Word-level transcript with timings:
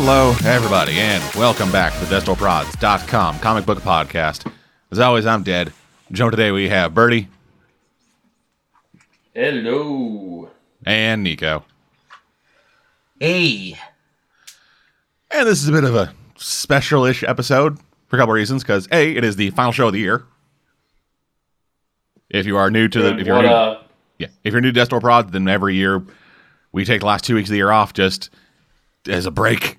Hello, 0.00 0.30
everybody, 0.44 0.92
and 0.92 1.20
welcome 1.34 1.72
back 1.72 1.92
to 1.92 2.04
the 2.04 2.20
DestroProds.com 2.20 3.40
comic 3.40 3.66
book 3.66 3.80
podcast. 3.80 4.48
As 4.92 5.00
always, 5.00 5.26
I'm 5.26 5.42
Dead. 5.42 5.72
Joe, 6.12 6.30
today 6.30 6.52
we 6.52 6.68
have 6.68 6.94
Birdie 6.94 7.26
Hello. 9.34 10.50
and 10.86 11.24
Nico. 11.24 11.64
Hey, 13.18 13.76
And 15.32 15.48
this 15.48 15.60
is 15.64 15.68
a 15.68 15.72
bit 15.72 15.82
of 15.82 15.96
a 15.96 16.14
special 16.36 17.04
ish 17.04 17.24
episode 17.24 17.78
for 18.06 18.14
a 18.14 18.18
couple 18.20 18.34
reasons, 18.34 18.62
because 18.62 18.86
A, 18.92 19.16
it 19.16 19.24
is 19.24 19.34
the 19.34 19.50
final 19.50 19.72
show 19.72 19.88
of 19.88 19.94
the 19.94 19.98
year. 19.98 20.24
If 22.30 22.46
you 22.46 22.56
are 22.56 22.70
new 22.70 22.86
to 22.86 23.02
the 23.02 23.18
if 23.18 23.26
you're 23.26 23.34
what 23.34 23.42
new, 23.42 23.48
uh 23.48 23.82
yeah, 24.18 24.28
if 24.44 24.52
you're 24.52 24.60
new 24.62 24.70
to 24.70 24.80
Destro 24.80 25.00
Prod, 25.00 25.32
then 25.32 25.48
every 25.48 25.74
year 25.74 26.04
we 26.70 26.84
take 26.84 27.00
the 27.00 27.06
last 27.06 27.24
two 27.24 27.34
weeks 27.34 27.48
of 27.48 27.52
the 27.52 27.56
year 27.56 27.72
off 27.72 27.94
just 27.94 28.30
as 29.08 29.26
a 29.26 29.32
break. 29.32 29.76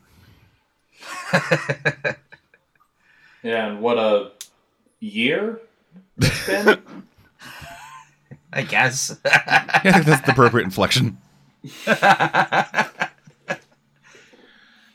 yeah, 3.43 3.67
and 3.67 3.81
what 3.81 3.97
a 3.97 4.31
year 4.99 5.59
it's 6.17 6.45
been? 6.47 6.79
I 8.53 8.63
guess. 8.63 9.15
I 9.25 9.79
think 9.83 10.05
that's 10.05 10.25
the 10.25 10.31
appropriate 10.31 10.65
inflection. 10.65 11.17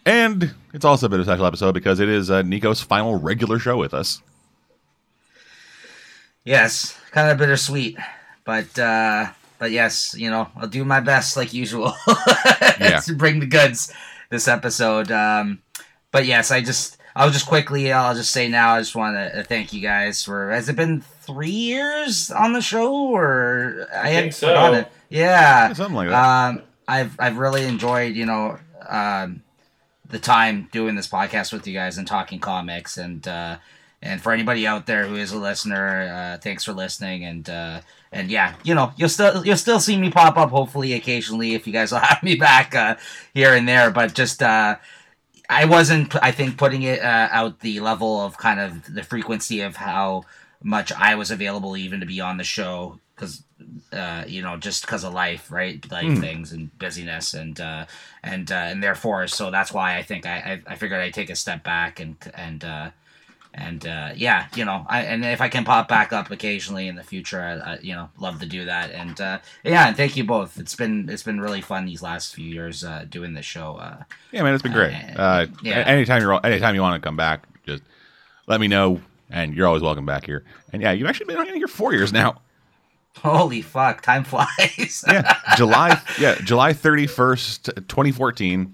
and 0.07 0.55
it's 0.73 0.85
also 0.85 1.07
a 1.07 1.09
bit 1.09 1.21
of 1.21 1.27
a 1.27 1.31
special 1.31 1.47
episode 1.47 1.73
because 1.73 2.01
it 2.01 2.09
is 2.09 2.31
uh, 2.31 2.43
Nico's 2.43 2.81
final 2.81 3.19
regular 3.19 3.59
show 3.59 3.77
with 3.77 3.95
us. 3.95 4.21
yes, 6.45 6.99
kind 7.13 7.31
of 7.31 7.39
bittersweet, 7.39 7.97
but 8.45 8.79
uh, 8.79 9.27
but 9.59 9.71
yes, 9.71 10.15
you 10.19 10.31
know, 10.31 10.49
I'll 10.57 10.67
do 10.69 10.85
my 10.85 11.01
best 11.01 11.37
like 11.37 11.53
usual 11.55 11.93
Yeah. 12.81 13.01
to 13.05 13.15
bring 13.15 13.41
the 13.41 13.47
goods 13.47 13.93
this 14.31 14.49
episode. 14.49 15.11
Um, 15.13 15.61
but 16.15 16.27
yes, 16.27 16.53
I 16.53 16.61
just 16.61 16.97
I'll 17.17 17.31
just 17.31 17.49
quickly 17.49 17.93
I'll 17.93 18.15
just 18.15 18.31
say 18.31 18.47
now 18.47 18.75
I 18.75 18.79
just 18.79 18.95
want 18.95 19.17
to 19.17 19.43
thank 19.43 19.73
you 19.73 19.81
guys 19.81 20.23
for 20.23 20.53
has 20.53 20.69
it 20.69 20.77
been 20.77 21.01
three 21.01 21.51
years 21.51 22.31
on 22.31 22.53
the 22.53 22.61
show 22.61 22.95
or 23.13 23.89
I, 23.93 24.11
think 24.11 24.25
had 24.27 24.35
so. 24.35 24.47
forgotten. 24.47 24.87
Yeah, 25.09 25.69
Yeah, 25.69 25.73
something 25.73 25.97
like 25.97 26.11
that. 26.11 26.49
Um, 26.51 26.63
I've 26.87 27.17
I've 27.19 27.37
really 27.37 27.65
enjoyed 27.65 28.15
you 28.15 28.27
know 28.27 28.59
um, 28.89 29.43
the 30.09 30.21
time 30.21 30.69
doing 30.71 30.95
this 30.95 31.09
podcast 31.09 31.53
with 31.53 31.67
you 31.67 31.75
guys 31.75 31.99
and 31.99 32.07
talking 32.07 32.39
comics 32.39 32.97
and 32.97 33.27
uh, 33.27 33.57
and 34.01 34.23
for 34.23 34.31
anybody 34.31 34.69
out 34.69 34.87
there 34.87 35.09
who 35.09 35.17
is 35.17 35.33
a 35.33 35.39
listener, 35.39 36.35
uh, 36.37 36.39
thanks 36.39 36.63
for 36.63 36.75
listening 36.75 37.25
and 37.25 37.51
uh, 37.51 37.81
and 38.13 38.31
yeah, 38.31 38.55
you 38.63 38.77
know 38.77 38.93
you'll 38.97 39.09
still 39.09 39.45
you'll 39.45 39.57
still 39.57 39.81
see 39.81 39.97
me 39.97 40.11
pop 40.11 40.37
up 40.37 40.51
hopefully 40.51 40.93
occasionally 40.93 41.55
if 41.55 41.67
you 41.67 41.73
guys 41.73 41.91
will 41.91 41.99
have 42.09 42.23
me 42.23 42.37
back 42.37 42.73
uh, 42.77 42.95
here 43.35 43.53
and 43.53 43.67
there, 43.67 43.91
but 43.91 44.15
just. 44.15 44.41
Uh, 44.41 44.77
I 45.49 45.65
wasn't, 45.67 46.15
I 46.23 46.33
think, 46.33 46.57
putting 46.57 46.83
it 46.83 47.01
uh, 47.03 47.29
out 47.31 47.61
the 47.61 47.81
level 47.81 48.21
of 48.21 48.39
kind 48.39 48.59
of 48.61 48.95
the 48.95 49.03
frequency 49.03 49.61
of 49.61 49.77
how 49.77 50.25
much 50.63 50.93
I 50.93 51.15
was 51.15 51.31
available 51.31 51.77
even 51.77 52.01
to 52.01 52.07
be 52.07 52.21
on 52.21 52.39
the 52.39 52.45
show 52.45 52.99
because 53.15 53.43
uh, 53.93 54.25
you 54.27 54.43
know 54.43 54.57
just 54.57 54.83
because 54.85 55.05
of 55.05 55.13
life 55.15 55.51
right 55.53 55.85
like 55.93 56.07
Mm. 56.07 56.21
things 56.21 56.53
and 56.53 56.77
busyness 56.79 57.35
and 57.35 57.61
uh, 57.61 57.85
and 58.23 58.51
uh, 58.51 58.55
and 58.55 58.83
therefore 58.83 59.27
so 59.29 59.51
that's 59.51 59.73
why 59.73 59.97
I 59.99 60.03
think 60.03 60.27
I, 60.27 60.61
I 60.67 60.73
I 60.73 60.75
figured 60.77 61.01
I'd 61.01 61.15
take 61.15 61.31
a 61.31 61.37
step 61.37 61.63
back 61.63 62.01
and 62.01 62.17
and 62.35 62.65
uh, 62.65 62.91
and 63.55 63.87
uh, 63.87 64.11
yeah 64.15 64.47
you 64.55 64.65
know 64.65 64.85
I 64.89 65.03
and 65.03 65.25
if 65.25 65.41
I 65.41 65.49
can 65.49 65.65
pop 65.65 65.89
back 65.89 66.13
up 66.13 66.31
occasionally 66.31 66.89
in 66.89 66.97
the 66.97 67.03
future 67.03 67.41
I, 67.41 67.75
I 67.75 67.79
you 67.81 67.95
know 67.95 68.11
love 68.19 68.41
to 68.41 68.47
do 68.47 68.65
that 68.67 68.91
and 68.91 69.21
uh, 69.21 69.39
yeah 69.65 69.89
and 69.89 69.97
thank 69.97 70.17
you 70.17 70.25
both 70.25 70.59
it's 70.59 70.75
been 70.75 71.09
it's 71.09 71.23
been 71.23 71.41
really 71.41 71.61
fun 71.61 71.87
these 71.87 72.03
last 72.03 72.35
few 72.35 72.47
years 72.47 72.85
uh, 72.85 73.05
doing 73.09 73.35
this 73.35 73.47
show 73.47 73.77
uh, 73.77 74.03
yeah, 74.35 74.43
man, 74.43 74.53
it's 74.53 74.63
been 74.65 74.73
great. 74.73 74.93
uh, 75.17 75.47
yeah. 75.63 75.77
Anytime 75.87 76.21
you're, 76.21 76.45
anytime 76.45 76.75
you 76.75 76.81
want 76.81 77.01
to 77.01 77.07
come 77.07 77.17
back, 77.17 77.47
just 77.65 77.85
let 78.49 78.61
me 78.61 78.67
know, 78.67 79.01
and 79.31 79.55
you're 79.55 79.67
always 79.67 79.83
welcome 79.83 80.05
back 80.05 80.27
here. 80.27 80.45
And 80.73 80.83
yeah, 80.83 80.91
you've 80.91 81.09
actually 81.09 81.27
been 81.27 81.39
on 81.39 81.47
here 81.47 81.69
four 81.69 81.93
years 81.93 82.13
now. 82.13 82.41
holy 83.19 83.63
fuck 83.63 84.03
time 84.03 84.25
flies 84.25 85.05
Yeah, 85.07 85.39
July, 85.57 86.01
yeah, 86.19 86.35
July 86.37 86.73
thirty 86.73 87.07
first, 87.07 87.71
twenty 87.87 88.11
fourteen. 88.11 88.74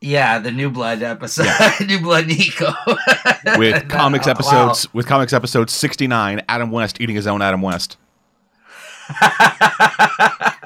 Yeah, 0.00 0.38
the 0.38 0.50
New 0.52 0.70
Blood 0.70 1.02
episode, 1.02 1.46
New 1.86 2.00
Blood 2.00 2.26
Nico. 2.26 2.72
with 3.58 3.88
comics 3.88 4.26
Oh, 4.26 4.30
episodes 4.30 4.92
with 4.94 5.06
comics 5.06 5.32
episode 5.32 5.70
69 5.70 6.42
adam 6.48 6.70
west 6.70 7.00
eating 7.00 7.16
his 7.16 7.26
own 7.26 7.40
adam 7.42 7.62
west 7.62 7.96
Wow. 9.22 10.64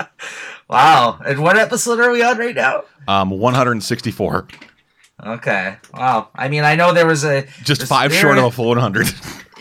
wow. 0.68 1.20
And 1.26 1.40
what 1.42 1.58
episode 1.58 2.00
are 2.00 2.10
we 2.10 2.22
on 2.22 2.38
right 2.38 2.54
now? 2.54 2.84
um 3.08 3.30
164 3.30 4.48
Okay. 5.26 5.76
Wow. 5.92 6.28
I 6.34 6.48
mean, 6.48 6.64
I 6.64 6.74
know 6.76 6.94
there 6.94 7.06
was 7.06 7.24
a 7.24 7.46
just 7.62 7.86
five 7.86 8.12
short 8.14 8.38
of 8.38 8.44
a 8.44 8.50
full 8.50 8.68
100 8.68 9.08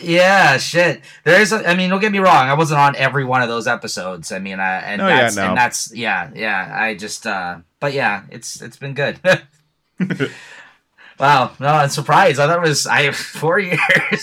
Yeah, 0.00 0.56
shit. 0.56 1.02
There 1.24 1.38
is. 1.38 1.52
A, 1.52 1.68
I 1.68 1.74
mean, 1.74 1.90
don't 1.90 2.00
get 2.00 2.10
me 2.12 2.18
wrong. 2.20 2.48
I 2.48 2.54
wasn't 2.54 2.80
on 2.80 2.96
every 2.96 3.26
one 3.26 3.42
of 3.42 3.48
those 3.50 3.66
episodes. 3.66 4.32
I 4.32 4.38
mean, 4.38 4.58
uh, 4.58 4.62
and 4.62 5.02
Oh, 5.02 5.06
yeah, 5.08 5.20
that's 5.20 5.36
no. 5.36 5.48
and 5.48 5.56
that's 5.58 5.94
yeah, 5.94 6.30
yeah. 6.34 6.70
I 6.74 6.94
just, 6.94 7.26
uh 7.26 7.58
but 7.80 7.92
yeah, 7.92 8.22
it's 8.30 8.62
it's 8.62 8.78
been 8.78 8.94
good. 8.94 9.20
wow. 11.18 11.52
No, 11.60 11.66
I'm 11.68 11.88
surprised. 11.88 12.40
I 12.40 12.46
thought 12.46 12.64
it 12.64 12.68
was 12.68 12.86
I 12.86 13.10
four 13.12 13.58
years. 13.58 13.78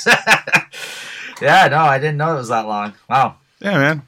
yeah. 1.42 1.68
No, 1.70 1.78
I 1.80 2.00
didn't 2.00 2.18
know 2.18 2.34
it 2.34 2.38
was 2.40 2.50
that 2.50 2.68
long. 2.68 2.94
Wow. 3.10 3.38
yeah 3.60 3.78
man 3.78 4.02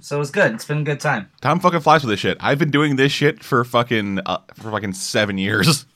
So 0.00 0.16
it 0.16 0.18
was 0.18 0.30
good. 0.30 0.52
It's 0.54 0.64
been 0.64 0.78
a 0.78 0.84
good 0.84 1.00
time. 1.00 1.30
time 1.40 1.60
fucking 1.60 1.80
flies 1.80 2.02
with 2.02 2.10
this 2.10 2.20
shit 2.20 2.36
i've 2.40 2.58
been 2.58 2.70
doing 2.70 2.96
this 2.96 3.12
shit 3.12 3.42
for 3.44 3.64
fucking 3.64 4.18
uh, 4.26 4.38
for 4.54 4.70
fucking 4.70 4.92
seven 4.94 5.38
years 5.38 5.86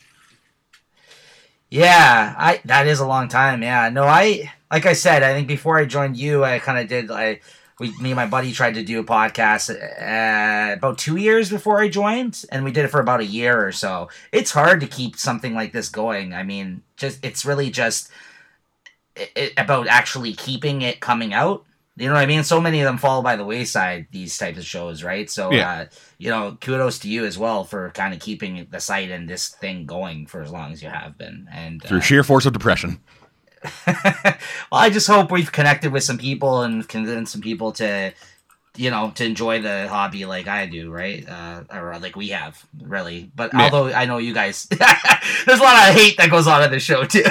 Yeah, 1.68 2.34
I 2.38 2.60
that 2.66 2.86
is 2.86 3.00
a 3.00 3.06
long 3.06 3.26
time. 3.28 3.62
Yeah, 3.62 3.88
no, 3.88 4.04
I 4.04 4.52
like 4.70 4.86
I 4.86 4.92
said, 4.94 5.22
I 5.24 5.32
think 5.34 5.48
before 5.48 5.78
I 5.78 5.84
joined 5.84 6.16
you, 6.16 6.44
I 6.44 6.60
kind 6.60 6.78
of 6.78 6.86
did. 6.88 7.10
I 7.10 7.40
we 7.78 7.90
me 7.98 8.10
and 8.10 8.16
my 8.16 8.26
buddy 8.26 8.52
tried 8.52 8.74
to 8.74 8.82
do 8.82 9.00
a 9.00 9.04
podcast 9.04 9.70
uh, 9.70 10.72
about 10.74 10.98
two 10.98 11.16
years 11.16 11.50
before 11.50 11.78
I 11.80 11.88
joined, 11.88 12.44
and 12.50 12.64
we 12.64 12.72
did 12.72 12.84
it 12.84 12.88
for 12.88 13.00
about 13.00 13.20
a 13.20 13.26
year 13.26 13.66
or 13.66 13.72
so. 13.72 14.08
It's 14.32 14.50
hard 14.50 14.80
to 14.80 14.86
keep 14.86 15.16
something 15.16 15.54
like 15.54 15.72
this 15.72 15.88
going. 15.88 16.32
I 16.32 16.42
mean, 16.42 16.82
just 16.96 17.24
it's 17.24 17.44
really 17.44 17.70
just 17.70 18.10
i 19.16 19.28
i 19.36 19.50
about 19.62 19.88
actually 19.88 20.32
keeping 20.32 20.82
it 20.82 21.00
coming 21.00 21.34
out. 21.34 21.64
You 21.98 22.08
know 22.08 22.12
what 22.12 22.20
I 22.20 22.26
mean? 22.26 22.44
So 22.44 22.60
many 22.60 22.80
of 22.80 22.84
them 22.84 22.98
fall 22.98 23.22
by 23.22 23.36
the 23.36 23.44
wayside. 23.44 24.08
These 24.10 24.36
types 24.36 24.58
of 24.58 24.66
shows, 24.66 25.02
right? 25.02 25.30
So, 25.30 25.50
Yeah. 25.52 25.70
uh, 25.70 25.84
you 26.18 26.28
know, 26.28 26.58
kudos 26.60 26.98
to 27.00 27.08
you 27.08 27.24
as 27.24 27.38
well 27.38 27.64
for 27.64 27.90
kind 27.92 28.12
of 28.12 28.20
keeping 28.20 28.66
the 28.70 28.80
site 28.80 29.10
and 29.10 29.26
this 29.26 29.48
thing 29.48 29.86
going 29.86 30.26
for 30.26 30.42
as 30.42 30.50
long 30.50 30.72
as 30.72 30.82
you 30.82 30.90
have 30.90 31.16
been. 31.16 31.48
And 31.50 31.82
through 31.82 31.98
uh, 31.98 32.02
sheer 32.02 32.22
force 32.22 32.44
of 32.44 32.52
depression 32.52 33.00
well, 33.86 34.80
I 34.80 34.90
just 34.90 35.06
hope 35.06 35.30
we've 35.30 35.50
connected 35.52 35.92
with 35.92 36.02
some 36.04 36.18
people 36.18 36.62
and 36.62 36.86
convinced 36.88 37.32
some 37.32 37.40
people 37.40 37.72
to, 37.72 38.12
you 38.76 38.90
know, 38.90 39.10
to 39.16 39.24
enjoy 39.24 39.62
the 39.62 39.88
hobby 39.88 40.24
like 40.26 40.46
I 40.48 40.66
do, 40.66 40.90
right? 40.90 41.26
Uh, 41.28 41.62
or 41.72 41.98
like 41.98 42.14
we 42.16 42.28
have, 42.28 42.64
really. 42.82 43.30
But 43.34 43.52
Yeah. 43.54 43.62
although 43.62 43.92
I 43.92 44.04
know 44.04 44.18
you 44.18 44.34
guys, 44.34 44.64
there's 45.46 45.60
a 45.60 45.62
lot 45.62 45.88
of 45.88 45.94
hate 45.94 46.16
that 46.18 46.28
goes 46.30 46.46
on 46.46 46.62
in 46.62 46.70
the 46.70 46.78
show 46.80 47.04
too. 47.04 47.22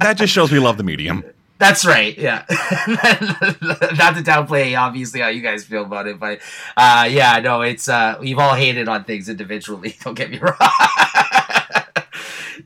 that 0.00 0.14
just 0.16 0.32
shows 0.32 0.50
we 0.52 0.58
love 0.58 0.76
the 0.76 0.82
medium 0.84 1.24
That's 1.58 1.84
right. 1.86 2.18
Yeah. 2.18 2.44
Not 2.48 4.16
to 4.16 4.22
downplay 4.22 4.76
obviously 4.78 5.20
how 5.20 5.28
you 5.28 5.40
guys 5.40 5.64
feel 5.64 5.84
about 5.84 6.06
it, 6.08 6.18
but 6.18 6.40
uh 6.76 7.08
yeah, 7.10 7.38
no, 7.40 7.62
it's 7.62 7.88
uh 7.88 8.16
we've 8.20 8.38
all 8.38 8.54
hated 8.54 8.88
on 8.88 9.04
things 9.04 9.28
individually, 9.28 9.96
don't 10.02 10.14
get 10.14 10.30
me 10.30 10.38
wrong. 10.38 10.56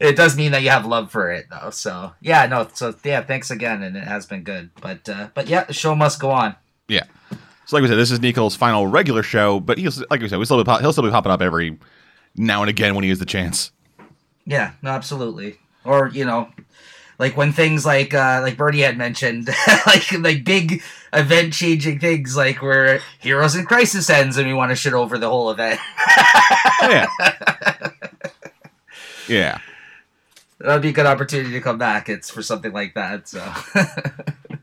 It 0.00 0.16
does 0.16 0.36
mean 0.36 0.52
that 0.52 0.62
you 0.62 0.70
have 0.70 0.86
love 0.86 1.10
for 1.10 1.30
it 1.30 1.46
though. 1.50 1.70
So 1.70 2.12
yeah, 2.20 2.46
no, 2.46 2.68
so 2.72 2.94
yeah, 3.04 3.22
thanks 3.22 3.50
again 3.50 3.82
and 3.82 3.96
it 3.96 4.04
has 4.04 4.26
been 4.26 4.42
good. 4.42 4.70
But 4.80 5.08
uh 5.08 5.28
but 5.34 5.48
yeah, 5.48 5.64
the 5.64 5.72
show 5.74 5.94
must 5.94 6.20
go 6.20 6.30
on. 6.30 6.54
yeah 6.88 7.04
so 7.66 7.76
like 7.76 7.82
we 7.82 7.88
said 7.88 7.98
this 7.98 8.10
is 8.10 8.18
nico's 8.20 8.56
final 8.56 8.86
regular 8.86 9.22
show 9.22 9.60
but 9.60 9.76
he's 9.76 10.02
like 10.10 10.22
we 10.22 10.28
said 10.28 10.38
we 10.38 10.46
still 10.46 10.56
be, 10.56 10.64
pop- 10.64 10.80
he'll 10.80 10.90
still 10.92 11.04
be 11.04 11.10
popping 11.10 11.30
up 11.30 11.42
every 11.42 11.78
now 12.34 12.62
and 12.62 12.70
again 12.70 12.94
when 12.94 13.04
he 13.04 13.10
has 13.10 13.18
the 13.18 13.26
chance 13.26 13.72
Yeah, 14.46 14.72
no, 14.80 14.90
absolutely. 14.90 15.58
Or, 15.84 16.08
you 16.08 16.24
know, 16.24 16.48
like 17.18 17.36
when 17.36 17.52
things 17.52 17.84
like 17.84 18.14
uh 18.14 18.40
like 18.42 18.56
Bertie 18.56 18.80
had 18.80 18.96
mentioned, 18.96 19.48
like 19.86 20.10
like 20.12 20.44
big 20.44 20.82
event 21.12 21.52
changing 21.52 21.98
things 22.00 22.36
like 22.36 22.62
where 22.62 23.00
Heroes 23.20 23.54
in 23.56 23.66
Crisis 23.66 24.08
ends 24.08 24.38
and 24.38 24.46
we 24.46 24.54
want 24.54 24.70
to 24.70 24.76
shit 24.76 24.94
over 24.94 25.18
the 25.18 25.28
whole 25.28 25.50
event. 25.50 25.78
oh, 26.82 26.88
yeah 26.90 27.06
yeah 29.28 29.58
That'd 30.60 30.82
be 30.82 30.88
a 30.88 30.92
good 30.92 31.06
opportunity 31.06 31.52
to 31.52 31.60
come 31.60 31.78
back. 31.78 32.08
It's 32.08 32.30
for 32.30 32.42
something 32.42 32.72
like 32.72 32.94
that. 32.94 33.28
So 33.28 33.38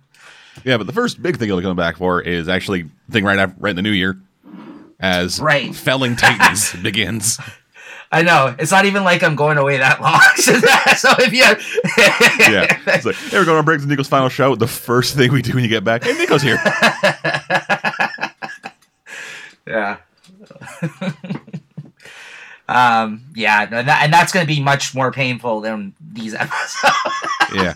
Yeah, 0.65 0.77
but 0.77 0.87
the 0.87 0.93
first 0.93 1.21
big 1.21 1.37
thing 1.37 1.47
he'll 1.47 1.57
be 1.57 1.63
coming 1.63 1.75
back 1.77 1.97
for 1.97 2.21
is 2.21 2.49
actually 2.49 2.83
the 2.83 3.11
thing 3.11 3.23
right 3.23 3.37
after, 3.37 3.55
right 3.59 3.69
in 3.69 3.75
the 3.75 3.81
new 3.83 3.91
year, 3.91 4.17
as 4.99 5.39
Right. 5.39 5.73
Felling 5.75 6.15
Titans 6.15 6.73
begins. 6.83 7.39
I 8.11 8.21
know 8.23 8.55
it's 8.57 8.71
not 8.71 8.85
even 8.85 9.03
like 9.03 9.23
I'm 9.23 9.35
going 9.35 9.57
away 9.57 9.77
that 9.77 10.01
long. 10.01 10.19
so 10.35 11.13
if 11.19 11.33
you, 11.33 11.43
Yeah, 12.53 12.79
it's 12.95 13.05
like 13.05 13.15
hey, 13.15 13.37
we're 13.37 13.45
going 13.45 13.57
on 13.57 13.65
Briggs 13.65 13.83
and 13.83 13.89
Nico's 13.89 14.07
final 14.07 14.29
show. 14.29 14.55
The 14.55 14.67
first 14.67 15.15
thing 15.15 15.31
we 15.31 15.41
do 15.41 15.53
when 15.53 15.63
you 15.63 15.69
get 15.69 15.83
back, 15.83 16.03
hey, 16.03 16.13
Nico's 16.13 16.41
here. 16.41 16.57
yeah. 19.67 19.97
Um, 22.67 23.21
yeah, 23.35 23.63
and, 23.63 23.87
that, 23.87 24.03
and 24.03 24.13
that's 24.13 24.31
going 24.31 24.45
to 24.45 24.53
be 24.53 24.61
much 24.61 24.95
more 24.95 25.11
painful 25.11 25.61
than 25.61 25.93
these 25.99 26.33
episodes. 26.39 26.95
yeah. 27.53 27.73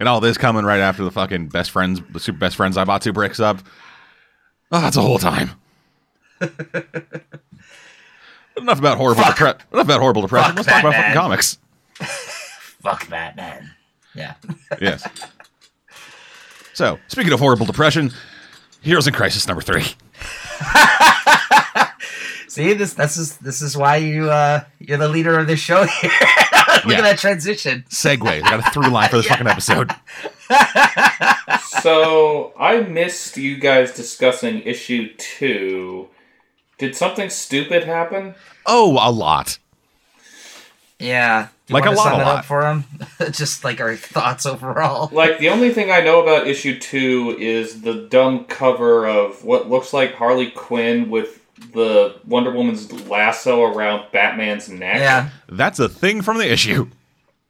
And 0.00 0.08
all 0.08 0.20
this 0.20 0.36
coming 0.36 0.64
right 0.64 0.80
after 0.80 1.02
the 1.02 1.10
fucking 1.10 1.48
best 1.48 1.70
friends, 1.70 2.00
the 2.10 2.20
super 2.20 2.38
best 2.38 2.56
friends 2.56 2.76
I 2.76 2.84
bought 2.84 3.02
two 3.02 3.12
bricks 3.12 3.40
up. 3.40 3.58
Oh, 4.70 4.80
that's 4.80 4.96
a 4.96 5.02
whole 5.02 5.18
time. 5.18 5.50
enough 8.56 8.78
about 8.78 8.98
horrible 8.98 9.24
depression. 9.24 9.60
Enough 9.72 9.84
about 9.84 10.00
horrible 10.00 10.22
depression. 10.22 10.56
Fuck 10.56 10.56
Let's 10.56 10.68
talk 10.68 10.82
about 10.82 10.94
fucking 10.94 11.14
comics. 11.14 11.58
Fuck 12.82 13.08
Batman. 13.08 13.70
Yeah. 14.14 14.34
Yes. 14.80 15.06
so, 16.74 16.98
speaking 17.08 17.32
of 17.32 17.40
horrible 17.40 17.66
depression, 17.66 18.12
Heroes 18.80 19.06
in 19.06 19.14
Crisis 19.14 19.46
number 19.48 19.62
three. 19.62 19.84
See 22.58 22.72
this. 22.72 22.94
This 22.94 23.16
is 23.16 23.36
this 23.36 23.62
is 23.62 23.76
why 23.76 23.98
you 23.98 24.28
uh 24.30 24.64
you're 24.80 24.98
the 24.98 25.08
leader 25.08 25.38
of 25.38 25.46
this 25.46 25.60
show 25.60 25.84
here. 26.00 26.10
Look 26.84 26.86
Yeah. 26.86 26.98
at 26.98 27.02
that 27.02 27.18
transition. 27.18 27.84
Segue. 27.88 28.26
I 28.28 28.40
got 28.40 28.66
a 28.66 28.70
through 28.72 28.88
line 28.90 29.08
for 29.10 29.18
this 29.18 29.26
fucking 29.28 29.46
episode. 29.46 29.92
So 31.82 32.52
I 32.58 32.80
missed 32.80 33.36
you 33.36 33.58
guys 33.58 33.92
discussing 33.94 34.62
issue 34.62 35.14
two. 35.16 36.08
Did 36.78 36.96
something 36.96 37.30
stupid 37.30 37.84
happen? 37.84 38.34
Oh, 38.66 38.92
a 39.00 39.10
lot. 39.12 39.58
Yeah. 40.98 41.48
Do 41.66 41.72
you 41.72 41.74
Like 41.74 41.84
wanna 41.84 41.94
a 41.94 41.98
lot, 41.98 42.04
sum 42.04 42.12
a 42.12 42.22
it 42.22 42.26
lot. 42.26 42.38
up 42.38 42.44
for 42.44 42.66
him. 42.68 42.84
Just 43.30 43.62
like 43.62 43.80
our 43.80 43.94
thoughts 43.94 44.46
overall. 44.46 45.10
Like 45.12 45.38
the 45.38 45.48
only 45.50 45.70
thing 45.72 45.92
I 45.92 46.00
know 46.00 46.20
about 46.22 46.48
issue 46.48 46.76
two 46.78 47.36
is 47.38 47.82
the 47.82 47.94
dumb 48.10 48.46
cover 48.46 49.06
of 49.06 49.44
what 49.44 49.70
looks 49.70 49.92
like 49.92 50.14
Harley 50.14 50.50
Quinn 50.50 51.08
with 51.08 51.40
the 51.72 52.20
Wonder 52.26 52.50
Woman's 52.52 52.90
lasso 53.08 53.64
around 53.64 54.10
Batman's 54.12 54.68
neck. 54.68 54.96
Yeah. 54.96 55.30
That's 55.48 55.78
a 55.78 55.88
thing 55.88 56.22
from 56.22 56.38
the 56.38 56.50
issue. 56.50 56.88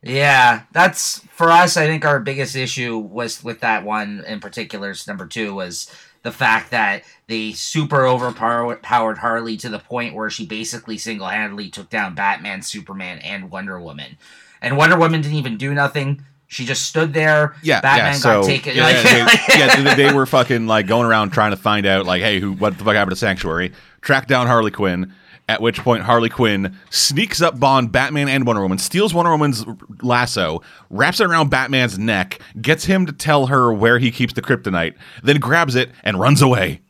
Yeah, 0.02 0.62
that's 0.72 1.20
for 1.32 1.50
us. 1.50 1.76
I 1.76 1.86
think 1.86 2.04
our 2.04 2.20
biggest 2.20 2.54
issue 2.54 2.98
was 2.98 3.42
with 3.42 3.60
that 3.60 3.84
one 3.84 4.22
in 4.26 4.38
particular. 4.40 4.94
Number 5.08 5.26
two 5.26 5.54
was 5.54 5.92
the 6.22 6.30
fact 6.30 6.70
that 6.70 7.02
they 7.26 7.52
super 7.52 8.06
overpowered 8.06 9.18
Harley 9.18 9.56
to 9.56 9.68
the 9.68 9.78
point 9.78 10.14
where 10.14 10.30
she 10.30 10.46
basically 10.46 10.98
single 10.98 11.26
handedly 11.26 11.68
took 11.68 11.90
down 11.90 12.14
Batman, 12.14 12.62
Superman, 12.62 13.18
and 13.18 13.50
Wonder 13.50 13.80
Woman. 13.80 14.16
And 14.62 14.76
Wonder 14.76 14.96
Woman 14.98 15.20
didn't 15.20 15.36
even 15.36 15.56
do 15.56 15.74
nothing. 15.74 16.24
She 16.46 16.64
just 16.64 16.86
stood 16.86 17.12
there. 17.12 17.54
Yeah, 17.62 17.80
Batman 17.80 18.12
yeah. 18.12 18.18
So 18.18 18.40
got 18.40 18.46
taken. 18.46 18.76
yeah, 18.76 18.84
like- 18.84 19.02
they, 19.02 19.58
yeah, 19.58 19.82
they, 19.94 20.04
they 20.04 20.12
were 20.14 20.26
fucking 20.26 20.66
like 20.66 20.86
going 20.86 21.06
around 21.06 21.30
trying 21.30 21.50
to 21.50 21.56
find 21.56 21.86
out 21.86 22.06
like, 22.06 22.22
hey, 22.22 22.40
who, 22.40 22.52
what 22.52 22.78
the 22.78 22.84
fuck 22.84 22.94
happened 22.94 23.12
to 23.12 23.16
Sanctuary? 23.16 23.72
Track 24.00 24.26
down 24.26 24.46
Harley 24.46 24.70
Quinn. 24.70 25.12
At 25.50 25.62
which 25.62 25.78
point, 25.78 26.02
Harley 26.02 26.28
Quinn 26.28 26.76
sneaks 26.90 27.40
up 27.40 27.62
on 27.62 27.86
Batman 27.86 28.28
and 28.28 28.46
Wonder 28.46 28.60
Woman, 28.60 28.76
steals 28.76 29.14
Wonder 29.14 29.30
Woman's 29.30 29.64
lasso, 30.02 30.60
wraps 30.90 31.20
it 31.20 31.24
around 31.26 31.48
Batman's 31.48 31.98
neck, 31.98 32.38
gets 32.60 32.84
him 32.84 33.06
to 33.06 33.12
tell 33.12 33.46
her 33.46 33.72
where 33.72 33.98
he 33.98 34.10
keeps 34.10 34.34
the 34.34 34.42
kryptonite, 34.42 34.94
then 35.22 35.38
grabs 35.38 35.74
it 35.74 35.90
and 36.04 36.20
runs 36.20 36.42
away. 36.42 36.82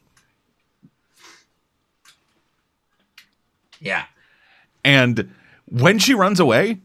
yeah. 3.81 4.05
And 4.85 5.35
when 5.67 5.99
she 5.99 6.15
runs 6.15 6.41
away, 6.41 6.81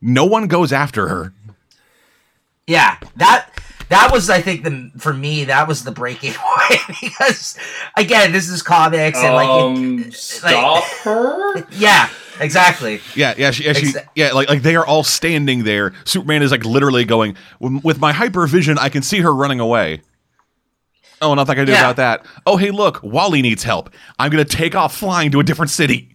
no 0.00 0.24
one 0.24 0.46
goes 0.46 0.72
after 0.72 1.08
her. 1.08 1.32
Yeah, 2.66 2.96
that 3.16 3.53
that 3.94 4.10
was 4.12 4.28
I 4.28 4.40
think 4.40 4.64
the 4.64 4.90
for 4.98 5.12
me 5.14 5.44
that 5.44 5.66
was 5.68 5.84
the 5.84 5.92
breaking 5.92 6.32
point 6.36 6.80
because 7.00 7.56
again 7.96 8.32
this 8.32 8.48
is 8.48 8.62
comics 8.62 9.18
and 9.18 9.34
like 9.34 9.48
Um, 9.48 10.10
stop 10.12 10.82
her. 11.04 11.66
yeah 11.70 12.08
exactly 12.40 13.00
Yeah, 13.14 13.34
yeah, 13.38 13.50
she, 13.52 13.64
yeah, 13.64 13.72
she, 13.74 13.86
Exa- 13.86 14.08
yeah. 14.16 14.32
Like, 14.32 14.48
like 14.48 14.62
they 14.62 14.74
are 14.76 14.84
all 14.86 15.04
standing 15.04 15.62
there. 15.64 15.92
Superman 16.04 16.42
is 16.42 16.50
like 16.50 16.64
literally 16.64 17.04
going 17.04 17.36
"With- 17.60 17.84
with 17.84 17.98
my 18.00 18.12
hyper 18.12 18.46
vision. 18.48 18.76
I 18.78 18.88
can 18.88 19.02
see 19.02 19.20
her 19.20 19.32
running 19.34 19.60
away. 19.60 20.02
Oh, 21.22 21.32
nothing 21.34 21.52
I 21.52 21.54
can 21.54 21.66
do 21.66 21.72
Yeah. 21.72 21.80
about 21.80 21.96
that. 21.96 22.26
Oh, 22.44 22.56
hey, 22.56 22.70
look, 22.72 23.00
Wally 23.02 23.40
needs 23.40 23.62
help. 23.62 23.90
I'm 24.18 24.30
gonna 24.30 24.44
take 24.44 24.74
off 24.74 24.96
flying 24.96 25.30
to 25.30 25.40
a 25.40 25.44
different 25.44 25.70
city. 25.70 26.13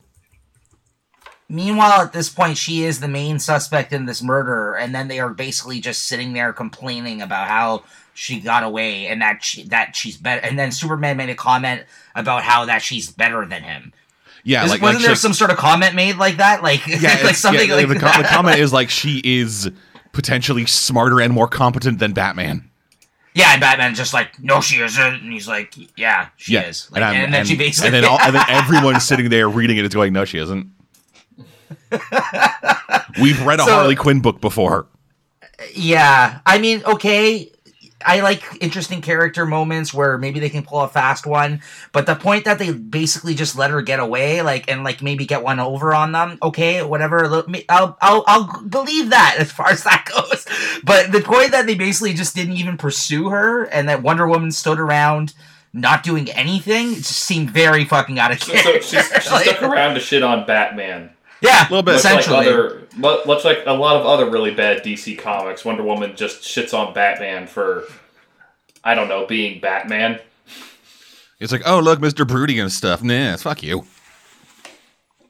Meanwhile, 1.52 2.02
at 2.02 2.14
this 2.14 2.30
point, 2.30 2.58
she 2.58 2.84
is 2.84 3.00
the 3.00 3.08
main 3.08 3.40
suspect 3.40 3.92
in 3.92 4.06
this 4.06 4.22
murder, 4.22 4.76
and 4.76 4.94
then 4.94 5.08
they 5.08 5.20
are 5.20 5.30
basically 5.34 5.80
just 5.80 6.04
sitting 6.04 6.34
there 6.34 6.54
complaining 6.54 7.22
about 7.24 7.48
how 7.48 7.84
she 8.14 8.40
got 8.40 8.64
away 8.64 9.08
and 9.08 9.20
that 9.22 9.44
she, 9.44 9.64
that 9.64 9.96
she's 9.96 10.16
better. 10.16 10.46
And 10.46 10.60
then 10.60 10.72
Superman 10.72 11.18
made 11.18 11.30
a 11.30 11.36
comment 11.36 11.84
about 12.16 12.44
how 12.44 12.66
that 12.66 12.84
she's 12.84 13.10
better 13.12 13.46
than 13.48 13.64
him. 13.64 13.94
Yeah, 14.44 14.64
Is- 14.64 14.70
like 14.72 14.82
wasn't 14.82 15.00
like, 15.00 15.08
there 15.08 15.16
she- 15.16 15.22
some 15.22 15.34
sort 15.34 15.50
of 15.50 15.58
comment 15.58 15.96
made 15.96 16.18
like 16.18 16.38
that? 16.38 16.62
Like, 16.62 16.86
yeah, 16.86 17.20
like 17.24 17.36
something 17.36 17.68
yeah, 17.68 17.76
like 17.76 17.88
the, 17.88 17.96
that. 17.96 18.22
the 18.22 18.28
comment 18.28 18.60
is 18.60 18.72
like 18.72 18.90
she 18.92 19.20
is 19.24 19.72
potentially 20.12 20.66
smarter 20.68 21.20
and 21.20 21.34
more 21.34 21.48
competent 21.48 21.98
than 22.00 22.14
Batman. 22.14 22.70
yeah, 23.34 23.54
and 23.54 23.62
Batman's 23.62 23.98
just 23.98 24.14
like, 24.14 24.40
no, 24.40 24.62
she 24.62 24.82
isn't, 24.82 25.02
and 25.24 25.34
he's 25.34 25.48
like, 25.48 25.74
yeah, 25.98 26.28
she 26.38 26.54
yeah, 26.54 26.68
is. 26.68 26.90
Like, 26.92 27.02
and, 27.02 27.18
I'm- 27.18 27.32
then 27.32 27.46
she 27.46 27.56
basically, 27.56 27.88
and 27.88 27.96
then 27.96 28.06
all, 28.06 28.20
and 28.22 28.36
then 28.36 28.46
everyone 28.50 29.00
sitting 29.00 29.30
there 29.30 29.50
reading 29.50 29.78
it, 29.78 29.82
it 29.86 29.88
is 29.88 29.94
going, 29.96 30.14
no, 30.14 30.26
she 30.26 30.38
isn't. 30.38 30.70
We've 33.22 33.42
read 33.46 33.60
a 33.60 33.64
So- 33.64 33.72
Harley 33.74 33.96
Quinn 33.96 34.22
book 34.22 34.42
before. 34.42 34.88
Yeah, 35.76 36.40
I 36.46 36.58
mean, 36.60 36.82
okay. 36.86 37.52
I 38.06 38.22
like 38.22 38.42
interesting 38.62 39.02
character 39.02 39.46
moments 39.46 39.94
where 39.94 40.18
maybe 40.18 40.40
they 40.40 40.48
can 40.50 40.64
pull 40.64 40.80
a 40.80 40.88
fast 40.88 41.26
one, 41.26 41.62
but 41.92 42.06
the 42.06 42.16
point 42.16 42.46
that 42.46 42.58
they 42.58 42.72
basically 42.72 43.34
just 43.36 43.58
let 43.58 43.72
her 43.72 43.82
get 43.82 44.00
away, 44.00 44.42
like 44.42 44.72
and 44.72 44.86
like 44.86 45.02
maybe 45.02 45.26
get 45.26 45.44
one 45.44 45.60
over 45.60 45.94
on 45.94 46.14
them, 46.14 46.38
okay, 46.42 46.82
whatever. 46.82 47.26
I'll 47.68 47.98
I'll 48.02 48.24
I'll 48.26 48.62
believe 48.62 49.10
that 49.10 49.36
as 49.38 49.52
far 49.52 49.68
as 49.68 49.84
that 49.84 50.06
goes. 50.16 50.46
But 50.86 51.12
the 51.12 51.20
point 51.20 51.52
that 51.52 51.66
they 51.66 51.76
basically 51.76 52.14
just 52.14 52.36
didn't 52.36 52.56
even 52.56 52.78
pursue 52.78 53.28
her, 53.32 53.66
and 53.66 53.90
that 53.90 54.02
Wonder 54.02 54.26
Woman 54.30 54.52
stood 54.52 54.80
around 54.80 55.34
not 55.74 56.02
doing 56.02 56.32
anything, 56.32 56.94
it 56.94 56.98
just 57.00 57.20
seemed 57.20 57.50
very 57.50 57.84
fucking 57.84 58.18
out 58.18 58.32
of 58.32 58.42
So, 58.42 58.54
character. 58.54 58.82
so 58.82 59.02
she's, 59.02 59.24
she 59.26 59.30
Like- 59.30 59.46
stuck 59.46 59.62
around 59.62 59.96
to 59.96 60.00
shit 60.00 60.24
on 60.24 60.46
Batman. 60.46 61.10
Yeah, 61.42 61.62
a 61.68 61.70
Little 61.70 61.84
bit. 61.84 61.96
Much 61.96 62.04
like 62.04 62.20
essentially. 62.20 62.48
other, 62.48 62.88
much 63.26 63.46
like 63.46 63.64
a 63.66 63.74
lot 63.74 63.96
of 63.96 64.06
other 64.06 64.30
really 64.30 64.54
bad 64.54 64.84
DC 64.84 65.18
comics, 65.18 65.64
Wonder 65.64 65.84
Woman 65.84 66.16
just 66.16 66.42
shits 66.42 66.74
on 66.78 66.94
Batman 66.94 67.48
for, 67.48 67.86
I 68.84 68.94
don't 68.96 69.08
know, 69.08 69.26
being 69.26 69.60
Batman. 69.62 70.20
It's 71.40 71.52
like, 71.52 71.62
oh 71.66 71.80
look, 71.80 72.00
Mr. 72.00 72.28
Broody 72.28 72.60
and 72.60 72.72
stuff. 72.72 73.02
Nah, 73.02 73.38
fuck 73.38 73.64
you. 73.64 73.86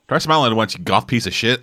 Try 0.07 0.17
smiling 0.17 0.51
at 0.51 0.55
once, 0.57 0.75
you 0.75 0.83
goth 0.83 1.05
piece 1.05 1.27
of 1.27 1.33
shit. 1.33 1.61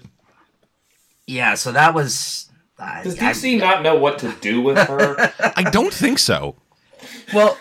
yeah, 1.27 1.55
so 1.55 1.73
that 1.73 1.95
was. 1.95 2.49
Uh, 2.79 3.03
Does 3.03 3.19
I- 3.19 3.33
DC 3.33 3.59
not 3.59 3.83
know 3.83 3.97
what 3.97 4.19
to 4.21 4.33
do 4.41 4.61
with 4.61 4.77
her? 4.79 5.33
I 5.57 5.63
don't 5.65 5.93
think 5.93 6.19
so. 6.19 6.55
Well, 7.33 7.59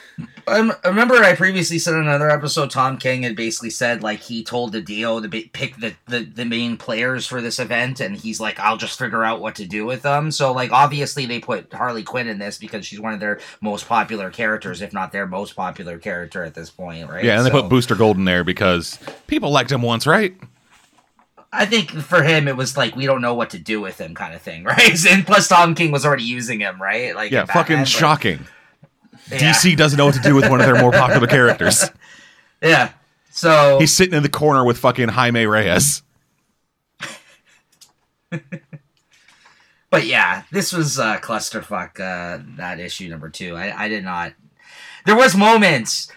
I 0.48 0.72
remember 0.86 1.16
I 1.16 1.36
previously 1.36 1.80
said 1.80 1.96
in 1.96 2.02
another 2.02 2.30
episode, 2.30 2.70
Tom 2.70 2.98
King 2.98 3.24
had 3.24 3.36
basically 3.36 3.72
said 3.72 4.04
like 4.04 4.20
he 4.20 4.44
told 4.44 4.74
DiDio 4.74 5.22
to 5.22 5.28
be, 5.28 5.50
pick 5.54 5.76
the, 5.78 5.96
the 6.08 6.24
the 6.24 6.46
main 6.46 6.78
players 6.78 7.26
for 7.26 7.42
this 7.42 7.58
event, 7.58 8.00
and 8.00 8.16
he's 8.16 8.40
like, 8.40 8.60
I'll 8.60 8.78
just 8.78 9.00
figure 9.00 9.24
out 9.24 9.42
what 9.42 9.56
to 9.56 9.66
do 9.66 9.86
with 9.86 10.04
them. 10.04 10.30
So 10.30 10.52
like 10.52 10.72
obviously 10.72 11.26
they 11.26 11.40
put 11.40 11.74
Harley 11.74 12.04
Quinn 12.04 12.28
in 12.28 12.38
this 12.38 12.60
because 12.60 12.86
she's 12.86 13.00
one 13.00 13.14
of 13.14 13.20
their 13.20 13.40
most 13.60 13.88
popular 13.88 14.30
characters, 14.30 14.82
if 14.82 14.94
not 14.94 15.12
their 15.12 15.26
most 15.26 15.56
popular 15.56 15.98
character 15.98 16.44
at 16.44 16.54
this 16.54 16.70
point, 16.70 17.10
right? 17.10 17.26
Yeah, 17.26 17.38
and 17.38 17.46
they 17.46 17.52
put 17.52 17.68
Booster 17.68 17.96
Gold 17.96 18.18
in 18.18 18.26
there 18.26 18.44
because 18.44 19.00
people 19.26 19.50
liked 19.50 19.72
him 19.72 19.82
once, 19.82 20.06
right? 20.06 20.36
I 21.52 21.66
think 21.66 21.90
for 21.90 22.22
him 22.22 22.48
it 22.48 22.58
was 22.58 22.78
like 22.78 22.96
we 22.96 23.06
don't 23.06 23.22
know 23.22 23.34
what 23.34 23.50
to 23.52 23.60
do 23.60 23.82
with 23.82 24.00
him, 24.00 24.14
kind 24.14 24.36
of 24.36 24.42
thing, 24.42 24.64
right? 24.66 25.06
And 25.10 25.26
plus 25.26 25.48
Tom 25.48 25.74
King 25.74 25.92
was 25.92 26.06
already 26.06 26.24
using 26.24 26.60
him, 26.60 26.80
right? 26.80 27.16
Like 27.16 27.32
Yeah, 27.32 27.46
Batman, 27.46 27.64
fucking 27.64 27.86
shocking. 27.86 28.46
Yeah. 29.32 29.38
DC 29.40 29.76
doesn't 29.78 29.98
know 29.98 30.06
what 30.06 30.16
to 30.16 30.22
do 30.22 30.36
with 30.36 30.50
one 30.50 30.60
of 30.62 30.66
their 30.66 30.82
more 30.82 30.92
popular 30.92 31.28
characters. 31.28 31.86
Yeah. 32.62 32.94
So 33.32 33.78
He's 33.80 33.94
sitting 33.94 34.16
in 34.16 34.24
the 34.24 34.30
corner 34.30 34.64
with 34.66 34.78
fucking 34.80 35.10
Jaime 35.10 35.46
Reyes. 35.46 36.02
But 39.92 40.08
yeah, 40.08 40.44
this 40.52 40.74
was 40.74 41.00
uh, 41.00 41.18
clusterfuck. 41.20 42.00
Uh, 42.00 42.44
that 42.58 42.80
issue 42.80 43.08
number 43.10 43.30
two. 43.30 43.56
I, 43.56 43.86
I 43.86 43.88
did 43.88 44.04
not. 44.04 44.34
There 45.06 45.16
was 45.16 45.36
moments 45.38 46.12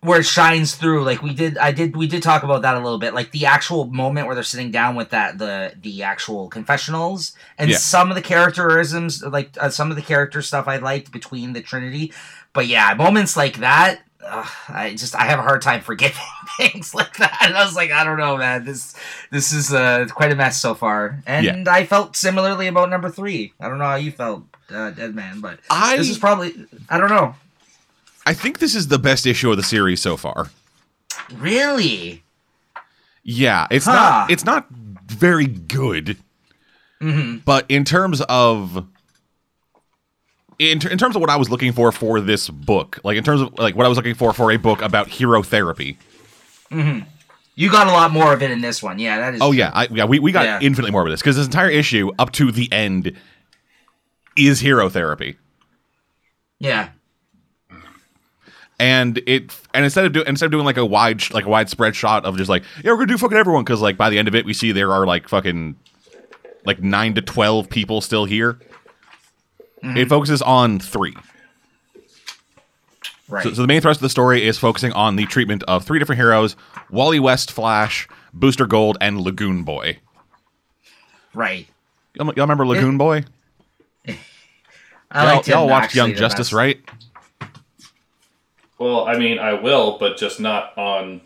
where 0.00 0.20
it 0.20 0.26
shines 0.26 0.74
through. 0.74 1.04
Like 1.04 1.22
we 1.22 1.32
did. 1.32 1.56
I 1.56 1.72
did. 1.72 1.96
We 1.96 2.08
did 2.08 2.22
talk 2.22 2.42
about 2.42 2.60
that 2.62 2.74
a 2.76 2.80
little 2.80 2.98
bit. 2.98 3.14
Like 3.14 3.30
the 3.30 3.46
actual 3.46 3.86
moment 3.86 4.26
where 4.26 4.34
they're 4.34 4.44
sitting 4.44 4.70
down 4.70 4.96
with 4.96 5.10
that 5.10 5.38
the 5.38 5.72
the 5.80 6.02
actual 6.02 6.48
confessionals 6.48 7.32
and 7.56 7.70
Yeah. 7.70 7.78
some 7.78 8.10
of 8.10 8.16
the 8.16 8.22
characterisms, 8.22 9.22
like 9.22 9.56
uh, 9.58 9.70
some 9.70 9.88
of 9.90 9.96
the 9.96 10.02
character 10.02 10.42
stuff 10.42 10.68
I 10.68 10.76
liked 10.76 11.10
between 11.10 11.54
the 11.54 11.62
Trinity. 11.62 12.12
But 12.56 12.66
yeah, 12.66 12.94
moments 12.94 13.36
like 13.36 13.58
that. 13.58 14.00
I 14.28 14.94
just 14.98 15.14
I 15.14 15.24
have 15.26 15.38
a 15.38 15.42
hard 15.42 15.62
time 15.62 15.82
forgiving 15.82 16.16
things 16.56 16.92
like 16.94 17.16
that. 17.18 17.38
And 17.42 17.56
I 17.56 17.64
was 17.64 17.76
like, 17.76 17.92
I 17.92 18.02
don't 18.02 18.18
know, 18.18 18.36
man. 18.36 18.64
This 18.64 18.96
this 19.30 19.52
is 19.52 19.72
uh, 19.72 20.06
quite 20.12 20.32
a 20.32 20.34
mess 20.34 20.60
so 20.60 20.74
far, 20.74 21.22
and 21.26 21.68
I 21.68 21.84
felt 21.86 22.16
similarly 22.16 22.66
about 22.66 22.90
number 22.90 23.08
three. 23.08 23.52
I 23.60 23.68
don't 23.68 23.78
know 23.78 23.84
how 23.84 23.94
you 23.94 24.10
felt, 24.10 24.42
uh, 24.70 24.90
Dead 24.90 25.14
Man, 25.14 25.40
but 25.40 25.60
I 25.70 25.96
this 25.96 26.10
is 26.10 26.18
probably 26.18 26.66
I 26.90 26.98
don't 26.98 27.10
know. 27.10 27.36
I 28.26 28.34
think 28.34 28.58
this 28.58 28.74
is 28.74 28.88
the 28.88 28.98
best 28.98 29.26
issue 29.26 29.50
of 29.52 29.56
the 29.58 29.62
series 29.62 30.00
so 30.00 30.16
far. 30.16 30.50
Really? 31.32 32.24
Yeah, 33.22 33.68
it's 33.70 33.84
Huh. 33.84 33.92
not 33.92 34.30
it's 34.32 34.44
not 34.44 34.66
very 34.70 35.46
good. 35.46 36.16
But 36.98 37.66
in 37.68 37.84
terms 37.84 38.22
of 38.22 38.86
in, 40.58 40.86
in 40.88 40.98
terms 40.98 41.14
of 41.16 41.20
what 41.20 41.30
I 41.30 41.36
was 41.36 41.50
looking 41.50 41.72
for 41.72 41.92
for 41.92 42.20
this 42.20 42.48
book, 42.48 42.98
like 43.04 43.16
in 43.16 43.24
terms 43.24 43.40
of 43.42 43.58
like 43.58 43.74
what 43.76 43.86
I 43.86 43.88
was 43.88 43.96
looking 43.98 44.14
for 44.14 44.32
for 44.32 44.50
a 44.52 44.56
book 44.56 44.80
about 44.82 45.08
hero 45.08 45.42
therapy. 45.42 45.98
Mm-hmm. 46.70 47.08
You 47.54 47.70
got 47.70 47.86
a 47.86 47.90
lot 47.90 48.10
more 48.10 48.32
of 48.34 48.42
it 48.42 48.50
in 48.50 48.60
this 48.60 48.82
one. 48.82 48.98
Yeah, 48.98 49.18
that 49.18 49.34
is. 49.34 49.40
Oh 49.40 49.52
yeah, 49.52 49.70
I, 49.74 49.88
yeah, 49.90 50.04
we, 50.04 50.18
we 50.18 50.32
got 50.32 50.44
Yeah. 50.44 50.58
infinitely 50.60 50.90
more 50.92 51.02
of 51.04 51.10
this 51.10 51.20
because 51.20 51.36
this 51.36 51.46
entire 51.46 51.70
issue 51.70 52.10
up 52.18 52.32
to 52.32 52.52
the 52.52 52.70
end 52.72 53.12
is 54.36 54.60
hero 54.60 54.88
therapy. 54.88 55.36
Yeah. 56.58 56.90
and 58.78 59.18
it 59.26 59.54
and 59.72 59.84
instead 59.84 60.04
of 60.04 60.12
doing 60.12 60.26
instead 60.26 60.46
of 60.46 60.52
doing 60.52 60.64
like 60.64 60.76
a 60.76 60.84
wide 60.84 61.20
sh- 61.22 61.32
like 61.32 61.46
a 61.46 61.48
widespread 61.48 61.96
shot 61.96 62.24
of 62.26 62.36
just 62.36 62.50
like 62.50 62.62
yeah 62.84 62.90
we're 62.90 62.96
gonna 62.98 63.06
do 63.06 63.18
fucking 63.18 63.36
everyone 63.38 63.64
because 63.64 63.80
like 63.80 63.96
by 63.96 64.10
the 64.10 64.18
end 64.18 64.28
of 64.28 64.34
it 64.34 64.44
we 64.44 64.52
see 64.52 64.72
there 64.72 64.92
are 64.92 65.06
like 65.06 65.28
fucking 65.28 65.76
like 66.64 66.82
nine 66.82 67.14
to 67.14 67.22
twelve 67.22 67.70
people 67.70 68.00
still 68.00 68.24
here. 68.26 68.58
It 69.82 69.86
mm-hmm. 69.86 70.08
focuses 70.08 70.42
on 70.42 70.80
three. 70.80 71.14
Right. 73.28 73.42
So, 73.42 73.52
so 73.52 73.62
the 73.62 73.68
main 73.68 73.80
thrust 73.80 73.98
of 73.98 74.02
the 74.02 74.08
story 74.08 74.46
is 74.46 74.56
focusing 74.56 74.92
on 74.92 75.16
the 75.16 75.26
treatment 75.26 75.62
of 75.64 75.84
three 75.84 75.98
different 75.98 76.18
heroes: 76.20 76.56
Wally 76.90 77.20
West, 77.20 77.50
Flash, 77.50 78.08
Booster 78.32 78.66
Gold, 78.66 78.96
and 79.00 79.20
Lagoon 79.20 79.62
Boy. 79.64 79.98
right. 81.34 81.66
Y'all, 82.14 82.26
y'all 82.28 82.44
remember 82.44 82.66
Lagoon 82.66 82.96
Boy? 82.96 83.24
I 85.10 85.24
Y'all, 85.24 85.34
liked 85.34 85.46
him 85.46 85.52
y'all 85.52 85.68
watched 85.68 85.94
Young 85.94 86.14
Justice, 86.14 86.48
best. 86.48 86.52
right? 86.52 86.80
Well, 88.78 89.06
I 89.06 89.18
mean, 89.18 89.38
I 89.38 89.54
will, 89.54 89.98
but 89.98 90.16
just 90.16 90.40
not 90.40 90.76
on 90.76 91.20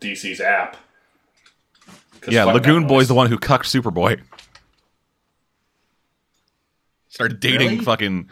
DC's 0.00 0.40
app. 0.40 0.76
Yeah, 2.28 2.44
Lagoon 2.44 2.82
that 2.82 2.88
Boy's 2.88 3.08
the 3.08 3.14
one 3.14 3.28
who 3.28 3.38
cucked 3.38 3.66
Superboy. 3.66 4.20
Started 7.16 7.40
dating 7.40 7.68
Really? 7.70 7.84
fucking 7.84 8.28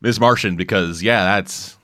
Ms. 0.00 0.18
Martian 0.18 0.56
because 0.56 1.02
yeah, 1.02 1.22
that's 1.36 1.76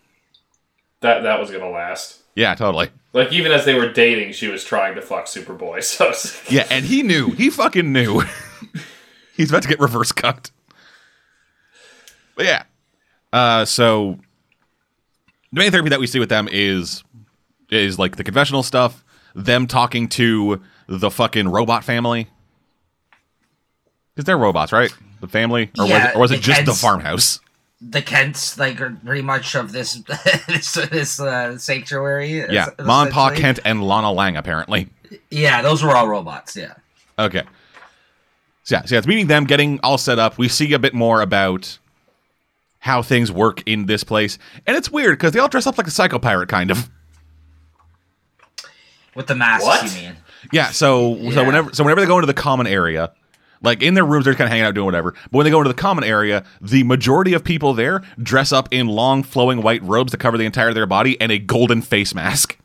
that 1.00 1.24
that 1.24 1.38
was 1.38 1.50
gonna 1.50 1.68
last. 1.68 2.22
yeah, 2.34 2.54
totally. 2.54 2.88
Like 3.12 3.30
even 3.34 3.52
as 3.52 3.66
they 3.66 3.74
were 3.74 3.92
dating, 3.92 4.32
she 4.32 4.48
was 4.48 4.64
trying 4.64 4.94
to 4.94 5.02
fuck 5.02 5.26
Superboy. 5.26 5.82
So 5.84 6.14
Yeah, 6.50 6.66
and 6.70 6.86
he 6.86 7.02
knew. 7.02 7.32
He 7.32 7.50
fucking 7.50 7.92
knew. 7.92 8.22
He's 9.36 9.50
about 9.50 9.62
to 9.64 9.68
get 9.68 9.78
reverse 9.78 10.10
cucked. 10.10 10.52
But 12.34 12.46
yeah. 12.46 12.62
Uh 13.30 13.66
so 13.66 14.18
the 15.52 15.58
main 15.60 15.70
therapy 15.70 15.90
that 15.90 16.00
we 16.00 16.06
see 16.06 16.18
with 16.18 16.30
them 16.30 16.48
is 16.50 17.04
is 17.70 17.98
like 17.98 18.16
the 18.16 18.24
confessional 18.24 18.62
stuff, 18.62 19.04
them 19.34 19.66
talking 19.66 20.08
to 20.08 20.62
the 20.88 21.10
fucking 21.10 21.48
robot 21.48 21.84
family. 21.84 22.28
Because 24.14 24.26
they're 24.26 24.38
robots, 24.38 24.72
right? 24.72 24.92
The 25.20 25.28
family? 25.28 25.70
Or 25.78 25.84
was 25.84 25.90
Yeah, 25.90 26.10
it, 26.10 26.16
or 26.16 26.20
was 26.20 26.30
it 26.30 26.36
the 26.36 26.40
just 26.42 26.64
the 26.66 26.72
farmhouse? 26.72 27.40
The 27.80 28.00
Kents, 28.00 28.56
like, 28.58 28.80
are 28.80 28.96
pretty 29.04 29.22
much 29.22 29.54
of 29.54 29.72
this 29.72 29.94
this, 30.48 30.72
this 30.74 31.20
uh, 31.20 31.58
sanctuary. 31.58 32.38
Yeah. 32.50 32.68
es- 32.78 32.86
Mom, 32.86 33.08
Pa. 33.10 33.30
Kent, 33.30 33.58
and 33.64 33.82
Lana 33.82 34.12
Lang, 34.12 34.36
apparently. 34.36 34.88
Yeah, 35.30 35.60
those 35.62 35.82
were 35.82 35.94
all 35.94 36.08
robots. 36.08 36.56
Yeah. 36.56 36.74
Okay. 37.18 37.42
So 38.62 38.76
yeah, 38.76 38.84
so 38.84 38.94
yeah, 38.94 38.98
it's 38.98 39.06
meeting 39.06 39.26
them, 39.26 39.44
getting 39.44 39.78
all 39.82 39.98
set 39.98 40.18
up. 40.18 40.38
We 40.38 40.48
see 40.48 40.72
a 40.72 40.78
bit 40.78 40.94
more 40.94 41.20
about 41.20 41.78
how 42.78 43.02
things 43.02 43.30
work 43.30 43.62
in 43.66 43.84
this 43.86 44.02
place, 44.04 44.38
and 44.66 44.76
it's 44.76 44.90
weird 44.90 45.18
because 45.18 45.32
they 45.32 45.38
all 45.38 45.48
dress 45.48 45.66
up 45.66 45.76
like 45.76 45.86
a 45.86 45.90
psycho 45.90 46.18
pirate, 46.18 46.48
kind 46.48 46.70
of. 46.70 46.88
With 49.14 49.26
the 49.26 49.34
masks, 49.34 49.64
What? 49.66 49.84
you 49.84 49.90
mean? 50.02 50.16
Yeah. 50.52 50.70
So 50.70 51.30
so 51.30 51.44
whenever 51.44 51.72
so 51.74 51.84
whenever 51.84 52.00
they 52.00 52.06
go 52.06 52.16
into 52.16 52.26
the 52.26 52.34
common 52.34 52.66
area, 52.66 53.12
like 53.64 53.82
in 53.82 53.94
their 53.94 54.04
rooms, 54.04 54.24
they're 54.26 54.34
kind 54.34 54.46
of 54.46 54.50
hanging 54.50 54.66
out 54.66 54.74
doing 54.74 54.86
whatever. 54.86 55.12
But 55.12 55.32
when 55.32 55.44
they 55.44 55.50
go 55.50 55.58
into 55.58 55.68
the 55.68 55.74
common 55.74 56.04
area, 56.04 56.44
the 56.60 56.82
majority 56.84 57.32
of 57.32 57.42
people 57.42 57.74
there 57.74 58.02
dress 58.22 58.52
up 58.52 58.68
in 58.70 58.86
long, 58.86 59.22
flowing 59.22 59.62
white 59.62 59.82
robes 59.82 60.12
that 60.12 60.18
cover 60.18 60.36
the 60.38 60.44
entire 60.44 60.68
of 60.68 60.74
their 60.74 60.86
body 60.86 61.20
and 61.20 61.32
a 61.32 61.38
golden 61.38 61.82
face 61.82 62.14
mask. 62.14 62.58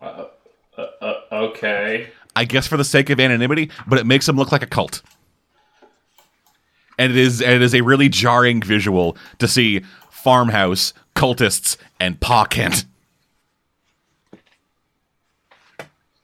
uh, 0.00 0.24
uh, 0.76 0.86
uh 1.00 1.14
okay. 1.32 2.10
I 2.34 2.44
guess 2.44 2.66
for 2.66 2.76
the 2.76 2.84
sake 2.84 3.10
of 3.10 3.20
anonymity, 3.20 3.70
but 3.86 3.98
it 3.98 4.06
makes 4.06 4.26
them 4.26 4.36
look 4.36 4.52
like 4.52 4.62
a 4.62 4.66
cult. 4.66 5.02
And 6.98 7.12
it 7.12 7.18
is 7.18 7.40
and 7.42 7.52
it 7.52 7.62
is 7.62 7.74
a 7.74 7.80
really 7.80 8.08
jarring 8.08 8.62
visual 8.62 9.16
to 9.38 9.48
see 9.48 9.80
farmhouse, 10.10 10.92
cultists, 11.14 11.76
and 11.98 12.20
Pa 12.20 12.44
Kent. 12.44 12.84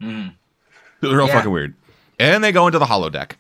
Hmm. 0.01 0.29
They're 1.01 1.21
all 1.21 1.29
Yeah. 1.29 1.35
fucking 1.35 1.51
weird. 1.51 1.75
And 2.19 2.43
they 2.43 2.53
go 2.53 2.67
into 2.67 2.79
the 2.79 2.87
holodeck. 2.87 3.33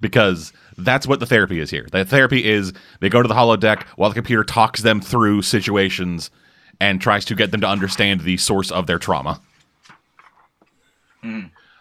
Because 0.00 0.52
that's 0.76 1.06
what 1.06 1.20
the 1.20 1.26
therapy 1.26 1.58
is 1.58 1.70
here. 1.70 1.86
The 1.90 2.04
therapy 2.04 2.44
is 2.44 2.72
they 3.00 3.08
go 3.08 3.22
to 3.22 3.28
the 3.28 3.34
holodeck 3.34 3.82
while 3.96 4.10
the 4.10 4.14
computer 4.14 4.44
talks 4.44 4.82
them 4.82 5.00
through 5.00 5.42
situations 5.42 6.30
and 6.80 7.00
tries 7.00 7.24
to 7.26 7.34
get 7.34 7.50
them 7.50 7.62
to 7.62 7.68
understand 7.68 8.20
the 8.20 8.36
source 8.36 8.70
of 8.70 8.86
their 8.86 8.98
trauma. 8.98 9.40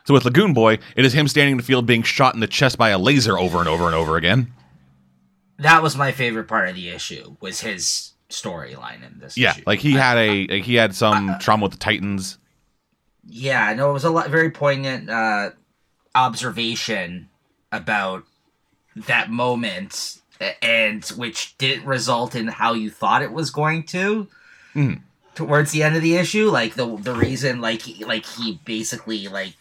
So 0.06 0.14
with 0.14 0.26
Lagoon 0.26 0.54
Boy, 0.54 0.80
it 0.96 1.06
is 1.06 1.14
him 1.14 1.28
standing 1.28 1.54
in 1.54 1.58
the 1.58 1.64
field 1.64 1.86
being 1.86 2.04
shot 2.04 2.34
in 2.34 2.40
the 2.40 2.48
chest 2.48 2.78
by 2.78 2.90
a 2.90 2.98
laser 2.98 3.38
over 3.38 3.60
and 3.60 3.68
over 3.68 3.86
and 3.86 3.96
over 3.96 4.18
again. 4.18 4.54
That 5.58 5.84
was 5.84 5.96
my 5.96 6.12
favorite 6.12 6.48
part 6.48 6.70
of 6.70 6.76
the 6.76 6.90
issue. 6.90 7.36
Was 7.42 7.62
his 7.62 8.14
storyline 8.30 9.06
in 9.06 9.20
this? 9.20 9.38
Yeah, 9.38 9.52
issue. 9.52 9.64
like 9.66 9.80
he 9.80 9.94
had 9.94 10.18
a 10.18 10.48
like 10.48 10.64
he 10.64 10.76
had 10.76 10.96
some 10.96 11.38
trauma 11.40 11.64
with 11.64 11.74
the 11.74 11.80
Titans. 11.80 12.38
Yeah, 13.26 13.74
no, 13.74 13.90
it 13.90 13.94
was 13.94 14.04
a 14.04 14.10
lot, 14.10 14.30
very 14.30 14.52
poignant 14.52 15.10
uh, 15.10 15.52
observation 16.16 17.30
about 17.72 18.24
that 18.96 19.30
moment, 19.30 20.20
and 20.62 21.04
which 21.18 21.58
didn't 21.58 21.86
result 21.86 22.34
in 22.36 22.48
how 22.48 22.74
you 22.74 22.90
thought 22.90 23.22
it 23.22 23.32
was 23.32 23.50
going 23.52 23.84
to. 23.84 24.28
Mhm. 24.74 25.02
Towards 25.36 25.72
the 25.72 25.84
end 25.84 25.96
of 25.96 26.02
the 26.02 26.16
issue, 26.16 26.50
like 26.50 26.76
the 26.76 26.96
the 26.98 27.14
reason, 27.14 27.60
like 27.62 27.82
he, 27.82 28.06
like 28.06 28.26
he 28.26 28.60
basically 28.66 29.28
like 29.28 29.56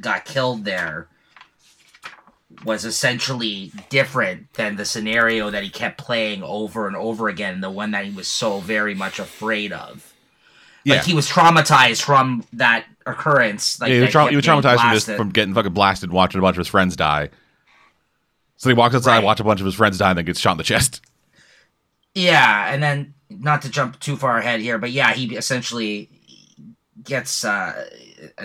got 0.00 0.24
killed 0.24 0.64
there 0.64 1.06
was 2.64 2.84
essentially 2.84 3.72
different 3.88 4.52
than 4.54 4.76
the 4.76 4.84
scenario 4.84 5.50
that 5.50 5.62
he 5.62 5.70
kept 5.70 5.98
playing 5.98 6.42
over 6.42 6.86
and 6.86 6.96
over 6.96 7.28
again, 7.28 7.60
the 7.60 7.70
one 7.70 7.90
that 7.90 8.04
he 8.04 8.14
was 8.14 8.28
so 8.28 8.60
very 8.60 8.94
much 8.94 9.18
afraid 9.18 9.72
of. 9.72 10.12
Yeah, 10.84 10.96
Like 10.96 11.04
he 11.04 11.14
was 11.14 11.28
traumatized 11.28 12.02
from 12.02 12.44
that 12.52 12.84
occurrence. 13.06 13.80
Like 13.80 13.88
yeah, 13.90 13.94
he 13.96 14.00
was, 14.02 14.12
that 14.12 14.18
trau- 14.18 14.22
kept 14.24 14.30
he 14.30 14.36
was 14.36 14.44
traumatized 14.44 14.76
from 14.80 14.90
blasted. 14.90 15.16
from 15.16 15.30
getting 15.30 15.54
fucking 15.54 15.72
blasted, 15.72 16.10
watching 16.12 16.38
a 16.38 16.42
bunch 16.42 16.56
of 16.56 16.58
his 16.58 16.68
friends 16.68 16.96
die. 16.96 17.30
So 18.56 18.68
he 18.70 18.74
walks 18.74 18.94
outside, 18.94 19.16
Right. 19.16 19.24
watch 19.24 19.40
a 19.40 19.44
bunch 19.44 19.60
of 19.60 19.66
his 19.66 19.74
friends 19.74 19.98
die, 19.98 20.10
and 20.10 20.18
then 20.18 20.24
gets 20.24 20.40
shot 20.40 20.52
in 20.52 20.58
the 20.58 20.64
chest. 20.64 21.00
Yeah, 22.14 22.72
and 22.72 22.82
then 22.82 23.14
not 23.28 23.62
to 23.62 23.68
jump 23.70 23.98
too 24.00 24.16
far 24.16 24.38
ahead 24.38 24.60
here, 24.60 24.78
but 24.78 24.92
yeah, 24.92 25.12
he 25.12 25.34
essentially 25.36 26.08
gets 27.02 27.44
uh, 27.44 27.84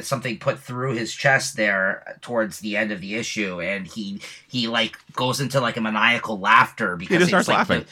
something 0.01 0.39
put 0.39 0.59
through 0.59 0.93
his 0.93 1.13
chest 1.13 1.55
there 1.55 2.17
towards 2.21 2.59
the 2.59 2.75
end 2.75 2.91
of 2.91 2.99
the 2.99 3.15
issue, 3.15 3.61
and 3.61 3.85
he 3.87 4.21
he 4.47 4.67
like 4.67 4.97
goes 5.13 5.39
into 5.39 5.61
like 5.61 5.77
a 5.77 5.81
maniacal 5.81 6.39
laughter 6.39 6.95
because 6.95 7.19
just 7.19 7.21
it's 7.21 7.29
starts 7.29 7.47
like 7.47 7.57
laughing. 7.59 7.81
the- 7.81 7.87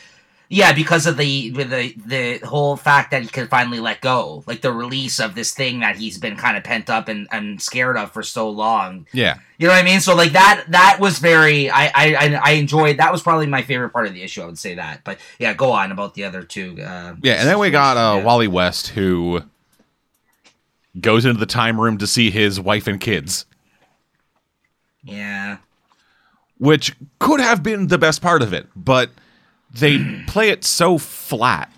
yeah, 0.49 0.71
because 0.73 1.05
of 1.05 1.17
the 1.17 1.51
with 1.51 1.69
the 1.69 1.93
the 2.05 2.45
whole 2.45 2.77
fact 2.77 3.11
that 3.11 3.21
he 3.21 3.27
can 3.27 3.47
finally 3.47 3.79
let 3.79 3.99
go, 4.01 4.43
like 4.47 4.61
the 4.61 4.71
release 4.71 5.19
of 5.19 5.35
this 5.35 5.53
thing 5.53 5.81
that 5.81 5.97
he's 5.97 6.17
been 6.17 6.35
kind 6.37 6.55
of 6.55 6.63
pent 6.63 6.89
up 6.89 7.07
and, 7.09 7.27
and 7.31 7.61
scared 7.61 7.97
of 7.97 8.11
for 8.11 8.23
so 8.23 8.49
long. 8.49 9.07
Yeah, 9.11 9.39
You 9.57 9.67
know 9.67 9.73
what 9.73 9.81
I 9.81 9.85
mean? 9.85 9.99
So 9.99 10.15
like 10.15 10.31
that 10.31 10.65
that 10.69 10.99
was 11.01 11.19
very 11.19 11.69
I, 11.69 11.87
I 11.87 11.91
I 12.15 12.39
I 12.43 12.51
enjoyed 12.51 12.97
that 12.97 13.11
was 13.11 13.21
probably 13.21 13.47
my 13.47 13.61
favorite 13.61 13.89
part 13.89 14.07
of 14.07 14.13
the 14.13 14.23
issue. 14.23 14.41
I 14.41 14.45
would 14.45 14.57
say 14.57 14.75
that. 14.75 15.03
But 15.03 15.19
yeah, 15.37 15.53
go 15.53 15.71
on 15.71 15.91
about 15.91 16.13
the 16.13 16.23
other 16.23 16.43
two. 16.43 16.77
Uh, 16.81 17.15
yeah, 17.21 17.33
and 17.33 17.47
then 17.47 17.59
we 17.59 17.69
got 17.69 17.97
uh, 17.97 18.17
yeah. 18.17 18.23
Wally 18.23 18.47
West 18.47 18.89
who 18.89 19.41
goes 20.99 21.25
into 21.25 21.39
the 21.39 21.45
time 21.45 21.79
room 21.79 21.97
to 21.97 22.07
see 22.07 22.31
his 22.31 22.59
wife 22.59 22.87
and 22.87 22.99
kids, 22.99 23.45
Yeah, 25.03 25.57
which 26.57 26.95
could 27.19 27.39
have 27.39 27.61
been 27.63 27.87
the 27.87 27.97
best 27.97 28.21
part 28.21 28.41
of 28.41 28.53
it, 28.53 28.67
but 28.75 29.11
they 29.79 30.23
play 30.27 30.49
it 30.49 30.63
so 30.63 30.97
flat. 30.97 31.71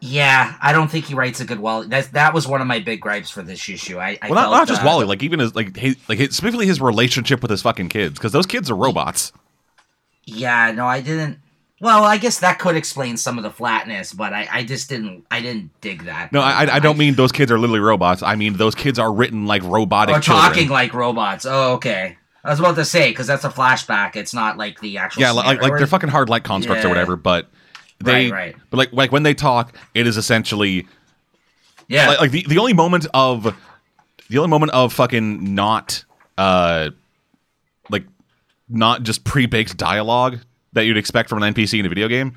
yeah. 0.00 0.56
I 0.60 0.72
don't 0.72 0.90
think 0.90 1.06
he 1.06 1.14
writes 1.14 1.40
a 1.40 1.44
good 1.44 1.58
Wally. 1.60 1.88
That 1.88 2.12
that 2.12 2.34
was 2.34 2.46
one 2.46 2.60
of 2.60 2.66
my 2.66 2.80
big 2.80 3.00
gripes 3.00 3.30
for 3.30 3.42
this 3.42 3.68
issue. 3.68 3.98
I, 3.98 4.18
I 4.22 4.28
Well, 4.30 4.34
not, 4.34 4.40
felt, 4.42 4.52
not 4.52 4.68
just 4.68 4.82
uh, 4.82 4.86
Wally, 4.86 5.06
like 5.06 5.22
even 5.22 5.40
his 5.40 5.54
like 5.54 5.76
his, 5.76 5.96
like 6.08 6.18
his, 6.18 6.36
specifically 6.36 6.66
his 6.66 6.80
relationship 6.80 7.42
with 7.42 7.50
his 7.50 7.62
fucking 7.62 7.88
kids, 7.88 8.18
because 8.18 8.32
those 8.32 8.46
kids 8.46 8.70
are 8.70 8.76
robots. 8.76 9.32
Yeah, 10.24 10.72
no, 10.72 10.86
I 10.86 11.00
didn't. 11.00 11.38
Well, 11.80 12.04
I 12.04 12.16
guess 12.16 12.40
that 12.40 12.58
could 12.58 12.74
explain 12.74 13.18
some 13.18 13.36
of 13.36 13.44
the 13.44 13.50
flatness, 13.50 14.12
but 14.14 14.32
I, 14.32 14.48
I 14.50 14.64
just 14.64 14.88
didn't 14.88 15.26
I 15.30 15.40
didn't 15.42 15.78
dig 15.82 16.04
that. 16.06 16.32
No, 16.32 16.40
I, 16.40 16.76
I 16.76 16.78
don't 16.78 16.96
mean 16.96 17.14
those 17.14 17.32
kids 17.32 17.52
are 17.52 17.58
literally 17.58 17.80
robots. 17.80 18.22
I 18.22 18.34
mean 18.34 18.56
those 18.56 18.74
kids 18.74 18.98
are 18.98 19.12
written 19.12 19.46
like 19.46 19.62
robotic 19.62 20.16
or 20.16 20.20
children. 20.20 20.46
talking 20.46 20.68
like 20.70 20.94
robots. 20.94 21.44
Oh, 21.46 21.74
okay. 21.74 22.16
I 22.46 22.50
was 22.50 22.60
about 22.60 22.76
to 22.76 22.84
say 22.84 23.10
because 23.10 23.26
that's 23.26 23.44
a 23.44 23.48
flashback. 23.50 24.14
It's 24.16 24.32
not 24.32 24.56
like 24.56 24.80
the 24.80 24.98
actual. 24.98 25.22
yeah, 25.22 25.32
like 25.32 25.60
like 25.60 25.76
they're 25.76 25.86
fucking 25.86 26.08
hard 26.10 26.28
light 26.28 26.44
constructs 26.44 26.84
or 26.84 26.88
whatever. 26.88 27.16
But 27.16 27.50
they, 27.98 28.30
Right, 28.30 28.32
right. 28.32 28.56
but 28.70 28.76
like 28.78 28.92
like 28.92 29.10
when 29.12 29.24
they 29.24 29.34
talk, 29.34 29.76
it 29.94 30.06
is 30.06 30.16
essentially 30.16 30.86
Yeah, 31.88 32.08
like, 32.08 32.20
like 32.20 32.30
the 32.30 32.44
the 32.48 32.58
only 32.58 32.72
moment 32.72 33.06
of 33.12 33.54
the 34.28 34.38
only 34.38 34.48
moment 34.48 34.72
of 34.72 34.92
fucking 34.92 35.54
not 35.54 36.04
uh 36.38 36.90
like 37.90 38.04
not 38.68 39.02
just 39.02 39.24
pre-baked 39.24 39.76
dialogue 39.76 40.38
that 40.72 40.82
you'd 40.84 40.96
expect 40.98 41.28
from 41.28 41.42
an 41.42 41.52
NPC 41.54 41.80
in 41.80 41.86
a 41.86 41.88
video 41.88 42.06
game. 42.08 42.36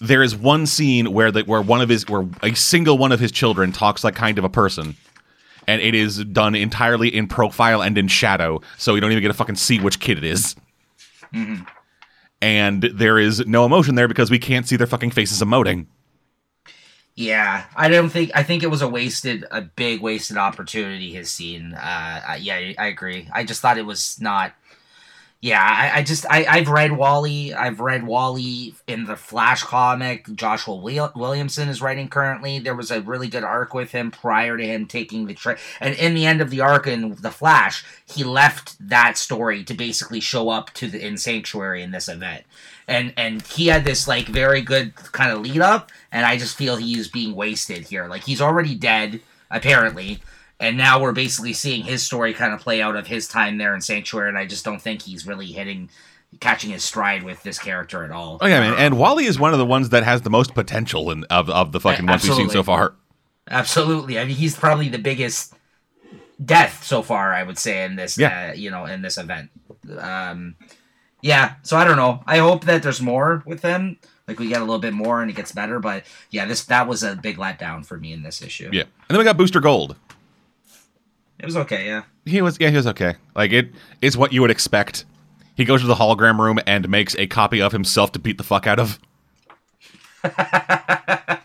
There 0.00 0.22
is 0.22 0.34
one 0.34 0.66
scene 0.66 1.12
where 1.12 1.30
the 1.30 1.42
where 1.42 1.60
one 1.60 1.80
of 1.82 1.88
his 1.90 2.08
where 2.08 2.26
a 2.42 2.54
single 2.54 2.96
one 2.98 3.12
of 3.12 3.20
his 3.20 3.30
children 3.30 3.70
talks 3.70 4.02
like 4.02 4.14
kind 4.14 4.38
of 4.38 4.44
a 4.44 4.48
person. 4.48 4.96
And 5.66 5.80
it 5.82 5.94
is 5.94 6.24
done 6.24 6.54
entirely 6.54 7.14
in 7.14 7.28
profile 7.28 7.82
and 7.82 7.96
in 7.96 8.08
shadow, 8.08 8.60
so 8.78 8.94
you 8.94 9.00
don't 9.00 9.12
even 9.12 9.22
get 9.22 9.28
to 9.28 9.34
fucking 9.34 9.56
see 9.56 9.78
which 9.78 10.00
kid 10.00 10.18
it 10.18 10.24
is. 10.24 10.56
And 12.42 12.82
there 12.82 13.18
is 13.18 13.46
no 13.46 13.64
emotion 13.66 13.94
there 13.94 14.08
because 14.08 14.30
we 14.30 14.38
can't 14.38 14.66
see 14.66 14.76
their 14.76 14.86
fucking 14.86 15.10
faces 15.10 15.40
emoting. 15.40 15.86
Yeah, 17.14 17.64
I 17.76 17.88
don't 17.88 18.08
think 18.08 18.30
I 18.34 18.42
think 18.42 18.62
it 18.62 18.68
was 18.68 18.80
a 18.80 18.88
wasted, 18.88 19.44
a 19.50 19.60
big 19.60 20.00
wasted 20.00 20.38
opportunity. 20.38 21.12
His 21.12 21.30
scene. 21.30 21.74
Uh, 21.74 22.36
yeah, 22.40 22.72
I 22.78 22.86
agree. 22.86 23.28
I 23.32 23.44
just 23.44 23.60
thought 23.60 23.76
it 23.78 23.84
was 23.86 24.18
not. 24.20 24.54
Yeah, 25.42 25.62
I, 25.62 26.00
I 26.00 26.02
just 26.02 26.26
I 26.28 26.44
I've 26.44 26.68
read 26.68 26.92
Wally. 26.92 27.54
I've 27.54 27.80
read 27.80 28.06
Wally 28.06 28.74
in 28.86 29.04
the 29.04 29.16
Flash 29.16 29.62
comic. 29.62 30.26
Joshua 30.34 30.76
Wil- 30.76 31.12
Williamson 31.16 31.70
is 31.70 31.80
writing 31.80 32.08
currently. 32.08 32.58
There 32.58 32.74
was 32.74 32.90
a 32.90 33.00
really 33.00 33.28
good 33.28 33.42
arc 33.42 33.72
with 33.72 33.92
him 33.92 34.10
prior 34.10 34.58
to 34.58 34.66
him 34.66 34.84
taking 34.84 35.26
the 35.26 35.34
tra- 35.34 35.56
and 35.80 35.94
in 35.94 36.12
the 36.12 36.26
end 36.26 36.42
of 36.42 36.50
the 36.50 36.60
arc 36.60 36.86
in 36.86 37.14
the 37.14 37.30
Flash, 37.30 37.84
he 38.04 38.22
left 38.22 38.76
that 38.86 39.16
story 39.16 39.64
to 39.64 39.72
basically 39.72 40.20
show 40.20 40.50
up 40.50 40.74
to 40.74 40.88
the 40.88 41.04
in 41.04 41.16
Sanctuary 41.16 41.82
in 41.82 41.90
this 41.90 42.08
event 42.08 42.44
and 42.86 43.14
and 43.16 43.40
he 43.42 43.68
had 43.68 43.84
this 43.84 44.06
like 44.06 44.26
very 44.26 44.60
good 44.60 44.94
kind 44.96 45.32
of 45.32 45.40
lead 45.40 45.60
up 45.60 45.90
and 46.12 46.26
i 46.26 46.36
just 46.36 46.56
feel 46.56 46.76
he 46.76 46.98
is 46.98 47.08
being 47.08 47.34
wasted 47.34 47.84
here 47.84 48.06
like 48.08 48.24
he's 48.24 48.40
already 48.40 48.74
dead 48.74 49.20
apparently 49.50 50.18
and 50.60 50.76
now 50.76 51.00
we're 51.00 51.12
basically 51.12 51.52
seeing 51.54 51.82
his 51.82 52.02
story 52.02 52.32
kind 52.34 52.52
of 52.54 52.60
play 52.60 52.80
out 52.82 52.94
of 52.94 53.06
his 53.06 53.26
time 53.26 53.56
there 53.58 53.74
in 53.74 53.80
sanctuary 53.80 54.28
and 54.28 54.38
i 54.38 54.46
just 54.46 54.64
don't 54.64 54.80
think 54.82 55.02
he's 55.02 55.26
really 55.26 55.46
hitting 55.46 55.88
catching 56.38 56.70
his 56.70 56.84
stride 56.84 57.22
with 57.24 57.42
this 57.42 57.58
character 57.58 58.04
at 58.04 58.12
all 58.12 58.38
Oh 58.40 58.46
yeah, 58.46 58.60
man. 58.60 58.74
And 58.78 58.96
Wally 58.96 59.24
is 59.24 59.36
one 59.40 59.52
of 59.52 59.58
the 59.58 59.66
ones 59.66 59.88
that 59.88 60.04
has 60.04 60.22
the 60.22 60.30
most 60.30 60.54
potential 60.54 61.10
in 61.10 61.24
of, 61.24 61.50
of 61.50 61.72
the 61.72 61.80
fucking 61.80 62.06
ones 62.06 62.22
we've 62.22 62.36
seen 62.36 62.48
so 62.50 62.62
far. 62.62 62.94
absolutely 63.50 64.18
i 64.18 64.24
mean 64.24 64.36
he's 64.36 64.56
probably 64.56 64.88
the 64.88 64.98
biggest 64.98 65.54
death 66.44 66.84
so 66.84 67.02
far 67.02 67.32
i 67.34 67.42
would 67.42 67.58
say 67.58 67.84
in 67.84 67.96
this 67.96 68.16
Yeah. 68.16 68.50
uh, 68.50 68.54
you 68.54 68.70
know 68.70 68.84
in 68.86 69.02
this 69.02 69.18
event 69.18 69.50
um 69.98 70.54
yeah 71.20 71.54
so 71.62 71.76
i 71.76 71.84
don't 71.84 71.96
know 71.96 72.22
i 72.26 72.38
hope 72.38 72.64
that 72.64 72.82
there's 72.82 73.00
more 73.00 73.42
with 73.44 73.62
him 73.62 73.98
like 74.28 74.38
we 74.38 74.48
get 74.48 74.58
a 74.60 74.64
little 74.64 74.78
bit 74.78 74.94
more 74.94 75.20
and 75.22 75.30
it 75.30 75.34
gets 75.36 75.52
better 75.52 75.80
but 75.80 76.04
yeah 76.30 76.44
this 76.44 76.64
that 76.66 76.86
was 76.86 77.02
a 77.02 77.16
big 77.16 77.36
letdown 77.36 77.84
for 77.84 77.96
me 77.98 78.12
in 78.12 78.22
this 78.22 78.40
issue 78.40 78.70
Yeah. 78.72 78.82
And 78.82 78.90
then 79.08 79.18
we 79.18 79.24
got 79.24 79.36
Booster 79.36 79.60
Gold. 79.60 79.96
It 81.40 81.46
was 81.46 81.56
okay 81.56 81.86
yeah 81.86 82.02
He 82.24 82.42
was 82.42 82.58
yeah, 82.60 82.70
he 82.70 82.76
was 82.76 82.86
okay. 82.86 83.14
Like 83.34 83.52
it 83.52 83.72
is 84.00 84.16
what 84.16 84.32
you 84.32 84.40
would 84.42 84.50
expect. 84.50 85.04
He 85.56 85.64
goes 85.64 85.80
to 85.80 85.86
the 85.86 85.94
hologram 85.94 86.38
room 86.38 86.58
and 86.66 86.88
makes 86.88 87.16
a 87.16 87.26
copy 87.26 87.60
of 87.60 87.72
himself 87.72 88.12
to 88.12 88.18
beat 88.18 88.38
the 88.38 88.44
fuck 88.44 88.66
out 88.66 88.78
of. 88.78 88.98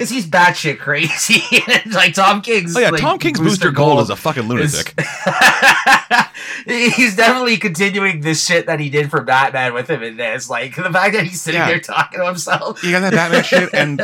because 0.00 0.08
he's 0.08 0.26
batshit 0.26 0.78
crazy 0.78 1.42
like 1.92 2.14
tom 2.14 2.40
king's 2.40 2.74
Oh 2.74 2.80
yeah, 2.80 2.88
like, 2.88 3.02
Tom 3.02 3.18
King's 3.18 3.38
Booster, 3.38 3.70
Gold, 3.70 4.00
is 4.00 4.08
a 4.08 4.16
fucking 4.16 4.44
lunatic. 4.44 4.98
he's 6.66 7.16
definitely 7.16 7.58
continuing 7.58 8.22
this 8.22 8.42
shit 8.42 8.64
that 8.64 8.80
he 8.80 8.88
did 8.88 9.10
for 9.10 9.20
Batman 9.20 9.74
with 9.74 9.90
him 9.90 10.02
in 10.02 10.16
this. 10.16 10.48
Like 10.48 10.74
the 10.74 10.84
fact 10.84 11.12
that 11.12 11.24
he's 11.24 11.42
sitting 11.42 11.60
Yeah. 11.60 11.66
there 11.66 11.80
talking 11.80 12.18
to 12.20 12.26
himself. 12.26 12.82
you 12.82 12.92
got 12.92 13.00
that 13.00 13.12
Batman 13.12 13.44
shit 13.44 13.74
and 13.74 14.00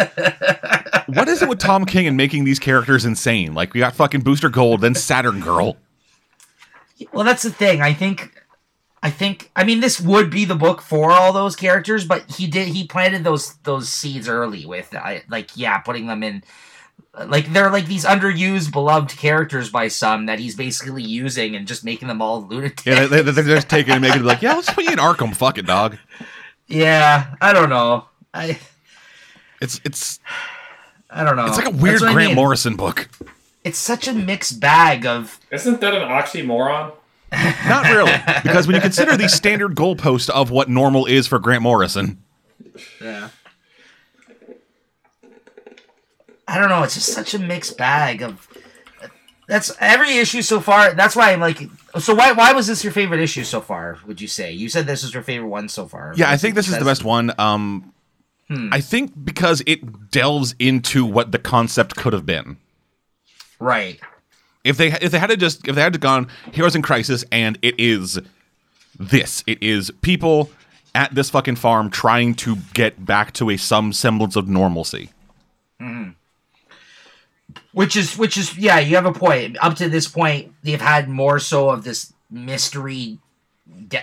what 1.16 1.28
is 1.28 1.40
it 1.40 1.48
with 1.48 1.60
Tom 1.60 1.86
King 1.86 2.06
and 2.06 2.16
making 2.16 2.44
these 2.44 2.58
characters 2.58 3.06
insane? 3.06 3.54
Like 3.54 3.72
we 3.72 3.80
got 3.80 3.94
fucking 3.94 4.20
Booster 4.20 4.50
Gold, 4.50 4.82
then 4.82 4.94
Saturn 4.94 5.40
Girl. 5.40 5.78
Well, 7.10 7.24
that's 7.24 7.42
the 7.42 7.50
thing. 7.50 7.80
I 7.80 7.94
think, 7.94 8.34
I 9.06 9.10
think. 9.10 9.52
I 9.54 9.62
mean, 9.62 9.78
this 9.78 10.00
would 10.00 10.30
be 10.30 10.44
the 10.44 10.56
book 10.56 10.82
for 10.82 11.12
all 11.12 11.32
those 11.32 11.54
characters, 11.54 12.04
but 12.04 12.28
he 12.28 12.48
did. 12.48 12.66
He 12.68 12.88
planted 12.88 13.22
those 13.22 13.54
those 13.62 13.88
seeds 13.88 14.28
early 14.28 14.66
with, 14.66 14.92
I 14.96 15.22
like, 15.28 15.50
yeah, 15.56 15.78
putting 15.78 16.08
them 16.08 16.24
in. 16.24 16.42
Like 17.16 17.52
they're 17.52 17.70
like 17.70 17.86
these 17.86 18.04
underused, 18.04 18.72
beloved 18.72 19.16
characters 19.16 19.70
by 19.70 19.86
some 19.86 20.26
that 20.26 20.40
he's 20.40 20.56
basically 20.56 21.04
using 21.04 21.54
and 21.54 21.68
just 21.68 21.84
making 21.84 22.08
them 22.08 22.20
all 22.20 22.42
lunatic. 22.50 22.84
Yeah, 22.84 23.06
they, 23.06 23.22
they, 23.22 23.30
they're 23.30 23.44
just 23.56 23.68
taking 23.68 23.92
and 23.92 24.02
making 24.02 24.22
it 24.22 24.24
like, 24.24 24.42
yeah, 24.42 24.54
let's 24.54 24.72
put 24.72 24.82
you 24.84 24.90
in 24.90 24.98
Arkham, 24.98 25.36
fuck 25.36 25.56
it, 25.56 25.66
dog. 25.66 25.98
Yeah, 26.66 27.34
I 27.40 27.52
don't 27.52 27.68
know. 27.70 28.06
I 28.34 28.58
It's 29.62 29.80
it's 29.84 30.18
I 31.08 31.22
don't 31.22 31.36
know. 31.36 31.46
it's 31.46 31.56
like 31.56 31.66
a 31.68 31.70
weird 31.70 32.00
what 32.00 32.10
I 32.10 32.12
Grant 32.12 32.28
mean. 32.30 32.34
Morrison 32.36 32.74
book. 32.74 33.08
It's 33.62 33.78
such 33.78 34.08
a 34.08 34.12
mixed 34.12 34.58
bag 34.58 35.06
of 35.06 35.38
Isn't 35.52 35.80
that 35.80 35.94
an 35.94 36.02
oxymoron? 36.08 36.92
Not 37.68 37.84
really, 37.86 38.12
because 38.42 38.66
when 38.66 38.76
you 38.76 38.82
consider 38.82 39.16
the 39.16 39.28
standard 39.28 39.74
goalpost 39.74 40.30
of 40.30 40.50
what 40.50 40.68
normal 40.68 41.06
is 41.06 41.26
for 41.26 41.38
Grant 41.38 41.62
Morrison, 41.62 42.22
Yeah. 43.00 43.28
I 46.48 46.58
don't 46.58 46.68
know. 46.68 46.82
It's 46.84 46.94
just 46.94 47.12
such 47.12 47.34
a 47.34 47.38
mixed 47.38 47.76
bag 47.76 48.22
of. 48.22 48.48
That's 49.48 49.72
every 49.80 50.16
issue 50.18 50.42
so 50.42 50.60
far. 50.60 50.94
That's 50.94 51.14
why 51.16 51.32
I'm 51.32 51.40
like. 51.40 51.60
So 51.98 52.14
why 52.14 52.32
why 52.32 52.52
was 52.52 52.66
this 52.66 52.84
your 52.84 52.92
favorite 52.92 53.20
issue 53.20 53.44
so 53.44 53.60
far? 53.60 53.98
Would 54.06 54.20
you 54.20 54.28
say 54.28 54.52
you 54.52 54.68
said 54.68 54.86
this 54.86 55.02
was 55.02 55.12
your 55.14 55.22
favorite 55.22 55.48
one 55.48 55.68
so 55.68 55.86
far? 55.86 56.12
yeah, 56.16 56.30
I 56.30 56.36
think 56.36 56.54
this 56.54 56.68
is 56.68 56.78
the 56.78 56.84
best 56.84 57.04
one. 57.04 57.32
Um, 57.38 57.92
Hmm. 58.48 58.68
I 58.72 58.80
think 58.80 59.12
because 59.24 59.60
it 59.66 60.12
delves 60.12 60.54
into 60.60 61.04
what 61.04 61.32
the 61.32 61.38
concept 61.40 61.96
could 61.96 62.12
have 62.12 62.24
been. 62.24 62.58
Right. 63.58 63.98
If 64.66 64.76
they 64.76 64.92
if 64.92 65.12
they 65.12 65.18
had 65.18 65.30
to 65.30 65.36
just 65.36 65.66
if 65.68 65.74
they 65.74 65.80
had 65.80 65.92
to 65.92 65.98
gone 65.98 66.28
Heroes 66.52 66.74
in 66.74 66.82
Crisis 66.82 67.24
and 67.30 67.58
it 67.62 67.74
is 67.78 68.18
this, 68.98 69.44
it 69.46 69.62
is 69.62 69.90
people 70.02 70.50
at 70.94 71.14
this 71.14 71.30
fucking 71.30 71.56
farm 71.56 71.90
trying 71.90 72.34
to 72.34 72.56
get 72.74 73.04
back 73.04 73.32
to 73.34 73.50
a 73.50 73.56
some 73.56 73.92
semblance 73.92 74.34
of 74.34 74.48
normalcy. 74.48 75.10
Which 77.72 77.94
is 77.94 78.16
which 78.16 78.36
is 78.36 78.56
yeah. 78.56 78.78
You 78.78 78.96
have 78.96 79.06
a 79.06 79.12
point. 79.12 79.56
Up 79.60 79.76
to 79.76 79.88
this 79.88 80.08
point, 80.08 80.52
they've 80.62 80.80
had 80.80 81.08
more 81.08 81.38
so 81.38 81.68
of 81.68 81.84
this 81.84 82.12
mystery, 82.30 83.18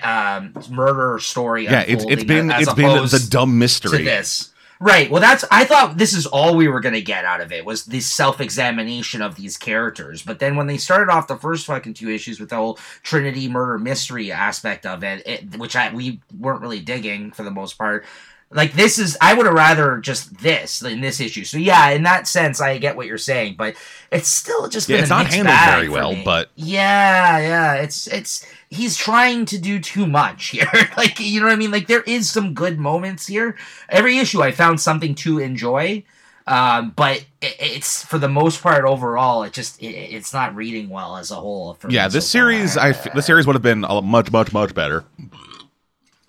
um, 0.04 0.54
murder 0.70 1.18
story. 1.20 1.66
Yeah, 1.66 1.82
it's 1.82 2.06
it's 2.08 2.24
been 2.24 2.52
it's 2.52 2.74
been 2.74 3.04
the 3.08 3.28
dumb 3.30 3.50
to 3.50 3.56
mystery. 3.56 4.04
this. 4.04 4.53
Right. 4.80 5.10
Well, 5.10 5.22
that's. 5.22 5.46
I 5.50 5.66
thought 5.66 5.98
this 5.98 6.14
is 6.14 6.26
all 6.26 6.56
we 6.56 6.68
were 6.68 6.82
gonna 6.82 7.00
get 7.02 7.24
out 7.26 7.40
of 7.42 7.52
it 7.52 7.64
was 7.64 7.86
this 7.86 8.06
self-examination 8.12 9.22
of 9.22 9.36
these 9.36 9.58
characters. 9.58 10.22
But 10.22 10.40
then 10.40 10.56
when 10.56 10.68
they 10.68 10.78
started 10.78 11.10
off 11.12 11.28
the 11.28 11.38
first 11.38 11.66
fucking 11.66 11.94
two 11.94 12.10
issues 12.10 12.40
with 12.40 12.50
the 12.50 12.56
whole 12.58 12.78
Trinity 13.04 13.48
murder 13.48 13.78
mystery 13.80 14.32
aspect 14.32 14.86
of 14.86 15.04
it, 15.04 15.26
it 15.26 15.58
which 15.58 15.76
I 15.76 15.94
we 15.94 16.20
weren't 16.38 16.62
really 16.62 16.80
digging 16.82 17.32
for 17.32 17.44
the 17.44 17.52
most 17.52 17.78
part. 17.78 18.06
Like 18.52 18.74
this 18.74 19.00
is, 19.00 19.18
I 19.20 19.34
would 19.34 19.48
have 19.48 19.56
rather 19.56 19.98
just 19.98 20.38
this 20.38 20.84
in 20.84 21.02
this 21.02 21.20
issue. 21.20 21.44
So 21.44 21.58
yeah, 21.58 21.90
in 21.90 22.04
that 22.04 22.28
sense, 22.28 22.62
I 22.62 22.78
get 22.78 22.96
what 22.96 23.08
you're 23.08 23.18
saying, 23.18 23.56
but 23.58 23.76
it's 24.12 24.28
still 24.28 24.70
just 24.70 24.88
Yeah, 24.88 24.98
been 24.98 25.04
it's 25.06 25.10
not 25.10 25.26
handled 25.28 25.58
very 25.66 25.90
well, 25.90 26.16
but- 26.24 26.52
yeah, 26.56 27.40
yeah, 27.40 27.74
it's 27.76 28.06
it's 28.06 28.46
he's 28.74 28.98
trying 28.98 29.46
to 29.46 29.58
do 29.58 29.80
too 29.80 30.06
much 30.08 30.48
here. 30.50 30.68
like 30.98 31.20
you 31.20 31.40
know 31.40 31.48
what 31.48 31.54
I 31.54 31.58
mean? 31.58 31.72
Like 31.72 31.88
there 31.88 32.02
is 32.04 32.32
some 32.32 32.54
good 32.54 32.80
moments 32.80 33.28
here. 33.28 33.56
Every 33.90 34.18
issue 34.18 34.42
I 34.42 34.52
found 34.52 34.82
something 34.82 35.16
to 35.16 35.40
enjoy. 35.40 36.04
Um, 36.46 36.92
but 36.98 37.20
it, 37.42 37.56
it's 37.60 38.04
for 38.04 38.18
the 38.18 38.28
most 38.28 38.62
part 38.62 38.84
overall, 38.84 39.44
it 39.44 39.54
just 39.54 39.82
it, 39.82 39.88
it's 39.96 40.34
not 40.34 40.54
reading 40.56 40.90
well 40.90 41.16
as 41.16 41.32
a 41.32 41.36
whole. 41.36 41.76
For 41.76 41.90
Yeah, 41.90 42.10
this 42.10 42.26
so 42.26 42.32
series, 42.32 42.76
I 42.76 42.90
f- 42.90 43.14
this 43.14 43.26
series 43.26 43.48
would 43.48 43.56
have 43.56 43.62
been 43.64 43.86
a 43.86 44.02
much, 44.02 44.30
much, 44.32 44.52
much 44.52 44.74
better 44.76 45.06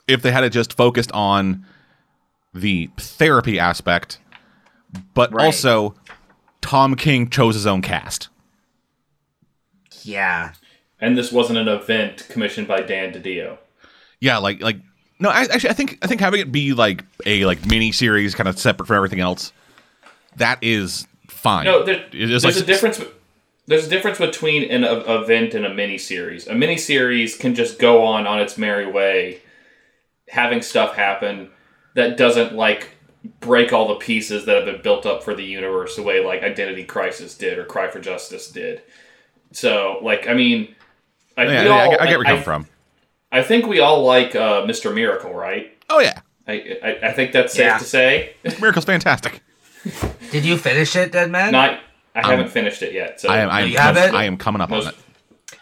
if 0.06 0.22
they 0.22 0.30
had 0.30 0.44
it 0.44 0.50
just 0.50 0.74
focused 0.76 1.10
on 1.12 1.64
the 2.52 2.90
therapy 2.96 3.58
aspect, 3.58 4.18
but 5.14 5.32
Right. 5.32 5.46
also 5.46 5.96
Tom 6.60 6.94
King 6.94 7.28
chose 7.28 7.54
his 7.56 7.66
own 7.66 7.82
cast. 7.82 8.28
yeah, 10.02 10.52
And 11.04 11.18
this 11.18 11.30
wasn't 11.30 11.58
an 11.58 11.68
event 11.68 12.26
commissioned 12.30 12.66
by 12.66 12.80
Dan 12.80 13.12
DiDio. 13.12 13.58
Yeah, 14.20 14.38
like 14.38 14.62
like 14.62 14.78
no, 15.20 15.28
I, 15.28 15.42
actually, 15.42 15.68
I 15.70 15.74
think 15.74 15.98
I 16.02 16.06
think 16.06 16.20
having 16.20 16.40
it 16.40 16.50
be 16.50 16.72
like 16.72 17.04
a 17.26 17.44
like 17.44 17.66
mini 17.66 17.92
series, 17.92 18.34
kind 18.34 18.48
of 18.48 18.58
separate 18.58 18.86
from 18.86 18.96
everything 18.96 19.20
else, 19.20 19.52
that 20.36 20.58
is 20.62 21.06
fine. 21.28 21.66
No, 21.66 21.84
there, 21.84 22.04
there's 22.10 22.44
like- 22.44 22.56
a 22.56 22.62
difference. 22.62 23.02
There's 23.66 23.86
a 23.86 23.90
difference 23.90 24.18
between 24.18 24.70
an 24.70 24.84
a, 24.84 25.22
event 25.22 25.54
and 25.54 25.64
a 25.64 25.72
mini 25.72 25.96
series. 25.96 26.46
A 26.46 26.54
mini 26.54 26.76
series 26.76 27.36
can 27.36 27.54
just 27.54 27.78
go 27.78 28.04
on 28.04 28.26
on 28.26 28.40
its 28.40 28.58
merry 28.58 28.90
way, 28.90 29.40
having 30.28 30.60
stuff 30.60 30.96
happen 30.96 31.50
that 31.94 32.16
doesn't 32.16 32.54
like 32.54 32.90
break 33.40 33.72
all 33.72 33.88
the 33.88 33.94
pieces 33.94 34.44
that 34.46 34.56
have 34.56 34.64
been 34.66 34.82
built 34.82 35.06
up 35.06 35.22
for 35.22 35.34
the 35.34 35.44
universe 35.44 35.96
the 35.96 36.02
way 36.02 36.22
like 36.24 36.42
Identity 36.42 36.84
Crisis 36.84 37.34
did 37.34 37.58
or 37.58 37.64
Cry 37.64 37.88
for 37.88 38.00
Justice 38.00 38.50
did. 38.50 38.82
So, 39.52 39.98
like, 40.02 40.28
I 40.28 40.34
mean, 40.34 40.74
I, 41.36 41.44
Yeah, 41.44 41.62
we 41.64 41.68
I, 41.70 41.84
I 41.86 41.88
get 41.88 41.98
where 42.00 42.10
you're 42.10 42.20
I- 42.26 42.28
coming 42.30 42.42
from. 42.44 42.66
I 43.32 43.42
think 43.42 43.66
we 43.66 43.80
all 43.80 44.04
like 44.04 44.36
uh, 44.36 44.62
Mr. 44.62 44.94
Miracle, 44.94 45.34
right? 45.34 45.76
Oh 45.90 45.98
yeah, 45.98 46.20
I, 46.46 46.78
I, 46.84 47.08
I 47.08 47.12
think 47.12 47.32
that's 47.32 47.52
safe 47.52 47.64
Yeah. 47.66 47.78
to 47.78 47.84
say. 47.84 48.34
Miracle's 48.60 48.84
fantastic. 48.84 49.42
did 50.30 50.44
you 50.44 50.56
finish 50.56 50.94
it, 50.96 51.10
Dead 51.12 51.30
Man? 51.30 51.50
Not 51.52 51.80
I 52.14 52.30
haven't 52.30 52.48
finished 52.50 52.80
it 52.82 52.92
yet. 52.92 53.20
So 53.20 53.28
I 53.28 53.38
am. 53.40 53.50
I 53.50 53.62
am, 53.62 53.68
You 53.70 53.78
have 53.78 53.96
it? 53.96 54.14
I 54.14 54.24
am 54.24 54.36
coming 54.36 54.60
up 54.60 54.70
on 54.70 54.86
it. 54.86 54.94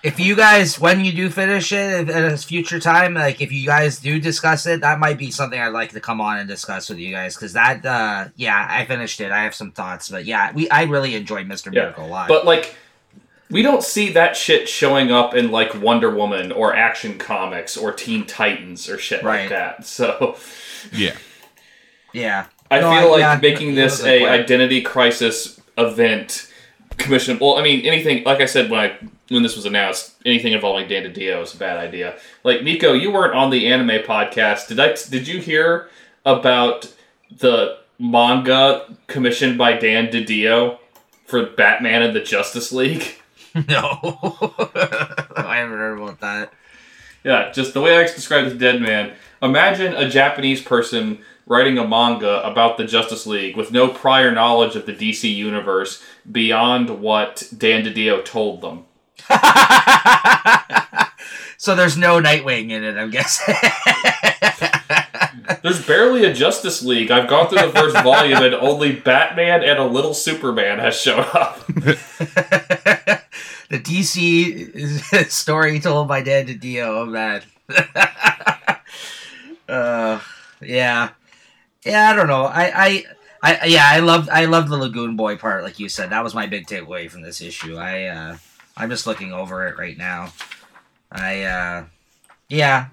if 0.03 0.21
you 0.21 0.37
guys 0.37 0.79
when 0.79 1.03
you 1.05 1.13
do 1.13 1.31
finish 1.31 1.73
it 1.73 2.11
at 2.11 2.33
a 2.33 2.37
future 2.37 2.79
time 2.79 3.15
like 3.15 3.41
if 3.41 3.51
you 3.51 3.65
guys 3.65 3.99
do 4.01 4.21
discuss 4.21 4.67
it 4.67 4.81
that 4.83 4.99
might 4.99 5.17
be 5.17 5.31
something 5.31 5.61
i'd 5.61 5.69
like 5.69 5.91
to 5.93 6.01
come 6.01 6.21
on 6.21 6.39
and 6.39 6.49
discuss 6.49 6.89
with 6.89 6.99
you 6.99 7.13
guys 7.15 7.37
because 7.37 7.53
that 7.53 7.85
uh 7.87 8.27
yeah 8.37 8.67
i 8.71 8.85
finished 8.85 9.21
it 9.21 9.31
i 9.31 9.43
have 9.45 9.55
some 9.55 9.71
thoughts 9.71 10.09
but 10.09 10.25
yeah 10.25 10.51
we 10.53 10.69
i 10.71 10.83
really 10.85 11.15
enjoyed 11.15 11.47
mr 11.47 11.67
Yeah. 11.67 11.83
miracle 11.83 12.07
a 12.07 12.09
lot 12.09 12.29
But 12.29 12.45
like, 12.45 12.75
we 13.53 13.63
don't 13.63 13.83
see 13.85 14.11
that 14.13 14.35
shit 14.37 14.69
showing 14.69 15.13
up 15.13 15.35
in 15.35 15.51
like 15.51 15.81
Wonder 15.81 16.11
Woman 16.11 16.51
or 16.51 16.75
Action 16.75 17.19
Comics 17.19 17.77
or 17.77 17.93
Teen 17.93 18.27
Titans 18.27 18.89
or 18.89 18.99
shit 18.99 19.23
Right. 19.23 19.43
like 19.43 19.51
that. 19.51 19.87
So 19.87 20.37
Yeah. 20.93 21.15
yeah 22.13 22.47
I 22.71 22.81
No, 22.81 22.91
feel 22.91 23.11
like 23.11 23.21
yeah, 23.21 23.39
making 23.41 23.75
this 23.75 24.03
a 24.03 24.25
a 24.25 24.29
identity 24.31 24.81
crisis 24.81 25.61
event 25.79 26.49
commission. 26.97 27.39
Well, 27.41 27.59
I 27.59 27.63
mean, 27.63 27.85
anything 27.85 28.25
like 28.25 28.41
I 28.41 28.47
said 28.47 28.71
when 28.71 28.81
I 28.81 28.97
when 29.29 29.43
this 29.43 29.57
was 29.57 29.65
announced, 29.67 30.13
anything 30.27 30.53
involving 30.53 30.89
Dan 30.89 31.05
DiDio 31.05 31.43
is 31.43 31.55
a 31.55 31.57
bad 31.59 31.77
idea. 31.79 32.17
Like 32.45 32.63
Nico, 32.63 32.93
you 32.93 33.11
weren't 33.11 33.35
on 33.35 33.51
the 33.51 33.67
anime 33.69 34.03
podcast. 34.03 34.69
Did 34.69 34.81
I? 34.81 34.95
Did 35.11 35.29
you 35.29 35.41
hear 35.41 35.89
about 36.25 36.93
the 37.39 37.79
manga 37.99 38.95
commissioned 39.07 39.57
by 39.59 39.75
Dan 39.75 40.09
DiDio 40.09 40.79
for 41.27 41.47
Batman 41.47 42.03
and 42.03 42.15
the 42.17 42.21
Justice 42.21 42.73
League? 42.73 43.17
no 43.69 44.53
i 45.37 45.57
haven't 45.57 45.79
heard 45.79 45.99
about 45.99 46.21
that 46.21 46.53
Yeah, 47.25 47.53
just 47.53 47.73
the 47.73 47.81
way 47.81 47.97
I 47.97 48.03
described 48.03 48.49
this 48.51 48.59
dead 48.59 48.81
man. 48.83 49.13
Imagine 49.41 49.95
a 49.95 50.09
Japanese 50.09 50.61
person 50.61 51.19
writing 51.47 51.79
a 51.79 51.87
manga 51.87 52.43
about 52.45 52.77
the 52.79 52.85
Justice 52.85 53.27
League 53.29 53.57
with 53.57 53.71
no 53.71 53.87
prior 53.89 54.33
knowledge 54.33 54.75
of 54.75 54.87
the 54.87 54.93
DC 54.93 55.33
universe 55.33 56.03
beyond 56.31 56.91
what 57.01 57.45
Dan 57.57 57.85
DiDio 57.85 58.25
told 58.25 58.61
them. 58.61 58.87
so 61.57 61.77
there's 61.77 61.97
no 61.97 62.21
nightwing 62.21 62.71
in 62.73 62.83
it 62.83 62.97
i'm 62.97 63.11
guessing 63.11 63.55
There's 65.63 65.85
barely 65.87 66.25
a 66.25 66.33
Justice 66.35 66.83
League. 66.83 67.11
I've 67.13 67.29
gone 67.29 67.49
through 67.49 67.63
the 67.63 67.71
first 67.73 67.97
volume 68.03 68.43
and 68.43 68.55
only 68.55 68.97
Batman 68.97 69.63
and 69.63 69.79
a 69.79 69.85
little 69.85 70.13
Superman 70.15 70.81
has 70.81 70.97
shown 70.97 71.25
up. 71.33 71.65
the 73.73 73.81
DC 73.81 75.31
story 75.31 75.81
told 75.81 76.07
by 76.07 76.21
Dan 76.21 76.47
DiDio. 76.47 76.85
Oh 76.85 77.07
man. 77.07 77.43
uh, 79.67 80.21
yeah, 80.61 81.09
yeah. 81.83 82.11
I 82.11 82.15
don't 82.15 82.27
know. 82.27 82.45
I, 82.45 82.73
I, 82.75 83.05
I, 83.43 83.65
yeah. 83.65 83.87
I 83.87 84.01
love, 84.01 84.29
I 84.31 84.45
love 84.45 84.69
the 84.69 84.77
Lagoon 84.77 85.17
Boy 85.17 85.39
part, 85.39 85.65
like 85.65 85.79
you 85.79 85.89
said. 85.89 86.11
That 86.11 86.23
was 86.23 86.35
my 86.35 86.47
big 86.47 86.67
takeaway 86.67 87.11
from 87.11 87.23
this 87.23 87.41
issue. 87.41 87.77
I, 87.77 88.05
uh, 88.09 88.37
I'm 88.77 88.91
just 88.91 89.07
looking 89.07 89.33
over 89.33 89.67
it 89.67 89.79
right 89.79 89.97
now. 89.97 90.35
I, 91.11 91.45
uh, 91.45 91.85
yeah, 92.51 92.89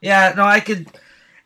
yeah. 0.00 0.32
No, 0.34 0.44
I 0.44 0.60
could. 0.60 0.88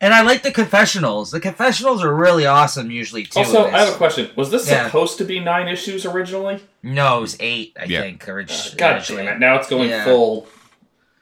And 0.03 0.13
I 0.13 0.23
like 0.23 0.43
the 0.43 0.51
confessionals. 0.51 1.31
The 1.31 1.39
confessionals 1.41 2.03
are 2.03 2.13
really 2.15 2.45
awesome 2.45 2.91
usually 2.91 3.23
too. 3.23 3.39
Also, 3.39 3.67
I 3.69 3.79
have 3.85 3.95
a 3.95 3.97
question. 3.97 4.29
Was 4.37 4.51
this 4.51 4.69
Yeah. 4.69 4.85
supposed 4.87 5.17
to 5.19 5.25
be 5.25 5.39
nine 5.39 5.69
issues 5.69 6.05
originally? 6.05 6.61
No, 6.83 7.19
it 7.19 7.21
was 7.21 7.37
eight. 7.39 7.77
I 7.81 7.85
Yeah. 7.85 8.01
think. 8.01 8.29
Orig- 8.29 8.51
Uh, 8.51 8.55
God 8.77 8.97
originally. 8.97 9.25
damn 9.25 9.37
it. 9.37 9.39
Now 9.39 9.55
it's 9.57 9.69
going 9.69 9.89
Yeah. 9.91 10.05
full 10.05 10.49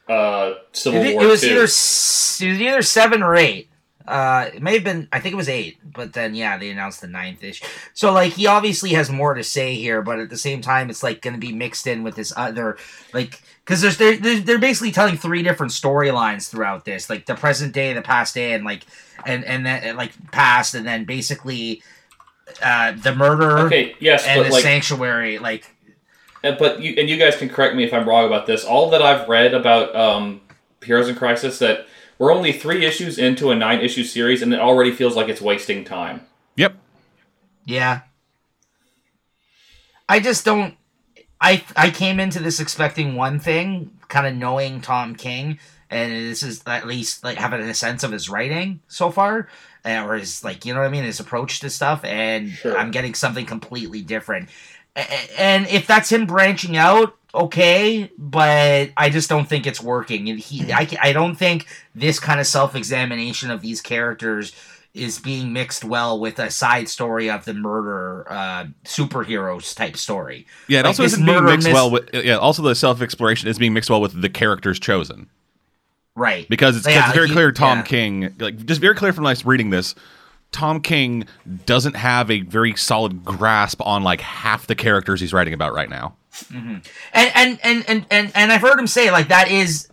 uh, 0.09 0.55
Civil 0.73 1.03
It, 1.05 1.14
War 1.14 1.23
it 1.23 1.27
was 1.27 1.40
2. 1.43 1.51
either 1.51 1.62
s- 1.64 2.40
it 2.43 2.49
was 2.49 2.61
either 2.61 2.83
seven 2.83 3.23
or 3.23 3.37
eight. 3.37 3.69
Uh, 4.09 4.47
it 4.53 4.61
may 4.61 4.75
have 4.75 4.83
been. 4.83 5.07
I 5.12 5.21
think 5.21 5.35
it 5.35 5.37
was 5.37 5.49
eight, 5.49 5.79
but 5.85 6.14
then 6.14 6.35
yeah, 6.35 6.57
they 6.59 6.71
announced 6.71 7.01
the 7.01 7.07
ninth 7.07 7.45
issue. 7.45 7.64
So 7.95 8.12
like, 8.12 8.33
he 8.33 8.47
obviously 8.49 8.90
has 8.95 9.09
more 9.09 9.35
to 9.35 9.45
say 9.45 9.77
here, 9.77 10.03
but 10.03 10.19
at 10.19 10.29
the 10.31 10.37
same 10.38 10.62
time, 10.62 10.90
it's 10.90 11.05
like 11.05 11.21
going 11.23 11.35
to 11.35 11.38
be 11.38 11.53
mixed 11.53 11.87
in 11.87 12.03
with 12.03 12.16
this 12.16 12.33
other 12.37 12.77
like 13.12 13.40
because 13.64 13.83
there's 13.83 13.96
they're, 13.99 14.16
they're 14.16 14.40
they're 14.40 14.59
basically 14.59 14.92
telling 14.92 15.16
three 15.16 15.42
different 15.42 15.73
storylines 15.73 16.49
throughout 16.51 16.85
this, 16.85 17.09
like 17.09 17.27
the 17.27 17.35
present 17.35 17.73
day, 17.73 17.92
the 17.92 18.03
past 18.03 18.35
day, 18.35 18.53
and 18.55 18.64
like 18.64 18.85
and 19.27 19.44
and 19.44 19.64
then 19.64 19.96
like 19.96 20.12
past, 20.33 20.75
and 20.75 20.87
then 20.87 21.05
basically 21.05 21.83
uh 22.62 22.92
the 22.92 23.14
murder 23.14 23.59
Okay, 23.61 23.94
yes, 24.01 24.27
and 24.27 24.40
but 24.40 24.49
the 24.49 24.53
like 24.55 24.62
sanctuary, 24.62 25.38
like 25.38 25.70
And, 26.42 26.57
but 26.59 26.81
you 26.81 26.94
and 26.99 27.09
you 27.09 27.16
guys 27.16 27.37
can 27.37 27.49
correct 27.49 27.75
me 27.77 27.85
if 27.85 27.92
I'm 27.92 28.09
wrong 28.09 28.27
about 28.27 28.46
this. 28.46 28.64
All 28.64 28.90
that 28.90 29.03
I've 29.03 29.29
read 29.29 29.55
about 29.55 29.94
um, 29.94 30.40
Heroes 30.83 31.09
in 31.09 31.14
Crisis 31.14 31.59
that 31.59 31.87
we're 32.18 32.33
only 32.33 32.53
three 32.53 32.85
issues 32.85 33.18
into 33.18 33.51
a 33.51 33.55
nine 33.55 33.81
issue 33.81 34.05
series, 34.05 34.42
and 34.42 34.53
it 34.53 34.61
already 34.61 34.92
feels 34.92 35.16
like 35.16 35.29
it's 35.29 35.40
wasting 35.40 35.85
time. 35.85 36.27
Yep. 36.57 36.75
Yeah. 37.64 38.01
I 40.09 40.18
just 40.18 40.44
don't 40.44 40.75
I 41.40 41.64
I 41.76 41.90
came 41.90 42.20
into 42.20 42.40
this 42.40 42.61
expecting 42.61 43.14
one 43.14 43.38
thing, 43.40 43.90
kind 44.09 44.26
of 44.26 44.35
knowing 44.35 44.81
Tom 44.81 45.14
King, 45.14 45.59
and 45.90 46.12
this 46.12 46.42
is 46.42 46.62
at 46.66 46.87
least 46.87 47.24
like 47.24 47.38
having 47.38 47.61
a 47.61 47.74
sense 47.74 48.03
of 48.03 48.12
his 48.12 48.29
writing 48.29 48.81
so 48.88 49.11
far, 49.11 49.48
uh, 49.85 50.05
or 50.07 50.16
his 50.16 50.44
like 50.44 50.64
you 50.64 50.74
know 50.74 50.81
what 50.81 50.87
I 50.87 50.90
mean, 50.90 51.05
his 51.05 51.20
approach 51.20 51.61
to 51.61 51.70
stuff, 51.70 52.05
and 52.05 52.50
Sure. 52.50 52.76
I'm 52.76 52.90
getting 52.90 53.14
something 53.14 53.46
completely 53.46 54.03
different. 54.03 54.48
And 55.38 55.66
if 55.68 55.87
that's 55.87 56.11
him 56.11 56.26
branching 56.26 56.76
out, 56.76 57.16
okay, 57.33 58.11
but 58.18 58.90
I 58.96 59.09
just 59.09 59.29
don't 59.29 59.48
think 59.48 59.66
it's 59.66 59.81
working. 59.81 60.29
And 60.29 60.38
he, 60.38 60.72
I, 60.72 60.88
I 61.00 61.12
don't 61.12 61.37
think 61.37 61.66
this 61.94 62.18
kind 62.18 62.40
of 62.40 62.46
self 62.46 62.74
examination 62.74 63.50
of 63.53 63.61
these 63.61 63.81
characters 63.81 64.53
is 64.92 65.18
being 65.20 65.53
mixed 65.53 65.85
well 65.85 66.18
with 66.18 66.38
a 66.40 66.50
side 66.50 66.88
story 66.88 67.31
of 67.31 67.44
the 67.44 67.55
murder 67.55 68.26
uh, 68.31 68.66
superheroes 68.85 69.74
type 69.74 69.96
story. 69.96 70.46
Yeah, 70.68 70.81
it 70.81 70.83
Like 70.83 70.87
also 70.90 71.05
isn't 71.05 71.24
being 71.24 71.44
mixed 71.44 71.66
mis- 71.68 71.74
well 71.74 71.90
with. 71.90 72.11
Yeah, 72.12 72.37
also 72.38 72.62
the 72.62 72.74
self 72.74 73.00
exploration 73.00 73.48
is 73.48 73.59
being 73.59 73.72
mixed 73.72 73.88
well 73.90 74.00
with 74.00 74.20
the 74.20 74.29
characters 74.29 74.81
chosen 74.81 75.29
Right. 76.16 76.48
because 76.48 76.76
it's, 76.76 76.87
Yeah, 76.88 77.07
it's 77.07 77.14
very 77.14 77.29
clear 77.29 77.53
Tom 77.53 77.79
yeah. 77.79 77.85
King, 77.85 78.35
like 78.40 78.64
just 78.66 78.81
very 78.81 78.94
clear 78.96 79.12
from 79.12 79.24
like 79.24 79.38
reading 79.44 79.70
this, 79.70 79.94
Tom 80.50 80.81
King 80.81 81.24
doesn't 81.66 81.94
have 81.94 82.29
a 82.31 82.40
very 82.40 82.74
solid 82.74 83.24
grasp 83.24 83.81
on 83.87 84.03
like 84.03 84.20
half 84.20 84.66
the 84.66 84.74
characters 84.74 85.20
he's 85.20 85.33
writing 85.33 85.55
about 85.55 85.72
right 85.72 85.88
now. 85.88 86.16
and 86.53 86.83
and 87.14 87.59
and 87.62 87.85
and 87.88 88.07
and, 88.11 88.33
and 88.35 88.53
I've 88.53 88.61
heard 88.61 88.79
him 88.79 88.87
say 88.88 89.11
like 89.12 89.29
that 89.29 89.50
is 89.50 89.88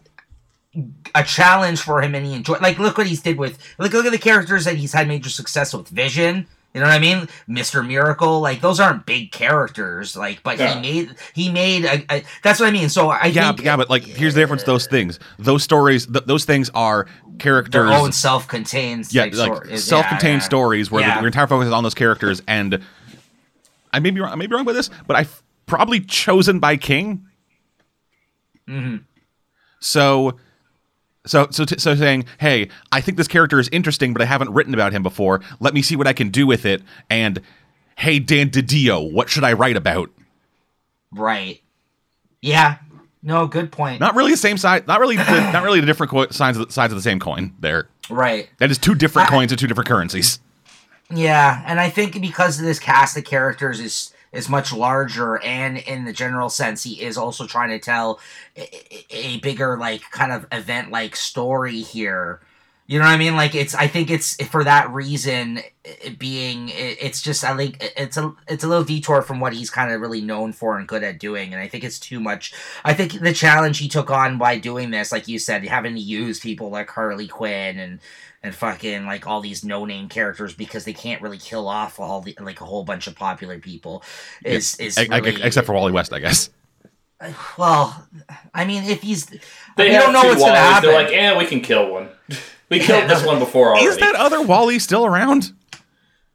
a 1.19 1.23
challenge 1.23 1.81
for 1.81 2.01
him 2.01 2.13
and 2.15 2.25
he 2.25 2.33
enjoyed 2.33 2.61
like 2.61 2.77
look 2.79 2.97
what 2.97 3.07
he's 3.07 3.21
did 3.21 3.37
with 3.37 3.57
look 3.79 3.91
look 3.93 4.05
at 4.05 4.11
the 4.11 4.17
characters 4.17 4.65
that 4.65 4.75
he's 4.75 4.93
had 4.93 5.07
major 5.07 5.29
success 5.29 5.73
with 5.73 5.87
Vision 5.89 6.45
you 6.73 6.81
know 6.81 6.87
what 6.87 6.95
I 6.95 6.99
mean 6.99 7.27
Mr. 7.49 7.85
Miracle 7.85 8.39
like 8.39 8.61
those 8.61 8.79
aren't 8.79 9.05
big 9.05 9.31
characters 9.31 10.15
like 10.15 10.43
but 10.43 10.59
Yeah. 10.59 10.75
he 10.75 10.81
made 10.81 11.15
he 11.33 11.51
made 11.51 11.85
a, 11.85 12.05
a 12.13 12.23
that's 12.43 12.59
what 12.59 12.67
I 12.69 12.71
mean 12.71 12.89
so 12.89 13.09
I 13.09 13.27
Yeah, 13.27 13.45
think 13.47 13.57
but, 13.57 13.65
yeah, 13.65 13.77
but 13.77 13.89
like 13.89 14.03
here's 14.03 14.35
the 14.35 14.41
difference. 14.41 14.63
Those 14.63 14.85
things, 14.85 15.19
those 15.39 15.63
stories, 15.63 16.05
th- 16.05 16.25
those 16.25 16.45
things 16.45 16.69
are 16.75 17.05
their 17.05 17.37
characters. 17.39 17.91
own 17.91 18.11
self-contained 18.11 19.11
yeah, 19.11 19.23
type 19.25 19.33
like 19.35 19.55
story- 19.55 19.77
self-contained 19.77 20.23
yeah, 20.33 20.37
yeah. 20.39 20.45
stories 20.45 20.91
where 20.91 21.01
Yeah. 21.01 21.15
the, 21.15 21.21
your 21.21 21.27
entire 21.27 21.47
focus 21.47 21.67
is 21.67 21.73
on 21.73 21.83
those 21.83 21.93
characters. 21.95 22.41
And 22.47 22.83
I 23.93 23.99
may 23.99 24.11
be 24.11 24.19
wrong, 24.21 24.31
I 24.31 24.35
may 24.35 24.45
be 24.47 24.53
wrong 24.55 24.65
with 24.65 24.75
this, 24.75 24.89
but 25.07 25.15
I 25.15 25.21
f- 25.21 25.41
probably 25.65 25.99
chosen 26.01 26.59
by 26.59 26.77
King. 26.77 27.25
Mhm. 28.69 29.03
So, 29.79 30.37
so, 31.27 31.47
so, 31.51 31.65
t- 31.65 31.77
so 31.77 31.93
saying, 31.95 32.25
hey, 32.39 32.69
I 32.91 33.01
think 33.01 33.17
this 33.17 33.27
character 33.27 33.59
is 33.59 33.69
interesting, 33.71 34.13
but 34.13 34.21
I 34.21 34.25
haven't 34.25 34.51
written 34.51 34.73
about 34.73 34.93
him 34.93 35.03
before. 35.03 35.41
Let 35.59 35.73
me 35.73 35.81
see 35.81 35.95
what 35.95 36.07
I 36.07 36.13
can 36.13 36.29
do 36.29 36.47
with 36.47 36.65
it. 36.65 36.81
And 37.09 37.41
hey, 37.97 38.19
Dan 38.19 38.49
DiDio, 38.49 39.11
what 39.11 39.29
should 39.29 39.43
I 39.43 39.53
write 39.53 39.75
about? 39.75 40.09
right 41.13 41.61
yeah 42.41 42.77
no 43.23 43.47
good 43.47 43.71
point 43.71 43.99
Not 43.99 44.13
really 44.15 44.31
the 44.31 44.37
same 44.37 44.57
side. 44.57 44.87
Not 44.87 44.99
really. 44.99 45.15
The, 45.17 45.51
not 45.51 45.63
really 45.63 45.79
the 45.79 45.85
different 45.85 46.11
co- 46.11 46.27
sides 46.29 46.57
of 46.57 46.67
the, 46.67 46.71
sides 46.73 46.93
of 46.93 46.97
the 46.97 47.01
same 47.01 47.19
coin. 47.19 47.53
There. 47.59 47.89
right 48.09 48.49
That 48.59 48.71
is 48.71 48.77
two 48.77 48.93
different 48.95 49.29
I- 49.29 49.31
coins 49.31 49.51
and 49.51 49.59
two 49.59 49.67
different 49.67 49.87
currencies. 49.87 50.39
Yeah, 51.09 51.63
and 51.65 51.79
I 51.79 51.89
think 51.89 52.19
because 52.21 52.59
of 52.59 52.65
this 52.65 52.79
cast 52.79 53.17
of 53.17 53.23
characters 53.23 53.79
is 53.79 54.13
is 54.31 54.49
much 54.49 54.73
larger, 54.73 55.37
and 55.43 55.77
in 55.77 56.05
the 56.05 56.13
general 56.13 56.49
sense, 56.49 56.83
he 56.83 57.01
is 57.01 57.17
also 57.17 57.47
trying 57.47 57.69
to 57.69 57.79
tell 57.79 58.19
a, 58.55 59.37
bigger, 59.39 59.77
like, 59.77 60.01
kind 60.11 60.31
of 60.31 60.45
event 60.51 60.91
like 60.91 61.15
story 61.15 61.81
here. 61.81 62.41
You 62.89 62.99
know 62.99 63.05
what 63.05 63.11
I 63.11 63.17
mean? 63.17 63.35
Like, 63.35 63.53
it's. 63.53 63.75
I 63.75 63.87
think 63.87 64.09
it's 64.09 64.41
for 64.45 64.63
that 64.63 64.89
reason. 64.91 65.59
It 65.83 66.17
being, 66.17 66.69
it, 66.69 66.97
it's 67.01 67.21
just. 67.21 67.43
I 67.43 67.53
think 67.57 67.83
it's 67.97 68.15
a. 68.15 68.33
It's 68.47 68.63
a 68.63 68.67
little 68.67 68.85
detour 68.85 69.21
from 69.21 69.41
what 69.41 69.51
he's 69.51 69.69
kind 69.69 69.91
of 69.91 69.99
really 69.99 70.21
known 70.21 70.53
for 70.53 70.77
and 70.77 70.87
good 70.87 71.03
at 71.03 71.19
doing, 71.19 71.51
and 71.51 71.61
I 71.61 71.67
think 71.67 71.83
it's 71.83 71.99
too 71.99 72.21
much. 72.21 72.53
I 72.85 72.93
think 72.93 73.19
the 73.19 73.33
challenge 73.33 73.79
he 73.79 73.89
took 73.89 74.09
on 74.09 74.37
by 74.37 74.57
doing 74.57 74.91
this, 74.91 75.11
like 75.11 75.27
you 75.27 75.37
said, 75.37 75.65
having 75.65 75.95
to 75.95 75.99
use 75.99 76.39
people 76.39 76.69
like 76.69 76.89
Harley 76.89 77.27
Quinn 77.27 77.77
and 77.77 77.99
and 78.43 78.53
fucking 78.55 79.05
like 79.05 79.25
all 79.27 79.41
these 79.41 79.63
no 79.63 79.85
name 79.85 80.07
characters 80.09 80.53
because 80.53 80.85
they 80.85 80.93
can't 80.93 81.21
really 81.21 81.37
kill 81.37 81.67
off 81.67 81.99
all 81.99 82.21
the 82.21 82.35
like 82.39 82.61
a 82.61 82.65
whole 82.65 82.83
bunch 82.83 83.07
of 83.07 83.15
popular 83.15 83.59
people 83.59 84.03
is 84.45 84.75
is 84.79 84.97
I- 84.97 85.07
I- 85.11 85.19
except 85.43 85.65
for 85.67 85.73
Wally 85.73 85.91
West, 85.91 86.13
I 86.13 86.19
guess. 86.19 86.49
well 87.57 88.07
I 88.53 88.65
mean 88.65 88.83
if 88.83 89.01
he's 89.01 89.25
They 89.75 89.89
we 89.89 89.95
don't 89.95 90.13
know 90.13 90.21
what's 90.23 90.39
gonna 90.41 90.55
happen 90.55 90.89
They're 90.89 91.01
like, 91.03 91.11
eh, 91.13 91.37
we 91.37 91.45
can 91.45 91.61
kill 91.61 91.91
one. 91.91 92.09
we 92.69 92.79
killed 92.79 93.01
Yeah, 93.03 93.07
this 93.07 93.25
one 93.25 93.39
before 93.39 93.69
already. 93.71 93.85
Is 93.85 93.97
that 93.97 94.15
other 94.15 94.41
Wally 94.41 94.77
still 94.79 95.05
around? 95.05 95.53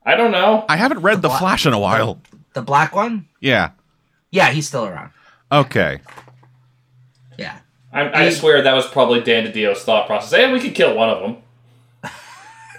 I 0.04 0.16
don't 0.16 0.32
know. 0.32 0.64
I 0.68 0.76
haven't 0.76 0.98
read 1.02 1.22
The 1.22 1.28
What? 1.28 1.38
Flash 1.38 1.64
in 1.66 1.72
a 1.72 1.78
while. 1.78 2.20
the 2.54 2.62
black 2.62 2.94
one. 2.96 3.28
Yeah. 3.40 3.70
Yeah, 4.32 4.50
he's 4.50 4.66
still 4.66 4.84
around. 4.86 5.12
Okay. 5.52 6.00
Yeah. 7.38 7.58
I, 7.92 8.24
I 8.26 8.30
swear 8.30 8.62
that 8.62 8.72
was 8.74 8.86
probably 8.88 9.20
Dan 9.20 9.46
DiDio's 9.46 9.84
thought 9.84 10.06
process. 10.08 10.32
Hey, 10.32 10.50
we 10.52 10.58
could 10.58 10.74
kill 10.74 10.96
one 10.96 11.08
of 11.10 11.20
them. 11.20 11.36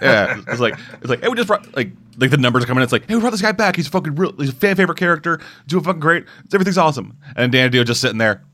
Yeah, 0.04 0.40
it's 0.48 0.60
like 0.60 0.78
it's 1.00 1.08
like 1.08 1.22
hey, 1.22 1.28
we 1.28 1.34
just 1.34 1.48
brought 1.48 1.74
like 1.74 1.90
like 2.18 2.30
the 2.30 2.36
numbers 2.36 2.62
are 2.62 2.66
coming. 2.66 2.82
in. 2.82 2.84
It's 2.84 2.92
like 2.92 3.08
hey, 3.08 3.14
we 3.14 3.20
brought 3.20 3.30
this 3.30 3.40
guy 3.42 3.52
back. 3.52 3.76
He's 3.76 3.88
fucking 3.88 4.14
real. 4.14 4.32
He's 4.36 4.50
a 4.50 4.52
fan 4.52 4.76
favorite 4.76 4.98
character. 4.98 5.40
Doing 5.66 5.82
fucking 5.82 6.00
great. 6.00 6.24
Everything's 6.52 6.78
awesome. 6.78 7.16
And 7.36 7.50
Dan 7.50 7.70
DiDio 7.72 7.86
just 7.86 8.00
sitting 8.02 8.18
there. 8.18 8.44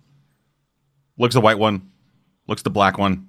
Looks 1.19 1.35
the 1.35 1.41
white 1.41 1.59
one. 1.59 1.91
Looks 2.47 2.63
the 2.63 2.71
black 2.71 2.99
one. 2.99 3.29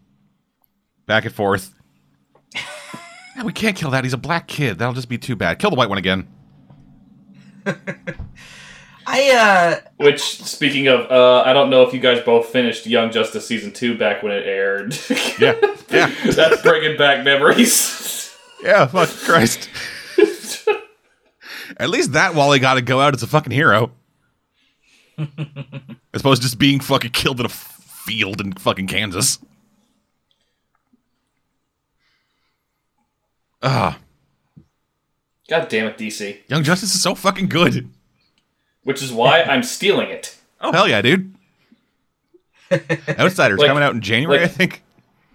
Back 1.07 1.25
and 1.25 1.33
forth. 1.33 1.73
yeah, 2.55 3.43
we 3.43 3.51
can't 3.53 3.75
kill 3.75 3.89
that. 3.91 4.03
He's 4.03 4.13
a 4.13 4.17
black 4.17 4.47
kid. 4.47 4.77
That'll 4.77 4.93
just 4.93 5.09
be 5.09 5.17
too 5.17 5.35
bad. 5.35 5.57
Kill 5.59 5.71
the 5.71 5.75
white 5.75 5.89
one 5.89 5.97
again. 5.97 6.27
I 9.07 9.31
uh 9.31 9.89
Which, 9.97 10.21
speaking 10.21 10.87
of, 10.87 11.09
uh, 11.11 11.43
I 11.45 11.53
don't 11.53 11.69
know 11.69 11.83
if 11.83 11.93
you 11.93 11.99
guys 11.99 12.23
both 12.23 12.47
finished 12.49 12.85
Young 12.85 13.11
Justice 13.11 13.47
season 13.47 13.71
two 13.71 13.97
back 13.97 14.21
when 14.23 14.31
it 14.31 14.45
aired. 14.45 14.97
Yeah, 15.39 15.55
yeah, 15.89 16.13
That's 16.25 16.61
bringing 16.61 16.97
back 16.97 17.23
memories. 17.23 18.35
yeah. 18.63 18.85
Fuck 18.87 19.09
Christ. 19.09 19.69
At 21.77 21.89
least 21.89 22.13
that 22.13 22.35
Wally 22.35 22.59
got 22.59 22.75
to 22.75 22.81
go 22.81 22.99
out 22.99 23.15
as 23.15 23.23
a 23.23 23.27
fucking 23.27 23.51
hero. 23.53 23.91
As 25.17 25.27
opposed 26.21 26.41
to 26.41 26.47
just 26.47 26.59
being 26.59 26.79
fucking 26.79 27.11
killed 27.11 27.39
in 27.39 27.45
a 27.45 27.49
f- 27.49 28.01
field 28.05 28.39
in 28.41 28.53
fucking 28.53 28.87
Kansas. 28.87 29.39
Ah, 33.63 33.99
God 35.49 35.69
damn 35.69 35.87
it, 35.87 35.97
DC. 35.97 36.37
Young 36.47 36.63
Justice 36.63 36.93
is 36.95 37.01
so 37.01 37.13
fucking 37.15 37.47
good. 37.47 37.89
Which 38.83 39.01
is 39.01 39.11
why 39.11 39.41
I'm 39.49 39.63
stealing 39.63 40.09
it. 40.09 40.37
Oh 40.59 40.71
hell 40.71 40.87
yeah, 40.87 41.01
dude! 41.01 41.33
Outsiders 43.19 43.59
Like- 43.59 43.67
coming 43.67 43.83
out 43.83 43.93
in 43.93 44.01
January, 44.01 44.41
like- 44.41 44.49
I 44.49 44.53
think. 44.53 44.83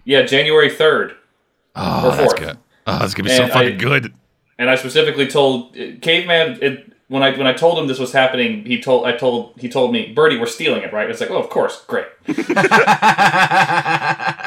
Yeah, 0.04 0.22
January 0.22 0.70
3rd. 0.70 1.14
Oh, 1.74 2.08
or 2.10 2.16
that's 2.16 2.34
good. 2.34 2.58
Oh, 2.86 2.98
that's 3.00 3.12
gonna 3.14 3.28
be 3.28 3.34
so 3.34 3.48
fucking 3.48 3.74
I- 3.74 3.76
good. 3.76 4.14
And 4.58 4.70
I 4.70 4.76
specifically 4.76 5.26
told 5.26 5.76
uh, 5.76 5.98
Caveman 6.00 6.58
it, 6.62 6.92
when 7.08 7.22
I 7.22 7.36
when 7.36 7.46
I 7.46 7.52
told 7.52 7.78
him 7.78 7.88
this 7.88 7.98
was 7.98 8.12
happening. 8.12 8.64
He 8.64 8.80
told 8.80 9.04
I 9.06 9.12
told 9.16 9.52
he 9.58 9.68
told 9.68 9.92
me, 9.92 10.12
"Birdie, 10.14 10.38
we're 10.38 10.46
stealing 10.46 10.82
it, 10.82 10.92
right?" 10.92 11.10
It's 11.10 11.20
like, 11.20 11.30
"Oh, 11.30 11.36
of 11.38 11.50
course, 11.50 11.84
great." 11.86 12.06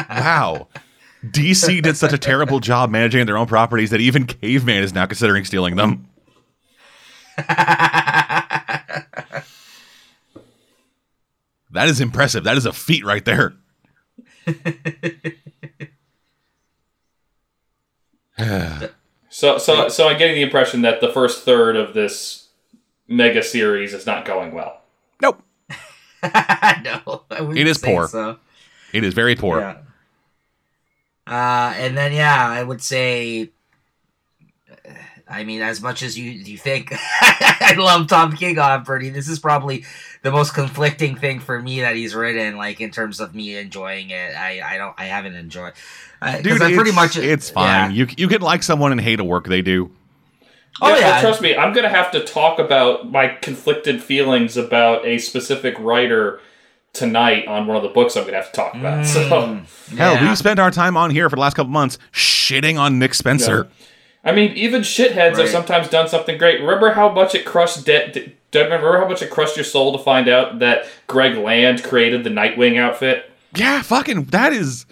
Wow. 0.10 0.68
DC 1.26 1.82
did 1.82 1.96
such 1.98 2.14
a 2.14 2.18
terrible 2.18 2.60
job 2.60 2.90
managing 2.90 3.26
their 3.26 3.38
own 3.38 3.48
properties 3.48 3.90
that 3.92 4.00
even 4.02 4.26
Caveman 4.26 4.84
is 4.84 4.94
now 4.94 5.06
considering 5.06 5.44
stealing 5.46 5.76
them. 5.76 6.08
That 11.72 11.88
is 11.88 12.02
impressive. 12.02 12.44
That 12.44 12.58
is 12.58 12.66
a 12.66 12.74
feat 12.74 13.06
right 13.06 13.24
there. 13.26 13.54
So 19.32 19.58
so 19.58 19.90
so 19.90 20.08
I'm 20.10 20.18
getting 20.18 20.36
the 20.36 20.42
impression 20.42 20.82
that 20.82 21.02
the 21.02 21.10
first 21.10 21.46
third 21.46 21.76
of 21.76 21.94
this 21.94 22.48
mega 23.08 23.44
series 23.44 23.94
is 23.94 24.06
not 24.06 24.26
going 24.26 24.54
well. 24.54 24.82
Nope. 25.22 25.44
no, 26.24 27.24
It 27.32 27.68
is 27.68 27.78
poor. 27.78 28.08
So. 28.08 28.38
It 28.92 29.04
is 29.04 29.14
very 29.14 29.36
poor. 29.36 29.60
Yeah. 29.60 29.78
Uh, 31.28 31.74
and 31.78 31.96
then 31.96 32.12
yeah, 32.12 32.48
I 32.48 32.64
would 32.64 32.82
say. 32.82 33.52
I 35.30 35.44
mean, 35.44 35.62
as 35.62 35.82
much 35.82 36.02
as 36.02 36.18
you 36.18 36.32
you 36.32 36.58
think 36.58 36.92
I 37.22 37.76
love 37.78 38.08
Tom 38.08 38.36
King 38.36 38.58
on 38.58 38.84
Birdie, 38.84 39.12
this 39.12 39.30
is 39.30 39.40
probably 39.40 39.86
the 40.24 40.32
most 40.32 40.54
conflicting 40.54 41.16
thing 41.16 41.40
for 41.40 41.62
me 41.62 41.82
that 41.82 41.96
he's 41.96 42.16
written. 42.16 42.58
Like 42.58 42.82
in 42.82 42.90
terms 42.90 43.20
of 43.20 43.36
me 43.36 43.56
enjoying 43.56 44.10
it, 44.10 44.36
I 44.36 44.62
I 44.62 44.78
don't 44.78 44.96
I 44.98 45.06
haven't 45.06 45.36
enjoyed. 45.36 45.74
Because 46.20 46.42
Dude, 46.42 46.62
I 46.62 46.74
pretty 46.74 46.90
it's, 46.90 46.96
much 46.96 47.18
it's 47.18 47.50
fine. 47.50 47.92
yeah. 47.92 48.06
You 48.06 48.08
you 48.18 48.28
can 48.28 48.42
like 48.42 48.64
someone 48.64 48.92
and 48.92 49.00
hate 49.00 49.20
a 49.20 49.24
work 49.24 49.48
they 49.48 49.62
do. 49.62 49.92
Oh, 50.82 50.92
well, 50.92 51.00
yeah. 51.00 51.20
trust 51.22 51.42
me, 51.42 51.56
I'm 51.56 51.74
gonna 51.74 51.90
have 51.90 52.12
to 52.12 52.24
talk 52.24 52.58
about 52.58 53.12
my 53.12 53.28
conflicted 53.28 54.02
feelings 54.02 54.58
about 54.58 55.06
a 55.06 55.18
specific 55.18 55.78
writer 55.78 56.40
tonight 56.94 57.48
on 57.48 57.68
one 57.68 57.78
of 57.78 57.84
the 57.84 57.90
books 57.90 58.16
I'm 58.16 58.24
gonna 58.26 58.38
have 58.38 58.52
to 58.52 58.56
talk 58.56 58.76
about. 58.76 59.06
So. 59.06 59.30
Mm, 59.30 59.98
Hell, 59.98 60.14
yeah. 60.16 60.28
we've 60.28 60.38
spent 60.38 60.60
our 60.60 60.72
time 60.72 60.96
on 60.98 61.12
here 61.12 61.30
for 61.30 61.36
the 61.36 61.42
last 61.42 61.56
couple 61.56 61.72
months 61.72 61.98
shitting 62.12 62.80
on 62.80 62.98
Nick 62.98 63.14
Spencer. 63.14 63.70
I 64.24 64.34
mean, 64.34 64.52
even 64.54 64.82
shitheads 64.82 65.38
have 65.38 65.50
sometimes 65.50 65.88
done 65.90 66.08
something 66.10 66.38
great. 66.38 66.60
Remember 66.60 66.92
how 66.92 67.10
much 67.10 67.36
it 67.36 67.46
crushed 67.46 67.86
debt. 67.86 68.14
de- 68.14 68.36
de- 68.52 68.64
remember 68.64 68.98
how 69.00 69.08
much 69.08 69.22
it 69.22 69.30
crushed 69.30 69.56
your 69.56 69.64
soul 69.64 69.98
to 69.98 70.04
find 70.04 70.28
out 70.28 70.60
that 70.60 70.86
Greg 71.08 71.38
Land 71.38 71.84
created 71.84 72.24
the 72.24 72.30
Nightwing 72.30 72.78
outfit? 72.78 73.32
Yeah, 73.56 73.82
fucking 73.82 74.26
that 74.26 74.52
is 74.54 74.86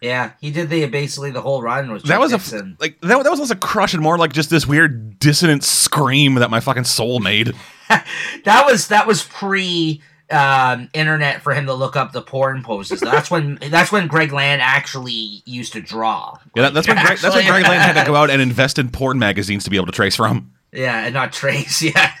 Yeah, 0.00 0.32
he 0.40 0.50
did 0.50 0.70
the 0.70 0.86
basically 0.86 1.30
the 1.30 1.42
whole 1.42 1.62
run 1.62 1.92
with 1.92 2.02
that 2.04 2.08
Chuck 2.08 2.20
was 2.20 2.32
a 2.32 2.38
Dixon. 2.38 2.76
like 2.80 3.00
that, 3.02 3.22
that 3.22 3.30
was 3.30 3.40
less 3.40 3.50
a 3.50 3.56
crush 3.56 3.92
and 3.94 4.02
more 4.02 4.16
like 4.18 4.32
just 4.32 4.48
this 4.50 4.66
weird 4.66 5.18
dissonant 5.18 5.62
scream 5.62 6.36
that 6.36 6.50
my 6.50 6.60
fucking 6.60 6.84
soul 6.84 7.20
made. 7.20 7.52
that 7.88 8.64
was 8.66 8.88
that 8.88 9.06
was 9.06 9.22
pre 9.24 10.00
um, 10.30 10.88
internet 10.92 11.42
for 11.42 11.54
him 11.54 11.66
to 11.66 11.74
look 11.74 11.96
up 11.96 12.12
the 12.12 12.22
porn 12.22 12.62
poses. 12.62 13.00
That's 13.00 13.30
when 13.30 13.58
that's 13.68 13.90
when 13.92 14.06
Greg 14.06 14.32
Land 14.32 14.62
actually 14.62 15.42
used 15.44 15.72
to 15.74 15.80
draw. 15.80 16.38
Yeah, 16.54 16.64
that, 16.64 16.74
that's 16.74 16.88
when 16.88 16.96
Greg, 16.96 17.18
that's 17.18 17.34
when 17.34 17.46
Greg 17.46 17.64
Land 17.64 17.82
had 17.82 18.04
to 18.04 18.06
go 18.06 18.16
out 18.16 18.30
and 18.30 18.40
invest 18.40 18.78
in 18.78 18.90
porn 18.90 19.18
magazines 19.18 19.64
to 19.64 19.70
be 19.70 19.76
able 19.76 19.86
to 19.86 19.92
trace 19.92 20.16
from. 20.16 20.52
Yeah, 20.72 21.04
and 21.04 21.14
not 21.14 21.32
trace. 21.32 21.82
Yeah. 21.94 22.12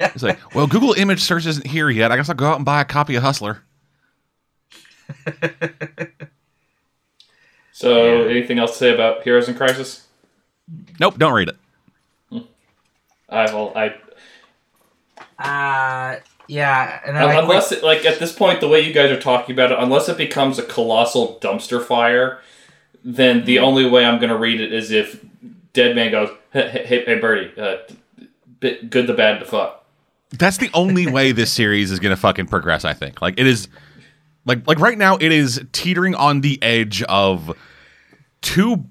It's 0.00 0.22
like, 0.22 0.54
well, 0.54 0.66
Google 0.66 0.92
image 0.94 1.20
search 1.20 1.46
isn't 1.46 1.66
here 1.66 1.88
yet. 1.88 2.10
I 2.10 2.16
guess 2.16 2.28
I'll 2.28 2.34
go 2.34 2.46
out 2.46 2.56
and 2.56 2.64
buy 2.64 2.80
a 2.80 2.84
copy 2.84 3.14
of 3.14 3.22
Hustler. 3.22 3.62
So, 7.80 8.28
anything 8.28 8.58
else 8.58 8.72
to 8.72 8.76
say 8.76 8.92
about 8.92 9.22
Heroes 9.22 9.48
in 9.48 9.54
Crisis? 9.54 10.06
Nope, 10.98 11.16
don't 11.16 11.32
read 11.32 11.48
it. 11.48 11.56
I 13.26 13.50
will. 13.54 13.72
I 13.74 13.94
uh, 15.38 16.20
yeah, 16.50 17.00
and 17.06 17.14
then 17.14 17.22
I 17.22 17.34
unless 17.40 17.70
it, 17.70 17.84
like 17.84 18.04
at 18.04 18.18
this 18.18 18.32
point, 18.32 18.60
the 18.60 18.66
way 18.66 18.80
you 18.80 18.92
guys 18.92 19.08
are 19.12 19.20
talking 19.20 19.54
about 19.54 19.70
it, 19.70 19.78
unless 19.78 20.08
it 20.08 20.16
becomes 20.16 20.58
a 20.58 20.64
colossal 20.64 21.38
dumpster 21.40 21.80
fire, 21.80 22.40
then 23.04 23.44
the 23.44 23.60
only 23.60 23.88
way 23.88 24.04
I'm 24.04 24.18
going 24.18 24.30
to 24.30 24.36
read 24.36 24.60
it 24.60 24.72
is 24.72 24.90
if 24.90 25.24
Dead 25.72 25.94
Man 25.94 26.10
goes, 26.10 26.30
"Hey, 26.52 26.68
hey, 26.68 27.04
hey 27.04 27.20
Birdie, 27.20 27.52
uh, 27.56 27.76
bit 28.58 28.90
good, 28.90 29.06
the 29.06 29.14
bad, 29.14 29.40
the 29.40 29.44
fuck." 29.44 29.86
That's 30.32 30.56
the 30.56 30.70
only 30.74 31.06
way 31.06 31.30
this 31.30 31.52
series 31.52 31.92
is 31.92 32.00
gonna 32.00 32.16
fucking 32.16 32.46
progress. 32.46 32.84
I 32.84 32.94
think. 32.94 33.22
Like 33.22 33.38
it 33.38 33.46
is, 33.46 33.68
like 34.44 34.66
like 34.66 34.80
right 34.80 34.98
now, 34.98 35.18
it 35.20 35.30
is 35.30 35.64
teetering 35.70 36.16
on 36.16 36.40
the 36.40 36.60
edge 36.64 37.04
of 37.04 37.56
two 38.42 38.86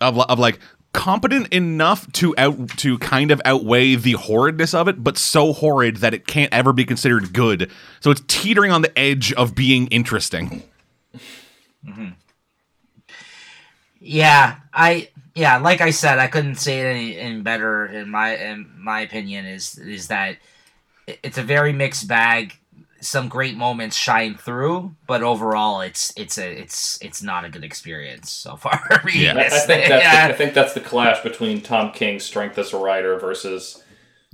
of 0.00 0.18
of 0.18 0.38
like 0.38 0.60
competent 0.96 1.52
enough 1.52 2.10
to 2.12 2.34
out 2.38 2.70
to 2.78 2.98
kind 2.98 3.30
of 3.30 3.40
outweigh 3.44 3.94
the 3.94 4.14
horridness 4.14 4.72
of 4.72 4.88
it, 4.88 5.04
but 5.04 5.18
so 5.18 5.52
horrid 5.52 5.98
that 5.98 6.14
it 6.14 6.26
can't 6.26 6.52
ever 6.52 6.72
be 6.72 6.86
considered 6.86 7.34
good. 7.34 7.70
So 8.00 8.10
it's 8.10 8.22
teetering 8.26 8.72
on 8.72 8.80
the 8.80 8.98
edge 8.98 9.32
of 9.34 9.54
being 9.54 9.88
interesting. 9.88 10.62
Mm-hmm. 11.86 12.08
Yeah, 14.00 14.56
I 14.72 15.10
yeah, 15.34 15.58
like 15.58 15.82
I 15.82 15.90
said, 15.90 16.18
I 16.18 16.28
couldn't 16.28 16.54
say 16.54 16.80
it 16.80 16.84
any, 16.86 17.18
any 17.18 17.40
better. 17.42 17.84
In 17.84 18.10
my 18.10 18.34
in 18.34 18.66
my 18.78 19.00
opinion, 19.00 19.44
is 19.44 19.76
is 19.78 20.08
that 20.08 20.38
it's 21.06 21.36
a 21.36 21.42
very 21.42 21.74
mixed 21.74 22.08
bag. 22.08 22.58
Some 23.00 23.28
great 23.28 23.56
moments 23.56 23.96
shine 23.96 24.36
through, 24.36 24.96
but 25.06 25.22
overall, 25.22 25.80
it's 25.80 26.12
it's 26.16 26.38
a 26.38 26.50
it's 26.50 26.98
it's 27.02 27.22
not 27.22 27.44
a 27.44 27.48
good 27.48 27.64
experience 27.64 28.30
so 28.30 28.56
far. 28.56 28.80
Yeah. 29.12 29.36
I, 29.36 29.46
I 29.46 29.48
think 29.48 29.66
thing. 29.66 29.88
that's 29.88 30.26
the, 30.28 30.34
I 30.34 30.36
think 30.36 30.54
that's 30.54 30.72
the 30.74 30.80
clash 30.80 31.22
between 31.22 31.60
Tom 31.60 31.92
King's 31.92 32.24
strength 32.24 32.58
as 32.58 32.72
a 32.72 32.78
writer 32.78 33.18
versus 33.18 33.82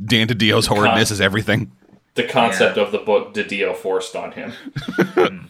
Dan 0.05 0.29
DiDio's 0.29 0.67
horridness 0.67 1.11
is 1.11 1.21
everything. 1.21 1.73
the 2.15 2.25
concept 2.25 2.79
of 2.79 2.93
the 2.93 2.99
book 2.99 3.35
Didio 3.35 3.77
forced 3.77 4.17
on 4.17 4.33
him. 4.33 4.53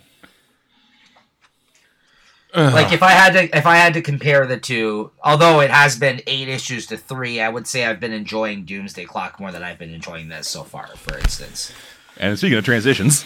like 2.55 2.92
if 2.92 3.03
I 3.03 3.11
had 3.11 3.33
to 3.33 3.57
if 3.57 3.66
I 3.66 3.77
had 3.77 3.94
to 3.94 4.03
compare 4.03 4.46
the 4.46 4.59
two, 4.59 5.11
although 5.22 5.61
it 5.61 5.70
has 5.70 5.98
been 5.98 6.20
eight 6.27 6.48
issues 6.48 6.87
to 6.88 6.96
three, 6.96 7.40
I 7.40 7.48
would 7.48 7.66
say 7.66 7.85
I've 7.85 8.01
been 8.01 8.12
enjoying 8.12 8.64
Doomsday 8.64 9.05
Clock 9.05 9.40
more 9.40 9.51
than 9.51 9.62
I've 9.62 9.79
been 9.79 9.94
enjoying 9.94 10.29
this 10.29 10.48
so 10.48 10.62
far. 10.64 10.88
For 10.88 11.16
instance. 11.18 11.72
And 12.18 12.38
speaking 12.38 12.59
of 12.59 12.64
transitions, 12.64 13.25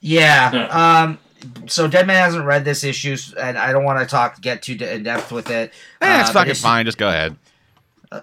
Yeah. 0.00 0.68
Um. 0.70 1.18
So 1.68 1.86
Deadman 1.86 2.16
hasn't 2.16 2.44
read 2.44 2.64
this 2.64 2.82
issue, 2.82 3.16
and 3.40 3.56
I 3.56 3.70
don't 3.72 3.84
want 3.84 4.00
to 4.00 4.06
talk 4.06 4.40
get 4.40 4.62
too 4.62 4.72
in 4.80 5.04
depth 5.04 5.30
with 5.30 5.50
it. 5.50 5.72
eh, 6.00 6.20
it's 6.20 6.30
Uh, 6.30 6.32
but 6.32 6.38
fucking 6.40 6.50
issue- 6.52 6.62
fine. 6.62 6.84
Just 6.84 6.98
go 6.98 7.08
ahead. 7.08 7.36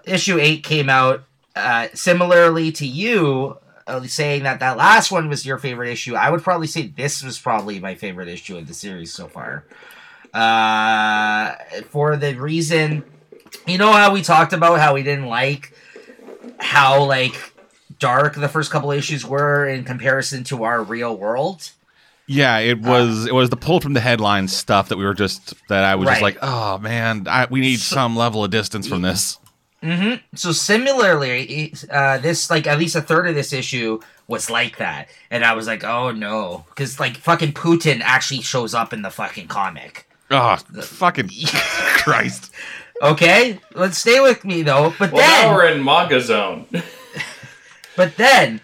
Issue 0.06 0.38
eight 0.40 0.64
came 0.64 0.90
out 0.90 1.24
uh, 1.56 1.88
similarly 1.94 2.72
to 2.74 2.86
you, 2.86 3.58
uh, 3.88 4.04
saying 4.04 4.44
that 4.44 4.60
that 4.60 4.76
last 4.78 5.12
one 5.12 5.30
was 5.30 5.46
your 5.46 5.58
favorite 5.58 5.90
issue. 5.92 6.16
I 6.16 6.30
would 6.30 6.44
probably 6.44 6.68
say 6.68 6.88
this 6.88 7.24
was 7.24 7.40
probably 7.40 7.80
my 7.80 7.96
favorite 7.96 8.28
issue 8.28 8.58
of 8.58 8.68
the 8.68 8.74
series 8.74 9.14
so 9.14 9.28
far. 9.28 9.64
Uh, 10.34 11.56
for 11.90 12.18
the 12.18 12.36
reason, 12.36 13.04
you 13.66 13.78
know 13.78 13.94
how 13.94 14.12
we 14.12 14.22
talked 14.22 14.52
about 14.52 14.80
how 14.82 14.94
we 14.94 15.04
didn't 15.04 15.28
like 15.28 15.72
how 16.60 17.04
like 17.04 17.36
dark 18.00 18.36
the 18.36 18.50
first 18.50 18.72
couple 18.72 18.92
issues 18.92 19.26
were 19.26 19.68
in 19.68 19.84
comparison 19.84 20.44
to 20.46 20.64
our 20.64 20.84
real 20.84 21.16
world. 21.16 21.72
Yeah, 22.28 22.58
it 22.58 22.86
uh, 22.86 22.90
was 22.90 23.28
it 23.28 23.34
was 23.34 23.50
the 23.50 23.58
pulled 23.58 23.84
from 23.84 23.94
the 23.94 24.00
headlines 24.00 24.56
stuff 24.56 24.90
that 24.90 24.98
we 24.98 25.06
were 25.06 25.14
just 25.14 25.54
that 25.70 25.84
I 25.84 25.96
was 25.96 26.10
just 26.10 26.22
like, 26.22 26.38
oh 26.42 26.78
man, 26.80 27.28
I, 27.28 27.48
we 27.50 27.60
need 27.60 27.80
some 27.80 28.16
level 28.16 28.44
of 28.44 28.52
distance 28.52 28.88
from 28.88 29.02
this. 29.02 29.40
Mm-hmm. 29.84 30.16
So 30.36 30.52
similarly, 30.52 31.74
uh, 31.92 32.18
this 32.18 32.50
like 32.50 32.66
at 32.66 32.80
least 32.80 32.96
a 32.96 33.02
third 33.02 33.28
of 33.28 33.36
this 33.36 33.54
issue 33.54 34.00
was 34.28 34.50
like 34.50 34.78
that, 34.78 35.10
and 35.30 35.46
I 35.46 35.54
was 35.54 35.68
like, 35.68 35.84
oh 35.84 36.12
no, 36.12 36.66
because 36.70 37.00
like 37.00 37.18
fucking 37.18 37.54
Putin 37.54 38.02
actually 38.02 38.42
shows 38.42 38.74
up 38.74 38.94
in 38.94 39.04
the 39.04 39.12
fucking 39.12 39.48
comic. 39.48 40.10
Oh, 40.32 40.58
the, 40.72 40.82
fucking 40.82 41.30
Christ! 41.54 42.52
Okay, 43.04 43.60
let's 43.76 44.00
stay 44.00 44.20
with 44.20 44.44
me 44.44 44.64
though. 44.64 44.92
But 44.98 45.12
Well, 45.12 45.22
then, 45.22 45.52
now 45.52 45.56
we're 45.56 45.68
in 45.68 45.84
manga 45.84 46.20
zone. 46.20 46.66
but 47.96 48.16
then 48.18 48.62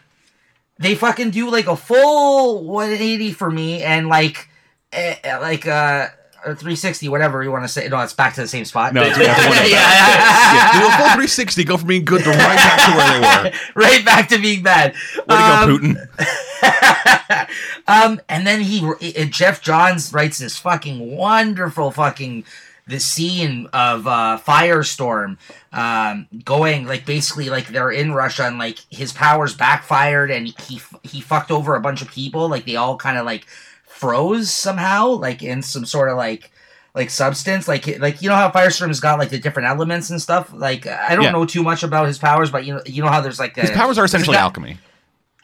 they 0.79 0.95
fucking 0.95 1.31
do 1.31 1.49
like 1.49 1.67
a 1.67 1.75
full 1.75 2.63
180 2.63 3.31
for 3.33 3.49
me, 3.51 3.83
and 3.83 4.07
like, 4.07 4.49
eh, 4.91 5.15
eh, 5.23 5.37
like 5.37 5.67
uh, 5.67 6.07
or 6.43 6.55
360, 6.55 7.07
whatever 7.09 7.43
you 7.43 7.51
want 7.51 7.63
to 7.63 7.67
say. 7.67 7.87
No, 7.87 7.99
it's 7.99 8.13
back 8.13 8.33
to 8.33 8.41
the 8.41 8.47
same 8.47 8.65
spot. 8.65 8.93
No, 8.95 9.03
it's 9.03 9.15
They 9.17 9.25
back 9.25 9.37
to 9.37 9.43
did 9.43 9.49
one 9.49 9.57
of 9.59 9.63
it. 9.63 9.69
them. 9.69 9.77
yeah, 9.77 10.53
Yeah, 10.55 10.79
do 10.81 10.87
a 10.87 10.91
full 10.91 11.05
360, 11.21 11.63
go 11.65 11.77
from 11.77 11.87
being 11.87 12.03
good 12.05 12.23
to 12.23 12.29
right 12.31 12.37
back 12.55 12.79
to 12.89 12.97
where 12.97 13.13
they 13.13 13.49
were. 13.51 13.55
right 13.75 14.03
back 14.05 14.27
to 14.29 14.39
being 14.39 14.63
bad. 14.63 14.93
Way 14.93 15.19
to 15.19 15.25
go, 15.27 15.35
Um, 15.35 15.69
Putin. 15.69 17.47
um, 17.87 18.21
and 18.27 18.45
then 18.47 18.61
he, 18.61 18.81
Geoff 19.25 19.61
Johns 19.61 20.11
writes 20.13 20.39
this 20.39 20.57
fucking 20.57 21.15
wonderful 21.15 21.91
fucking 21.91 22.43
the 22.87 22.99
scene 22.99 23.67
of 23.73 24.07
uh, 24.07 24.39
Firestorm 24.45 25.37
um, 25.71 26.27
going 26.43 26.85
like 26.87 27.05
basically 27.05 27.49
like 27.49 27.67
they're 27.67 27.91
in 27.91 28.13
Russia 28.13 28.45
and 28.45 28.57
like 28.57 28.79
his 28.89 29.13
powers 29.13 29.53
backfired 29.55 30.31
and 30.31 30.47
he 30.47 30.81
he 31.03 31.21
fucked 31.21 31.51
over 31.51 31.75
a 31.75 31.79
bunch 31.81 32.01
of 32.01 32.09
people 32.09 32.49
like 32.49 32.65
they 32.65 32.75
all 32.75 32.97
kind 32.97 33.17
of 33.17 33.25
like 33.25 33.45
froze 33.85 34.51
somehow 34.51 35.07
like 35.09 35.43
in 35.43 35.61
some 35.61 35.85
sort 35.85 36.09
of 36.09 36.17
like 36.17 36.51
like 36.93 37.09
substance 37.09 37.67
like 37.67 37.99
like 37.99 38.21
you 38.21 38.27
know 38.29 38.35
how 38.35 38.49
Firestorm's 38.49 38.99
got 38.99 39.19
like 39.19 39.29
the 39.29 39.39
different 39.39 39.69
elements 39.69 40.09
and 40.09 40.21
stuff 40.21 40.51
like 40.51 40.87
I 40.87 41.15
don't 41.15 41.23
Yeah. 41.25 41.31
know 41.31 41.45
too 41.45 41.63
much 41.63 41.83
about 41.83 42.07
his 42.07 42.17
powers 42.17 42.49
but 42.51 42.65
you 42.65 42.73
know 42.73 42.81
you 42.85 43.01
know 43.03 43.09
how 43.09 43.21
there's 43.21 43.39
like 43.39 43.55
His 43.55 43.71
powers 43.71 43.97
are 43.97 44.05
essentially 44.05 44.35
guy- 44.35 44.41
alchemy. 44.41 44.77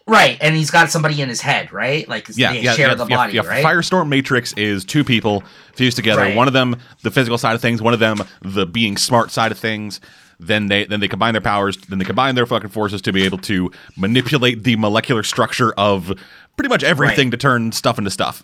Right, 0.08 0.38
and 0.40 0.56
he's 0.56 0.72
got 0.72 0.90
somebody 0.90 1.22
in 1.22 1.28
his 1.28 1.42
head, 1.42 1.74
right? 1.74 2.08
Like 2.08 2.30
Yeah, 2.34 2.54
yeah, 2.54 2.74
share 2.74 2.88
yeah, 2.90 2.96
the 2.96 3.06
yeah, 3.08 3.16
body, 3.18 3.34
yeah. 3.34 3.42
right? 3.42 3.64
Firestorm 3.66 4.08
Matrix 4.08 4.54
is 4.54 4.86
two 4.86 5.04
people 5.04 5.44
fused 5.76 5.98
together. 5.98 6.22
Right. 6.22 6.36
One 6.36 6.48
of 6.48 6.54
them 6.54 6.78
the 7.04 7.12
physical 7.12 7.38
side 7.38 7.56
of 7.56 7.62
things, 7.62 7.82
one 7.82 7.94
of 7.94 8.00
them 8.00 8.20
the 8.42 8.66
being 8.66 8.96
smart 8.96 9.32
side 9.32 9.52
of 9.52 9.60
things. 9.60 10.00
Then 10.40 10.68
they 10.68 10.86
then 10.86 11.00
they 11.02 11.08
combine 11.10 11.34
their 11.34 11.42
powers. 11.42 11.76
Then 11.78 12.00
they 12.00 12.06
combine 12.06 12.36
their 12.36 12.46
fucking 12.46 12.70
forces 12.70 13.02
to 13.02 13.12
be 13.12 13.24
able 13.26 13.40
to 13.40 13.70
manipulate 13.98 14.64
the 14.64 14.76
molecular 14.78 15.24
structure 15.24 15.74
of 15.74 16.14
pretty 16.56 16.70
much 16.70 16.84
everything 16.84 17.28
Right. 17.28 17.32
to 17.32 17.38
turn 17.38 17.72
stuff 17.74 17.98
into 17.98 18.10
stuff. 18.12 18.44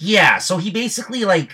Yeah, 0.00 0.38
so 0.38 0.58
he 0.58 0.70
basically 0.70 1.24
like 1.24 1.50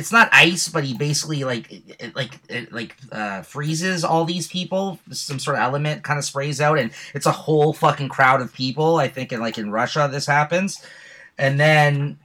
it's 0.00 0.10
not 0.10 0.30
ice, 0.32 0.66
but 0.66 0.82
he 0.82 0.96
basically 0.96 1.44
like 1.44 1.70
it, 1.70 2.16
like 2.16 2.40
it, 2.48 2.72
like 2.72 2.96
uh, 3.12 3.42
freezes 3.42 4.02
all 4.02 4.24
these 4.24 4.48
people. 4.48 4.98
Some 5.10 5.38
sort 5.38 5.58
of 5.58 5.62
element 5.62 6.02
kind 6.04 6.18
of 6.18 6.24
sprays 6.24 6.58
out, 6.58 6.78
and 6.78 6.90
it's 7.14 7.26
a 7.26 7.30
whole 7.32 7.74
fucking 7.74 8.08
crowd 8.08 8.40
of 8.40 8.50
people. 8.54 8.96
I 8.96 9.08
think 9.08 9.30
in 9.30 9.40
like 9.40 9.58
in 9.58 9.70
Russia 9.70 10.08
this 10.10 10.26
happens, 10.26 10.82
and 11.36 11.60
then 11.60 12.18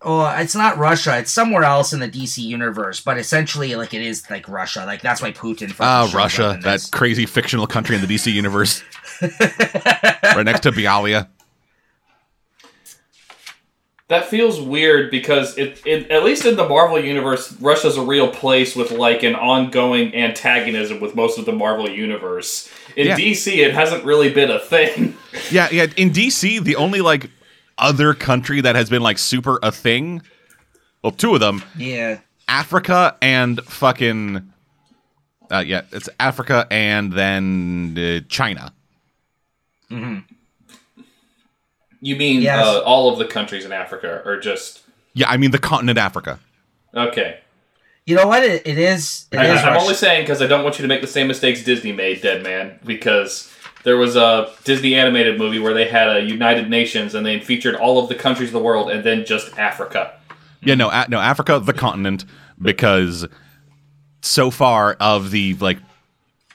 oh, 0.00 0.32
it's 0.38 0.54
not 0.54 0.78
Russia. 0.78 1.18
It's 1.18 1.32
somewhere 1.32 1.64
else 1.64 1.92
in 1.92 1.98
the 1.98 2.08
DC 2.08 2.38
universe, 2.38 3.00
but 3.00 3.18
essentially 3.18 3.74
like 3.74 3.92
it 3.92 4.02
is 4.02 4.30
like 4.30 4.48
Russia. 4.48 4.84
Like 4.86 5.02
that's 5.02 5.20
why 5.20 5.32
Putin. 5.32 5.74
Ah, 5.80 6.04
shows 6.04 6.14
Russia, 6.14 6.58
that 6.62 6.88
crazy 6.92 7.26
fictional 7.26 7.66
country 7.66 7.96
in 7.96 8.00
the 8.00 8.06
DC 8.06 8.32
universe, 8.32 8.84
right 9.20 10.44
next 10.44 10.60
to 10.60 10.70
Bialia. 10.70 11.26
That 14.10 14.26
feels 14.26 14.60
weird 14.60 15.12
because 15.12 15.56
it, 15.56 15.80
it 15.86 16.10
at 16.10 16.24
least 16.24 16.44
in 16.44 16.56
the 16.56 16.68
Marvel 16.68 16.98
universe, 16.98 17.52
Russia's 17.60 17.96
a 17.96 18.02
real 18.02 18.26
place 18.26 18.74
with 18.74 18.90
like 18.90 19.22
an 19.22 19.36
ongoing 19.36 20.12
antagonism 20.16 20.98
with 20.98 21.14
most 21.14 21.38
of 21.38 21.44
the 21.44 21.52
Marvel 21.52 21.88
universe. 21.88 22.68
In 22.96 23.06
Yeah. 23.06 23.16
DC, 23.16 23.56
it 23.58 23.72
hasn't 23.72 24.04
really 24.04 24.28
been 24.32 24.50
a 24.50 24.58
thing. 24.58 25.16
Yeah, 25.52 25.68
yeah. 25.70 25.86
In 25.96 26.10
DC, 26.10 26.62
the 26.64 26.74
only 26.74 27.00
like 27.00 27.30
other 27.78 28.14
country 28.14 28.60
that 28.60 28.74
has 28.74 28.90
been 28.90 29.00
like 29.00 29.16
super 29.16 29.60
a 29.62 29.70
thing, 29.70 30.22
well, 31.02 31.12
two 31.12 31.34
of 31.34 31.40
them, 31.40 31.62
yeah. 31.76 32.18
Africa 32.48 33.16
and 33.22 33.60
fucking, 33.60 34.52
uh, 35.52 35.62
yeah, 35.64 35.82
it's 35.92 36.08
Africa 36.18 36.66
and 36.68 37.12
then 37.12 37.96
uh, 37.96 38.26
China. 38.28 38.72
You 42.00 42.16
mean 42.16 42.40
Yes. 42.42 42.64
uh, 42.66 42.80
all 42.80 43.12
of 43.12 43.18
the 43.18 43.26
countries 43.26 43.64
in 43.64 43.72
Africa, 43.72 44.22
or 44.24 44.38
just 44.40 44.80
Yeah, 45.14 45.28
I 45.28 45.36
mean 45.36 45.50
the 45.50 45.58
continent 45.58 45.98
Africa. 45.98 46.38
okay? 46.94 47.38
You 48.06 48.16
know 48.16 48.26
what? 48.26 48.42
It, 48.42 48.66
it 48.66 48.78
is. 48.78 49.26
It 49.30 49.38
I, 49.38 49.44
is 49.54 49.60
I'm 49.60 49.68
Russia. 49.74 49.80
only 49.82 49.94
saying 49.94 50.22
because 50.22 50.40
I 50.42 50.46
don't 50.46 50.64
want 50.64 50.78
you 50.78 50.82
to 50.82 50.88
make 50.88 51.00
the 51.02 51.06
same 51.06 51.28
mistakes 51.28 51.62
Disney 51.62 51.92
made, 51.92 52.22
Dead 52.22 52.42
Man, 52.42 52.78
because 52.84 53.52
there 53.84 53.96
was 53.98 54.16
a 54.16 54.50
Disney 54.64 54.94
animated 54.94 55.38
movie 55.38 55.58
where 55.58 55.74
they 55.74 55.86
had 55.88 56.08
a 56.16 56.20
United 56.20 56.68
Nations 56.70 57.14
and 57.14 57.24
they 57.24 57.38
featured 57.40 57.76
all 57.76 58.02
of 58.02 58.08
the 58.08 58.14
countries 58.14 58.48
of 58.48 58.52
the 58.54 58.58
world 58.60 58.90
and 58.90 59.04
then 59.04 59.24
just 59.24 59.56
Africa. 59.58 60.12
Yeah, 60.62 60.74
no, 60.74 60.90
a- 60.90 61.06
no, 61.08 61.18
Africa, 61.20 61.60
the 61.60 61.72
continent, 61.72 62.24
because 62.60 63.26
so 64.22 64.50
far 64.50 64.94
of 65.00 65.30
the 65.30 65.54
like 65.54 65.78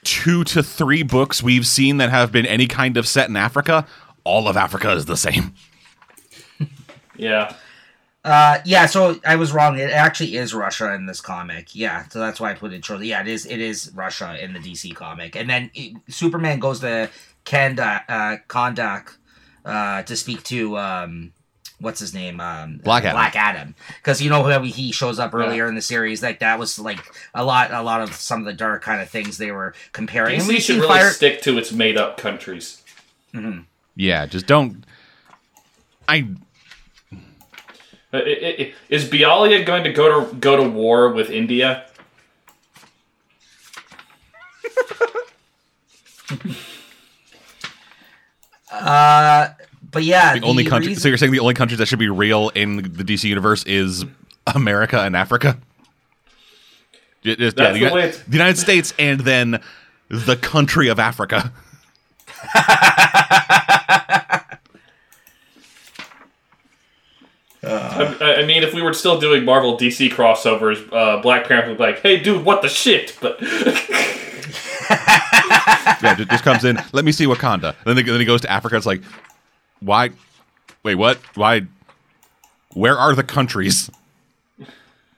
two 0.04 0.44
to 0.44 0.62
three 0.62 1.02
books 1.02 1.42
we've 1.42 1.66
seen 1.66 1.96
that 1.98 2.10
have 2.10 2.30
been 2.30 2.46
any 2.46 2.66
kind 2.66 2.96
of 2.96 3.08
set 3.08 3.28
in 3.28 3.36
Africa, 3.36 3.86
all 4.26 4.48
of 4.48 4.56
Africa 4.56 4.90
is 4.92 5.04
the 5.06 5.16
same. 5.16 5.54
Yeah. 7.18 7.54
Uh, 8.24 8.58
yeah, 8.66 8.84
so 8.86 9.18
I 9.24 9.36
was 9.36 9.52
wrong. 9.52 9.78
It 9.78 9.90
actually 9.90 10.36
is 10.36 10.52
Russia 10.52 10.92
in 10.94 11.06
this 11.06 11.20
comic. 11.22 11.74
Yeah, 11.74 12.06
so 12.08 12.18
that's 12.18 12.38
why 12.38 12.50
I 12.50 12.54
put 12.54 12.72
it 12.74 12.84
short. 12.84 13.00
Yeah, 13.02 13.20
it 13.22 13.28
is. 13.28 13.46
It 13.46 13.60
is 13.60 13.90
Russia 13.94 14.36
in 14.42 14.52
the 14.52 14.58
DC 14.58 14.94
comic, 14.94 15.34
and 15.36 15.48
then 15.48 15.70
it- 15.74 15.96
Superman 16.08 16.58
goes 16.58 16.80
to 16.80 17.08
Kanda, 17.46 18.02
uh, 18.08 18.36
Kahndaq 18.48 19.16
uh, 19.64 20.02
to 20.02 20.16
speak 20.16 20.42
to 20.42 20.76
um, 20.76 21.32
what's 21.80 22.00
his 22.00 22.12
name, 22.12 22.40
um, 22.40 22.80
Black 22.84 23.04
Adam. 23.04 23.14
Black 23.16 23.36
Adam, 23.36 23.74
because 23.98 24.20
you 24.20 24.28
know 24.28 24.42
how 24.42 24.60
he 24.60 24.90
shows 24.92 25.18
up 25.20 25.32
earlier 25.32 25.68
in 25.68 25.74
the 25.76 25.80
series. 25.80 26.22
Like 26.22 26.40
that 26.40 26.58
was 26.58 26.78
like 26.78 26.98
a 27.32 27.44
lot, 27.44 27.70
a 27.72 27.80
lot 27.82 28.02
of 28.02 28.12
some 28.12 28.40
of 28.40 28.46
the 28.46 28.52
dark 28.52 28.82
kind 28.82 29.00
of 29.00 29.08
things 29.08 29.38
they 29.38 29.52
were 29.52 29.72
comparing. 29.92 30.40
DC 30.40 30.60
should 30.60 30.76
really 30.76 30.88
Fire- 30.88 31.10
stick 31.10 31.40
to 31.42 31.56
its 31.56 31.72
made 31.72 31.96
up 31.96 32.18
countries. 32.18 32.82
Yeah, 33.96 34.26
just 34.26 34.46
don't. 34.46 34.84
I 36.08 36.28
Uh, 38.12 38.18
i- 38.18 38.20
i- 38.20 38.56
i- 38.60 38.74
Is 38.88 39.04
Bialia 39.06 39.64
going 39.66 39.82
to 39.84 39.92
go 39.92 40.24
to 40.26 40.34
go 40.36 40.56
to 40.56 40.62
war 40.68 41.08
with 41.12 41.28
India? 41.30 41.86
Uh, 48.70 49.48
but 49.90 50.02
yeah, 50.02 50.34
the 50.38 50.44
only 50.44 50.64
country. 50.64 50.88
reason- 50.88 51.00
So 51.02 51.08
you're 51.08 51.16
saying 51.18 51.32
the 51.32 51.38
only 51.40 51.54
countries 51.54 51.78
that 51.78 51.86
should 51.86 51.98
be 51.98 52.08
real 52.08 52.50
in 52.50 52.76
the 52.76 53.04
DC 53.04 53.24
universe 53.28 53.62
is 53.64 54.04
America 54.54 55.00
and 55.00 55.16
Africa? 55.16 55.58
Ju- 57.22 57.36
just- 57.36 57.56
That's 57.56 57.78
the, 57.78 57.84
the 57.84 57.90
Uni- 57.94 58.10
the 58.28 58.32
United 58.32 58.58
States 58.58 58.92
and 58.98 59.20
then 59.20 59.60
the 60.08 60.36
country 60.36 60.88
of 60.88 60.98
Africa. 60.98 61.52
I, 68.26 68.36
I 68.38 68.46
mean, 68.46 68.62
if 68.62 68.74
we 68.74 68.82
were 68.82 68.92
still 68.92 69.18
doing 69.18 69.44
Marvel 69.44 69.76
DC 69.76 70.10
crossovers, 70.10 70.86
uh, 70.92 71.20
Black 71.22 71.48
Panther 71.48 71.68
would 71.68 71.78
be 71.78 71.84
like, 71.84 72.00
"Hey, 72.00 72.18
dude, 72.18 72.44
what 72.44 72.62
the 72.62 72.68
shit?" 72.68 73.16
But 73.20 73.40
yeah, 76.02 76.14
just, 76.16 76.30
just 76.30 76.44
comes 76.44 76.64
in. 76.64 76.78
Let 76.92 77.04
me 77.04 77.12
see 77.12 77.26
Wakanda. 77.26 77.74
Then, 77.84 77.96
they, 77.96 78.02
then 78.02 78.20
he 78.20 78.26
goes 78.26 78.40
to 78.42 78.50
Africa. 78.50 78.76
It's 78.76 78.86
like, 78.86 79.02
why? 79.80 80.10
Wait, 80.82 80.94
what? 80.96 81.18
Why? 81.34 81.62
Where 82.74 82.98
are 82.98 83.14
the 83.14 83.24
countries? 83.24 83.90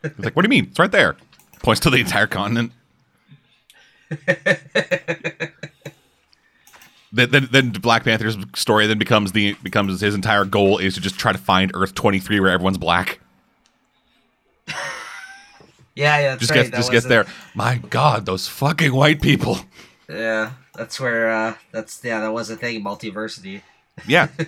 It's 0.03 0.19
like, 0.19 0.37
what 0.37 0.43
do 0.43 0.47
you 0.47 0.51
mean? 0.51 0.69
It's 0.71 0.79
right 0.79 0.93
there. 0.93 1.17
Points 1.63 1.81
to 1.81 1.91
the 1.91 1.99
entire 1.99 2.27
continent. 2.27 2.73
then, 7.13 7.31
then, 7.31 7.49
then 7.51 7.71
Black 7.71 8.05
Panther's 8.05 8.37
story 8.55 8.87
then 8.87 8.99
becomes 8.99 9.33
the 9.33 9.55
becomes 9.63 10.01
his 10.01 10.15
entire 10.15 10.45
goal 10.45 10.79
is 10.79 10.95
to 10.95 11.01
just 11.01 11.19
try 11.19 11.33
to 11.33 11.39
find 11.39 11.71
Earth 11.75 11.95
twenty 11.95 12.19
three 12.19 12.41
where 12.41 12.51
everyone's 12.51 12.79
black. 12.79 13.21
yeah, 14.69 16.19
yeah, 16.19 16.29
that's 16.31 16.41
Just 16.41 16.51
right. 16.51 16.57
gets 16.59 16.71
that 16.71 16.77
just 16.77 16.91
gets 16.93 17.07
it. 17.07 17.09
there. 17.09 17.27
My 17.55 17.77
God, 17.91 18.27
those 18.27 18.47
fucking 18.49 18.93
white 18.95 19.23
people. 19.23 19.59
Yeah, 20.09 20.53
that's 20.75 20.99
where. 21.01 21.31
uh 21.33 21.55
That's 21.73 22.01
yeah, 22.05 22.21
that 22.21 22.33
was 22.33 22.51
a 22.51 22.57
thing. 22.57 22.83
Multiversity. 22.85 23.63
Yeah. 24.07 24.29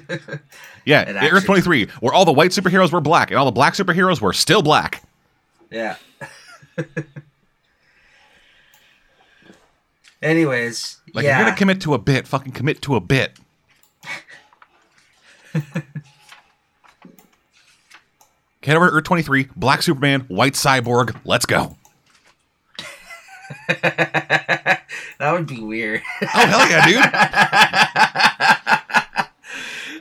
Yeah. 0.87 1.29
Earth 1.31 1.45
23, 1.45 1.87
where 2.01 2.15
all 2.15 2.25
the 2.25 2.33
white 2.33 2.53
superheroes 2.53 2.91
were 2.91 3.03
black 3.03 3.31
and 3.31 3.39
all 3.39 3.45
the 3.45 3.53
black 3.53 3.75
superheroes 3.75 4.19
were 4.21 4.33
still 4.33 4.63
black. 4.63 5.03
Yeah. 5.71 5.97
Anyways, 10.23 11.00
Like 11.15 11.25
yeah. 11.25 11.33
if 11.33 11.39
you're 11.39 11.47
gonna 11.47 11.57
commit 11.57 11.81
to 11.83 11.95
a 11.95 11.99
bit, 11.99 12.27
fucking 12.27 12.53
commit 12.53 12.83
to 12.83 12.97
a 12.97 13.01
bit. 13.01 13.39
Head 18.63 18.77
over 18.77 18.89
Earth 18.91 19.05
23, 19.05 19.49
Black 19.57 19.83
Superman, 19.83 20.21
White 20.29 20.53
Cyborg, 20.53 21.17
let's 21.25 21.47
go. 21.47 21.77
that 23.69 24.83
would 25.19 25.47
be 25.47 25.61
weird. 25.61 26.03
Oh 26.23 26.27
hell 26.27 26.69
yeah, 26.69 26.87
dude! 26.87 27.01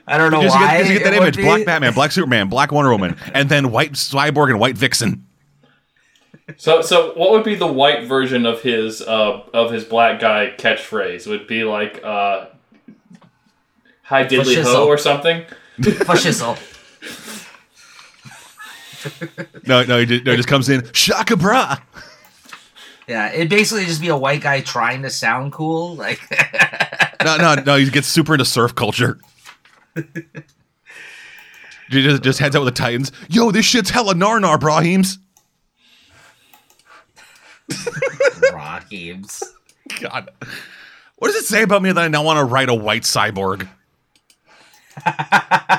I 0.05 0.17
don't 0.17 0.31
know 0.31 0.41
Just 0.41 0.55
why. 0.55 0.77
get, 0.77 0.87
just 0.87 0.91
get 0.91 1.03
that 1.03 1.13
image. 1.13 1.37
Black 1.37 1.65
Batman, 1.65 1.93
Black 1.93 2.11
Superman, 2.11 2.49
Black 2.49 2.71
Wonder 2.71 2.91
Woman, 2.91 3.15
and 3.33 3.47
then 3.47 3.71
White 3.71 3.93
Cyborg 3.93 4.49
and 4.49 4.59
White 4.59 4.77
Vixen. 4.77 5.25
So, 6.57 6.81
so 6.81 7.13
what 7.13 7.31
would 7.31 7.43
be 7.43 7.55
the 7.55 7.67
white 7.67 8.05
version 8.05 8.45
of 8.45 8.61
his 8.61 9.01
uh, 9.01 9.41
of 9.53 9.71
his 9.71 9.83
black 9.83 10.19
guy 10.19 10.53
catchphrase? 10.57 11.27
Would 11.27 11.47
be 11.47 11.63
like 11.63 12.03
uh, 12.03 12.47
"Hi 14.03 14.25
diddly 14.25 14.55
shizzle. 14.55 14.63
ho" 14.63 14.87
or 14.87 14.97
something? 14.97 15.43
For 15.81 16.15
shizzle. 16.15 16.57
No, 19.65 19.83
no, 19.83 19.99
he 19.99 20.05
just, 20.05 20.25
no, 20.25 20.31
he 20.31 20.37
just 20.37 20.49
comes 20.49 20.67
in, 20.67 20.91
shaka 20.93 21.37
bra. 21.37 21.77
Yeah, 23.07 23.31
it'd 23.31 23.49
basically 23.49 23.85
just 23.85 24.01
be 24.01 24.09
a 24.09 24.17
white 24.17 24.41
guy 24.41 24.59
trying 24.61 25.03
to 25.03 25.09
sound 25.09 25.53
cool. 25.53 25.95
Like, 25.95 26.19
No, 27.23 27.37
no, 27.37 27.55
no, 27.55 27.75
he 27.75 27.89
gets 27.89 28.07
super 28.07 28.33
into 28.33 28.45
surf 28.45 28.75
culture. 28.75 29.19
He 31.89 32.03
just, 32.03 32.23
just 32.23 32.39
heads 32.39 32.55
out 32.55 32.63
with 32.63 32.75
the 32.75 32.79
Titans. 32.79 33.11
Yo, 33.29 33.51
this 33.51 33.65
shit's 33.65 33.89
hella 33.89 34.13
narnar, 34.13 34.59
Brahims. 34.59 35.17
rock. 38.53 38.85
God. 40.01 40.29
What 41.17 41.27
does 41.27 41.35
it 41.35 41.45
say 41.45 41.63
about 41.63 41.81
me 41.81 41.91
that 41.91 42.01
I 42.01 42.07
now 42.07 42.23
want 42.23 42.39
to 42.39 42.45
write 42.45 42.69
a 42.69 42.75
white 42.75 43.03
cyborg? 43.03 43.67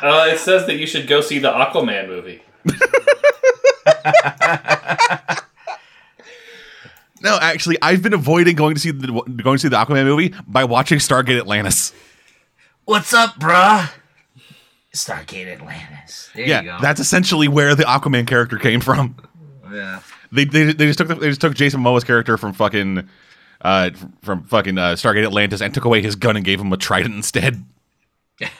Uh, 0.02 0.28
it 0.30 0.38
says 0.38 0.66
that 0.66 0.76
you 0.76 0.86
should 0.86 1.06
go 1.06 1.20
see 1.20 1.38
the 1.38 1.50
Aquaman 1.50 2.08
movie. 2.08 2.42
No, 7.22 7.38
actually, 7.40 7.76
I've 7.82 8.02
been 8.02 8.14
avoiding 8.14 8.56
going 8.56 8.74
to 8.74 8.80
see 8.80 8.90
the 8.90 9.08
going 9.08 9.56
to 9.56 9.58
see 9.58 9.68
the 9.68 9.76
Aquaman 9.76 10.04
movie 10.04 10.34
by 10.46 10.64
watching 10.64 10.98
Stargate 10.98 11.38
Atlantis. 11.38 11.92
What's 12.86 13.12
up, 13.12 13.38
bruh? 13.38 13.90
Stargate 14.94 15.52
Atlantis. 15.52 16.30
There 16.34 16.46
yeah, 16.46 16.60
you 16.62 16.68
go. 16.68 16.78
that's 16.80 16.98
essentially 16.98 17.46
where 17.46 17.74
the 17.74 17.84
Aquaman 17.84 18.26
character 18.26 18.58
came 18.58 18.80
from. 18.80 19.16
yeah. 19.70 20.00
They 20.32 20.44
they, 20.44 20.72
they 20.72 20.86
just 20.86 20.98
took 20.98 21.08
the, 21.08 21.14
they 21.16 21.28
just 21.28 21.40
took 21.40 21.54
Jason 21.54 21.80
Momoa's 21.80 22.04
character 22.04 22.36
from 22.36 22.52
fucking 22.52 23.08
uh 23.62 23.90
from 24.22 24.44
fucking 24.44 24.78
uh, 24.78 24.92
Stargate 24.94 25.24
Atlantis 25.24 25.60
and 25.60 25.74
took 25.74 25.84
away 25.84 26.00
his 26.02 26.14
gun 26.16 26.36
and 26.36 26.44
gave 26.44 26.60
him 26.60 26.72
a 26.72 26.76
trident 26.76 27.14
instead. 27.14 27.64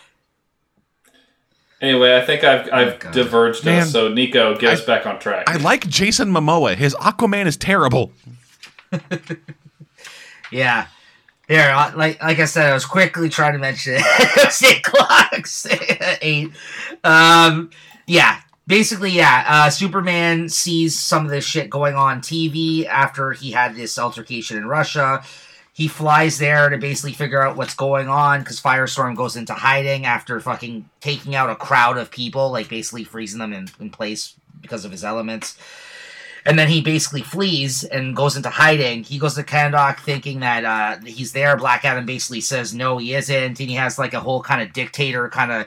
Anyway, 1.83 2.15
I 2.15 2.21
think 2.27 2.45
I've 2.45 2.71
I've 2.71 2.99
God. 2.99 3.15
diverged 3.15 3.65
Man. 3.65 3.81
us. 3.85 3.93
So 3.93 4.09
Nico, 4.09 4.55
get 4.55 4.75
us 4.75 4.85
back 4.85 5.07
on 5.07 5.19
track. 5.19 5.49
I 5.49 5.57
like 5.57 5.89
Jason 5.89 6.31
Momoa. 6.31 6.75
His 6.75 6.95
Aquaman 6.97 7.47
is 7.47 7.57
terrible. 7.57 8.13
Yeah. 10.53 10.89
Here, 11.49 11.71
I- 11.73 11.95
like 11.95 12.21
like 12.21 12.39
I 12.41 12.45
said, 12.45 12.71
I 12.71 12.75
was 12.75 12.85
quickly 12.85 13.29
trying 13.29 13.53
to 13.53 13.59
mention 13.61 13.95
it. 13.95 14.03
It's 14.05 14.63
eight 14.65 14.85
o'clock. 14.85 15.47
Eight. 16.21 16.51
Um, 17.05 17.71
yeah. 18.07 18.41
Basically, 18.71 19.11
yeah. 19.11 19.45
Uh, 19.49 19.69
Superman 19.69 20.49
sees 20.49 20.97
some 20.97 21.25
of 21.25 21.33
this 21.33 21.45
shit 21.45 21.69
going 21.69 21.97
on 21.97 22.21
TV 22.21 22.87
after 22.87 23.33
he 23.33 23.51
had 23.51 23.75
this 23.75 23.99
altercation 23.99 24.57
in 24.57 24.65
Russia. 24.65 25.25
He 25.73 25.89
flies 25.89 26.39
there 26.39 26.69
to 26.69 26.79
basically 26.79 27.13
figure 27.13 27.43
out 27.43 27.57
what's 27.57 27.75
going 27.75 28.09
on 28.09 28.39
because 28.39 28.61
Firestorm 28.61 29.17
goes 29.17 29.35
into 29.35 29.55
hiding 29.55 30.07
after 30.07 30.39
fucking 30.39 30.89
taking 31.01 31.35
out 31.35 31.51
a 31.51 31.57
crowd 31.57 31.99
of 31.99 32.13
people, 32.13 32.53
like 32.53 32.69
basically 32.69 33.03
freezing 33.03 33.41
them 33.41 33.53
in, 33.53 33.67
in 33.81 33.91
place 33.91 34.35
because 34.61 34.85
of 34.85 34.93
his 34.93 35.03
elements. 35.03 35.59
And 36.47 36.57
then 36.57 36.69
he 36.69 36.81
basically 36.81 37.23
flees 37.23 37.83
and 37.83 38.15
goes 38.15 38.37
into 38.37 38.51
hiding. 38.51 39.03
He 39.03 39.19
goes 39.19 39.35
to 39.35 39.43
Kahndaq 39.43 39.99
thinking 39.99 40.41
that 40.41 40.65
uh, 40.65 41.05
he's 41.05 41.33
there. 41.33 41.57
Black 41.57 41.85
Adam 41.85 42.07
basically 42.07 42.41
says 42.41 42.73
no, 42.73 42.99
he 42.99 43.15
isn't, 43.15 43.59
and 43.59 43.69
he 43.69 43.75
has 43.75 43.99
like 43.99 44.15
a 44.15 44.21
whole 44.21 44.43
kind 44.43 44.63
of 44.63 44.73
dictator 44.73 45.29
kind 45.29 45.51
of 45.51 45.67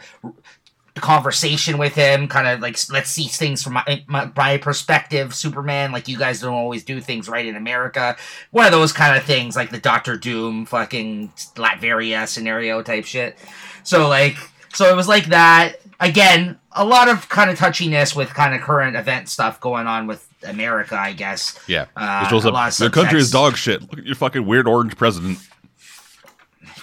conversation 1.02 1.78
with 1.78 1.96
him. 1.96 2.28
Kind 2.28 2.48
of 2.48 2.60
like 2.60 2.78
let's 2.90 3.10
see 3.10 3.28
things 3.28 3.64
from 3.64 3.74
my, 3.74 4.04
my, 4.08 4.32
my 4.36 4.58
perspective. 4.58 5.34
Superman, 5.34 5.92
like 5.92 6.08
you 6.08 6.18
guys 6.18 6.42
don't 6.42 6.54
always 6.54 6.84
do 6.84 7.02
things 7.02 7.28
right 7.28 7.46
in 7.46 7.56
America. 7.56 8.16
One 8.52 8.66
of 8.66 8.72
those 8.72 8.94
kind 8.94 9.18
of 9.18 9.24
things, 9.24 9.56
like 9.56 9.70
the 9.72 9.80
Doctor 9.80 10.18
Doom 10.18 10.66
fucking 10.66 11.30
Latveria 11.56 12.28
scenario 12.28 12.82
type 12.82 13.06
shit. 13.06 13.38
So 13.84 14.08
like, 14.08 14.38
so 14.74 14.90
it 14.92 14.96
was 14.96 15.08
like 15.08 15.26
that. 15.26 15.78
Again, 16.00 16.60
a 16.74 16.84
lot 16.84 17.08
of 17.08 17.30
kind 17.30 17.50
of 17.50 17.58
touchiness 17.58 18.16
with 18.16 18.30
kind 18.34 18.54
of 18.54 18.62
current 18.62 18.96
event 18.96 19.30
stuff 19.30 19.60
going 19.62 19.88
on 19.88 20.08
with 20.08 20.28
America, 20.44 20.98
I 20.98 21.14
guess. 21.14 21.58
Yeah, 21.68 21.86
Uh, 21.96 22.28
a 22.30 22.50
lot 22.50 22.72
of 22.72 22.78
the 22.78 22.90
country 22.90 23.20
is 23.20 23.32
dog 23.32 23.56
shit. 23.56 23.82
Look 23.82 24.00
at 24.00 24.06
your 24.06 24.16
fucking 24.16 24.46
weird 24.46 24.68
orange 24.68 24.98
president. 24.98 25.40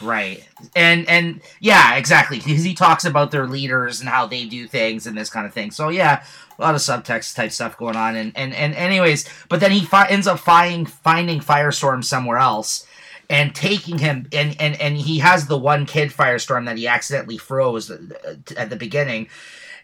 Right. 0.03 0.49
And 0.75 1.09
and 1.09 1.41
yeah, 1.61 1.97
exactly. 1.97 2.39
Because 2.39 2.65
he 2.65 2.75
talks 2.75 3.05
about 3.05 3.31
their 3.31 3.47
leaders 3.47 4.01
and 4.01 4.09
how 4.09 4.27
they 4.27 4.47
do 4.47 4.67
things 4.67 5.07
and 5.07 5.17
this 5.17 5.31
kind 5.31 5.47
of 5.47 5.53
thing. 5.53 5.71
So 5.71 5.89
yeah, 5.89 6.25
a 6.59 6.63
lot 6.63 6.75
of 6.75 6.81
subtext 6.81 7.35
type 7.35 7.53
stuff 7.53 7.77
going 7.77 7.97
on. 7.97 8.17
And 8.17 8.33
and, 8.37 8.55
and 8.55 8.75
anyways, 8.75 9.29
but 9.49 9.61
then 9.61 9.71
he 9.71 9.85
fi- 9.85 10.09
ends 10.09 10.27
up 10.27 10.39
finding 10.39 10.87
finding 10.87 11.41
Firestorm 11.41 12.05
somewhere 12.05 12.39
else 12.39 12.87
and 13.29 13.55
taking 13.55 13.99
him 13.99 14.27
and 14.33 14.57
and 14.61 14.81
and 14.81 14.97
he 14.97 15.19
has 15.21 15.47
the 15.47 15.59
one 15.59 15.87
kid 15.87 16.11
Firestorm 16.11 16.67
that 16.67 16.77
he 16.77 16.87
accidentally 16.87 17.39
froze 17.39 17.91
at 17.91 18.71
the 18.71 18.77
beginning. 18.77 19.29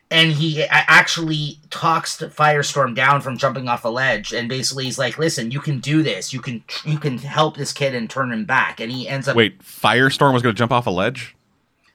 And 0.09 0.30
he 0.30 0.62
actually 0.62 1.59
talks 1.70 2.16
to 2.18 2.28
Firestorm 2.28 2.94
down 2.94 3.20
from 3.20 3.36
jumping 3.36 3.68
off 3.68 3.84
a 3.84 3.88
ledge, 3.88 4.32
and 4.32 4.48
basically 4.48 4.84
he's 4.84 4.98
like, 5.00 5.18
"Listen, 5.18 5.50
you 5.50 5.59
can 5.59 5.80
do 5.80 6.02
this. 6.04 6.32
You 6.32 6.40
can 6.40 6.62
you 6.84 6.96
can 6.98 7.18
help 7.18 7.57
this 7.57 7.72
kid 7.72 7.92
and 7.94 8.09
turn 8.09 8.30
him 8.32 8.44
back." 8.44 8.78
And 8.78 8.92
he 8.92 9.09
ends 9.09 9.26
up 9.26 9.34
Wait, 9.34 9.59
Firestorm 9.61 10.32
was 10.32 10.42
going 10.42 10.54
to 10.54 10.59
jump 10.59 10.70
off 10.72 10.86
a 10.86 10.90
ledge? 10.90 11.34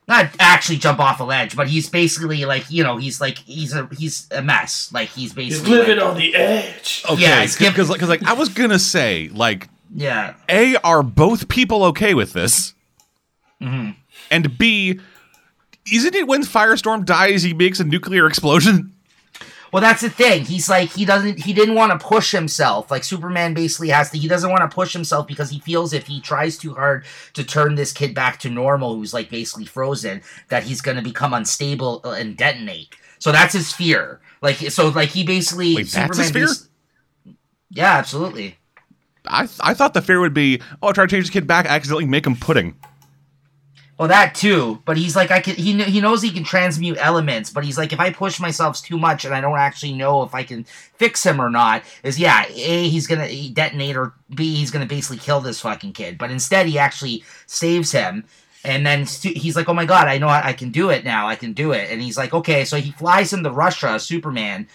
not 0.07 0.28
actually 0.39 0.78
jump 0.78 0.99
off 0.99 1.22
a 1.22 1.24
ledge, 1.24 1.55
but 1.55 1.70
he's 1.70 1.89
basically 1.89 2.43
like 2.43 2.70
you 2.70 2.84
know 2.84 2.97
he's 2.97 3.22
like 3.22 3.38
he's 3.38 3.74
a 3.74 3.88
he's 3.97 4.28
a 4.32 4.41
mess. 4.41 4.91
Like 4.91 5.07
he's 5.09 5.32
basically 5.32 5.70
He's 5.70 5.80
living 5.80 5.97
like- 5.99 6.05
on 6.05 6.18
the 6.18 6.36
edge. 6.36 7.05
Okay, 7.09 7.22
Yeah, 7.22 7.45
skip- 7.45 7.70
because 7.74 7.89
like, 7.89 7.99
'cause, 8.01 8.09
like 8.09 8.24
I 8.24 8.34
was 8.34 8.49
gonna 8.49 8.80
say, 8.80 9.30
like, 9.34 9.70
yeah 9.95 10.34
a 10.49 10.76
are 10.78 11.01
both 11.01 11.47
people 11.47 11.86
okay 11.86 12.14
with 12.14 12.34
this, 12.34 12.74
Mhm. 13.62 13.95
and 14.30 14.57
b 14.57 14.99
isn't 15.92 16.16
it 16.16 16.28
when 16.28 16.44
Firestorm 16.44 17.06
dies 17.06 17.44
he 17.44 17.54
makes 17.54 17.80
a 17.80 17.84
nuclear 17.84 18.28
explosion? 18.28 18.94
Well, 19.72 19.82
that's 19.82 20.02
the 20.02 20.10
thing. 20.10 20.44
He's 20.44 20.70
like 20.70 20.92
he 20.92 21.06
doesn't 21.06 21.40
he 21.40 21.54
didn't 21.54 21.76
want 21.76 21.98
to 21.98 22.06
push 22.06 22.32
himself. 22.32 22.92
Like 22.92 23.06
Superman 23.06 23.54
basically 23.54 23.88
has 23.90 24.12
to. 24.12 24.18
He 24.18 24.28
doesn't 24.28 24.50
want 24.50 24.70
to 24.70 24.74
push 24.74 24.92
himself 24.92 25.28
because 25.28 25.50
he 25.50 25.60
feels 25.60 25.94
if 25.94 26.08
he 26.08 26.20
tries 26.20 26.58
too 26.58 26.74
hard 26.74 27.06
to 27.34 27.44
turn 27.44 27.76
this 27.76 27.94
kid 27.94 28.14
back 28.14 28.38
to 28.40 28.50
normal, 28.50 28.96
who's 28.96 29.14
like 29.14 29.30
basically 29.30 29.66
frozen, 29.66 30.22
that 30.50 30.64
he's 30.64 30.82
going 30.82 30.98
to 30.98 31.04
become 31.04 31.34
unstable 31.34 32.02
uh, 32.04 32.12
and 32.12 32.36
detonate. 32.36 32.96
So 33.20 33.32
that's 33.32 33.54
his 33.54 33.72
fear. 33.72 34.20
Like 34.42 34.58
so, 34.58 34.90
like 34.90 35.10
he 35.10 35.24
basically 35.24 35.76
Wait, 35.76 35.88
that's 35.88 36.18
his 36.18 36.32
fear? 36.32 36.48
bas- 36.48 36.68
yeah, 37.70 37.94
absolutely. 37.94 38.58
I 39.26 39.48
I 39.62 39.74
thought 39.74 39.94
the 39.94 40.02
fear 40.02 40.20
would 40.20 40.34
be, 40.34 40.62
oh, 40.82 40.90
I 40.90 40.92
try 40.92 41.06
to 41.06 41.10
change 41.10 41.28
the 41.28 41.32
kid 41.32 41.48
back, 41.48 41.66
accidentally 41.66 42.06
make 42.06 42.28
him 42.28 42.36
pudding. 42.36 42.76
Well, 44.02 44.08
that 44.08 44.34
too, 44.34 44.82
but 44.86 44.97
he's 44.97 45.16
like, 45.16 45.30
I 45.30 45.41
can. 45.41 45.54
He 45.54 45.80
he 45.84 46.02
knows 46.02 46.24
he 46.24 46.32
can 46.32 46.43
transmute 46.43 46.97
elements, 46.99 47.52
but 47.52 47.64
he's 47.64 47.78
like, 47.78 47.93
if 47.93 47.99
I 47.99 48.10
push 48.12 48.39
myself 48.39 48.82
too 48.82 48.97
much 48.97 49.26
and 49.26 49.36
I 49.36 49.41
don't 49.41 49.60
actually 49.60 49.93
know 49.93 50.24
if 50.24 50.34
I 50.34 50.41
can 50.41 50.64
fix 50.64 51.24
him 51.24 51.39
or 51.39 51.52
not, 51.52 51.84
is 52.02 52.18
yeah, 52.18 52.47
a 52.49 52.89
he's 52.89 53.06
gonna 53.06 53.30
detonate 53.49 53.95
or 53.95 54.14
b 54.34 54.56
he's 54.56 54.72
gonna 54.72 54.88
basically 54.88 55.20
kill 55.20 55.39
this 55.39 55.62
fucking 55.62 55.93
kid. 55.93 56.18
But 56.18 56.32
instead, 56.32 56.66
he 56.66 56.80
actually 56.80 57.24
saves 57.45 57.91
him, 57.91 58.24
and 58.64 58.88
then 58.88 59.06
he's 59.06 59.56
like, 59.56 59.70
oh 59.70 59.76
my 59.76 59.86
god, 59.86 60.08
I 60.08 60.18
know 60.18 60.30
I, 60.30 60.54
can 60.54 60.72
do 60.72 60.89
it 60.89 61.06
now. 61.06 61.28
I 61.28 61.36
can 61.36 61.54
do 61.54 61.72
it, 61.72 61.91
and 61.91 62.02
he's 62.02 62.18
like, 62.18 62.34
okay, 62.34 62.66
so 62.66 62.78
he 62.78 62.89
flies 62.93 63.32
him 63.32 63.43
to 63.43 63.52
Russia, 63.52 63.99
Superman, 63.99 64.68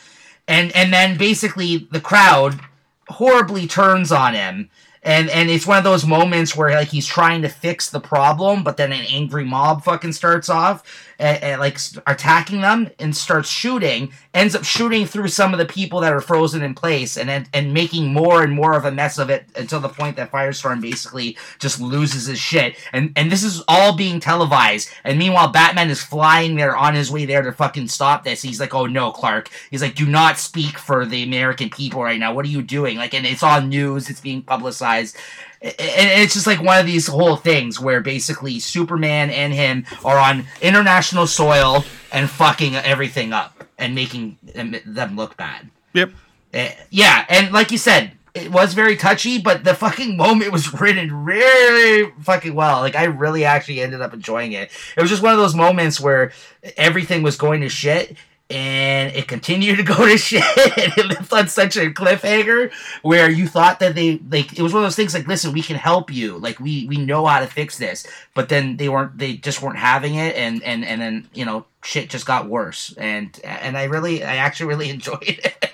and 0.46 0.70
and 0.76 0.92
then 0.92 1.18
basically 1.18 1.88
the 1.90 2.00
crowd 2.00 2.60
horribly 3.08 3.66
turns 3.66 4.12
on 4.12 4.34
him 4.34 4.70
and 5.02 5.28
and 5.30 5.50
it's 5.50 5.66
one 5.66 5.78
of 5.78 5.84
those 5.84 6.06
moments 6.06 6.56
where 6.56 6.70
like 6.70 6.88
he's 6.88 7.06
trying 7.06 7.42
to 7.42 7.48
fix 7.48 7.90
the 7.90 8.00
problem 8.00 8.62
but 8.62 8.76
then 8.76 8.92
an 8.92 9.04
angry 9.08 9.44
mob 9.44 9.82
fucking 9.84 10.12
starts 10.12 10.48
off 10.48 10.82
and, 11.18 11.42
and 11.42 11.60
like 11.60 11.78
attacking 12.06 12.60
them 12.60 12.90
and 12.98 13.16
starts 13.16 13.48
shooting 13.48 14.12
ends 14.34 14.54
up 14.54 14.64
shooting 14.64 15.06
through 15.06 15.28
some 15.28 15.52
of 15.52 15.58
the 15.58 15.64
people 15.66 16.00
that 16.00 16.12
are 16.12 16.20
frozen 16.20 16.62
in 16.62 16.74
place 16.74 17.16
and 17.16 17.28
then 17.28 17.46
and 17.52 17.72
making 17.72 18.12
more 18.12 18.42
and 18.42 18.52
more 18.52 18.74
of 18.74 18.84
a 18.84 18.90
mess 18.90 19.18
of 19.18 19.30
it 19.30 19.44
until 19.56 19.80
the 19.80 19.88
point 19.88 20.16
that 20.16 20.30
firestorm 20.30 20.80
basically 20.80 21.36
just 21.58 21.80
loses 21.80 22.26
his 22.26 22.38
shit. 22.38 22.76
And 22.92 23.12
and 23.16 23.30
this 23.30 23.42
is 23.42 23.62
all 23.68 23.96
being 23.96 24.20
televised. 24.20 24.90
And 25.04 25.18
meanwhile 25.18 25.48
batman 25.48 25.90
is 25.90 26.02
flying 26.02 26.56
there 26.56 26.76
on 26.76 26.94
his 26.94 27.10
way 27.10 27.24
there 27.24 27.42
to 27.42 27.52
fucking 27.52 27.88
stop 27.88 28.24
this. 28.24 28.42
He's 28.42 28.60
like 28.60 28.74
oh 28.74 28.86
no 28.86 29.10
clark. 29.10 29.50
He's 29.70 29.82
like 29.82 29.94
do 29.94 30.06
not 30.06 30.38
speak 30.38 30.78
for 30.78 31.06
the 31.06 31.22
american 31.22 31.70
people 31.70 32.02
right 32.02 32.18
now. 32.20 32.34
What 32.34 32.44
are 32.44 32.48
you 32.48 32.62
doing? 32.62 32.96
Like 32.96 33.14
and 33.14 33.26
it's 33.26 33.42
on 33.42 33.68
news. 33.68 34.10
It's 34.10 34.20
being 34.20 34.42
publicized. 34.42 35.16
and 35.16 35.45
it's 35.60 36.34
just 36.34 36.46
like 36.46 36.62
one 36.62 36.78
of 36.78 36.86
these 36.86 37.06
whole 37.06 37.36
things 37.36 37.80
where 37.80 38.00
basically 38.00 38.58
Superman 38.58 39.30
and 39.30 39.52
him 39.52 39.86
are 40.04 40.18
on 40.18 40.46
international 40.60 41.26
soil 41.26 41.84
and 42.12 42.28
fucking 42.28 42.74
everything 42.76 43.32
up 43.32 43.64
and 43.78 43.94
making 43.94 44.38
them 44.42 45.16
look 45.16 45.36
bad. 45.36 45.70
Yep. 45.94 46.10
Uh, 46.54 46.68
yeah, 46.90 47.24
and 47.28 47.52
like 47.52 47.70
you 47.70 47.78
said, 47.78 48.12
it 48.34 48.52
was 48.52 48.74
very 48.74 48.96
touchy, 48.96 49.40
but 49.40 49.64
the 49.64 49.74
fucking 49.74 50.16
moment 50.16 50.52
was 50.52 50.72
written 50.80 51.24
really 51.24 52.12
fucking 52.20 52.54
well. 52.54 52.80
Like 52.80 52.94
I 52.94 53.04
really 53.04 53.44
actually 53.44 53.80
ended 53.80 54.00
up 54.00 54.12
enjoying 54.12 54.52
it. 54.52 54.70
It 54.96 55.00
was 55.00 55.10
just 55.10 55.22
one 55.22 55.32
of 55.32 55.38
those 55.38 55.54
moments 55.54 56.00
where 56.00 56.32
everything 56.76 57.22
was 57.22 57.36
going 57.36 57.62
to 57.62 57.68
shit 57.68 58.16
and 58.48 59.12
it 59.16 59.26
continued 59.26 59.76
to 59.76 59.82
go 59.82 60.06
to 60.06 60.16
shit. 60.18 60.42
It 60.46 61.06
left 61.06 61.32
on 61.32 61.48
such 61.48 61.76
a 61.76 61.90
cliffhanger 61.90 62.72
where 63.02 63.28
you 63.28 63.48
thought 63.48 63.80
that 63.80 63.94
they 63.94 64.18
like 64.30 64.56
it 64.56 64.62
was 64.62 64.72
one 64.72 64.82
of 64.82 64.86
those 64.86 64.96
things 64.96 65.14
like 65.14 65.26
listen 65.26 65.52
we 65.52 65.62
can 65.62 65.76
help 65.76 66.12
you. 66.12 66.38
Like 66.38 66.60
we 66.60 66.86
we 66.86 66.96
know 66.96 67.26
how 67.26 67.40
to 67.40 67.46
fix 67.46 67.78
this. 67.78 68.06
But 68.34 68.48
then 68.48 68.76
they 68.76 68.88
weren't 68.88 69.18
they 69.18 69.34
just 69.36 69.62
weren't 69.62 69.78
having 69.78 70.14
it. 70.14 70.36
And 70.36 70.62
and 70.62 70.84
and 70.84 71.00
then 71.00 71.28
you 71.34 71.44
know 71.44 71.66
shit 71.82 72.08
just 72.08 72.26
got 72.26 72.48
worse. 72.48 72.94
And 72.96 73.38
and 73.42 73.76
i 73.76 73.84
really 73.84 74.22
i 74.22 74.36
actually 74.36 74.66
really 74.66 74.90
enjoyed 74.96 75.18
it. 75.22 75.72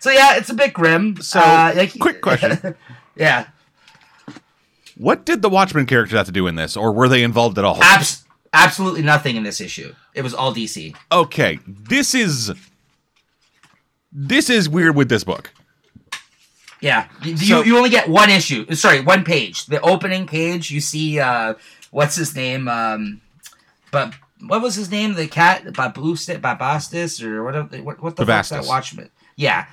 So 0.00 0.10
yeah 0.10 0.36
it's 0.36 0.50
a 0.50 0.54
bit 0.54 0.72
grim. 0.72 1.16
So, 1.20 1.38
uh, 1.38 1.72
like, 1.76 1.96
quick 1.98 2.20
question. 2.20 2.74
yeah. 3.16 3.46
What 4.96 5.24
did 5.24 5.42
the 5.42 5.48
Watchmen 5.48 5.86
characters 5.86 6.16
have 6.16 6.26
to 6.26 6.32
do 6.32 6.46
in 6.46 6.54
this, 6.54 6.76
or 6.76 6.92
were 6.92 7.08
they 7.08 7.22
involved 7.22 7.58
at 7.58 7.64
all? 7.64 7.82
Abs- 7.82 8.21
absolutely 8.52 9.02
nothing 9.02 9.36
in 9.36 9.42
this 9.42 9.60
issue 9.60 9.94
it 10.14 10.22
was 10.22 10.34
all 10.34 10.54
dc 10.54 10.94
okay, 11.10 11.58
this 11.66 12.14
is 12.14 12.52
this 14.12 14.50
is 14.50 14.68
weird 14.68 14.94
with 14.94 15.08
this 15.08 15.24
book. 15.24 15.50
Yeah, 16.80 17.08
you, 17.22 17.36
So- 17.36 17.60
you, 17.62 17.72
you 17.72 17.76
only 17.78 17.90
get 17.90 18.08
one 18.08 18.28
issue. 18.28 18.70
Sorry, 18.74 19.00
one 19.00 19.24
page. 19.24 19.66
The 19.66 19.80
opening 19.80 20.26
page, 20.26 20.70
you 20.70 20.80
see, 20.80 21.18
uh, 21.20 21.54
what's 21.90 22.16
his 22.16 22.34
name? 22.34 22.68
Um, 22.68 23.20
but 23.90 24.12
what 24.46 24.60
was 24.60 24.74
his 24.74 24.90
name? 24.90 25.14
The 25.14 25.28
cat, 25.28 25.64
Babustis, 25.64 26.40
Babastis, 26.40 27.22
or 27.22 27.44
what? 27.44 27.54
What, 27.84 28.02
what 28.02 28.16
the 28.16 28.26
fuck's 28.26 28.48
that 28.50 28.66
Watchman? 28.66 29.10
Yeah. 29.36 29.66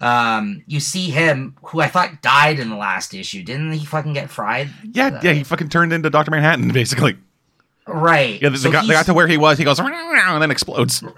Um, 0.00 0.62
you 0.66 0.80
see 0.80 1.10
him, 1.10 1.56
who 1.62 1.80
I 1.80 1.88
thought 1.88 2.22
died 2.22 2.58
in 2.58 2.68
the 2.70 2.76
last 2.76 3.12
issue. 3.12 3.42
Didn't 3.42 3.72
he 3.72 3.84
fucking 3.84 4.12
get 4.12 4.30
fried? 4.30 4.70
Yeah, 4.92 5.18
yeah, 5.22 5.32
he 5.32 5.44
fucking 5.44 5.68
turned 5.68 5.92
into 5.92 6.10
Doctor 6.10 6.30
Manhattan 6.30 6.68
basically. 6.72 7.16
Right. 7.86 8.40
Yeah, 8.40 8.50
they, 8.50 8.56
So 8.56 8.70
got, 8.70 8.86
they 8.86 8.92
got 8.92 9.06
to 9.06 9.14
where 9.14 9.26
he 9.26 9.36
was. 9.36 9.58
He 9.58 9.64
goes 9.64 9.78
and 9.80 10.42
then 10.42 10.50
explodes. 10.50 11.02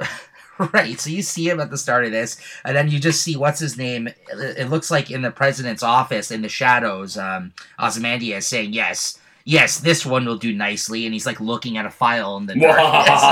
Right. 0.73 1.01
So 1.01 1.11
you 1.11 1.23
see 1.23 1.49
him 1.49 1.59
at 1.61 1.71
the 1.71 1.79
start 1.79 2.05
of 2.05 2.13
this, 2.13 2.37
and 2.65 2.77
then 2.77 2.89
you 2.89 3.01
just 3.01 3.23
see 3.23 3.37
what's 3.37 3.59
his 3.59 3.77
name. 3.79 4.07
It 4.07 4.17
it 4.31 4.69
looks 4.71 4.91
like 4.93 5.11
in 5.11 5.23
the 5.23 5.31
president's 5.33 5.83
office 5.83 6.31
in 6.31 6.43
the 6.43 6.49
shadows, 6.49 7.17
um, 7.17 7.53
Ozymandias 7.81 8.47
saying, 8.47 8.73
"Yes, 8.75 9.19
yes, 9.45 9.81
this 9.81 10.07
one 10.07 10.25
will 10.25 10.37
do 10.37 10.53
nicely," 10.53 11.05
and 11.05 11.15
he's 11.15 11.27
like 11.27 11.41
looking 11.41 11.79
at 11.79 11.87
a 11.87 11.91
file 11.91 12.37
in 12.37 12.47
the 12.47 12.55
darkness. 12.61 13.23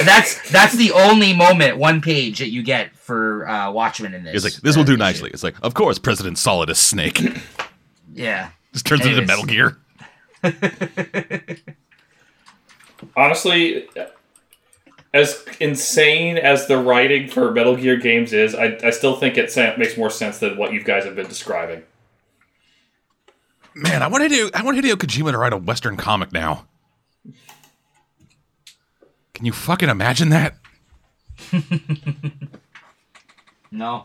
That's 0.06 0.50
that's 0.50 0.74
the 0.76 0.92
only 0.92 1.34
moment, 1.34 1.76
one 1.76 2.00
page 2.00 2.38
that 2.38 2.50
you 2.50 2.62
get 2.62 2.94
for 2.96 3.46
uh, 3.48 3.70
Watchmen 3.72 4.14
in 4.14 4.22
this. 4.22 4.32
He's 4.32 4.44
like, 4.44 4.54
this 4.62 4.76
will 4.76 4.84
uh, 4.84 4.86
do 4.86 4.92
issue. 4.92 4.98
nicely. 4.98 5.30
It's 5.30 5.42
like, 5.42 5.56
of 5.62 5.74
course, 5.74 5.98
President 5.98 6.36
Solidus 6.38 6.76
Snake 6.76 7.20
Yeah. 8.14 8.50
just 8.72 8.86
turns 8.86 9.04
into 9.04 9.20
Metal 9.26 9.44
Gear. 9.44 9.76
Honestly, 13.16 13.88
as 15.12 15.44
insane 15.60 16.38
as 16.38 16.66
the 16.66 16.78
writing 16.78 17.28
for 17.28 17.50
Metal 17.50 17.76
Gear 17.76 17.96
games 17.96 18.32
is, 18.32 18.54
I, 18.54 18.78
I 18.82 18.90
still 18.90 19.16
think 19.16 19.36
it 19.36 19.54
makes 19.78 19.96
more 19.96 20.10
sense 20.10 20.38
than 20.38 20.56
what 20.56 20.72
you 20.72 20.82
guys 20.82 21.04
have 21.04 21.14
been 21.14 21.28
describing. 21.28 21.82
Man, 23.74 24.02
I 24.02 24.06
want 24.08 24.24
Hideo, 24.24 24.50
I 24.54 24.62
want 24.62 24.76
Hideo 24.78 24.94
Kojima 24.94 25.32
to 25.32 25.38
write 25.38 25.52
a 25.52 25.56
Western 25.56 25.96
comic 25.96 26.32
now. 26.32 26.66
Can 29.34 29.46
you 29.46 29.52
fucking 29.52 29.88
imagine 29.88 30.28
that? 30.30 30.56
No. 33.72 34.04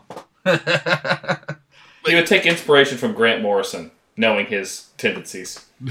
He 2.06 2.14
would 2.14 2.26
take 2.26 2.46
inspiration 2.46 2.96
from 2.96 3.12
Grant 3.12 3.42
Morrison, 3.42 3.90
knowing 4.16 4.46
his 4.46 4.88
tendencies. 4.96 5.66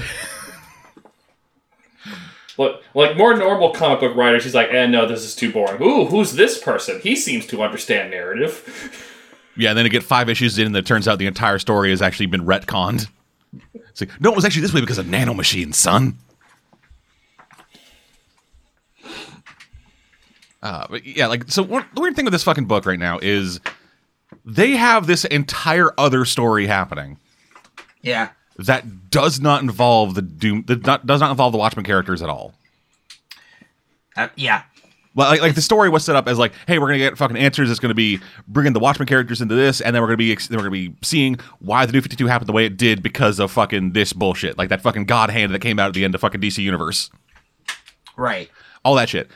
Look, 2.58 2.82
like 2.94 3.16
more 3.16 3.34
normal 3.36 3.70
comic 3.70 4.00
book 4.00 4.16
writers, 4.16 4.44
he's 4.44 4.54
like, 4.54 4.68
eh, 4.70 4.86
no, 4.86 5.06
this 5.06 5.24
is 5.24 5.34
too 5.34 5.52
boring. 5.52 5.80
Ooh, 5.80 6.04
who's 6.06 6.32
this 6.32 6.58
person? 6.58 7.00
He 7.00 7.14
seems 7.16 7.46
to 7.46 7.62
understand 7.62 8.10
narrative. 8.10 9.04
Yeah, 9.60 9.70
and 9.70 9.78
then 9.78 9.86
to 9.86 9.88
get 9.90 10.04
five 10.04 10.28
issues 10.28 10.56
in, 10.56 10.68
and 10.68 10.76
it 10.76 10.86
turns 10.86 11.08
out 11.08 11.18
the 11.18 11.26
entire 11.26 11.58
story 11.58 11.90
has 11.90 12.00
actually 12.00 12.26
been 12.26 12.42
retconned. 12.46 13.08
It's 13.74 14.00
like, 14.00 14.20
no, 14.20 14.30
it 14.30 14.36
was 14.36 14.44
actually 14.44 14.62
this 14.62 14.72
way 14.72 14.80
because 14.80 14.98
of 14.98 15.06
nanomachines, 15.06 15.74
son. 15.74 16.16
Uh, 20.62 20.86
but 20.88 21.04
yeah, 21.04 21.26
like 21.26 21.50
so. 21.50 21.64
One, 21.64 21.84
the 21.92 22.00
weird 22.00 22.14
thing 22.14 22.24
with 22.24 22.30
this 22.30 22.44
fucking 22.44 22.66
book 22.66 22.86
right 22.86 22.98
now 22.98 23.18
is 23.20 23.58
they 24.44 24.72
have 24.76 25.08
this 25.08 25.24
entire 25.24 25.90
other 25.98 26.24
story 26.24 26.66
happening 26.68 27.18
Yeah. 28.02 28.30
That 28.58 29.10
does 29.10 29.40
not 29.40 29.62
involve 29.62 30.14
the 30.14 30.22
doom. 30.22 30.64
That 30.66 30.84
not, 30.84 31.06
does 31.06 31.20
not 31.20 31.30
involve 31.30 31.52
the 31.52 31.58
Watchmen 31.58 31.84
characters 31.84 32.22
at 32.22 32.28
all. 32.28 32.54
Uh, 34.16 34.28
yeah. 34.36 34.62
Well, 35.14 35.28
like, 35.30 35.40
like 35.40 35.54
the 35.54 35.62
story 35.62 35.88
was 35.88 36.04
set 36.04 36.14
up 36.16 36.28
as 36.28 36.38
like, 36.38 36.52
hey, 36.66 36.78
we're 36.78 36.86
gonna 36.86 36.98
get 36.98 37.16
fucking 37.18 37.36
answers. 37.36 37.70
It's 37.70 37.80
gonna 37.80 37.94
be 37.94 38.20
bringing 38.46 38.72
the 38.72 38.78
Watchmen 38.80 39.06
characters 39.08 39.40
into 39.40 39.54
this, 39.54 39.80
and 39.80 39.94
then 39.94 40.02
we're 40.02 40.08
gonna 40.08 40.16
be 40.18 40.34
then 40.34 40.58
we're 40.58 40.64
gonna 40.64 40.70
be 40.70 40.94
seeing 41.02 41.36
why 41.60 41.86
the 41.86 41.92
New 41.92 42.00
Fifty 42.00 42.16
Two 42.16 42.26
happened 42.26 42.48
the 42.48 42.52
way 42.52 42.66
it 42.66 42.76
did 42.76 43.02
because 43.02 43.38
of 43.38 43.50
fucking 43.50 43.92
this 43.92 44.12
bullshit, 44.12 44.58
like 44.58 44.68
that 44.68 44.80
fucking 44.80 45.06
God 45.06 45.30
hand 45.30 45.52
that 45.54 45.60
came 45.60 45.78
out 45.78 45.88
at 45.88 45.94
the 45.94 46.04
end 46.04 46.14
of 46.14 46.20
fucking 46.20 46.40
DC 46.40 46.58
Universe, 46.62 47.10
Right. 48.16 48.50
all 48.84 48.94
that 48.96 49.08
shit. 49.08 49.28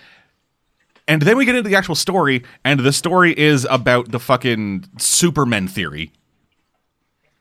And 1.09 1.23
then 1.23 1.37
we 1.37 1.45
get 1.45 1.57
into 1.57 1.69
the 1.69 1.75
actual 1.77 1.97
story, 1.97 2.45
and 2.65 2.79
the 2.81 2.93
story 2.93 3.37
is 3.37 3.67
about 3.69 4.13
the 4.13 4.21
fucking 4.21 4.85
Superman 4.99 5.67
theory, 5.67 6.13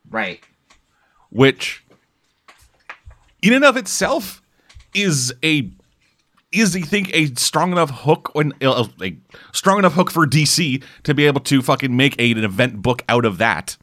Right. 0.10 0.42
Which, 1.32 1.84
in 3.42 3.54
and 3.54 3.66
of 3.66 3.76
itself, 3.78 4.42
is 4.94 5.34
a 5.44 5.70
is 6.52 6.76
I 6.76 6.82
think 6.82 7.10
a 7.14 7.28
strong 7.36 7.72
enough 7.72 7.90
hook 7.90 8.32
uh, 8.36 8.86
a 9.02 9.16
strong 9.54 9.80
enough 9.80 9.94
hook 9.94 10.12
for 10.12 10.28
DC 10.28 10.84
to 11.04 11.14
be 11.14 11.26
able 11.26 11.40
to 11.42 11.62
fucking 11.62 11.96
make 11.96 12.20
a, 12.20 12.32
an 12.32 12.44
event 12.44 12.82
book 12.82 13.04
out 13.08 13.24
of 13.26 13.38
that. 13.38 13.78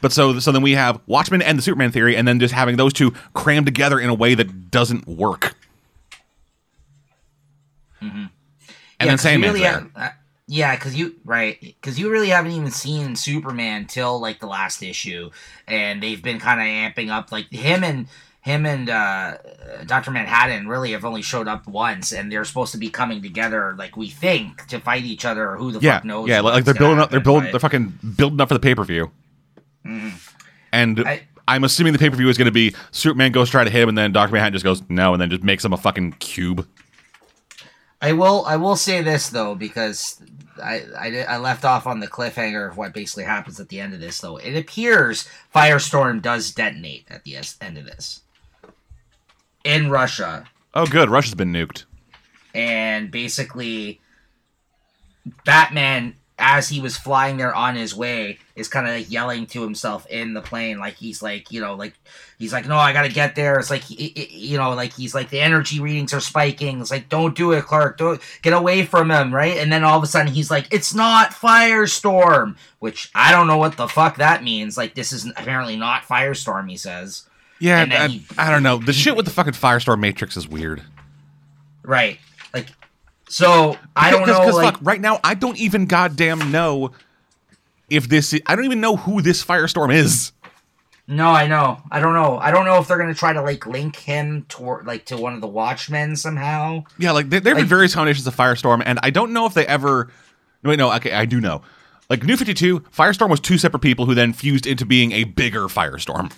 But 0.00 0.12
so 0.12 0.38
so 0.38 0.50
then 0.52 0.62
we 0.62 0.72
have 0.72 1.00
Watchmen 1.06 1.42
and 1.42 1.58
the 1.58 1.62
Superman 1.62 1.92
theory, 1.92 2.16
and 2.16 2.26
then 2.26 2.40
just 2.40 2.54
having 2.54 2.76
those 2.78 2.94
two 2.94 3.10
crammed 3.34 3.66
together 3.66 4.00
in 4.00 4.08
a 4.08 4.14
way 4.14 4.34
that 4.34 4.70
doesn't 4.70 5.06
work. 5.06 5.54
And 8.00 8.30
Yeah, 9.00 9.06
then 9.06 9.18
Sandman's 9.18 9.52
really 9.54 9.60
there. 9.64 9.86
uh, 9.94 10.08
yeah, 10.50 10.74
because 10.74 10.96
you 10.96 11.14
right, 11.24 11.58
because 11.60 11.96
you 11.96 12.10
really 12.10 12.30
haven't 12.30 12.50
even 12.50 12.72
seen 12.72 13.14
Superman 13.14 13.86
till 13.86 14.20
like 14.20 14.40
the 14.40 14.48
last 14.48 14.82
issue, 14.82 15.30
and 15.68 16.02
they've 16.02 16.20
been 16.20 16.40
kind 16.40 16.60
of 16.60 16.66
amping 16.66 17.08
up 17.08 17.30
like 17.30 17.48
him 17.52 17.84
and 17.84 18.08
him 18.40 18.66
and 18.66 18.90
uh, 18.90 19.36
Doctor 19.86 20.10
Manhattan 20.10 20.66
really 20.66 20.90
have 20.90 21.04
only 21.04 21.22
showed 21.22 21.46
up 21.46 21.68
once, 21.68 22.12
and 22.12 22.32
they're 22.32 22.44
supposed 22.44 22.72
to 22.72 22.78
be 22.78 22.90
coming 22.90 23.22
together 23.22 23.76
like 23.78 23.96
we 23.96 24.08
think 24.08 24.66
to 24.66 24.80
fight 24.80 25.04
each 25.04 25.24
other, 25.24 25.50
or 25.50 25.56
who 25.56 25.70
the 25.70 25.78
yeah, 25.78 25.98
fuck 25.98 26.04
knows? 26.04 26.28
yeah, 26.28 26.40
like 26.40 26.64
they're 26.64 26.74
building 26.74 26.98
up. 26.98 27.10
They're 27.12 27.20
building. 27.20 27.44
but- 27.44 27.52
They're 27.52 27.60
fucking 27.60 28.00
building 28.16 28.40
up 28.40 28.48
for 28.48 28.54
the 28.54 28.60
pay 28.60 28.74
per 28.74 28.82
view. 28.82 29.12
And 29.84 31.00
I- 31.06 31.22
I, 31.46 31.54
am 31.56 31.62
assuming 31.62 31.92
the 31.92 31.98
pay 32.00 32.10
per 32.10 32.16
view 32.16 32.28
is 32.28 32.36
going 32.36 32.46
to 32.46 32.52
be 32.52 32.74
Superman 32.90 33.30
goes 33.30 33.50
try 33.50 33.62
to 33.62 33.70
hit 33.70 33.82
him, 33.82 33.88
and 33.88 33.96
then 33.96 34.10
Doctor 34.10 34.32
Manhattan 34.32 34.54
just 34.54 34.64
goes 34.64 34.82
no, 34.88 35.12
and 35.12 35.22
then 35.22 35.30
just 35.30 35.44
makes 35.44 35.64
him 35.64 35.72
a 35.72 35.76
fucking 35.76 36.14
cube. 36.14 36.66
I 38.02 38.12
will. 38.12 38.44
I 38.46 38.56
will 38.56 38.76
say 38.76 39.02
this 39.02 39.28
though, 39.28 39.54
because 39.54 40.22
I, 40.62 40.82
I 40.98 41.24
I 41.28 41.36
left 41.38 41.64
off 41.64 41.86
on 41.86 42.00
the 42.00 42.08
cliffhanger 42.08 42.70
of 42.70 42.76
what 42.78 42.94
basically 42.94 43.24
happens 43.24 43.60
at 43.60 43.68
the 43.68 43.78
end 43.80 43.92
of 43.92 44.00
this. 44.00 44.20
Though 44.20 44.38
it 44.38 44.56
appears 44.56 45.28
Firestorm 45.54 46.22
does 46.22 46.50
detonate 46.50 47.04
at 47.10 47.24
the 47.24 47.36
end 47.60 47.76
of 47.78 47.84
this 47.84 48.22
in 49.64 49.90
Russia, 49.90 50.46
Oh, 50.72 50.86
good. 50.86 51.10
Russia's 51.10 51.34
been 51.34 51.52
nuked. 51.52 51.84
and 52.54 53.10
basically 53.10 54.00
Batman, 55.44 56.14
as 56.40 56.68
he 56.68 56.80
was 56.80 56.96
flying 56.96 57.36
there 57.36 57.54
on 57.54 57.76
his 57.76 57.94
way, 57.94 58.38
is 58.56 58.66
kind 58.68 58.86
of 58.88 58.94
like 58.94 59.10
yelling 59.10 59.46
to 59.48 59.62
himself 59.62 60.06
in 60.08 60.34
the 60.34 60.40
plane, 60.40 60.78
like 60.78 60.94
he's 60.94 61.22
like, 61.22 61.50
you 61.52 61.60
know, 61.60 61.74
like 61.74 61.94
he's 62.38 62.52
like, 62.52 62.66
no, 62.66 62.76
I 62.76 62.92
gotta 62.92 63.08
get 63.10 63.34
there. 63.36 63.58
It's 63.58 63.70
like, 63.70 63.82
he- 63.82 64.12
he- 64.16 64.48
you 64.50 64.58
know, 64.58 64.70
like 64.74 64.92
he's 64.94 65.14
like 65.14 65.30
the 65.30 65.40
energy 65.40 65.78
readings 65.80 66.12
are 66.14 66.20
spiking. 66.20 66.80
It's 66.80 66.90
like, 66.90 67.08
don't 67.08 67.36
do 67.36 67.52
it, 67.52 67.64
Clark. 67.64 67.98
Don't 67.98 68.20
get 68.42 68.52
away 68.52 68.84
from 68.84 69.10
him, 69.10 69.32
right? 69.34 69.56
And 69.58 69.72
then 69.72 69.84
all 69.84 69.98
of 69.98 70.02
a 70.02 70.06
sudden 70.06 70.32
he's 70.32 70.50
like, 70.50 70.66
it's 70.72 70.94
not 70.94 71.30
Firestorm, 71.32 72.56
which 72.78 73.10
I 73.14 73.32
don't 73.32 73.46
know 73.46 73.58
what 73.58 73.76
the 73.76 73.88
fuck 73.88 74.16
that 74.16 74.42
means. 74.42 74.76
Like 74.76 74.94
this 74.94 75.12
is 75.12 75.26
apparently 75.36 75.76
not 75.76 76.02
Firestorm. 76.02 76.68
He 76.70 76.76
says, 76.76 77.24
Yeah, 77.58 77.80
And 77.82 77.92
I, 77.92 78.08
he- 78.08 78.26
I 78.38 78.50
don't 78.50 78.62
know. 78.62 78.78
The 78.78 78.92
shit 78.92 79.16
with 79.16 79.26
the 79.26 79.32
fucking 79.32 79.52
Firestorm 79.54 80.00
Matrix 80.00 80.36
is 80.36 80.48
weird. 80.48 80.82
right? 81.82 82.18
Like, 83.30 83.34
so 83.34 83.78
I 83.94 84.10
don't 84.10 84.26
know. 84.26 84.40
Because 84.40 84.56
like, 84.56 84.74
fuck, 84.74 84.80
right 84.82 85.00
now 85.00 85.20
I 85.22 85.34
don't 85.34 85.56
even 85.58 85.86
goddamn 85.86 86.50
know 86.50 86.90
if 87.88 88.08
this. 88.08 88.34
I 88.46 88.56
don't 88.56 88.64
even 88.64 88.80
know 88.80 88.96
who 88.96 89.22
this 89.22 89.44
Firestorm 89.44 89.94
is. 89.94 90.32
No, 91.06 91.28
I 91.28 91.46
know. 91.46 91.80
I 91.90 92.00
don't 92.00 92.14
know. 92.14 92.38
I 92.38 92.50
don't 92.50 92.64
know 92.64 92.78
if 92.78 92.88
they're 92.88 92.98
gonna 92.98 93.14
try 93.14 93.32
to 93.32 93.42
like 93.42 93.66
link 93.66 93.96
him 93.96 94.46
toward 94.48 94.86
like 94.86 95.06
to 95.06 95.16
one 95.16 95.34
of 95.34 95.40
the 95.40 95.48
Watchmen 95.48 96.16
somehow. 96.16 96.84
Yeah, 96.98 97.12
like 97.12 97.30
there, 97.30 97.40
there 97.40 97.54
have 97.54 97.62
been 97.62 97.68
various 97.68 97.94
combinations 97.94 98.26
of 98.26 98.36
Firestorm, 98.36 98.82
and 98.84 98.98
I 99.02 99.10
don't 99.10 99.32
know 99.32 99.46
if 99.46 99.54
they 99.54 99.66
ever. 99.66 100.10
No, 100.62 100.70
wait, 100.70 100.78
no. 100.78 100.92
Okay, 100.94 101.12
I 101.12 101.24
do 101.24 101.40
know. 101.40 101.62
Like 102.08 102.24
New 102.24 102.36
Fifty 102.36 102.54
Two, 102.54 102.80
Firestorm 102.80 103.30
was 103.30 103.38
two 103.38 103.58
separate 103.58 103.80
people 103.80 104.06
who 104.06 104.14
then 104.14 104.32
fused 104.32 104.66
into 104.66 104.84
being 104.84 105.12
a 105.12 105.24
bigger 105.24 105.62
Firestorm. 105.62 106.32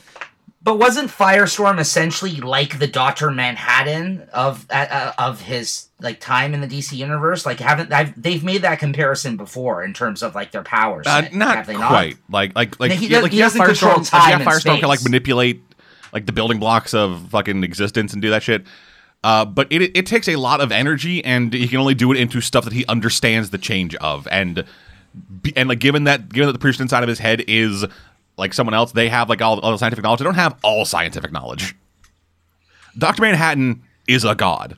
But 0.64 0.78
wasn't 0.78 1.10
Firestorm 1.10 1.80
essentially 1.80 2.36
like 2.36 2.78
the 2.78 2.86
Doctor 2.86 3.32
Manhattan 3.32 4.28
of 4.32 4.64
uh, 4.70 4.86
uh, 4.90 5.12
of 5.18 5.40
his 5.40 5.88
like 6.00 6.20
time 6.20 6.54
in 6.54 6.60
the 6.60 6.68
DC 6.68 6.92
universe? 6.96 7.44
Like, 7.44 7.58
haven't 7.58 7.92
I've, 7.92 8.20
they've 8.20 8.44
made 8.44 8.62
that 8.62 8.78
comparison 8.78 9.36
before 9.36 9.82
in 9.82 9.92
terms 9.92 10.22
of 10.22 10.36
like 10.36 10.52
their 10.52 10.62
powers? 10.62 11.06
Uh, 11.06 11.22
have 11.22 11.32
not 11.32 11.66
they 11.66 11.74
quite. 11.74 12.16
Like 12.30 12.54
like 12.54 12.78
like 12.78 12.92
he 12.92 13.06
yeah, 13.06 13.16
does- 13.16 13.22
like 13.24 13.32
he 13.32 13.38
yeah, 13.38 13.44
doesn't 13.46 13.64
control 13.64 13.94
Firestorm. 13.94 14.10
time 14.10 14.28
yeah, 14.28 14.36
and 14.36 14.44
Firestorm 14.44 14.78
can 14.78 14.88
like 14.88 15.02
manipulate 15.02 15.62
like 16.12 16.26
the 16.26 16.32
building 16.32 16.60
blocks 16.60 16.94
of 16.94 17.28
fucking 17.30 17.64
existence 17.64 18.12
and 18.12 18.22
do 18.22 18.30
that 18.30 18.44
shit. 18.44 18.64
Uh, 19.24 19.44
but 19.44 19.66
it 19.70 19.96
it 19.96 20.06
takes 20.06 20.28
a 20.28 20.36
lot 20.36 20.60
of 20.60 20.70
energy, 20.70 21.24
and 21.24 21.52
he 21.52 21.66
can 21.66 21.78
only 21.78 21.94
do 21.94 22.12
it 22.12 22.18
into 22.18 22.40
stuff 22.40 22.64
that 22.64 22.72
he 22.72 22.86
understands 22.86 23.50
the 23.50 23.58
change 23.58 23.94
of, 23.96 24.28
and 24.30 24.64
and 25.56 25.68
like 25.68 25.78
given 25.78 26.04
that 26.04 26.28
given 26.28 26.46
that 26.46 26.52
the 26.52 26.58
person 26.58 26.82
inside 26.82 27.02
of 27.02 27.08
his 27.08 27.18
head 27.18 27.44
is 27.48 27.84
like 28.42 28.52
someone 28.52 28.74
else, 28.74 28.90
they 28.90 29.08
have 29.08 29.28
like 29.28 29.40
all, 29.40 29.60
all 29.60 29.70
the 29.70 29.78
scientific 29.78 30.02
knowledge. 30.02 30.18
They 30.18 30.24
don't 30.24 30.34
have 30.34 30.58
all 30.64 30.84
scientific 30.84 31.30
knowledge. 31.30 31.76
Doctor 32.98 33.22
Manhattan 33.22 33.84
is 34.08 34.24
a 34.24 34.34
god. 34.34 34.76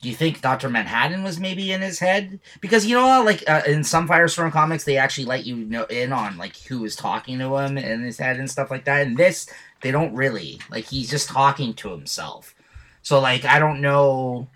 Do 0.00 0.08
you 0.08 0.14
think 0.14 0.40
Doctor 0.40 0.70
Manhattan 0.70 1.22
was 1.22 1.38
maybe 1.38 1.72
in 1.72 1.82
his 1.82 1.98
head? 1.98 2.40
Because 2.62 2.86
you 2.86 2.96
know, 2.96 3.22
like 3.22 3.44
uh, 3.46 3.60
in 3.66 3.84
some 3.84 4.08
Firestorm 4.08 4.50
comics, 4.50 4.84
they 4.84 4.96
actually 4.96 5.26
let 5.26 5.44
you 5.44 5.56
know 5.56 5.84
in 5.84 6.10
on 6.10 6.38
like 6.38 6.56
who 6.56 6.86
is 6.86 6.96
talking 6.96 7.38
to 7.38 7.54
him 7.58 7.76
in 7.76 8.02
his 8.02 8.16
head 8.16 8.38
and 8.38 8.50
stuff 8.50 8.70
like 8.70 8.86
that. 8.86 9.06
And 9.06 9.18
this, 9.18 9.46
they 9.82 9.90
don't 9.90 10.14
really. 10.14 10.58
Like 10.70 10.86
he's 10.86 11.10
just 11.10 11.28
talking 11.28 11.74
to 11.74 11.90
himself. 11.90 12.54
So 13.02 13.20
like 13.20 13.44
I 13.44 13.58
don't 13.58 13.82
know. 13.82 14.48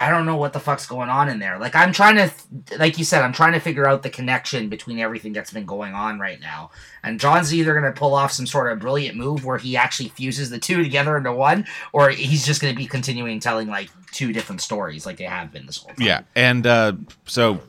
I 0.00 0.10
don't 0.10 0.26
know 0.26 0.36
what 0.36 0.52
the 0.52 0.60
fuck's 0.60 0.86
going 0.86 1.08
on 1.08 1.28
in 1.28 1.38
there. 1.38 1.58
Like 1.58 1.74
I'm 1.74 1.92
trying 1.92 2.16
to, 2.16 2.30
like 2.78 2.98
you 2.98 3.04
said, 3.04 3.22
I'm 3.22 3.32
trying 3.32 3.52
to 3.52 3.60
figure 3.60 3.86
out 3.86 4.02
the 4.02 4.10
connection 4.10 4.68
between 4.68 4.98
everything 4.98 5.32
that's 5.32 5.52
been 5.52 5.66
going 5.66 5.94
on 5.94 6.18
right 6.18 6.40
now. 6.40 6.70
And 7.02 7.20
John's 7.20 7.54
either 7.54 7.74
gonna 7.74 7.92
pull 7.92 8.14
off 8.14 8.32
some 8.32 8.46
sort 8.46 8.72
of 8.72 8.80
brilliant 8.80 9.16
move 9.16 9.44
where 9.44 9.58
he 9.58 9.76
actually 9.76 10.08
fuses 10.10 10.50
the 10.50 10.58
two 10.58 10.82
together 10.82 11.16
into 11.16 11.32
one, 11.32 11.66
or 11.92 12.10
he's 12.10 12.44
just 12.44 12.60
gonna 12.60 12.74
be 12.74 12.86
continuing 12.86 13.38
telling 13.40 13.68
like 13.68 13.88
two 14.12 14.32
different 14.32 14.60
stories 14.60 15.06
like 15.06 15.16
they 15.16 15.24
have 15.24 15.52
been 15.52 15.66
this 15.66 15.78
whole 15.78 15.88
time. 15.94 16.06
Yeah, 16.06 16.20
and 16.34 16.66
uh, 16.66 16.92
so. 17.26 17.60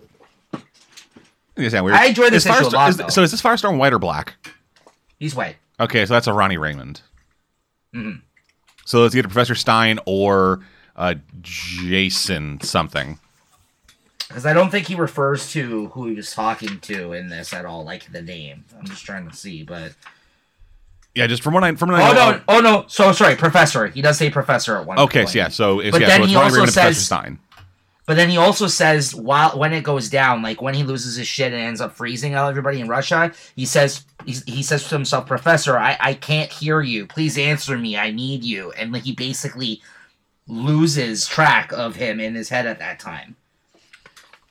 Is 1.55 1.71
that 1.71 1.83
weird? 1.85 1.95
I 1.97 2.07
enjoy 2.07 2.29
this 2.29 2.45
Is 2.45 2.51
issue 2.51 2.67
a 2.67 2.69
lot, 2.69 2.89
is- 2.89 3.13
so 3.13 3.21
is 3.23 3.31
this 3.31 3.41
Firestorm 3.41 3.77
white 3.77 3.93
or 3.93 3.99
black? 3.99 4.35
He's 5.19 5.33
white. 5.35 5.55
Okay, 5.79 6.05
so 6.05 6.13
that's 6.13 6.27
a 6.27 6.33
Ronnie 6.33 6.57
Raymond. 6.57 7.01
Mhm. 7.93 8.21
So 8.85 9.05
it's 9.05 9.15
either 9.15 9.27
Professor 9.27 9.55
Stein 9.55 9.99
or 10.05 10.59
uh, 10.95 11.15
Jason 11.41 12.59
something. 12.61 13.19
Because 14.27 14.45
I 14.45 14.53
don't 14.53 14.71
think 14.71 14.87
he 14.87 14.95
refers 14.95 15.51
to 15.51 15.87
who 15.89 16.07
he 16.07 16.15
was 16.15 16.33
talking 16.33 16.79
to 16.81 17.13
in 17.13 17.29
this 17.29 17.53
at 17.53 17.65
all, 17.65 17.83
like 17.85 18.11
the 18.11 18.21
name. 18.21 18.65
I'm 18.77 18.85
just 18.85 19.05
trying 19.05 19.29
to 19.29 19.35
see, 19.35 19.61
but 19.63 19.93
Yeah, 21.13 21.27
just 21.27 21.43
from 21.43 21.53
what 21.53 21.63
I 21.63 21.75
from 21.75 21.91
what 21.91 22.01
I 22.01 22.09
oh 22.09 22.13
know. 22.13 22.31
no, 22.31 22.41
oh 22.47 22.59
no. 22.59 22.85
So 22.87 23.11
sorry, 23.11 23.35
professor. 23.35 23.87
He 23.87 24.01
does 24.01 24.17
say 24.17 24.29
professor 24.29 24.77
at 24.77 24.85
one. 24.85 24.97
Okay, 24.99 25.19
point. 25.19 25.29
so 25.29 25.37
yeah, 25.37 25.47
so 25.49 25.79
it's 25.79 25.91
But 25.91 26.01
yeah, 26.01 26.07
then 26.07 26.21
so 26.21 26.27
he 26.27 26.35
also 26.35 26.45
Raymond 26.55 26.67
and 26.69 26.73
Professor 26.73 26.93
says- 26.93 27.05
Stein. 27.05 27.39
But 28.07 28.17
then 28.17 28.29
he 28.29 28.37
also 28.37 28.67
says 28.67 29.15
while 29.15 29.57
when 29.57 29.73
it 29.73 29.83
goes 29.83 30.09
down, 30.11 30.43
like 30.43 30.61
when 30.61 30.75
he 30.75 30.83
loses 30.83 31.15
his 31.15 31.27
shit 31.27 31.51
and 31.53 31.59
ends 31.61 31.81
up 31.81 31.95
freezing 31.95 32.35
out 32.35 32.49
everybody 32.51 32.79
in 32.79 32.87
Russia, 32.87 33.31
he 33.55 33.65
says 33.65 34.05
he, 34.27 34.33
he 34.45 34.61
says 34.61 34.87
to 34.89 34.95
himself, 34.95 35.25
"Professor, 35.25 35.75
I 35.77 35.97
I 35.99 36.13
can't 36.13 36.51
hear 36.51 36.81
you. 36.81 37.07
Please 37.07 37.35
answer 37.35 37.75
me. 37.79 37.97
I 37.97 38.11
need 38.11 38.43
you." 38.43 38.71
And 38.73 38.91
like 38.91 39.03
he 39.03 39.13
basically 39.13 39.81
loses 40.47 41.27
track 41.27 41.71
of 41.71 41.95
him 41.95 42.19
in 42.19 42.35
his 42.35 42.49
head 42.49 42.65
at 42.65 42.79
that 42.79 42.99
time 42.99 43.35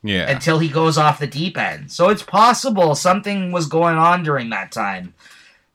Yeah, 0.03 0.29
until 0.29 0.59
he 0.59 0.69
goes 0.69 0.99
off 0.99 1.19
the 1.19 1.27
deep 1.27 1.57
end. 1.57 1.93
So 1.93 2.09
it's 2.09 2.23
possible 2.23 2.95
something 2.95 3.53
was 3.53 3.67
going 3.67 3.97
on 3.97 4.23
during 4.23 4.51
that 4.51 4.73
time. 4.73 5.15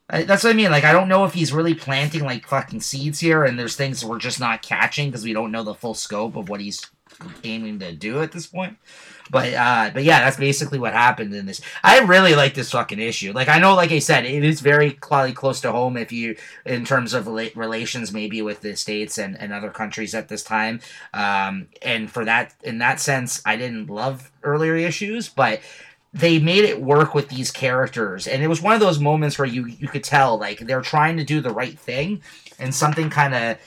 That's 0.10 0.44
what 0.44 0.50
I 0.50 0.54
mean. 0.54 0.72
Like, 0.72 0.84
I 0.86 0.92
don't 0.92 1.08
know 1.08 1.26
if 1.26 1.34
he's 1.34 1.54
really 1.54 1.76
planting 1.76 2.24
like 2.24 2.48
fucking 2.48 2.82
seeds 2.82 3.20
here, 3.20 3.44
and 3.44 3.60
there's 3.60 3.76
things 3.76 4.04
we're 4.04 4.18
just 4.18 4.40
not 4.40 4.64
catching 4.64 5.10
because 5.10 5.24
we 5.24 5.34
don't 5.34 5.52
know 5.52 5.64
the 5.64 5.76
full 5.76 5.94
scope 5.94 6.36
of 6.36 6.50
what 6.50 6.62
he's 6.62 6.86
aiming 7.44 7.80
to 7.80 7.92
do 7.94 8.20
at 8.22 8.32
this 8.32 8.48
point. 8.48 8.78
But 9.30 9.54
uh, 9.54 9.92
but 9.94 10.04
yeah, 10.04 10.20
that's 10.22 10.38
basically 10.38 10.80
what 10.80 10.94
happened 10.94 11.34
in 11.34 11.46
this. 11.46 11.62
I 11.84 12.00
really 12.00 12.36
like 12.36 12.54
this 12.54 12.72
fucking 12.72 13.00
issue. 13.00 13.32
Like 13.34 13.48
I 13.48 13.60
know, 13.60 13.76
like 13.76 13.92
I 13.92 14.00
said, 14.00 14.26
it 14.26 14.44
is 14.44 14.62
very 14.62 14.98
cl- 15.04 15.32
close 15.34 15.62
to 15.62 15.72
home 15.72 15.98
if 15.98 16.12
you 16.12 16.36
in 16.66 16.86
terms 16.86 17.14
of 17.14 17.26
rela- 17.26 17.56
relations 17.56 18.12
maybe 18.12 18.42
with 18.42 18.62
the 18.62 18.76
states 18.76 19.18
and, 19.18 19.40
and 19.40 19.54
other 19.54 19.70
countries 19.70 20.16
at 20.16 20.28
this 20.28 20.44
time. 20.44 20.80
Um, 21.14 21.68
and 21.82 22.10
for 22.10 22.26
that, 22.26 22.56
in 22.64 22.80
that 22.80 23.00
sense, 23.00 23.42
I 23.46 23.56
didn't 23.56 23.88
love 23.90 24.32
earlier 24.44 24.76
issues, 24.76 25.30
but 25.30 25.62
they 26.14 26.40
made 26.40 26.66
it 26.66 26.82
work 26.82 27.14
with 27.14 27.30
these 27.30 27.52
characters 27.52 28.26
and 28.26 28.42
it 28.42 28.48
was 28.48 28.64
one 28.64 28.74
of 28.74 28.80
those 28.80 29.00
moments 29.00 29.38
where 29.38 29.48
you 29.48 29.68
you 29.68 29.88
could 29.88 30.04
tell 30.04 30.40
like 30.40 30.58
they're 30.60 30.82
trying 30.82 31.18
to 31.18 31.24
do 31.24 31.40
the 31.40 31.52
right 31.52 31.78
thing 31.78 32.20
and 32.58 32.74
something 32.74 33.12
kind 33.12 33.36
of 33.36 33.58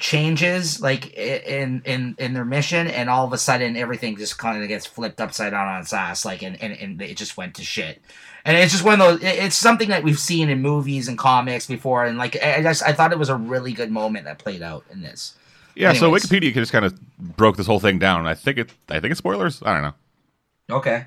changes 0.00 0.80
like 0.80 1.14
in 1.14 1.82
in 1.84 2.14
in 2.18 2.32
their 2.34 2.44
mission 2.44 2.86
and 2.86 3.08
all 3.08 3.26
of 3.26 3.32
a 3.32 3.38
sudden 3.38 3.76
everything 3.76 4.16
just 4.16 4.38
kind 4.38 4.62
of 4.62 4.68
gets 4.68 4.86
flipped 4.86 5.20
upside 5.20 5.52
down 5.52 5.66
on 5.66 5.80
its 5.80 5.92
ass 5.92 6.24
like 6.24 6.42
and, 6.42 6.60
and 6.62 6.72
and 6.74 7.02
it 7.02 7.16
just 7.16 7.36
went 7.36 7.54
to 7.54 7.62
shit 7.62 8.00
and 8.44 8.56
it's 8.56 8.72
just 8.72 8.84
one 8.84 9.00
of 9.00 9.20
those 9.20 9.20
it's 9.22 9.56
something 9.56 9.88
that 9.88 10.02
we've 10.02 10.18
seen 10.18 10.48
in 10.48 10.60
movies 10.60 11.08
and 11.08 11.18
comics 11.18 11.66
before 11.66 12.04
and 12.04 12.18
like 12.18 12.36
i 12.42 12.62
just 12.62 12.82
i 12.82 12.92
thought 12.92 13.12
it 13.12 13.18
was 13.18 13.28
a 13.28 13.36
really 13.36 13.72
good 13.72 13.90
moment 13.90 14.24
that 14.24 14.38
played 14.38 14.62
out 14.62 14.84
in 14.90 15.02
this 15.02 15.36
yeah. 15.76 15.92
So 15.92 16.06
anyways. 16.06 16.24
Wikipedia 16.24 16.54
just 16.54 16.72
kind 16.72 16.84
of 16.84 16.98
broke 17.18 17.56
this 17.56 17.66
whole 17.66 17.80
thing 17.80 17.98
down. 17.98 18.26
I 18.26 18.34
think 18.34 18.58
it. 18.58 18.72
I 18.88 18.98
think 18.98 19.12
it's 19.12 19.18
spoilers. 19.18 19.62
I 19.62 19.74
don't 19.74 19.82
know. 19.82 20.76
okay 20.76 21.04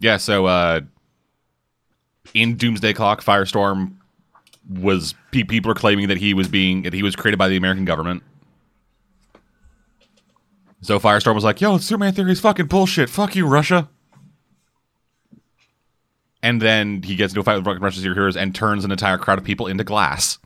Yeah, 0.00 0.16
so 0.16 0.46
uh 0.46 0.80
in 2.34 2.56
Doomsday 2.56 2.94
Clock, 2.94 3.22
Firestorm 3.22 3.92
was 4.68 5.14
people 5.30 5.70
are 5.70 5.74
claiming 5.74 6.08
that 6.08 6.18
he 6.18 6.34
was 6.34 6.48
being 6.48 6.82
that 6.82 6.92
he 6.92 7.02
was 7.02 7.16
created 7.16 7.38
by 7.38 7.48
the 7.48 7.56
American 7.56 7.84
government. 7.84 8.22
So 10.80 10.98
Firestorm 10.98 11.34
was 11.34 11.44
like, 11.44 11.60
"Yo, 11.60 11.78
Superman 11.78 12.12
theory 12.12 12.32
is 12.32 12.40
fucking 12.40 12.66
bullshit. 12.66 13.08
Fuck 13.08 13.36
you, 13.36 13.46
Russia." 13.46 13.88
And 16.42 16.60
then 16.60 17.02
he 17.04 17.14
gets 17.14 17.32
into 17.32 17.40
a 17.40 17.44
fight 17.44 17.64
with 17.64 17.80
Russia's 17.80 18.02
heroes 18.02 18.36
and 18.36 18.52
turns 18.54 18.84
an 18.84 18.90
entire 18.90 19.16
crowd 19.16 19.38
of 19.38 19.44
people 19.44 19.66
into 19.68 19.84
glass. 19.84 20.38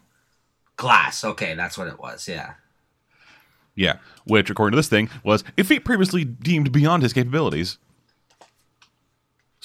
glass 0.77 1.25
okay 1.25 1.55
that's 1.55 1.79
what 1.79 1.87
it 1.89 1.99
was 1.99 2.29
yeah 2.29 2.53
Yeah, 3.75 3.97
which 4.27 4.51
according 4.51 4.73
to 4.73 4.77
this 4.77 4.89
thing 4.89 5.09
was 5.25 5.43
a 5.57 5.65
feat 5.65 5.87
previously 5.87 6.23
deemed 6.23 6.71
beyond 6.71 7.03
his 7.03 7.15
capabilities. 7.15 7.79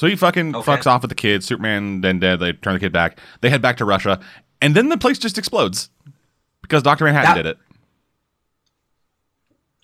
So 0.01 0.07
he 0.07 0.15
fucking 0.15 0.55
Okay. 0.55 0.71
fucks 0.71 0.87
off 0.87 1.03
with 1.03 1.09
the 1.09 1.15
kid. 1.15 1.43
Superman 1.43 2.01
then 2.01 2.17
dead. 2.17 2.39
They 2.39 2.53
turn 2.53 2.73
the 2.73 2.79
kid 2.79 2.91
back. 2.91 3.19
They 3.41 3.51
head 3.51 3.61
back 3.61 3.77
to 3.77 3.85
Russia, 3.85 4.19
and 4.59 4.73
then 4.73 4.89
the 4.89 4.97
place 4.97 5.19
just 5.19 5.37
explodes 5.37 5.91
because 6.63 6.81
Doctor 6.81 7.05
Manhattan 7.05 7.35
That- 7.35 7.43
did 7.43 7.45
it. 7.45 7.57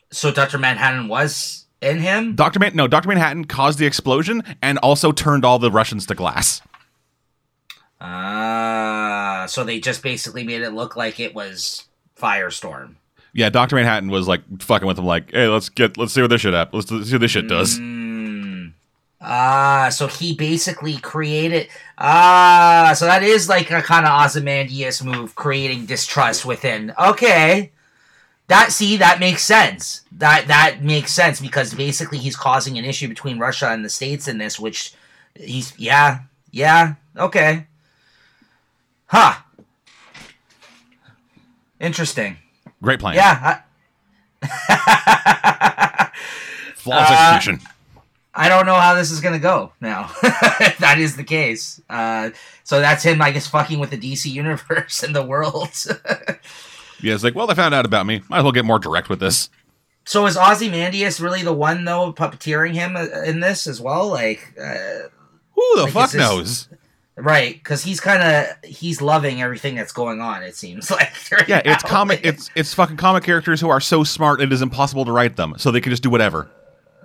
so 0.09 0.31
dr 0.31 0.57
manhattan 0.57 1.07
was 1.07 1.67
in 1.81 1.99
him 1.99 2.33
Doctor 2.33 2.57
Man, 2.57 2.71
no, 2.75 2.87
Doctor 2.87 3.09
Manhattan 3.09 3.45
caused 3.45 3.77
the 3.77 3.85
explosion 3.85 4.41
and 4.59 4.79
also 4.79 5.11
turned 5.11 5.45
all 5.45 5.59
the 5.59 5.69
Russians 5.69 6.07
to 6.07 6.15
glass. 6.15 6.63
Ah, 8.01 9.45
so 9.47 9.63
they 9.63 9.79
just 9.79 10.01
basically 10.01 10.43
made 10.43 10.63
it 10.63 10.71
look 10.71 10.95
like 10.95 11.19
it 11.19 11.35
was 11.35 11.83
Firestorm. 12.19 12.95
Yeah, 13.33 13.49
Doctor 13.49 13.75
Manhattan 13.75 14.09
was 14.09 14.27
like 14.27 14.41
fucking 14.63 14.87
with 14.87 14.97
him, 14.97 15.05
like, 15.05 15.29
"Hey, 15.31 15.45
let's 15.47 15.69
get, 15.69 15.95
let's 15.95 16.11
see 16.11 16.21
what 16.21 16.31
this 16.31 16.41
shit 16.41 16.55
up. 16.55 16.73
Let's, 16.73 16.89
let's 16.89 17.07
see 17.07 17.13
what 17.13 17.21
this 17.21 17.29
shit 17.29 17.47
does." 17.47 17.77
Mm. 17.79 18.06
Ah, 19.19 19.89
so 19.91 20.07
he 20.07 20.35
basically 20.35 20.97
created. 20.97 21.69
Ah, 21.97 22.93
so 22.95 23.05
that 23.05 23.23
is 23.23 23.49
like 23.49 23.71
a 23.71 23.81
kind 23.81 24.05
of 24.05 24.11
Ozymandias 24.25 25.03
move, 25.03 25.33
creating 25.35 25.85
distrust 25.87 26.45
within. 26.45 26.93
Okay, 26.99 27.71
that 28.47 28.71
see 28.71 28.95
that 28.97 29.19
makes 29.19 29.41
sense. 29.43 30.01
That 30.11 30.47
that 30.47 30.83
makes 30.83 31.11
sense 31.13 31.41
because 31.41 31.73
basically 31.73 32.19
he's 32.19 32.35
causing 32.35 32.77
an 32.77 32.85
issue 32.85 33.07
between 33.07 33.39
Russia 33.39 33.69
and 33.71 33.83
the 33.83 33.89
states 33.89 34.27
in 34.27 34.37
this, 34.37 34.59
which 34.59 34.93
he's 35.35 35.73
yeah 35.79 36.19
yeah 36.51 36.93
okay, 37.17 37.65
huh. 39.07 39.33
Interesting. 41.79 42.37
Great 42.81 42.99
plan. 42.99 43.15
Yeah. 43.15 43.61
I- 44.43 46.09
Flawless 46.75 47.09
Uh, 47.09 47.13
execution. 47.35 47.67
I 48.39 48.49
don't 48.49 48.65
know 48.67 48.75
how 48.75 48.93
this 48.93 49.09
is 49.11 49.19
gonna 49.19 49.39
go 49.39 49.71
now. 49.81 50.11
that 50.21 50.97
is 50.99 51.15
the 51.17 51.23
case. 51.23 51.81
Uh, 51.89 52.29
so 52.63 52.79
that's 52.79 53.03
him, 53.03 53.21
I 53.21 53.31
guess, 53.31 53.47
fucking 53.47 53.79
with 53.79 53.89
the 53.89 53.97
DC 53.97 54.31
universe 54.31 55.01
and 55.03 55.15
the 55.15 55.23
world. 55.25 55.71
Yeah, 56.99 57.13
it's 57.13 57.23
like, 57.23 57.35
well, 57.35 57.45
they 57.45 57.53
found 57.53 57.75
out 57.75 57.85
about 57.85 58.07
me. 58.07 58.23
Might 58.27 58.39
as 58.39 58.43
well 58.43 58.51
get 58.51 58.65
more 58.65 58.79
direct 58.79 59.07
with 59.07 59.19
this. 59.19 59.51
So 60.05 60.25
is 60.25 60.35
Ozymandias 60.35 61.19
really 61.19 61.43
the 61.43 61.53
one 61.53 61.85
though 61.85 62.11
puppeteering 62.11 62.73
him 62.73 62.95
uh, 62.95 63.05
in 63.23 63.39
this 63.39 63.67
as 63.67 63.79
well? 63.79 64.07
Like, 64.07 64.51
uh, 64.59 65.07
Who 65.53 65.75
the 65.75 65.83
Like, 65.83 65.93
fuck 65.93 66.09
this- 66.09 66.19
knows? 66.19 66.69
right? 67.15 67.53
Because 67.53 67.83
he's 67.83 67.99
kind 67.99 68.23
of 68.23 68.47
he's 68.67 68.99
loving 68.99 69.43
everything 69.43 69.75
that's 69.75 69.91
going 69.91 70.21
on. 70.21 70.41
It 70.41 70.55
seems 70.55 70.89
like. 70.89 71.11
right 71.31 71.47
Yeah, 71.47 71.61
it's 71.65 71.83
now. 71.83 71.89
comic. 71.89 72.21
It's 72.23 72.49
it's 72.55 72.73
fucking 72.73 72.97
comic 72.97 73.23
characters 73.23 73.61
who 73.61 73.69
are 73.69 73.79
so 73.79 74.03
smart 74.03 74.41
it 74.41 74.51
is 74.51 74.63
impossible 74.63 75.05
to 75.05 75.11
write 75.11 75.35
them, 75.35 75.53
so 75.59 75.69
they 75.69 75.81
can 75.81 75.91
just 75.91 76.01
do 76.01 76.09
whatever. 76.09 76.49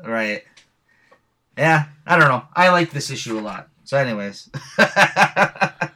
right. 0.06 0.42
Yeah, 1.56 1.86
I 2.06 2.18
don't 2.18 2.28
know. 2.28 2.44
I 2.54 2.70
like 2.70 2.90
this 2.90 3.10
issue 3.10 3.38
a 3.38 3.40
lot. 3.40 3.68
So, 3.84 3.98
anyways, 3.98 4.48
All 4.78 4.86
right 4.86 5.90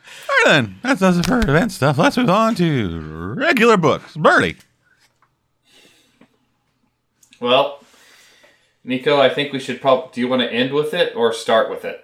then, 0.45 0.77
that 0.83 0.99
does 0.99 1.19
it 1.19 1.27
for 1.27 1.39
event 1.39 1.73
stuff. 1.73 1.97
Let's 1.99 2.17
move 2.17 2.29
on 2.29 2.55
to 2.57 3.35
regular 3.37 3.77
books. 3.77 4.17
Birdie. 4.17 4.57
Well, 7.41 7.81
Nico, 8.85 9.21
I 9.21 9.29
think 9.29 9.53
we 9.53 9.61
should 9.61 9.81
probably. 9.81 10.11
Do 10.13 10.21
you 10.21 10.29
want 10.29 10.43
to 10.43 10.53
end 10.53 10.73
with 10.73 10.95
it 10.95 11.15
or 11.17 11.33
start 11.33 11.71
with 11.71 11.85
it? 11.85 12.03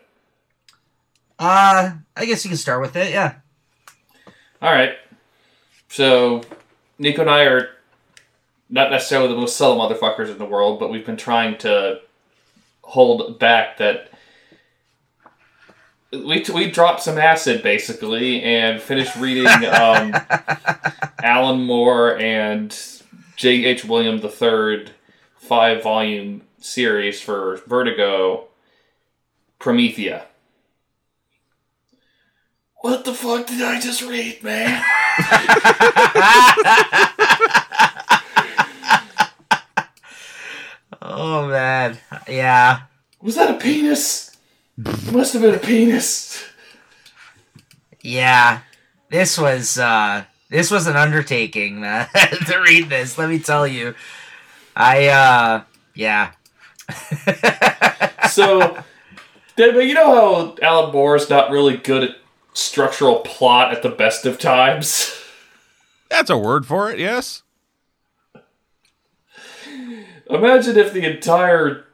uh, 1.39 1.93
I 2.17 2.25
guess 2.27 2.45
you 2.45 2.49
can 2.51 2.57
start 2.59 2.81
with 2.81 2.95
it. 2.97 3.13
Yeah. 3.13 3.35
All 4.61 4.73
right. 4.73 4.95
So, 5.89 6.43
Nico 6.99 7.23
and 7.23 7.31
I 7.31 7.45
are 7.45 7.71
not 8.71 8.91
necessarily 8.91 9.29
the 9.29 9.37
most 9.37 9.57
subtle 9.57 9.77
motherfuckers 9.77 10.31
in 10.31 10.39
the 10.39 10.45
world, 10.45 10.79
but 10.79 10.91
we've 10.91 11.05
been 11.05 11.17
trying 11.17 11.59
to 11.59 12.01
hold 12.83 13.39
back 13.39 13.79
that. 13.79 14.11
We, 16.13 16.45
we 16.55 16.71
dropped 16.71 17.03
some 17.03 17.17
acid 17.17 17.63
basically 17.63 18.43
and 18.43 18.83
finished 18.83 19.17
reading 19.17 19.47
um, 19.47 20.15
Alan 21.23 21.63
Moore 21.63 22.19
and 22.19 22.79
J.H. 23.37 23.87
Williams 23.87 24.23
III 24.23 24.89
five 25.37 25.83
volume 25.83 26.43
series 26.59 27.21
for 27.21 27.57
Vertigo 27.67 28.49
Promethea. 29.59 30.27
What 32.83 33.05
the 33.05 33.15
fuck 33.15 33.47
did 33.47 33.63
I 33.63 33.81
just 33.81 34.03
read, 34.03 34.43
man? 34.43 34.85
Oh 41.05 41.49
man, 41.49 41.99
yeah. 42.29 42.83
Was 43.21 43.37
that 43.37 43.55
a 43.55 43.59
penis? 43.59 44.37
Must 44.77 45.33
have 45.33 45.43
been 45.43 45.55
a 45.55 45.59
penis. 45.59 46.45
Yeah, 48.01 48.61
this 49.11 49.39
was 49.39 49.79
uh 49.79 50.25
this 50.51 50.71
was 50.71 50.87
an 50.87 50.97
undertaking 50.97 51.81
man, 51.81 52.09
to 52.47 52.59
read 52.59 52.89
this. 52.89 53.17
Let 53.17 53.29
me 53.29 53.39
tell 53.39 53.67
you, 53.67 53.95
I 54.75 55.07
uh 55.07 55.63
yeah. 55.95 56.33
So, 58.33 58.83
Deb, 59.57 59.75
you 59.75 59.93
know 59.93 60.15
how 60.15 60.57
Alan 60.63 60.93
Moore's 60.93 61.29
not 61.29 61.51
really 61.51 61.77
good 61.77 62.03
at 62.05 62.17
structural 62.55 63.17
plot 63.21 63.75
at 63.75 63.83
the 63.83 63.91
best 63.91 64.25
of 64.25 64.39
times? 64.39 65.15
That's 66.09 66.31
a 66.31 66.39
word 66.39 66.65
for 66.65 66.91
it. 66.91 66.99
Yes. 66.99 67.43
Imagine 70.31 70.79
if 70.79 70.95
the 70.95 71.05
entire, 71.05 71.85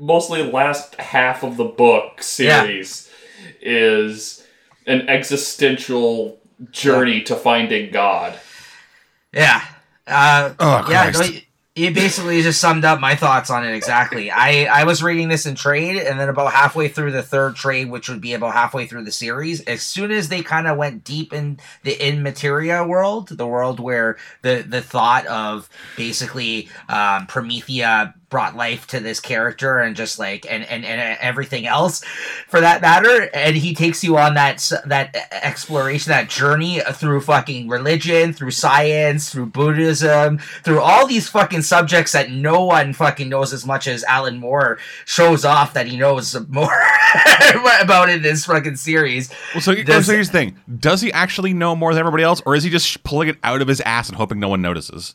mostly 0.00 0.42
last 0.42 0.94
half 0.96 1.42
of 1.44 1.56
the 1.56 1.64
book 1.64 2.22
series 2.22 3.10
is 3.60 4.44
an 4.86 5.08
existential 5.08 6.38
journey 6.70 7.22
to 7.22 7.36
finding 7.36 7.90
God. 7.92 8.38
Yeah. 9.32 9.62
Uh, 10.06 10.54
Oh 10.58 10.86
yeah, 10.90 11.10
Christ. 11.12 11.20
no, 11.20 11.26
you- 11.36 11.40
you 11.76 11.92
basically 11.92 12.42
just 12.42 12.60
summed 12.60 12.84
up 12.84 13.00
my 13.00 13.14
thoughts 13.14 13.48
on 13.48 13.64
it 13.64 13.72
exactly. 13.74 14.28
I, 14.30 14.64
I 14.64 14.84
was 14.84 15.04
reading 15.04 15.28
this 15.28 15.46
in 15.46 15.54
trade, 15.54 15.96
and 16.02 16.18
then 16.20 16.28
about 16.28 16.52
halfway 16.52 16.88
through 16.88 17.12
the 17.12 17.22
third 17.22 17.54
trade, 17.54 17.88
which 17.90 18.08
would 18.08 18.20
be 18.20 18.34
about 18.34 18.52
halfway 18.54 18.86
through 18.86 19.04
the 19.04 19.12
series, 19.12 19.60
as 19.62 19.80
soon 19.80 20.10
as 20.10 20.28
they 20.28 20.42
kind 20.42 20.66
of 20.66 20.76
went 20.76 21.04
deep 21.04 21.32
in 21.32 21.58
the 21.84 21.92
in 22.06 22.22
materia 22.24 22.84
world, 22.84 23.28
the 23.28 23.46
world 23.46 23.78
where 23.78 24.18
the 24.42 24.64
the 24.66 24.82
thought 24.82 25.24
of 25.26 25.70
basically 25.96 26.68
um, 26.88 27.26
Promethea 27.28 28.14
brought 28.30 28.56
life 28.56 28.86
to 28.86 29.00
this 29.00 29.20
character 29.20 29.78
and 29.80 29.94
just 29.96 30.18
like 30.18 30.46
and, 30.48 30.64
and 30.64 30.84
and 30.84 31.18
everything 31.20 31.66
else 31.66 32.02
for 32.48 32.60
that 32.60 32.80
matter. 32.80 33.28
And 33.34 33.56
he 33.56 33.74
takes 33.74 34.02
you 34.02 34.16
on 34.16 34.34
that 34.34 34.70
that 34.86 35.14
exploration 35.30 36.10
that 36.10 36.28
journey 36.30 36.80
through 36.92 37.20
fucking 37.20 37.68
religion 37.68 38.32
through 38.32 38.52
science 38.52 39.30
through 39.30 39.46
buddhism 39.46 40.38
through 40.62 40.80
all 40.80 41.06
these 41.06 41.28
fucking 41.28 41.62
subjects 41.62 42.12
that 42.12 42.30
no 42.30 42.64
one 42.64 42.92
fucking 42.92 43.28
knows 43.28 43.52
as 43.52 43.66
much 43.66 43.86
as 43.88 44.04
alan 44.04 44.38
moore 44.38 44.78
shows 45.04 45.44
off 45.44 45.74
that 45.74 45.86
he 45.86 45.96
knows 45.96 46.36
more 46.48 46.82
about 47.82 48.08
in 48.08 48.22
this 48.22 48.46
fucking 48.46 48.76
series. 48.76 49.30
Well, 49.54 49.60
so, 49.60 49.74
Does- 49.74 50.06
so 50.06 50.12
here's 50.12 50.28
the 50.28 50.32
thing: 50.32 50.56
Does 50.78 51.00
he 51.00 51.12
actually 51.12 51.52
know 51.52 51.74
more 51.74 51.92
than 51.92 52.00
everybody 52.00 52.22
else, 52.22 52.40
or 52.46 52.54
is 52.54 52.62
he 52.62 52.70
just 52.70 53.02
pulling 53.04 53.28
it 53.28 53.36
out 53.42 53.60
of 53.62 53.68
his 53.68 53.80
ass 53.82 54.08
and 54.08 54.16
hoping 54.16 54.38
no 54.38 54.48
one 54.48 54.62
notices? 54.62 55.14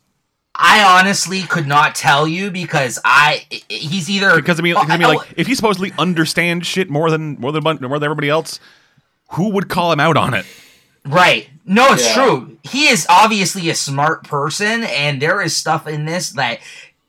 I 0.58 0.84
honestly 1.00 1.42
could 1.44 1.68
not 1.68 1.96
tell 1.96 2.28
you 2.28 2.50
because 2.52 3.00
i 3.06 3.46
he's 3.70 4.10
either 4.10 4.36
Because 4.36 4.60
I 4.60 4.64
mean, 4.64 4.76
'cause 4.76 4.90
I 4.90 4.98
mean, 4.98 5.08
Oh, 5.08 5.14
like, 5.14 5.34
if 5.38 5.48
he 5.48 5.56
supposedly 5.56 5.92
understands 6.00 6.66
shit 6.68 6.90
more 6.90 7.10
than 7.12 7.40
more 7.40 7.52
than 7.52 7.64
more 7.64 7.78
than 7.78 8.04
everybody 8.04 8.30
else, 8.30 8.60
who 9.32 9.50
would 9.50 9.70
call 9.70 9.92
him 9.92 10.00
out 10.00 10.18
on 10.18 10.34
it? 10.34 10.46
Right. 11.06 11.50
No, 11.66 11.94
it's 11.94 12.06
Yeah. 12.08 12.14
true. 12.14 12.58
He 12.64 12.88
is 12.88 13.06
obviously 13.10 13.70
a 13.70 13.76
smart 13.76 14.24
person, 14.24 14.84
and 14.84 15.22
there 15.22 15.42
is 15.42 15.56
stuff 15.56 15.88
in 15.88 16.06
this 16.06 16.30
that 16.32 16.60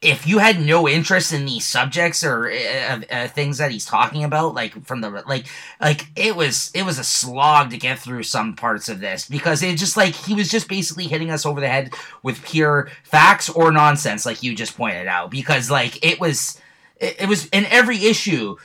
if 0.06 0.24
you 0.24 0.38
had 0.38 0.60
no 0.60 0.88
interest 0.88 1.32
in 1.32 1.46
these 1.46 1.66
subjects 1.66 2.22
or 2.22 2.48
uh, 2.48 3.00
uh, 3.10 3.26
things 3.26 3.58
that 3.58 3.72
he's 3.72 3.84
talking 3.84 4.22
about, 4.22 4.54
like 4.54 4.84
from 4.84 5.00
the 5.00 5.10
like, 5.10 5.46
like 5.80 6.06
it 6.14 6.36
was 6.36 6.70
it 6.74 6.84
was 6.84 7.00
a 7.00 7.04
slog 7.04 7.70
to 7.70 7.76
get 7.76 7.98
through 7.98 8.22
some 8.22 8.54
parts 8.54 8.88
of 8.88 9.00
this 9.00 9.28
because 9.28 9.64
it 9.64 9.76
just 9.76 9.96
like 9.96 10.14
he 10.14 10.36
was 10.36 10.48
just 10.48 10.68
basically 10.68 11.08
hitting 11.08 11.32
us 11.32 11.44
over 11.44 11.60
the 11.60 11.66
head 11.66 11.92
with 12.22 12.44
pure 12.44 12.88
facts 13.02 13.48
or 13.48 13.72
nonsense, 13.72 14.24
like 14.24 14.44
you 14.44 14.54
just 14.54 14.76
pointed 14.76 15.08
out. 15.08 15.28
Because 15.28 15.72
like 15.72 16.04
it 16.06 16.20
was, 16.20 16.60
it, 17.00 17.22
it 17.22 17.28
was 17.28 17.46
in 17.46 17.66
every 17.66 18.04
issue. 18.04 18.56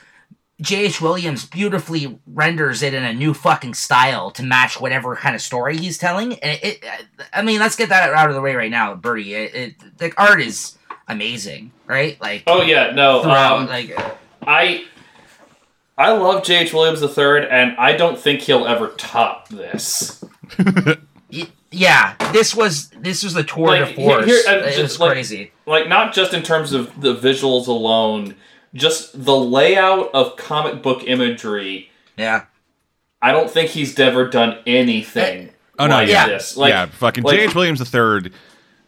J.H. 0.61 1.01
Williams 1.01 1.47
beautifully 1.47 2.19
renders 2.27 2.83
it 2.83 2.93
in 2.93 3.03
a 3.03 3.15
new 3.15 3.33
fucking 3.33 3.73
style 3.73 4.29
to 4.29 4.43
match 4.43 4.79
whatever 4.79 5.15
kind 5.15 5.33
of 5.33 5.41
story 5.41 5.75
he's 5.75 5.97
telling. 5.97 6.33
And 6.33 6.59
it, 6.61 6.83
it 6.83 6.85
I 7.33 7.41
mean, 7.41 7.59
let's 7.59 7.75
get 7.75 7.89
that 7.89 8.13
out 8.13 8.29
of 8.29 8.35
the 8.35 8.41
way 8.41 8.53
right 8.53 8.69
now, 8.69 8.93
Bertie. 8.93 9.33
It, 9.33 9.55
it 9.55 9.97
the 9.97 10.13
art 10.17 10.39
is 10.39 10.77
amazing, 11.07 11.71
right? 11.87 12.19
Like 12.21 12.43
Oh 12.47 12.61
yeah, 12.61 12.91
no. 12.91 13.21
throughout, 13.23 13.59
Um, 13.59 13.67
like 13.67 13.97
I 14.45 14.85
I 15.97 16.11
love 16.13 16.43
J.H. 16.43 16.73
Williams 16.73 17.01
III, 17.01 17.47
and 17.49 17.75
I 17.77 17.93
don't 17.95 18.17
think 18.19 18.41
he'll 18.41 18.65
ever 18.65 18.87
top 18.97 19.49
this. 19.49 20.23
yeah, 21.71 22.15
this 22.31 22.55
was 22.55 22.89
this 22.89 23.23
was 23.23 23.33
the 23.33 23.43
tour 23.43 23.67
Like, 23.67 23.79
de 23.95 24.01
here- 24.01 24.09
force. 24.09 24.25
here- 24.25 24.43
uh, 24.47 24.57
it 24.65 24.75
just 24.75 24.79
was 24.81 24.99
like- 24.99 25.11
crazy. 25.13 25.51
Like 25.65 25.87
not 25.87 26.13
just 26.13 26.33
in 26.33 26.43
terms 26.43 26.73
of 26.73 26.99
the 27.01 27.15
visuals 27.15 27.67
alone, 27.67 28.35
just 28.73 29.25
the 29.25 29.35
layout 29.37 30.09
of 30.13 30.35
comic 30.35 30.81
book 30.81 31.03
imagery. 31.05 31.89
Yeah, 32.17 32.45
I 33.21 33.31
don't 33.31 33.49
think 33.49 33.69
he's 33.69 33.97
ever 33.99 34.27
done 34.27 34.57
anything 34.65 35.51
Oh, 35.79 35.87
no, 35.87 35.95
like 35.95 36.09
yeah. 36.09 36.27
this. 36.27 36.57
Like, 36.57 36.69
yeah, 36.71 36.85
fucking 36.87 37.23
like- 37.23 37.37
J.H. 37.37 37.55
Williams 37.55 37.79
III. 37.93 38.31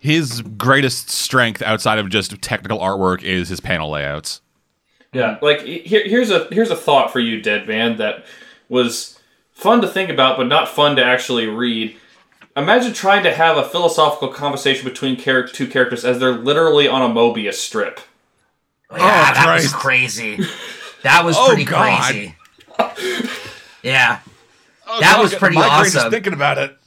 His 0.04 0.42
greatest 0.42 1.10
strength 1.10 1.62
outside 1.62 1.98
of 1.98 2.10
just 2.10 2.42
technical 2.42 2.78
artwork 2.80 3.24
is 3.24 3.48
his 3.48 3.62
panel 3.62 3.90
layouts. 3.90 4.42
Yeah, 5.14 5.38
like 5.42 5.62
here, 5.62 6.04
here's 6.06 6.30
a 6.30 6.46
here's 6.52 6.72
a 6.72 6.76
thought 6.76 7.10
for 7.14 7.22
you, 7.22 7.42
Dead 7.42 7.70
Man, 7.70 7.96
that 8.00 8.26
was 8.68 9.18
fun 9.54 9.80
to 9.82 9.88
think 9.88 10.10
about, 10.10 10.36
but 10.36 10.48
not 10.48 10.68
fun 10.68 10.98
to 10.98 11.06
actually 11.06 11.48
read. 11.48 11.96
Imagine 12.58 12.92
trying 12.92 13.24
to 13.24 13.34
have 13.34 13.56
a 13.56 13.64
philosophical 13.64 14.28
conversation 14.28 14.84
between 14.84 15.16
char- 15.16 15.48
two 15.48 15.68
characters 15.68 16.04
as 16.04 16.20
they're 16.20 16.36
literally 16.36 16.86
on 16.86 17.02
a 17.02 17.08
Mobius 17.14 17.54
strip. 17.54 18.02
Oh, 18.90 18.98
yeah, 18.98 19.04
oh, 19.04 19.06
that 19.06 19.38
Oh, 19.38 19.44
Christ. 19.44 19.64
was 19.64 19.74
crazy. 19.74 20.40
That 21.04 21.24
was 21.24 21.38
Oh, 21.38 21.48
pretty 21.48 21.64
God. 21.64 22.04
crazy. 22.12 22.36
Yeah. 23.84 24.20
Oh, 24.86 25.00
that 25.00 25.22
was 25.22 25.34
pretty 25.34 25.56
awesome. 25.58 26.12
thinking 26.12 26.34
about 26.34 26.58
it. 26.58 26.78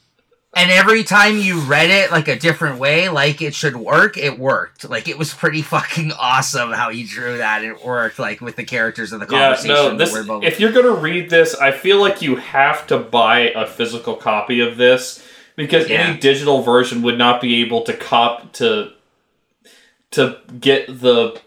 And 0.56 0.70
every 0.70 1.04
time 1.04 1.36
you 1.36 1.60
read 1.60 1.90
it 1.90 2.10
like 2.10 2.28
a 2.28 2.38
different 2.38 2.78
way, 2.78 3.10
like 3.10 3.42
it 3.42 3.54
should 3.54 3.76
work, 3.76 4.16
it 4.16 4.38
worked. 4.38 4.88
Like 4.88 5.06
it 5.06 5.18
was 5.18 5.34
pretty 5.34 5.60
fucking 5.62 6.12
awesome 6.18 6.72
how 6.72 6.88
he 6.90 7.04
drew 7.04 7.36
that. 7.38 7.62
It 7.62 7.84
worked 7.84 8.18
like 8.18 8.40
with 8.40 8.56
the 8.56 8.64
characters 8.64 9.12
of 9.12 9.20
the 9.20 9.26
Yeah, 9.30 9.54
conversation. 9.54 9.74
no. 9.74 9.96
This 9.96 10.16
if 10.42 10.58
you're 10.58 10.72
gonna 10.72 10.92
read 10.92 11.28
this, 11.28 11.54
I 11.54 11.72
feel 11.72 12.00
like 12.00 12.22
you 12.22 12.36
have 12.36 12.86
to 12.86 12.98
buy 12.98 13.50
a 13.54 13.66
physical 13.66 14.16
copy 14.16 14.60
of 14.60 14.78
this 14.78 15.22
because 15.56 15.88
Yeah. 15.90 15.98
any 16.08 16.18
digital 16.18 16.62
version 16.62 17.02
would 17.02 17.18
not 17.18 17.40
be 17.42 17.60
able 17.62 17.82
to 17.82 17.92
cop 17.92 18.52
to 18.54 18.92
to 20.12 20.38
get 20.58 20.86
the 21.02 21.38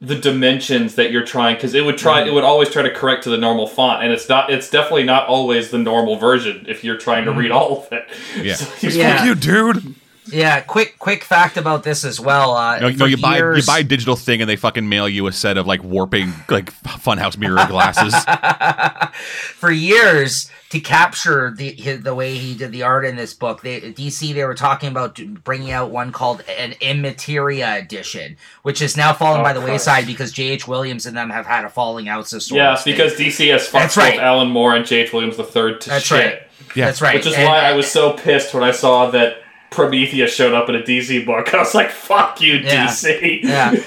the 0.00 0.14
dimensions 0.14 0.94
that 0.96 1.10
you're 1.10 1.24
trying 1.24 1.56
because 1.56 1.72
it 1.72 1.84
would 1.84 1.96
try 1.96 2.20
it 2.20 2.26
mm-hmm. 2.26 2.34
would 2.34 2.44
always 2.44 2.68
try 2.68 2.82
to 2.82 2.90
correct 2.90 3.24
to 3.24 3.30
the 3.30 3.38
normal 3.38 3.66
font 3.66 4.04
and 4.04 4.12
it's 4.12 4.28
not 4.28 4.50
it's 4.50 4.68
definitely 4.68 5.04
not 5.04 5.26
always 5.26 5.70
the 5.70 5.78
normal 5.78 6.16
version 6.16 6.66
if 6.68 6.84
you're 6.84 6.98
trying 6.98 7.24
to 7.24 7.30
mm-hmm. 7.30 7.40
read 7.40 7.50
all 7.50 7.78
of 7.78 7.92
it 7.92 8.06
Yeah. 8.36 8.54
So 8.54 8.86
you- 8.86 8.98
Yeah. 8.98 9.16
Fuck 9.16 9.26
you, 9.26 9.34
dude. 9.34 9.94
Yeah, 10.32 10.60
quick 10.60 10.98
quick 10.98 11.22
fact 11.24 11.56
about 11.56 11.82
this 11.84 12.04
as 12.04 12.18
well. 12.20 12.56
Uh, 12.56 12.74
You 12.76 12.80
know, 12.80 12.88
you, 12.88 12.96
know, 12.96 13.04
for 13.04 13.08
you 13.10 13.16
buy 13.16 13.38
you 13.38 13.62
buy 13.66 13.78
a 13.80 13.84
digital 13.84 14.16
thing 14.16 14.40
and 14.40 14.50
they 14.50 14.56
fucking 14.56 14.88
mail 14.88 15.08
you 15.08 15.26
a 15.26 15.32
set 15.32 15.56
of 15.56 15.66
like 15.66 15.82
warping 15.84 16.32
like 16.48 16.72
funhouse 16.82 17.36
mirror 17.38 17.64
glasses. 17.68 18.14
for 19.54 19.70
years 19.70 20.50
to 20.70 20.80
capture 20.80 21.52
the 21.56 21.72
the 21.96 22.14
way 22.14 22.36
he 22.36 22.54
did 22.54 22.72
the 22.72 22.82
art 22.82 23.04
in 23.04 23.16
this 23.16 23.32
book. 23.34 23.62
They, 23.62 23.80
DC 23.80 24.34
they 24.34 24.44
were 24.44 24.54
talking 24.54 24.88
about 24.88 25.20
bringing 25.44 25.70
out 25.70 25.90
one 25.90 26.10
called 26.12 26.42
an 26.58 26.72
Immateria 26.80 27.78
edition, 27.80 28.36
which 28.62 28.82
is 28.82 28.96
now 28.96 29.12
fallen 29.12 29.40
Oh, 29.40 29.44
by 29.44 29.52
the 29.52 29.60
Christ. 29.60 29.86
wayside 29.86 30.06
because 30.06 30.32
J.H. 30.32 30.66
Williams 30.66 31.06
and 31.06 31.16
them 31.16 31.30
have 31.30 31.46
had 31.46 31.64
a 31.64 31.68
falling 31.70 32.08
out. 32.08 32.26
So 32.28 32.38
sort 32.38 32.56
Yes, 32.58 32.80
of 32.80 32.84
because 32.86 33.12
DC 33.14 33.50
has 33.52 33.62
fucked 33.68 33.72
That's 33.82 33.96
right. 33.96 34.14
both 34.14 34.20
Alan 34.22 34.48
Moore 34.48 34.74
and 34.74 34.84
J.H. 34.84 35.12
Williams 35.12 35.36
the 35.36 35.44
third 35.44 35.80
to 35.82 35.90
That's 35.90 36.04
shit. 36.06 36.18
right. 36.18 36.42
Yeah. 36.74 36.86
That's 36.86 37.00
right. 37.00 37.14
Which 37.14 37.26
is 37.26 37.34
And- 37.34 37.44
why 37.46 37.60
I 37.60 37.72
was 37.72 37.86
so 37.90 38.12
pissed 38.12 38.52
when 38.52 38.62
I 38.64 38.70
saw 38.72 39.10
that 39.12 39.36
Promethea 39.70 40.26
showed 40.28 40.54
up 40.54 40.68
in 40.68 40.74
a 40.76 40.80
DC 40.82 41.24
book. 41.26 41.52
I 41.54 41.58
was 41.58 41.74
like, 41.74 41.90
"Fuck 41.90 42.40
you, 42.40 42.54
Yeah. 42.54 42.86
DC." 42.86 43.42
yeah. 43.42 43.74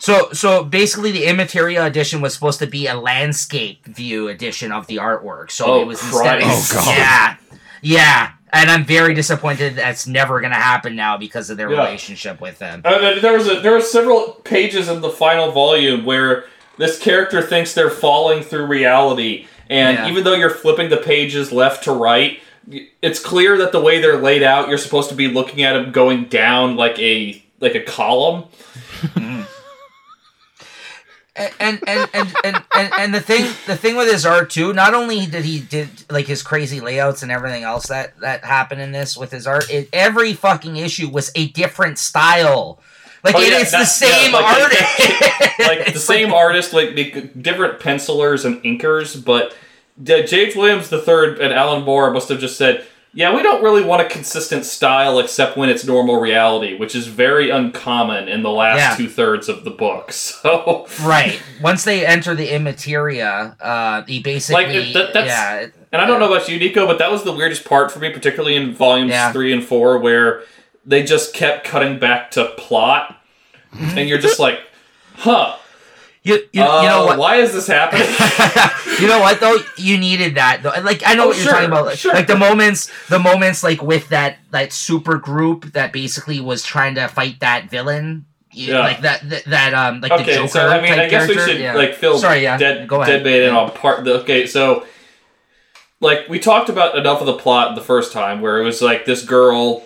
So 0.00 0.30
so 0.32 0.62
basically, 0.62 1.10
the 1.10 1.24
Immateria 1.24 1.84
edition 1.84 2.20
was 2.20 2.32
supposed 2.32 2.60
to 2.60 2.68
be 2.68 2.86
a 2.86 2.94
landscape 2.94 3.84
view 3.84 4.28
edition 4.28 4.70
of 4.70 4.86
the 4.86 4.98
artwork. 4.98 5.50
So 5.50 5.64
Oh, 5.66 5.80
it 5.82 5.86
was 5.88 6.00
instead. 6.00 6.40
Christ. 6.40 6.72
Oh, 6.72 6.84
God. 6.84 6.96
Yeah, 6.96 7.36
yeah. 7.82 8.30
And 8.52 8.70
I'm 8.70 8.84
very 8.84 9.12
disappointed 9.12 9.74
that's 9.74 10.06
never 10.06 10.38
going 10.40 10.52
to 10.52 10.56
happen 10.56 10.94
now 10.94 11.16
because 11.18 11.50
of 11.50 11.56
their 11.56 11.68
Yeah. 11.72 11.84
relationship 11.84 12.40
with 12.40 12.60
them. 12.60 12.82
Uh, 12.84 12.96
there- 12.98 13.18
there 13.20 13.32
was 13.32 13.48
a, 13.48 13.58
there 13.60 13.72
were 13.72 13.80
several 13.80 14.40
pages 14.44 14.88
in 14.88 15.00
the 15.00 15.10
final 15.10 15.50
volume 15.50 16.04
where 16.04 16.44
this 16.76 16.96
character 17.00 17.42
thinks 17.42 17.74
they're 17.74 17.90
falling 17.90 18.44
through 18.44 18.66
reality, 18.66 19.48
and 19.68 19.98
Yeah. 19.98 20.08
even 20.08 20.22
though 20.22 20.34
you're 20.34 20.48
flipping 20.48 20.90
the 20.90 20.96
pages 20.98 21.50
left 21.50 21.82
to 21.84 21.92
right, 21.92 22.34
y- 22.34 22.40
it's 23.02 23.18
clear 23.20 23.58
that 23.58 23.72
the 23.72 23.80
way 23.80 24.00
they're 24.00 24.18
laid 24.18 24.42
out, 24.42 24.68
you're 24.68 24.78
supposed 24.78 25.08
to 25.10 25.14
be 25.14 25.28
looking 25.28 25.62
at 25.62 25.72
them 25.74 25.92
going 25.92 26.24
down 26.24 26.76
like 26.76 26.98
a 26.98 27.42
like 27.60 27.74
a 27.74 27.82
column. 27.82 28.44
and 31.36 31.54
and 31.56 31.80
and, 31.86 32.08
and, 32.44 32.64
and, 32.74 32.92
and 32.98 33.14
the 33.14 33.20
thing 33.20 33.44
the 33.66 33.76
thing 33.76 33.94
with 33.96 34.10
his 34.10 34.26
art 34.26 34.50
too 34.50 34.72
not 34.72 34.92
only 34.92 35.24
did 35.26 35.44
he 35.44 35.60
did 35.60 35.88
like 36.10 36.26
his 36.26 36.42
crazy 36.42 36.80
layouts 36.80 37.22
and 37.22 37.30
everything 37.30 37.62
else 37.62 37.86
that 37.86 38.18
that 38.20 38.44
happened 38.44 38.80
in 38.80 38.90
this 38.90 39.16
with 39.16 39.30
his 39.30 39.46
art 39.46 39.70
it, 39.70 39.88
every 39.92 40.32
fucking 40.32 40.76
issue 40.76 41.08
was 41.08 41.30
a 41.36 41.46
different 41.50 41.96
style 41.98 42.80
like 43.22 43.36
Oh, 43.36 43.40
it- 43.40 43.52
yeah, 43.52 43.58
it's 43.60 43.70
the 43.70 43.84
same 43.84 44.32
yeah, 44.32 44.38
like- 44.38 44.58
artist 44.62 45.60
like 45.60 45.92
the 45.92 45.98
same 46.00 46.32
artist, 46.32 46.72
like 46.72 46.94
the 46.96 47.30
different 47.40 47.78
pencilers 47.80 48.44
and 48.44 48.62
inkers, 48.64 49.22
but 49.24 49.54
James 50.02 50.54
Williams 50.56 50.92
III 50.92 51.40
and 51.40 51.52
Alan 51.52 51.82
Moore 51.84 52.10
must 52.12 52.28
have 52.28 52.38
just 52.38 52.56
said, 52.56 52.84
"Yeah, 53.12 53.34
we 53.34 53.42
don't 53.42 53.62
really 53.62 53.82
want 53.82 54.02
a 54.02 54.04
consistent 54.04 54.64
style 54.64 55.18
except 55.18 55.56
when 55.56 55.68
it's 55.68 55.84
normal 55.84 56.20
reality," 56.20 56.76
which 56.76 56.94
is 56.94 57.06
very 57.08 57.50
uncommon 57.50 58.28
in 58.28 58.42
the 58.42 58.50
last 58.50 58.78
Yeah. 58.78 58.96
two 58.96 59.08
thirds 59.10 59.48
of 59.48 59.64
the 59.64 59.70
book. 59.70 60.12
So, 60.12 60.86
right 61.02 61.40
once 61.60 61.84
they 61.84 62.06
enter 62.06 62.34
the 62.34 62.48
immateria 62.48 63.56
uh 63.60 64.02
he 64.06 64.20
basically 64.20 64.64
Like, 64.64 64.74
it- 64.74 64.94
that- 64.94 65.12
that's- 65.12 65.30
yeah 65.30 65.66
and 65.92 66.02
I 66.02 66.06
don't 66.06 66.20
know 66.20 66.30
about 66.32 66.48
you, 66.50 66.58
Nico, 66.58 66.86
but 66.86 66.98
that 66.98 67.10
was 67.10 67.22
the 67.24 67.32
weirdest 67.32 67.64
part 67.64 67.90
for 67.90 67.98
me, 67.98 68.10
particularly 68.10 68.56
in 68.56 68.74
volumes 68.74 69.10
Yeah. 69.10 69.32
three 69.32 69.52
and 69.54 69.64
four, 69.64 69.96
where 69.98 70.42
they 70.84 71.02
just 71.02 71.32
kept 71.34 71.64
cutting 71.66 71.98
back 71.98 72.30
to 72.32 72.44
plot, 72.58 73.16
and 73.96 74.06
you're 74.08 74.18
just 74.18 74.38
like, 74.38 74.60
"Huh." 75.16 75.54
You, 76.28 76.48
you, 76.52 76.62
uh, 76.62 76.82
you 76.82 76.88
know 76.88 77.04
what 77.06 77.18
Why 77.18 77.36
is 77.36 77.52
this 77.52 77.66
happening? 77.66 78.06
you 79.00 79.06
know 79.08 79.20
what 79.20 79.40
though? 79.40 79.56
You 79.76 79.98
needed 79.98 80.34
that 80.36 80.62
though. 80.62 80.72
Like 80.82 81.02
I 81.06 81.14
know 81.14 81.24
Oh, 81.24 81.28
what 81.28 81.36
you're 81.36 81.44
sure, 81.44 81.52
talking 81.54 81.68
about. 81.68 81.86
Like, 81.86 81.98
sure. 81.98 82.14
like 82.14 82.26
the 82.26 82.36
moments, 82.38 82.90
the 83.08 83.18
moments 83.18 83.62
like 83.62 83.82
with 83.82 84.08
that 84.10 84.38
that 84.50 84.72
super 84.72 85.16
group 85.18 85.72
that 85.72 85.92
basically 85.92 86.40
was 86.40 86.62
trying 86.62 86.94
to 86.96 87.08
fight 87.08 87.40
that 87.40 87.70
villain. 87.70 88.26
You- 88.52 88.72
Yeah. 88.72 88.78
Like 88.80 89.00
that, 89.02 89.28
that, 89.28 89.44
that 89.46 89.74
um, 89.74 90.00
like 90.00 90.10
the 90.10 90.22
okay, 90.22 90.34
Joker. 90.36 90.48
so 90.48 90.68
I 90.68 90.80
mean, 90.80 90.92
I 90.92 91.08
guess 91.08 91.28
we 91.28 91.34
character. 91.34 91.52
should 91.54 91.60
Yeah. 91.60 91.74
like 91.74 91.94
fill 91.94 92.18
Sorry, 92.18 92.42
yeah. 92.42 92.56
dead, 92.56 92.88
Go 92.88 93.02
ahead. 93.02 93.22
dead 93.22 93.42
in 93.42 93.52
Yeah. 93.54 93.58
on 93.58 93.70
part. 93.72 94.04
The, 94.04 94.20
okay, 94.22 94.46
so 94.46 94.84
like 96.00 96.28
we 96.28 96.38
talked 96.38 96.68
about 96.68 96.96
enough 96.96 97.20
of 97.20 97.26
the 97.26 97.36
plot 97.36 97.74
the 97.74 97.80
first 97.82 98.12
time, 98.12 98.40
where 98.40 98.58
it 98.60 98.64
was 98.64 98.80
like 98.80 99.04
this 99.04 99.24
girl 99.24 99.82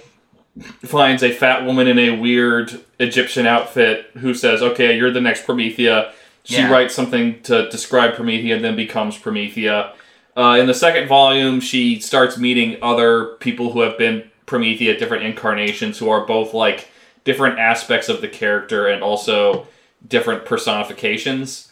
finds 0.84 1.22
a 1.22 1.32
fat 1.32 1.64
woman 1.64 1.86
in 1.88 1.98
a 1.98 2.10
weird 2.18 2.80
Egyptian 3.00 3.46
outfit 3.46 4.10
who 4.18 4.34
says, 4.34 4.62
"Okay, 4.62 4.96
you're 4.96 5.10
the 5.10 5.20
next 5.20 5.44
Promethea." 5.46 6.12
She 6.44 6.56
Yeah. 6.56 6.70
writes 6.70 6.94
something 6.94 7.40
to 7.42 7.68
describe 7.70 8.14
Promethea, 8.14 8.56
and 8.56 8.64
then 8.64 8.74
becomes 8.76 9.16
Promethea. 9.16 9.92
Uh, 10.36 10.56
in 10.58 10.66
the 10.66 10.74
second 10.74 11.06
volume, 11.08 11.60
she 11.60 12.00
starts 12.00 12.36
meeting 12.38 12.76
other 12.82 13.36
people 13.40 13.72
who 13.72 13.80
have 13.80 13.96
been 13.98 14.24
Promethea, 14.46 14.98
different 14.98 15.24
incarnations, 15.24 15.98
who 15.98 16.10
are 16.10 16.26
both 16.26 16.52
like 16.54 16.88
different 17.24 17.58
aspects 17.58 18.08
of 18.08 18.20
the 18.20 18.28
character 18.28 18.86
and 18.88 19.02
also 19.02 19.66
different 20.08 20.44
personifications. 20.44 21.68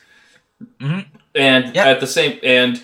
Mhm. 0.81 1.07
And 1.35 1.75
Yep. 1.75 1.87
at 1.87 2.01
the 2.01 2.07
same 2.07 2.39
and 2.43 2.81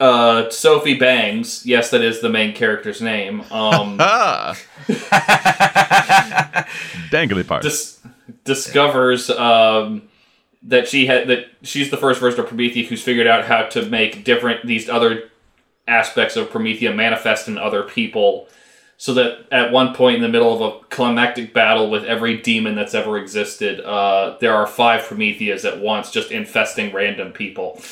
uh, 0.00 0.48
Sophie 0.50 0.94
Bangs, 0.94 1.64
yes, 1.64 1.90
that 1.90 2.00
is 2.02 2.20
the 2.20 2.28
main 2.28 2.52
character's 2.54 3.00
name. 3.00 3.42
Um, 3.52 3.96
ah, 4.00 4.56
dangly 7.10 7.46
part. 7.46 7.62
dis- 7.62 7.98
discovers 8.44 9.30
um, 9.30 10.02
that 10.64 10.88
she 10.88 11.06
had 11.06 11.28
that 11.28 11.46
she's 11.62 11.90
the 11.90 11.96
first 11.96 12.20
version 12.20 12.40
of 12.40 12.46
Promethea 12.46 12.86
who's 12.86 13.02
figured 13.02 13.26
out 13.26 13.44
how 13.44 13.64
to 13.64 13.84
make 13.86 14.24
different 14.24 14.66
these 14.66 14.88
other 14.88 15.30
aspects 15.88 16.36
of 16.36 16.50
Promethea 16.50 16.94
manifest 16.94 17.48
in 17.48 17.58
other 17.58 17.82
people. 17.82 18.48
So 18.98 19.14
that 19.14 19.46
at 19.50 19.72
one 19.72 19.94
point 19.94 20.16
in 20.16 20.22
the 20.22 20.28
middle 20.28 20.54
of 20.54 20.60
a 20.60 20.84
climactic 20.86 21.52
battle 21.52 21.90
with 21.90 22.04
every 22.04 22.36
demon 22.36 22.76
that's 22.76 22.94
ever 22.94 23.18
existed, 23.18 23.80
uh, 23.80 24.36
there 24.40 24.54
are 24.54 24.64
five 24.64 25.02
Prometheas 25.02 25.64
at 25.64 25.80
once, 25.80 26.12
just 26.12 26.30
infesting 26.30 26.94
random 26.94 27.32
people. 27.32 27.82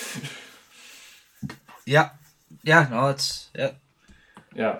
yeah, 1.84 2.10
yeah. 2.62 2.86
No, 2.88 3.08
it's 3.08 3.48
yeah. 3.56 3.72
Yeah, 4.54 4.78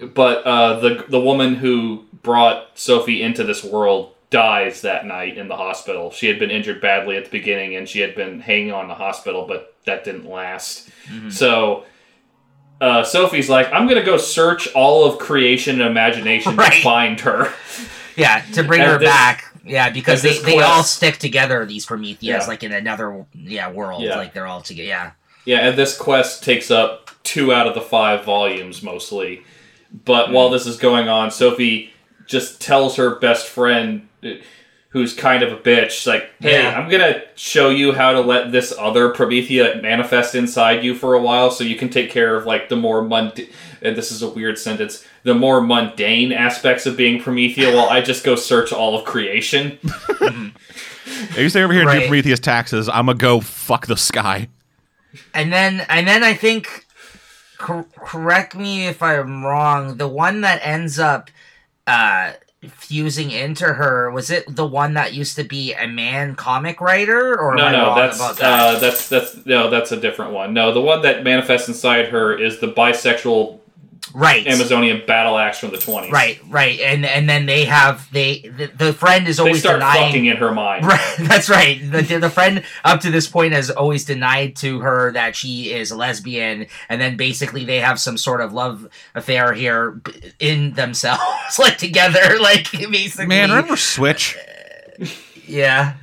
but 0.00 0.44
uh, 0.46 0.78
the 0.78 1.04
the 1.08 1.20
woman 1.20 1.56
who 1.56 2.04
brought 2.22 2.78
Sophie 2.78 3.20
into 3.22 3.42
this 3.42 3.64
world 3.64 4.13
dies 4.30 4.82
that 4.82 5.06
night 5.06 5.38
in 5.38 5.48
the 5.48 5.56
hospital. 5.56 6.10
She 6.10 6.26
had 6.26 6.38
been 6.38 6.50
injured 6.50 6.80
badly 6.80 7.16
at 7.16 7.24
the 7.24 7.30
beginning, 7.30 7.76
and 7.76 7.88
she 7.88 8.00
had 8.00 8.14
been 8.14 8.40
hanging 8.40 8.72
on 8.72 8.88
the 8.88 8.94
hospital, 8.94 9.44
but 9.46 9.74
that 9.86 10.04
didn't 10.04 10.28
last. 10.28 10.90
So. 11.30 11.84
Uh, 12.80 13.04
Sophie's 13.04 13.48
like, 13.48 13.72
I'm 13.72 13.86
gonna 13.86 14.02
go 14.04 14.16
search 14.18 14.66
all 14.74 15.04
of 15.06 15.18
creation 15.18 15.80
and 15.80 15.88
imagination 15.88 16.56
Right. 16.56 16.72
to 16.72 16.82
find 16.82 17.20
her. 17.20 17.52
Yeah, 18.16 18.42
to 18.52 18.62
bring 18.62 18.80
her 18.80 18.98
this- 18.98 19.08
back. 19.08 19.44
Yeah, 19.64 19.90
because 19.90 20.22
they, 20.22 20.30
this 20.30 20.42
they 20.42 20.60
all 20.60 20.82
stick 20.84 21.18
together. 21.18 21.64
These 21.66 21.84
Prometheas, 21.86 22.18
Yeah. 22.20 22.44
like 22.46 22.62
in 22.62 22.72
another 22.72 23.24
yeah 23.32 23.70
world. 23.70 24.02
Yeah. 24.02 24.16
Like 24.16 24.34
they're 24.34 24.46
all 24.46 24.60
together. 24.60 24.86
Yeah. 24.88 25.10
Yeah, 25.46 25.68
and 25.68 25.78
this 25.78 25.96
quest 25.96 26.44
takes 26.44 26.70
up 26.70 27.10
two 27.22 27.52
out 27.52 27.66
of 27.66 27.74
the 27.74 27.80
five 27.80 28.24
volumes 28.24 28.82
mostly. 28.82 29.42
But 30.04 30.30
while 30.30 30.48
this 30.50 30.66
is 30.66 30.76
going 30.76 31.08
on, 31.08 31.30
Sophie 31.30 31.92
just 32.26 32.60
tells 32.60 32.96
her 32.96 33.16
best 33.18 33.46
friend, 33.48 34.08
who's 34.90 35.12
kind 35.12 35.42
of 35.42 35.50
a 35.52 35.56
bitch, 35.56 36.06
like, 36.06 36.30
"Hey, 36.40 36.62
Yeah. 36.62 36.78
I'm 36.78 36.88
gonna 36.88 37.22
show 37.34 37.68
you 37.70 37.92
how 37.92 38.12
to 38.12 38.20
let 38.20 38.52
this 38.52 38.72
other 38.78 39.08
Promethea 39.10 39.80
manifest 39.82 40.34
inside 40.36 40.84
you 40.84 40.94
for 40.94 41.14
a 41.14 41.20
while, 41.20 41.50
so 41.50 41.64
you 41.64 41.74
can 41.76 41.88
take 41.88 42.10
care 42.10 42.36
of 42.36 42.46
like 42.46 42.68
the 42.68 42.76
more 42.76 43.02
mundane." 43.02 43.48
And 43.82 43.96
this 43.96 44.12
is 44.12 44.22
a 44.22 44.28
weird 44.28 44.56
sentence. 44.58 45.04
The 45.24 45.34
more 45.34 45.60
mundane 45.60 46.32
aspects 46.32 46.86
of 46.86 46.96
being 46.96 47.20
Promethea, 47.20 47.74
while 47.74 47.88
I 47.90 48.00
just 48.00 48.22
go 48.24 48.34
search 48.36 48.72
all 48.72 48.96
of 48.96 49.04
creation. 49.04 49.78
If 51.06 51.38
you 51.38 51.48
stay 51.50 51.62
over 51.62 51.72
here 51.72 51.82
and 51.82 51.90
do 51.90 51.98
Right. 51.98 52.08
Promethea's 52.08 52.40
taxes, 52.40 52.88
I'm 52.88 53.06
gonna 53.06 53.18
go 53.18 53.40
fuck 53.40 53.86
the 53.86 53.96
sky. 53.96 54.48
And 55.34 55.52
then 55.52 55.84
and 55.88 56.08
then 56.08 56.22
I 56.24 56.32
think 56.34 56.86
cor- 57.58 57.86
correct 57.96 58.54
me 58.54 58.86
if 58.86 59.02
I'm 59.02 59.44
wrong, 59.44 59.96
the 59.98 60.08
one 60.08 60.40
that 60.42 60.60
ends 60.64 60.98
up 60.98 61.30
uh 61.86 62.32
fusing 62.68 63.30
into 63.30 63.64
her 63.64 64.10
was 64.10 64.30
it 64.30 64.44
the 64.54 64.66
one 64.66 64.94
that 64.94 65.12
used 65.14 65.36
to 65.36 65.44
be 65.44 65.72
a 65.74 65.86
man 65.86 66.34
comic 66.34 66.80
writer 66.80 67.38
or 67.38 67.54
No, 67.56 67.70
no, 67.70 67.94
that's 67.94 68.18
that? 68.18 68.40
uh, 68.42 68.78
that's 68.78 69.08
that's 69.08 69.46
no, 69.46 69.70
that's 69.70 69.92
a 69.92 69.96
different 69.96 70.32
one. 70.32 70.54
No, 70.54 70.72
the 70.72 70.80
one 70.80 71.02
that 71.02 71.24
manifests 71.24 71.68
inside 71.68 72.08
her 72.08 72.36
is 72.36 72.60
the 72.60 72.68
bisexual 72.72 73.60
right. 74.14 74.46
Amazonian 74.46 75.02
battle 75.06 75.36
axe 75.36 75.58
from 75.58 75.70
the 75.70 75.76
twenties. 75.76 76.12
Right, 76.12 76.40
right. 76.48 76.80
And 76.80 77.04
and 77.04 77.28
then 77.28 77.46
they 77.46 77.64
have 77.66 78.10
they 78.12 78.40
the, 78.40 78.66
the 78.66 78.92
friend 78.92 79.28
is 79.28 79.36
They 79.36 79.42
always 79.42 79.60
start 79.60 79.80
denying 79.80 80.06
fucking 80.06 80.26
in 80.26 80.36
her 80.38 80.52
mind. 80.52 80.86
Right, 80.94 81.16
that's 81.18 81.48
right. 81.48 81.80
The, 81.80 82.18
the 82.18 82.30
friend 82.30 82.62
up 82.84 83.00
to 83.00 83.10
this 83.10 83.26
point 83.26 83.52
has 83.52 83.70
always 83.70 84.04
denied 84.04 84.56
to 84.56 84.80
her 84.80 85.12
that 85.12 85.34
she 85.34 85.72
is 85.72 85.90
a 85.90 85.96
lesbian, 85.96 86.66
and 86.88 87.00
then 87.00 87.16
basically 87.16 87.64
they 87.64 87.80
have 87.80 87.98
some 87.98 88.16
sort 88.16 88.40
of 88.40 88.52
love 88.52 88.88
affair 89.14 89.52
here 89.52 90.00
in 90.38 90.74
themselves, 90.74 91.22
like 91.58 91.78
together, 91.78 92.38
like 92.40 92.70
basically. 92.72 93.26
Man, 93.26 93.50
remember 93.50 93.76
Switch? 93.76 94.36
Uh, 95.00 95.06
yeah. 95.46 95.94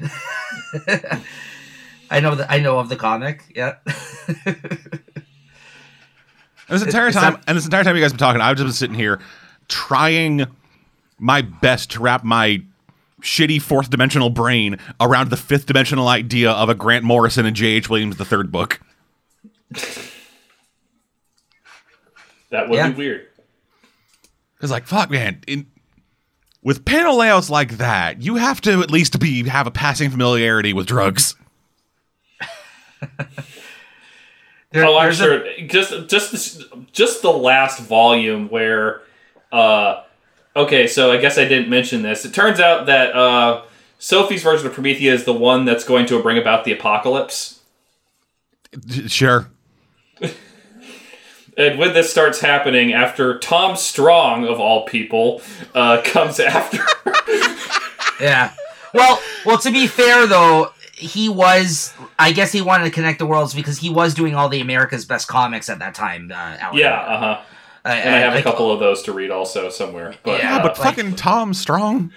I 2.10 2.20
know 2.20 2.36
that 2.36 2.52
I 2.52 2.60
know 2.60 2.80
of 2.80 2.90
the 2.90 2.98
comic. 2.98 3.44
Yeah. 3.56 3.76
And 6.72 6.80
this 6.80 6.86
entire 6.88 7.08
Is 7.10 7.16
time, 7.16 7.34
that- 7.34 7.44
and 7.48 7.58
this 7.58 7.66
entire 7.66 7.84
time 7.84 7.96
you 7.98 8.02
guys 8.02 8.12
have 8.12 8.18
been 8.18 8.26
talking, 8.26 8.42
I've 8.42 8.56
just 8.56 8.66
been 8.66 8.74
sitting 8.74 8.96
here 8.96 9.20
trying 9.68 10.46
my 11.20 11.42
best 11.42 11.92
to 11.92 12.00
wrap 12.00 12.24
my 12.24 12.62
shitty 13.22 13.62
fourth 13.62 13.90
dimensional 13.90 14.30
brain 14.30 14.78
around 15.00 15.30
the 15.30 15.38
fifth 15.38 15.66
dimensional 15.68 16.08
idea 16.08 16.50
of 16.52 16.70
a 16.70 16.74
Grant 16.76 17.04
Morrison 17.04 17.46
and 17.46 17.56
J.H. 17.56 17.90
Williams 17.90 18.16
the 18.18 18.26
third 18.26 18.52
book. 18.52 18.80
That 22.50 22.68
would 22.70 22.76
Yeah. 22.78 22.90
be 22.90 22.96
weird. 22.96 23.28
It's 24.62 24.72
like 24.72 24.88
fuck, 24.88 25.10
man. 25.10 25.42
In, 25.48 25.66
with 26.64 26.86
panel 26.86 27.18
layouts 27.18 27.50
like 27.50 27.78
that, 27.78 28.22
you 28.22 28.36
have 28.36 28.62
to 28.62 28.82
at 28.82 28.92
least 28.92 29.20
be 29.20 29.48
have 29.50 29.68
a 29.68 29.72
passing 29.72 30.10
familiarity 30.10 30.74
with 30.74 30.88
drugs. 30.88 31.36
There- 34.72 34.86
oh, 34.86 34.98
I'm 34.98 35.06
there's 35.06 35.20
a- 35.22 35.62
just 35.68 36.08
just 36.10 36.32
this, 36.32 36.64
just 36.92 37.22
the 37.22 37.32
last 37.32 37.80
volume 37.80 38.48
where, 38.50 39.02
uh, 39.52 40.04
okay, 40.56 40.88
so 40.88 41.12
I 41.12 41.18
guess 41.18 41.38
I 41.38 41.46
didn't 41.46 41.70
mention 41.70 42.02
this. 42.04 42.24
It 42.26 42.34
turns 42.34 42.60
out 42.60 42.86
that 42.86 43.16
uh, 43.16 43.64
Sophie's 44.00 44.44
version 44.44 44.68
of 44.68 44.74
Promethea 44.74 45.14
is 45.14 45.26
the 45.26 45.34
one 45.34 45.66
that's 45.66 45.84
going 45.84 46.06
to 46.08 46.22
bring 46.22 46.38
about 46.38 46.64
the 46.66 46.72
apocalypse. 46.72 47.60
Sure. 49.08 49.50
And 51.58 51.78
when 51.78 51.94
this 51.94 52.10
starts 52.10 52.40
happening, 52.40 52.94
after 52.94 53.38
Tom 53.38 53.76
Strong 53.76 54.48
of 54.48 54.60
all 54.62 54.86
people 54.86 55.42
uh, 55.76 56.02
comes 56.06 56.40
after, 56.40 56.80
Yeah. 58.22 58.54
Well, 58.94 59.22
well. 59.46 59.58
To 59.58 59.70
be 59.72 59.86
fair, 59.88 60.28
though, 60.28 60.72
he 61.02 61.28
was. 61.30 61.94
I 62.18 62.32
guess 62.32 62.52
he 62.52 62.62
wanted 62.62 62.86
to 62.86 62.92
connect 62.92 63.20
the 63.20 63.26
worlds 63.26 63.54
because 63.54 63.78
he 63.80 63.90
was 63.90 64.14
doing 64.14 64.36
all 64.36 64.48
the 64.50 64.62
America's 64.62 65.06
Best 65.06 65.28
comics 65.28 65.70
at 65.70 65.80
that 65.80 65.96
time. 65.96 66.32
Uh, 66.32 66.36
Alan 66.36 66.78
yeah, 66.78 66.90
Moore. 66.90 67.00
uh 67.00 67.20
huh. 67.20 67.42
Uh, 67.84 67.88
And 67.90 68.16
I 68.16 68.20
have 68.20 68.36
a 68.36 68.44
couple 68.44 68.72
of 68.72 68.80
those 68.80 69.02
to 69.04 69.12
read 69.12 69.32
also 69.32 69.70
somewhere. 69.70 70.14
But 70.24 70.40
Yeah. 70.40 70.58
Yeah, 70.58 70.62
but 70.64 70.78
like- 70.80 70.96
fucking 70.96 71.16
Tom 71.16 71.54
Strong. 71.54 72.12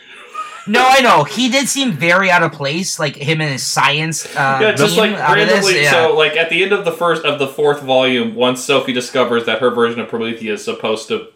No, 0.66 0.82
I 0.86 1.00
know 1.00 1.24
he 1.24 1.50
did 1.50 1.68
seem 1.68 1.92
very 1.92 2.30
out 2.30 2.42
of 2.42 2.52
place, 2.52 2.98
like 2.98 3.16
him 3.16 3.42
and 3.42 3.50
his 3.52 3.62
science. 3.66 4.24
Uh, 4.34 4.58
Yeah, 4.62 4.72
just 4.72 4.96
like 4.96 5.12
out 5.12 5.38
of 5.38 5.46
this, 5.46 5.56
randomly. 5.64 5.82
yeah. 5.82 5.90
So, 5.90 6.14
like 6.16 6.36
at 6.36 6.48
the 6.48 6.62
end 6.62 6.72
of 6.72 6.86
the 6.86 6.92
first 6.92 7.22
of 7.24 7.38
the 7.38 7.46
fourth 7.48 7.82
volume, 7.82 8.34
once 8.34 8.64
Sophie 8.64 8.94
discovers 8.94 9.44
that 9.44 9.60
her 9.60 9.68
version 9.70 10.00
of 10.00 10.08
Promethea 10.08 10.54
is 10.54 10.64
supposed 10.64 11.08
to 11.08 11.28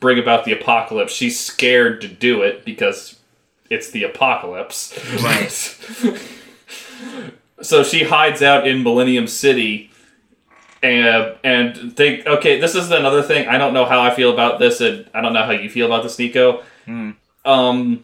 bring 0.00 0.18
about 0.18 0.44
the 0.44 0.52
apocalypse, 0.52 1.12
she's 1.12 1.38
scared 1.38 2.00
to 2.00 2.08
do 2.08 2.42
it 2.42 2.64
because 2.64 3.20
it's 3.70 3.90
the 3.90 4.02
apocalypse. 4.02 4.98
Right. 5.22 5.78
so 7.60 7.82
she 7.82 8.04
hides 8.04 8.42
out 8.42 8.66
in 8.66 8.82
Millennium 8.82 9.26
City. 9.26 9.90
And 10.82 11.36
and 11.44 11.96
think 11.96 12.26
okay, 12.26 12.58
this 12.58 12.74
is 12.74 12.90
another 12.90 13.22
thing. 13.22 13.46
I 13.46 13.56
don't 13.56 13.72
know 13.72 13.84
how 13.84 14.00
I 14.00 14.12
feel 14.12 14.32
about 14.32 14.58
this, 14.58 14.80
and 14.80 15.08
I 15.14 15.20
don't 15.20 15.32
know 15.32 15.44
how 15.44 15.52
you 15.52 15.70
feel 15.70 15.86
about 15.86 16.02
this, 16.02 16.18
Nico. 16.18 16.62
Um, 17.44 18.02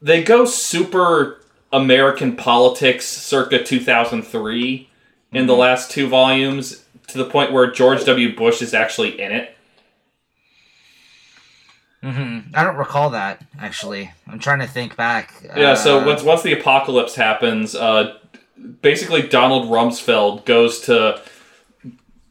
they 0.00 0.22
go 0.24 0.46
super 0.46 1.42
American 1.72 2.34
politics 2.36 3.06
circa 3.06 3.62
2003 3.62 4.88
in 5.32 5.46
the 5.46 5.54
last 5.54 5.90
two 5.90 6.08
volumes 6.08 6.84
to 7.08 7.18
the 7.18 7.24
point 7.26 7.52
where 7.52 7.70
George 7.70 8.04
W. 8.06 8.34
Bush 8.34 8.62
is 8.62 8.72
actually 8.72 9.20
in 9.20 9.32
it. 9.32 9.56
hmm 12.02 12.38
I 12.54 12.64
don't 12.64 12.76
recall 12.76 13.10
that 13.10 13.44
actually. 13.60 14.10
I'm 14.26 14.38
trying 14.38 14.60
to 14.60 14.66
think 14.66 14.96
back. 14.96 15.34
Yeah, 15.56 15.74
so 15.74 16.00
Uh, 16.00 16.06
once 16.06 16.22
once 16.22 16.42
the 16.42 16.52
apocalypse 16.58 17.14
happens, 17.14 17.74
uh, 17.74 18.18
basically 18.82 19.22
Donald 19.22 19.68
Rumsfeld 19.70 20.44
goes 20.44 20.80
to 20.82 21.20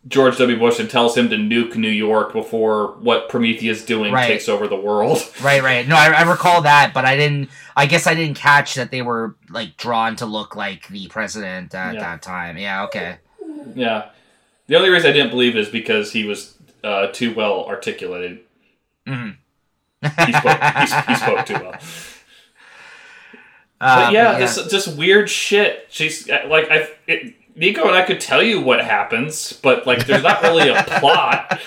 George 0.07 0.37
W. 0.37 0.59
Bush 0.59 0.79
and 0.79 0.87
tells 0.89 1.17
him 1.17 1.29
to 1.29 1.35
nuke 1.35 1.75
New 1.75 1.89
York 1.89 2.31
before 2.31 2.93
what 2.99 3.27
Promethea's 3.27 3.83
doing 3.83 4.13
Right. 4.13 4.27
takes 4.27 4.47
over 4.47 4.67
the 4.67 4.75
world. 4.75 5.17
Right, 5.41 5.63
right. 5.63 5.87
No, 5.87 5.95
I, 5.95 6.11
I 6.11 6.21
recall 6.29 6.61
that, 6.61 6.93
but 6.93 7.05
I 7.05 7.15
didn't. 7.15 7.49
I 7.75 7.85
guess 7.87 8.05
I 8.07 8.13
didn't 8.15 8.37
catch 8.37 8.75
that 8.75 8.91
they 8.91 9.01
were 9.01 9.35
like 9.49 9.77
drawn 9.77 10.15
to 10.17 10.25
look 10.25 10.55
like 10.55 10.87
the 10.89 11.07
president 11.07 11.73
at 11.75 11.95
Yeah. 11.95 11.99
that 12.01 12.21
time. 12.21 12.57
Yeah, 12.57 12.83
okay. 12.85 13.17
yeah. 13.75 14.09
The 14.67 14.75
only 14.75 14.89
reason 14.89 15.09
I 15.09 15.13
didn't 15.13 15.31
believe 15.31 15.55
is 15.55 15.69
because 15.69 16.11
he 16.11 16.23
was 16.23 16.55
uh, 16.83 17.07
too 17.07 17.33
well 17.35 17.65
articulated. 17.65 18.39
Mhm. 19.07 19.37
He 20.01 20.33
spoke, 20.33 20.61
he, 20.61 21.11
he 21.11 21.15
spoke 21.15 21.45
too 21.45 21.53
well. 21.55 21.75
Uh, 23.81 24.05
But 24.05 24.13
yeah, 24.13 24.37
this 24.39 24.55
just 24.67 24.95
weird 24.97 25.29
shit. 25.29 25.87
She's 25.89 26.29
uh, 26.29 26.45
like, 26.47 26.69
I, 26.71 26.89
it, 27.07 27.33
Nico 27.55 27.85
and 27.87 27.95
I 27.95 28.03
could 28.03 28.19
tell 28.19 28.41
you 28.43 28.61
what 28.61 28.83
happens, 28.83 29.53
but 29.53 29.85
like, 29.87 30.05
there's 30.05 30.23
not 30.23 30.41
really 30.43 30.69
a 30.69 30.83
plot. 30.99 31.59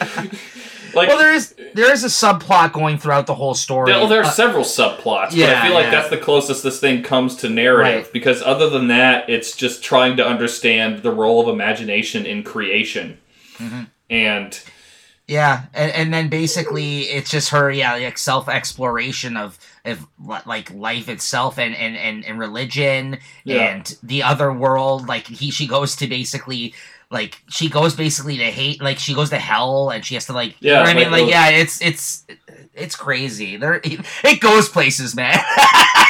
like, 0.95 1.09
well, 1.09 1.19
there 1.19 1.33
is 1.33 1.55
there 1.75 1.93
is 1.93 2.03
a 2.05 2.09
subplot 2.09 2.73
going 2.73 2.99
throughout 2.99 3.27
the 3.27 3.35
whole 3.35 3.55
story. 3.55 3.93
there, 3.93 4.07
there 4.09 4.21
are 4.21 4.25
Uh, 4.25 4.31
several 4.31 4.65
subplots, 4.65 5.31
but 5.31 5.35
yeah, 5.35 5.61
I 5.63 5.67
feel 5.67 5.75
like 5.75 5.85
yeah. 5.85 5.91
that's 5.91 6.09
the 6.11 6.17
closest 6.19 6.63
this 6.63 6.81
thing 6.81 7.03
comes 7.03 7.37
to 7.37 7.49
narrative. 7.49 8.05
Right. 8.05 8.13
Because 8.13 8.43
other 8.43 8.69
than 8.71 8.89
that, 8.89 9.29
it's 9.29 9.55
just 9.57 9.83
trying 9.83 10.17
to 10.17 10.27
understand 10.27 11.03
the 11.03 11.11
role 11.13 11.41
of 11.43 11.49
imagination 11.49 12.27
in 12.27 12.43
creation, 12.43 13.19
Mm-hmm. 13.59 13.83
and 14.11 14.61
Yeah, 15.29 15.67
and, 15.75 15.93
and 15.93 16.15
then 16.15 16.29
basically 16.31 17.01
it's 17.03 17.31
just 17.31 17.51
her, 17.51 17.71
yeah, 17.71 17.95
like 17.97 18.17
self 18.19 18.49
exploration 18.49 19.37
of 19.37 19.59
of 19.85 20.07
like 20.47 20.73
life 20.73 21.09
itself 21.09 21.59
and 21.59 21.77
and 21.77 21.97
and, 21.97 22.25
and 22.25 22.39
religion 22.39 23.19
Yeah. 23.45 23.57
and 23.77 23.97
the 24.03 24.23
other 24.23 24.51
world. 24.53 25.07
Like 25.07 25.27
he, 25.27 25.51
she 25.51 25.67
goes 25.67 25.95
to 25.97 26.07
basically. 26.09 26.75
Like 27.11 27.41
she 27.49 27.71
goes 27.71 27.95
basically 27.97 28.37
to 28.37 28.45
hate, 28.45 28.83
like 28.83 28.99
she 28.99 29.15
goes 29.15 29.31
to 29.31 29.39
hell, 29.39 29.89
and 29.89 30.05
she 30.05 30.13
has 30.13 30.27
to 30.27 30.35
like, 30.35 30.57
you 30.61 30.69
know 30.71 30.75
Yeah, 30.75 30.81
what 30.81 30.89
I 30.91 30.93
mean? 30.95 31.11
like 31.11 31.23
Like, 31.23 31.31
yeah, 31.31 31.49
it's 31.49 31.81
it's 31.81 32.27
it's 32.75 32.97
crazy. 32.97 33.57
There, 33.57 33.81
it 33.83 34.41
goes 34.41 34.69
places, 34.69 35.15
man. 35.17 35.33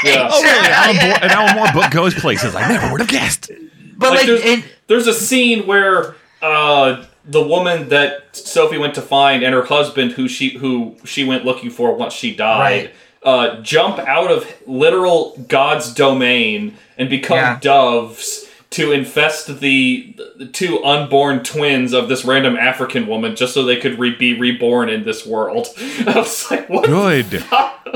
Yeah. 0.05 0.29
Oh, 0.31 0.43
really? 0.43 0.69
Alan 0.69 0.97
Moore, 0.97 1.19
an 1.23 1.31
Alan 1.31 1.55
Moore 1.57 1.73
book 1.73 1.91
goes 1.93 2.15
places 2.15 2.55
I 2.57 2.67
never 2.69 2.91
would 2.91 3.01
have 3.01 3.09
guessed. 3.09 3.49
but 3.97 4.11
Like, 4.11 4.19
like, 4.19 4.27
there's- 4.27 4.45
it, 4.45 4.65
there's 4.89 5.07
a 5.07 5.15
scene 5.15 5.67
where 5.69 6.17
uh, 6.43 7.05
the 7.29 7.43
woman 7.43 7.91
that 7.91 8.35
Sophie 8.35 8.79
went 8.79 8.95
to 8.95 9.03
find 9.03 9.43
and 9.43 9.55
her 9.55 9.65
husband, 9.65 10.13
who 10.13 10.29
she 10.29 10.57
who 10.59 10.97
she 11.05 11.25
went 11.25 11.45
looking 11.45 11.71
for 11.71 11.95
once 11.95 12.15
she 12.15 12.35
died, 12.35 12.91
uh, 13.23 13.61
jump 13.61 13.99
out 13.99 14.31
of 14.31 14.47
literal 14.67 15.37
God's 15.49 15.93
domain 15.93 16.77
and 16.97 17.11
become 17.11 17.37
Yeah. 17.37 17.59
doves 17.61 18.48
to 18.71 18.93
infest 18.93 19.61
the, 19.61 20.15
the 20.37 20.47
two 20.47 20.85
unborn 20.85 21.43
twins 21.43 21.93
of 21.95 22.09
this 22.09 22.25
random 22.25 22.57
African 22.57 23.07
woman, 23.07 23.35
just 23.35 23.55
so 23.55 23.65
they 23.65 23.77
could 23.77 23.99
re- 23.99 24.15
be 24.15 24.39
reborn 24.39 24.89
in 24.91 25.05
this 25.05 25.25
world. 25.25 25.69
I 26.07 26.13
was 26.17 26.51
like, 26.51 26.69
what? 26.69 26.85
Good 26.87 27.43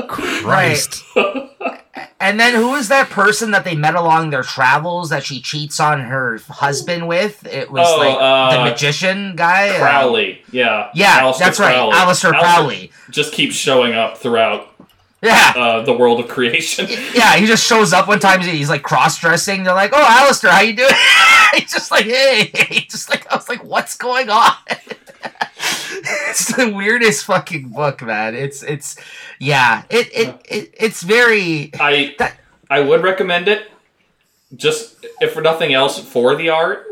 Christ. 0.07 1.03
And 2.19 2.39
then 2.39 2.55
who 2.55 2.73
is 2.75 2.87
that 2.87 3.09
person 3.09 3.51
that 3.51 3.65
they 3.65 3.75
met 3.75 3.95
along 3.95 4.29
their 4.29 4.43
travels 4.43 5.09
that 5.09 5.23
she 5.25 5.41
cheats 5.41 5.79
on 5.79 5.99
her 5.99 6.37
husband 6.47 7.07
with? 7.07 7.45
It 7.45 7.69
was 7.69 7.85
Oh, 7.87 7.97
like 7.97 8.17
uh, 8.19 8.57
the 8.63 8.69
magician 8.71 9.35
guy. 9.35 9.69
uh, 9.75 9.79
Crowley, 9.79 10.41
yeah, 10.51 10.89
yeah, 10.95 11.21
Aleister 11.21 11.39
that's 11.39 11.59
right, 11.59 11.73
Crowley. 11.75 11.93
Aleister 11.95 12.31
Crowley. 12.31 12.91
just 13.11 13.33
keeps 13.33 13.55
showing 13.55 13.93
up 13.93 14.17
throughout 14.17 14.72
yeah. 15.23 15.53
uh, 15.55 15.81
the 15.83 15.93
world 15.93 16.19
of 16.19 16.27
creation. 16.27 16.85
yeah, 17.13 17.35
he 17.37 17.45
just 17.47 17.65
shows 17.65 17.93
up 17.93 18.07
one 18.07 18.19
time. 18.19 18.41
He's 18.41 18.69
like 18.69 18.83
cross 18.83 19.19
dressing. 19.19 19.63
They're 19.63 19.73
like, 19.73 19.91
"Oh, 19.93 20.05
Alistair, 20.07 20.51
how 20.51 20.61
you 20.61 20.75
doing?" 20.75 20.91
he's 21.55 21.71
just 21.71 21.89
like, 21.91 22.05
"Hey," 22.05 22.51
He's 22.69 22.91
just 22.91 23.09
like 23.09 23.25
I 23.31 23.35
was 23.35 23.47
like, 23.49 23.63
"What's 23.63 23.95
going 23.97 24.29
on?" 24.29 24.53
it's 25.65 26.55
the 26.55 26.69
weirdest 26.69 27.25
fucking 27.25 27.69
book, 27.69 28.01
man. 28.01 28.35
It's 28.35 28.63
it's 28.63 28.95
yeah. 29.39 29.83
It 29.89 30.09
it, 30.13 30.35
it 30.49 30.73
it's 30.77 31.01
very 31.03 31.71
I 31.79 32.15
That- 32.19 32.37
I 32.69 32.79
would 32.79 33.03
recommend 33.03 33.47
it, 33.47 33.69
just 34.55 35.05
if 35.21 35.33
for 35.33 35.41
nothing 35.41 35.73
else 35.73 35.99
for 35.99 36.35
the 36.35 36.49
art. 36.49 36.85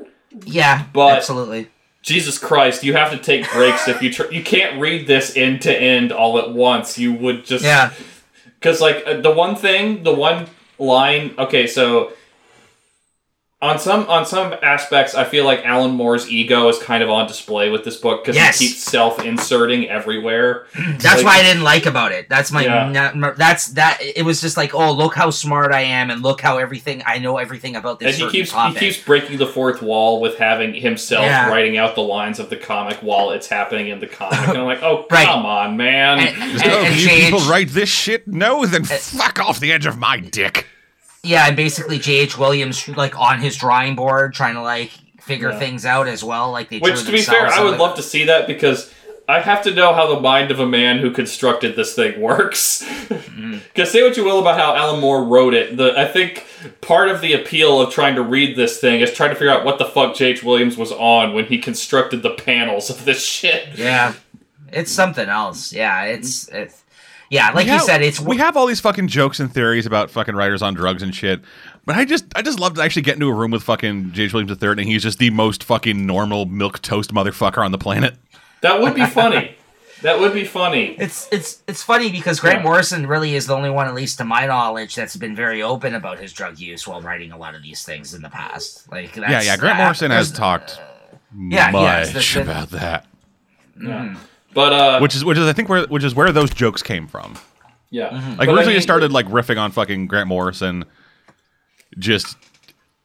yeah. 0.45 0.86
But- 0.93 1.17
absolutely. 1.17 1.69
Jesus 2.03 2.39
Christ, 2.39 2.84
you 2.84 2.93
have 2.95 3.11
to 3.11 3.17
take 3.19 3.47
breaks 3.51 3.88
if 3.88 4.01
you 4.01 4.11
tr- 4.11 4.32
you 4.32 4.43
can't 4.43 4.82
read 4.82 5.05
this 5.05 5.38
end 5.38 5.61
to 5.61 5.75
end 5.79 6.11
all 6.11 6.39
at 6.39 6.51
once. 6.51 6.97
You 6.97 7.13
would 7.13 7.45
just 7.45 7.63
Yeah. 7.63 7.91
Because 8.62 8.80
like 8.80 9.03
uh, 9.07 9.20
the 9.20 9.32
one 9.32 9.55
thing, 9.55 10.03
the 10.03 10.14
one 10.14 10.47
line. 10.78 11.34
Okay, 11.38 11.66
so 11.66 12.14
on 13.62 13.78
some 13.78 14.07
on 14.09 14.26
some 14.26 14.55
aspects, 14.64 15.14
I 15.14 15.24
feel 15.24 15.45
like 15.45 15.64
Alan 15.64 15.91
Moore's 15.91 16.28
ego 16.28 16.68
is 16.68 16.80
kind 16.80 17.03
of 17.03 17.12
on 17.12 17.28
display 17.28 17.70
with 17.70 17.84
this 17.86 17.95
book 17.95 18.24
because 18.24 18.36
Yes. 18.36 18.57
he 18.57 18.70
keeps 18.70 18.80
self 18.84 19.24
inserting 19.24 19.88
everywhere. 19.88 20.66
That's 20.76 21.05
Like- 21.18 21.24
what 21.26 21.34
I 21.36 21.43
didn't 21.43 21.62
like 21.64 21.86
about 21.86 22.12
it. 22.12 22.28
That's 22.28 22.51
my 22.51 22.64
Yeah. 22.64 22.89
not- 23.14 23.38
that's 23.38 23.68
that. 23.74 23.99
It 24.01 24.24
was 24.26 24.41
just 24.41 24.57
like, 24.57 24.74
oh, 24.74 24.91
look 24.91 25.14
how 25.14 25.30
smart 25.30 25.72
I 25.74 25.82
am, 25.82 26.09
and 26.09 26.24
look 26.24 26.41
how 26.41 26.57
everything 26.57 27.03
I 27.05 27.20
know 27.20 27.38
everything 27.38 27.76
about 27.76 27.99
this. 27.99 28.20
And 28.20 28.32
he 28.32 28.38
keeps 28.39 28.49
topic. 28.51 28.80
he 28.80 28.89
keeps 28.91 29.03
breaking 29.05 29.38
the 29.38 29.45
fourth 29.47 29.84
wall 29.84 30.20
with 30.22 30.38
having 30.39 30.74
himself 30.74 31.26
Yeah. 31.26 31.47
writing 31.49 31.78
out 31.78 31.93
the 31.93 32.01
lines 32.01 32.39
of 32.39 32.49
the 32.49 32.57
comic 32.57 32.97
while 33.01 33.30
it's 33.30 33.47
happening 33.47 33.89
in 33.89 33.99
the 33.99 34.07
comic. 34.07 34.39
And 34.47 34.57
I'm 34.57 34.66
like, 34.66 34.82
oh 34.82 35.05
Right. 35.12 35.28
come 35.28 35.45
on, 35.45 35.78
man. 35.78 36.20
And- 36.20 36.41
and- 36.41 36.62
Oh, 36.64 36.84
and 36.84 36.95
you 36.95 37.07
JH 37.07 37.20
people 37.26 37.39
write 37.41 37.70
this 37.70 37.89
shit? 37.89 38.28
No, 38.28 38.66
then 38.66 38.84
uh, 38.84 38.86
fuck 38.88 39.39
off 39.39 39.59
the 39.59 39.72
edge 39.72 39.86
of 39.86 39.97
my 39.99 40.20
dick. 40.20 40.66
Yeah, 41.24 41.47
and 41.47 41.55
basically 41.55 41.99
J.H. 41.99 42.38
Williams 42.38 42.88
like 42.89 43.17
on 43.19 43.39
his 43.39 43.55
drawing 43.55 43.95
board 43.95 44.34
trying 44.34 44.55
to 44.55 44.61
like 44.61 44.91
figure 45.19 45.51
Yeah. 45.51 45.59
things 45.59 45.86
out 45.86 46.07
as 46.07 46.24
well. 46.24 46.51
Like 46.51 46.69
they 46.69 46.80
Which, 46.80 47.03
to 47.05 47.11
be 47.11 47.22
fair, 47.22 47.47
I 47.47 47.63
would 47.63 47.76
the- 47.76 47.78
love 47.78 47.95
to 47.97 48.01
see 48.03 48.26
that 48.26 48.47
because 48.47 48.91
I 49.30 49.39
have 49.39 49.61
to 49.63 49.72
know 49.74 49.93
how 49.93 50.13
the 50.13 50.19
mind 50.19 50.49
of 50.51 50.59
a 50.59 50.65
man 50.65 50.97
who 50.97 51.11
constructed 51.11 51.76
this 51.76 51.93
thing 51.93 52.19
works. 52.19 52.84
Mm-hmm. 52.84 53.57
Because 53.74 53.91
say 53.91 54.03
what 54.03 54.17
you 54.17 54.26
will 54.26 54.39
about 54.39 54.59
how 54.59 54.76
Alan 54.76 54.99
Moore 54.99 55.24
wrote 55.24 55.53
it, 55.53 55.78
the 55.78 55.97
I 55.97 56.05
think 56.05 56.45
part 56.82 57.07
of 57.09 57.22
the 57.22 57.32
appeal 57.34 57.80
of 57.80 57.93
trying 57.93 58.15
to 58.15 58.22
read 58.22 58.57
this 58.57 58.80
thing 58.80 58.99
is 58.99 59.13
trying 59.13 59.30
to 59.30 59.36
figure 59.36 59.51
out 59.51 59.63
what 59.63 59.78
the 59.78 59.86
fuck 59.86 60.13
J.H. 60.15 60.43
Williams 60.43 60.76
was 60.78 60.91
on 60.91 61.34
when 61.34 61.45
he 61.45 61.57
constructed 61.57 62.22
the 62.22 62.32
panels 62.32 62.89
of 62.89 63.05
this 63.05 63.24
shit. 63.24 63.69
Yeah, 63.78 64.13
it's 64.74 64.91
something 64.91 65.30
else. 65.30 65.72
Yeah, 65.72 66.03
it's 66.03 66.49
it's 66.49 66.84
yeah, 67.32 67.47
like 67.47 67.55
We 67.65 67.71
you 67.71 67.77
have- 67.77 67.82
said, 67.82 68.01
it's 68.03 68.19
we 68.19 68.38
have 68.38 68.55
all 68.55 68.67
these 68.67 68.79
fucking 68.79 69.07
jokes 69.07 69.39
and 69.39 69.51
theories 69.51 69.88
about 69.88 70.11
fucking 70.11 70.36
writers 70.36 70.61
on 70.61 70.75
drugs 70.75 71.01
and 71.01 71.15
shit. 71.15 71.41
But 71.86 71.95
I 71.95 72.05
just 72.05 72.25
I 72.36 72.43
just 72.43 72.59
love 72.59 72.75
to 72.75 72.82
actually 72.84 73.01
get 73.01 73.15
into 73.15 73.27
a 73.27 73.34
room 73.34 73.49
with 73.49 73.63
fucking 73.63 74.11
J.H. 74.11 74.34
Williams 74.34 74.61
III 74.61 74.69
and 74.71 74.82
he's 74.82 75.01
just 75.01 75.17
the 75.17 75.32
most 75.32 75.63
fucking 75.63 76.05
normal 76.05 76.45
milk 76.45 76.82
toast 76.84 77.11
motherfucker 77.11 77.65
on 77.65 77.71
the 77.71 77.79
planet. 77.79 78.15
That 78.61 78.79
would 78.82 78.93
be 78.93 79.05
funny. 79.07 79.55
that 80.03 80.19
would 80.19 80.34
be 80.34 80.43
funny. 80.45 80.95
It's 80.99 81.27
it's 81.32 81.63
it's 81.67 81.82
funny 81.82 82.11
because 82.11 82.39
Grant 82.39 82.57
Yeah. 82.59 82.63
Morrison 82.63 83.07
really 83.07 83.34
is 83.36 83.47
the 83.47 83.55
only 83.55 83.69
one, 83.71 83.88
at 83.88 83.95
least 83.95 84.17
to 84.19 84.25
my 84.25 84.45
knowledge, 84.45 84.93
that's 84.95 85.15
been 85.15 85.36
very 85.36 85.63
open 85.63 85.95
about 85.95 86.19
his 86.19 86.34
drug 86.34 86.59
use 86.59 86.88
while 86.88 87.01
writing 87.01 87.32
a 87.32 87.38
lot 87.38 87.55
of 87.55 87.63
these 87.63 87.84
things 87.84 88.13
in 88.13 88.21
the 88.21 88.29
past. 88.29 88.91
Like 88.91 89.13
that's, 89.15 89.32
yeah, 89.32 89.41
yeah. 89.41 89.57
Grant 89.57 89.79
uh, 89.79 89.84
Morrison 89.84 90.11
has 90.11 90.32
there's- 90.32 90.38
talked 90.38 90.79
yeah, 91.39 91.71
he 91.71 91.77
has. 91.77 92.07
much 92.09 92.13
There's 92.13 92.34
been- 92.34 92.41
about 92.43 92.69
that. 92.71 93.05
Yeah. 93.82 94.15
But 94.54 94.74
uh, 94.74 94.99
Which 94.99 95.16
is 95.16 95.24
which 95.24 95.38
is 95.38 95.47
I 95.47 95.54
think 95.54 95.70
where 95.70 95.86
which 95.88 96.04
is 96.04 96.14
where 96.16 96.32
those 96.32 96.49
jokes 96.49 96.84
came 96.84 97.08
from. 97.08 97.36
yeah, 97.89 98.10
Like 98.12 98.38
But 98.38 98.49
I 98.49 98.52
originally 98.52 98.66
mean- 98.68 98.76
it 98.78 98.82
started 98.82 99.12
like 99.12 99.26
riffing 99.28 99.58
on 99.60 99.72
fucking 99.72 100.08
Grant 100.08 100.28
Morrison. 100.28 100.86
Just 101.97 102.38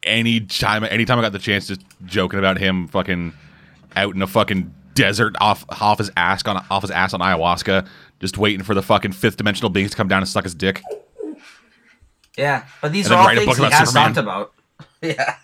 any 0.03 0.41
time 0.41 0.85
anytime 0.85 1.19
I 1.19 1.23
got 1.23 1.33
the 1.33 1.39
chance 1.39 1.67
just 1.67 1.83
joking 2.05 2.39
about 2.39 2.59
him 2.59 2.89
fucking 2.89 3.33
out 3.97 4.15
in 4.15 4.23
a 4.23 4.27
fucking 4.27 4.73
desert 4.95 5.37
off 5.41 5.65
off 5.81 5.99
his 5.99 6.11
ass 6.17 6.45
on 6.47 6.65
off 6.71 6.83
his 6.83 6.91
ass 6.91 7.13
on 7.15 7.21
ayahuasca, 7.21 7.87
just 8.21 8.39
waiting 8.39 8.63
for 8.65 8.75
the 8.75 8.83
fucking 8.83 9.13
fifth 9.13 9.37
dimensional 9.37 9.71
beings 9.71 9.91
to 9.93 9.97
come 9.97 10.09
down 10.09 10.23
and 10.23 10.29
suck 10.29 10.45
his 10.45 10.55
dick. 10.55 10.83
Yeah, 12.37 12.65
but 12.83 12.93
these 12.93 13.07
And 13.07 13.15
are 13.15 13.29
all 13.31 13.35
things 13.35 13.47
book 13.47 13.57
he 13.57 13.63
about 13.63 13.73
has 13.73 13.89
Superman. 13.89 14.15
talked 14.15 14.19
about. 14.25 14.53
Yeah. 15.03 15.37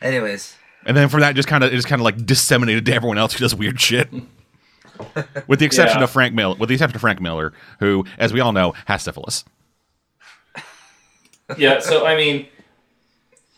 Anyways, 0.00 0.54
And 0.88 0.96
then 0.96 1.08
from 1.08 1.20
that 1.20 1.36
just 1.36 1.46
kinda 1.48 1.66
it 1.66 1.70
just 1.70 1.86
kinda 1.86 2.02
like 2.02 2.24
disseminated 2.26 2.84
to 2.86 2.94
everyone 2.94 3.18
else 3.18 3.34
who 3.34 3.38
does 3.40 3.54
weird 3.54 3.80
shit. 3.80 4.08
With 5.46 5.60
the 5.60 5.66
exception 5.66 5.98
Yeah. 5.98 6.04
of 6.04 6.10
Frank 6.10 6.34
Miller 6.34 6.56
with 6.58 6.68
the 6.70 6.74
exception 6.74 6.96
of 6.96 7.00
Frank 7.00 7.20
Miller, 7.20 7.52
who, 7.78 8.04
as 8.18 8.32
we 8.32 8.40
all 8.40 8.52
know, 8.52 8.74
has 8.86 9.02
syphilis. 9.02 9.44
yeah. 11.56 11.78
So 11.80 12.06
I 12.06 12.16
mean, 12.16 12.46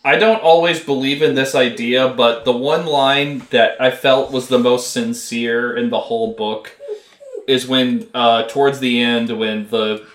I 0.04 0.16
don't 0.16 0.42
always 0.42 0.80
believe 0.80 1.22
in 1.22 1.34
this 1.34 1.54
idea, 1.54 2.08
but 2.08 2.44
the 2.44 2.52
one 2.52 2.86
line 2.86 3.42
that 3.50 3.80
I 3.80 3.90
felt 3.90 4.32
was 4.32 4.48
the 4.48 4.58
most 4.58 4.92
sincere 4.92 5.76
in 5.76 5.90
the 5.90 6.00
whole 6.00 6.34
book 6.34 6.76
is 7.46 7.66
when, 7.66 8.08
uh, 8.14 8.44
towards 8.44 8.80
the 8.80 9.00
end, 9.00 9.36
when 9.38 9.68
the 9.68 10.06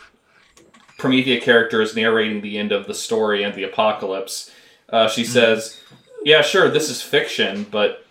Promethea 0.97 1.39
character 1.41 1.81
is 1.81 1.95
narrating 1.95 2.41
the 2.41 2.57
end 2.57 2.71
of 2.71 2.87
the 2.87 2.93
story 2.95 3.43
and 3.43 3.53
the 3.53 3.63
apocalypse, 3.63 4.49
uh, 4.89 5.07
she 5.09 5.23
says, 5.23 5.79
"Yeah, 6.25 6.41
sure, 6.41 6.69
this 6.69 6.89
is 6.89 7.01
fiction, 7.01 7.65
but." 7.71 8.01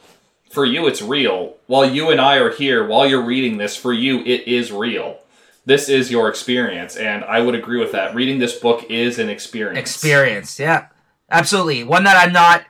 For 0.51 0.65
you, 0.65 0.87
it's 0.87 1.03
real. 1.03 1.57
While 1.67 1.91
you 1.91 2.11
and 2.11 2.21
I 2.21 2.37
are 2.37 2.53
here, 2.53 2.87
while 2.87 3.09
you're 3.09 3.25
reading 3.25 3.59
this, 3.59 3.75
for 3.75 3.93
you, 3.93 4.21
it 4.21 4.47
is 4.47 4.71
real. 4.71 5.19
This 5.67 5.89
is 5.89 6.13
your 6.13 6.29
experience, 6.29 6.97
and 6.97 7.25
I 7.25 7.41
would 7.41 7.57
agree 7.57 7.81
with 7.81 7.91
that. 7.91 8.15
Reading 8.15 8.39
this 8.39 8.57
book 8.57 8.85
is 8.91 9.19
an 9.19 9.31
experience. 9.31 9.79
experience. 9.79 10.61
Yeah, 10.61 10.87
absolutely. 11.29 11.83
One 11.83 12.05
that 12.05 12.17
I'm 12.17 12.33
not. 12.33 12.65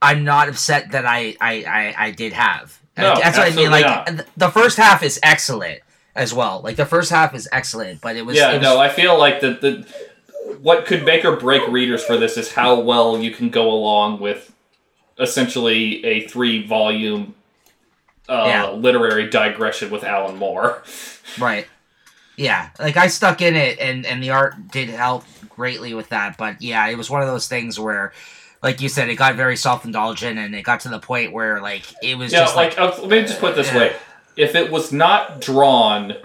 I'm 0.00 0.22
not 0.22 0.48
upset 0.48 0.92
that 0.92 1.06
I 1.06 1.34
I 1.40 1.64
I, 1.64 1.94
I 2.06 2.10
did 2.10 2.34
have. 2.34 2.78
No, 2.96 3.14
That's 3.16 3.38
what 3.38 3.50
I 3.50 3.56
mean. 3.56 3.70
Like 3.70 3.84
not. 3.86 4.26
the 4.36 4.50
first 4.50 4.76
half 4.76 5.02
is 5.02 5.18
excellent 5.22 5.80
as 6.14 6.32
well. 6.32 6.60
Like 6.62 6.76
the 6.76 6.86
first 6.86 7.10
half 7.10 7.34
is 7.34 7.48
excellent, 7.50 8.00
but 8.00 8.16
it 8.16 8.24
was 8.24 8.36
Yeah, 8.36 8.52
it 8.52 8.58
was, 8.58 8.62
no, 8.62 8.78
I 8.78 8.88
feel 8.88 9.18
like 9.18 9.40
the, 9.40 9.50
the 9.50 10.58
what 10.60 10.86
could 10.86 11.04
make 11.04 11.24
or 11.24 11.36
break 11.36 11.66
readers 11.68 12.04
for 12.04 12.16
this 12.16 12.36
is 12.36 12.52
how 12.52 12.78
well 12.78 13.18
you 13.18 13.30
can 13.30 13.48
go 13.48 13.70
along 13.70 14.20
with 14.20 14.53
essentially 15.18 16.04
a 16.04 16.26
three 16.28 16.66
volume 16.66 17.34
uh, 18.28 18.44
Yeah. 18.46 18.70
literary 18.70 19.28
digression 19.28 19.90
with 19.90 20.04
Alan 20.04 20.36
Moore. 20.36 20.82
Right. 21.38 21.66
Yeah, 22.36 22.70
like 22.78 22.96
I 22.96 23.06
stuck 23.08 23.40
in 23.42 23.54
it, 23.56 23.78
and 23.80 24.04
and 24.06 24.22
the 24.22 24.30
art 24.30 24.70
did 24.70 24.88
help 24.88 25.24
greatly 25.48 25.94
with 25.94 26.08
that. 26.10 26.36
But 26.36 26.62
yeah, 26.62 26.86
it 26.88 26.96
was 26.96 27.08
one 27.10 27.22
of 27.22 27.28
those 27.28 27.46
things 27.48 27.78
where, 27.78 28.12
like 28.62 28.80
you 28.80 28.88
said, 28.88 29.08
it 29.08 29.14
got 29.16 29.34
very 29.36 29.56
self 29.56 29.84
indulgent, 29.84 30.38
and 30.38 30.54
it 30.54 30.62
got 30.62 30.80
to 30.80 30.88
the 30.88 30.98
point 31.00 31.32
where 31.32 31.60
like 31.60 31.84
it 32.02 32.16
was 32.16 32.32
Yeah, 32.32 32.40
just 32.40 32.56
like, 32.56 32.76
like, 32.78 32.98
let 32.98 33.08
me 33.08 33.22
just 33.22 33.40
put 33.40 33.52
it 33.52 33.56
this 33.56 33.68
Yeah. 33.72 33.78
way: 33.78 33.96
if 34.36 34.54
it 34.54 34.70
was 34.70 34.92
not 34.92 35.40
drawn 35.40 36.16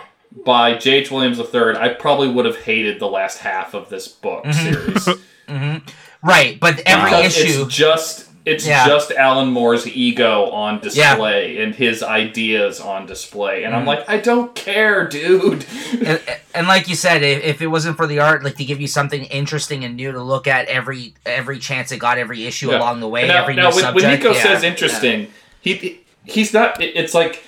by 0.46 0.76
J.H. 0.76 1.12
Williams 1.12 1.40
III, 1.40 1.76
I 1.78 1.90
probably 1.90 2.28
would 2.30 2.46
have 2.46 2.58
hated 2.58 3.00
the 3.00 3.08
last 3.08 3.40
half 3.40 3.74
of 3.74 3.90
this 3.90 4.08
book 4.08 4.46
series. 4.54 5.08
right. 6.24 6.60
But 6.60 6.82
every 6.86 7.10
Because 7.12 7.38
issue, 7.38 7.64
It's 7.66 7.76
just 7.76 8.29
it's 8.46 8.66
Yeah. 8.66 8.88
just 8.88 9.12
Alan 9.12 9.50
Moore's 9.52 9.86
ego 9.88 10.50
on 10.52 10.80
display 10.80 11.62
and 11.62 11.76
his 11.76 12.02
ideas 12.02 12.80
on 12.80 13.06
display, 13.06 13.58
Mm-hmm. 13.58 13.66
and 13.68 13.76
I'm 13.76 13.86
like, 13.86 14.10
I 14.10 14.18
don't 14.18 14.56
care, 14.56 15.08
dude. 15.08 15.66
and, 16.06 16.22
and 16.56 16.68
like 16.68 16.88
you 16.88 16.96
said, 16.96 17.22
if, 17.22 17.44
if 17.44 17.62
it 17.62 17.68
wasn't 17.68 17.98
for 17.98 18.08
the 18.08 18.20
art, 18.20 18.44
like 18.44 18.56
to 18.56 18.66
give 18.66 18.80
you 18.82 18.88
something 18.88 19.24
interesting 19.26 19.84
and 19.84 19.96
new 19.96 20.12
to 20.12 20.22
look 20.22 20.48
at 20.48 20.68
every 20.68 21.14
every 21.26 21.60
chance 21.60 21.92
it 21.92 21.98
got, 22.00 22.18
every 22.18 22.46
issue 22.46 22.72
Yeah. 22.72 22.80
along 22.80 23.02
the 23.02 23.08
way, 23.10 23.28
now, 23.28 23.42
every 23.44 23.56
now 23.56 23.70
new 23.70 23.76
when, 23.76 23.84
subject. 23.84 24.06
when 24.06 24.20
Nico 24.20 24.34
yeah, 24.34 24.44
says 24.44 24.64
interesting, 24.64 25.28
he 25.62 26.00
he's 26.26 26.54
not. 26.54 26.82
It's 26.82 27.14
like. 27.14 27.44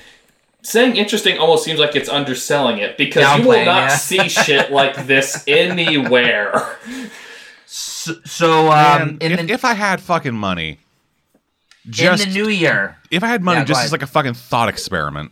Saying 0.64 0.96
interesting 0.96 1.40
almost 1.40 1.64
seems 1.64 1.80
like 1.80 1.96
it's 1.96 2.08
underselling 2.08 2.78
it 2.78 2.96
because 2.96 3.40
you 3.40 3.48
will 3.48 3.66
not 3.66 3.90
yeah. 3.90 3.96
see 3.96 4.30
shit 4.30 4.72
like 4.72 5.08
this 5.08 5.44
anywhere. 5.48 6.78
So, 8.02 8.16
so 8.26 8.72
um, 8.72 9.20
if, 9.22 9.38
the 9.38 9.54
if 9.54 9.64
I 9.64 9.76
had 9.76 10.02
fucking 10.02 10.34
money, 10.34 10.80
just 11.88 12.26
in 12.26 12.34
the 12.34 12.34
new 12.34 12.50
year, 12.50 12.98
if 13.12 13.24
I 13.24 13.28
had 13.28 13.44
money 13.44 13.60
Yeah, 13.60 13.66
just 13.66 13.84
as 13.84 13.92
like 13.92 14.02
a 14.02 14.08
fucking 14.08 14.34
thought 14.34 14.70
experiment, 14.70 15.32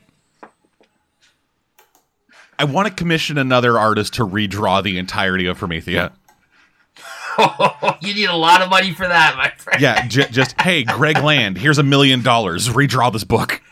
I 2.59 2.65
want 2.65 2.87
to 2.87 2.93
commission 2.93 3.39
another 3.39 3.79
artist 3.79 4.13
to 4.15 4.27
redraw 4.27 4.83
the 4.83 4.99
entirety 4.99 5.47
of 5.47 5.57
Promethea. 5.57 6.11
you 8.01 8.13
need 8.13 8.25
a 8.29 8.35
lot 8.35 8.61
of 8.61 8.69
money 8.69 8.93
for 8.93 9.07
that, 9.07 9.35
my 9.35 9.49
friend. 9.57 9.81
Yeah, 9.81 10.05
j- 10.07 10.27
just 10.29 10.61
hey, 10.61 10.83
Greg 10.83 11.17
Land, 11.17 11.57
here's 11.57 11.79
a 11.79 11.83
million 11.83 12.21
dollars. 12.21 12.69
Redraw 12.69 13.11
this 13.11 13.23
book. 13.23 13.63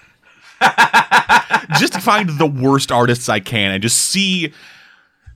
just 1.77 2.01
find 2.01 2.29
the 2.39 2.47
worst 2.47 2.91
artists 2.91 3.29
I 3.29 3.41
can 3.41 3.73
and 3.73 3.83
just 3.83 3.99
see 3.99 4.53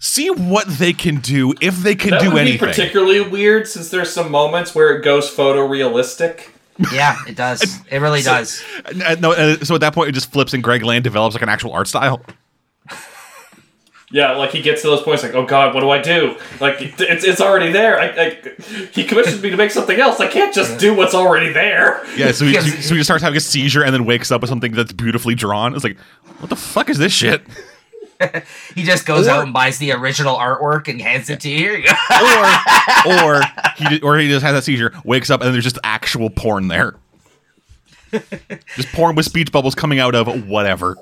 see 0.03 0.29
what 0.29 0.67
they 0.67 0.91
can 0.91 1.17
do 1.21 1.53
if 1.61 1.77
they 1.77 1.95
can 1.95 2.09
That 2.09 2.21
do 2.21 2.31
would 2.31 2.41
anything. 2.41 2.59
be 2.59 2.65
particularly 2.65 3.21
weird 3.21 3.67
since 3.67 3.89
there's 3.89 4.11
some 4.11 4.29
moments 4.31 4.75
where 4.75 4.97
it 4.97 5.03
goes 5.03 5.33
photorealistic. 5.33 6.49
Yeah, 6.91 7.15
it 7.27 7.35
does. 7.35 7.79
It 7.91 7.99
really 7.99 8.21
does. 8.23 8.61
Uh, 8.85 9.15
no, 9.19 9.33
uh, 9.33 9.57
so 9.63 9.75
at 9.75 9.81
that 9.81 9.93
point, 9.93 10.09
it 10.09 10.13
just 10.13 10.31
flips 10.33 10.53
and 10.55 10.63
Greg 10.63 10.81
Land 10.83 11.03
develops 11.03 11.35
like 11.35 11.43
an 11.43 11.49
actual 11.49 11.71
art 11.73 11.87
style. 11.87 12.21
Yeah, 14.13 14.31
like 14.33 14.51
he 14.51 14.61
gets 14.61 14.81
to 14.81 14.89
those 14.89 15.01
points, 15.03 15.23
like, 15.23 15.35
oh 15.35 15.45
god, 15.45 15.73
what 15.73 15.79
do 15.79 15.89
I 15.89 16.01
do? 16.01 16.35
Like, 16.59 16.81
it's, 16.81 17.23
it's 17.23 17.39
already 17.39 17.71
there. 17.71 17.97
I, 17.97 18.07
I, 18.07 18.87
he 18.91 19.05
commissions 19.05 19.41
me 19.41 19.49
to 19.51 19.55
make 19.55 19.71
something 19.71 19.97
else. 19.97 20.19
I 20.19 20.27
can't 20.27 20.53
just 20.53 20.77
do 20.79 20.93
what's 20.93 21.13
already 21.15 21.53
there. 21.53 22.03
Yeah, 22.17 22.33
so 22.33 22.43
he, 22.43 22.51
Yes. 22.53 22.65
so, 22.65 22.71
so 22.81 22.93
he 22.95 22.99
just 22.99 23.07
starts 23.07 23.23
having 23.23 23.37
a 23.37 23.41
seizure 23.41 23.83
and 23.85 23.93
then 23.93 24.03
wakes 24.03 24.29
up 24.29 24.41
with 24.41 24.49
something 24.49 24.73
that's 24.73 24.91
beautifully 24.91 25.33
drawn. 25.33 25.73
It's 25.75 25.85
like, 25.85 25.97
what 26.39 26.49
the 26.49 26.57
fuck 26.57 26.89
is 26.89 26.97
this 26.97 27.13
shit? 27.13 27.41
He 28.76 28.84
just 28.84 29.06
goes 29.06 29.27
Or- 29.27 29.31
out 29.31 29.43
and 29.43 29.53
buys 29.53 29.77
the 29.77 29.91
original 29.93 30.35
artwork 30.35 30.88
and 30.88 31.02
hands 31.02 31.30
it 31.30 31.39
to 31.41 31.49
you. 31.49 31.57
Here 31.57 31.77
you 31.77 31.85
go. 31.85 31.93
or 33.06 33.23
or 33.26 33.41
he 33.77 34.02
or 34.02 34.18
he 34.18 34.27
just 34.27 34.45
has 34.45 34.56
a 34.56 34.61
seizure, 34.61 34.93
wakes 35.03 35.30
up, 35.30 35.41
and 35.41 35.53
there's 35.53 35.64
just 35.64 35.80
actual 35.84 36.30
porn 36.30 36.68
there. 36.68 36.95
just 38.76 38.89
porn 38.93 39.15
with 39.15 39.26
speech 39.26 39.52
bubbles 39.52 39.76
coming 39.76 39.99
out 39.99 40.15
of 40.15 40.48
whatever. 40.48 40.98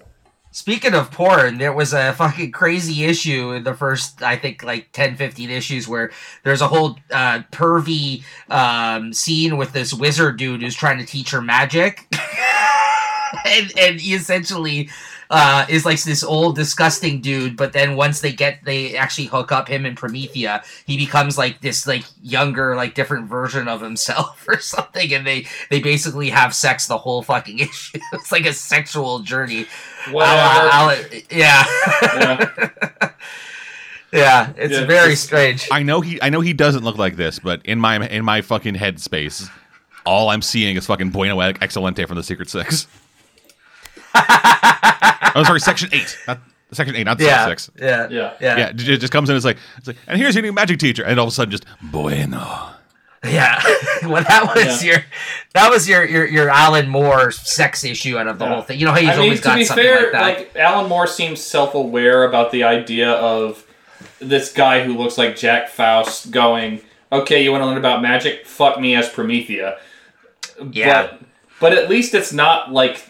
Speaking 0.52 0.96
of 0.96 1.12
porn, 1.12 1.60
there 1.60 1.74
was 1.74 1.94
a 1.94 2.12
fucking 2.14 2.52
crazy 2.52 3.04
issue 3.06 3.52
in 3.52 3.64
the 3.64 3.76
first, 3.76 4.24
I 4.24 4.36
think, 4.36 4.64
like 4.64 4.92
10, 4.94 5.16
15 5.16 5.50
issues 5.52 5.88
where 5.88 6.12
there's 6.44 6.62
a 6.62 6.68
whole 6.68 6.98
uh, 7.12 7.42
pervy 7.52 8.24
um, 8.50 9.14
scene 9.14 9.58
with 9.58 9.74
this 9.74 9.94
wizard 9.94 10.38
dude 10.38 10.64
who's 10.64 10.76
trying 10.76 10.98
to 10.98 11.06
teach 11.06 11.30
her 11.32 11.42
magic. 11.42 12.08
and, 13.46 13.72
and 13.78 14.02
he 14.02 14.16
essentially 14.16 14.90
uh, 15.32 15.66
is 15.70 15.86
like 15.86 16.02
this 16.04 16.24
old, 16.24 16.56
disgusting 16.56 17.22
dude, 17.22 17.56
but 17.56 17.72
then 17.74 17.96
once 17.96 18.22
they 18.22 18.32
get, 18.32 18.64
they 18.66 18.98
actually 18.98 19.26
hook 19.28 19.52
up 19.52 19.68
him 19.68 19.86
and 19.86 19.96
Promethea, 19.96 20.64
he 20.88 20.98
becomes 20.98 21.38
like 21.38 21.62
this, 21.62 21.86
like, 21.86 22.04
younger, 22.24 22.76
like, 22.76 22.96
different 22.96 23.30
version 23.30 23.68
of 23.68 23.80
himself 23.82 24.44
or 24.48 24.60
something. 24.60 25.14
And 25.14 25.28
they, 25.28 25.46
they 25.70 25.80
basically 25.80 26.30
have 26.32 26.56
sex 26.56 26.88
the 26.88 26.98
whole 26.98 27.22
fucking 27.22 27.60
issue. 27.70 28.00
it's 28.14 28.32
like 28.32 28.46
a 28.48 28.54
sexual 28.54 29.20
journey. 29.20 29.68
Whatever. 30.10 30.42
I'll- 30.42 30.90
I'll- 30.90 31.06
yeah. 31.32 31.64
Yeah. 34.12 34.50
yeah, 34.50 34.54
it's 34.58 34.74
Yeah, 34.74 34.86
very 34.86 35.12
it's- 35.14 35.20
strange. 35.20 35.68
I 35.72 35.84
know 35.84 36.02
he 36.02 36.20
I 36.22 36.30
know 36.30 36.42
he 36.42 36.54
doesn't 36.54 36.84
look 36.84 36.98
like 36.98 37.16
this, 37.16 37.38
but 37.38 37.64
in 37.64 37.80
my 37.80 38.08
in 38.08 38.26
my 38.26 38.42
fucking 38.42 38.74
headspace, 38.74 39.48
all 40.06 40.30
I'm 40.30 40.42
seeing 40.42 40.76
is 40.78 40.88
fucking 40.88 41.12
Bueno 41.12 41.38
Excelente 41.40 42.08
from 42.08 42.16
the 42.18 42.24
Secret 42.24 42.50
Six. 42.50 42.88
oh, 45.36 45.44
sorry, 45.46 45.60
section 45.60 45.90
eight. 45.92 46.18
Not 46.28 46.40
section 46.72 46.96
eight, 46.96 47.04
not 47.06 47.20
Yeah, 47.20 47.48
six. 47.48 47.70
yeah, 47.80 48.08
Yeah. 48.10 48.34
yeah, 48.42 48.58
Yeah, 48.58 48.70
it 48.70 48.98
just 49.00 49.12
comes 49.14 49.30
in. 49.30 49.36
It's 49.36 49.46
like, 49.46 49.58
it's 49.78 49.88
like, 49.88 49.98
and 50.08 50.20
here's 50.20 50.36
your 50.36 50.42
new 50.44 50.54
magic 50.54 50.80
teacher, 50.80 51.04
and 51.04 51.20
all 51.20 51.28
of 51.28 51.32
a 51.32 51.36
sudden, 51.36 51.52
just 51.52 51.66
bueno. 51.82 52.70
Yeah. 53.24 53.62
well, 54.04 54.24
that 54.24 54.54
was 54.56 54.84
Yeah. 54.84 54.92
your 54.94 55.04
that 55.54 55.70
was 55.70 55.90
your 55.90 56.06
your 56.06 56.26
your 56.26 56.50
Alan 56.50 56.88
Moore 56.88 57.32
sex 57.32 57.84
issue 57.84 58.18
out 58.18 58.28
of 58.28 58.40
the 58.40 58.46
Yeah. 58.46 58.54
whole 58.54 58.62
thing. 58.62 58.80
You 58.80 58.86
know 58.86 58.92
how 58.94 59.00
he's 59.00 59.10
I 59.10 59.14
mean, 59.14 59.22
always 59.24 59.40
to 59.42 59.44
got 59.46 59.56
be 59.58 59.66
something 59.66 59.84
fair, 59.86 60.02
like 60.04 60.12
that. 60.14 60.22
like 60.22 60.56
Alan 60.56 60.88
Moore 60.88 61.06
seems 61.08 61.42
self-aware 61.42 62.24
about 62.24 62.52
the 62.54 62.64
idea 62.64 63.12
of 63.12 63.66
this 64.20 64.52
guy 64.54 64.84
who 64.86 64.98
looks 64.98 65.18
like 65.18 65.36
Jack 65.36 65.68
Faust 65.70 66.32
going, 66.32 66.80
"Okay, 67.12 67.44
you 67.44 67.52
want 67.52 67.62
to 67.62 67.66
learn 67.66 67.78
about 67.78 68.02
magic? 68.02 68.46
Fuck 68.46 68.80
me 68.80 68.96
as 68.96 69.10
Promethea." 69.10 69.78
Yeah. 70.72 71.02
But, 71.08 71.20
but 71.60 71.74
at 71.74 71.90
least 71.90 72.14
it's 72.14 72.32
not 72.32 72.72
like 72.72 73.06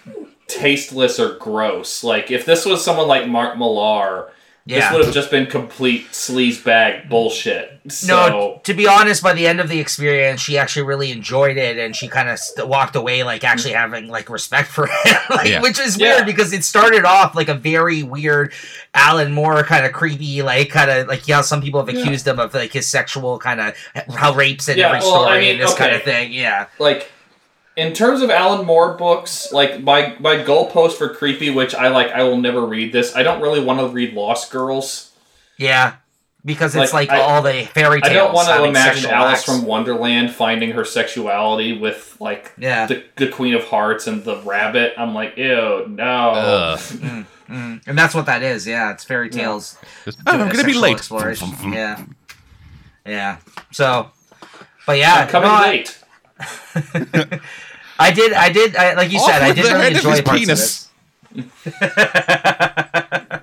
tasteless 0.49 1.19
or 1.19 1.37
gross. 1.37 2.03
Like 2.03 2.31
if 2.31 2.45
this 2.45 2.65
was 2.65 2.83
someone 2.83 3.07
like 3.07 3.27
Mark 3.27 3.57
Millar, 3.57 4.31
this 4.65 4.91
would 4.91 5.03
have 5.03 5.13
just 5.13 5.31
been 5.31 5.47
complete 5.47 6.09
sleaze 6.11 6.63
bag 6.63 7.09
bullshit. 7.09 7.79
So 7.87 8.07
no, 8.29 8.61
to 8.65 8.73
be 8.75 8.87
honest, 8.87 9.23
by 9.23 9.33
the 9.33 9.47
end 9.47 9.59
of 9.59 9.67
the 9.67 9.79
experience, 9.79 10.41
she 10.41 10.59
actually 10.59 10.83
really 10.85 11.11
enjoyed 11.11 11.57
it, 11.57 11.79
and 11.79 11.95
she 11.95 12.07
kind 12.07 12.29
of 12.29 12.37
st- 12.37 12.67
walked 12.67 12.95
away 12.95 13.23
like 13.23 13.43
actually 13.43 13.73
having 13.73 14.09
like 14.09 14.29
respect 14.29 14.67
for 14.69 14.85
him, 15.05 15.15
like, 15.31 15.47
Yeah. 15.47 15.61
which 15.61 15.79
is 15.79 15.97
Yeah. 15.97 16.17
weird 16.17 16.27
because 16.27 16.53
it 16.53 16.63
started 16.63 17.03
off 17.03 17.33
like 17.33 17.47
a 17.49 17.55
very 17.55 18.03
weird 18.03 18.53
Alan 18.93 19.31
Moore 19.33 19.63
kind 19.63 19.87
of 19.87 19.91
creepy, 19.91 20.43
like 20.43 20.69
kind 20.69 20.91
of 20.91 21.07
like 21.07 21.27
yeah, 21.27 21.41
some 21.41 21.63
people 21.63 21.83
have 21.83 21.89
Yeah. 21.95 22.03
accused 22.03 22.27
him 22.27 22.39
of 22.39 22.53
like 22.53 22.71
his 22.73 22.85
sexual 22.85 23.39
kind 23.39 23.59
of 23.61 23.73
how 24.15 24.35
rapes 24.35 24.69
in 24.69 24.77
Yeah, 24.77 24.89
every 24.89 24.99
well, 24.99 25.23
I 25.23 25.29
story 25.29 25.39
mean, 25.39 25.51
and 25.53 25.61
this 25.61 25.73
kind 25.73 25.95
of 25.95 26.03
thing. 26.03 26.31
Yeah, 26.31 26.67
like 26.77 27.09
in 27.75 27.93
terms 27.93 28.21
of 28.21 28.29
Alan 28.29 28.65
Moore 28.65 28.93
books, 28.95 29.51
like 29.51 29.81
my 29.81 30.15
my 30.19 30.35
goalpost 30.37 30.93
for 30.93 31.09
creepy, 31.13 31.49
which 31.49 31.73
I 31.75 31.87
like, 31.89 32.09
I 32.11 32.23
will 32.23 32.37
never 32.37 32.65
read 32.65 32.91
this. 32.91 33.15
I 33.15 33.23
don't 33.23 33.41
really 33.41 33.63
want 33.63 33.79
to 33.79 33.87
read 33.87 34.13
Lost 34.13 34.51
Girls. 34.51 35.11
yeah, 35.57 35.95
because 36.45 36.75
it's 36.75 36.93
Like, 36.93 37.09
like, 37.09 37.19
I- 37.19 37.21
all 37.21 37.41
the 37.41 37.65
fairy 37.73 37.99
I 38.03 38.09
tales. 38.09 38.13
don't 38.27 38.33
want 38.33 38.47
to 38.49 38.63
imagine 38.65 39.09
Alice 39.09 39.39
acts. 39.39 39.43
from 39.45 39.65
Wonderland 39.65 40.33
finding 40.33 40.71
her 40.71 40.83
sexuality 40.85 41.77
with 41.77 42.15
like 42.19 42.51
Yeah. 42.57 42.85
the, 42.87 43.03
the 43.17 43.27
Queen 43.27 43.53
of 43.53 43.65
Hearts 43.65 44.07
and 44.07 44.23
the 44.23 44.37
rabbit. 44.41 44.93
I'm 44.97 45.13
like, 45.13 45.37
ew, 45.37 45.85
no. 45.89 46.31
Ugh. 46.31 46.79
Mm, 47.49 47.81
and 47.87 47.97
that's 47.97 48.13
what 48.13 48.27
that 48.27 48.43
is. 48.43 48.67
Yeah, 48.67 48.91
it's 48.91 49.03
fairy 49.03 49.29
tales. 49.29 49.77
Just, 50.05 50.19
oh, 50.27 50.31
I'm 50.33 50.39
gonna 50.39 50.51
be 50.51 50.57
sexual 50.57 50.81
late. 50.83 50.91
Exploration. 50.95 51.49
Yeah, 51.73 52.03
yeah. 53.05 53.37
So, 53.71 54.11
but 54.85 54.97
yeah, 54.99 55.15
I'm 55.15 55.27
coming 55.29 55.49
no, 55.49 55.61
late. 55.61 55.98
I 57.99 58.11
did. 58.11 58.33
I 58.33 58.49
did. 58.51 58.75
I, 58.75 58.93
like 58.93 59.11
you 59.11 59.19
Off 59.19 59.29
said, 59.29 59.41
I 59.41 59.53
did 59.53 59.65
the 59.65 59.73
really 59.73 59.95
enjoy 59.95 60.11
his 60.11 60.21
parts 60.21 60.39
penis. 60.39 60.89
of 61.35 61.51
it. 63.31 63.41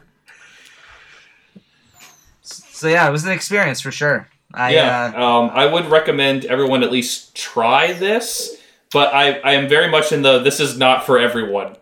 so 2.43 2.89
yeah, 2.89 3.07
it 3.07 3.13
was 3.13 3.25
an 3.25 3.33
experience 3.33 3.81
for 3.81 3.91
sure. 3.91 4.29
I, 4.55 4.73
yeah, 4.73 5.13
uh, 5.15 5.23
um, 5.23 5.51
I 5.53 5.67
would 5.67 5.87
recommend 5.87 6.47
everyone 6.47 6.83
at 6.83 6.91
least 6.91 7.37
try 7.37 7.93
this, 7.93 8.57
but 8.93 9.13
I, 9.13 9.39
I 9.41 9.53
am 9.53 9.69
very 9.69 9.91
much 9.91 10.13
in 10.13 10.23
the 10.23 10.39
this 10.39 10.61
is 10.61 10.79
not 10.79 11.05
for 11.05 11.19
everyone 11.19 11.77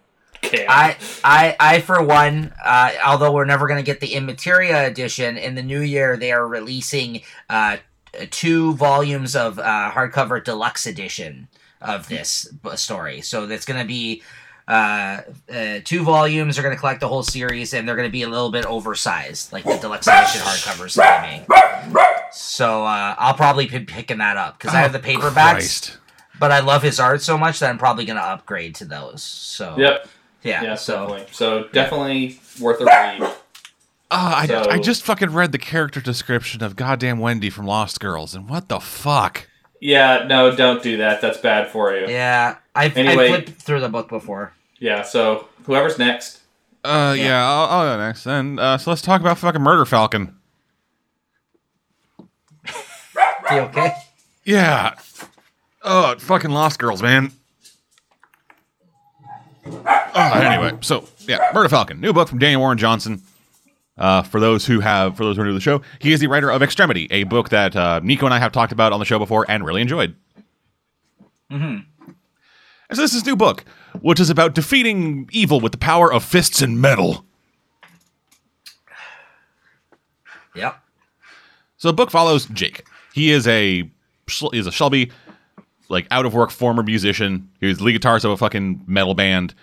camp. 0.45 0.67
I, 0.69 0.97
I, 1.23 1.57
I, 1.59 1.81
for 1.81 2.03
one, 2.03 2.53
uh, 2.65 2.93
although 3.07 3.33
we're 3.33 3.45
never 3.45 3.67
going 3.67 3.79
to 3.79 3.87
get 3.87 4.01
the 4.01 4.15
Immateria 4.15 4.87
edition 4.87 5.37
in 5.37 5.55
the 5.55 5.63
new 5.63 5.81
year, 5.81 6.17
they 6.17 6.33
are 6.33 6.47
releasing 6.47 7.23
uh, 7.49 7.79
two 8.31 8.75
volumes 8.75 9.37
of 9.37 9.59
uh, 9.59 9.91
hardcover 9.93 10.43
deluxe 10.43 10.87
edition 10.87 11.49
of 11.81 12.09
this 12.09 12.49
story. 12.77 13.21
So 13.21 13.47
that's 13.47 13.65
going 13.65 13.81
to 13.81 13.87
be 13.87 14.23
uh, 14.67 15.21
uh, 15.53 15.81
two 15.85 16.03
volumes. 16.03 16.57
They're 16.57 16.63
going 16.63 16.75
to 16.75 16.81
collect 16.81 17.01
the 17.01 17.09
whole 17.09 17.23
series, 17.23 17.75
and 17.75 17.87
they're 17.87 17.97
going 17.97 18.09
to 18.09 18.13
be 18.13 18.23
a 18.23 18.29
little 18.29 18.51
bit 18.51 18.65
oversized, 18.65 19.53
like 19.53 19.65
the 19.65 19.77
deluxe 19.77 20.07
edition 20.07 20.41
hardcovers 20.41 20.97
that 20.97 21.23
they 21.23 21.39
make. 21.39 22.07
So 22.33 22.85
uh, 22.85 23.15
I'll 23.19 23.35
probably 23.35 23.67
be 23.67 23.81
picking 23.81 24.19
that 24.19 24.37
up 24.37 24.59
because 24.59 24.75
I 24.75 24.79
have 24.79 24.93
the 24.93 24.99
paperbacks, 24.99 25.53
Christ. 25.53 25.99
but 26.41 26.51
I 26.51 26.61
love 26.61 26.83
his 26.83 26.99
art 26.99 27.23
so 27.23 27.37
much 27.37 27.61
that 27.61 27.71
I'm 27.71 27.79
probably 27.79 28.07
going 28.07 28.17
to 28.17 28.25
upgrade 28.25 28.75
to 28.77 28.87
those. 28.87 29.23
So 29.23 29.77
yep, 29.79 30.09
yeah, 30.43 30.63
yeah, 30.63 30.75
so. 30.75 31.07
definitely. 31.09 31.27
So 31.33 31.69
definitely 31.73 32.41
worth 32.61 32.81
a 32.81 32.87
read. 32.87 33.35
Oh, 34.11 34.17
I, 34.37 34.47
So- 34.47 34.71
I 34.71 34.79
just 34.79 35.03
fucking 35.03 35.31
read 35.33 35.53
the 35.53 35.59
character 35.59 36.01
description 36.01 36.63
of 36.63 36.77
goddamn 36.77 37.19
Wendy 37.19 37.51
from 37.51 37.67
Lost 37.67 38.01
Girls, 38.01 38.35
and 38.35 38.49
what 38.49 38.69
the 38.69 38.79
fuck? 38.81 39.49
Yeah, 39.81 40.25
no, 40.29 40.55
don't 40.55 40.83
do 40.83 40.97
that. 40.99 41.21
That's 41.21 41.39
bad 41.39 41.71
for 41.71 41.95
you. 41.95 42.07
Yeah, 42.09 42.57
I've, 42.75 42.97
Anyway. 42.97 43.25
I've 43.31 43.45
flipped 43.45 43.63
through 43.63 43.81
the 43.81 43.89
book 43.89 44.09
before. 44.09 44.53
Yeah, 44.79 45.03
so 45.03 45.49
whoever's 45.67 45.99
next. 45.99 46.41
Uh, 46.85 47.15
Yeah. 47.17 47.25
yeah, 47.25 47.49
I'll, 47.49 47.69
I'll 47.81 47.97
go 47.97 48.07
next. 48.07 48.27
And 48.27 48.61
uh, 48.61 48.79
so 48.79 48.91
let's 48.91 49.03
talk 49.03 49.21
about 49.21 49.39
fucking 49.39 49.61
Murder 49.63 49.85
Falcon. 49.85 50.37
You 53.51 53.59
okay? 53.61 53.93
Yeah. 54.45 54.95
Oh, 55.83 56.15
fucking 56.19 56.51
Lost 56.51 56.79
Girls, 56.79 57.03
man. 57.03 57.31
Oh, 59.67 60.31
anyway, 60.35 60.79
so 60.81 61.07
yeah, 61.27 61.51
Murder 61.53 61.69
Falcon, 61.69 62.01
new 62.01 62.13
book 62.13 62.29
from 62.29 62.39
Daniel 62.39 62.61
Warren 62.63 62.79
Johnson. 62.79 63.21
Uh, 63.97 64.23
for 64.23 64.41
those 64.41 64.67
who 64.67 64.81
have, 64.81 65.17
for 65.17 65.25
those 65.25 65.37
who 65.37 65.43
are 65.43 65.45
new 65.45 65.53
to 65.53 65.55
the 65.55 65.61
show, 65.61 65.81
he 66.01 66.13
is 66.13 66.19
the 66.19 66.27
writer 66.27 66.51
of 66.51 66.63
Extremity, 66.63 67.07
a 67.11 67.25
book 67.25 67.51
that 67.51 67.77
uh, 67.77 68.01
Nico 68.03 68.25
and 68.25 68.35
I 68.35 68.41
have 68.41 68.51
talked 68.51 68.73
about 68.73 68.93
on 68.93 68.99
the 68.99 69.05
show 69.05 69.21
before 69.21 69.47
and 69.49 69.65
really 69.65 69.81
enjoyed. 69.81 70.17
Mm-hmm. 71.51 71.79
And 72.89 72.97
so 72.97 73.03
this 73.03 73.13
is 73.13 73.21
his 73.21 73.27
new 73.27 73.37
book, 73.37 73.65
which 74.01 74.19
is 74.19 74.31
about 74.31 74.55
defeating 74.55 75.29
evil 75.33 75.61
with 75.61 75.73
the 75.73 75.79
power 75.79 76.13
of 76.13 76.25
fists 76.25 76.61
and 76.61 76.81
metal. 76.81 77.25
Yep. 80.57 80.77
So 81.77 81.89
the 81.89 81.95
book 81.95 82.11
follows 82.11 82.47
Jake. 82.47 82.85
He 83.13 83.31
is 83.31 83.47
a 83.47 83.89
is 84.53 84.67
a 84.67 84.73
Shelby, 84.73 85.13
like 85.89 86.07
out 86.11 86.27
of 86.27 86.35
work 86.35 86.51
former 86.51 86.83
musician. 86.83 87.51
He 87.61 87.67
was 87.67 87.79
the 87.79 87.85
lead 87.85 88.01
guitarist 88.01 88.25
of 88.25 88.33
a 88.33 88.37
fucking 88.37 88.85
metal 88.87 89.15
band 89.15 89.55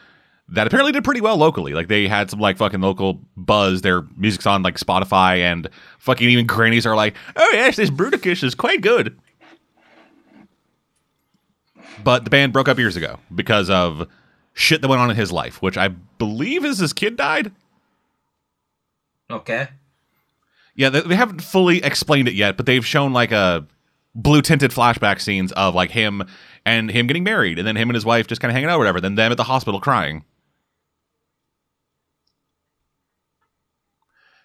that 0.52 0.68
apparently 0.68 0.92
did 0.92 1.04
pretty 1.04 1.22
well 1.22 1.38
locally. 1.38 1.74
Like 1.74 1.88
they 1.88 2.08
had 2.08 2.30
some 2.30 2.40
like 2.40 2.58
fucking 2.58 2.82
local 2.82 3.22
buzz. 3.38 3.82
Their 3.82 4.04
music's 4.18 4.46
on 4.46 4.64
like 4.64 4.78
Spotify 4.78 5.40
and 5.40 5.70
fucking 6.00 6.30
even 6.30 6.46
grannies 6.46 6.86
are 6.86 6.96
like, 6.96 7.16
oh 7.36 7.50
yes, 7.54 7.78
this 7.78 7.90
Bruticus 7.90 8.44
is 8.44 8.54
quite 8.54 8.82
good. 8.82 9.18
But 12.04 12.26
the 12.26 12.30
band 12.30 12.52
broke 12.52 12.68
up 12.68 12.78
years 12.78 12.96
ago 12.96 13.20
because 13.34 13.70
of 13.70 14.08
shit 14.54 14.82
that 14.82 14.88
went 14.88 15.02
on 15.02 15.10
in 15.10 15.16
his 15.16 15.32
life, 15.32 15.62
which 15.62 15.78
I 15.78 15.88
believe 15.88 16.66
is 16.66 16.80
his 16.80 16.94
kid 16.94 17.16
died. 17.16 17.52
Okay. 19.30 19.70
Yeah, 20.76 20.90
they, 20.90 21.02
they 21.02 21.16
haven't 21.16 21.42
fully 21.42 21.84
explained 21.84 22.28
it 22.28 22.34
yet, 22.34 22.58
but 22.58 22.66
they've 22.66 22.86
shown 22.86 23.14
like 23.14 23.32
a 23.32 23.66
blue 24.16 24.42
tinted 24.42 24.72
flashback 24.72 25.22
scenes 25.22 25.52
of 25.54 25.76
like 25.76 25.92
him 25.92 26.24
and 26.66 26.92
him 26.92 27.08
getting 27.08 27.24
married, 27.24 27.58
and 27.58 27.68
then 27.68 27.76
him 27.76 27.90
and 27.90 27.96
his 27.96 28.06
wife 28.06 28.28
just 28.28 28.42
kind 28.42 28.50
of 28.52 28.54
hanging 28.54 28.70
out, 28.70 28.76
or 28.76 28.80
whatever. 28.80 29.00
Then 29.00 29.16
them 29.16 29.32
at 29.32 29.38
the 29.38 29.44
hospital 29.44 29.80
crying, 29.80 30.24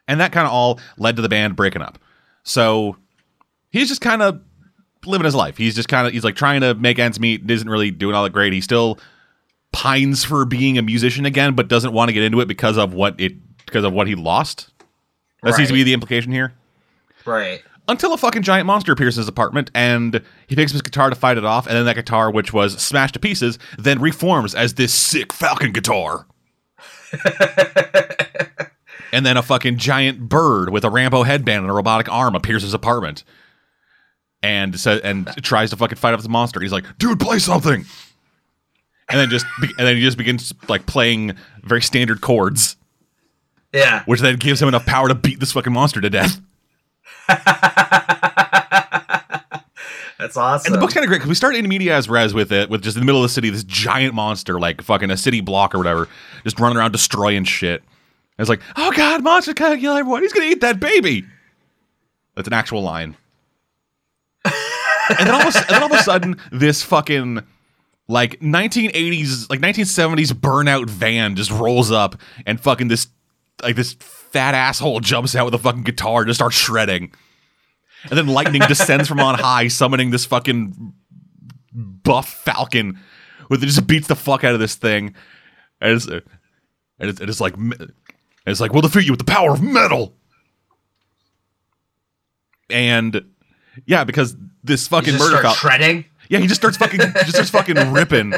and 0.08 0.20
that 0.20 0.32
kind 0.32 0.46
of 0.46 0.52
all 0.52 0.80
led 0.98 1.16
to 1.16 1.22
the 1.22 1.28
band 1.28 1.56
breaking 1.56 1.82
up. 1.82 1.98
So 2.42 2.96
he's 3.70 3.88
just 3.88 4.00
kind 4.00 4.22
of 4.22 4.40
living 5.04 5.24
his 5.24 5.34
life. 5.34 5.56
He's 5.56 5.74
just 5.74 5.88
kind 5.88 6.06
of 6.06 6.12
he's 6.12 6.24
like 6.24 6.36
trying 6.36 6.60
to 6.60 6.74
make 6.74 6.98
ends 6.98 7.20
meet. 7.20 7.48
Isn't 7.50 7.68
really 7.68 7.90
doing 7.90 8.14
all 8.14 8.24
that 8.24 8.32
great. 8.32 8.52
He 8.52 8.60
still 8.60 8.98
pines 9.72 10.24
for 10.24 10.44
being 10.44 10.78
a 10.78 10.82
musician 10.82 11.26
again, 11.26 11.54
but 11.54 11.68
doesn't 11.68 11.92
want 11.92 12.08
to 12.08 12.12
get 12.12 12.22
into 12.22 12.40
it 12.40 12.48
because 12.48 12.76
of 12.76 12.94
what 12.94 13.20
it 13.20 13.34
because 13.66 13.84
of 13.84 13.92
what 13.92 14.06
he 14.06 14.14
lost. 14.14 14.70
That 15.42 15.54
seems 15.54 15.68
to 15.68 15.74
be 15.74 15.82
the 15.82 15.92
implication 15.92 16.32
here. 16.32 16.54
Right. 17.24 17.62
Until 17.88 18.12
a 18.12 18.16
fucking 18.16 18.42
giant 18.42 18.66
monster 18.66 18.92
appears 18.92 19.16
in 19.16 19.20
his 19.20 19.28
apartment 19.28 19.70
and 19.74 20.20
he 20.48 20.56
picks 20.56 20.72
up 20.72 20.74
his 20.74 20.82
guitar 20.82 21.08
to 21.08 21.14
fight 21.14 21.38
it 21.38 21.44
off, 21.44 21.68
and 21.68 21.76
then 21.76 21.84
that 21.84 21.94
guitar, 21.94 22.32
which 22.32 22.52
was 22.52 22.80
smashed 22.82 23.14
to 23.14 23.20
pieces, 23.20 23.58
then 23.78 24.00
reforms 24.00 24.54
as 24.54 24.74
this 24.74 24.92
sick 24.92 25.32
falcon 25.32 25.70
guitar. 25.72 26.26
and 29.12 29.24
then 29.26 29.36
a 29.36 29.42
fucking 29.42 29.78
giant 29.78 30.28
bird 30.28 30.70
with 30.70 30.84
a 30.84 30.90
Rambo 30.90 31.22
headband 31.22 31.62
and 31.62 31.70
a 31.70 31.74
robotic 31.74 32.08
arm 32.10 32.34
appears 32.34 32.62
in 32.62 32.66
his 32.66 32.74
apartment. 32.74 33.24
And 34.42 34.78
sa- 34.78 35.00
and 35.02 35.26
tries 35.42 35.70
to 35.70 35.76
fucking 35.76 35.96
fight 35.96 36.14
off 36.14 36.22
the 36.22 36.28
monster. 36.28 36.60
He's 36.60 36.70
like, 36.72 36.84
dude, 36.98 37.18
play 37.18 37.38
something. 37.38 37.84
And 39.08 39.20
then 39.20 39.30
just 39.30 39.46
be- 39.60 39.68
and 39.78 39.86
then 39.86 39.96
he 39.96 40.02
just 40.02 40.18
begins 40.18 40.52
like 40.68 40.86
playing 40.86 41.34
very 41.62 41.80
standard 41.82 42.20
chords, 42.20 42.76
Yeah. 43.72 44.02
which 44.04 44.20
then 44.20 44.36
gives 44.36 44.60
him 44.62 44.68
enough 44.68 44.84
power 44.86 45.08
to 45.08 45.14
beat 45.14 45.40
this 45.40 45.52
fucking 45.52 45.72
monster 45.72 46.00
to 46.00 46.10
death. 46.10 46.40
That's 50.18 50.36
awesome. 50.36 50.72
And 50.72 50.74
the 50.74 50.80
book's 50.84 50.94
kind 50.94 51.04
of 51.04 51.08
great 51.08 51.18
because 51.18 51.28
we 51.28 51.34
start 51.34 51.54
in 51.56 51.68
medias 51.68 52.08
res 52.08 52.32
with 52.32 52.50
it, 52.50 52.70
with 52.70 52.82
just 52.82 52.96
in 52.96 53.00
the 53.00 53.06
middle 53.06 53.22
of 53.22 53.24
the 53.28 53.32
city, 53.34 53.50
this 53.50 53.64
giant 53.64 54.14
monster, 54.14 54.58
like 54.58 54.80
fucking 54.80 55.10
a 55.10 55.16
city 55.16 55.40
block 55.42 55.74
or 55.74 55.78
whatever, 55.78 56.08
just 56.42 56.58
running 56.58 56.78
around 56.78 56.92
destroying 56.92 57.44
shit. 57.44 57.82
It's 58.38 58.48
like, 58.48 58.60
oh 58.76 58.92
god, 58.92 59.22
monster's 59.22 59.54
gonna 59.54 59.78
kill 59.78 59.96
everyone. 59.96 60.22
He's 60.22 60.32
gonna 60.32 60.46
eat 60.46 60.60
that 60.60 60.78
baby. 60.78 61.24
That's 62.34 62.48
an 62.48 62.54
actual 62.54 62.82
line. 62.82 63.16
and 64.44 64.54
then 65.20 65.30
all 65.30 65.40
of 65.46 65.54
a, 65.54 65.58
and 65.58 65.68
then 65.68 65.82
all 65.82 65.92
of 65.92 65.98
a 65.98 66.02
sudden, 66.02 66.36
this 66.52 66.82
fucking 66.82 67.42
like 68.08 68.38
1980s, 68.40 69.48
like 69.50 69.60
1970s 69.60 70.32
burnout 70.32 70.88
van 70.88 71.34
just 71.34 71.50
rolls 71.50 71.90
up 71.90 72.20
and 72.44 72.60
fucking 72.60 72.88
this 72.88 73.08
like 73.62 73.76
this 73.76 73.94
fat 73.94 74.54
asshole 74.54 75.00
jumps 75.00 75.34
out 75.34 75.46
with 75.46 75.54
a 75.54 75.58
fucking 75.58 75.82
guitar 75.82 76.20
and 76.20 76.28
just 76.28 76.38
starts 76.38 76.56
shredding. 76.56 77.12
And 78.10 78.18
then 78.18 78.26
lightning 78.26 78.62
descends 78.68 79.08
from 79.08 79.20
on 79.20 79.38
high, 79.38 79.68
summoning 79.68 80.10
this 80.10 80.26
fucking 80.26 80.92
buff 81.72 82.28
falcon, 82.28 83.00
who 83.48 83.56
just 83.56 83.86
beats 83.86 84.06
the 84.06 84.14
fuck 84.14 84.44
out 84.44 84.54
of 84.54 84.60
this 84.60 84.74
thing. 84.74 85.14
And 85.80 85.92
it's, 85.92 86.06
and 86.06 86.22
it's, 87.00 87.20
and 87.20 87.28
it's 87.28 87.40
like, 87.40 87.54
and 88.47 88.52
it's 88.52 88.60
like, 88.60 88.73
we'll 88.73 88.82
defeat 88.82 89.05
you 89.05 89.12
with 89.12 89.18
the 89.18 89.24
power 89.31 89.52
of 89.52 89.60
metal. 89.62 90.14
And 92.70 93.23
yeah, 93.85 94.05
because 94.05 94.36
this 94.64 94.89
fucking 94.89 95.14
murder 95.18 95.43
falcon. 95.43 95.59
shredding. 95.59 96.05
Yeah, 96.28 96.39
he 96.40 96.47
just 96.47 96.60
starts 96.60 96.77
fucking 96.77 96.98
just 97.01 97.31
starts 97.32 97.51
fucking 97.51 97.93
ripping. 97.93 98.32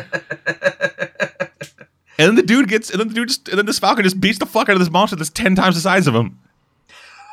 And 2.21 2.27
then 2.27 2.35
the 2.35 2.43
dude 2.43 2.69
gets 2.69 2.91
and 2.91 2.99
then 3.01 3.09
the 3.09 3.15
dude 3.15 3.29
just 3.29 3.49
and 3.49 3.57
then 3.59 3.65
this 3.67 3.79
falcon 3.79 4.03
just 4.05 4.21
beats 4.21 4.39
the 4.39 4.45
fuck 4.47 4.69
out 4.69 4.73
of 4.75 4.81
this 4.81 4.91
monster 4.91 5.17
that's 5.17 5.31
ten 5.31 5.55
times 5.55 5.77
the 5.77 5.81
size 5.81 6.07
of 6.07 6.15
him. 6.15 6.39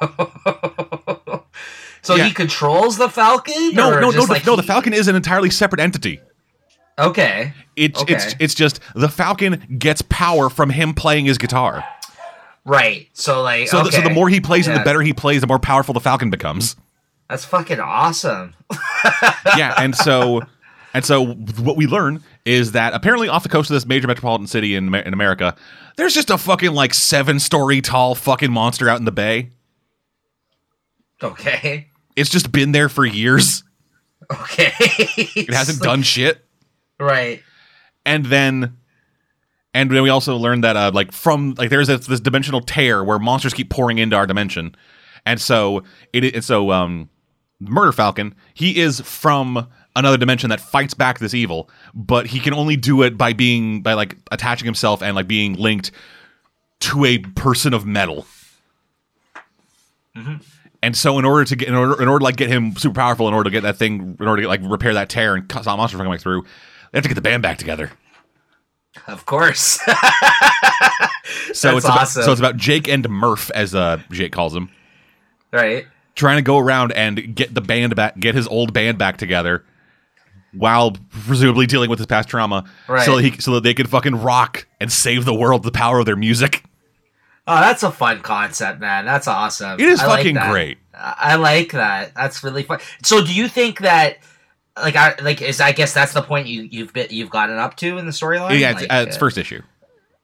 So 2.01 2.13
Yeah. 2.13 2.25
he 2.25 2.33
controls 2.35 2.97
the 2.97 3.09
Falcon. 3.09 3.73
No, 3.73 3.89
no, 3.89 3.99
no, 3.99 4.11
the, 4.11 4.21
like 4.31 4.45
no, 4.45 4.55
the 4.55 4.61
falcon 4.61 4.93
is 4.93 5.07
an 5.07 5.15
entirely 5.15 5.49
separate 5.49 5.81
entity. 5.81 6.19
Okay. 6.99 7.51
It's 7.75 7.99
Okay. 7.99 8.13
it's 8.13 8.35
it's 8.39 8.53
just 8.53 8.79
the 8.93 9.09
falcon 9.09 9.77
gets 9.79 10.03
power 10.03 10.51
from 10.51 10.69
him 10.69 10.93
playing 10.93 11.25
his 11.25 11.39
guitar. 11.39 11.83
Right. 12.65 13.07
So 13.13 13.41
like. 13.43 13.67
So, 13.67 13.83
the, 13.83 13.91
so 13.91 14.01
the 14.01 14.09
more 14.09 14.27
he 14.27 14.41
plays 14.41 14.67
and 14.67 14.75
the 14.75 14.83
better 14.83 15.01
he 15.01 15.13
plays, 15.13 15.41
the 15.41 15.47
more 15.47 15.59
powerful 15.59 15.93
the 15.93 15.99
falcon 15.99 16.29
becomes. 16.29 16.75
That's 17.29 17.45
fucking 17.45 17.79
awesome. 17.79 18.53
yeah, 19.57 19.73
and 19.77 19.95
so 19.95 20.41
and 20.93 21.03
so 21.03 21.25
what 21.25 21.75
we 21.75 21.87
learn 21.87 22.23
is 22.45 22.71
that 22.71 22.93
apparently 22.93 23.27
off 23.27 23.43
the 23.43 23.49
coast 23.49 23.69
of 23.69 23.73
this 23.73 23.85
major 23.85 24.07
metropolitan 24.07 24.47
city 24.47 24.75
in, 24.75 24.93
in 24.95 25.13
America, 25.13 25.53
there's 25.97 26.13
just 26.13 26.29
a 26.29 26.37
fucking 26.37 26.71
like 26.71 26.93
seven 26.93 27.39
story 27.39 27.81
tall 27.81 28.15
fucking 28.15 28.51
monster 28.51 28.87
out 28.87 28.99
in 28.99 29.05
the 29.05 29.11
bay. 29.11 29.49
Okay. 31.21 31.89
It's 32.15 32.29
just 32.29 32.51
been 32.51 32.71
there 32.71 32.87
for 32.87 33.05
years. 33.05 33.63
Okay. 34.31 34.71
It 34.79 35.53
hasn't 35.53 35.79
done 35.83 36.01
shit. 36.01 36.45
Right. 36.97 37.43
And 38.05 38.25
then 38.27 38.77
and 39.75 39.91
then 39.91 40.01
we 40.01 40.09
also 40.09 40.37
learned 40.37 40.63
that 40.63 40.75
uh 40.75 40.91
like 40.93 41.11
from 41.11 41.53
like 41.57 41.69
there's 41.69 41.87
this, 41.87 42.07
this 42.07 42.21
dimensional 42.21 42.61
tear 42.61 43.03
where 43.03 43.19
monsters 43.19 43.53
keep 43.53 43.69
pouring 43.69 43.97
into 43.97 44.15
our 44.15 44.25
dimension. 44.25 44.75
And 45.25 45.39
so 45.39 45.83
it 46.13 46.33
and 46.33 46.43
so 46.43 46.71
um 46.71 47.09
Murder 47.59 47.91
Falcon, 47.91 48.35
he 48.53 48.79
is 48.79 49.01
from 49.01 49.67
another 49.95 50.17
dimension 50.17 50.49
that 50.49 50.59
fights 50.59 50.93
back 50.93 51.19
this 51.19 51.33
evil, 51.33 51.69
but 51.93 52.27
he 52.27 52.39
can 52.39 52.53
only 52.53 52.75
do 52.75 53.01
it 53.01 53.17
by 53.17 53.33
being 53.33 53.81
by 53.81 53.93
like 53.93 54.17
attaching 54.31 54.65
himself 54.65 55.01
and 55.03 55.15
like 55.15 55.27
being 55.27 55.53
linked 55.55 55.91
to 56.81 57.05
a 57.05 57.17
person 57.17 57.73
of 57.73 57.85
metal. 57.85 58.25
And 60.81 60.95
so, 60.95 61.17
in 61.19 61.25
order 61.25 61.43
to 61.45 61.55
get 61.55 61.67
in 61.67 61.75
order 61.75 62.01
in 62.01 62.07
order 62.07 62.19
to 62.19 62.23
like 62.23 62.37
get 62.37 62.49
him 62.49 62.75
super 62.75 62.95
powerful, 62.95 63.27
in 63.27 63.33
order 63.33 63.49
to 63.49 63.51
get 63.51 63.63
that 63.63 63.77
thing, 63.77 64.15
in 64.19 64.27
order 64.27 64.37
to 64.37 64.41
get, 64.43 64.47
like 64.47 64.61
repair 64.63 64.93
that 64.93 65.09
tear 65.09 65.35
and 65.35 65.49
cut 65.49 65.63
stop 65.63 65.77
monsters 65.77 65.97
from 65.97 66.05
coming 66.05 66.19
through, 66.19 66.43
they 66.91 66.97
have 66.97 67.03
to 67.03 67.09
get 67.09 67.15
the 67.15 67.21
band 67.21 67.43
back 67.43 67.57
together. 67.57 67.91
Of 69.07 69.25
course. 69.25 69.79
So 71.53 71.77
it's 71.77 71.85
about, 71.85 72.01
awesome. 72.01 72.23
so 72.23 72.31
it's 72.31 72.39
about 72.41 72.57
Jake 72.57 72.87
and 72.87 73.07
Murph, 73.09 73.49
as 73.51 73.73
uh, 73.73 73.99
Jake 74.11 74.31
calls 74.31 74.55
him, 74.55 74.69
right. 75.51 75.85
trying 76.15 76.37
to 76.37 76.41
go 76.41 76.57
around 76.57 76.91
and 76.93 77.33
get 77.35 77.53
the 77.53 77.61
band 77.61 77.95
back, 77.95 78.19
get 78.19 78.35
his 78.35 78.47
old 78.47 78.73
band 78.73 78.97
back 78.97 79.17
together, 79.17 79.63
while 80.53 80.95
presumably 81.25 81.65
dealing 81.65 81.89
with 81.89 81.99
his 81.99 82.05
past 82.07 82.29
trauma, 82.29 82.65
Right. 82.87 83.05
so 83.05 83.15
that 83.15 83.23
he 83.23 83.39
so 83.39 83.53
that 83.55 83.63
they 83.63 83.73
can 83.73 83.87
fucking 83.87 84.15
rock 84.21 84.67
and 84.79 84.91
save 84.91 85.25
the 85.25 85.33
world 85.33 85.63
the 85.63 85.71
power 85.71 85.99
of 85.99 86.05
their 86.05 86.15
music. 86.15 86.63
Oh, 87.47 87.59
that's 87.59 87.83
a 87.83 87.91
fun 87.91 88.21
concept, 88.21 88.79
man. 88.79 89.05
That's 89.05 89.27
awesome. 89.27 89.79
It 89.79 89.87
is 89.87 89.99
I 90.01 90.17
fucking 90.17 90.35
that. 90.35 90.51
great. 90.51 90.77
I 90.93 91.15
I 91.19 91.35
like 91.35 91.71
that. 91.71 92.13
That's 92.15 92.43
really 92.43 92.63
fun. 92.63 92.79
So, 93.03 93.23
do 93.23 93.33
you 93.33 93.47
think 93.47 93.79
that, 93.79 94.17
like, 94.81 94.95
I 94.95 95.15
like 95.21 95.41
is 95.41 95.61
I 95.61 95.71
guess 95.71 95.93
that's 95.93 96.13
the 96.13 96.21
point 96.21 96.47
you 96.47 96.63
you've 96.63 96.93
been 96.93 97.07
you've 97.09 97.29
gotten 97.29 97.57
up 97.57 97.75
to 97.77 97.97
in 97.97 98.05
the 98.05 98.11
storyline? 98.11 98.59
yeah, 98.59 98.71
it's, 98.71 98.81
Like, 98.81 98.91
uh, 98.93 99.05
it's 99.07 99.15
uh, 99.15 99.19
first 99.19 99.37
issue. 99.37 99.61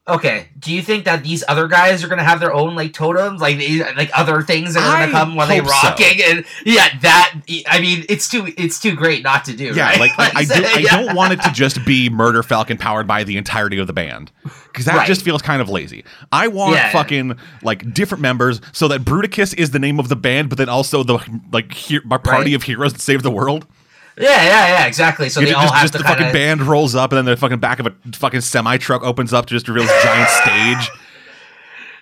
Okay. 0.08 0.48
Do 0.58 0.74
you 0.74 0.82
think 0.82 1.04
that 1.04 1.22
these 1.22 1.44
other 1.46 1.68
guys 1.68 2.02
are 2.02 2.08
gonna 2.08 2.24
have 2.24 2.40
their 2.40 2.52
own 2.52 2.74
like 2.74 2.92
totems, 2.92 3.40
like 3.40 3.58
like 3.96 4.10
other 4.18 4.42
things 4.42 4.74
that 4.74 4.82
are 4.82 4.98
gonna 4.98 5.12
come 5.12 5.36
when 5.36 5.48
they 5.48 5.58
hope 5.58 5.68
so. 5.68 5.88
rocking? 5.90 6.20
And 6.24 6.44
yeah, 6.66 6.88
that 7.02 7.34
I 7.68 7.80
mean, 7.80 8.04
it's 8.08 8.28
too 8.28 8.52
it's 8.58 8.80
too 8.80 8.96
great 8.96 9.22
not 9.22 9.44
to 9.44 9.56
do. 9.56 9.66
Yeah, 9.66 9.90
right? 9.90 10.00
like, 10.00 10.18
like 10.18 10.34
I 10.36 10.44
do. 10.44 10.54
I 10.66 10.78
yeah. 10.78 11.00
don't 11.02 11.14
want 11.14 11.34
it 11.34 11.42
to 11.42 11.52
just 11.52 11.84
be 11.86 12.10
Murder 12.10 12.42
Falcon 12.42 12.78
powered 12.78 13.06
by 13.06 13.22
the 13.22 13.36
entirety 13.36 13.78
of 13.78 13.86
the 13.86 13.92
band 13.92 14.32
because 14.72 14.86
that 14.86 14.96
Right. 14.96 15.06
just 15.06 15.22
feels 15.22 15.40
kind 15.40 15.62
of 15.62 15.68
lazy. 15.68 16.04
I 16.32 16.48
want 16.48 16.74
Yeah. 16.74 16.90
fucking 16.90 17.36
like 17.62 17.94
different 17.94 18.22
members 18.22 18.60
so 18.72 18.88
that 18.88 19.02
Bruticus 19.02 19.54
is 19.56 19.70
the 19.70 19.78
name 19.78 20.00
of 20.00 20.08
the 20.08 20.16
band, 20.16 20.48
but 20.48 20.58
then 20.58 20.68
also 20.68 21.04
the 21.04 21.20
like 21.52 21.72
he- 21.72 22.00
party 22.00 22.26
Right. 22.28 22.54
of 22.54 22.64
heroes 22.64 22.92
that 22.92 23.00
save 23.00 23.22
the 23.22 23.30
world. 23.30 23.68
Yeah, 24.18 24.28
yeah, 24.42 24.68
yeah, 24.68 24.86
exactly. 24.86 25.28
So 25.28 25.40
You 25.40 25.46
they 25.46 25.52
know, 25.52 25.58
all 25.58 25.64
just 25.64 25.74
have 25.74 25.82
just 25.84 25.92
to 25.94 25.98
the 25.98 26.04
kind 26.04 26.18
fucking 26.18 26.32
band 26.32 26.62
rolls 26.62 26.94
up, 26.94 27.12
and 27.12 27.18
then 27.18 27.24
the 27.24 27.36
fucking 27.36 27.58
back 27.60 27.78
of 27.78 27.86
a 27.86 27.94
fucking 28.14 28.42
semi 28.42 28.76
truck 28.76 29.02
opens 29.02 29.32
up 29.32 29.46
to 29.46 29.54
just 29.54 29.68
reveal 29.68 29.84
this 29.84 30.02
giant 30.04 30.28
stage. 30.80 30.90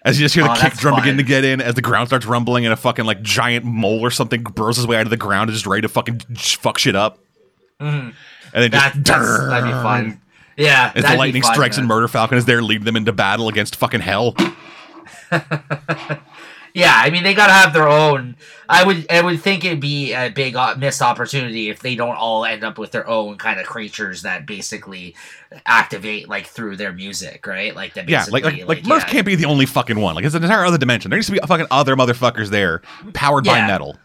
As 0.03 0.19
you 0.19 0.25
just 0.25 0.35
hear 0.35 0.45
the 0.45 0.51
Oh, 0.51 0.57
kick 0.59 0.73
drum 0.75 0.97
begin 0.97 1.19
to 1.19 1.23
get 1.23 1.45
in, 1.45 1.61
as 1.61 1.75
the 1.75 1.83
ground 1.83 2.09
starts 2.09 2.25
rumbling, 2.27 2.65
and 2.65 2.73
a 2.73 2.77
fucking 2.77 3.05
like 3.05 3.23
giant 3.23 3.65
mole 3.65 4.01
or 4.01 4.11
something 4.11 4.43
burrows 4.43 4.77
his 4.77 4.87
way 4.87 4.97
out 4.97 5.03
of 5.03 5.11
the 5.11 5.17
ground, 5.17 5.51
and 5.51 5.55
just 5.55 5.67
ready 5.67 5.83
to 5.83 5.89
fucking 5.89 6.21
fuck 6.37 6.79
shit 6.79 6.97
up. 6.97 7.19
Mm-hmm. 7.81 8.11
And 8.53 8.63
then 8.65 8.71
just 8.71 8.95
that, 8.95 9.05
that's, 9.05 9.39
that'd 9.47 9.65
be 9.65 9.71
fun. 9.73 10.21
Yeah, 10.57 10.93
As 10.95 11.05
the 11.05 11.15
lightning 11.17 11.43
fun, 11.43 11.55
strikes 11.55 11.79
and. 11.79 11.87
Murder 11.87 12.09
Falcon 12.09 12.37
is 12.39 12.45
there 12.45 12.61
leading 12.63 12.85
them 12.85 12.97
into 12.97 13.13
battle 13.13 13.49
against 13.49 13.77
fucking 13.77 14.01
hell. 14.01 14.35
Yeah, 16.75 16.95
I 16.95 17.11
mean 17.11 17.23
they 17.23 17.35
gotta 17.35 17.53
have 17.53 17.73
their 17.73 17.89
own. 17.89 18.37
I 18.69 18.85
would 18.85 19.07
I 19.11 19.21
would 19.21 19.41
think 19.41 19.65
it'd 19.65 19.81
be 19.81 20.13
a 20.13 20.29
big 20.29 20.57
missed 20.79 21.03
opportunity 21.03 21.69
if 21.71 21.81
they 21.81 21.97
don't 21.97 22.17
all 22.17 22.45
end 22.45 22.63
up 22.63 22.79
with 22.79 22.93
their 22.93 23.09
own 23.09 23.37
kind 23.39 23.59
of 23.59 23.67
creatures 23.67 24.23
that 24.23 24.47
basically 24.47 25.17
activate 25.67 26.29
like 26.29 26.47
through 26.47 26.77
their 26.77 26.93
music, 26.93 27.47
right? 27.47 27.75
Like 27.75 27.95
that. 27.95 28.09
Yeah, 28.09 28.25
like 28.31 28.45
like, 28.45 28.67
like 28.69 28.87
Murph 28.87 29.03
yeah. 29.05 29.09
can't 29.09 29.27
be 29.27 29.35
the 29.35 29.47
only 29.47 29.67
fucking 29.67 29.99
one. 30.01 30.15
Like 30.15 30.25
it's 30.25 30.35
an 30.35 30.45
entire 30.45 30.65
other 30.65 30.79
dimension. 30.79 31.11
There 31.11 31.19
needs 31.19 31.27
to 31.27 31.33
be 31.33 31.41
fucking 31.47 31.67
other 31.71 31.97
motherfuckers 31.97 32.49
there, 32.51 32.83
powered 33.15 33.45
by 33.45 33.67
metal. 33.67 33.97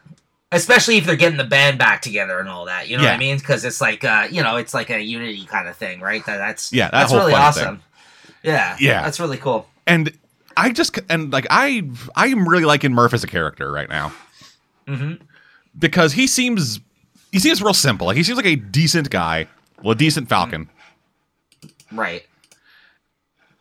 especially 0.52 0.98
if 0.98 1.06
they're 1.06 1.16
getting 1.16 1.38
the 1.38 1.44
band 1.44 1.78
back 1.78 2.02
together 2.02 2.40
and 2.40 2.50
all 2.50 2.66
that. 2.66 2.88
You 2.90 2.98
know 2.98 3.04
what 3.04 3.14
I 3.14 3.18
mean? 3.18 3.38
Because 3.38 3.64
it's 3.66 3.82
like 3.82 4.04
uh, 4.04 4.28
you 4.32 4.42
know, 4.42 4.58
it's 4.58 4.74
like 4.74 4.90
a 4.90 5.00
unity 5.00 5.46
kind 5.46 5.68
of 5.68 5.76
thing, 5.78 6.00
right? 6.02 6.26
That 6.26 6.38
that's 6.38 6.74
Yeah, 6.74 6.86
that 6.86 6.92
that's 6.92 7.14
really 7.14 7.34
awesome. 7.34 7.82
Yeah, 8.44 8.76
Yeah. 8.80 9.02
that's 9.04 9.20
really 9.20 9.38
cool. 9.38 9.68
And 9.88 10.12
I 10.58 10.72
just 10.72 11.00
and 11.10 11.32
like 11.34 11.48
I 11.50 11.84
I 12.16 12.28
am 12.28 12.48
really 12.48 12.66
liking 12.66 12.94
Murph 12.94 13.14
as 13.14 13.24
a 13.24 13.28
character 13.28 13.72
right 13.72 13.90
now 13.90 14.14
hmm 14.88 15.14
because 15.78 16.14
he 16.14 16.28
seems 16.28 16.80
he 17.32 17.40
seems 17.40 17.62
real 17.62 17.74
simple. 17.74 18.08
Like 18.08 18.18
he 18.18 18.24
seems 18.24 18.38
like 18.38 18.46
a 18.46 18.56
decent 18.56 19.10
guy, 19.10 19.48
well, 19.84 19.92
a 19.92 19.96
decent 19.96 20.30
Falcon 20.30 20.70
Right. 21.92 22.24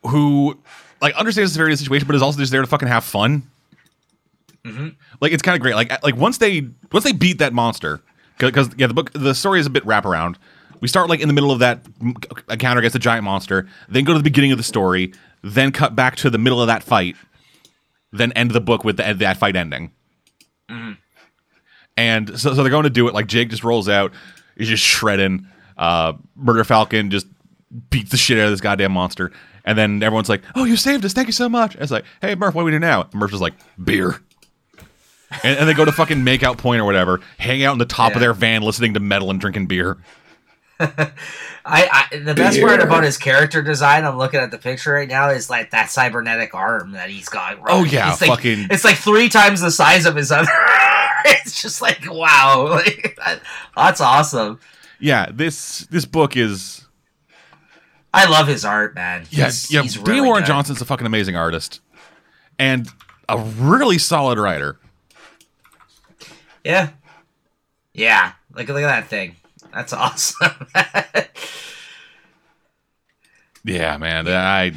who 0.06 0.58
like 1.00 1.14
understands 1.16 1.50
the 1.50 1.54
severity 1.54 1.72
of 1.74 1.78
the 1.78 1.84
situation, 1.84 2.06
but 2.06 2.16
is 2.16 2.22
also 2.22 2.38
just 2.38 2.52
there 2.52 2.60
to 2.60 2.66
fucking 2.66 2.88
have 2.88 3.04
fun. 3.04 3.42
hmm 4.64 4.88
like 5.20 5.32
it's 5.32 5.42
kind 5.42 5.56
of 5.56 5.60
great. 5.62 5.74
Like 5.74 6.02
like 6.02 6.16
once 6.16 6.38
they 6.38 6.68
once 6.92 7.04
they 7.04 7.12
beat 7.12 7.38
that 7.38 7.52
monster, 7.52 8.00
because 8.38 8.70
yeah, 8.76 8.86
the 8.86 8.94
book 8.94 9.10
the 9.12 9.34
story 9.34 9.60
is 9.60 9.66
a 9.66 9.70
bit 9.70 9.84
wraparound. 9.84 10.36
We 10.80 10.88
start 10.88 11.08
like 11.08 11.20
in 11.20 11.28
the 11.28 11.34
middle 11.34 11.50
of 11.50 11.60
that 11.60 11.80
encounter 12.50 12.78
against 12.80 12.92
the 12.92 12.98
giant 12.98 13.24
monster, 13.24 13.66
then 13.88 14.04
go 14.04 14.12
to 14.12 14.18
the 14.18 14.24
beginning 14.24 14.52
of 14.52 14.58
the 14.58 14.64
story, 14.64 15.12
then 15.44 15.70
cut 15.70 15.94
back 15.94 16.16
to 16.16 16.30
the 16.30 16.38
middle 16.38 16.60
of 16.60 16.66
that 16.68 16.82
fight, 16.82 17.16
then 18.12 18.32
end 18.32 18.50
the 18.50 18.60
book 18.60 18.82
with 18.82 18.96
the, 18.96 19.14
that 19.14 19.36
fight 19.36 19.54
ending. 19.54 19.92
And 21.96 22.28
so, 22.40 22.54
so 22.54 22.62
they're 22.62 22.70
going 22.70 22.84
to 22.84 22.90
do 22.90 23.06
it. 23.06 23.14
Like 23.14 23.26
Jake 23.26 23.50
just 23.50 23.62
rolls 23.62 23.88
out, 23.88 24.12
he's 24.56 24.68
just 24.68 24.82
shredding. 24.82 25.46
Uh, 25.76 26.14
Murder 26.34 26.64
Falcon 26.64 27.10
just 27.10 27.26
beats 27.90 28.10
the 28.10 28.16
shit 28.16 28.38
out 28.38 28.46
of 28.46 28.50
this 28.52 28.60
goddamn 28.60 28.92
monster. 28.92 29.32
And 29.64 29.78
then 29.78 30.02
everyone's 30.02 30.28
like, 30.28 30.42
"Oh, 30.54 30.64
you 30.64 30.76
saved 30.76 31.04
us! 31.04 31.14
Thank 31.14 31.28
you 31.28 31.32
so 31.32 31.48
much." 31.48 31.74
And 31.74 31.82
it's 31.82 31.90
like, 31.90 32.04
"Hey, 32.20 32.34
Murph, 32.34 32.54
what 32.54 32.62
do 32.62 32.66
we 32.66 32.70
do 32.70 32.78
now?" 32.78 33.02
And 33.02 33.14
Murph's 33.14 33.32
just 33.32 33.42
like, 33.42 33.54
"Beer." 33.82 34.20
and, 35.42 35.58
and 35.58 35.68
they 35.68 35.72
go 35.72 35.86
to 35.86 35.92
fucking 35.92 36.22
make 36.22 36.42
out 36.42 36.58
point 36.58 36.82
or 36.82 36.84
whatever, 36.84 37.20
hang 37.38 37.64
out 37.64 37.72
in 37.72 37.78
the 37.78 37.86
top 37.86 38.14
of 38.14 38.20
their 38.20 38.34
van, 38.34 38.62
listening 38.62 38.94
to 38.94 39.00
metal 39.00 39.30
and 39.30 39.40
drinking 39.40 39.66
beer. 39.66 39.96
I, 40.80 41.06
I 41.64 42.16
the 42.18 42.34
best 42.34 42.60
part 42.60 42.80
about 42.80 43.04
his 43.04 43.16
character 43.16 43.62
design, 43.62 44.04
I'm 44.04 44.18
looking 44.18 44.40
at 44.40 44.50
the 44.50 44.58
picture 44.58 44.92
right 44.92 45.08
now, 45.08 45.30
is 45.30 45.48
like 45.48 45.70
that 45.70 45.90
cybernetic 45.90 46.54
arm 46.54 46.92
that 46.92 47.10
he's 47.10 47.28
got. 47.28 47.60
bro. 47.62 47.72
Oh, 47.72 47.84
yeah, 47.84 48.12
It's 48.12 48.20
like, 48.20 48.30
fucking- 48.30 48.66
It's 48.70 48.84
like 48.84 48.96
three 48.96 49.28
times 49.28 49.60
the 49.60 49.70
size 49.70 50.04
of 50.06 50.16
his 50.16 50.32
other. 50.32 50.50
it's 51.26 51.62
just 51.62 51.80
like 51.80 52.00
wow, 52.10 52.66
like 52.70 53.16
that- 53.24 53.40
that's 53.76 54.00
awesome. 54.00 54.58
Yeah, 54.98 55.28
this 55.32 55.80
this 55.90 56.04
book 56.06 56.36
is 56.36 56.86
I 58.12 58.28
love 58.28 58.46
his 58.48 58.64
art, 58.64 58.94
man. 58.94 59.26
yeah 59.30 59.50
yeah. 59.68 59.82
he's 59.82 59.94
Dean 59.94 60.04
really 60.04 60.20
Warren 60.22 60.42
good. 60.42 60.48
Johnson's 60.48 60.80
a 60.80 60.84
fucking 60.84 61.06
amazing 61.06 61.36
artist, 61.36 61.80
and 62.58 62.88
a 63.28 63.38
really 63.38 63.98
solid 63.98 64.38
writer. 64.38 64.78
Yeah, 66.64 66.90
yeah. 67.92 68.32
Like 68.54 68.68
look 68.68 68.82
at 68.82 68.86
that 68.86 69.08
thing. 69.08 69.36
That's 69.74 69.92
awesome. 69.92 70.50
Yeah, 73.64 73.96
man. 73.96 74.28
I 74.28 74.72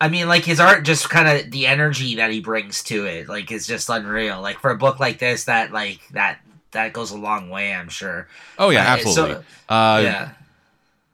I- 0.00 0.08
mean, 0.08 0.26
like 0.26 0.44
his 0.44 0.58
art, 0.58 0.84
just 0.84 1.10
kind 1.10 1.28
of 1.28 1.50
the 1.50 1.66
energy 1.66 2.14
that 2.16 2.30
he 2.30 2.40
brings 2.40 2.82
to 2.84 3.04
it, 3.04 3.28
like 3.28 3.52
is 3.52 3.66
just 3.66 3.90
unreal. 3.90 4.40
Like 4.40 4.58
for 4.60 4.70
a 4.70 4.76
book 4.78 5.00
like 5.00 5.18
this, 5.18 5.44
that 5.44 5.70
like 5.72 6.00
that 6.12 6.38
that 6.70 6.94
goes 6.94 7.10
a 7.10 7.18
long 7.18 7.50
way. 7.50 7.74
I'm 7.74 7.90
sure. 7.90 8.26
oh 8.58 8.70
yeah, 8.70 8.80
Uh, 8.94 8.96
so- 8.96 9.08
absolutely. 9.08 9.34
uh, 9.68 10.00
yeah. 10.02 10.30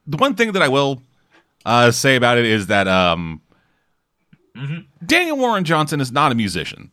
The 0.07 0.17
one 0.17 0.35
thing 0.35 0.53
that 0.53 0.61
I 0.61 0.69
will 0.69 1.01
uh, 1.65 1.91
say 1.91 2.15
about 2.15 2.37
it 2.37 2.45
is 2.45 2.67
that 2.67 2.87
um, 2.87 3.41
Mhm. 4.55 4.85
Daniel 5.05 5.37
Warren 5.37 5.63
Johnson 5.65 5.99
is 5.99 6.11
not 6.11 6.31
a 6.31 6.35
musician. 6.35 6.91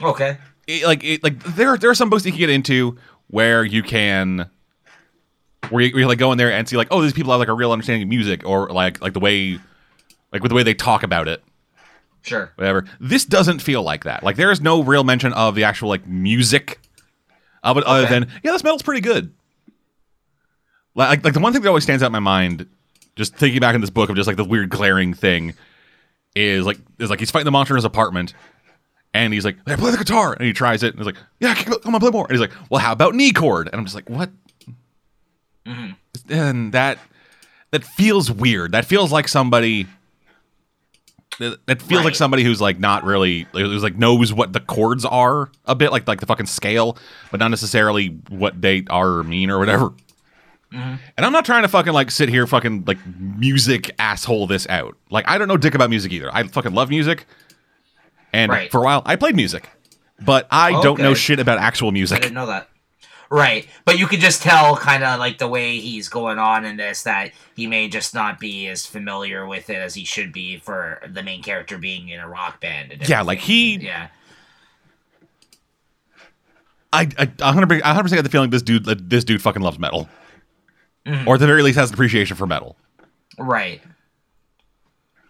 Okay. 0.00 0.38
it, 0.66 0.84
like 0.84 1.04
it, 1.04 1.22
like 1.22 1.42
there 1.44 1.76
there 1.76 1.90
are 1.90 1.94
some 1.94 2.08
books 2.08 2.24
you 2.24 2.32
can 2.32 2.38
get 2.38 2.50
into 2.50 2.96
where 3.28 3.64
you 3.64 3.82
can 3.82 4.50
where 5.70 5.82
you, 5.82 5.92
where 5.92 6.00
you 6.00 6.08
like 6.08 6.18
go 6.18 6.32
in 6.32 6.38
there 6.38 6.52
and 6.52 6.68
see 6.68 6.76
like 6.76 6.88
oh 6.90 7.00
these 7.00 7.12
people 7.12 7.32
have 7.32 7.38
like 7.38 7.48
a 7.48 7.54
real 7.54 7.72
understanding 7.72 8.02
of 8.02 8.08
music 8.08 8.46
or 8.46 8.68
like 8.68 9.00
like 9.00 9.12
the 9.12 9.20
way 9.20 9.58
like 10.32 10.42
with 10.42 10.50
the 10.50 10.54
way 10.56 10.62
they 10.62 10.74
talk 10.74 11.02
about 11.02 11.28
it. 11.28 11.42
Sure. 12.22 12.52
whatever. 12.56 12.84
This 13.00 13.24
doesn't 13.24 13.60
feel 13.60 13.82
like 13.82 14.04
that. 14.04 14.22
Like 14.22 14.36
there 14.36 14.50
is 14.50 14.60
no 14.60 14.82
real 14.82 15.04
mention 15.04 15.32
of 15.32 15.54
the 15.54 15.64
actual 15.64 15.88
like 15.88 16.06
music 16.06 16.80
of 17.62 17.78
it 17.78 17.84
other 17.84 18.06
than 18.06 18.28
yeah 18.42 18.52
this 18.52 18.64
metal's 18.64 18.82
pretty 18.82 19.00
good. 19.00 19.32
Like 20.94 21.24
like 21.24 21.34
the 21.34 21.40
one 21.40 21.52
thing 21.52 21.62
that 21.62 21.68
always 21.68 21.84
stands 21.84 22.02
out 22.02 22.06
in 22.06 22.12
my 22.12 22.18
mind 22.18 22.66
just 23.16 23.34
thinking 23.34 23.60
back 23.60 23.74
in 23.74 23.80
this 23.80 23.90
book 23.90 24.10
of 24.10 24.16
just 24.16 24.26
like 24.26 24.36
the 24.36 24.44
weird 24.44 24.70
glaring 24.70 25.12
thing 25.12 25.54
is 26.34 26.64
like 26.64 26.78
is 26.98 27.10
like 27.10 27.18
he's 27.18 27.30
fighting 27.30 27.44
the 27.44 27.50
monster 27.50 27.74
in 27.74 27.78
his 27.78 27.84
apartment 27.84 28.34
and 29.14 29.32
he's 29.32 29.44
like, 29.44 29.56
hey, 29.66 29.76
play 29.76 29.90
the 29.90 29.96
guitar. 29.96 30.34
And 30.34 30.46
he 30.46 30.52
tries 30.52 30.82
it. 30.82 30.94
And 30.94 30.98
he's 30.98 31.06
like, 31.06 31.16
yeah, 31.40 31.54
come 31.54 31.94
on, 31.94 32.00
play 32.00 32.10
more. 32.10 32.24
And 32.24 32.32
he's 32.32 32.40
like, 32.40 32.52
well, 32.70 32.80
how 32.80 32.92
about 32.92 33.14
knee 33.14 33.32
chord? 33.32 33.68
And 33.68 33.76
I'm 33.76 33.84
just 33.84 33.94
like, 33.94 34.08
what? 34.08 34.30
Mm-hmm. 35.66 36.32
And 36.32 36.72
that 36.72 36.98
that 37.70 37.84
feels 37.84 38.30
weird. 38.30 38.72
That 38.72 38.84
feels 38.84 39.12
like 39.12 39.28
somebody. 39.28 39.86
That 41.38 41.64
that 41.66 41.82
feels 41.82 42.04
like 42.04 42.16
somebody 42.16 42.42
who's 42.42 42.60
like 42.60 42.80
not 42.80 43.04
really 43.04 43.46
who's 43.52 43.82
like 43.82 43.96
knows 43.96 44.32
what 44.32 44.52
the 44.52 44.60
chords 44.60 45.04
are 45.04 45.50
a 45.66 45.74
bit 45.74 45.92
like 45.92 46.08
like 46.08 46.20
the 46.20 46.26
fucking 46.26 46.46
scale, 46.46 46.98
but 47.30 47.38
not 47.38 47.48
necessarily 47.48 48.08
what 48.28 48.60
they 48.60 48.84
are 48.90 49.18
or 49.18 49.24
mean 49.24 49.50
or 49.50 49.58
whatever. 49.58 49.90
Mm-hmm. 50.72 50.94
And 51.16 51.26
I'm 51.26 51.32
not 51.32 51.44
trying 51.44 51.62
to 51.62 51.68
fucking 51.68 51.92
like 51.92 52.10
sit 52.10 52.28
here 52.28 52.46
fucking 52.46 52.84
like 52.86 52.98
music 53.18 53.90
asshole 53.98 54.48
this 54.48 54.66
out. 54.68 54.96
Like 55.10 55.28
I 55.28 55.38
don't 55.38 55.48
know 55.48 55.56
dick 55.56 55.74
about 55.74 55.90
music 55.90 56.12
either. 56.12 56.34
I 56.34 56.42
fucking 56.42 56.74
love 56.74 56.90
music. 56.90 57.26
And 58.32 58.50
Right. 58.52 58.70
for 58.70 58.78
a 58.80 58.84
while 58.84 59.02
I 59.06 59.16
played 59.16 59.36
music. 59.36 59.68
But 60.20 60.46
I 60.50 60.72
don't 60.82 60.98
know 61.00 61.14
shit 61.14 61.38
about 61.38 61.58
actual 61.58 61.92
music. 61.92 62.18
I 62.18 62.20
didn't 62.20 62.34
know 62.34 62.46
that. 62.46 62.68
Right, 63.30 63.68
but 63.84 63.98
you 63.98 64.06
could 64.06 64.20
just 64.20 64.42
tell, 64.42 64.74
kind 64.74 65.04
of 65.04 65.18
like 65.18 65.36
the 65.36 65.46
way 65.48 65.78
he's 65.80 66.08
going 66.08 66.38
on 66.38 66.64
in 66.64 66.78
this, 66.78 67.02
that 67.02 67.32
he 67.54 67.66
may 67.66 67.86
just 67.86 68.14
not 68.14 68.38
be 68.40 68.66
as 68.68 68.86
familiar 68.86 69.46
with 69.46 69.68
it 69.68 69.76
as 69.76 69.94
he 69.94 70.06
should 70.06 70.32
be 70.32 70.56
for 70.56 71.02
the 71.06 71.22
main 71.22 71.42
character 71.42 71.76
being 71.76 72.08
in 72.08 72.20
a 72.20 72.26
rock 72.28 72.58
band. 72.58 72.90
And 72.90 73.06
Yeah, 73.06 73.20
like 73.20 73.38
he 73.40 73.76
yeah, 73.76 74.08
I 76.92 77.08
I 77.18 77.24
100 77.26 77.82
I 77.82 77.94
100% 77.94 78.10
get 78.10 78.22
the 78.22 78.30
feeling 78.30 78.50
this 78.50 78.62
dude 78.62 78.84
this 78.86 79.24
dude 79.24 79.42
fucking 79.42 79.62
loves 79.62 79.78
metal. 79.78 80.08
Mm-hmm. 81.06 81.28
Or 81.28 81.34
at 81.34 81.40
the 81.40 81.46
very 81.46 81.62
least 81.62 81.78
has 81.78 81.90
an 81.90 81.94
appreciation 81.94 82.36
for 82.36 82.46
metal. 82.46 82.76
right, 83.38 83.80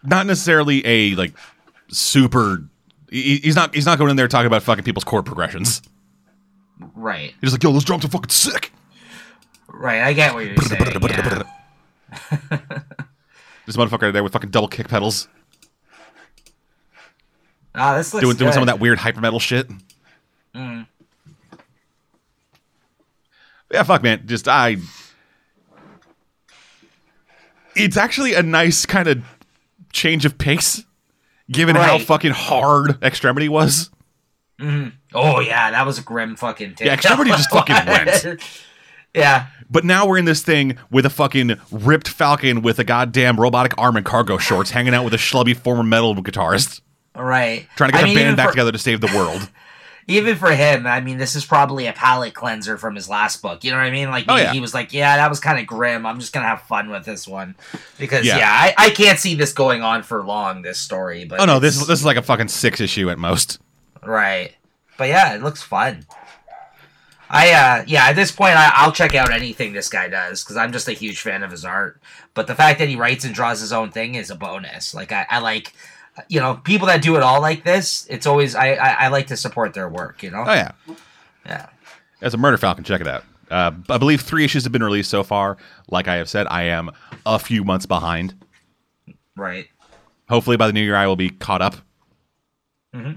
Not 0.02 0.26
necessarily 0.26 0.84
a 0.86 1.14
like 1.14 1.34
super 1.88 2.64
he- 3.10 3.38
he's 3.38 3.56
not 3.56 3.74
he's 3.74 3.86
not 3.86 3.98
going 3.98 4.10
in 4.10 4.16
there 4.16 4.28
talking 4.28 4.46
about 4.46 4.62
fucking 4.62 4.84
people's 4.84 5.04
chord 5.04 5.24
progressions. 5.26 5.82
right, 6.94 7.30
He's 7.40 7.50
just 7.50 7.54
like, 7.54 7.62
"Yo, 7.62 7.72
those 7.72 7.84
drums 7.84 8.04
are 8.04 8.08
fucking 8.08 8.30
sick." 8.30 8.72
right. 9.68 10.00
I 10.02 10.12
get 10.12 10.34
what 10.34 10.44
you're 10.46 10.56
saying. 10.56 10.82
yeah. 11.00 11.42
This 13.66 13.76
motherfucker 13.76 14.10
there 14.14 14.24
with 14.24 14.32
fucking 14.32 14.48
double 14.50 14.68
kick 14.68 14.88
pedals, 14.88 15.28
Ah, 17.74 17.96
this 17.98 18.14
looks 18.14 18.24
doing 18.24 18.36
doing 18.36 18.52
some 18.52 18.62
of 18.62 18.66
that 18.68 18.80
weird 18.80 18.98
hyper 18.98 19.20
metal 19.20 19.38
shit. 19.38 19.68
Mm. 20.54 20.86
Yeah, 23.70 23.82
fuck, 23.82 24.02
man. 24.02 24.22
Just 24.26 24.48
I. 24.48 24.78
It's 27.76 27.98
actually 27.98 28.32
a 28.34 28.42
nice 28.42 28.86
kind 28.86 29.06
of 29.06 29.22
change 29.92 30.24
of 30.24 30.38
pace, 30.38 30.84
given 31.50 31.76
how 31.76 31.98
fucking 31.98 32.32
hard 32.32 33.02
Extremity 33.02 33.48
was. 33.48 33.90
Mm-hmm. 34.60 34.88
Oh 35.14 35.40
yeah, 35.40 35.70
that 35.70 35.86
was 35.86 35.98
a 35.98 36.02
grim 36.02 36.36
fucking. 36.36 36.76
Yeah, 36.80 36.94
Extremity 36.94 37.30
just 37.30 37.50
fucking 37.50 37.76
went. 37.86 38.40
yeah, 39.14 39.46
But 39.70 39.84
now 39.84 40.06
we're 40.06 40.18
in 40.18 40.24
this 40.24 40.42
thing 40.42 40.76
with 40.90 41.06
a 41.06 41.10
fucking 41.10 41.54
ripped 41.70 42.08
Falcon 42.08 42.62
with 42.62 42.78
a 42.78 42.84
goddamn 42.84 43.38
robotic 43.40 43.72
arm 43.78 43.96
and 43.96 44.04
cargo 44.04 44.36
shorts, 44.38 44.70
hanging 44.72 44.94
out 44.94 45.04
with 45.04 45.14
a 45.14 45.18
schlubby 45.18 45.56
former 45.56 45.82
metal 45.84 46.14
guitarist, 46.16 46.80
right. 47.14 47.66
trying 47.76 47.90
to 47.90 47.96
get 47.96 48.00
I 48.00 48.02
a 48.02 48.06
mean, 48.06 48.16
band 48.16 48.36
back 48.36 48.46
for- 48.48 48.52
together 48.52 48.72
to 48.72 48.78
save 48.78 49.00
the 49.00 49.12
world. 49.16 49.48
even 50.08 50.36
for 50.36 50.50
him, 50.50 50.86
I 50.86 51.00
mean, 51.02 51.18
this 51.18 51.36
is 51.36 51.44
probably 51.44 51.86
a 51.86 51.92
palate 51.92 52.32
cleanser 52.34 52.76
from 52.78 52.94
his 52.94 53.08
last 53.08 53.42
book. 53.42 53.62
You 53.62 53.70
know 53.70 53.76
what 53.76 53.84
I 53.86 53.90
mean? 53.90 54.10
Like, 54.10 54.24
Oh, 54.26 54.36
yeah. 54.36 54.52
he 54.52 54.58
was 54.60 54.72
like, 54.74 54.92
"Yeah, 54.92 55.16
that 55.18 55.28
was 55.28 55.38
kind 55.38 55.58
of 55.60 55.66
grim. 55.66 56.06
I'm 56.06 56.18
just 56.18 56.32
gonna 56.32 56.46
have 56.46 56.62
fun 56.62 56.90
with 56.90 57.04
this 57.04 57.28
one," 57.28 57.54
because 57.98 58.24
Yeah. 58.26 58.38
yeah, 58.38 58.50
I, 58.50 58.74
I 58.86 58.90
can't 58.90 59.18
see 59.18 59.34
this 59.34 59.52
going 59.52 59.82
on 59.82 60.02
for 60.02 60.24
long. 60.24 60.62
This 60.62 60.78
story, 60.78 61.24
but 61.26 61.40
Oh 61.40 61.44
no, 61.44 61.60
this 61.60 61.76
is 61.80 61.86
this 61.86 62.00
is 62.00 62.04
like 62.06 62.16
a 62.16 62.22
fucking 62.22 62.48
six 62.48 62.80
issue 62.80 63.10
at 63.10 63.18
most. 63.18 63.58
right. 64.02 64.54
But 64.96 65.08
yeah, 65.10 65.34
it 65.34 65.42
looks 65.42 65.62
fun. 65.62 66.06
I 67.30 67.50
uh 67.52 67.84
yeah, 67.86 68.06
at 68.06 68.16
this 68.16 68.32
point, 68.32 68.56
I, 68.56 68.70
I'll 68.74 68.92
check 68.92 69.14
out 69.14 69.30
anything 69.30 69.74
this 69.74 69.90
guy 69.90 70.08
does 70.08 70.42
because 70.42 70.56
I'm 70.56 70.72
just 70.72 70.88
a 70.88 70.92
huge 70.92 71.20
fan 71.20 71.42
of 71.42 71.50
his 71.50 71.64
art. 71.64 72.00
But 72.32 72.46
the 72.46 72.54
fact 72.54 72.78
that 72.78 72.88
he 72.88 72.96
writes 72.96 73.24
and 73.24 73.34
draws 73.34 73.60
his 73.60 73.72
own 73.72 73.90
thing 73.90 74.14
is 74.14 74.30
a 74.30 74.34
bonus. 74.34 74.94
Like 74.94 75.12
I, 75.12 75.26
I 75.28 75.38
like. 75.40 75.74
You 76.28 76.40
know, 76.40 76.54
people 76.54 76.86
that 76.88 77.02
do 77.02 77.16
it 77.16 77.22
all 77.22 77.40
like 77.40 77.64
this, 77.64 78.06
it's 78.08 78.26
always 78.26 78.54
I, 78.54 78.72
I 78.72 78.88
I 79.04 79.08
like 79.08 79.28
to 79.28 79.36
support 79.36 79.74
their 79.74 79.88
work. 79.88 80.22
You 80.22 80.30
know, 80.30 80.44
Oh 80.46 80.52
yeah, 80.52 80.72
yeah. 81.46 81.68
As 82.20 82.34
a 82.34 82.36
Murder 82.36 82.58
Falcon, 82.58 82.84
check 82.84 83.00
it 83.00 83.06
out. 83.06 83.24
Uh, 83.50 83.72
I 83.88 83.98
believe 83.98 84.20
three 84.20 84.44
issues 84.44 84.64
have 84.64 84.72
been 84.72 84.82
released 84.82 85.10
so 85.10 85.22
far. 85.22 85.56
Like 85.88 86.08
I 86.08 86.16
have 86.16 86.28
said, 86.28 86.46
I 86.50 86.64
am 86.64 86.90
a 87.24 87.38
few 87.38 87.64
months 87.64 87.86
behind. 87.86 88.34
Right. 89.36 89.68
Hopefully, 90.28 90.56
by 90.56 90.66
the 90.66 90.72
new 90.72 90.82
year, 90.82 90.96
I 90.96 91.06
will 91.06 91.16
be 91.16 91.30
caught 91.30 91.62
up. 91.62 91.76
Hmm. 92.92 93.12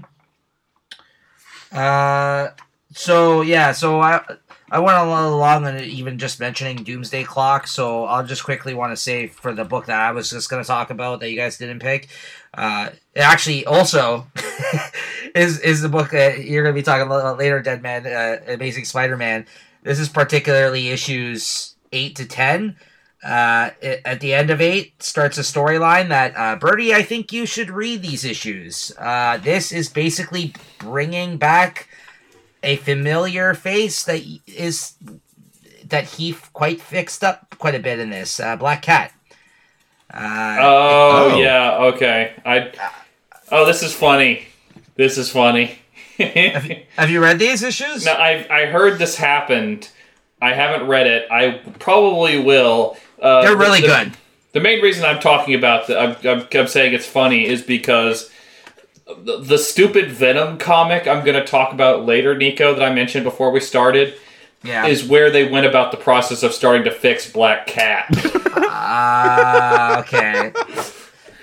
Uh, 1.70 2.48
so 2.92 3.42
yeah, 3.42 3.72
so 3.72 4.00
I 4.00 4.22
I 4.70 4.78
went 4.78 4.96
a 4.96 5.04
little 5.04 5.36
long 5.36 5.66
on 5.66 5.78
even 5.80 6.18
just 6.18 6.40
mentioning 6.40 6.76
Doomsday 6.76 7.24
Clock. 7.24 7.66
So 7.66 8.04
I'll 8.04 8.24
just 8.24 8.44
quickly 8.44 8.72
want 8.72 8.92
to 8.92 8.96
say 8.96 9.26
for 9.26 9.52
the 9.52 9.64
book 9.64 9.86
that 9.86 10.00
I 10.00 10.12
was 10.12 10.30
just 10.30 10.48
going 10.48 10.62
to 10.62 10.66
talk 10.66 10.90
about 10.90 11.20
that 11.20 11.30
you 11.30 11.36
guys 11.36 11.58
didn't 11.58 11.80
pick. 11.80 12.08
Uh, 12.54 12.90
it 13.14 13.20
actually 13.20 13.64
also 13.66 14.26
is 15.34 15.58
is 15.60 15.80
the 15.82 15.88
book 15.88 16.10
that 16.10 16.44
you're 16.44 16.62
going 16.62 16.74
to 16.74 16.78
be 16.78 16.84
talking 16.84 17.06
about 17.06 17.38
later, 17.38 17.60
Dead 17.60 17.82
Man, 17.82 18.06
uh, 18.06 18.38
Amazing 18.52 18.84
Spider-Man. 18.84 19.46
This 19.82 19.98
is 19.98 20.08
particularly 20.08 20.88
issues 20.90 21.74
eight 21.92 22.16
to 22.16 22.26
ten. 22.26 22.76
Uh, 23.24 23.70
it- 23.80 24.02
at 24.04 24.20
the 24.20 24.34
end 24.34 24.50
of 24.50 24.60
eight 24.60 25.00
starts 25.02 25.38
a 25.38 25.42
storyline 25.42 26.08
that 26.08 26.34
uh, 26.36 26.56
Bertie, 26.56 26.94
I 26.94 27.02
think 27.02 27.32
you 27.32 27.46
should 27.46 27.70
read 27.70 28.02
these 28.02 28.24
issues. 28.24 28.92
Uh, 28.98 29.38
this 29.38 29.72
is 29.72 29.88
basically 29.88 30.52
bringing 30.78 31.36
back 31.38 31.88
a 32.62 32.76
familiar 32.76 33.54
face 33.54 34.04
that 34.04 34.22
is 34.46 34.94
that 35.88 36.04
he 36.04 36.34
quite 36.52 36.80
fixed 36.80 37.22
up 37.24 37.54
quite 37.58 37.74
a 37.74 37.78
bit 37.80 37.98
in 37.98 38.10
this 38.10 38.40
uh, 38.40 38.56
Black 38.56 38.82
Cat. 38.82 39.12
Uh, 40.12 40.56
Oh, 40.60 41.30
Oh. 41.32 41.38
yeah, 41.38 41.76
okay. 41.94 42.32
I. 42.44 42.72
Oh, 43.50 43.64
this 43.66 43.82
is 43.82 43.94
funny. 43.94 44.46
This 44.96 45.18
is 45.18 45.30
funny. 45.30 45.78
no, 46.18 46.26
have 46.96 47.10
you 47.10 47.20
read 47.22 47.38
these 47.38 47.62
issues? 47.62 48.04
No, 48.04 48.12
I 48.12 48.46
I 48.50 48.66
heard 48.66 48.98
this 48.98 49.16
happened. 49.16 49.88
I 50.40 50.52
haven't 50.54 50.86
read 50.88 51.06
it. 51.06 51.30
I 51.30 51.60
probably 51.78 52.38
will. 52.42 52.96
Uh, 53.20 53.42
They're 53.42 53.56
really 53.56 53.80
the- 53.80 53.86
good. 53.86 54.12
The 54.52 54.60
main 54.60 54.82
reason 54.82 55.04
I'm 55.06 55.18
talking 55.20 55.54
about 55.54 55.86
the, 55.86 55.98
I'm, 55.98 56.16
I'm, 56.28 56.46
I'm 56.52 56.66
saying 56.66 56.92
it's 56.92 57.06
funny 57.06 57.46
is 57.46 57.62
because 57.62 58.28
the, 59.06 59.38
the 59.38 59.56
stupid 59.56 60.10
Venom 60.10 60.58
comic 60.58 61.06
I'm 61.08 61.24
going 61.24 61.40
to 61.40 61.44
talk 61.46 61.72
about 61.72 62.04
later, 62.04 62.36
Nico, 62.36 62.74
that 62.74 62.82
I 62.82 62.92
mentioned 62.94 63.24
before 63.24 63.50
we 63.50 63.60
started, 63.60 64.14
Yeah. 64.62 64.84
is 64.86 65.04
where 65.04 65.30
they 65.30 65.48
went 65.48 65.64
about 65.64 65.90
the 65.90 65.96
process 65.96 66.42
of 66.42 66.52
starting 66.52 66.84
to 66.84 66.90
fix 66.90 67.32
Black 67.32 67.66
Cat. 67.66 68.08
Ah, 68.74 70.00
okay. 70.00 70.52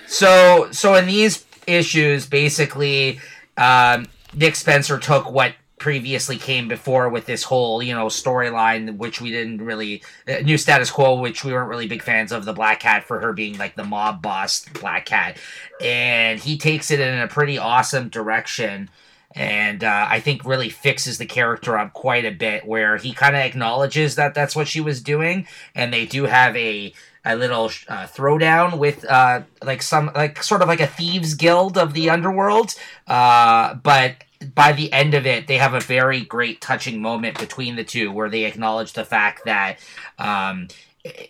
So, 0.07 0.69
so 0.71 0.95
in 0.95 1.05
these 1.05 1.45
issues, 1.67 2.25
basically, 2.25 3.19
um, 3.57 4.07
Nick 4.33 4.55
Spencer 4.55 4.97
took 4.97 5.31
what 5.31 5.53
previously 5.77 6.37
came 6.37 6.67
before 6.67 7.07
with 7.07 7.25
this 7.25 7.43
whole, 7.43 7.81
you 7.81 7.93
know, 7.93 8.07
storyline, 8.07 8.97
which 8.97 9.21
we 9.21 9.29
didn't 9.29 9.61
really, 9.61 10.03
uh, 10.27 10.39
new 10.39 10.57
status 10.57 10.89
quo, 10.91 11.19
which 11.19 11.45
we 11.45 11.53
weren't 11.53 11.69
really 11.69 11.87
big 11.87 12.01
fans 12.01 12.31
of 12.31 12.45
the 12.45 12.53
Black 12.53 12.79
Cat 12.79 13.03
for 13.03 13.19
her 13.19 13.31
being 13.31 13.57
like 13.57 13.75
the 13.75 13.83
mob 13.83 14.21
boss 14.21 14.65
Black 14.81 15.05
Cat, 15.05 15.37
and 15.79 16.39
he 16.39 16.57
takes 16.57 16.91
it 16.91 16.99
in 16.99 17.19
a 17.19 17.27
pretty 17.27 17.57
awesome 17.57 18.09
direction 18.09 18.89
and 19.35 19.83
uh, 19.83 20.07
I 20.09 20.19
think 20.19 20.43
really 20.43 20.69
fixes 20.69 21.17
the 21.17 21.25
character 21.25 21.77
up 21.77 21.93
quite 21.93 22.25
a 22.25 22.31
bit. 22.31 22.65
Where 22.65 22.97
he 22.97 23.13
kind 23.13 23.35
of 23.35 23.41
acknowledges 23.41 24.15
that 24.15 24.33
that's 24.33 24.55
what 24.55 24.67
she 24.67 24.81
was 24.81 25.01
doing, 25.01 25.47
and 25.75 25.93
they 25.93 26.05
do 26.05 26.23
have 26.23 26.55
a 26.55 26.93
a 27.25 27.35
little 27.35 27.65
uh, 27.87 28.07
throwdown 28.07 28.77
with 28.77 29.05
uh, 29.05 29.41
like 29.63 29.81
some 29.81 30.11
like 30.15 30.41
sort 30.41 30.61
of 30.61 30.67
like 30.67 30.79
a 30.79 30.87
thieves 30.87 31.33
guild 31.33 31.77
of 31.77 31.93
the 31.93 32.09
underworld. 32.09 32.75
Uh, 33.07 33.73
but 33.75 34.15
by 34.55 34.71
the 34.71 34.91
end 34.93 35.13
of 35.13 35.25
it, 35.25 35.47
they 35.47 35.57
have 35.57 35.73
a 35.73 35.79
very 35.79 36.21
great 36.21 36.61
touching 36.61 37.01
moment 37.01 37.37
between 37.37 37.75
the 37.75 37.83
two 37.83 38.11
where 38.11 38.29
they 38.29 38.45
acknowledge 38.45 38.93
the 38.93 39.03
fact 39.03 39.45
that 39.45 39.79
um, 40.17 40.67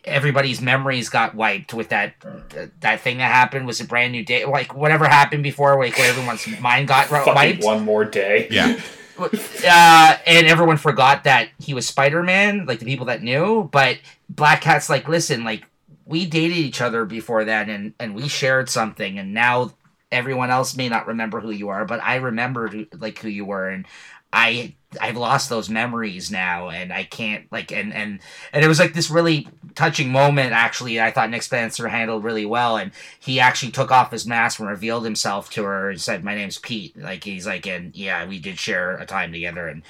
everybody's 0.05 0.61
memories 0.61 1.09
got 1.09 1.35
wiped 1.35 1.73
with 1.73 1.89
that 1.89 2.13
that 2.81 3.01
thing 3.01 3.17
that 3.17 3.31
happened 3.31 3.65
was 3.65 3.79
a 3.79 3.85
brand 3.85 4.11
new 4.11 4.23
day 4.23 4.45
like 4.45 4.75
whatever 4.75 5.07
happened 5.07 5.43
before 5.43 5.77
like 5.79 5.97
where 5.97 6.09
everyone's 6.09 6.47
mind 6.59 6.87
got 6.87 7.07
Fucking 7.07 7.33
wiped 7.33 7.63
one 7.63 7.83
more 7.83 8.05
day. 8.05 8.47
Yeah. 8.51 8.79
uh, 9.19 10.17
and 10.25 10.47
everyone 10.47 10.77
forgot 10.77 11.25
that 11.25 11.49
he 11.59 11.73
was 11.73 11.85
spider-man 11.85 12.65
like 12.65 12.79
the 12.79 12.85
people 12.85 13.07
that 13.07 13.21
knew 13.21 13.67
but 13.71 13.97
black 14.29 14.61
cat's 14.61 14.89
like 14.89 15.09
listen 15.09 15.43
like 15.43 15.65
we 16.09 16.25
dated 16.25 16.57
each 16.57 16.81
other 16.81 17.05
before 17.05 17.45
that 17.45 17.69
and 17.69 17.93
and 17.99 18.15
we 18.15 18.27
shared 18.27 18.67
something 18.67 19.19
and 19.19 19.33
now 19.33 19.71
everyone 20.11 20.49
else 20.49 20.75
may 20.75 20.89
not 20.89 21.07
remember 21.07 21.39
who 21.39 21.51
you 21.51 21.69
are 21.69 21.85
but 21.85 22.01
i 22.03 22.15
remember 22.15 22.69
like 22.97 23.19
who 23.19 23.29
you 23.29 23.45
were 23.45 23.69
and 23.69 23.85
i 24.33 24.73
i've 24.99 25.17
lost 25.17 25.49
those 25.49 25.69
memories 25.69 26.31
now 26.31 26.69
and 26.69 26.91
i 26.91 27.03
can't 27.03 27.45
like 27.51 27.71
and 27.71 27.93
and 27.93 28.19
and 28.51 28.65
it 28.65 28.67
was 28.67 28.79
like 28.79 28.93
this 28.93 29.11
really 29.11 29.47
touching 29.75 30.11
moment 30.11 30.51
actually 30.51 30.99
i 30.99 31.11
thought 31.11 31.29
nick 31.29 31.43
spencer 31.43 31.87
handled 31.87 32.23
really 32.23 32.45
well 32.45 32.75
and 32.75 32.91
he 33.19 33.39
actually 33.39 33.71
took 33.71 33.91
off 33.91 34.11
his 34.11 34.25
mask 34.25 34.59
and 34.59 34.67
revealed 34.67 35.03
himself 35.03 35.51
to 35.51 35.63
her 35.63 35.91
and 35.91 36.01
said 36.01 36.23
my 36.23 36.33
name's 36.33 36.57
pete. 36.57 36.97
Like 36.97 37.23
he's 37.23 37.45
like 37.45 37.67
and 37.67 37.95
yeah 37.95 38.25
we 38.25 38.39
did 38.39 38.57
share 38.57 38.97
a 38.97 39.05
time 39.05 39.31
together 39.31 39.67
and 39.67 39.83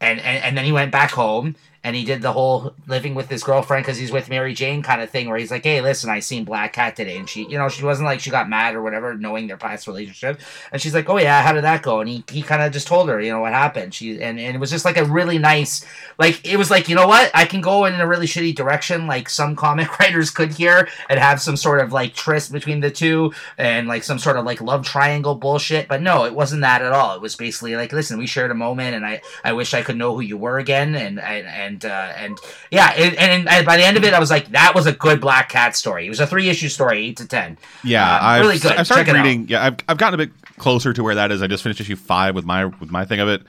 and 0.00 0.20
and, 0.20 0.42
and 0.42 0.56
then 0.56 0.64
he 0.64 0.72
went 0.72 0.90
back 0.90 1.10
home 1.10 1.54
and 1.86 1.94
he 1.94 2.04
did 2.04 2.20
the 2.20 2.32
whole 2.32 2.74
living 2.88 3.14
with 3.14 3.30
his 3.30 3.44
girlfriend 3.44 3.84
because 3.84 3.96
he's 3.96 4.10
with 4.10 4.28
Mary 4.28 4.54
Jane 4.54 4.82
kind 4.82 5.00
of 5.00 5.08
thing 5.08 5.28
where 5.28 5.38
he's 5.38 5.52
like, 5.52 5.62
hey, 5.62 5.80
listen, 5.80 6.10
I 6.10 6.18
seen 6.18 6.42
Black 6.42 6.72
Cat 6.72 6.96
today, 6.96 7.16
and 7.16 7.28
she, 7.28 7.46
you 7.46 7.56
know, 7.56 7.68
she 7.68 7.84
wasn't 7.84 8.06
like 8.06 8.18
she 8.18 8.28
got 8.28 8.48
mad 8.48 8.74
or 8.74 8.82
whatever, 8.82 9.14
knowing 9.14 9.46
their 9.46 9.56
past 9.56 9.86
relationship, 9.86 10.40
and 10.72 10.82
she's 10.82 10.94
like, 10.94 11.08
oh 11.08 11.18
yeah, 11.18 11.42
how 11.42 11.52
did 11.52 11.62
that 11.62 11.84
go? 11.84 12.00
And 12.00 12.08
he, 12.08 12.24
he 12.28 12.42
kind 12.42 12.60
of 12.60 12.72
just 12.72 12.88
told 12.88 13.08
her, 13.08 13.20
you 13.20 13.30
know, 13.30 13.38
what 13.38 13.52
happened. 13.52 13.94
She 13.94 14.20
and, 14.20 14.40
and 14.40 14.56
it 14.56 14.58
was 14.58 14.72
just 14.72 14.84
like 14.84 14.96
a 14.96 15.04
really 15.04 15.38
nice, 15.38 15.86
like 16.18 16.44
it 16.44 16.56
was 16.56 16.72
like, 16.72 16.88
you 16.88 16.96
know 16.96 17.06
what, 17.06 17.30
I 17.32 17.44
can 17.44 17.60
go 17.60 17.84
in 17.84 17.94
a 17.94 18.06
really 18.08 18.26
shitty 18.26 18.56
direction, 18.56 19.06
like 19.06 19.30
some 19.30 19.54
comic 19.54 19.96
writers 20.00 20.30
could 20.30 20.54
here, 20.54 20.88
and 21.08 21.20
have 21.20 21.40
some 21.40 21.56
sort 21.56 21.80
of 21.80 21.92
like 21.92 22.14
tryst 22.14 22.50
between 22.50 22.80
the 22.80 22.90
two, 22.90 23.32
and 23.58 23.86
like 23.86 24.02
some 24.02 24.18
sort 24.18 24.36
of 24.36 24.44
like 24.44 24.60
love 24.60 24.84
triangle 24.84 25.36
bullshit, 25.36 25.86
but 25.86 26.02
no, 26.02 26.24
it 26.24 26.34
wasn't 26.34 26.62
that 26.62 26.82
at 26.82 26.90
all. 26.90 27.14
It 27.14 27.20
was 27.20 27.36
basically 27.36 27.76
like, 27.76 27.92
listen, 27.92 28.18
we 28.18 28.26
shared 28.26 28.50
a 28.50 28.54
moment, 28.54 28.96
and 28.96 29.06
I 29.06 29.20
I 29.44 29.52
wish 29.52 29.72
I 29.72 29.82
could 29.82 29.96
know 29.96 30.16
who 30.16 30.22
you 30.22 30.36
were 30.36 30.58
again, 30.58 30.96
and 30.96 31.20
and 31.20 31.46
and 31.46 31.75
uh, 31.84 32.12
and 32.16 32.38
yeah, 32.70 32.92
and, 32.96 33.14
and, 33.16 33.48
and 33.48 33.66
by 33.66 33.76
the 33.76 33.84
end 33.84 33.96
of 33.96 34.04
it, 34.04 34.14
I 34.14 34.18
was 34.20 34.30
like, 34.30 34.48
that 34.52 34.74
was 34.74 34.86
a 34.86 34.92
good 34.92 35.20
Black 35.20 35.48
Cat 35.48 35.76
story. 35.76 36.06
It 36.06 36.08
was 36.08 36.20
a 36.20 36.26
three 36.26 36.48
issue 36.48 36.68
story, 36.68 37.06
eight 37.06 37.16
to 37.18 37.26
ten. 37.28 37.58
Yeah, 37.84 38.08
Uh, 38.10 38.18
I've, 38.22 38.40
really 38.42 38.58
good. 38.58 38.72
I 38.72 38.82
started 38.84 39.06
Check 39.06 39.14
reading. 39.14 39.46
Yeah, 39.48 39.64
I've, 39.64 39.76
I've 39.88 39.98
gotten 39.98 40.18
a 40.20 40.24
bit 40.26 40.32
closer 40.58 40.92
to 40.92 41.02
where 41.02 41.14
that 41.16 41.30
is. 41.32 41.42
I 41.42 41.46
just 41.46 41.62
finished 41.62 41.80
issue 41.80 41.96
five 41.96 42.34
with 42.34 42.44
my 42.44 42.64
with 42.64 42.90
my 42.90 43.04
thing 43.04 43.20
of 43.20 43.28
it, 43.28 43.42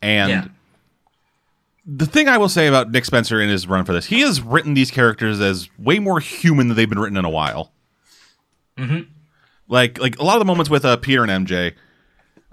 and 0.00 0.30
Yeah. 0.30 0.44
the 1.84 2.06
thing 2.06 2.28
I 2.28 2.38
will 2.38 2.48
say 2.48 2.66
about 2.68 2.90
Nick 2.90 3.04
Spencer 3.04 3.40
in 3.40 3.48
his 3.48 3.66
run 3.66 3.84
for 3.84 3.92
this, 3.92 4.06
he 4.06 4.20
has 4.20 4.40
written 4.40 4.74
these 4.74 4.90
characters 4.90 5.40
as 5.40 5.68
way 5.78 5.98
more 5.98 6.20
human 6.20 6.68
than 6.68 6.76
they've 6.76 6.88
been 6.88 6.98
written 7.00 7.16
in 7.16 7.24
a 7.24 7.30
while. 7.30 7.72
Mhm. 8.78 9.06
Like 9.68 9.98
like 10.00 10.18
a 10.18 10.24
lot 10.24 10.34
of 10.36 10.40
the 10.40 10.44
moments 10.44 10.70
with 10.70 10.84
uh, 10.84 10.96
Peter 10.98 11.24
and 11.24 11.46
MJ, 11.46 11.72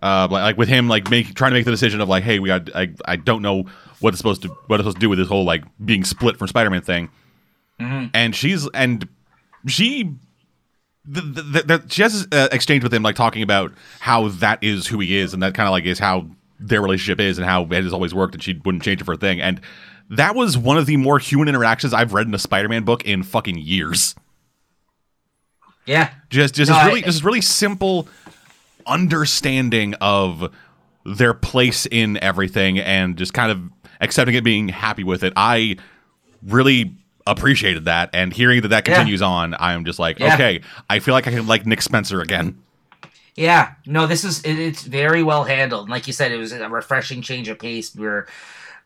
uh, 0.01 0.27
like, 0.31 0.41
like 0.43 0.57
with 0.57 0.69
him 0.69 0.87
like 0.87 1.09
make 1.09 1.33
trying 1.35 1.51
to 1.51 1.55
make 1.57 1.65
the 1.65 1.71
decision 1.71 2.01
of 2.01 2.09
like, 2.09 2.23
hey, 2.23 2.39
we 2.39 2.47
got 2.47 2.73
I 2.75 2.89
I 3.05 3.15
don't 3.17 3.41
know 3.41 3.65
what 3.99 4.09
it's 4.13 4.17
supposed 4.19 4.41
to 4.43 4.47
what 4.67 4.79
it's 4.79 4.83
supposed 4.83 4.97
to 4.97 5.01
do 5.01 5.09
with 5.09 5.19
this 5.19 5.27
whole 5.27 5.43
like 5.45 5.63
being 5.83 6.03
split 6.03 6.37
from 6.37 6.47
Spider 6.47 6.69
Man 6.69 6.81
thing, 6.81 7.09
and 7.79 8.35
she's 8.35 8.67
and 8.73 9.07
she 9.67 10.13
the, 11.05 11.21
the, 11.21 11.41
the, 11.63 11.83
she 11.89 12.01
has 12.03 12.25
this 12.27 12.39
uh, 12.39 12.49
exchange 12.51 12.83
with 12.83 12.93
him, 12.93 13.01
like 13.01 13.15
talking 13.15 13.41
about 13.41 13.73
how 13.99 14.27
that 14.27 14.63
is 14.63 14.85
who 14.87 14.99
he 14.99 15.17
is, 15.17 15.33
and 15.33 15.41
that 15.41 15.53
kind 15.55 15.67
of 15.67 15.71
like 15.71 15.85
is 15.85 15.97
how 15.97 16.27
their 16.59 16.81
relationship 16.81 17.19
is, 17.19 17.37
and 17.39 17.47
how 17.47 17.63
it 17.63 17.83
has 17.83 17.93
always 17.93 18.13
worked, 18.13 18.35
and 18.35 18.43
she 18.43 18.53
wouldn't 18.65 18.83
change 18.83 19.01
it 19.01 19.05
for 19.05 19.13
a 19.13 19.17
thing. 19.17 19.41
And 19.41 19.59
that 20.09 20.35
was 20.35 20.57
one 20.57 20.77
of 20.77 20.85
the 20.85 20.97
more 20.97 21.17
human 21.17 21.47
interactions 21.47 21.93
I've 21.93 22.13
read 22.13 22.27
in 22.27 22.33
a 22.33 22.39
Spider-Man 22.39 22.83
book 22.83 23.05
in 23.05 23.23
fucking 23.23 23.57
years. 23.57 24.13
Yeah, 25.85 26.11
Just, 26.29 26.53
just 26.55 26.69
No, 26.69 26.75
this 26.75 26.83
I- 26.83 26.87
really, 26.87 27.01
just 27.01 27.23
really 27.23 27.41
simple 27.41 28.07
understanding 28.85 29.95
of 30.01 30.53
their 31.05 31.33
place 31.33 31.85
in 31.87 32.17
everything, 32.21 32.77
and 32.77 33.17
just 33.17 33.33
kind 33.33 33.51
of 33.51 33.61
accepting 33.99 34.35
it, 34.35 34.43
being 34.43 34.69
happy 34.69 35.03
with 35.03 35.23
it. 35.23 35.33
I 35.35 35.77
really 36.45 36.93
appreciated 37.27 37.85
that, 37.85 38.09
and 38.13 38.33
hearing 38.33 38.61
that 38.61 38.69
that 38.69 38.87
Yeah. 38.87 38.95
continues 38.95 39.21
on, 39.21 39.55
I'm 39.59 39.85
just 39.85 39.99
like, 39.99 40.19
Yeah. 40.19 40.33
okay, 40.33 40.61
I 40.89 40.99
feel 40.99 41.13
like 41.13 41.27
I 41.27 41.31
can 41.31 41.45
like 41.47 41.65
Nick 41.65 41.81
Spencer 41.81 42.21
again. 42.21 42.57
Yeah, 43.35 43.73
no, 43.85 44.07
this 44.07 44.23
is 44.23 44.41
it, 44.41 44.57
it's 44.59 44.81
very 44.83 45.23
well 45.23 45.43
handled. 45.43 45.89
Like 45.89 46.07
you 46.07 46.13
said, 46.13 46.31
it 46.31 46.37
was 46.37 46.51
a 46.51 46.67
refreshing 46.67 47.21
change 47.21 47.47
of 47.47 47.57
pace. 47.59 47.95
Where, 47.95 48.27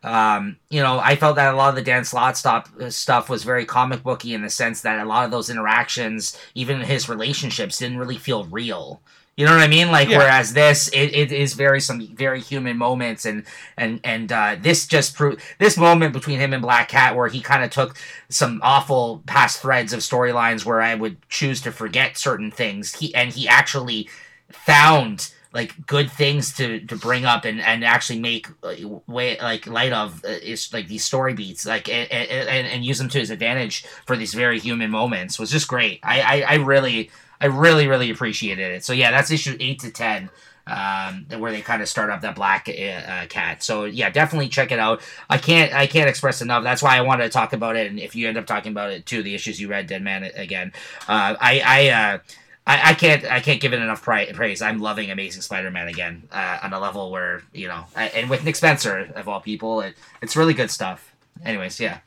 um, 0.04 0.58
you 0.70 0.80
know, 0.80 1.00
I 1.00 1.16
felt 1.16 1.36
that 1.36 1.52
a 1.52 1.56
lot 1.56 1.70
of 1.70 1.74
the 1.74 1.82
Dan 1.82 2.04
Slott 2.04 2.36
stop, 2.36 2.68
stuff 2.90 3.28
was 3.28 3.42
very 3.42 3.64
comic 3.64 4.02
booky 4.02 4.32
in 4.34 4.42
the 4.42 4.50
sense 4.50 4.82
that 4.82 5.00
a 5.00 5.04
lot 5.04 5.24
of 5.24 5.30
those 5.30 5.50
interactions, 5.50 6.38
even 6.54 6.80
his 6.82 7.08
relationships, 7.08 7.78
didn't 7.78 7.98
really 7.98 8.18
feel 8.18 8.44
real. 8.44 9.00
You 9.36 9.46
know 9.46 9.52
what 9.52 9.62
I 9.62 9.68
mean? 9.68 9.90
Like 9.90 10.08
Yeah. 10.08 10.18
whereas 10.18 10.52
this, 10.52 10.88
it, 10.88 11.12
it 11.12 11.32
is 11.32 11.54
very 11.54 11.80
some 11.80 12.06
very 12.14 12.40
human 12.40 12.78
moments, 12.78 13.24
and 13.24 13.44
and 13.76 14.00
and 14.04 14.30
uh, 14.30 14.56
this 14.60 14.86
just 14.86 15.16
proved 15.16 15.40
this 15.58 15.76
moment 15.76 16.12
between 16.12 16.38
him 16.38 16.52
and 16.52 16.62
Black 16.62 16.88
Cat, 16.88 17.16
where 17.16 17.28
he 17.28 17.40
kind 17.40 17.64
of 17.64 17.70
took 17.70 17.96
some 18.28 18.60
awful 18.62 19.22
past 19.26 19.60
threads 19.60 19.92
of 19.92 20.00
storylines 20.00 20.64
where 20.64 20.80
I 20.80 20.94
would 20.94 21.16
choose 21.28 21.60
to 21.62 21.72
forget 21.72 22.16
certain 22.16 22.50
things. 22.52 22.94
He 22.96 23.14
and 23.14 23.32
he 23.32 23.48
actually 23.48 24.08
found 24.52 25.32
like 25.52 25.86
good 25.86 26.10
things 26.10 26.52
to 26.54 26.80
to 26.80 26.96
bring 26.96 27.24
up 27.24 27.44
and 27.44 27.60
and 27.60 27.84
actually 27.84 28.18
make 28.20 28.46
uh, 28.62 28.74
way 29.06 29.38
like 29.40 29.66
light 29.66 29.92
of 29.92 30.24
uh, 30.24 30.28
is 30.28 30.72
like 30.72 30.88
these 30.88 31.04
story 31.04 31.32
beats 31.34 31.64
like 31.66 31.88
and, 31.88 32.10
and 32.10 32.66
and 32.66 32.84
use 32.84 32.98
them 32.98 33.08
to 33.08 33.18
his 33.18 33.30
advantage 33.30 33.84
for 34.06 34.16
these 34.16 34.34
very 34.34 34.58
human 34.58 34.90
moments 34.90 35.38
was 35.38 35.50
just 35.50 35.68
great 35.68 36.00
i 36.02 36.20
i, 36.20 36.40
I 36.40 36.54
really 36.56 37.10
i 37.40 37.46
really 37.46 37.86
really 37.86 38.10
appreciated 38.10 38.72
it. 38.72 38.84
So 38.84 38.92
yeah 38.92 39.10
that's 39.10 39.30
issue 39.30 39.56
8 39.58 39.78
to 39.80 39.90
10 39.90 40.30
um 40.66 41.26
where 41.38 41.52
they 41.52 41.60
kind 41.60 41.82
of 41.82 41.88
start 41.88 42.08
up 42.08 42.22
that 42.22 42.34
black 42.34 42.68
uh, 42.68 42.72
uh, 42.72 43.26
cat. 43.26 43.62
So 43.62 43.84
yeah 43.84 44.10
definitely 44.10 44.48
check 44.48 44.72
it 44.72 44.78
out. 44.78 45.02
I 45.28 45.38
can't 45.38 45.72
i 45.74 45.86
can't 45.86 46.08
express 46.08 46.42
enough. 46.42 46.64
That's 46.64 46.82
why 46.82 46.96
i 46.96 47.02
wanted 47.02 47.24
to 47.24 47.30
talk 47.30 47.52
about 47.52 47.76
it. 47.76 47.90
And 47.90 47.98
if 47.98 48.14
you 48.14 48.28
end 48.28 48.38
up 48.38 48.46
talking 48.46 48.72
about 48.72 48.90
it 48.90 49.06
too 49.06 49.22
the 49.22 49.34
issues 49.34 49.60
you 49.60 49.68
read 49.68 49.86
dead 49.86 50.02
man 50.02 50.24
again 50.24 50.72
uh 51.08 51.36
i 51.40 51.60
i 51.64 51.88
uh 51.88 52.18
I, 52.66 52.90
I 52.90 52.94
can't 52.94 53.24
I 53.26 53.40
can't 53.40 53.60
give 53.60 53.74
it 53.74 53.80
enough 53.80 54.02
praise. 54.02 54.62
I'm 54.62 54.78
loving 54.78 55.10
Amazing 55.10 55.42
Spider-Man 55.42 55.86
again 55.86 56.22
uh, 56.32 56.60
on 56.62 56.72
a 56.72 56.80
level 56.80 57.10
where 57.10 57.42
you 57.52 57.68
know, 57.68 57.84
I, 57.94 58.06
and 58.06 58.30
with 58.30 58.42
Nick 58.42 58.56
Spencer 58.56 59.12
of 59.14 59.28
all 59.28 59.42
people, 59.42 59.82
it, 59.82 59.94
it's 60.22 60.34
really 60.34 60.54
good 60.54 60.70
stuff. 60.70 61.14
Anyways, 61.44 61.78
yeah, 61.78 61.98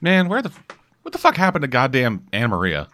Man, 0.00 0.28
where 0.28 0.40
the 0.40 0.50
what 1.02 1.12
the 1.12 1.18
fuck 1.18 1.36
happened 1.36 1.62
to 1.62 1.68
goddamn 1.68 2.26
Anna 2.32 2.48
Maria? 2.48 2.88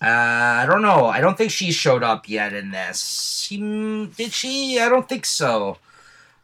uh, 0.00 0.06
I 0.06 0.66
don't 0.66 0.82
know. 0.82 1.06
I 1.06 1.20
don't 1.20 1.38
think 1.38 1.50
she 1.52 1.70
showed 1.70 2.02
up 2.02 2.28
yet 2.28 2.52
in 2.52 2.70
this. 2.72 3.40
She, 3.42 3.56
did 4.16 4.32
she? 4.32 4.80
I 4.80 4.88
don't 4.88 5.08
think 5.08 5.24
so. 5.24 5.78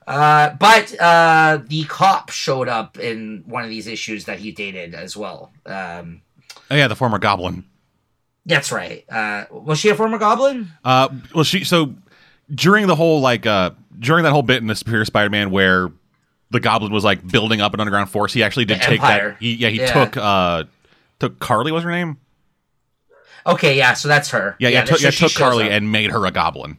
Uh, 0.07 0.51
but 0.55 0.95
uh, 1.01 1.61
the 1.67 1.85
cop 1.85 2.31
showed 2.31 2.69
up 2.69 2.99
in 2.99 3.43
one 3.47 3.65
of 3.65 3.69
these 3.69 3.87
issues 3.87 4.25
that 4.27 4.39
he 4.39 4.53
dated 4.53 4.95
as 4.95 5.17
well. 5.17 5.51
Um, 5.67 6.23
Oh 6.71 6.77
yeah, 6.77 6.87
the 6.89 6.97
former 6.97 7.19
Goblin. 7.19 7.65
that's 8.47 8.71
right. 8.71 9.05
Uh, 9.11 9.45
was 9.51 9.79
she 9.79 9.89
a 9.89 9.95
former 9.95 10.19
Goblin? 10.19 10.69
Uh, 10.85 11.09
well, 11.35 11.45
she 11.45 11.65
so 11.65 11.95
during 12.55 12.87
the 12.87 12.95
whole 12.95 13.21
like 13.21 13.45
uh 13.47 13.71
during 13.99 14.25
that 14.25 14.33
whole 14.33 14.43
bit 14.43 14.59
in 14.63 14.67
the 14.67 14.75
Superior 14.75 15.05
Spider-Man 15.07 15.51
where 15.51 15.91
the 16.51 16.61
Goblin 16.61 16.93
was 16.93 17.05
like 17.05 17.27
building 17.27 17.61
up 17.61 17.75
an 17.75 17.81
underground 17.81 18.11
force, 18.11 18.33
he 18.33 18.43
actually 18.43 18.65
did 18.65 18.79
The 18.81 18.85
take 18.85 19.01
Empire. 19.01 19.31
that. 19.31 19.37
He, 19.41 19.55
yeah, 19.55 19.69
he 19.69 19.79
Yeah. 19.81 19.93
took 19.93 20.17
uh 20.17 20.65
took 21.19 21.39
Carlie. 21.41 21.73
was 21.73 21.85
her 21.85 21.91
name? 21.91 22.17
Okay, 23.47 23.77
yeah. 23.77 23.95
So 23.95 24.09
that's 24.09 24.31
her. 24.31 24.57
Yeah, 24.59 24.69
yeah, 24.69 24.85
took, 24.85 24.99
so 24.99 25.05
yeah, 25.07 25.11
took 25.11 25.33
Carlie 25.35 25.65
up. 25.67 25.71
and 25.73 25.91
made 25.93 26.11
her 26.11 26.25
a 26.27 26.31
Goblin. 26.31 26.79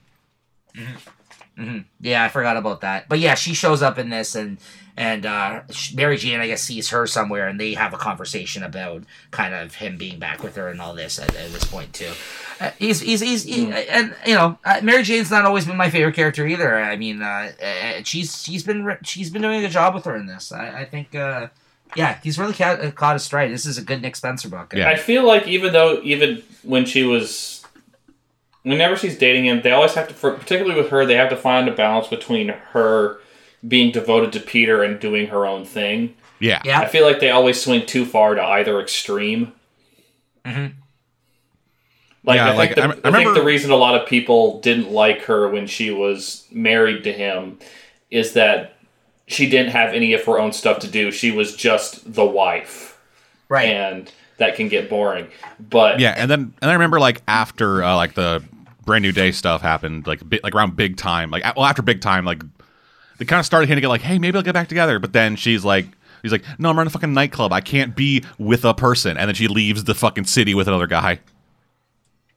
Yeah, 1.99 2.23
I 2.23 2.29
forgot 2.29 2.55
about 2.57 2.81
that. 2.81 3.09
But 3.09 3.19
yeah, 3.19 3.35
she 3.35 3.53
shows 3.53 3.81
up 3.81 3.97
in 3.97 4.09
this, 4.09 4.33
and 4.35 4.59
and 4.99 5.25
uh, 5.25 5.61
Mary 5.95 6.17
Jane, 6.17 6.41
I 6.41 6.47
guess, 6.47 6.61
sees 6.61 6.89
her 6.89 7.07
somewhere, 7.07 7.47
and 7.47 7.57
they 7.57 7.73
have 7.73 7.93
a 7.93 7.97
conversation 7.97 8.63
about 8.63 9.03
kind 9.31 9.53
of 9.53 9.75
him 9.75 9.97
being 9.97 10.19
back 10.19 10.43
with 10.43 10.57
her 10.57 10.67
and 10.67 10.81
all 10.81 10.93
this 10.93 11.17
at, 11.17 11.33
at 11.37 11.51
this 11.51 11.63
point 11.63 11.93
too. 11.93 12.11
Uh, 12.59 12.71
he's 12.77 12.99
he's 12.99 13.21
he's 13.21 13.45
he, 13.45 13.71
and 13.71 14.13
you 14.27 14.35
know, 14.35 14.59
uh, 14.65 14.81
Mary 14.83 15.03
Jane's 15.03 15.31
not 15.31 15.45
always 15.45 15.65
been 15.65 15.77
my 15.77 15.89
favorite 15.89 16.15
character 16.15 16.45
either. 16.45 16.75
I 16.75 16.97
mean, 16.97 17.21
uh, 17.21 17.51
uh, 17.63 18.03
she's 18.03 18.43
she's 18.43 18.61
been 18.61 18.97
she's 19.01 19.29
been 19.29 19.41
doing 19.41 19.59
a 19.59 19.61
good 19.61 19.71
job 19.71 19.95
with 19.95 20.03
her 20.03 20.17
in 20.17 20.27
this. 20.27 20.51
I, 20.51 20.81
I 20.81 20.85
think. 20.85 21.15
Uh, 21.15 21.47
yeah, 21.95 22.19
he's 22.21 22.37
really 22.37 22.53
caught, 22.53 22.83
uh, 22.83 22.91
caught 22.91 23.15
a 23.15 23.19
stride. 23.19 23.51
This 23.51 23.65
is 23.65 23.79
a 23.79 23.81
good 23.81 24.01
Nick 24.01 24.15
Spencer 24.15 24.47
book. 24.47 24.73
Yeah. 24.75 24.89
I 24.89 24.95
feel 24.95 25.25
like 25.25 25.47
even 25.47 25.73
though 25.73 26.01
even 26.03 26.43
when 26.61 26.85
she 26.85 27.01
was, 27.01 27.65
whenever 28.61 28.95
she's 28.95 29.17
dating 29.17 29.45
him, 29.45 29.61
they 29.63 29.71
always 29.71 29.95
have 29.95 30.07
to, 30.09 30.13
for, 30.13 30.33
particularly 30.33 30.79
with 30.79 30.91
her, 30.91 31.03
they 31.03 31.15
have 31.15 31.29
to 31.29 31.35
find 31.35 31.67
a 31.67 31.71
balance 31.73 32.05
between 32.05 32.49
her 32.49 33.19
being 33.67 33.91
devoted 33.91 34.31
to 34.33 34.39
Peter 34.39 34.83
and 34.83 34.99
doing 34.99 35.27
her 35.27 35.45
own 35.45 35.65
thing. 35.65 36.15
Yeah. 36.39 36.61
yeah. 36.63 36.79
I 36.79 36.87
feel 36.87 37.05
like 37.05 37.19
they 37.19 37.31
always 37.31 37.61
swing 37.61 37.85
too 37.85 38.05
far 38.05 38.35
to 38.35 38.41
either 38.43 38.79
extreme. 38.79 39.51
Mhm. 40.45 40.73
Like, 42.23 42.35
Yeah, 42.37 42.45
I, 42.45 42.47
think 42.49 42.57
like, 42.57 42.75
the, 42.75 42.81
I 42.81 42.85
I, 42.85 42.87
rem- 42.89 43.01
I 43.03 43.11
think 43.23 43.35
the 43.35 43.43
reason 43.43 43.71
a 43.71 43.75
lot 43.75 43.95
of 43.99 44.07
people 44.07 44.59
didn't 44.61 44.91
like 44.91 45.23
her 45.23 45.49
when 45.49 45.67
she 45.67 45.91
was 45.91 46.45
married 46.51 47.03
to 47.05 47.13
him 47.13 47.59
is 48.11 48.33
that 48.33 48.75
she 49.27 49.49
didn't 49.49 49.71
have 49.71 49.93
any 49.93 50.13
of 50.13 50.23
her 50.25 50.39
own 50.39 50.51
stuff 50.51 50.79
to 50.79 50.87
do. 50.87 51.11
She 51.11 51.31
was 51.31 51.55
just 51.55 52.13
the 52.13 52.25
wife, 52.25 52.97
Right. 53.47 53.67
and 53.69 54.11
that 54.37 54.55
can 54.55 54.67
get 54.69 54.89
boring. 54.89 55.27
But 55.59 55.99
Yeah, 55.99 56.13
and 56.17 56.29
then 56.31 56.53
and 56.61 56.69
I 56.71 56.73
remember 56.73 56.99
like 56.99 57.21
after 57.27 57.83
uh, 57.83 57.95
like 57.95 58.13
the 58.15 58.43
brand 58.85 59.03
new 59.03 59.11
day 59.11 59.31
stuff 59.31 59.61
happened, 59.61 60.07
like 60.07 60.27
bi- 60.27 60.39
like 60.43 60.55
around 60.55 60.75
big 60.75 60.97
time, 60.97 61.29
like 61.31 61.43
well 61.55 61.65
after 61.65 61.81
big 61.81 62.01
time, 62.01 62.25
like 62.25 62.41
they 63.19 63.25
kind 63.25 63.39
of 63.39 63.45
started 63.45 63.67
hinting 63.67 63.85
at 63.85 63.89
like, 63.89 64.01
hey, 64.01 64.17
maybe 64.17 64.37
I'll 64.37 64.43
get 64.43 64.53
back 64.53 64.67
together. 64.67 64.97
But 64.97 65.13
then 65.13 65.35
she's 65.35 65.63
like, 65.63 65.85
he's 66.23 66.31
like, 66.31 66.43
no, 66.57 66.69
I'm 66.69 66.77
running 66.77 66.87
a 66.87 66.91
fucking 66.91 67.13
nightclub. 67.13 67.53
I 67.53 67.61
can't 67.61 67.95
be 67.95 68.23
with 68.39 68.65
a 68.65 68.73
person. 68.73 69.15
And 69.17 69.27
then 69.27 69.35
she 69.35 69.47
leaves 69.47 69.83
the 69.83 69.93
fucking 69.93 70.25
city 70.25 70.55
with 70.55 70.67
another 70.67 70.87
guy. 70.87 71.19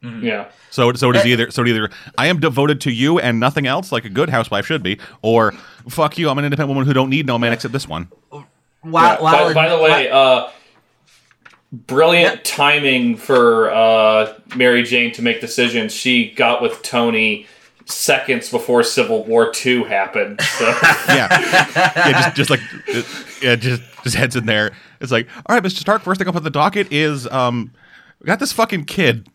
yeah, 0.02 0.48
So 0.70 0.92
so 0.94 1.10
it 1.10 1.16
is 1.16 1.24
Eh. 1.24 1.28
either 1.28 1.50
so 1.52 1.62
it 1.62 1.68
either 1.68 1.88
I 2.18 2.26
am 2.26 2.40
devoted 2.40 2.80
to 2.82 2.90
you 2.90 3.18
and 3.20 3.38
nothing 3.40 3.66
else, 3.66 3.92
like 3.92 4.04
a 4.04 4.08
good 4.10 4.28
housewife 4.30 4.66
should 4.66 4.82
be, 4.82 4.98
or 5.22 5.52
fuck 5.88 6.18
you, 6.18 6.28
I'm 6.28 6.38
an 6.38 6.44
independent 6.44 6.68
woman 6.74 6.86
who 6.86 6.92
don't 6.92 7.08
need 7.08 7.24
no 7.26 7.38
man 7.38 7.52
except 7.52 7.72
this 7.72 7.86
one. 7.88 8.08
While, 8.30 8.44
Yeah, 9.14 9.20
while 9.22 9.48
by, 9.48 9.54
by 9.54 9.68
the 9.68 9.80
way, 9.80 10.10
uh, 10.10 10.48
brilliant 11.72 12.44
timing 12.44 13.16
for 13.16 13.70
uh, 13.70 14.34
Mary 14.56 14.82
Jane 14.82 15.12
to 15.12 15.22
make 15.22 15.40
decisions. 15.40 15.92
She 15.94 16.30
got 16.32 16.60
with 16.62 16.82
Tony 16.82 17.46
seconds 17.86 18.50
before 18.50 18.82
Civil 18.82 19.24
War 19.24 19.52
II 19.64 19.84
happened. 19.84 20.40
So. 20.40 20.64
yeah, 21.08 21.28
yeah, 21.96 22.12
just 22.12 22.36
just 22.36 22.50
like 22.50 22.60
yeah, 23.42 23.56
just 23.56 23.82
just 24.02 24.16
heads 24.16 24.36
in 24.36 24.46
there. 24.46 24.72
It's 25.00 25.12
like, 25.12 25.28
all 25.46 25.54
right, 25.54 25.62
Mr. 25.62 25.78
Stark. 25.78 26.02
First 26.02 26.18
thing 26.18 26.28
up 26.28 26.36
on 26.36 26.42
the 26.42 26.50
docket 26.50 26.92
is 26.92 27.26
um, 27.28 27.72
we 28.20 28.26
got 28.26 28.38
this 28.38 28.52
fucking 28.52 28.84
kid. 28.84 29.28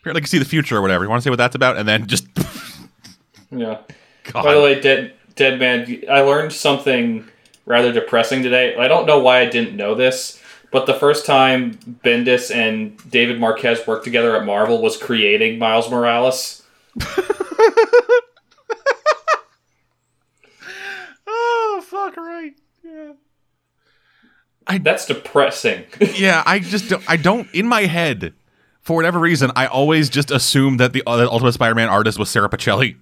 Apparently, 0.00 0.20
can 0.20 0.28
see 0.28 0.38
the 0.38 0.44
future 0.44 0.76
or 0.76 0.82
whatever. 0.82 1.04
You 1.04 1.10
want 1.10 1.22
to 1.22 1.24
say 1.24 1.30
what 1.30 1.36
that's 1.36 1.54
about, 1.54 1.76
and 1.76 1.88
then 1.88 2.06
just 2.06 2.26
yeah. 3.50 3.78
God. 4.24 4.44
By 4.44 4.54
the 4.54 4.60
way, 4.60 4.80
dead 4.80 5.14
dead 5.34 5.58
man, 5.58 6.02
I 6.10 6.20
learned 6.20 6.52
something 6.52 7.28
rather 7.66 7.92
depressing 7.92 8.42
today. 8.42 8.76
I 8.76 8.88
don't 8.88 9.06
know 9.06 9.18
why 9.18 9.40
I 9.40 9.46
didn't 9.46 9.76
know 9.76 9.94
this, 9.94 10.42
but 10.74 10.86
the 10.86 10.94
first 10.94 11.24
time 11.24 11.74
Bendis 12.04 12.52
and 12.52 12.98
David 13.08 13.38
Marquez 13.38 13.86
worked 13.86 14.02
together 14.02 14.36
at 14.36 14.44
Marvel 14.44 14.82
was 14.82 14.96
creating 14.96 15.56
Miles 15.56 15.88
Morales. 15.88 16.64
oh 21.28 21.84
fuck 21.86 22.16
right, 22.16 22.54
yeah, 22.82 23.12
That's 24.80 25.06
depressing. 25.06 25.84
yeah. 26.16 26.42
I 26.44 26.58
just 26.58 26.88
don't, 26.88 27.08
I 27.08 27.18
don't 27.18 27.48
in 27.54 27.68
my 27.68 27.82
head 27.82 28.34
for 28.80 28.96
whatever 28.96 29.20
reason. 29.20 29.52
I 29.54 29.66
always 29.66 30.10
just 30.10 30.32
assume 30.32 30.78
that 30.78 30.92
the 30.92 31.04
uh, 31.06 31.28
Ultimate 31.30 31.52
Spider-Man 31.52 31.88
artist 31.88 32.18
was 32.18 32.30
Sara 32.30 32.48
Pichelli. 32.48 32.96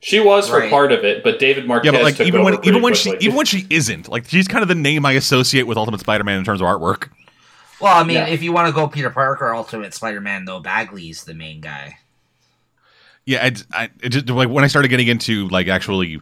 She 0.00 0.20
was 0.20 0.48
for 0.48 0.58
Right. 0.60 0.70
part 0.70 0.92
of 0.92 1.04
it, 1.04 1.24
but 1.24 1.38
David 1.40 1.66
Marquez 1.66 1.86
Yeah, 1.92 1.98
but 1.98 2.04
like 2.04 2.16
took 2.16 2.26
even 2.28 2.40
over 2.42 2.52
when 2.52 2.64
even 2.64 2.82
when 2.82 2.94
she 2.94 3.16
even 3.20 3.34
when 3.36 3.46
she 3.46 3.66
isn't 3.68 4.08
like 4.08 4.28
she's 4.28 4.46
kind 4.46 4.62
of 4.62 4.68
the 4.68 4.74
name 4.76 5.04
I 5.04 5.12
associate 5.12 5.64
with 5.66 5.76
Ultimate 5.76 6.00
Spider-Man 6.00 6.38
in 6.38 6.44
terms 6.44 6.60
of 6.60 6.66
artwork. 6.68 7.08
well, 7.80 7.96
I 7.96 8.04
mean, 8.04 8.16
Yeah. 8.16 8.26
if 8.28 8.42
you 8.42 8.52
want 8.52 8.68
to 8.68 8.72
go 8.72 8.86
Peter 8.88 9.10
Parker, 9.10 9.52
Ultimate 9.54 9.92
Spider-Man, 9.94 10.44
though, 10.44 10.60
Bagley's 10.60 11.24
the 11.24 11.34
main 11.34 11.60
guy. 11.60 11.98
Yeah, 13.26 13.44
I, 13.44 13.52
I 13.84 13.90
it 14.02 14.10
just 14.10 14.28
like 14.30 14.48
when 14.48 14.62
I 14.64 14.68
started 14.68 14.88
getting 14.88 15.08
into 15.08 15.48
like 15.48 15.66
actually 15.68 16.20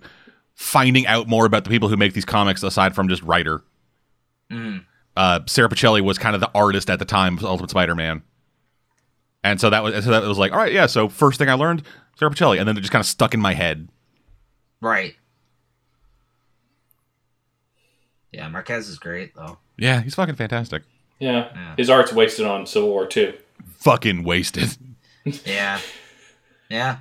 finding 0.55 1.07
out 1.07 1.29
more 1.29 1.45
about 1.45 1.65
the 1.65 1.71
people 1.71 1.89
who 1.91 1.97
make 1.99 2.15
these 2.15 2.25
comics 2.25 2.63
aside 2.63 2.95
from 2.95 3.09
just 3.09 3.23
writer. 3.23 3.63
Mhm. 4.51 4.85
Uh, 5.17 5.41
Sara 5.47 5.69
Pichelli 5.69 6.01
was 6.03 6.17
kind 6.19 6.35
of 6.35 6.41
the 6.41 6.51
artist 6.55 6.89
at 6.91 6.99
the 6.99 7.05
time 7.05 7.37
of 7.39 7.45
Ultimate 7.45 7.71
Spider-Man, 7.71 8.23
and 9.45 9.61
so 9.61 9.69
that 9.71 9.83
was 9.83 10.05
so 10.05 10.11
that 10.11 10.23
was 10.23 10.39
like, 10.39 10.53
all 10.53 10.59
right, 10.59 10.73
yeah. 10.73 10.87
So 10.87 11.09
first 11.09 11.39
thing 11.39 11.49
I 11.49 11.55
learned, 11.55 11.83
Sara 12.17 12.31
Pichelli, 12.31 12.59
and 12.59 12.67
then 12.67 12.75
they're 12.75 12.83
just 12.83 12.93
kind 12.93 13.01
of 13.01 13.07
stuck 13.07 13.35
in 13.35 13.41
my 13.41 13.55
head. 13.55 13.89
Right. 14.81 15.15
Yeah, 18.33 18.49
Marquez 18.49 18.89
is 18.89 18.99
great 18.99 19.35
though. 19.35 19.59
Yeah, 19.79 20.01
he's 20.03 20.15
fucking 20.15 20.35
fantastic. 20.35 20.83
yeah. 21.19 21.49
Yeah. 21.55 21.75
his 21.77 21.89
art's 21.91 22.13
wasted 22.13 22.47
on 22.47 22.67
Civil 22.67 22.89
War 22.91 23.07
too. 23.07 23.35
Fucking 23.79 24.25
wasted. 24.25 24.77
Yeah. 25.45 25.81
Yeah. 26.71 26.99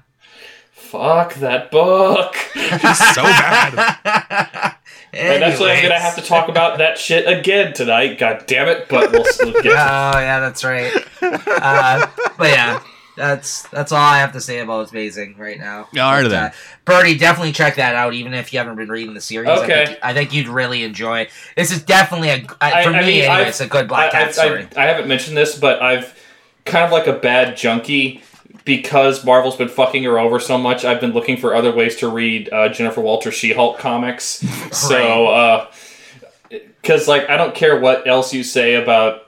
Fuck 0.71 1.35
that 1.35 1.69
book. 1.69 2.35
He's 2.55 3.13
so 3.13 3.21
bad. 3.21 4.75
And 5.13 5.41
that's 5.41 5.59
why 5.61 5.71
I'm 5.73 5.81
gonna 5.83 5.99
have 5.99 6.15
to 6.15 6.21
talk 6.21 6.49
about 6.49 6.79
that 6.79 6.97
shit 6.97 7.25
again 7.25 7.71
tonight. 7.73 8.17
God 8.17 8.43
damn 8.47 8.67
it! 8.67 8.89
But 8.89 9.11
we'll, 9.13 9.23
we'll 9.39 9.53
Oh 9.65 9.69
yeah, 9.69 10.39
that's 10.41 10.61
right. 10.63 10.91
Uh, 11.21 12.07
but 12.37 12.49
yeah, 12.49 12.81
that's 13.15 13.63
that's 13.69 13.91
all 13.91 13.97
I 14.01 14.17
have 14.19 14.33
to 14.33 14.41
say 14.41 14.59
about 14.59 14.81
it's 14.81 14.91
Amazing 14.91 15.35
right 15.37 15.57
now. 15.59 15.81
All 15.97 16.11
right 16.11 16.23
But, 16.23 16.29
then. 16.29 16.43
uh, 16.45 16.51
Birdie, 16.85 17.17
definitely 17.17 17.51
check 17.53 17.75
that 17.75 17.95
out, 17.95 18.13
even 18.13 18.33
if 18.33 18.51
you 18.53 18.59
haven't 18.59 18.75
been 18.75 18.89
reading 18.89 19.13
the 19.13 19.21
series. 19.21 19.49
I 19.49 19.63
Okay. 19.63 19.85
think, 19.85 19.99
I 20.03 20.13
think 20.13 20.33
you'd 20.33 20.47
really 20.47 20.83
enjoy. 20.83 21.21
it. 21.21 21.29
This 21.55 21.71
is 21.71 21.81
definitely 21.83 22.29
a 22.29 22.43
uh, 22.45 22.55
I- 22.61 22.83
for 22.83 22.89
I 22.91 23.01
me 23.01 23.07
mean, 23.07 23.21
anyway. 23.23 23.47
It's 23.49 23.61
a 23.61 23.67
good 23.67 23.87
Black 23.87 24.09
I, 24.13 24.17
Cat 24.17 24.27
I- 24.27 24.31
story. 24.31 24.67
I, 24.75 24.83
I 24.83 24.85
haven't 24.87 25.07
mentioned 25.07 25.37
this, 25.37 25.57
but 25.57 25.81
I've 25.81 26.17
kind 26.65 26.83
of 26.85 26.91
like 26.91 27.07
a 27.07 27.13
bad 27.13 27.55
junkie 27.57 28.21
because 28.65 29.23
Marvel's 29.23 29.55
been 29.55 29.67
fucking 29.69 30.03
her 30.03 30.17
over 30.17 30.39
so 30.39 30.57
much. 30.57 30.83
I've 30.85 30.99
been 30.99 31.13
looking 31.13 31.37
for 31.37 31.53
other 31.55 31.71
ways 31.71 31.97
to 31.97 32.07
read 32.09 32.51
uh, 32.51 32.69
Jennifer 32.69 32.99
Walter 33.01 33.31
She-Hulk 33.31 33.77
comics. 33.79 34.43
So, 34.71 35.67
because 36.49 37.07
like 37.07 37.29
I 37.29 37.37
don't 37.37 37.55
care 37.55 37.79
what 37.79 38.07
else 38.07 38.33
you 38.33 38.43
say 38.43 38.75
about 38.75 39.24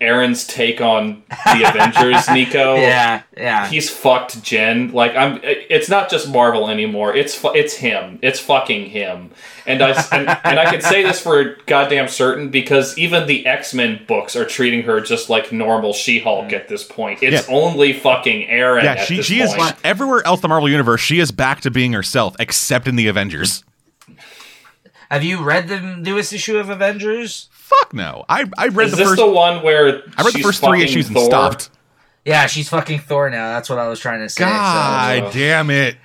Aaron's 0.00 0.46
take 0.46 0.80
on 0.80 1.22
the 1.46 1.64
Avengers, 1.68 2.28
Nico. 2.32 2.74
yeah, 2.74 3.22
yeah. 3.36 3.66
He's 3.68 3.88
fucked 3.88 4.42
Jen. 4.42 4.92
Like 4.92 5.14
I'm. 5.16 5.40
It's 5.42 5.88
not 5.88 6.10
just 6.10 6.28
Marvel 6.28 6.68
anymore. 6.68 7.14
It's 7.14 7.34
fu- 7.34 7.52
it's 7.54 7.74
him. 7.74 8.18
It's 8.20 8.40
fucking 8.40 8.90
him. 8.90 9.30
And 9.66 9.80
I 9.82 9.90
and, 10.12 10.28
and 10.44 10.58
I 10.58 10.70
can 10.70 10.80
say 10.82 11.02
this 11.04 11.20
for 11.20 11.56
goddamn 11.66 12.08
certain 12.08 12.50
because 12.50 12.98
even 12.98 13.26
the 13.26 13.46
X 13.46 13.72
Men 13.72 14.04
books 14.06 14.36
are 14.36 14.44
treating 14.44 14.82
her 14.82 15.00
just 15.00 15.30
like 15.30 15.52
normal 15.52 15.92
She 15.94 16.18
Hulk 16.18 16.46
mm. 16.48 16.52
at 16.54 16.68
this 16.68 16.82
point. 16.84 17.22
It's 17.22 17.48
Yeah. 17.48 17.54
only 17.54 17.92
fucking 17.92 18.48
Aaron. 18.48 18.84
Yeah, 18.84 18.92
at 18.92 19.06
she 19.06 19.16
this 19.18 19.26
she 19.26 19.40
is 19.40 19.54
point. 19.54 19.74
everywhere 19.84 20.22
else 20.26 20.40
the 20.40 20.48
Marvel 20.48 20.68
universe. 20.68 21.00
She 21.00 21.18
is 21.20 21.30
back 21.30 21.60
to 21.62 21.70
being 21.70 21.92
herself, 21.92 22.34
except 22.38 22.86
in 22.88 22.96
the 22.96 23.06
Avengers. 23.06 23.64
Have 25.10 25.22
you 25.22 25.42
read 25.42 25.68
the 25.68 25.80
newest 25.80 26.32
issue 26.32 26.56
of 26.58 26.68
Avengers? 26.70 27.48
Fuck 27.64 27.94
no. 27.94 28.26
I 28.28 28.44
I 28.58 28.68
read 28.68 28.86
Is 28.86 28.90
the 28.90 28.96
this 28.98 29.08
first 29.08 29.20
the 29.20 29.26
one 29.30 29.62
where 29.62 30.02
I 30.18 30.22
read 30.22 30.34
the 30.34 30.40
first 30.40 30.60
three 30.60 30.68
fucking 30.68 30.82
issues 30.82 31.08
and 31.08 31.18
stopped. 31.18 31.70
Yeah, 32.26 32.46
she's 32.46 32.68
fucking 32.68 32.98
Thor 33.00 33.30
now. 33.30 33.52
That's 33.54 33.70
what 33.70 33.78
I 33.78 33.88
was 33.88 33.98
trying 34.00 34.20
to 34.20 34.28
say. 34.28 34.44
so- 34.44 34.50
God 34.50 35.32
damn 35.32 35.70
it. 35.70 35.96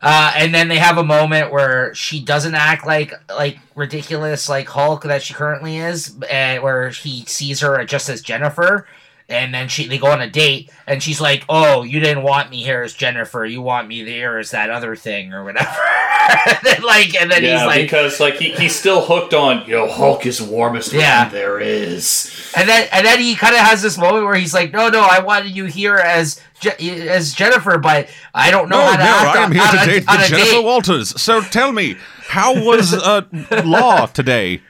Uh, 0.00 0.32
and 0.36 0.54
then 0.54 0.68
they 0.68 0.78
have 0.78 0.96
a 0.96 1.02
moment 1.02 1.50
where 1.50 1.92
she 1.92 2.20
doesn't 2.22 2.54
act 2.54 2.86
like 2.86 3.12
like 3.28 3.58
ridiculous 3.74 4.48
like 4.48 4.68
Hulk 4.68 5.02
that 5.02 5.22
she 5.24 5.34
currently 5.34 5.78
is, 5.78 6.14
and 6.30 6.62
where 6.62 6.90
he 6.90 7.24
sees 7.24 7.60
her 7.60 7.84
just 7.84 8.08
as 8.08 8.22
Jennifer, 8.22 8.86
and 9.28 9.52
then 9.52 9.68
she 9.68 9.86
they 9.86 9.98
go 9.98 10.06
on 10.08 10.20
a 10.22 10.28
date, 10.30 10.70
and 10.86 11.02
she's 11.02 11.20
like, 11.20 11.44
"Oh, 11.48 11.82
you 11.82 12.00
didn't 12.00 12.22
want 12.22 12.50
me 12.50 12.62
here 12.62 12.82
as 12.82 12.94
Jennifer, 12.94 13.44
you 13.44 13.60
want 13.62 13.86
me 13.88 14.02
there 14.02 14.38
as 14.38 14.50
that 14.52 14.70
other 14.70 14.96
thing 14.96 15.32
or 15.34 15.44
whatever." 15.44 15.68
and 16.46 16.58
then, 16.62 16.82
like, 16.82 17.14
and 17.14 17.30
then 17.30 17.42
Yeah, 17.44 17.58
he's 17.58 17.66
like, 17.66 17.82
because 17.82 18.20
like 18.20 18.34
he, 18.36 18.52
he's 18.52 18.74
still 18.74 19.00
hooked 19.04 19.34
on 19.34 19.66
yo 19.66 19.88
Hulk 19.88 20.24
is 20.26 20.40
warmest 20.42 20.92
Yeah. 20.92 21.24
man 21.24 21.32
there 21.32 21.58
is. 21.60 22.52
and 22.56 22.68
then 22.68 22.88
and 22.92 23.04
then 23.06 23.18
he 23.18 23.34
kind 23.34 23.54
of 23.54 23.60
has 23.60 23.82
this 23.82 23.98
moment 23.98 24.24
where 24.24 24.34
he's 24.36 24.54
like, 24.54 24.72
"No, 24.72 24.88
no, 24.88 25.00
I 25.00 25.20
wanted 25.20 25.54
you 25.56 25.66
here 25.66 25.96
as 25.96 26.40
Je- 26.60 27.08
as 27.08 27.34
Jennifer, 27.34 27.78
but 27.78 28.08
I 28.34 28.50
don't 28.50 28.68
know 28.68 28.78
No, 28.78 28.86
how 28.86 28.92
no, 28.92 28.96
to 28.96 29.02
act 29.10 29.36
I 29.36 29.38
am 29.42 29.44
on- 29.44 29.52
here 29.52 29.62
on 29.62 29.74
to 29.74 29.82
a- 29.82 29.86
date 29.86 30.04
on 30.08 30.18
the 30.18 30.24
a 30.24 30.28
Jennifer 30.28 30.50
date." 30.52 30.64
Walters. 30.64 31.20
So 31.20 31.40
tell 31.42 31.72
me, 31.72 31.96
how 32.28 32.64
was 32.64 32.94
uh, 32.94 33.22
law 33.64 34.06
today? 34.06 34.62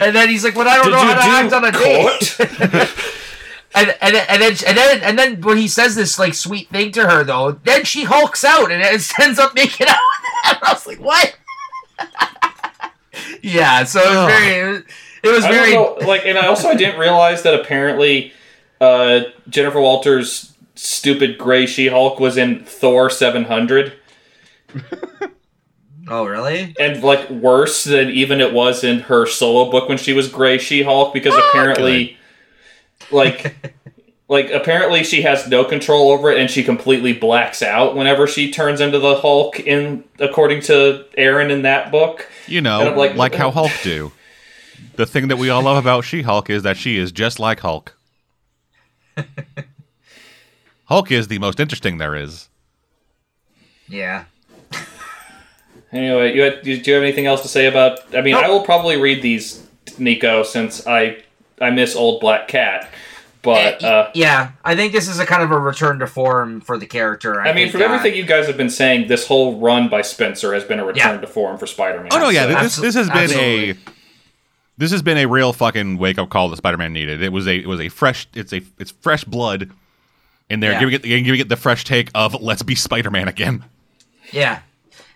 And 0.00 0.14
then 0.14 0.28
he's 0.28 0.44
like, 0.44 0.54
"Well, 0.54 0.68
I 0.68 0.76
don't 0.76 0.84
Did 0.86 0.92
know 0.92 0.98
how 0.98 1.14
to 1.14 1.20
do 1.22 1.28
act 1.28 1.52
on 1.52 1.64
a 1.64 1.72
date." 1.72 3.04
and, 3.78 3.96
and, 4.00 4.14
then- 4.14 4.26
and 4.28 4.42
then 4.42 4.52
and 4.66 4.76
then 4.78 5.00
and 5.02 5.18
then 5.18 5.40
when 5.42 5.56
he 5.58 5.68
says 5.68 5.94
this 5.94 6.18
like 6.18 6.34
sweet 6.34 6.68
thing 6.70 6.92
to 6.92 7.06
her 7.08 7.24
though, 7.24 7.52
then 7.52 7.84
she 7.84 8.04
hulks 8.04 8.44
out 8.44 8.70
and 8.70 8.82
it 8.82 9.12
ends 9.20 9.38
up 9.38 9.54
making 9.54 9.86
out 9.88 9.96
with 9.96 10.52
him. 10.52 10.58
I 10.62 10.72
was 10.72 10.86
like, 10.86 11.00
"What?" 11.00 11.36
yeah, 13.42 13.84
so 13.84 14.00
it 14.00 14.06
was 14.08 14.16
Ugh. 14.16 14.28
very. 14.28 14.52
It 14.54 14.72
was, 14.72 14.82
it 15.24 15.32
was 15.32 15.44
I 15.44 15.50
very. 15.52 15.72
don't 15.72 16.00
know, 16.00 16.06
like, 16.06 16.22
and 16.26 16.38
I 16.38 16.46
also 16.46 16.68
I 16.68 16.74
didn't 16.74 17.00
realize 17.00 17.42
that 17.42 17.58
apparently 17.58 18.32
uh, 18.80 19.20
Jennifer 19.48 19.80
Walters' 19.80 20.54
stupid 20.76 21.38
gray 21.38 21.66
She-Hulk 21.66 22.20
was 22.20 22.36
in 22.36 22.64
Thor 22.64 23.10
700, 23.10 23.94
Oh, 26.10 26.24
really? 26.24 26.74
and 26.78 27.02
like 27.02 27.28
worse 27.30 27.84
than 27.84 28.10
even 28.10 28.40
it 28.40 28.52
was 28.52 28.84
in 28.84 29.00
her 29.00 29.26
solo 29.26 29.70
book 29.70 29.88
when 29.88 29.98
she 29.98 30.12
was 30.12 30.28
gray 30.28 30.56
She-Hulk, 30.58 31.12
because 31.12 31.34
Oh, 31.34 31.48
apparently, 31.48 32.17
like, 33.10 33.74
like 34.28 34.50
apparently 34.50 35.04
she 35.04 35.22
has 35.22 35.48
no 35.48 35.64
control 35.64 36.10
over 36.10 36.30
it 36.30 36.38
and 36.38 36.50
she 36.50 36.62
completely 36.62 37.12
blacks 37.12 37.62
out 37.62 37.96
whenever 37.96 38.26
she 38.26 38.50
turns 38.52 38.80
into 38.80 38.98
the 38.98 39.16
Hulk 39.16 39.60
in 39.60 40.04
according 40.18 40.62
to 40.62 41.06
Aaron 41.16 41.50
in 41.50 41.62
that 41.62 41.90
book. 41.90 42.30
You 42.46 42.60
know, 42.60 42.94
like, 42.96 43.16
like- 43.16 43.34
how 43.34 43.50
Hulk 43.52 43.72
do. 43.82 44.12
The 44.96 45.06
thing 45.06 45.28
that 45.28 45.38
we 45.38 45.48
all 45.48 45.62
love 45.62 45.76
about 45.76 46.04
She-Hulk 46.04 46.50
is 46.50 46.64
that 46.64 46.76
she 46.76 46.96
is 46.98 47.12
just 47.12 47.38
like 47.38 47.60
Hulk. 47.60 47.96
Hulk 50.86 51.12
is 51.12 51.28
the 51.28 51.38
most 51.38 51.60
interesting 51.60 51.98
there 51.98 52.16
is. 52.16 52.48
Yeah. 53.88 54.24
Anyway, 55.92 56.34
you 56.34 56.42
had, 56.42 56.62
do 56.62 56.72
you 56.72 56.94
have 56.94 57.02
anything 57.02 57.26
else 57.26 57.42
to 57.42 57.48
say 57.48 57.66
about? 57.66 58.14
I 58.14 58.20
mean, 58.20 58.34
Nope. 58.34 58.44
I 58.44 58.48
will 58.50 58.62
probably 58.62 58.96
read 59.00 59.22
these, 59.22 59.66
Nico, 59.98 60.42
since 60.42 60.86
I 60.86 61.22
I 61.60 61.70
miss 61.70 61.94
old 61.96 62.20
Black 62.20 62.48
Cat. 62.48 62.88
But 63.40 63.82
Eh, 63.84 63.86
uh, 63.88 64.10
yeah, 64.14 64.50
I 64.64 64.74
think 64.74 64.92
this 64.92 65.06
is 65.08 65.20
a 65.20 65.24
kind 65.26 65.42
of 65.42 65.52
a 65.52 65.58
return 65.58 66.00
to 66.00 66.06
form 66.08 66.60
for 66.60 66.76
the 66.76 66.86
character. 66.86 67.40
I, 67.40 67.50
I 67.50 67.54
mean, 67.54 67.70
from 67.70 67.82
uh, 67.82 67.84
everything 67.84 68.16
you 68.18 68.24
guys 68.26 68.46
have 68.48 68.56
been 68.56 68.68
saying, 68.68 69.06
this 69.06 69.26
whole 69.28 69.60
run 69.60 69.88
by 69.88 70.02
Spencer 70.02 70.52
has 70.54 70.64
been 70.64 70.80
a 70.80 70.84
return 70.84 71.14
Yeah. 71.14 71.20
to 71.20 71.26
form 71.26 71.56
for 71.56 71.66
Spider-Man. 71.66 72.08
Oh 72.12 72.18
no, 72.18 72.28
yeah, 72.30 72.46
So- 72.46 72.62
this 72.62 72.76
this 72.76 72.94
has 72.96 73.08
been 73.08 73.16
Absolutely. 73.24 73.70
a 73.70 73.76
this 74.76 74.90
has 74.90 75.02
been 75.02 75.18
a 75.18 75.26
real 75.26 75.52
fucking 75.52 75.98
wake 75.98 76.18
up 76.18 76.30
call 76.30 76.48
that 76.50 76.56
Spider-Man 76.56 76.92
needed. 76.92 77.22
It 77.22 77.32
was 77.32 77.46
a 77.46 77.56
it 77.56 77.66
was 77.68 77.80
a 77.80 77.88
fresh 77.88 78.26
it's 78.34 78.52
a 78.52 78.60
it's 78.78 78.90
fresh 78.90 79.22
blood 79.24 79.70
in 80.50 80.58
there 80.60 80.72
Yeah. 80.72 80.80
giving 80.80 80.94
it 80.96 81.02
giving 81.02 81.40
it 81.40 81.48
the 81.48 81.56
fresh 81.56 81.84
take 81.84 82.10
of 82.16 82.34
let's 82.42 82.62
be 82.64 82.74
Spider-Man 82.74 83.28
again. 83.28 83.64
Yeah, 84.32 84.60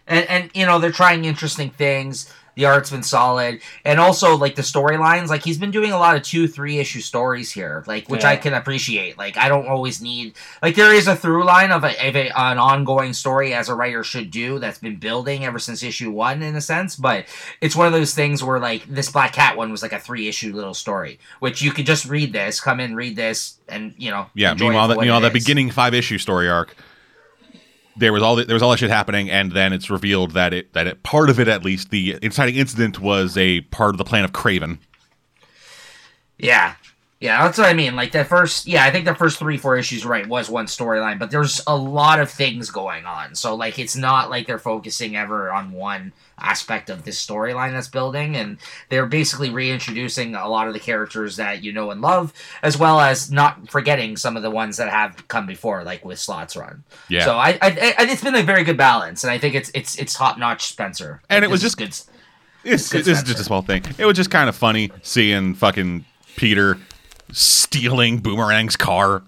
and 0.07 0.29
and 0.31 0.51
you 0.55 0.65
know 0.65 0.79
they're 0.79 0.91
trying 0.93 1.25
interesting 1.25 1.71
things. 1.71 2.33
The 2.55 2.67
art's 2.67 2.91
been 2.91 3.03
solid, 3.03 3.61
and 3.85 3.99
also 3.99 4.37
like 4.37 4.55
the 4.55 4.63
storylines. 4.63 5.29
Like 5.29 5.43
he's 5.43 5.59
been 5.59 5.71
doing 5.71 5.93
a 5.93 5.99
lot 5.99 6.17
of 6.17 6.23
two, 6.23 6.47
three 6.47 6.79
issue 6.79 7.01
stories 7.01 7.51
here, 7.51 7.83
like 7.87 8.09
which 8.09 8.25
I 8.25 8.37
can 8.37 8.55
appreciate. 8.55 9.17
Like 9.17 9.37
I 9.37 9.49
don't 9.49 9.67
always 9.67 10.03
need 10.03 10.35
like 10.61 10.75
there 10.75 10.93
is 10.93 11.07
a 11.07 11.17
through 11.17 11.45
line 11.45 11.73
of, 11.73 11.85
a, 11.85 12.09
of 12.09 12.17
a, 12.17 12.29
an 12.39 12.59
ongoing 12.59 13.13
story 13.13 13.55
as 13.55 13.69
a 13.69 13.75
writer 13.75 14.05
should 14.05 14.31
do 14.31 14.59
that's 14.59 14.79
been 14.79 14.97
building 14.97 15.45
ever 15.45 15.59
since 15.59 15.83
issue 15.83 16.11
one 16.11 16.43
in 16.43 16.55
a 16.57 16.61
sense. 16.61 16.97
But 16.97 17.27
it's 17.61 17.77
one 17.77 17.87
of 17.87 17.93
those 17.93 18.15
things 18.15 18.43
where 18.45 18.59
like 18.59 18.85
this 18.87 19.11
Black 19.11 19.33
Cat 19.33 19.57
one 19.57 19.71
was 19.71 19.83
like 19.83 19.93
a 19.93 19.99
three 19.99 20.29
issue 20.29 20.55
little 20.55 20.75
story, 20.75 21.19
which 21.41 21.63
you 21.63 21.71
could 21.71 21.87
just 21.87 22.07
read 22.07 22.33
this, 22.33 22.61
come 22.61 22.81
in, 22.81 22.95
read 22.95 23.17
this, 23.17 23.59
and 23.69 23.95
you 23.97 24.11
know 24.11 24.27
Yeah, 24.35 24.55
meanwhile 24.55 24.89
that 24.89 24.99
meanwhile 24.99 25.21
that 25.21 25.33
beginning 25.33 25.71
five 25.71 25.95
issue 25.95 26.19
story 26.19 26.49
arc 26.49 26.77
there 27.97 28.13
was 28.13 28.23
all 28.23 28.37
the, 28.37 28.45
there 28.45 28.55
was 28.55 28.63
all 28.63 28.71
that 28.71 28.79
shit 28.79 28.91
happening 28.91 29.31
and 29.31 29.53
then 29.53 29.73
it's 29.73 29.91
revealed 29.91 30.33
that 30.33 30.53
it 30.53 30.73
that 30.73 30.87
it 30.87 31.03
part 31.03 31.31
of 31.31 31.39
it 31.39 31.49
at 31.49 31.65
least 31.65 31.91
the 31.91 32.19
inciting 32.23 32.57
incident 32.57 33.01
was 33.01 33.37
a 33.37 33.61
part 33.63 33.91
of 33.91 33.99
the 33.99 34.05
plan 34.05 34.25
of 34.25 34.33
Kraven. 34.33 34.79
Yeah. 36.39 36.75
Yeah, 37.23 37.45
that's 37.45 37.57
what 37.57 37.69
I 37.69 37.73
mean. 37.73 37.95
Like 37.95 38.11
the 38.11 38.25
first, 38.25 38.67
yeah, 38.67 38.85
I 38.85 38.91
think 38.91 39.05
the 39.05 39.15
first 39.15 39.39
three, 39.39 39.57
four 39.57 39.77
issues, 39.77 40.05
right, 40.05 40.27
was 40.29 40.51
one 40.51 40.67
storyline, 40.67 41.21
but 41.21 41.31
there's 41.31 41.63
a 41.69 41.77
lot 41.77 42.19
of 42.19 42.29
things 42.29 42.69
going 42.69 43.05
on. 43.07 43.37
So 43.37 43.55
like, 43.55 43.79
it's 43.79 43.95
not 43.95 44.29
like 44.29 44.49
they're 44.49 44.59
focusing 44.59 45.15
ever 45.15 45.53
on 45.53 45.71
one 45.71 46.13
aspect 46.37 46.91
of 46.91 47.05
this 47.05 47.25
storyline 47.25 47.71
that's 47.71 47.87
building, 47.87 48.35
and 48.35 48.59
they're 48.89 49.07
basically 49.07 49.51
reintroducing 49.51 50.35
a 50.35 50.49
lot 50.49 50.67
of 50.67 50.75
the 50.75 50.81
characters 50.81 51.37
that 51.37 51.63
you 51.63 51.73
know 51.73 51.93
and 51.93 52.01
love, 52.01 52.33
as 52.65 52.77
well 52.77 52.99
as 52.99 53.31
not 53.31 53.71
forgetting 53.71 54.17
some 54.17 54.37
of 54.37 54.43
the 54.43 54.51
ones 54.51 54.77
that 54.79 54.89
have 54.89 55.29
come 55.29 55.47
before, 55.47 55.85
like 55.85 56.05
with 56.05 56.19
Slott's 56.19 56.57
Run. 56.57 56.83
Yeah. 57.09 57.25
So 57.25 57.37
I, 57.37 57.51
I, 57.63 57.95
I 57.99 58.07
it's 58.11 58.25
been 58.25 58.35
a 58.35 58.43
very 58.43 58.65
good 58.65 58.77
balance, 58.77 59.23
and 59.23 59.31
I 59.31 59.39
think 59.39 59.55
it's 59.55 59.71
it's 59.75 59.97
it's 59.97 60.13
top 60.13 60.39
notch, 60.39 60.67
Spencer. 60.67 61.23
And 61.31 61.43
Like, 61.43 61.49
it 61.49 61.53
was 61.53 61.61
just- 61.63 61.79
good. 61.79 61.95
It's, 62.65 62.93
is 62.95 63.23
just 63.23 63.41
a 63.41 63.45
small 63.45 63.63
thing. 63.63 63.85
It 63.99 64.07
was 64.07 64.17
just 64.17 64.31
kind 64.31 64.49
of 64.49 64.57
funny 64.57 64.91
seeing 65.03 65.55
fucking 65.55 66.05
Peter 66.37 66.79
stealing 67.33 68.21
Boomerang's 68.21 68.77
car. 68.77 69.23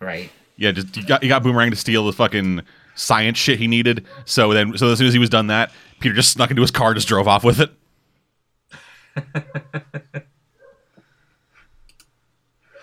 right. 0.00 0.30
Yeah, 0.56 0.70
just 0.70 0.96
you 0.96 1.04
got, 1.04 1.22
you 1.22 1.28
got 1.28 1.42
Boomerang 1.42 1.70
to 1.70 1.76
steal 1.76 2.06
the 2.06 2.12
fucking 2.12 2.62
science 2.94 3.38
shit 3.38 3.58
he 3.58 3.66
needed. 3.66 4.06
So 4.24 4.52
then, 4.52 4.78
so 4.78 4.92
as 4.92 4.98
soon 4.98 5.08
as 5.08 5.12
he 5.12 5.18
was 5.18 5.30
done 5.30 5.48
that, 5.48 5.72
Peter 5.98 6.14
just 6.14 6.30
snuck 6.32 6.50
into 6.50 6.62
his 6.62 6.70
car, 6.70 6.94
just 6.94 7.08
drove 7.08 7.26
off 7.26 7.44
with 7.44 7.60
it. 7.60 7.70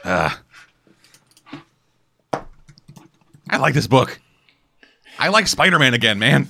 Ah. 0.03 0.41
I 3.49 3.57
like 3.57 3.73
this 3.73 3.87
book. 3.87 4.19
I 5.19 5.27
like 5.27 5.47
Spider-Man 5.47 5.93
again, 5.93 6.17
man. 6.17 6.47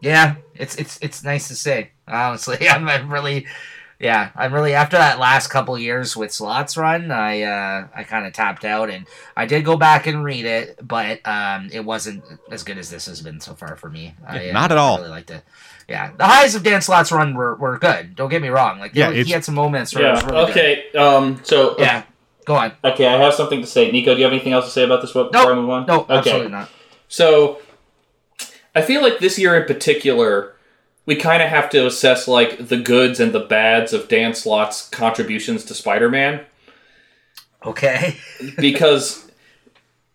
Yeah, 0.00 0.36
it's 0.54 0.74
it's 0.76 0.98
it's 1.00 1.22
nice 1.22 1.46
to 1.48 1.54
say. 1.54 1.92
Honestly, 2.08 2.68
I'm, 2.68 2.88
I'm 2.88 3.12
really, 3.12 3.46
yeah, 4.02 4.30
I'm 4.34 4.52
really 4.52 4.74
after 4.74 4.98
that 4.98 5.20
last 5.20 5.46
couple 5.46 5.78
years 5.78 6.16
with 6.16 6.32
Slott's 6.32 6.76
run. 6.76 7.12
I 7.12 7.42
uh, 7.42 7.86
I 7.94 8.02
kind 8.02 8.26
of 8.26 8.32
tapped 8.32 8.64
out, 8.64 8.90
and 8.90 9.06
I 9.36 9.46
did 9.46 9.64
go 9.64 9.76
back 9.76 10.08
and 10.08 10.24
read 10.24 10.44
it, 10.44 10.80
but 10.86 11.24
um, 11.24 11.70
it 11.72 11.84
wasn't 11.84 12.24
as 12.50 12.64
good 12.64 12.78
as 12.78 12.90
this 12.90 13.06
has 13.06 13.22
been 13.22 13.38
so 13.40 13.54
far 13.54 13.76
for 13.76 13.88
me. 13.88 14.14
I, 14.26 14.50
uh, 14.50 14.52
not 14.52 14.72
at 14.72 14.78
all. 14.78 14.96
I 14.96 14.98
really 14.98 15.10
liked 15.10 15.30
it. 15.30 15.44
Yeah, 15.88 16.10
the 16.16 16.24
highs 16.24 16.56
of 16.56 16.64
Dan 16.64 16.82
Slott's 16.82 17.12
run 17.12 17.34
were, 17.34 17.54
were 17.54 17.78
good. 17.78 18.16
Don't 18.16 18.28
get 18.28 18.42
me 18.42 18.48
wrong. 18.48 18.80
Like, 18.80 18.92
Yeah, 18.94 19.10
yeah, 19.10 19.22
he 19.22 19.30
had 19.32 19.44
some 19.44 19.54
moments. 19.54 19.94
Where 19.94 20.06
it 20.06 20.10
was 20.10 20.22
yeah. 20.22 20.30
really 20.30 20.46
good. 20.46 20.50
Okay. 20.50 20.98
Um. 20.98 21.40
So 21.44 21.76
Yeah. 21.78 22.02
Go 22.44 22.56
on. 22.56 22.72
Okay, 22.82 23.06
I 23.06 23.16
have 23.22 23.34
something 23.34 23.60
to 23.60 23.66
say. 23.68 23.90
Nico, 23.92 24.14
do 24.14 24.18
you 24.18 24.24
have 24.24 24.32
anything 24.32 24.52
else 24.52 24.64
to 24.64 24.70
say 24.72 24.82
about 24.82 25.00
this 25.00 25.12
book 25.12 25.30
before 25.30 25.52
I 25.52 25.54
move 25.54 25.70
on? 25.70 25.86
No, 25.86 26.00
Okay. 26.00 26.14
absolutely 26.18 26.50
not. 26.50 26.68
So, 27.06 27.60
I 28.74 28.82
feel 28.82 29.00
like 29.00 29.20
this 29.20 29.38
year 29.38 29.54
in 29.56 29.64
particular, 29.66 30.54
we 31.06 31.16
kind 31.16 31.42
of 31.42 31.48
have 31.48 31.68
to 31.70 31.86
assess 31.86 32.28
like 32.28 32.68
the 32.68 32.76
goods 32.76 33.18
and 33.20 33.32
the 33.32 33.40
bads 33.40 33.92
of 33.92 34.08
Dan 34.08 34.34
Slott's 34.34 34.88
contributions 34.88 35.64
to 35.66 35.74
Spider-Man 35.74 36.40
Okay. 37.64 38.16
because 38.58 39.28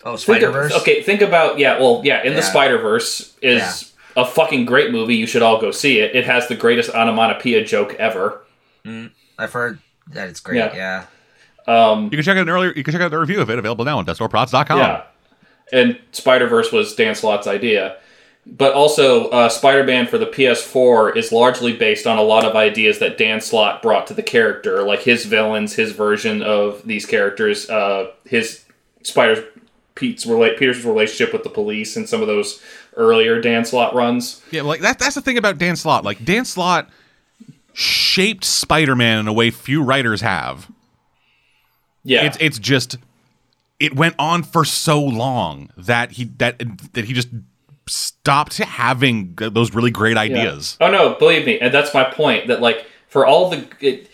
Oh, 0.04 0.12
think 0.12 0.20
Spider 0.22 0.48
of, 0.48 0.54
Verse. 0.54 0.74
okay, 0.82 1.02
think 1.02 1.22
about 1.22 1.58
yeah, 1.60 1.80
well, 1.80 2.02
yeah, 2.06 2.22
in 2.24 2.34
the 2.34 2.40
Yeah. 2.40 2.46
Spider 2.46 2.78
Verse 2.78 3.36
is 3.42 3.94
a 4.16 4.24
fucking 4.26 4.66
great 4.66 4.92
movie. 4.92 5.16
You 5.16 5.26
should 5.28 5.42
all 5.42 5.60
go 5.60 5.72
see 5.72 6.00
it. 6.00 6.16
It 6.16 6.26
has 6.26 6.48
the 6.48 6.56
greatest 6.56 6.92
onomatopoeia 6.92 7.64
joke 7.66 7.94
ever. 7.96 8.44
I've 9.38 9.52
heard 9.52 9.80
that 10.14 10.30
it's 10.30 10.40
great. 10.40 10.58
Yeah. 10.58 11.06
Yeah. 11.68 11.92
Um, 11.92 12.06
You 12.06 12.12
can 12.12 12.22
check 12.24 12.38
out 12.38 12.44
an 12.44 12.50
earlier. 12.50 12.72
You 12.74 12.84
can 12.84 12.94
check 12.94 13.02
out 13.02 13.12
the 13.12 13.18
review 13.18 13.42
of 13.42 13.50
it 13.50 13.60
available 13.60 13.84
now 13.84 13.98
on 13.98 14.06
DeathStoreProts.com. 14.06 14.78
Yeah. 14.78 15.04
And 15.74 16.00
Spider 16.14 16.48
Verse 16.48 16.72
was 16.72 16.96
Dan 16.96 17.14
Slott's 17.16 17.48
idea. 17.48 17.98
But 18.50 18.74
also, 18.74 19.30
uh, 19.30 19.50
Spider 19.50 19.84
Man 19.84 20.08
for 20.08 20.18
the 20.18 20.26
PS4 20.26 21.16
is 21.18 21.32
largely 21.32 21.74
based 21.76 22.08
on 22.08 22.18
a 22.18 22.22
lot 22.22 22.46
of 22.46 22.56
ideas 22.56 23.00
that 23.00 23.18
Dan 23.18 23.42
Slott 23.42 23.82
brought 23.82 24.08
to 24.08 24.14
the 24.14 24.24
character, 24.24 24.84
like 24.84 25.02
his 25.02 25.26
villains, 25.26 25.74
his 25.74 25.92
version 25.92 26.42
of 26.42 26.82
these 26.86 27.06
characters, 27.06 27.70
uh, 27.70 28.12
his 28.26 28.64
Spider 29.04 29.44
Pete's 29.96 30.26
rela- 30.26 30.58
Peter's 30.58 30.84
relationship 30.86 31.34
with 31.34 31.44
the 31.44 31.50
police, 31.50 31.96
and 31.98 32.08
some 32.08 32.22
of 32.22 32.28
those 32.28 32.62
earlier 32.96 33.40
Dan 33.42 33.66
Slott 33.66 33.94
runs. 33.94 34.42
Yeah, 34.50 34.62
like 34.62 34.82
that, 34.82 34.98
that's 34.98 35.16
the 35.16 35.22
thing 35.22 35.38
about 35.38 35.58
Dan 35.58 35.76
Slott. 35.76 36.04
Like 36.06 36.24
Dan 36.24 36.46
Slott 36.46 36.90
shaped 37.74 38.44
Spider-Man 38.44 39.20
in 39.20 39.28
a 39.28 39.34
way 39.34 39.52
few 39.52 39.84
writers 39.84 40.22
have. 40.22 40.72
Yeah, 42.04 42.26
It's 42.26 42.38
it's 42.40 42.60
just 42.60 42.98
it 43.80 43.96
went 43.96 44.16
on 44.18 44.42
for 44.44 44.64
so 44.64 45.00
long 45.04 45.70
that 45.76 46.12
he 46.14 46.24
that 46.38 46.60
that 46.94 47.06
he 47.06 47.14
just 47.14 47.28
stopped 47.88 48.58
having 48.58 49.34
those 49.36 49.74
really 49.74 49.92
great 49.92 50.16
Yeah. 50.16 50.22
ideas. 50.22 50.78
Oh 50.82 50.90
no, 50.92 51.16
believe 51.16 51.46
me, 51.46 51.60
and 51.60 51.74
that's 51.74 51.94
my 51.94 52.04
point. 52.04 52.48
That 52.48 52.62
like 52.62 52.86
for 53.08 53.26
all 53.26 53.50
the, 53.50 53.68
it, 53.80 54.10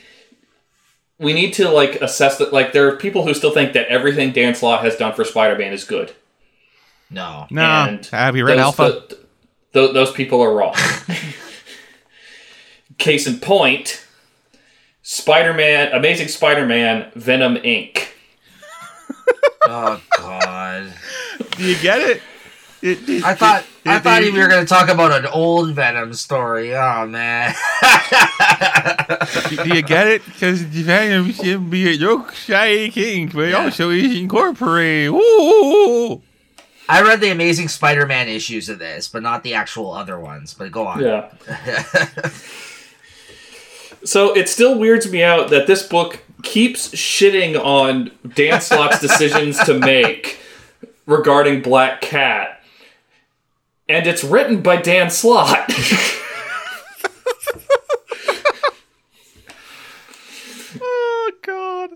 we 1.20 1.34
need 1.34 1.54
to 1.54 1.70
like 1.70 1.96
assess 2.02 2.38
that. 2.38 2.54
Like 2.54 2.74
there 2.74 2.88
are 2.88 2.96
people 2.96 3.26
who 3.26 3.34
still 3.34 3.52
think 3.54 3.74
that 3.74 3.88
everything 3.88 4.32
Dan 4.32 4.56
Slott 4.56 4.84
has 4.84 4.96
done 4.96 5.14
for 5.14 5.24
Spider-Man 5.24 5.74
is 5.74 5.84
good. 5.84 6.14
No. 7.10 7.46
Nah, 7.52 7.88
And 7.88 8.06
have 8.08 8.36
you 8.36 8.46
read 8.46 8.58
those, 8.58 8.80
Alpha? 8.80 8.92
th- 9.08 9.22
th- 9.74 9.94
those 9.94 10.12
people 10.12 10.42
are 10.42 10.54
wrong. 10.54 10.76
Case 12.98 13.28
in 13.28 13.40
point, 13.40 14.06
Spider-Man, 15.02 15.92
Amazing 15.94 16.28
Spider-Man, 16.30 17.12
Venom 17.16 17.56
Inc. 17.58 18.00
Oh 19.66 20.02
God. 20.18 20.94
Do 21.58 21.64
you 21.64 21.78
get 21.82 22.02
it? 22.02 22.22
It- 22.84 23.08
it- 23.10 23.24
I 23.24 23.34
thought 23.34 23.64
I 23.86 24.00
thought 24.00 24.22
it- 24.24 24.34
we 24.34 24.40
were 24.40 24.48
gonna 24.50 24.66
talk 24.66 24.90
about 24.90 25.12
an 25.14 25.26
old 25.26 25.74
Venom 25.74 26.14
story. 26.14 26.76
Oh 26.76 27.06
man. 27.08 27.56
Do 29.50 29.56
you 29.76 29.82
get 29.82 30.08
it? 30.08 30.26
Because 30.26 30.62
Venom 30.62 31.32
should 31.32 31.70
be 31.70 31.88
a 31.88 31.92
Yorkshire 31.92 32.90
king, 32.92 33.32
but 33.34 33.50
Yeah. 33.50 33.64
also 33.64 33.90
is 33.90 34.16
incorporated. 34.18 35.12
Ooh. 35.14 36.22
I 36.90 37.02
read 37.02 37.22
the 37.22 37.30
Amazing 37.32 37.70
Spider-Man 37.70 38.28
issues 38.28 38.68
of 38.68 38.78
this, 38.80 39.08
but 39.08 39.24
not 39.24 39.44
the 39.44 39.54
actual 39.54 39.94
other 39.94 40.20
ones. 40.20 40.54
But 40.54 40.72
go 40.74 40.86
on. 40.86 41.00
Yeah. 41.02 41.30
so 44.04 44.36
it 44.36 44.50
still 44.50 44.78
weirds 44.78 45.10
me 45.10 45.24
out 45.24 45.50
that 45.52 45.68
this 45.68 45.84
book 45.84 46.20
keeps 46.44 46.90
shitting 46.90 47.58
on 47.64 48.12
Dan 48.36 48.60
Slott's 48.60 49.00
decisions 49.00 49.58
to 49.60 49.80
make 49.80 50.40
regarding 51.06 51.62
Black 51.62 52.02
Cat. 52.02 52.53
And 53.94 54.08
it's 54.08 54.24
written 54.24 54.62
by 54.64 54.78
Dan 54.82 55.12
Slott. 55.12 55.70
Oh 60.82 61.32
God. 61.42 61.92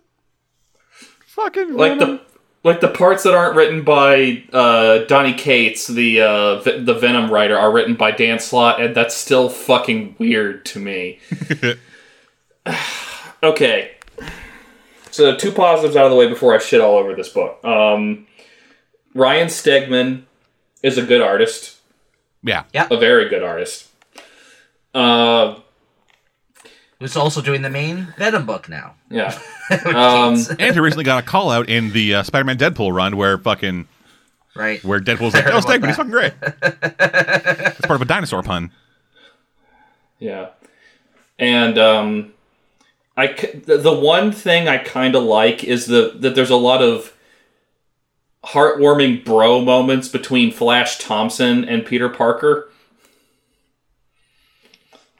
fucking 1.26 1.76
like 1.76 2.00
Venom. 2.00 2.18
the 2.18 2.22
like 2.64 2.82
the 2.82 2.88
parts 2.90 3.24
that 3.24 3.34
aren't 3.34 3.56
written 3.56 3.84
by 3.84 4.44
uh, 4.52 5.00
Donny 5.06 5.34
Cates, 5.34 5.88
the 5.88 6.22
uh, 6.22 6.60
v- 6.62 6.80
the 6.84 6.94
Venom 6.94 7.32
writer, 7.32 7.58
are 7.58 7.72
written 7.72 7.96
by 7.96 8.12
Dan 8.12 8.40
Slott, 8.40 8.82
and 8.82 8.96
that's 8.96 9.16
still 9.16 9.48
fucking 9.50 10.16
weird 10.20 10.66
to 10.68 10.80
me. 10.80 11.20
okay, 13.44 13.92
so 15.12 15.36
two 15.36 15.52
positives 15.52 15.96
out 15.96 16.06
of 16.06 16.12
the 16.12 16.18
way 16.18 16.28
before 16.28 16.54
I 16.54 16.58
shit 16.58 16.82
all 16.82 16.98
over 16.98 17.16
this 17.16 17.30
book. 17.30 17.64
Um, 17.64 18.28
Ryan 19.14 19.48
Stegman 19.48 20.24
is 20.84 20.98
a 20.98 21.04
good 21.04 21.22
artist, 21.22 21.77
yeah. 22.48 22.64
Yeah. 22.74 22.88
a 22.90 22.98
very 22.98 23.30
good 23.30 23.44
artist. 23.44 23.88
Uh, 24.94 25.60
Who's 27.00 27.16
also 27.16 27.42
doing 27.42 27.62
the 27.62 27.70
main 27.70 28.08
Venom 28.18 28.46
book 28.48 28.68
now. 28.70 28.96
yeah. 29.10 29.38
Um, 29.86 30.36
And 30.60 30.74
he 30.74 30.80
recently 30.80 31.04
got 31.04 31.22
a 31.22 31.28
call 31.28 31.52
out 31.52 31.70
in 31.70 31.92
the 31.92 32.16
uh, 32.16 32.24
Spider-Man 32.24 32.58
Deadpool 32.58 32.94
run 32.96 33.18
where 33.18 33.38
fucking 33.38 33.86
right. 34.56 34.82
where 34.84 35.00
Deadpool's 35.02 35.34
like, 35.34 35.44
heard 35.44 35.54
"Oh, 35.54 35.58
about 35.60 35.70
Stegman, 35.70 35.88
he's 35.88 35.96
fucking 35.98 36.12
great." 36.12 36.34
It's 36.42 37.82
part 37.82 37.98
of 37.98 38.02
a 38.02 38.06
dinosaur 38.06 38.42
pun. 38.44 38.72
Yeah, 40.20 40.48
and 41.38 41.78
um, 41.78 42.34
I 43.18 43.36
c- 43.36 43.58
the 43.58 43.78
the 43.78 43.94
one 43.94 44.32
thing 44.32 44.68
I 44.70 44.78
kind 44.78 45.16
of 45.16 45.24
like 45.24 45.64
is 45.66 45.86
the 45.86 46.14
that 46.20 46.34
there's 46.34 46.50
a 46.50 46.56
lot 46.56 46.82
of 46.82 47.14
heartwarming 48.52 49.26
bro 49.26 49.62
moments 49.62 50.08
between 50.08 50.52
Flash 50.52 51.00
Thompson 51.00 51.66
and 51.66 51.86
Peter 51.86 52.10
Parker. 52.10 52.70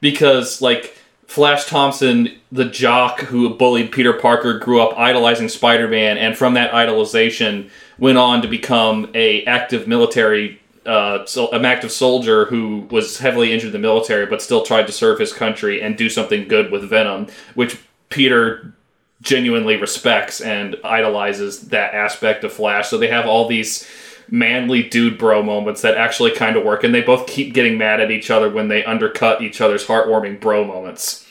Because 0.00 0.62
like 0.62 0.96
Flash 1.26 1.66
Thompson, 1.66 2.30
the 2.50 2.64
jock 2.64 3.20
who 3.20 3.50
bullied 3.50 3.92
Peter 3.92 4.14
Parker, 4.14 4.58
grew 4.58 4.80
up 4.80 4.98
idolizing 4.98 5.50
Spider-Man, 5.50 6.16
and 6.16 6.36
from 6.36 6.54
that 6.54 6.72
idolization 6.72 7.68
went 7.98 8.16
on 8.16 8.40
to 8.40 8.48
become 8.48 9.10
a 9.14 9.44
active 9.44 9.86
military, 9.86 10.58
uh, 10.86 11.26
so, 11.26 11.50
an 11.50 11.66
active 11.66 11.92
soldier 11.92 12.46
who 12.46 12.86
was 12.90 13.18
heavily 13.18 13.52
injured 13.52 13.68
in 13.68 13.72
the 13.72 13.78
military, 13.78 14.24
but 14.24 14.40
still 14.40 14.62
tried 14.62 14.86
to 14.86 14.92
serve 14.92 15.18
his 15.18 15.34
country 15.34 15.82
and 15.82 15.98
do 15.98 16.08
something 16.08 16.48
good 16.48 16.72
with 16.72 16.88
Venom, 16.88 17.26
which 17.54 17.78
Peter 18.08 18.72
genuinely 19.20 19.76
respects 19.76 20.40
and 20.40 20.76
idolizes 20.84 21.68
that 21.68 21.94
aspect 21.94 22.44
of 22.44 22.52
Flash. 22.52 22.88
So 22.88 22.98
they 22.98 23.08
have 23.08 23.26
all 23.26 23.48
these 23.48 23.88
manly 24.30 24.82
dude 24.82 25.18
bro 25.18 25.42
moments 25.42 25.82
that 25.82 25.96
actually 25.96 26.32
kind 26.32 26.56
of 26.56 26.64
work, 26.64 26.84
and 26.84 26.94
they 26.94 27.00
both 27.00 27.26
keep 27.26 27.54
getting 27.54 27.78
mad 27.78 28.00
at 28.00 28.10
each 28.10 28.30
other 28.30 28.48
when 28.50 28.68
they 28.68 28.84
undercut 28.84 29.42
each 29.42 29.60
other's 29.60 29.86
heartwarming 29.86 30.40
bro 30.40 30.64
moments. 30.64 31.26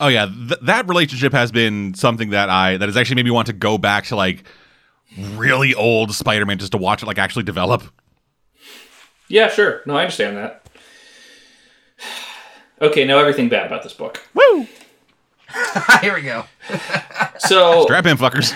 Oh 0.00 0.08
yeah, 0.08 0.26
th- 0.26 0.60
that 0.62 0.88
relationship 0.88 1.32
has 1.32 1.52
been 1.52 1.94
something 1.94 2.30
that 2.30 2.50
I 2.50 2.76
that 2.76 2.88
has 2.88 2.96
actually 2.96 3.16
made 3.16 3.24
me 3.26 3.30
want 3.30 3.46
to 3.46 3.52
go 3.52 3.78
back 3.78 4.06
to 4.06 4.16
like 4.16 4.44
really 5.34 5.74
old 5.74 6.12
Spider-Man 6.12 6.58
just 6.58 6.72
to 6.72 6.78
watch 6.78 7.02
it 7.02 7.06
like 7.06 7.18
actually 7.18 7.44
develop. 7.44 7.84
Yeah, 9.28 9.48
sure. 9.48 9.82
No, 9.86 9.96
I 9.96 10.02
understand 10.02 10.36
that. 10.36 10.66
Okay, 12.80 13.04
now 13.04 13.16
everything 13.18 13.48
bad 13.48 13.66
about 13.66 13.84
this 13.84 13.92
book. 13.92 14.20
Woo! 14.34 14.66
Here 16.00 16.14
we 16.14 16.22
go. 16.22 16.44
So, 17.38 17.82
Strap 17.82 18.06
in, 18.06 18.16
fuckers. 18.16 18.54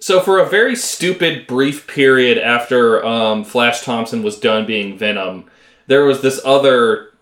so 0.00 0.20
for 0.20 0.40
a 0.40 0.48
very 0.48 0.74
stupid 0.74 1.46
brief 1.46 1.86
period 1.86 2.36
after 2.36 3.04
um, 3.04 3.44
Flash 3.44 3.82
Thompson 3.82 4.24
was 4.24 4.40
done 4.40 4.66
being 4.66 4.98
Venom, 4.98 5.44
there 5.86 6.04
was 6.04 6.20
this 6.20 6.40
other 6.44 7.12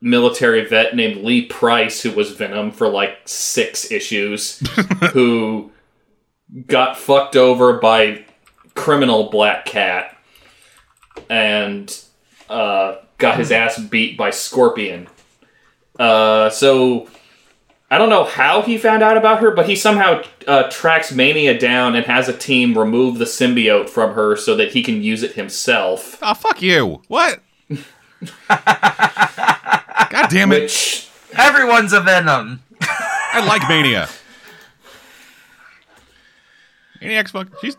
military 0.00 0.64
vet 0.64 0.96
named 0.96 1.22
Lee 1.22 1.44
Price 1.44 2.00
who 2.00 2.10
was 2.12 2.30
Venom 2.34 2.70
for 2.70 2.88
like 2.88 3.18
six 3.26 3.90
issues, 3.90 4.58
who 5.12 5.70
got 6.66 6.96
fucked 6.96 7.36
over 7.36 7.74
by 7.74 8.24
criminal 8.74 9.28
Black 9.28 9.66
Cat 9.66 10.16
and 11.28 12.02
uh, 12.48 12.96
got 13.18 13.38
his 13.38 13.52
ass 13.52 13.78
beat 13.78 14.16
by 14.16 14.30
Scorpion. 14.30 15.06
Uh, 15.98 16.48
so 16.48 17.08
I 17.92 17.98
don't 17.98 18.08
know 18.08 18.24
how 18.24 18.62
he 18.62 18.78
found 18.78 19.02
out 19.02 19.18
about 19.18 19.40
her, 19.40 19.50
but 19.50 19.68
he 19.68 19.76
somehow 19.76 20.22
uh, 20.48 20.62
tracks 20.70 21.12
Mania 21.12 21.58
down 21.58 21.94
and 21.94 22.06
has 22.06 22.26
a 22.26 22.32
team 22.32 22.76
remove 22.78 23.18
the 23.18 23.26
symbiote 23.26 23.90
from 23.90 24.14
her 24.14 24.34
so 24.34 24.56
that 24.56 24.72
he 24.72 24.82
can 24.82 25.02
use 25.02 25.22
it 25.22 25.32
himself. 25.34 26.18
Oh 26.22 26.32
fuck 26.32 26.62
you! 26.62 27.02
What? 27.08 27.40
God 28.48 30.30
damn 30.30 30.52
it! 30.52 30.62
Which 30.62 31.10
Everyone's 31.34 31.92
a 31.92 32.00
Venom. 32.00 32.62
I 32.80 33.44
like 33.46 33.68
Mania. 33.68 34.08
Maniac's 37.02 37.32
fuck. 37.32 37.48
She's 37.60 37.76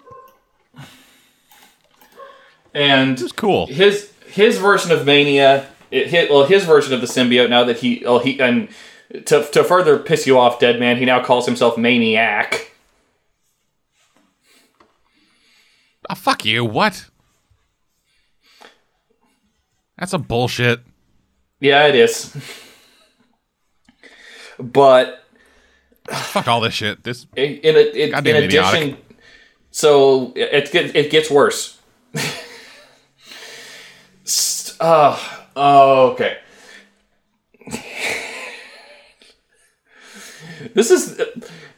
and 2.76 3.20
It's 3.20 3.32
cool. 3.32 3.66
his 3.66 4.12
his 4.28 4.60
version 4.60 4.92
of 4.92 5.08
Mania, 5.08 5.68
it 5.90 6.08
hit 6.10 6.30
well 6.30 6.46
his 6.46 6.66
version 6.66 6.94
of 6.94 7.02
the 7.02 7.08
symbiote. 7.08 7.50
Now 7.50 7.64
that 7.64 7.78
he, 7.80 8.04
well, 8.06 8.20
he 8.20 8.40
and 8.40 8.70
to 9.26 9.46
to 9.52 9.64
further 9.64 10.00
piss 10.00 10.28
you 10.28 10.38
off, 10.38 10.60
Dead 10.60 10.80
Man, 10.80 10.98
he 10.98 11.06
now 11.06 11.24
calls 11.24 11.46
himself 11.46 11.78
Maniac. 11.78 12.72
Oh, 16.10 16.16
fuck 16.16 16.44
you! 16.46 16.66
What? 16.66 17.06
That's 19.98 20.14
a 20.14 20.18
bullshit. 20.18 20.82
Yeah, 21.60 21.88
it 21.88 21.96
is. 21.96 22.36
but 24.60 25.24
Fuck 26.10 26.48
all 26.48 26.60
this 26.60 26.74
shit. 26.74 27.04
This 27.04 27.26
in 27.36 27.54
in, 27.58 27.76
in, 27.76 28.10
in 28.10 28.16
addition, 28.16 28.44
idiotic. 28.44 29.00
so 29.72 30.34
it 30.36 30.74
it 30.74 31.12
gets 31.12 31.30
worse. 31.30 31.80
Uh, 34.80 35.18
oh, 35.56 36.12
okay. 36.12 36.38
This 40.74 40.92
is. 40.92 41.22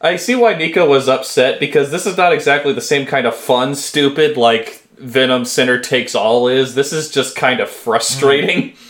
I 0.01 0.15
see 0.17 0.35
why 0.35 0.53
Nico 0.55 0.87
was 0.87 1.07
upset 1.07 1.59
because 1.59 1.91
this 1.91 2.05
is 2.05 2.17
not 2.17 2.33
exactly 2.33 2.73
the 2.73 2.81
same 2.81 3.05
kind 3.05 3.25
of 3.25 3.35
fun, 3.35 3.75
stupid 3.75 4.37
like 4.37 4.83
Venom 4.97 5.45
Center 5.45 5.79
takes 5.79 6.15
all 6.15 6.47
is. 6.47 6.75
This 6.75 6.93
is 6.93 7.09
just 7.09 7.35
kind 7.35 7.59
of 7.59 7.69
frustrating. 7.69 8.71
Mm-hmm. 8.71 8.81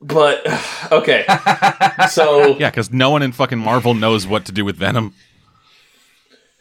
But 0.00 0.46
okay, 0.92 1.24
so 2.10 2.56
yeah, 2.58 2.70
because 2.70 2.92
no 2.92 3.10
one 3.10 3.22
in 3.22 3.32
fucking 3.32 3.58
Marvel 3.58 3.94
knows 3.94 4.26
what 4.26 4.44
to 4.46 4.52
do 4.52 4.64
with 4.64 4.76
Venom, 4.76 5.14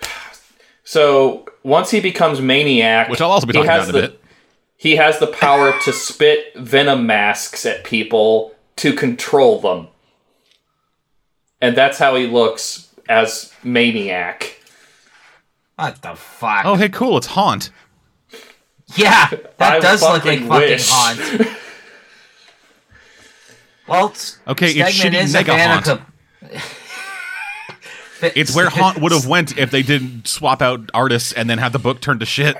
so 0.83 1.45
once 1.63 1.91
he 1.91 1.99
becomes 1.99 2.41
Maniac, 2.41 3.09
which 3.09 3.21
I'll 3.21 3.31
also 3.31 3.45
be 3.47 3.53
he 3.53 3.63
talking 3.63 3.69
about 3.69 3.89
in 3.89 3.95
a 3.95 4.01
the- 4.01 4.07
bit. 4.09 4.21
he 4.77 4.95
has 4.95 5.19
the 5.19 5.27
power 5.27 5.73
to 5.83 5.93
spit 5.93 6.55
venom 6.55 7.05
masks 7.05 7.65
at 7.65 7.83
people 7.83 8.53
to 8.77 8.93
control 8.93 9.59
them. 9.59 9.87
And 11.65 11.75
that's 11.75 11.97
how 11.97 12.15
he 12.15 12.27
looks 12.27 12.89
as 13.09 13.51
Maniac. 13.63 14.59
What 15.77 16.01
the 16.01 16.15
fuck? 16.15 16.63
Oh, 16.65 16.75
hey, 16.75 16.89
cool! 16.89 17.17
It's 17.17 17.27
Haunt. 17.27 17.71
yeah, 18.95 19.27
that 19.57 19.73
I 19.73 19.79
does 19.79 20.01
look 20.01 20.23
like 20.25 20.39
fucking 20.41 20.47
fucking 20.47 20.69
wish. 20.69 20.89
haunt. 20.91 21.47
Well, 23.87 24.09
s- 24.09 24.39
Okay, 24.47 24.71
it's 24.71 24.97
shitty 24.99 25.13
is 25.13 25.33
a 25.35 25.37
Mega 25.37 25.51
fan 25.51 25.69
Haunt. 25.83 25.85
co- 26.51 26.59
It's 28.35 28.55
where 28.55 28.69
Haunt 28.69 28.99
would 28.99 29.11
have 29.11 29.27
went 29.27 29.57
if 29.59 29.69
they 29.69 29.83
didn't 29.83 30.27
swap 30.27 30.61
out 30.63 30.89
artists 30.93 31.31
and 31.33 31.47
then 31.49 31.59
have 31.59 31.71
the 31.71 31.77
book 31.79 32.01
turned 32.01 32.21
to 32.21 32.25
shit. 32.25 32.55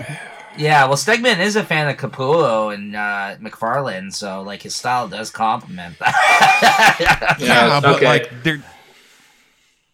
Yeah, 0.58 0.86
well, 0.86 0.98
Stegman 0.98 1.40
is 1.40 1.56
a 1.56 1.64
fan 1.64 1.88
of 1.90 1.98
Capullo 1.98 2.72
and 2.74 2.96
uh, 2.96 3.38
McFarlane, 3.42 4.14
so 4.14 4.42
like 4.44 4.62
his 4.62 4.76
style 4.76 5.08
does 5.08 5.32
complement 5.32 5.98
that. 6.00 7.38
Yeah, 7.40 7.80
but 7.82 7.96
okay. 7.96 8.06
like, 8.06 8.44
they're, 8.44 8.62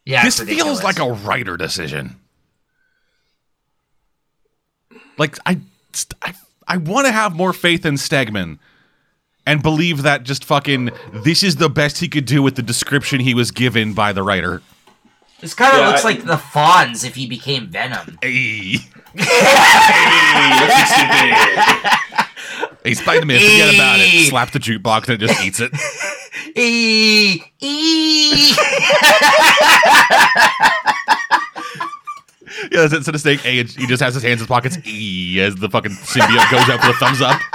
yeah, 0.05 0.23
this 0.23 0.39
feels 0.39 0.83
like 0.83 0.99
a 0.99 1.11
writer 1.11 1.57
decision. 1.57 2.15
Like, 5.17 5.37
I, 5.45 5.59
I, 6.21 6.33
I 6.67 6.77
want 6.77 7.05
to 7.07 7.11
have 7.11 7.35
more 7.35 7.53
faith 7.53 7.85
in 7.85 7.95
Stegman 7.95 8.59
and 9.45 9.61
believe 9.61 10.03
that 10.03 10.23
just 10.23 10.45
fucking 10.45 10.89
this 11.13 11.43
is 11.43 11.57
the 11.57 11.69
best 11.69 11.97
he 11.99 12.07
could 12.07 12.25
do 12.25 12.41
with 12.41 12.55
the 12.55 12.61
description 12.63 13.19
he 13.19 13.33
was 13.33 13.51
given 13.51 13.93
by 13.93 14.13
the 14.13 14.23
writer. 14.23 14.61
This 15.39 15.53
kind 15.53 15.73
of 15.73 15.79
Yeah, 15.79 15.87
looks 15.89 16.05
I- 16.05 16.09
like 16.09 16.23
the 16.25 16.35
Fonz 16.37 17.03
if 17.05 17.15
he 17.15 17.27
became 17.27 17.67
Venom. 17.67 18.17
Hey, 18.23 18.77
Hey, 19.13 20.85
stupid. 20.85 22.25
Hey, 22.83 22.93
Spider 22.93 23.25
Man, 23.25 23.39
forget 23.39 23.73
about 23.75 23.99
it. 23.99 24.27
Slap 24.29 24.51
the 24.51 24.59
jukebox 24.59 25.09
and 25.09 25.21
it 25.21 25.27
just 25.27 25.43
eats 25.43 25.59
it. 25.59 25.71
Eee, 26.55 27.43
eee. 27.61 28.55
Yeah, 32.71 32.83
instead 32.83 33.15
of 33.15 33.21
saying 33.21 33.39
A, 33.43 33.59
it- 33.59 33.71
he 33.71 33.85
just 33.87 34.01
has 34.03 34.13
his 34.13 34.23
hands 34.23 34.33
in 34.33 34.39
his 34.39 34.47
pockets. 34.47 34.77
E 34.85 35.39
as 35.41 35.55
the 35.55 35.69
fucking 35.69 35.91
symbiote 35.91 36.49
goes 36.51 36.69
out 36.69 36.79
for 36.79 36.87
the 36.87 36.93
thumbs 36.93 37.21
up. 37.21 37.39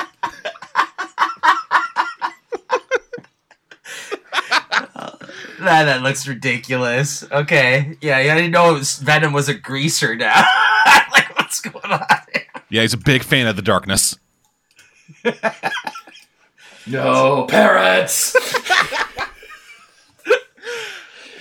Man, 5.58 5.86
that 5.86 6.02
looks 6.02 6.28
ridiculous. 6.28 7.24
Okay, 7.30 7.96
yeah, 8.00 8.18
yeah 8.20 8.32
I 8.34 8.36
didn't 8.36 8.50
know 8.52 8.74
it 8.74 8.78
was, 8.78 8.98
Venom 8.98 9.32
was 9.32 9.48
a 9.48 9.54
greaser 9.54 10.14
now. 10.14 10.44
like, 11.12 11.34
what's 11.38 11.60
going 11.60 11.84
on? 11.92 12.00
Here? 12.32 12.42
Yeah, 12.68 12.82
he's 12.82 12.92
a 12.92 12.98
big 12.98 13.22
fan 13.22 13.46
of 13.46 13.56
the 13.56 13.62
darkness. 13.62 14.16
No 16.86 17.46
parrots. 17.48 18.36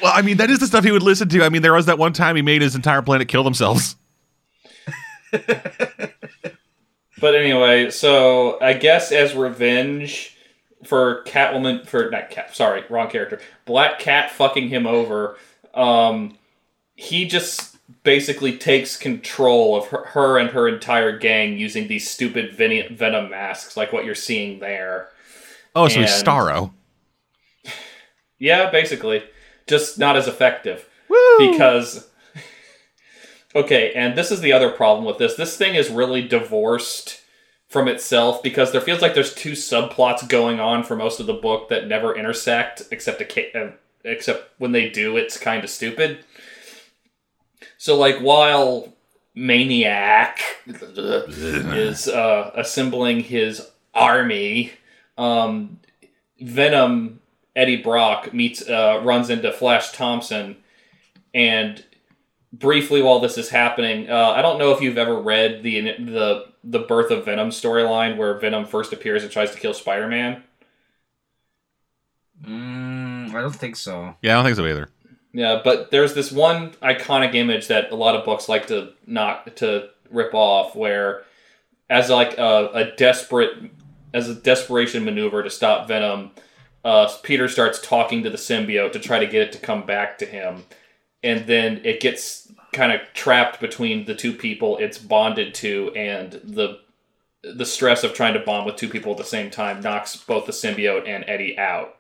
Well, 0.02 0.12
I 0.14 0.22
mean, 0.22 0.38
that 0.38 0.52
is 0.52 0.60
the 0.60 0.68
stuff 0.68 0.84
he 0.84 0.91
would 0.91 1.03
listen 1.03 1.30
to. 1.30 1.44
I 1.44 1.49
mean, 1.49 1.64
there 1.64 1.74
was 1.74 1.88
that 1.88 1.98
one 1.98 2.14
time 2.14 2.36
he 2.36 2.44
made 2.44 2.62
his 2.62 2.76
entire 2.76 3.02
planet 3.02 3.28
kill 3.28 3.44
themselves. 3.44 3.95
But 5.32 7.34
anyway, 7.34 7.90
so 7.91 8.60
I 8.62 8.74
guess 8.74 9.12
as 9.12 9.34
revenge 9.34 10.38
for 10.84 11.24
Catwoman, 11.24 11.88
for 11.88 12.10
not 12.12 12.30
Cat, 12.30 12.56
sorry, 12.56 12.84
wrong 12.90 13.10
character, 13.10 13.40
Black 13.66 13.98
Cat 13.99 14.32
fucking 14.32 14.70
him 14.70 14.86
over, 14.86 15.38
um, 15.74 16.38
he 16.95 17.26
just 17.26 17.75
basically 18.03 18.57
takes 18.57 18.98
control 18.98 19.76
of 19.76 19.88
her, 19.88 20.06
her 20.07 20.38
and 20.38 20.49
her 20.52 20.68
entire 20.68 21.18
gang 21.18 21.57
using 21.57 21.88
these 21.88 22.10
stupid 22.10 22.53
Ven- 22.56 22.95
Venom 22.95 23.30
masks, 23.30 23.78
like 23.78 23.94
what 23.94 24.06
you're 24.06 24.16
seeing 24.16 24.60
there. 24.60 25.10
Oh, 25.76 25.88
so 25.88 26.02
he's 26.02 26.14
And- 26.14 26.28
Starro. 26.28 26.72
Yeah, 28.38 28.70
basically, 28.70 29.24
just 29.68 29.98
not 29.98 30.18
as 30.18 30.28
effective. 30.28 30.88
Woo! 31.07 31.52
because 31.52 32.07
okay 33.56 33.94
and 33.94 34.18
this 34.18 34.32
is 34.32 34.41
the 34.41 34.52
other 34.52 34.72
problem 34.72 35.06
with 35.06 35.20
this 35.20 35.36
this 35.36 35.56
thing 35.56 35.76
is 35.76 35.90
really 35.90 36.28
divorced 36.28 37.22
from 37.68 37.88
itself 37.88 38.41
because 38.41 38.72
there 38.72 38.82
feels 38.82 39.02
like 39.02 39.14
there's 39.14 39.36
two 39.36 39.52
subplots 39.52 40.28
going 40.28 40.60
on 40.60 40.84
for 40.84 40.95
most 40.95 41.20
of 41.20 41.28
the 41.28 41.34
book 41.34 41.70
that 41.70 41.88
never 41.88 42.16
intersect 42.18 42.84
except 42.91 43.22
a, 43.22 43.57
uh, 43.60 43.72
except 44.03 44.49
when 44.57 44.72
they 44.72 44.90
do 44.90 45.16
it's 45.16 45.38
kind 45.38 45.64
of 45.64 45.70
stupid 45.70 46.26
so 47.86 47.95
like 47.95 48.18
while 48.20 48.91
maniac 49.36 50.40
is 50.68 52.07
uh, 52.07 52.52
assembling 52.56 53.20
his 53.20 53.70
army 53.94 54.72
um, 55.18 55.80
venom 56.41 57.20
eddie 57.56 57.82
brock 57.82 58.34
meets 58.34 58.68
uh, 58.68 58.99
runs 59.03 59.30
into 59.30 59.52
flash 59.52 59.91
thompson 59.91 60.57
and 61.34 61.86
briefly 62.60 63.02
while 63.02 63.20
this 63.20 63.38
is 63.38 63.49
happening, 63.49 64.10
uh, 64.10 64.32
I 64.32 64.41
don't 64.41 64.57
know 64.57 64.72
if 64.72 64.82
you've 64.82 64.98
ever 64.98 65.20
read 65.20 65.62
the 65.64 65.82
the 65.82 66.45
the 66.64 66.80
birth 66.80 67.12
of 67.12 67.26
Venom 67.26 67.49
storyline 67.49 68.18
where 68.18 68.40
Venom 68.40 68.66
first 68.66 68.94
appears 68.94 69.24
and 69.24 69.32
tries 69.32 69.52
to 69.52 69.60
kill 69.60 69.74
Spider 69.74 70.07
Man. 70.07 70.44
Mm, 72.41 73.34
I 73.34 73.41
don't 73.41 73.56
think 73.56 73.76
so. 73.76 74.16
Yeah, 74.22 74.34
I 74.34 74.36
don't 74.36 74.45
think 74.45 74.56
so 74.56 74.66
either. 74.66 74.90
Yeah, 75.36 75.60
but 75.62 75.91
there's 75.91 76.14
this 76.14 76.32
one 76.32 76.72
iconic 76.82 77.36
image 77.36 77.68
that 77.68 77.91
a 77.91 77.95
lot 77.95 78.16
of 78.16 78.24
books 78.24 78.48
like 78.48 78.68
to 78.68 78.94
not 79.06 79.57
to 79.57 79.90
rip 80.10 80.34
off, 80.34 80.78
where 80.78 81.24
as 81.90 82.10
like 82.10 82.38
a, 82.38 82.70
a 82.74 82.95
desperate 82.95 83.52
as 84.14 84.30
a 84.30 84.34
desperation 84.34 85.03
maneuver 85.03 85.44
to 85.44 85.49
stop 85.49 85.90
Venom, 85.90 86.32
uh, 86.86 87.12
Peter 87.22 87.49
starts 87.49 87.82
talking 87.82 88.24
to 88.24 88.30
the 88.30 88.38
symbiote 88.38 88.94
to 88.94 88.99
try 88.99 89.20
to 89.20 89.28
get 89.28 89.41
it 89.41 89.52
to 89.52 89.60
come 89.60 89.86
back 89.86 90.18
to 90.20 90.26
him, 90.26 90.64
and 91.22 91.45
then 91.48 91.82
it 91.84 91.99
gets 91.99 92.49
kind 92.72 92.94
of 92.94 93.02
trapped 93.14 93.60
between 93.60 94.06
the 94.06 94.16
two 94.16 94.32
people 94.32 94.78
it's 94.78 94.98
bonded 94.98 95.53
to, 95.56 95.91
and 95.98 96.32
the 96.45 96.80
the 97.44 97.66
stress 97.66 98.06
of 98.06 98.14
trying 98.14 98.36
to 98.36 98.40
bond 98.40 98.66
with 98.66 98.78
two 98.78 98.88
people 98.88 99.12
at 99.12 99.18
the 99.18 99.26
same 99.26 99.52
time 99.52 99.82
knocks 99.82 100.16
both 100.16 100.45
the 100.45 100.53
symbiote 100.53 101.10
and 101.10 101.26
Eddie 101.28 101.60
out. 101.60 101.98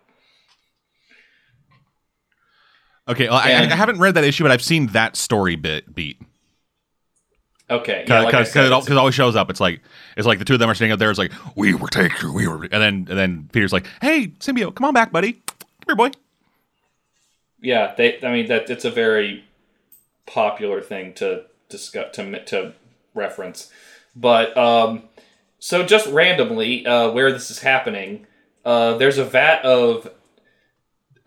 Okay, 3.07 3.27
well, 3.29 3.37
I, 3.37 3.49
And- 3.51 3.71
I 3.71 3.75
haven't 3.75 3.99
read 3.99 4.15
that 4.15 4.23
issue, 4.23 4.43
but 4.43 4.51
I've 4.51 4.63
seen 4.63 4.87
that 4.87 5.15
story 5.15 5.55
bit 5.55 5.93
beat 5.93 6.17
Okay, 7.69 8.05
yeah, 8.07 8.19
like 8.21 8.31
because 8.31 8.55
it, 8.55 8.59
al- 8.59 8.65
it's- 8.65 8.83
'cause 8.85 8.91
it 8.91 8.97
always 8.97 9.15
shows 9.15 9.35
up. 9.35 9.49
It's 9.49 9.59
like 9.59 9.81
it's 10.15 10.27
like 10.27 10.37
the 10.37 10.45
two 10.45 10.53
of 10.53 10.59
them 10.59 10.69
are 10.69 10.75
sitting 10.75 10.91
up 10.91 10.99
there. 10.99 11.09
It's 11.09 11.17
like 11.17 11.31
we 11.55 11.73
were 11.73 11.87
taken, 11.87 12.31
we 12.33 12.47
were, 12.47 12.61
and 12.63 12.71
then 12.73 13.07
and 13.09 13.17
then 13.17 13.49
Peter's 13.51 13.73
like, 13.73 13.87
"Hey, 14.01 14.27
symbiote, 14.39 14.75
come 14.75 14.85
on 14.85 14.93
back, 14.93 15.11
buddy. 15.11 15.33
Come 15.33 15.67
here, 15.87 15.95
boy." 15.95 16.11
yeah 17.61 17.95
they 17.97 18.21
i 18.21 18.31
mean 18.31 18.47
that 18.47 18.69
it's 18.69 18.85
a 18.85 18.91
very 18.91 19.43
popular 20.27 20.81
thing 20.81 21.13
to 21.13 21.41
discuss 21.69 22.13
to, 22.15 22.43
to 22.45 22.73
reference 23.15 23.71
but 24.15 24.55
um 24.57 25.01
so 25.57 25.81
just 25.83 26.05
randomly 26.11 26.85
uh 26.85 27.09
where 27.09 27.31
this 27.31 27.49
is 27.49 27.59
happening 27.59 28.27
uh 28.65 28.95
there's 28.97 29.17
a 29.17 29.23
vat 29.25 29.63
of 29.63 30.07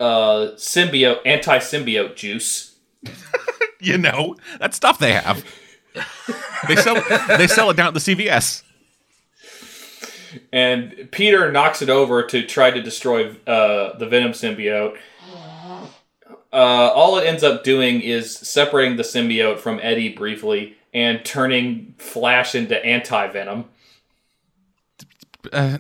uh 0.01 0.53
symbiote 0.57 1.21
anti-symbiote 1.25 2.17
juice 2.17 2.77
You 3.81 3.97
know 3.97 4.35
that 4.59 4.75
stuff 4.75 4.99
they 4.99 5.13
have. 5.13 5.45
they 6.67 6.77
sell 6.77 6.97
they 7.37 7.47
sell 7.47 7.71
it 7.71 7.77
down 7.77 7.89
at 7.89 7.95
the 7.95 8.01
CVS. 8.01 8.63
and 10.53 11.09
peter 11.11 11.51
knocks 11.53 11.81
it 11.83 11.89
over 11.89 12.23
to 12.25 12.45
try 12.47 12.71
to 12.71 12.81
destroy 12.83 13.31
uh 13.47 13.97
the 13.99 14.07
venom 14.07 14.33
symbiote 14.33 14.97
uh, 16.53 16.91
all 16.95 17.19
it 17.19 17.27
ends 17.27 17.43
up 17.43 17.63
doing 17.63 18.01
is 18.01 18.35
separating 18.35 18.97
the 18.97 19.03
symbiote 19.03 19.59
from 19.59 19.79
Eddie 19.83 20.15
briefly 20.15 20.77
and 20.95 21.23
turning 21.25 21.95
Flash 21.99 22.55
into 22.55 22.83
anti 22.85 23.27
Venom. 23.29 23.67
Uh, 25.53 25.79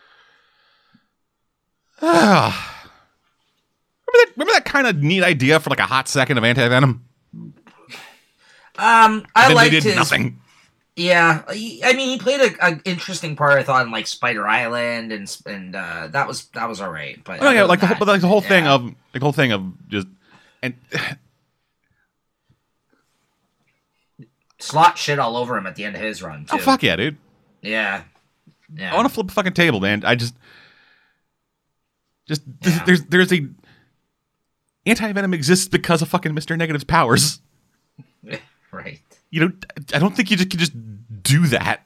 ah. 2.02 2.77
Remember 4.18 4.30
that? 4.30 4.36
Remember 4.36 4.52
that 4.52 4.64
kind 4.64 4.86
of 4.86 5.02
neat 5.02 5.22
idea 5.24 5.60
for 5.60 5.70
like 5.70 5.80
a 5.80 5.86
hot 5.86 6.08
second 6.08 6.38
of 6.38 6.44
anti 6.44 6.66
venom? 6.68 7.04
Um, 8.80 9.26
I 9.34 9.52
liked 9.52 9.72
did 9.72 9.82
his. 9.84 9.96
nothing. 9.96 10.40
Yeah, 10.94 11.42
he- 11.52 11.82
I 11.84 11.92
mean, 11.92 12.08
he 12.08 12.18
played 12.18 12.40
a, 12.40 12.66
a 12.66 12.80
interesting 12.84 13.36
part. 13.36 13.58
I 13.58 13.62
thought 13.62 13.84
in 13.86 13.92
like 13.92 14.06
Spider 14.08 14.46
Island, 14.46 15.12
and 15.12 15.36
and 15.46 15.74
uh, 15.76 16.08
that 16.08 16.26
was 16.26 16.46
that 16.48 16.68
was 16.68 16.80
all 16.80 16.90
right. 16.90 17.22
But 17.24 17.40
Oh 17.42 17.50
yeah, 17.50 17.62
like 17.64 17.80
the 17.80 17.86
than 17.86 17.96
whole, 17.96 18.06
but 18.06 18.12
like 18.12 18.20
the 18.20 18.28
whole 18.28 18.40
thing 18.40 18.66
of 18.66 18.84
like 18.84 18.94
the 19.14 19.20
whole 19.20 19.32
thing 19.32 19.52
of 19.52 19.88
just 19.88 20.06
and 20.62 20.74
Slott 24.58 24.98
shit 24.98 25.18
all 25.20 25.36
over 25.36 25.56
him 25.56 25.66
at 25.66 25.76
the 25.76 25.84
end 25.84 25.94
of 25.94 26.02
his 26.02 26.22
run 26.22 26.44
too. 26.44 26.56
oh 26.56 26.58
fuck 26.58 26.82
yeah, 26.82 26.96
dude! 26.96 27.16
Yeah, 27.62 28.02
yeah. 28.74 28.92
I 28.92 28.96
want 28.96 29.06
to 29.08 29.14
flip 29.14 29.30
a 29.30 29.32
fucking 29.32 29.52
table, 29.54 29.78
man. 29.80 30.02
I 30.04 30.16
just 30.16 30.34
just 32.26 32.42
Yeah. 32.62 32.82
there's 32.84 33.04
there's 33.04 33.32
a 33.32 33.46
anti 34.88 35.12
venom 35.12 35.34
exists 35.34 35.68
because 35.68 36.02
of 36.02 36.08
fucking 36.08 36.34
Mister 36.34 36.56
Negative's 36.56 36.84
powers. 36.84 37.40
right. 38.72 39.00
You 39.30 39.40
know, 39.40 39.52
I 39.92 39.98
don't 39.98 40.16
think 40.16 40.30
you 40.30 40.36
just 40.36 40.50
can 40.50 40.58
just 40.58 40.72
do 41.22 41.46
that. 41.48 41.84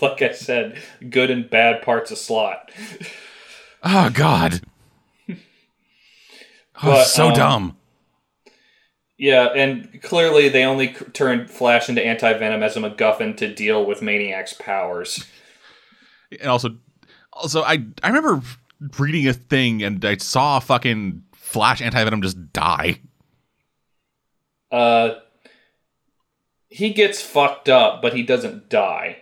Like 0.00 0.20
I 0.22 0.32
said, 0.32 0.80
good 1.10 1.30
and 1.30 1.48
bad 1.48 1.82
parts 1.82 2.10
of 2.10 2.18
Slott. 2.18 2.70
Oh 3.82 4.10
God. 4.10 4.60
Oh, 6.84 6.88
But, 6.92 7.04
so 7.04 7.28
um, 7.28 7.34
dumb. 7.34 7.76
Yeah, 9.18 9.52
and 9.54 10.02
clearly 10.02 10.48
they 10.48 10.64
only 10.64 10.94
c- 10.94 11.04
turned 11.12 11.48
Flash 11.48 11.88
into 11.88 12.04
anti 12.04 12.32
Venom 12.32 12.62
as 12.64 12.76
a 12.76 12.80
MacGuffin 12.80 13.36
to 13.36 13.54
deal 13.54 13.84
with 13.86 14.02
Maniac's 14.02 14.54
powers. 14.54 15.24
And 16.40 16.48
also, 16.50 16.70
also 17.32 17.62
I 17.62 17.84
I 18.02 18.08
remember 18.08 18.42
reading 18.98 19.26
a 19.28 19.32
thing 19.32 19.82
and 19.82 20.04
I 20.04 20.16
saw 20.16 20.58
fucking 20.58 21.22
Flash 21.34 21.82
anti 21.82 22.02
venom 22.02 22.22
just 22.22 22.52
die. 22.52 23.00
Uh, 24.70 25.16
he 26.68 26.94
gets 26.94 27.20
fucked 27.20 27.68
up, 27.68 28.00
but 28.00 28.14
he 28.14 28.22
doesn't 28.22 28.70
die. 28.70 29.18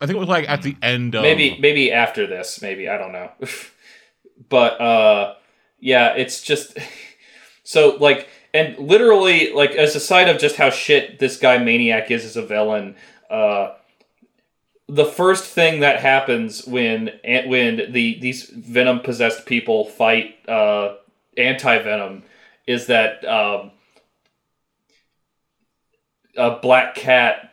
I 0.00 0.06
think 0.06 0.16
it 0.16 0.20
was 0.20 0.28
like 0.28 0.48
at 0.48 0.62
the 0.62 0.76
end 0.80 1.14
of 1.14 1.22
maybe 1.22 1.58
maybe 1.58 1.92
after 1.92 2.26
this 2.26 2.62
maybe 2.62 2.88
i 2.88 2.96
don't 2.96 3.12
know 3.12 3.30
but 4.48 4.80
uh 4.80 5.34
yeah 5.80 6.14
it's 6.14 6.40
just 6.40 6.78
so 7.64 7.96
like 7.98 8.28
and 8.54 8.78
literally 8.78 9.52
like 9.52 9.72
as 9.72 9.96
a 9.96 10.00
side 10.00 10.28
of 10.28 10.38
just 10.38 10.56
how 10.56 10.70
shit 10.70 11.18
this 11.18 11.36
guy 11.36 11.58
maniac 11.58 12.10
is 12.10 12.24
as 12.24 12.36
a 12.36 12.46
villain 12.46 12.94
uh 13.28 13.74
the 14.88 15.04
first 15.04 15.44
thing 15.44 15.80
that 15.80 16.00
happens 16.00 16.66
when 16.66 17.10
when 17.46 17.92
the 17.92 18.18
these 18.20 18.44
venom 18.44 19.00
possessed 19.00 19.46
people 19.46 19.84
fight 19.84 20.36
uh 20.48 20.94
anti-venom 21.36 22.22
is 22.66 22.86
that 22.86 23.24
um 23.26 23.70
a 26.36 26.58
black 26.60 26.94
cat 26.94 27.50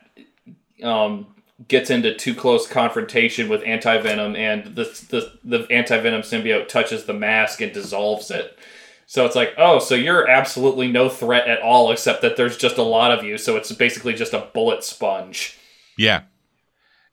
um 0.82 1.26
gets 1.68 1.90
into 1.90 2.14
too 2.14 2.34
close 2.34 2.66
confrontation 2.66 3.48
with 3.48 3.62
anti 3.64 3.98
venom, 3.98 4.36
and 4.36 4.74
the 4.74 4.84
the 5.10 5.32
the 5.44 5.66
anti 5.70 5.98
venom 5.98 6.22
symbiote 6.22 6.68
touches 6.68 7.04
the 7.04 7.14
mask 7.14 7.60
and 7.60 7.72
dissolves 7.72 8.30
it. 8.30 8.58
So 9.06 9.24
it's 9.24 9.36
like, 9.36 9.54
oh, 9.56 9.78
so 9.78 9.94
you're 9.94 10.28
absolutely 10.28 10.90
no 10.90 11.08
threat 11.08 11.46
at 11.46 11.62
all, 11.62 11.92
except 11.92 12.22
that 12.22 12.36
there's 12.36 12.56
just 12.56 12.76
a 12.76 12.82
lot 12.82 13.12
of 13.12 13.24
you. 13.24 13.38
So 13.38 13.56
it's 13.56 13.70
basically 13.72 14.14
just 14.14 14.32
a 14.32 14.48
bullet 14.52 14.82
sponge. 14.82 15.56
Yeah. 15.96 16.22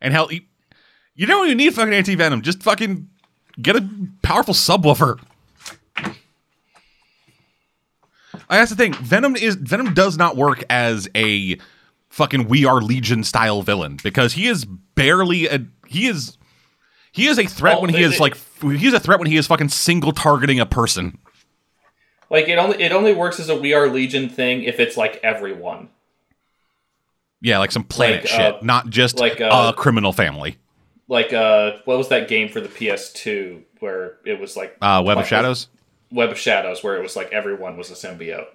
And 0.04 0.14
hell, 0.14 0.32
you, 0.32 0.42
you 1.16 1.26
don't 1.26 1.46
even 1.48 1.58
need 1.58 1.74
fucking 1.74 1.94
anti 1.94 2.14
venom. 2.14 2.42
Just 2.42 2.62
fucking 2.62 3.10
get 3.60 3.76
a 3.76 3.90
powerful 4.22 4.54
subwoofer. 4.54 5.20
I 8.50 8.58
that's 8.58 8.72
the 8.72 8.76
thing. 8.76 8.94
Venom 8.94 9.36
is 9.36 9.56
Venom 9.56 9.94
does 9.94 10.18
not 10.18 10.36
work 10.36 10.64
as 10.70 11.08
a 11.16 11.58
fucking 12.10 12.48
We 12.48 12.66
Are 12.66 12.82
Legion 12.82 13.24
style 13.24 13.62
villain 13.62 13.98
because 14.04 14.34
he 14.34 14.48
is 14.48 14.66
barely 14.66 15.48
a 15.48 15.66
he 15.88 16.08
is 16.08 16.38
he 17.12 17.28
is 17.28 17.40
a 17.40 17.46
threat 17.46 17.76
Well, 17.76 17.84
when 17.84 17.94
he 17.94 18.04
is 18.04 18.20
like 18.20 18.38
he 18.62 18.88
is 18.88 18.94
a 18.94 19.00
threat 19.00 19.20
when 19.20 19.30
he 19.30 19.38
is 19.38 19.48
fucking 19.48 19.70
single 19.70 20.12
targeting 20.12 20.60
a 20.60 20.66
person. 20.66 21.18
Like 22.30 22.50
it 22.50 22.58
only 22.58 22.82
it 22.84 22.92
only 22.92 23.14
works 23.14 23.40
as 23.40 23.50
a 23.50 23.56
We 23.56 23.74
Are 23.74 23.88
Legion 23.88 24.28
thing 24.28 24.64
if 24.64 24.80
it's 24.80 24.98
like 24.98 25.20
everyone. 25.24 25.90
Yeah, 27.44 27.60
like 27.60 27.72
some 27.72 27.84
planet 27.84 28.24
Like, 28.24 28.28
shit, 28.28 28.54
uh, 28.56 28.60
not 28.64 28.90
just 28.90 29.20
like, 29.20 29.40
uh, 29.42 29.72
a 29.76 29.78
criminal 29.78 30.14
family. 30.14 30.58
Like 31.08 31.34
uh, 31.34 31.74
what 31.86 31.98
was 31.98 32.08
that 32.10 32.28
game 32.30 32.48
for 32.50 32.62
the 32.62 32.70
PS2 32.70 33.62
where 33.82 34.18
it 34.26 34.40
was 34.40 34.56
like 34.58 34.76
Uh, 34.82 35.04
Web 35.06 35.18
like 35.18 35.26
of 35.26 35.30
Shadows. 35.30 35.68
Web 36.12 36.30
of 36.32 36.38
Shadows, 36.40 36.84
where 36.84 36.96
it 36.96 37.04
was 37.04 37.16
like 37.16 37.32
everyone 37.34 37.76
was 37.78 37.92
a 37.92 37.94
symbiote. 37.96 38.46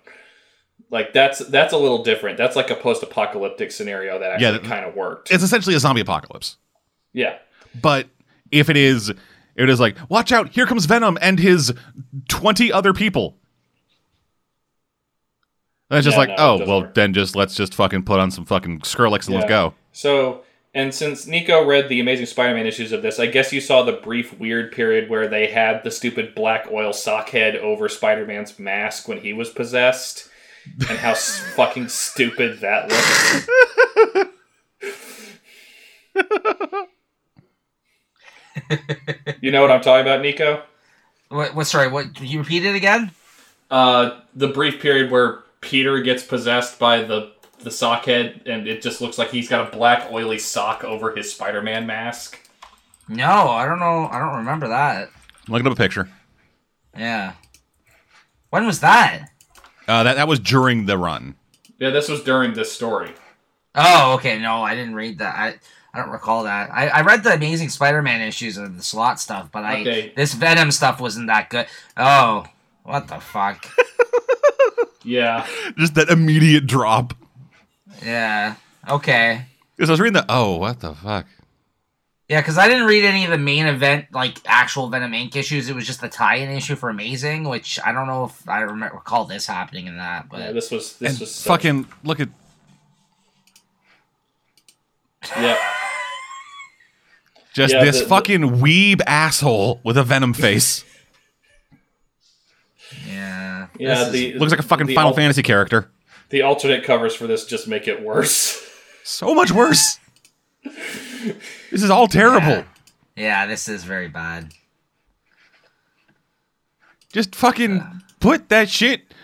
Like 0.91 1.13
that's 1.13 1.41
that's 1.41 1.75
a 1.75 1.77
little 1.77 2.03
different. 2.03 2.39
That's 2.39 2.57
like 2.57 2.71
a 2.71 2.75
post-apocalyptic 2.77 3.71
scenario 3.73 4.19
that 4.19 4.41
Yeah, 4.41 4.49
actually 4.49 4.61
th- 4.61 4.71
kind 4.71 4.87
of 4.87 4.95
worked. 4.95 5.31
It's 5.31 5.43
essentially 5.45 5.75
a 5.77 5.81
zombie 5.81 6.01
apocalypse. 6.01 6.57
yeah, 7.13 7.37
But 7.83 8.09
if 8.51 8.71
it 8.71 8.77
is, 8.79 9.11
it 9.11 9.69
is 9.69 9.79
like, 9.81 9.97
watch 10.09 10.33
out! 10.33 10.49
Here 10.51 10.65
comes 10.67 10.87
Venom 10.87 11.19
and 11.21 11.39
his 11.39 11.75
twenty 12.29 12.73
other 12.73 12.95
people. 12.95 13.37
And 15.91 15.99
it's 15.99 16.05
just 16.05 16.17
Yeah, 16.17 16.19
like, 16.19 16.29
no, 16.31 16.35
oh 16.39 16.59
well, 16.67 16.81
work. 16.83 16.95
then 16.95 17.15
just 17.15 17.35
let's 17.35 17.55
just 17.55 17.75
fucking 17.75 18.05
put 18.05 18.21
on 18.21 18.31
some 18.31 18.45
fucking 18.45 18.81
Skrillex 18.81 19.27
and 19.27 19.37
let's 19.37 19.49
go. 19.49 19.75
So, 19.93 20.43
and 20.75 20.95
since 20.95 21.27
Nico 21.27 21.65
read 21.65 21.89
the 21.89 22.01
Amazing 22.01 22.27
Spider-Man 22.27 22.67
issues 22.67 22.93
of 22.93 23.03
this, 23.03 23.19
I 23.19 23.27
guess 23.27 23.53
you 23.53 23.61
saw 23.61 23.83
the 23.83 23.93
brief 23.93 24.39
weird 24.39 24.73
period 24.73 25.09
where 25.09 25.29
they 25.29 25.47
had 25.47 25.83
the 25.85 25.91
stupid 25.91 26.35
black 26.35 26.69
oil 26.71 26.93
sock 26.93 27.31
head 27.31 27.57
over 27.57 27.89
Spider-Man's 27.89 28.59
mask 28.59 29.09
when 29.09 29.19
he 29.19 29.33
was 29.33 29.49
possessed, 29.49 30.29
and 30.89 30.99
how 30.99 31.15
fucking 31.57 31.89
stupid 31.89 32.61
that 32.61 32.91
looked. 32.91 34.31
you 39.41 39.51
know 39.51 39.63
what 39.63 39.71
I'm 39.71 39.81
talking 39.81 40.07
about, 40.07 40.21
Nico? 40.21 40.63
What? 41.29 41.55
What? 41.55 41.67
Sorry. 41.67 41.89
What? 41.89 42.15
Can 42.15 42.27
you 42.27 42.41
repeat 42.41 42.65
it 42.65 42.75
again? 42.75 43.11
Uh, 43.71 44.21
the 44.35 44.49
brief 44.49 44.81
period 44.81 45.11
where 45.11 45.41
Peter 45.61 46.01
gets 46.01 46.23
possessed 46.23 46.79
by 46.79 47.03
the 47.03 47.33
the 47.65 47.71
sock 47.73 48.05
head, 48.05 48.43
and 48.47 48.69
it 48.69 48.81
just 48.83 49.01
looks 49.01 49.19
like 49.19 49.31
he's 49.31 49.49
got 49.49 49.67
a 49.73 49.77
black 49.77 50.11
oily 50.13 50.39
sock 50.39 50.85
over 50.85 51.15
his 51.17 51.33
Spider-Man 51.33 51.87
mask. 51.87 52.39
No, 53.09 53.27
I 53.49 53.67
don't 53.67 53.81
know. 53.81 54.07
I 54.13 54.19
don't 54.21 54.37
remember 54.37 54.69
that. 54.69 55.09
I'm 55.47 55.53
looking 55.53 55.67
up 55.67 55.73
a 55.73 55.77
picture. 55.77 56.09
Yeah. 56.97 57.33
When 58.51 58.65
was 58.67 58.81
that? 58.81 59.27
Uh, 59.89 60.03
that 60.05 60.15
that 60.15 60.29
was 60.29 60.39
during 60.39 60.87
the 60.87 60.97
run. 60.99 61.35
Yeah, 61.79 61.91
this 61.91 62.09
was 62.09 62.23
during 62.23 62.55
this 62.55 62.73
story. 62.73 63.11
Oh, 63.75 64.15
okay. 64.15 64.39
No, 64.39 64.63
I 64.63 64.75
didn't 64.75 64.95
read 64.95 65.19
that. 65.19 65.35
I 65.37 65.55
I 65.93 65.99
don't 66.03 66.11
recall 66.11 66.45
that. 66.45 66.71
I, 66.73 66.89
I 66.89 67.01
read 67.01 67.25
the 67.25 67.33
Amazing 67.35 67.71
Spider-Man 67.71 68.21
issues 68.21 68.57
of 68.57 68.77
the 68.77 68.83
Slott 68.83 69.19
stuff, 69.19 69.51
but 69.51 69.65
I 69.65 69.81
Okay. 69.81 70.13
this 70.15 70.35
Venom 70.35 70.71
stuff 70.71 71.01
wasn't 71.01 71.27
that 71.29 71.51
good. 71.51 71.67
Oh, 71.97 72.45
what 72.85 73.09
the 73.09 73.19
fuck? 73.19 73.67
Yeah. 75.05 75.47
Just 75.79 75.95
that 75.95 76.09
immediate 76.09 76.67
drop. 76.67 77.15
yeah. 78.05 78.55
Okay. 78.89 79.45
Because 79.77 79.91
I 79.91 79.93
was 79.93 80.01
reading 80.01 80.15
the 80.15 80.27
oh, 80.29 80.57
what 80.57 80.81
the 80.81 80.95
fuck? 80.95 81.27
Yeah, 82.29 82.41
because 82.43 82.59
I 82.59 82.69
didn't 82.69 82.85
read 82.87 83.05
any 83.05 83.25
of 83.25 83.31
the 83.31 83.39
main 83.39 83.67
event, 83.67 84.07
like 84.13 84.37
actual 84.45 84.89
Venom 84.89 85.13
Inc. 85.13 85.35
issues. 85.35 85.69
It 85.71 85.75
was 85.75 85.87
just 85.87 86.01
the 86.03 86.09
tie-in 86.11 86.51
issue 86.51 86.75
for 86.77 86.91
Amazing, 86.91 87.45
which 87.45 87.79
I 87.85 87.93
don't 87.93 88.07
know 88.07 88.25
if 88.25 88.47
I 88.49 88.61
remember, 88.61 88.97
recall 88.97 89.25
this 89.25 89.47
happening 89.47 89.87
in 89.87 89.97
that. 89.97 90.29
But 90.29 90.41
yeah 90.41 90.53
this 90.53 90.71
was 90.71 90.97
this 90.99 91.13
And 91.13 91.21
was 91.21 91.35
such- 91.35 91.49
fucking 91.49 91.87
look 92.05 92.21
at 92.21 92.29
yeah. 95.37 95.57
just 97.55 97.75
Yeah, 97.75 97.85
this 97.85 97.99
the- 97.99 98.03
the- 98.05 98.09
fucking 98.09 98.41
weeb 98.61 99.01
asshole 99.07 99.81
with 99.85 99.97
a 99.97 100.05
venom 100.05 100.33
face. 100.35 100.85
Yeah, 103.79 103.89
Yeah, 103.89 104.05
this 104.11 104.15
is- 104.35 104.41
Looks 104.41 104.51
like 104.51 104.61
a 104.61 104.65
fucking 104.65 104.89
Final 104.89 105.11
al- 105.11 105.15
Fantasy 105.15 105.43
character. 105.43 105.91
The 106.31 106.43
alternate 106.43 106.85
covers 106.85 107.15
for 107.15 107.27
this 107.27 107.47
just 107.47 107.67
make 107.69 107.89
it 107.89 108.03
worse. 108.03 108.65
So 109.05 109.35
much 109.35 109.51
worse. 109.51 109.99
this 110.65 111.83
is 111.83 111.89
all 111.91 112.07
terrible. 112.09 112.65
yeah, 113.17 113.47
this 113.47 113.69
is 113.69 113.85
very 113.85 114.09
bad. 114.09 114.53
Just 117.13 117.35
fucking 117.35 117.83
put 118.21 118.49
that 118.51 118.69
shit 118.69 119.15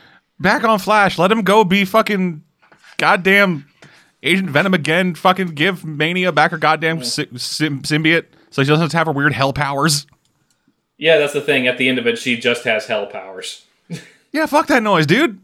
back 0.40 0.64
on 0.64 0.78
Flash. 0.78 1.18
Let 1.18 1.30
him 1.30 1.42
go 1.42 1.64
be 1.64 1.84
fucking 1.84 2.42
goddamn 2.96 3.66
Agent 4.22 4.48
Venom 4.50 4.72
again. 4.74 5.14
Fucking 5.14 5.48
give 5.48 5.84
Mania 5.84 6.32
back 6.32 6.50
her 6.52 6.58
goddamn 6.58 7.04
sy- 7.04 7.26
sym- 7.36 7.82
symbiote 7.82 8.26
so 8.50 8.62
she 8.62 8.68
doesn't 8.68 8.92
have 8.92 9.06
her 9.06 9.12
weird 9.12 9.34
hell 9.34 9.52
powers. 9.52 10.06
yeah, 10.96 11.18
that's 11.18 11.32
the 11.34 11.40
thing. 11.42 11.66
At 11.66 11.76
the 11.76 11.88
end 11.88 11.98
of 11.98 12.06
it, 12.06 12.16
she 12.18 12.38
just 12.38 12.64
has 12.64 12.86
hell 12.86 13.06
powers. 13.06 13.66
Yeah, 14.34 14.46
fuck 14.46 14.66
that 14.66 14.82
noise, 14.82 15.06
dude. 15.06 15.40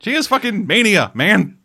She 0.00 0.14
is 0.14 0.26
fucking 0.28 0.66
Mania, 0.66 1.10
man. 1.14 1.56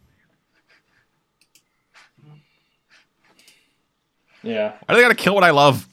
Yeah. 4.41 4.71
Why 4.85 4.93
do 4.93 4.95
they 4.95 5.01
gotta 5.01 5.13
kill 5.15 5.35
what 5.35 5.43
I 5.43 5.51
love? 5.51 5.85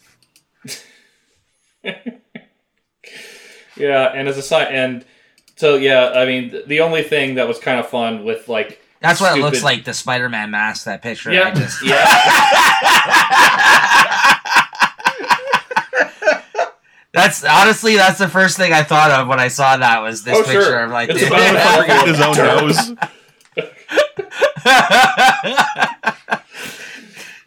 Yeah, 3.76 4.12
and 4.14 4.28
as 4.28 4.36
a 4.36 4.42
side 4.42 4.68
and 4.74 5.04
so 5.56 5.76
yeah, 5.76 6.10
I 6.14 6.26
mean 6.26 6.54
the 6.66 6.80
only 6.80 7.02
thing 7.02 7.36
that 7.36 7.48
was 7.48 7.58
kind 7.58 7.80
of 7.80 7.88
fun 7.88 8.24
with 8.24 8.46
like 8.46 8.78
That's 9.00 9.22
what 9.22 9.34
it 9.38 9.40
looks 9.40 9.64
like. 9.64 9.84
The 9.84 9.94
Spider-Man 9.94 10.50
mask. 10.50 10.84
That 10.84 11.00
picture. 11.00 11.30
I 11.30 11.34
Yeah, 11.34 11.54
just, 11.54 11.82
yeah. 11.82 12.04
that's 17.12 17.44
honestly 17.44 17.96
that's 17.96 18.18
the 18.18 18.28
first 18.28 18.56
thing 18.56 18.72
I 18.72 18.82
thought 18.82 19.10
of 19.10 19.28
when 19.28 19.40
I 19.40 19.48
saw 19.48 19.76
that 19.76 20.00
was 20.02 20.22
this 20.24 20.36
Oh, 20.38 20.42
picture 20.44 20.62
sure. 20.62 20.84
of 20.84 20.90
like. 20.90 21.10
It's 21.10 21.20
the- 21.20 21.26
about 21.26 21.86
Fucking 21.86 22.06
his 22.14 22.20
own 22.20 22.36
nose. 22.36 22.94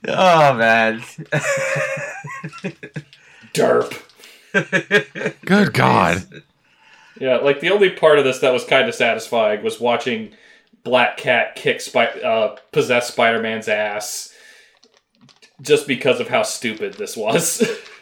oh 0.08 0.54
man. 0.54 1.02
Derp. 3.54 4.02
Good 5.46 5.74
God. 5.74 6.44
Yeah, 7.20 7.38
like 7.38 7.60
the 7.60 7.70
only 7.72 7.90
part 7.92 8.18
of 8.20 8.26
this 8.26 8.40
that 8.40 8.52
was 8.54 8.64
kind 8.66 8.90
of 8.90 8.96
satisfying 8.96 9.64
was 9.64 9.80
watching 9.80 10.34
Black 10.84 11.18
Cat 11.18 11.56
kick 11.56 11.80
Spi- 11.80 12.22
uh, 12.22 12.56
possess 12.72 13.08
Spider-Man's 13.10 13.68
ass, 13.68 14.34
just 15.62 15.88
because 15.88 16.20
of 16.20 16.28
how 16.28 16.44
stupid 16.44 16.96
this 16.96 17.16
was. 17.16 17.64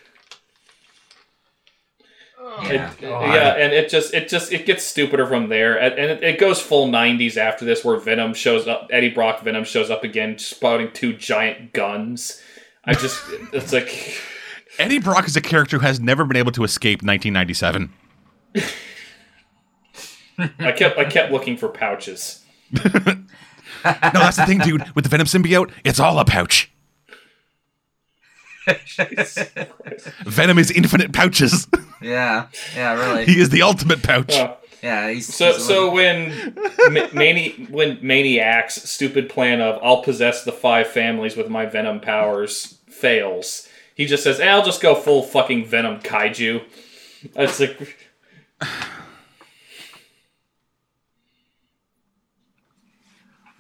Yeah. 2.63 2.91
It- 2.91 3.01
yeah, 3.01 3.55
and 3.57 3.73
it 3.73 3.89
just 3.89 4.13
it 4.13 4.27
just 4.29 4.51
it 4.51 4.65
gets 4.65 4.83
stupider 4.83 5.25
from 5.27 5.49
there, 5.49 5.79
and, 5.79 5.93
and 5.97 6.11
it, 6.11 6.23
it 6.23 6.39
goes 6.39 6.59
full 6.61 6.87
'90s 6.87 7.37
after 7.37 7.65
this, 7.65 7.83
where 7.85 7.97
Venom 7.97 8.33
shows 8.33 8.67
up. 8.67 8.87
Eddie 8.91 9.09
Brock 9.09 9.41
Venom 9.41 9.63
shows 9.63 9.89
up 9.89 10.03
again, 10.03 10.37
spouting 10.37 10.91
two 10.93 11.13
giant 11.13 11.73
guns. 11.73 12.41
I 12.85 12.93
just 12.93 13.21
it's 13.53 13.71
like 13.73 14.15
Eddie 14.79 14.99
Brock 14.99 15.27
is 15.27 15.35
a 15.35 15.41
character 15.41 15.77
who 15.79 15.85
has 15.85 15.99
never 15.99 16.25
been 16.25 16.37
able 16.37 16.51
to 16.53 16.63
escape 16.63 17.01
1997. 17.03 17.91
I 20.59 20.71
kept 20.71 20.97
I 20.97 21.05
kept 21.05 21.31
looking 21.31 21.57
for 21.57 21.69
pouches. 21.69 22.43
No, 22.73 22.81
that's 23.83 24.37
the 24.37 24.45
thing, 24.45 24.59
dude. 24.59 24.83
With 24.95 25.03
the 25.05 25.09
Venom 25.09 25.27
symbiote, 25.27 25.71
it's 25.83 25.99
all 25.99 26.19
a 26.19 26.25
pouch. 26.25 26.71
Venom 30.25 30.59
is 30.59 30.69
infinite 30.71 31.13
pouches. 31.13 31.67
Yeah. 32.01 32.47
Yeah. 32.75 32.93
Really. 32.95 33.25
he 33.25 33.39
is 33.39 33.49
the 33.49 33.61
ultimate 33.61 34.01
pouch. 34.03 34.33
Yeah. 34.83 35.09
He's, 35.11 35.33
So 35.33 35.53
he's 35.53 35.65
so 35.65 35.91
when 35.91 36.55
Ma- 36.89 37.07
Mani- 37.13 37.67
when 37.69 37.99
Maniac's 38.01 38.89
stupid 38.89 39.29
plan 39.29 39.61
of 39.61 39.79
I'll 39.83 40.01
possess 40.01 40.43
the 40.43 40.51
five 40.51 40.87
families 40.87 41.35
with 41.37 41.49
my 41.49 41.65
venom 41.67 41.99
powers 41.99 42.79
fails, 42.89 43.67
he 43.95 44.05
just 44.07 44.23
says, 44.23 44.39
eh, 44.39 44.47
"I'll 44.49 44.65
just 44.65 44.81
go 44.81 44.95
full 44.95 45.21
fucking 45.23 45.65
venom 45.67 45.99
kaiju." 45.99 46.63
It's 47.35 47.59
like 47.59 47.95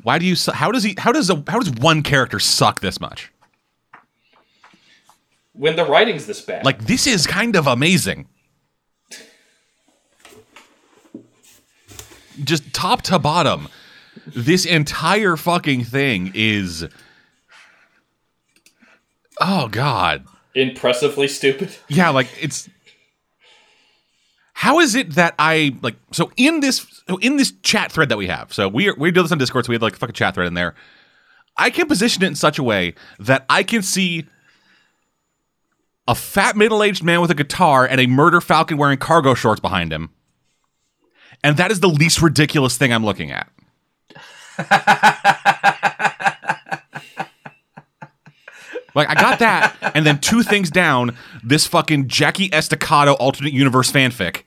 Why 0.03 0.17
do 0.17 0.25
you? 0.25 0.35
su- 0.35 0.51
How 0.51 0.71
does 0.71 0.83
he? 0.83 0.95
How 0.97 1.11
does 1.11 1.29
a? 1.29 1.43
How 1.47 1.59
does 1.59 1.71
one 1.71 2.01
character 2.01 2.39
suck 2.39 2.79
this 2.81 2.99
much? 2.99 3.30
When 5.53 5.75
the 5.75 5.85
writing's 5.85 6.25
this 6.25 6.41
bad. 6.41 6.65
Like 6.65 6.85
this 6.85 7.07
is 7.07 7.27
kind 7.27 7.55
of 7.55 7.67
amazing. 7.67 8.27
Just 12.43 12.73
top 12.73 13.01
to 13.03 13.19
bottom, 13.19 13.67
this 14.25 14.65
entire 14.65 15.35
fucking 15.37 15.83
thing 15.83 16.31
is. 16.33 16.87
Oh 19.39 19.67
God. 19.67 20.25
Impressively 20.55 21.27
stupid. 21.27 21.75
Yeah, 21.87 22.09
like 22.09 22.27
it's 22.39 22.69
how 24.53 24.79
is 24.79 24.93
it 24.93 25.15
that 25.15 25.33
I 25.39 25.75
like 25.81 25.95
so 26.11 26.31
in 26.37 26.59
this 26.59 27.03
so 27.07 27.17
in 27.17 27.37
this 27.37 27.51
chat 27.63 27.91
thread 27.91 28.09
that 28.09 28.17
we 28.17 28.27
have, 28.27 28.53
so 28.53 28.67
we 28.67 28.89
are, 28.89 28.95
we 28.95 29.11
do 29.11 29.23
this 29.23 29.31
on 29.31 29.39
Discord, 29.39 29.65
so 29.65 29.69
we 29.69 29.75
have 29.75 29.81
like 29.81 29.95
a 29.95 29.97
fucking 29.97 30.13
chat 30.13 30.35
thread 30.35 30.47
in 30.47 30.53
there. 30.53 30.75
I 31.57 31.69
can 31.69 31.87
position 31.87 32.23
it 32.23 32.27
in 32.27 32.35
such 32.35 32.59
a 32.59 32.63
way 32.63 32.93
that 33.19 33.45
I 33.49 33.63
can 33.63 33.81
see 33.81 34.27
a 36.07 36.15
fat 36.15 36.55
middle-aged 36.55 37.03
man 37.03 37.21
with 37.21 37.31
a 37.31 37.35
guitar 37.35 37.85
and 37.85 37.99
a 37.99 38.07
murder 38.07 38.41
falcon 38.41 38.77
wearing 38.77 38.97
cargo 38.97 39.33
shorts 39.33 39.59
behind 39.59 39.91
him. 39.91 40.09
And 41.43 41.57
that 41.57 41.71
is 41.71 41.79
the 41.79 41.87
least 41.87 42.21
ridiculous 42.21 42.77
thing 42.77 42.93
I'm 42.93 43.05
looking 43.05 43.31
at. 43.31 43.49
like 48.93 49.09
I 49.09 49.15
got 49.15 49.39
that, 49.39 49.75
and 49.95 50.05
then 50.05 50.19
two 50.19 50.43
things 50.43 50.69
down, 50.69 51.17
this 51.43 51.65
fucking 51.65 52.07
Jackie 52.07 52.49
Estacado 52.53 53.13
alternate 53.13 53.53
universe 53.53 53.91
fanfic. 53.91 54.43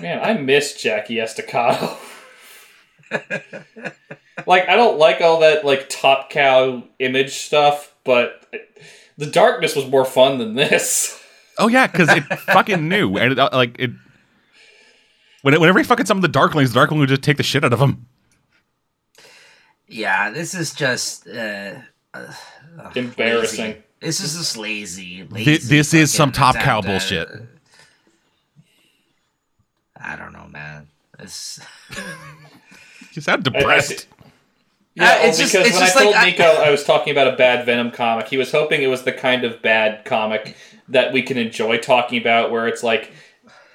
Man, 0.00 0.20
I 0.22 0.34
miss 0.34 0.80
Jackie 0.80 1.20
Estacado. 1.20 1.96
like, 4.46 4.68
I 4.68 4.76
don't 4.76 4.98
like 4.98 5.20
all 5.20 5.40
that 5.40 5.64
like 5.64 5.88
top 5.88 6.30
cow 6.30 6.82
image 6.98 7.34
stuff, 7.34 7.94
but 8.04 8.46
the 9.18 9.26
darkness 9.26 9.74
was 9.76 9.86
more 9.86 10.04
fun 10.04 10.38
than 10.38 10.54
this. 10.54 11.16
Oh 11.58 11.68
yeah, 11.68 11.86
because 11.86 12.08
it 12.08 12.22
fucking 12.40 12.88
knew, 12.88 13.16
and 13.18 13.32
it, 13.32 13.38
uh, 13.38 13.50
like 13.52 13.76
it. 13.78 13.90
When 15.42 15.54
it, 15.54 15.60
whenever 15.60 15.78
he 15.78 15.84
fucking 15.84 16.06
summoned 16.06 16.24
the 16.24 16.38
Darklings, 16.38 16.68
the 16.68 16.74
Darkling 16.74 17.00
would 17.00 17.08
just 17.08 17.22
take 17.22 17.36
the 17.36 17.42
shit 17.42 17.64
out 17.64 17.72
of 17.72 17.80
him. 17.80 18.06
Yeah, 19.88 20.30
this 20.30 20.54
is 20.54 20.72
just 20.72 21.26
uh, 21.28 21.74
uh, 22.14 22.32
Embarrassing. 22.94 23.64
lazy. 23.64 23.82
This 24.00 24.20
is 24.20 24.36
just 24.38 24.56
lazy. 24.56 25.26
lazy 25.28 25.56
Thi- 25.58 25.66
this 25.76 25.92
is 25.92 26.12
some 26.14 26.30
top 26.32 26.54
cow 26.56 26.78
attempt 26.78 26.86
bullshit. 26.86 27.28
at- 27.28 27.40
I 30.02 30.16
don't 30.16 30.32
know, 30.32 30.46
man. 30.48 30.88
It's 31.18 31.60
You 33.12 33.20
sound 33.22 33.46
I- 33.46 33.50
I 33.50 33.60
depressed. 33.60 33.88
see- 34.00 34.06
Yeah, 35.00 35.06
Uh, 35.06 35.18
well, 35.20 35.28
it's 35.28 35.38
just- 35.38 35.52
because 35.52 35.66
it's 35.68 35.74
when 35.76 35.82
I 35.82 35.86
just 35.86 35.96
like 35.96 36.04
told 36.04 36.14
I- 36.16 36.24
Nico 36.26 36.44
I 36.44 36.70
was 36.70 36.84
talking 36.84 37.10
about 37.10 37.28
a 37.28 37.36
bad 37.36 37.64
Venom 37.66 37.90
comic, 37.90 38.28
he 38.28 38.36
was 38.36 38.52
hoping 38.52 38.82
it 38.82 38.88
was 38.88 39.02
the 39.02 39.12
kind 39.12 39.44
of 39.44 39.62
bad 39.62 40.04
comic 40.04 40.54
that 40.88 41.12
we 41.12 41.22
can 41.22 41.38
enjoy 41.38 41.78
talking 41.78 42.18
about, 42.20 42.50
where 42.50 42.66
it's 42.68 42.82
like 42.82 43.12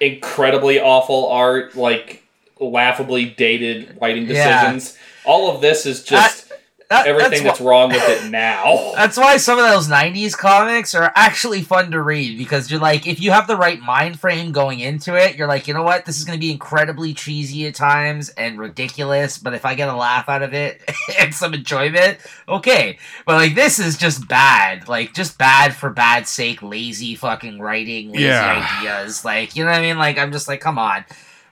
incredibly 0.00 0.78
awful 0.80 1.28
art, 1.30 1.74
like 1.76 2.22
laughably 2.60 3.24
dated 3.26 3.96
writing 4.00 4.26
Yeah. 4.28 4.72
decisions. 4.72 4.98
All 5.24 5.50
of 5.54 5.60
this 5.60 5.86
is 5.86 6.02
just 6.04 6.52
that- 6.88 7.06
everything 7.06 7.42
that's, 7.44 7.58
wh- 7.58 7.62
wrong 7.64 7.88
with 7.90 8.08
it 8.08 8.30
now. 8.30 8.92
That's 8.96 9.16
why 9.16 9.36
some 9.38 9.58
of 9.58 9.68
those 9.68 9.88
'90s 9.88 10.36
comics 10.36 10.94
are 10.94 11.12
actually 11.16 11.62
fun 11.62 11.90
to 11.90 12.00
read 12.00 12.38
because 12.38 12.70
you're 12.70 12.80
like, 12.80 13.06
if 13.06 13.20
you 13.20 13.30
have 13.32 13.46
the 13.46 13.56
right 13.56 13.80
mind 13.80 14.20
frame 14.20 14.52
going 14.52 14.80
into 14.80 15.14
it, 15.14 15.36
you're 15.36 15.48
like, 15.48 15.66
you 15.66 15.74
know 15.74 15.82
what, 15.82 16.04
this 16.04 16.16
is 16.18 16.24
going 16.24 16.38
to 16.38 16.40
be 16.40 16.50
incredibly 16.52 17.12
cheesy 17.12 17.66
at 17.66 17.74
times 17.74 18.28
and 18.30 18.58
ridiculous, 18.58 19.36
but 19.38 19.52
if 19.54 19.64
I 19.64 19.74
get 19.74 19.88
a 19.88 19.96
laugh 19.96 20.28
out 20.28 20.42
of 20.42 20.54
it 20.54 20.80
and 21.20 21.34
some 21.34 21.54
enjoyment, 21.54 22.18
okay. 22.48 22.98
But 23.26 23.34
like, 23.34 23.54
this 23.54 23.78
is 23.78 23.96
just 23.98 24.28
bad, 24.28 24.88
like 24.88 25.12
just 25.12 25.38
bad 25.38 25.74
for 25.74 25.90
bad 25.90 26.28
sake, 26.28 26.62
lazy 26.62 27.14
fucking 27.16 27.58
writing, 27.60 28.12
lazy 28.12 28.24
Yeah. 28.24 28.78
ideas. 28.80 29.24
Like, 29.24 29.56
you 29.56 29.64
know 29.64 29.70
what 29.70 29.78
I 29.78 29.82
mean? 29.82 29.98
Like, 29.98 30.18
I'm 30.18 30.30
just 30.32 30.46
like, 30.48 30.60
come 30.60 30.78
on, 30.78 31.04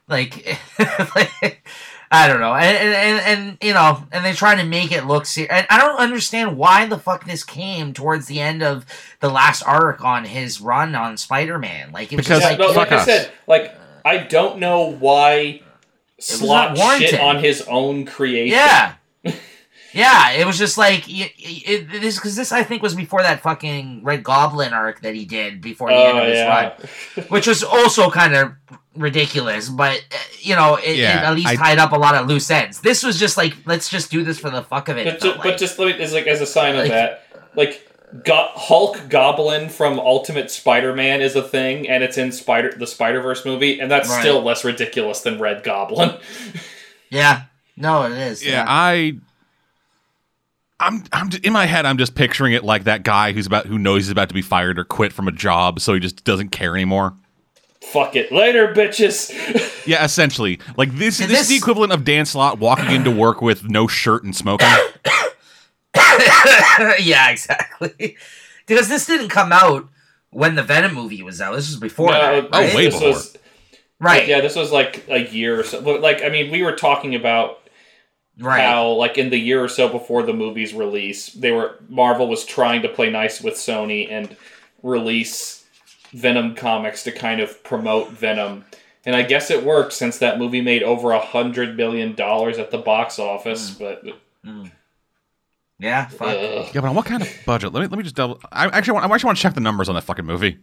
like. 0.08 0.58
like 2.14 2.24
I 2.24 2.28
don't 2.28 2.40
know, 2.40 2.54
and, 2.54 2.76
and 2.76 2.94
and 2.94 3.38
and 3.48 3.58
you 3.62 3.74
know, 3.74 4.04
and 4.12 4.24
they 4.24 4.32
try 4.32 4.54
to 4.54 4.64
make 4.64 4.92
it 4.92 5.04
look 5.06 5.26
serious. 5.26 5.52
And 5.52 5.66
I 5.70 5.78
don't 5.78 5.96
understand 5.98 6.56
why 6.56 6.86
the 6.86 6.98
fuck 6.98 7.24
this 7.26 7.44
came 7.44 7.92
towards 7.92 8.26
the 8.26 8.40
end 8.40 8.62
of 8.62 8.86
the 9.20 9.28
last 9.28 9.62
arc 9.66 10.04
on 10.04 10.24
his 10.24 10.60
run 10.60 10.94
on 10.94 11.16
Spider-Man. 11.16 11.92
Like 11.92 12.12
it 12.12 12.16
was 12.16 12.26
Because- 12.26 12.40
just 12.42 12.58
like, 12.58 12.58
no, 12.58 12.72
like 12.74 12.92
I 12.92 13.04
said, 13.04 13.30
like 13.46 13.74
I 14.04 14.18
don't 14.18 14.58
know 14.58 14.90
why 14.92 15.62
Slott 16.18 16.76
shit 16.98 17.18
on 17.20 17.38
his 17.42 17.62
own 17.62 18.04
creation. 18.06 18.56
yeah, 18.56 18.94
yeah. 19.92 20.30
It 20.32 20.46
was 20.46 20.56
just 20.58 20.78
like 20.78 21.08
it, 21.08 21.32
it, 21.38 21.90
this 22.00 22.16
because 22.16 22.36
this 22.36 22.52
I 22.52 22.62
think 22.62 22.82
was 22.82 22.94
before 22.94 23.22
that 23.22 23.40
fucking 23.40 24.02
Red 24.04 24.22
Goblin 24.22 24.72
arc 24.72 25.00
that 25.02 25.14
he 25.14 25.24
did 25.24 25.60
before 25.60 25.88
the 25.90 25.96
end 25.96 26.18
Oh 26.18 26.22
of 26.22 26.28
his 26.28 27.16
run. 27.18 27.26
which 27.28 27.46
was 27.46 27.62
also 27.62 28.10
kind 28.10 28.34
of 28.34 28.52
ridiculous, 28.96 29.68
but 29.68 30.04
uh, 30.12 30.16
you 30.40 30.54
know, 30.56 30.76
it, 30.76 30.98
it 30.98 31.04
at 31.04 31.34
least 31.34 31.48
I- 31.48 31.56
tied 31.56 31.78
up 31.78 31.92
a 31.92 31.96
lot 31.96 32.14
of 32.14 32.26
loose 32.28 32.50
ends. 32.50 32.80
This 32.80 33.02
was 33.02 33.18
just 33.18 33.36
like, 33.36 33.54
let's 33.66 33.88
just 33.88 34.10
do 34.10 34.22
this 34.24 34.38
for 34.38 34.50
the 34.50 34.62
fuck 34.62 34.88
of 34.88 34.96
it. 34.98 35.04
But, 35.06 35.14
it 35.14 35.20
ju- 35.20 35.32
but 35.36 35.44
like. 35.46 35.56
just 35.58 35.78
like, 35.78 35.96
as 35.96 36.12
like 36.12 36.26
as 36.26 36.40
a 36.40 36.46
sign 36.46 36.74
of 36.76 36.82
Like- 36.82 36.90
that, 36.90 37.26
like 37.56 37.90
Go- 38.24 38.50
Hulk 38.54 39.08
Goblin 39.08 39.68
from 39.68 39.98
Ultimate 39.98 40.48
Spider-Man 40.50 41.20
is 41.20 41.34
a 41.34 41.42
thing, 41.42 41.88
and 41.88 42.04
it's 42.04 42.16
in 42.16 42.30
Spider 42.30 42.72
the 42.76 42.86
Spider 42.86 43.20
Verse 43.20 43.44
movie, 43.44 43.80
and 43.80 43.90
that's 43.90 44.08
Right. 44.08 44.20
still 44.20 44.40
less 44.42 44.64
ridiculous 44.64 45.20
than 45.22 45.38
Red 45.40 45.64
Goblin. 45.64 46.16
yeah, 47.10 47.42
no, 47.76 48.04
it 48.04 48.12
is. 48.12 48.44
Yeah, 48.46 48.64
I. 48.68 49.14
I'm, 50.80 51.04
I'm 51.12 51.30
in 51.42 51.52
my 51.52 51.66
head. 51.66 51.86
I'm 51.86 51.98
just 51.98 52.14
picturing 52.14 52.52
it 52.52 52.64
like 52.64 52.84
that 52.84 53.04
guy 53.04 53.32
who's 53.32 53.46
about 53.46 53.66
who 53.66 53.78
knows 53.78 54.02
he's 54.04 54.10
about 54.10 54.28
to 54.28 54.34
be 54.34 54.42
fired 54.42 54.78
or 54.78 54.84
quit 54.84 55.12
from 55.12 55.28
a 55.28 55.32
job, 55.32 55.80
so 55.80 55.94
he 55.94 56.00
just 56.00 56.24
doesn't 56.24 56.50
care 56.50 56.74
anymore. 56.74 57.14
Fuck 57.92 58.16
it, 58.16 58.32
later, 58.32 58.72
bitches. 58.74 59.32
Yeah, 59.86 60.02
essentially, 60.02 60.60
like 60.78 60.92
this. 60.96 61.20
And 61.20 61.30
This, 61.30 61.42
is 61.42 61.48
the 61.48 61.56
equivalent 61.56 61.92
of 61.92 62.04
Dan 62.04 62.24
Slott 62.24 62.58
walking 62.58 62.90
into 62.90 63.10
work 63.10 63.42
with 63.42 63.64
no 63.68 63.86
shirt 63.86 64.24
and 64.24 64.34
smoking. 64.34 64.66
yeah, 65.94 67.30
exactly. 67.30 68.16
Because 68.66 68.88
this 68.88 69.04
didn't 69.06 69.28
come 69.28 69.52
out 69.52 69.86
when 70.30 70.54
the 70.54 70.62
Venom 70.62 70.94
movie 70.94 71.22
was 71.22 71.40
out. 71.40 71.54
This 71.54 71.68
was 71.68 71.78
before 71.78 72.12
No, 72.12 72.20
that, 72.20 72.48
Oh, 72.50 72.60
right? 72.60 72.74
way 72.74 72.84
this 72.86 72.94
before. 72.94 73.08
was 73.08 73.36
right, 74.00 74.26
yeah, 74.26 74.40
this 74.40 74.56
was 74.56 74.72
like 74.72 75.04
a 75.08 75.18
year 75.18 75.60
or 75.60 75.64
so. 75.64 75.82
But 75.82 76.00
like, 76.00 76.22
I 76.24 76.30
mean, 76.30 76.50
we 76.50 76.62
were 76.62 76.74
talking 76.74 77.14
about 77.14 77.58
right. 78.38 78.62
how 78.64 78.88
like 78.92 79.18
in 79.18 79.28
the 79.30 79.38
year 79.38 79.62
or 79.62 79.68
so 79.68 79.88
before 79.88 80.22
the 80.22 80.32
movie's 80.32 80.72
release, 80.72 81.28
they 81.28 81.52
were 81.52 81.76
Marvel 81.90 82.26
was 82.26 82.44
trying 82.44 82.82
to 82.82 82.88
play 82.88 83.10
nice 83.10 83.42
with 83.42 83.54
Sony 83.54 84.10
and 84.10 84.34
release 84.82 85.63
Venom 86.14 86.54
comics 86.54 87.02
to 87.04 87.12
kind 87.12 87.40
of 87.40 87.62
promote 87.64 88.10
Venom. 88.10 88.64
And 89.06 89.14
I 89.14 89.22
guess 89.22 89.50
it 89.50 89.64
worked 89.64 89.92
since 89.92 90.18
that 90.18 90.38
movie 90.38 90.60
made 90.62 90.82
over 90.82 91.10
a 91.12 91.18
hundred 91.20 91.76
million 91.76 92.14
dollars 92.14 92.58
at 92.58 92.70
the 92.70 92.78
box 92.78 93.18
office. 93.18 93.70
But 93.70 94.02
Yeah, 95.78 96.06
fuck. 96.06 96.28
ugh. 96.28 96.66
yeah, 96.74 96.80
but 96.80 96.84
on 96.84 96.94
what 96.94 97.04
kind 97.04 97.20
of 97.22 97.28
budget? 97.44 97.72
Let 97.72 97.82
me 97.82 97.86
let 97.88 97.98
me 97.98 98.02
just 98.04 98.14
double. 98.16 98.40
I 98.50 98.66
actually 98.66 98.92
want. 98.94 99.10
I 99.10 99.14
actually 99.14 99.28
want 99.28 99.38
to 99.38 99.42
check 99.42 99.54
the 99.54 99.60
numbers 99.60 99.88
on 99.90 99.94
that 99.96 100.04
fucking 100.04 100.24
movie 100.24 100.58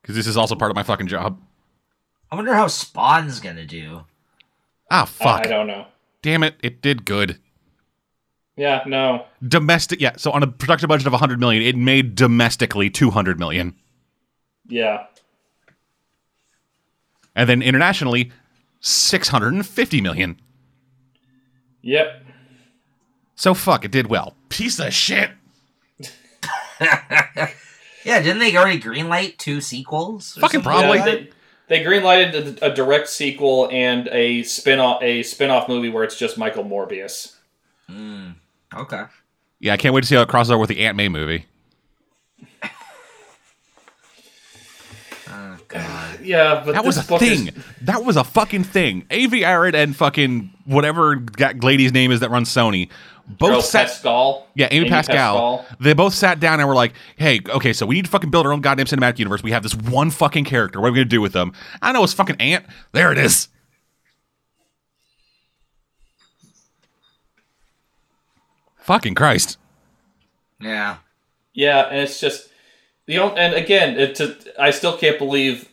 because 0.00 0.14
this 0.14 0.26
is 0.26 0.36
also 0.36 0.54
part 0.54 0.70
of 0.70 0.76
my 0.76 0.82
fucking 0.82 1.06
job. 1.08 1.40
I 2.30 2.36
wonder 2.36 2.54
how 2.54 2.66
Spawn's 2.66 3.40
gonna 3.40 3.66
do. 3.66 4.04
Ah, 4.90 5.02
I, 5.02 5.06
fuck! 5.06 5.46
I 5.46 5.48
don't 5.48 5.66
know. 5.66 5.86
Damn 6.22 6.42
it! 6.44 6.54
It 6.62 6.80
did 6.82 7.04
good. 7.04 7.38
Yeah, 8.56 8.82
no. 8.86 9.26
Domestic, 9.46 10.00
yeah. 10.00 10.16
So 10.16 10.30
on 10.30 10.42
a 10.42 10.46
production 10.46 10.88
budget 10.88 11.06
of 11.06 11.12
100 11.12 11.40
million, 11.40 11.62
it 11.62 11.76
made 11.76 12.14
domestically 12.14 12.90
200 12.90 13.38
million, 13.38 13.74
Yeah. 14.68 15.06
and 17.34 17.48
then 17.48 17.62
internationally, 17.62 18.30
650 18.80 20.00
million. 20.00 20.40
Yep. 21.82 22.24
So 23.34 23.54
fuck, 23.54 23.84
it 23.84 23.90
did 23.90 24.06
well. 24.08 24.36
Piece 24.48 24.78
of 24.78 24.92
shit. 24.92 25.30
Yeah, 28.04 28.20
didn't 28.20 28.40
they 28.40 28.56
already 28.56 28.80
greenlight 28.80 29.38
two 29.38 29.60
sequels? 29.60 30.32
Fucking 30.34 30.62
something 30.62 30.62
Probably. 30.62 30.98
Yeah, 30.98 31.04
they, 31.04 31.30
they 31.68 31.84
greenlighted 31.84 32.60
a, 32.60 32.72
a 32.72 32.74
direct 32.74 33.08
sequel 33.08 33.68
and 33.70 34.08
a 34.08 34.42
spin-off 34.42 35.00
a 35.04 35.22
spin-off 35.22 35.68
movie 35.68 35.88
where 35.88 36.02
it's 36.02 36.18
just 36.18 36.36
Michael 36.36 36.64
Morbius. 36.64 37.36
Hmm. 37.88 38.30
Okay. 38.74 39.04
Yeah, 39.60 39.74
I 39.74 39.76
can't 39.76 39.94
wait 39.94 40.00
to 40.02 40.06
see 40.06 40.14
how 40.16 40.22
it 40.22 40.28
crosses 40.28 40.50
over 40.50 40.60
with 40.60 40.68
the 40.68 40.84
Aunt 40.86 40.96
May 40.96 41.08
movie. 41.08 41.46
Oh 45.28 45.56
god. 45.68 46.20
Yeah, 46.22 46.62
but 46.64 46.72
That 46.72 46.84
was 46.84 46.98
a 46.98 47.02
book 47.02 47.20
thing. 47.20 47.48
is- 47.48 47.54
That 47.82 48.04
was 48.04 48.16
a 48.16 48.24
fucking 48.24 48.64
thing. 48.64 49.06
Avi 49.10 49.44
Arad 49.44 49.74
and 49.74 49.94
fucking 49.96 50.50
whatever 50.64 51.16
ga- 51.16 51.54
lady's 51.62 51.92
name 51.92 52.10
is 52.12 52.20
that 52.20 52.30
runs 52.30 52.48
Sony. 52.48 52.88
Both 53.26 53.50
Earl 53.52 53.62
sat. 53.62 53.86
Pascal. 53.86 54.48
Yeah, 54.56 54.66
Amy, 54.72 54.88
Pascal, 54.88 55.64
They 55.78 55.92
both 55.94 56.12
sat 56.12 56.40
down 56.40 56.58
and 56.58 56.68
were 56.68 56.74
like, 56.74 56.92
"Hey, 57.16 57.40
okay, 57.48 57.72
so 57.72 57.86
we 57.86 57.94
need 57.94 58.04
to 58.04 58.10
fucking 58.10 58.30
build 58.30 58.46
our 58.46 58.52
own 58.52 58.60
goddamn 58.60 58.86
cinematic 58.86 59.18
universe. 59.20 59.44
We 59.44 59.52
have 59.52 59.62
this 59.62 59.76
one 59.76 60.10
fucking 60.10 60.44
character. 60.44 60.80
What 60.80 60.88
are 60.88 60.92
we 60.92 60.96
gonna 60.98 61.04
do 61.04 61.20
with 61.20 61.32
them? 61.32 61.52
I 61.80 61.92
know 61.92 62.02
it's 62.02 62.12
fucking 62.12 62.36
Ant. 62.40 62.66
There 62.90 63.12
it 63.12 63.18
is. 63.18 63.48
Fucking 68.82 69.14
Christ. 69.14 69.58
Yeah. 70.60 70.96
Yeah, 71.54 71.86
and 71.88 71.98
it's 72.00 72.20
just 72.20 72.48
the 73.06 73.18
only, 73.18 73.38
and 73.38 73.54
again, 73.54 73.98
it's 73.98 74.20
a, 74.20 74.36
I 74.58 74.70
still 74.70 74.96
can't 74.96 75.18
believe 75.18 75.68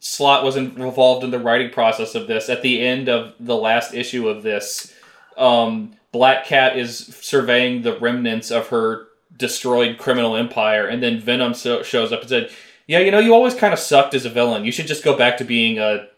Slott 0.00 0.44
was 0.44 0.56
in, 0.56 0.80
involved 0.80 1.24
in 1.24 1.30
the 1.30 1.38
writing 1.38 1.70
process 1.70 2.14
of 2.14 2.26
this. 2.26 2.48
At 2.48 2.62
the 2.62 2.80
end 2.84 3.08
of 3.08 3.34
the 3.40 3.56
last 3.56 3.94
issue 3.94 4.28
of 4.28 4.42
this, 4.42 4.94
um, 5.36 5.94
Black 6.12 6.44
Cat 6.44 6.76
is 6.76 6.98
surveying 7.20 7.82
the 7.82 7.98
remnants 7.98 8.50
of 8.50 8.68
her 8.68 9.06
destroyed 9.36 9.96
criminal 9.98 10.36
empire, 10.36 10.86
and 10.86 11.02
then 11.02 11.18
Venom 11.18 11.54
so- 11.54 11.82
shows 11.82 12.12
up 12.12 12.20
and 12.20 12.28
said, 12.28 12.50
"Yeah, 12.86 12.98
you 12.98 13.10
know, 13.10 13.18
you 13.18 13.32
always 13.32 13.54
kind 13.54 13.72
of 13.72 13.78
sucked 13.78 14.14
as 14.14 14.26
a 14.26 14.30
villain. 14.30 14.64
You 14.64 14.72
should 14.72 14.86
just 14.86 15.02
go 15.02 15.16
back 15.16 15.38
to 15.38 15.44
being 15.44 15.78
a 15.78 16.08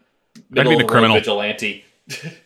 middle 0.49 0.73
of 0.73 0.79
a 0.79 0.83
the 0.83 0.89
criminal." 0.89 1.15
vigilante." 1.15 1.85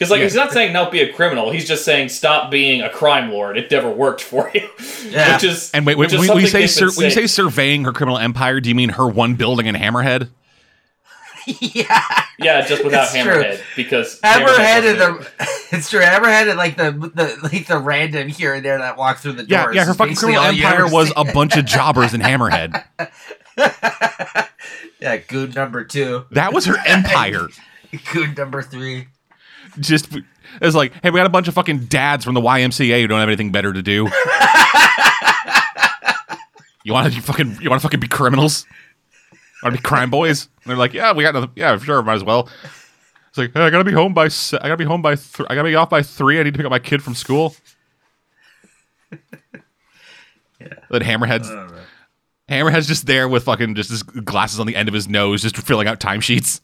Because 0.00 0.10
like 0.12 0.22
he's 0.22 0.34
not 0.34 0.50
saying 0.50 0.72
don't 0.72 0.90
be 0.90 1.02
a 1.02 1.12
criminal. 1.12 1.50
He's 1.50 1.68
just 1.68 1.84
saying 1.84 2.08
stop 2.08 2.50
being 2.50 2.80
a 2.80 2.88
crime 2.88 3.30
lord. 3.30 3.58
It 3.58 3.70
never 3.70 3.90
worked 3.90 4.22
for 4.22 4.50
you. 4.54 4.66
Yeah. 5.06 5.34
Which 5.34 5.44
is 5.44 5.70
And 5.74 5.84
wait, 5.84 5.98
wait 5.98 6.06
which 6.06 6.14
is 6.14 6.20
when, 6.20 6.28
when 6.30 6.40
you 6.40 6.46
say 6.48 6.60
they've 6.60 6.70
sur- 6.70 6.90
when 6.92 7.04
you 7.04 7.10
say 7.10 7.26
surveying 7.26 7.84
her 7.84 7.92
criminal 7.92 8.16
empire, 8.18 8.60
do 8.60 8.70
you 8.70 8.74
mean 8.74 8.88
her 8.88 9.06
one 9.06 9.34
building 9.34 9.66
in 9.66 9.74
Hammerhead? 9.74 10.30
yeah. 11.46 12.02
yeah, 12.38 12.66
just 12.66 12.82
without 12.82 13.14
It's 13.14 13.22
true. 13.22 13.32
Hammerhead 13.42 13.60
because 13.76 14.18
Hammerhead 14.20 14.90
and 14.90 15.00
the 15.00 15.30
it's 15.76 15.90
true. 15.90 16.00
Hammerhead 16.00 16.48
and 16.48 16.56
like 16.56 16.76
the 16.78 16.92
the 16.92 17.38
like 17.42 17.66
the 17.66 17.78
random 17.78 18.28
here 18.28 18.54
and 18.54 18.64
there 18.64 18.78
that 18.78 18.96
walk 18.96 19.18
through 19.18 19.32
the 19.32 19.42
doors. 19.42 19.50
yeah. 19.50 19.70
yeah. 19.72 19.84
Her 19.84 19.92
fucking 19.94 20.16
criminal 20.16 20.42
empire 20.42 20.90
was 20.90 21.12
a 21.14 21.24
bunch 21.26 21.56
of 21.58 21.64
jobbers 21.66 22.14
in 22.14 22.22
Hammerhead. 22.22 22.82
yeah, 25.00 25.16
goon 25.18 25.50
number 25.50 25.84
two, 25.84 26.24
That 26.30 26.52
was 26.52 26.64
her 26.66 26.76
empire. 26.86 27.48
goon 28.12 28.34
number 28.36 28.62
three. 28.62 29.08
Just 29.78 30.08
it's 30.60 30.74
like, 30.74 30.92
hey, 31.02 31.10
we 31.10 31.18
got 31.18 31.26
a 31.26 31.30
bunch 31.30 31.48
of 31.48 31.54
fucking 31.54 31.86
dads 31.86 32.24
from 32.24 32.34
the 32.34 32.40
YMCA 32.40 33.00
who 33.00 33.06
don't 33.06 33.20
have 33.20 33.28
anything 33.28 33.52
better 33.52 33.72
to 33.72 33.82
do. 33.82 34.04
you 36.84 36.92
want 36.92 37.12
to 37.12 37.20
fucking 37.22 37.58
you 37.60 37.70
want 37.70 37.80
to 37.80 37.86
fucking 37.86 38.00
be 38.00 38.08
criminals? 38.08 38.66
Want 39.62 39.76
to 39.76 39.80
be 39.80 39.86
crime 39.86 40.10
boys? 40.10 40.48
And 40.64 40.70
they're 40.70 40.76
like, 40.76 40.92
yeah, 40.92 41.12
we 41.12 41.22
got 41.22 41.34
nothing. 41.34 41.50
Yeah, 41.54 41.78
sure, 41.78 42.02
might 42.02 42.14
as 42.14 42.24
well. 42.24 42.48
It's 43.28 43.38
like, 43.38 43.52
hey, 43.52 43.60
I 43.60 43.70
gotta 43.70 43.84
be 43.84 43.92
home 43.92 44.12
by. 44.12 44.28
Se- 44.28 44.58
I 44.58 44.62
gotta 44.64 44.76
be 44.76 44.84
home 44.84 45.02
by. 45.02 45.14
Th- 45.14 45.46
I 45.48 45.54
gotta 45.54 45.68
be 45.68 45.74
off 45.76 45.90
by 45.90 46.02
three. 46.02 46.40
I 46.40 46.42
need 46.42 46.54
to 46.54 46.58
pick 46.58 46.66
up 46.66 46.70
my 46.70 46.78
kid 46.78 47.02
from 47.02 47.14
school. 47.14 47.54
Then 50.90 51.00
Hammerhead's 51.00 51.48
Hammerhead's 52.50 52.86
just 52.86 53.06
there 53.06 53.28
with 53.28 53.44
fucking 53.44 53.76
just 53.76 53.90
his 53.90 54.02
glasses 54.02 54.58
on 54.60 54.66
the 54.66 54.74
end 54.76 54.88
of 54.88 54.94
his 54.94 55.08
nose, 55.08 55.40
just 55.40 55.56
filling 55.56 55.86
out 55.86 56.00
timesheets. 56.00 56.60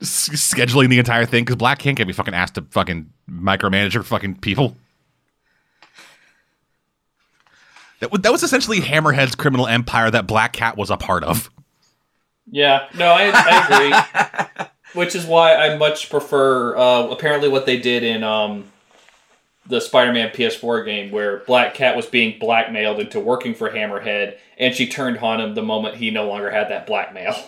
Just 0.00 0.54
scheduling 0.54 0.88
the 0.88 0.98
entire 0.98 1.24
thing 1.24 1.44
because 1.44 1.56
Black 1.56 1.78
King 1.78 1.96
can't 1.96 2.06
be 2.06 2.12
fucking 2.12 2.34
asked 2.34 2.54
to 2.56 2.62
fucking 2.62 3.10
micromanage 3.30 3.94
her 3.94 4.02
fucking 4.02 4.36
people. 4.36 4.76
That, 8.00 8.12
wa- 8.12 8.18
that 8.18 8.32
was 8.32 8.42
essentially 8.42 8.80
Hammerhead's 8.80 9.34
criminal 9.34 9.66
empire 9.66 10.10
that 10.10 10.26
Black 10.26 10.52
Cat 10.52 10.76
was 10.76 10.90
a 10.90 10.96
part 10.96 11.24
of. 11.24 11.50
Yeah, 12.50 12.88
no, 12.96 13.06
I, 13.06 13.30
I 13.34 14.44
agree. 14.54 14.66
Which 14.92 15.14
is 15.14 15.26
why 15.26 15.54
I 15.54 15.76
much 15.76 16.10
prefer 16.10 16.76
uh, 16.76 17.08
apparently 17.08 17.48
what 17.48 17.66
they 17.66 17.78
did 17.78 18.02
in 18.02 18.22
um, 18.22 18.64
the 19.66 19.80
Spider-Man 19.80 20.30
PS4 20.30 20.84
game, 20.84 21.10
where 21.10 21.38
Black 21.40 21.74
Cat 21.74 21.96
was 21.96 22.06
being 22.06 22.38
blackmailed 22.38 23.00
into 23.00 23.18
working 23.18 23.54
for 23.54 23.70
Hammerhead, 23.70 24.36
and 24.58 24.74
she 24.74 24.86
turned 24.86 25.18
on 25.18 25.40
him 25.40 25.54
the 25.54 25.62
moment 25.62 25.96
he 25.96 26.10
no 26.10 26.28
longer 26.28 26.50
had 26.50 26.68
that 26.68 26.86
blackmail. 26.86 27.34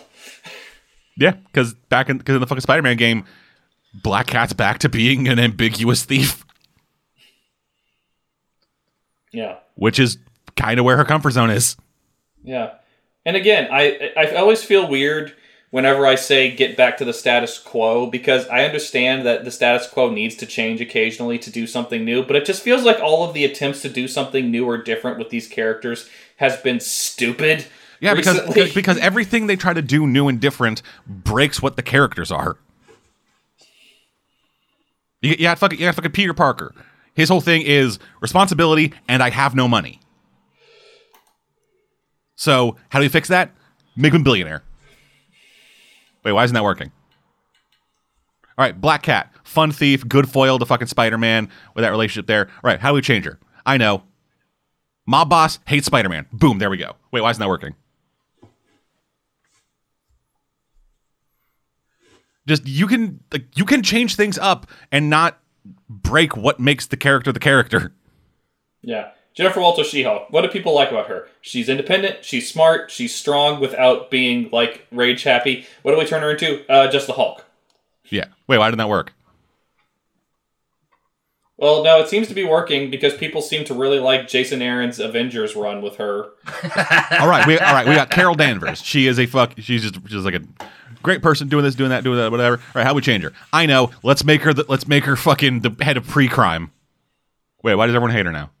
Yeah, 1.17 1.31
because 1.31 1.73
back 1.73 2.09
in 2.09 2.17
because 2.17 2.35
in 2.35 2.41
the 2.41 2.47
fucking 2.47 2.61
Spider-Man 2.61 2.97
game, 2.97 3.25
Black 3.93 4.27
Cat's 4.27 4.53
back 4.53 4.79
to 4.79 4.89
being 4.89 5.27
an 5.27 5.39
ambiguous 5.39 6.03
thief, 6.05 6.45
Yeah, 9.31 9.57
which 9.75 9.99
is 9.99 10.17
kind 10.55 10.79
of 10.79 10.85
where 10.85 10.97
her 10.97 11.05
comfort 11.05 11.31
zone 11.31 11.49
is. 11.49 11.75
yeah. 12.43 12.71
And 13.25 13.35
again, 13.35 13.67
I 13.71 14.11
I 14.17 14.35
always 14.35 14.63
feel 14.63 14.89
weird 14.89 15.33
whenever 15.71 16.07
I 16.07 16.15
say 16.15 16.49
get 16.49 16.75
back 16.75 16.97
to 16.97 17.05
the 17.05 17.13
status 17.13 17.59
quo 17.59 18.07
because 18.07 18.47
I 18.47 18.63
understand 18.63 19.23
that 19.27 19.45
the 19.45 19.51
status 19.51 19.87
quo 19.87 20.09
needs 20.09 20.35
to 20.37 20.47
change 20.47 20.81
occasionally 20.81 21.37
to 21.39 21.51
do 21.51 21.67
something 21.67 22.03
new, 22.03 22.23
but 22.23 22.35
it 22.35 22.45
just 22.45 22.63
feels 22.63 22.83
like 22.83 22.99
all 23.01 23.23
of 23.27 23.35
the 23.35 23.45
attempts 23.45 23.81
to 23.83 23.89
do 23.89 24.07
something 24.07 24.49
new 24.49 24.65
or 24.65 24.77
different 24.81 25.19
with 25.19 25.29
these 25.29 25.47
characters 25.47 26.09
has 26.37 26.57
been 26.57 26.79
stupid. 26.79 27.65
Yeah, 28.01 28.13
because, 28.13 28.35
recently. 28.35 28.53
because 28.53 28.73
because 28.73 28.97
everything 28.99 29.47
they 29.47 29.55
try 29.55 29.73
to 29.73 29.81
do 29.81 30.07
new 30.07 30.27
and 30.27 30.39
different 30.39 30.81
breaks 31.05 31.61
what 31.61 31.75
the 31.75 31.81
characters 31.81 32.31
are. 32.31 32.57
You, 35.21 35.31
you 35.31 35.37
got 35.37 35.59
fucking 35.59 35.79
you 35.79 35.85
got 35.85 35.95
fucking 35.95 36.11
Peter 36.11 36.33
Parker. 36.33 36.73
His 37.13 37.27
whole 37.27 37.41
thing 37.41 37.63
is 37.63 37.99
responsibility, 38.21 38.93
and 39.07 39.21
I 39.21 39.29
have 39.29 39.53
no 39.53 39.67
money. 39.67 39.99
So 42.35 42.77
how 42.87 42.99
do 42.99 43.03
we 43.03 43.09
fix 43.09 43.27
that? 43.27 43.51
Make 43.97 44.13
him 44.13 44.23
billionaire. 44.23 44.63
Wait, 46.23 46.31
why 46.31 46.45
isn't 46.45 46.53
that 46.53 46.63
working? 46.63 46.91
All 48.57 48.63
right, 48.63 48.79
Black 48.79 49.03
Cat, 49.03 49.33
fun 49.43 49.71
thief, 49.71 50.07
good 50.07 50.29
foil 50.29 50.59
to 50.59 50.65
fucking 50.65 50.87
Spider 50.87 51.17
Man 51.17 51.49
with 51.75 51.83
that 51.83 51.89
relationship 51.89 52.27
there. 52.27 52.47
All 52.47 52.69
right, 52.69 52.79
how 52.79 52.89
do 52.91 52.95
we 52.95 53.01
change 53.01 53.25
her? 53.25 53.39
I 53.65 53.77
know. 53.77 54.03
Mob 55.05 55.29
boss 55.29 55.59
hates 55.65 55.87
Spider 55.87 56.07
Man. 56.07 56.27
Boom, 56.31 56.59
there 56.59 56.69
we 56.69 56.77
go. 56.77 56.93
Wait, 57.11 57.21
why 57.21 57.31
isn't 57.31 57.39
that 57.39 57.49
working? 57.49 57.75
Just 62.49 62.67
you 62.67 62.87
can 62.87 63.19
like 63.31 63.45
you 63.55 63.63
can 63.63 63.83
change 63.83 64.15
things 64.15 64.37
up 64.39 64.65
and 64.91 65.09
not 65.09 65.37
break 65.87 66.35
what 66.35 66.59
makes 66.59 66.87
the 66.87 66.97
character 66.97 67.31
the 67.31 67.39
character. 67.39 67.93
Yeah. 68.81 69.11
Jennifer 69.35 69.61
Walter 69.61 69.83
She-Hulk. 69.83 70.31
What 70.31 70.41
do 70.41 70.47
people 70.49 70.73
like 70.73 70.89
about 70.89 71.07
her? 71.07 71.27
She's 71.39 71.69
independent, 71.69 72.25
she's 72.25 72.51
smart, 72.51 72.89
she's 72.91 73.13
strong 73.15 73.61
without 73.61 74.09
being 74.09 74.49
like 74.51 74.87
rage 74.91 75.23
happy. 75.23 75.65
What 75.83 75.91
do 75.91 75.99
we 75.99 76.05
turn 76.05 76.23
her 76.23 76.31
into? 76.31 76.69
Uh, 76.69 76.89
just 76.89 77.05
the 77.07 77.13
Hulk. 77.13 77.45
Yeah. 78.05 78.25
Wait, 78.47 78.57
why 78.57 78.67
didn't 78.67 78.79
that 78.79 78.89
work? 78.89 79.13
Well, 81.57 81.83
no, 81.83 81.99
it 81.99 82.07
seems 82.07 82.27
to 82.29 82.33
be 82.33 82.45
working 82.45 82.89
because 82.89 83.13
people 83.13 83.41
seem 83.41 83.65
to 83.65 83.73
really 83.73 83.99
like 83.99 84.27
Jason 84.27 84.61
Aaron's 84.61 84.99
Avengers 84.99 85.55
run 85.55 85.81
with 85.81 85.97
her. 85.97 86.29
all 87.19 87.27
right, 87.27 87.45
we 87.45 87.59
all 87.59 87.73
right. 87.73 87.85
We 87.85 87.95
got 87.95 88.09
Carol 88.09 88.33
Danvers. 88.33 88.81
She 88.81 89.07
is 89.07 89.19
a 89.19 89.25
fuck. 89.25 89.53
She's 89.57 89.83
just 89.83 90.03
just 90.05 90.23
like 90.23 90.35
a 90.35 90.41
great 91.03 91.21
person 91.21 91.47
doing 91.47 91.63
this, 91.63 91.75
doing 91.75 91.89
that, 91.89 92.03
doing 92.03 92.17
that, 92.17 92.31
whatever. 92.31 92.57
All 92.57 92.63
right, 92.75 92.85
how 92.85 92.93
we 92.93 93.01
change 93.01 93.23
her? 93.23 93.33
I 93.51 93.65
know. 93.65 93.91
Let's 94.03 94.23
make 94.23 94.41
her. 94.41 94.53
The, 94.53 94.65
let's 94.67 94.87
make 94.87 95.05
her 95.05 95.15
fucking 95.15 95.61
the 95.61 95.75
head 95.83 95.97
of 95.97 96.07
pre-crime. 96.07 96.71
Wait, 97.63 97.75
why 97.75 97.87
does 97.87 97.95
everyone 97.95 98.11
hate 98.15 98.25
her 98.25 98.31
now? 98.31 98.51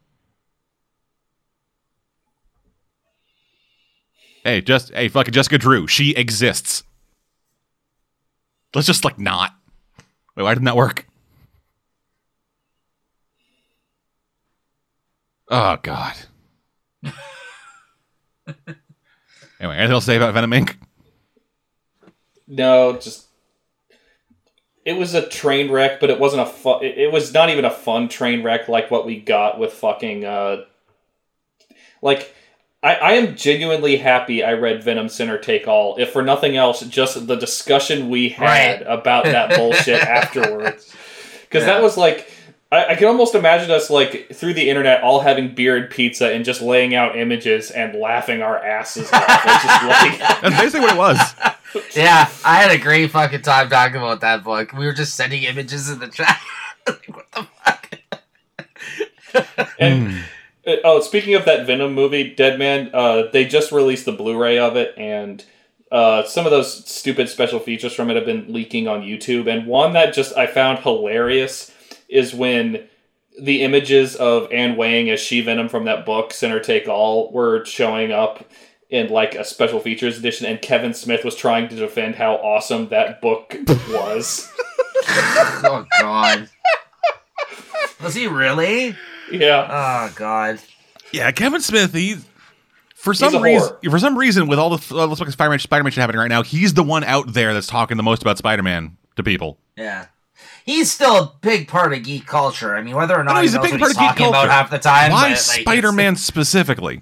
Hey, 4.43 4.61
just 4.61 4.93
hey, 4.93 5.07
fucking 5.09 5.33
Jessica 5.33 5.57
Drew. 5.57 5.87
She 5.87 6.11
exists. 6.11 6.83
Let's 8.73 8.87
just 8.87 9.03
like 9.03 9.19
not. 9.19 9.53
Wait, 10.35 10.43
why 10.43 10.53
didn't 10.53 10.65
that 10.65 10.75
work? 10.75 11.05
Oh 15.49 15.77
God. 15.81 16.15
Anyway, 19.59 19.75
anything 19.75 19.93
else 19.93 20.05
to 20.05 20.11
say 20.11 20.15
about 20.15 20.33
Venom 20.33 20.51
Inc? 20.51 20.77
No, 22.49 22.93
just 22.93 23.27
it 24.85 24.93
was 24.93 25.13
a 25.13 25.27
train 25.27 25.71
wreck, 25.71 25.99
but 25.99 26.09
it 26.09 26.19
wasn't 26.19 26.41
a 26.41 26.45
fun. 26.45 26.83
It, 26.83 26.97
it 26.97 27.11
was 27.11 27.33
not 27.33 27.49
even 27.49 27.63
a 27.65 27.69
fun 27.71 28.09
train 28.09 28.41
wreck 28.43 28.67
like 28.67 28.89
what 28.89 29.05
we 29.05 29.19
got 29.19 29.59
with 29.59 29.73
fucking 29.73 30.25
uh, 30.25 30.63
like. 32.01 32.33
I, 32.81 32.95
I 32.95 33.11
am 33.15 33.35
genuinely 33.35 33.97
happy 33.97 34.41
I 34.41 34.53
read 34.53 34.81
Venom 34.81 35.09
Sinner 35.09 35.37
Take 35.37 35.67
All. 35.67 35.97
If 35.97 36.11
for 36.13 36.21
nothing 36.23 36.55
else, 36.55 36.79
just 36.85 37.27
the 37.27 37.35
discussion 37.35 38.07
we 38.09 38.29
had 38.29 38.79
Right. 38.79 38.87
about 38.87 39.25
that 39.25 39.49
bullshit 39.57 40.01
afterwards. 40.01 40.95
Because 41.41 41.63
Yeah. 41.67 41.73
that 41.73 41.83
was 41.83 41.97
like, 41.97 42.31
I, 42.71 42.85
I 42.85 42.95
can 42.95 43.07
almost 43.07 43.35
imagine 43.35 43.69
us 43.69 43.89
like 43.89 44.29
through 44.33 44.53
the 44.53 44.69
internet 44.69 45.03
all 45.03 45.19
having 45.19 45.53
beer 45.53 45.75
and 45.75 45.89
pizza 45.89 46.31
and 46.33 46.45
just 46.45 46.61
laying 46.61 46.95
out 46.95 47.17
images 47.17 47.69
and 47.69 47.99
laughing 47.99 48.41
our 48.41 48.57
asses 48.57 49.11
off. 49.11 49.27
Just 49.43 49.83
looking 49.83 50.21
at 50.21 50.39
That's 50.41 50.55
basically 50.61 50.79
what 50.79 50.93
it 50.93 50.97
was. 50.97 51.19
Yeah, 51.95 52.29
I 52.43 52.55
had 52.55 52.71
a 52.71 52.77
great 52.77 53.11
fucking 53.11 53.41
time 53.41 53.69
talking 53.69 53.97
about 53.97 54.21
that 54.21 54.43
book. 54.43 54.73
We 54.73 54.85
were 54.85 54.93
just 54.93 55.15
sending 55.15 55.43
images 55.43 55.89
in 55.89 55.99
the 55.99 56.07
chat. 56.07 56.39
like, 56.87 57.07
what 57.07 57.31
the 57.31 57.47
fuck? 57.63 57.99
And 59.79 60.23
uh, 60.65 60.75
oh, 60.83 61.01
speaking 61.01 61.35
of 61.35 61.45
that 61.45 61.65
Venom 61.65 61.93
movie, 61.93 62.33
Dead 62.35 62.59
Man, 62.59 62.89
uh, 62.93 63.23
they 63.31 63.45
just 63.45 63.71
released 63.71 64.05
the 64.05 64.11
Blu-ray 64.11 64.57
of 64.57 64.75
it, 64.75 64.93
and 64.97 65.43
uh, 65.91 66.23
some 66.23 66.45
of 66.45 66.51
those 66.51 66.87
stupid 66.87 67.29
special 67.29 67.59
features 67.59 67.93
from 67.93 68.09
it 68.09 68.15
have 68.15 68.25
been 68.25 68.51
leaking 68.51 68.87
on 68.87 69.01
YouTube. 69.01 69.51
And 69.51 69.67
one 69.67 69.93
that 69.93 70.13
just 70.13 70.37
I 70.37 70.47
found 70.47 70.79
hilarious 70.79 71.73
is 72.07 72.33
when 72.33 72.87
the 73.39 73.63
images 73.63 74.15
of 74.15 74.51
Ann 74.51 74.75
Weying 74.75 75.09
as 75.09 75.19
She 75.19 75.41
Venom 75.41 75.69
from 75.69 75.85
that 75.85 76.05
book, 76.05 76.33
Sinner 76.33 76.59
Take 76.59 76.87
All, 76.87 77.31
were 77.31 77.65
showing 77.65 78.11
up 78.11 78.45
in 78.89 79.09
like 79.09 79.35
a 79.35 79.43
special 79.43 79.79
features 79.79 80.17
edition, 80.17 80.45
and 80.47 80.61
Kevin 80.61 80.93
Smith 80.93 81.23
was 81.23 81.35
trying 81.35 81.69
to 81.69 81.75
defend 81.75 82.15
how 82.15 82.35
awesome 82.35 82.89
that 82.89 83.21
book 83.21 83.55
was. 83.91 84.51
oh 85.07 85.85
god. 85.99 86.49
Was 88.01 88.15
he 88.15 88.27
really? 88.27 88.95
yeah. 89.31 89.67
Oh 90.09 90.13
god. 90.15 90.59
Yeah, 91.11 91.31
Kevin 91.31 91.61
Smith. 91.61 91.93
He 91.93 92.17
for 92.95 93.13
some 93.13 93.41
reason, 93.41 93.69
whore. 93.69 93.91
for 93.91 93.99
some 93.99 94.17
reason, 94.17 94.47
with 94.47 94.59
all 94.59 94.75
the 94.75 94.95
all 94.95 95.07
the 95.07 95.15
fucking 95.15 95.31
Spider-Man, 95.31 95.59
Spider-Man 95.59 95.91
shit 95.91 96.01
happening 96.01 96.19
right 96.19 96.27
now, 96.29 96.43
he's 96.43 96.73
the 96.73 96.83
one 96.83 97.03
out 97.03 97.33
there 97.33 97.53
that's 97.53 97.67
talking 97.67 97.97
the 97.97 98.03
most 98.03 98.21
about 98.21 98.37
Spider-Man 98.37 98.97
to 99.15 99.23
people. 99.23 99.57
Yeah. 99.77 100.07
he's 100.65 100.91
still 100.91 101.15
a 101.15 101.33
big 101.41 101.67
part 101.67 101.93
of 101.93 102.03
geek 102.03 102.25
culture. 102.25 102.75
I 102.75 102.81
mean, 102.81 102.95
whether 102.95 103.15
or 103.17 103.23
not 103.23 103.33
know 103.33 103.39
he 103.39 103.43
he's 103.47 103.53
a 103.55 103.61
big 103.61 103.71
what 103.71 103.79
part 103.79 103.89
he's 103.91 103.97
of 103.97 104.01
geek 104.01 104.09
talking 104.09 104.27
about 104.27 104.47
culture. 104.47 104.51
half 104.51 104.69
the 104.69 104.79
time. 104.79 105.11
Why 105.11 105.29
but, 105.29 105.29
like, 105.29 105.37
Spider-Man 105.39 106.15
specifically? 106.17 107.01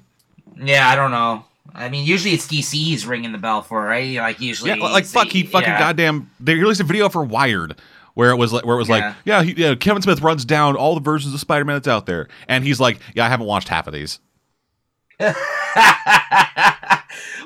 Yeah, 0.55 0.88
I 0.89 0.95
don't 0.95 1.11
know. 1.11 1.45
I 1.77 1.89
mean, 1.89 2.05
usually 2.05 2.33
it's 2.33 2.47
DC 2.47 2.73
he's 2.73 3.05
ringing 3.05 3.31
the 3.31 3.37
bell 3.37 3.61
for, 3.61 3.81
right? 3.81 4.17
Like 4.17 4.39
usually, 4.41 4.71
Yeah, 4.71 4.77
like 4.77 5.05
fuck, 5.05 5.27
he 5.27 5.43
fucking 5.43 5.69
yeah. 5.69 5.79
goddamn. 5.79 6.29
They 6.39 6.55
released 6.55 6.81
a 6.81 6.83
video 6.83 7.07
for 7.07 7.23
Wired 7.23 7.79
where 8.15 8.31
it 8.31 8.35
was 8.35 8.51
like, 8.51 8.65
where 8.65 8.75
it 8.75 8.79
was 8.79 8.89
Yeah. 8.89 8.95
like, 8.95 9.15
yeah, 9.25 9.43
he, 9.43 9.53
yeah, 9.53 9.75
Kevin 9.75 10.01
Smith 10.01 10.21
runs 10.21 10.43
down 10.43 10.75
all 10.75 10.95
the 10.95 11.01
versions 11.01 11.33
of 11.35 11.39
Spider-Man 11.39 11.75
that's 11.75 11.87
out 11.87 12.07
there, 12.07 12.27
and 12.47 12.63
he's 12.63 12.79
like, 12.79 12.99
yeah, 13.13 13.25
I 13.25 13.29
haven't 13.29 13.45
watched 13.45 13.67
half 13.67 13.85
of 13.85 13.93
these. 13.93 14.19
well, 15.19 15.35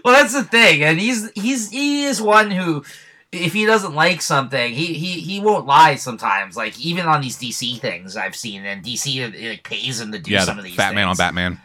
that's 0.06 0.34
the 0.34 0.44
thing, 0.50 0.84
and 0.84 1.00
he's 1.00 1.30
he's 1.32 1.70
he 1.70 2.04
is 2.04 2.22
one 2.22 2.52
who, 2.52 2.84
if 3.32 3.54
he 3.54 3.66
doesn't 3.66 3.94
like 3.96 4.22
something, 4.22 4.74
he 4.74 4.88
he 4.94 5.20
he 5.22 5.40
won't 5.40 5.66
lie. 5.66 5.96
Sometimes, 5.96 6.58
like 6.58 6.80
even 6.80 7.06
on 7.06 7.22
these 7.22 7.38
DC 7.38 7.80
things 7.80 8.16
I've 8.18 8.36
seen, 8.36 8.66
and 8.66 8.84
DC 8.84 9.34
it 9.34 9.64
pays 9.64 10.00
him 10.02 10.12
to 10.12 10.20
do 10.20 10.32
yeah, 10.32 10.44
some 10.44 10.58
of 10.58 10.64
these. 10.64 10.76
Fat 10.76 10.96
Man 10.96 11.08
on. 11.08 11.16
Batman, 11.16 11.60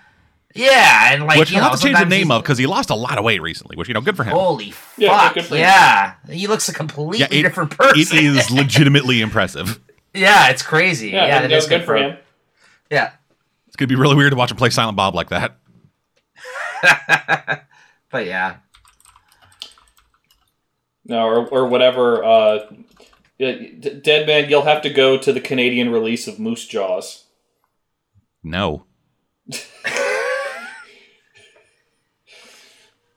Yeah, 0.57 1.13
and 1.13 1.25
like 1.27 1.39
which 1.39 1.51
you 1.51 1.55
he'll 1.57 1.65
know, 1.65 1.71
have 1.71 1.79
to 1.81 1.85
change 1.87 1.99
the 1.99 2.05
name 2.05 2.31
of 2.31 2.43
because 2.43 2.59
he 2.59 2.67
lost 2.67 2.91
a 2.91 2.95
lot 2.95 3.19
of 3.19 3.25
weight 3.25 3.41
recently, 3.43 3.77
which 3.77 3.89
you 3.89 3.95
know, 3.95 4.01
good 4.01 4.17
for 4.17 4.25
him. 4.25 4.33
Holy 4.33 4.73
Yeah, 4.97 5.19
fuck! 5.19 5.35
good 5.35 5.45
him. 5.45 5.59
Yeah, 5.59 6.15
he 6.31 6.47
looks 6.47 6.69
a 6.69 6.73
completely 6.75 7.19
Yeah, 7.19 7.29
it- 7.31 7.43
different 7.43 7.71
person. 7.77 8.17
It 8.19 8.25
is 8.25 8.51
legitimately 8.51 9.21
impressive. 9.21 9.81
yeah, 10.15 10.49
it's 10.51 10.63
crazy. 10.63 11.11
Yeah, 11.11 11.27
Yeah, 11.27 11.37
and 11.43 11.53
it 11.53 11.57
no, 11.57 11.67
good 11.69 11.85
for 11.85 11.97
him. 11.97 12.17
Yeah, 12.91 13.13
It's 13.67 13.77
gonna 13.77 13.89
be 13.89 13.95
really 13.97 14.17
weird 14.17 14.31
to 14.33 14.37
watch 14.37 14.51
him 14.51 14.57
play 14.57 14.71
Silent 14.71 14.97
Bob 14.97 15.15
like 15.15 15.29
that. 15.31 15.57
but 18.11 18.27
yeah, 18.27 18.57
No, 21.05 21.27
or, 21.27 21.47
or 21.49 21.67
whatever. 21.69 22.25
Uh, 22.25 22.59
Dead 23.39 24.27
Man, 24.27 24.49
you'll 24.49 24.63
have 24.63 24.81
to 24.83 24.91
go 24.91 25.19
to 25.19 25.31
the 25.33 25.41
Canadian 25.41 25.91
release 25.93 26.27
of 26.27 26.39
Moose 26.39 26.67
Jaws. 26.67 27.25
No. 28.43 28.86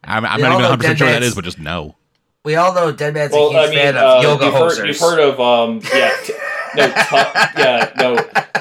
I'm, 0.10 0.26
I'm 0.26 0.41
not 0.41 0.52
even 0.52 0.61
100 0.64 0.77
percent 0.77 0.98
sure 0.98 1.07
what 1.07 1.19
that 1.22 1.36
but 1.36 1.44
just 1.44 1.60
no. 1.60 1.95
we 2.44 2.56
all 2.56 2.73
know 2.73 2.91
Dead 2.91 3.14
Man's 3.14 3.31
Well, 3.31 3.49
a 3.49 3.52
huge 3.52 3.61
I 3.61 3.69
mean, 3.69 3.80
fan 3.80 3.98
uh, 3.98 4.15
of 4.15 4.23
yoga 4.23 4.45
you've, 4.45 4.53
heard, 4.53 4.88
you've 4.88 4.99
heard 4.99 5.19
of 5.19 5.40
um, 5.40 5.81
yeah, 5.94 6.11
t- 6.23 6.34
no, 6.76 6.88
tu- 6.88 7.60
yeah, 7.61 7.94
no, 7.98 8.15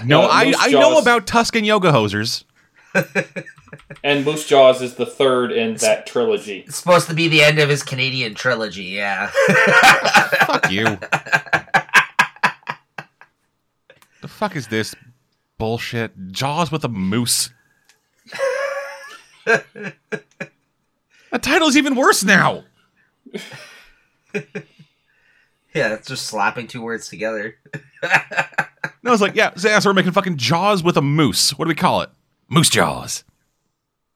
No, 0.05 0.23
uh, 0.25 0.29
I, 0.31 0.55
I 0.59 0.70
know 0.70 0.99
about 0.99 1.27
Tusk 1.27 1.57
and 1.57 1.66
Yoga 1.66 1.91
Hosers. 1.91 2.45
and 4.05 4.25
Moose 4.25 4.47
Jaws 4.47 4.81
is 4.83 4.95
the 4.95 5.07
third 5.07 5.53
in 5.53 5.75
that 5.77 6.07
trilogy. 6.07 6.65
It's 6.66 6.77
supposed 6.77 7.09
to 7.09 7.15
be 7.15 7.29
the 7.29 7.43
end 7.43 7.59
of 7.59 7.69
his 7.69 7.83
Canadian 7.83 8.35
trilogy. 8.35 8.85
Yeah. 8.85 9.27
Fuck 10.47 10.70
you. 10.70 10.85
the 14.23 14.29
fuck 14.29 14.57
is 14.57 14.69
this 14.69 14.95
bullshit? 15.59 16.12
Jaws 16.31 16.73
with 16.73 16.85
a 16.85 16.89
moose. 16.89 17.51
The 21.33 21.39
title's 21.39 21.77
even 21.77 21.95
worse 21.95 22.25
now. 22.25 22.65
yeah, 24.35 25.95
it's 25.95 26.09
just 26.09 26.27
slapping 26.27 26.67
two 26.67 26.83
words 26.83 27.09
together. 27.09 27.57
No, 29.01 29.13
it's 29.13 29.23
like, 29.23 29.37
yeah, 29.37 29.55
so, 29.55 29.69
yeah, 29.69 29.79
we're 29.85 29.95
making 29.95 30.11
fucking 30.13 30.37
Jaws 30.37 30.83
with 30.83 30.97
a 30.97 31.01
moose. 31.03 31.57
What 31.57 31.65
do 31.67 31.69
we 31.69 31.75
call 31.77 32.03
it? 32.03 32.11
Moose 32.49 32.69
Jaws. 32.69 33.23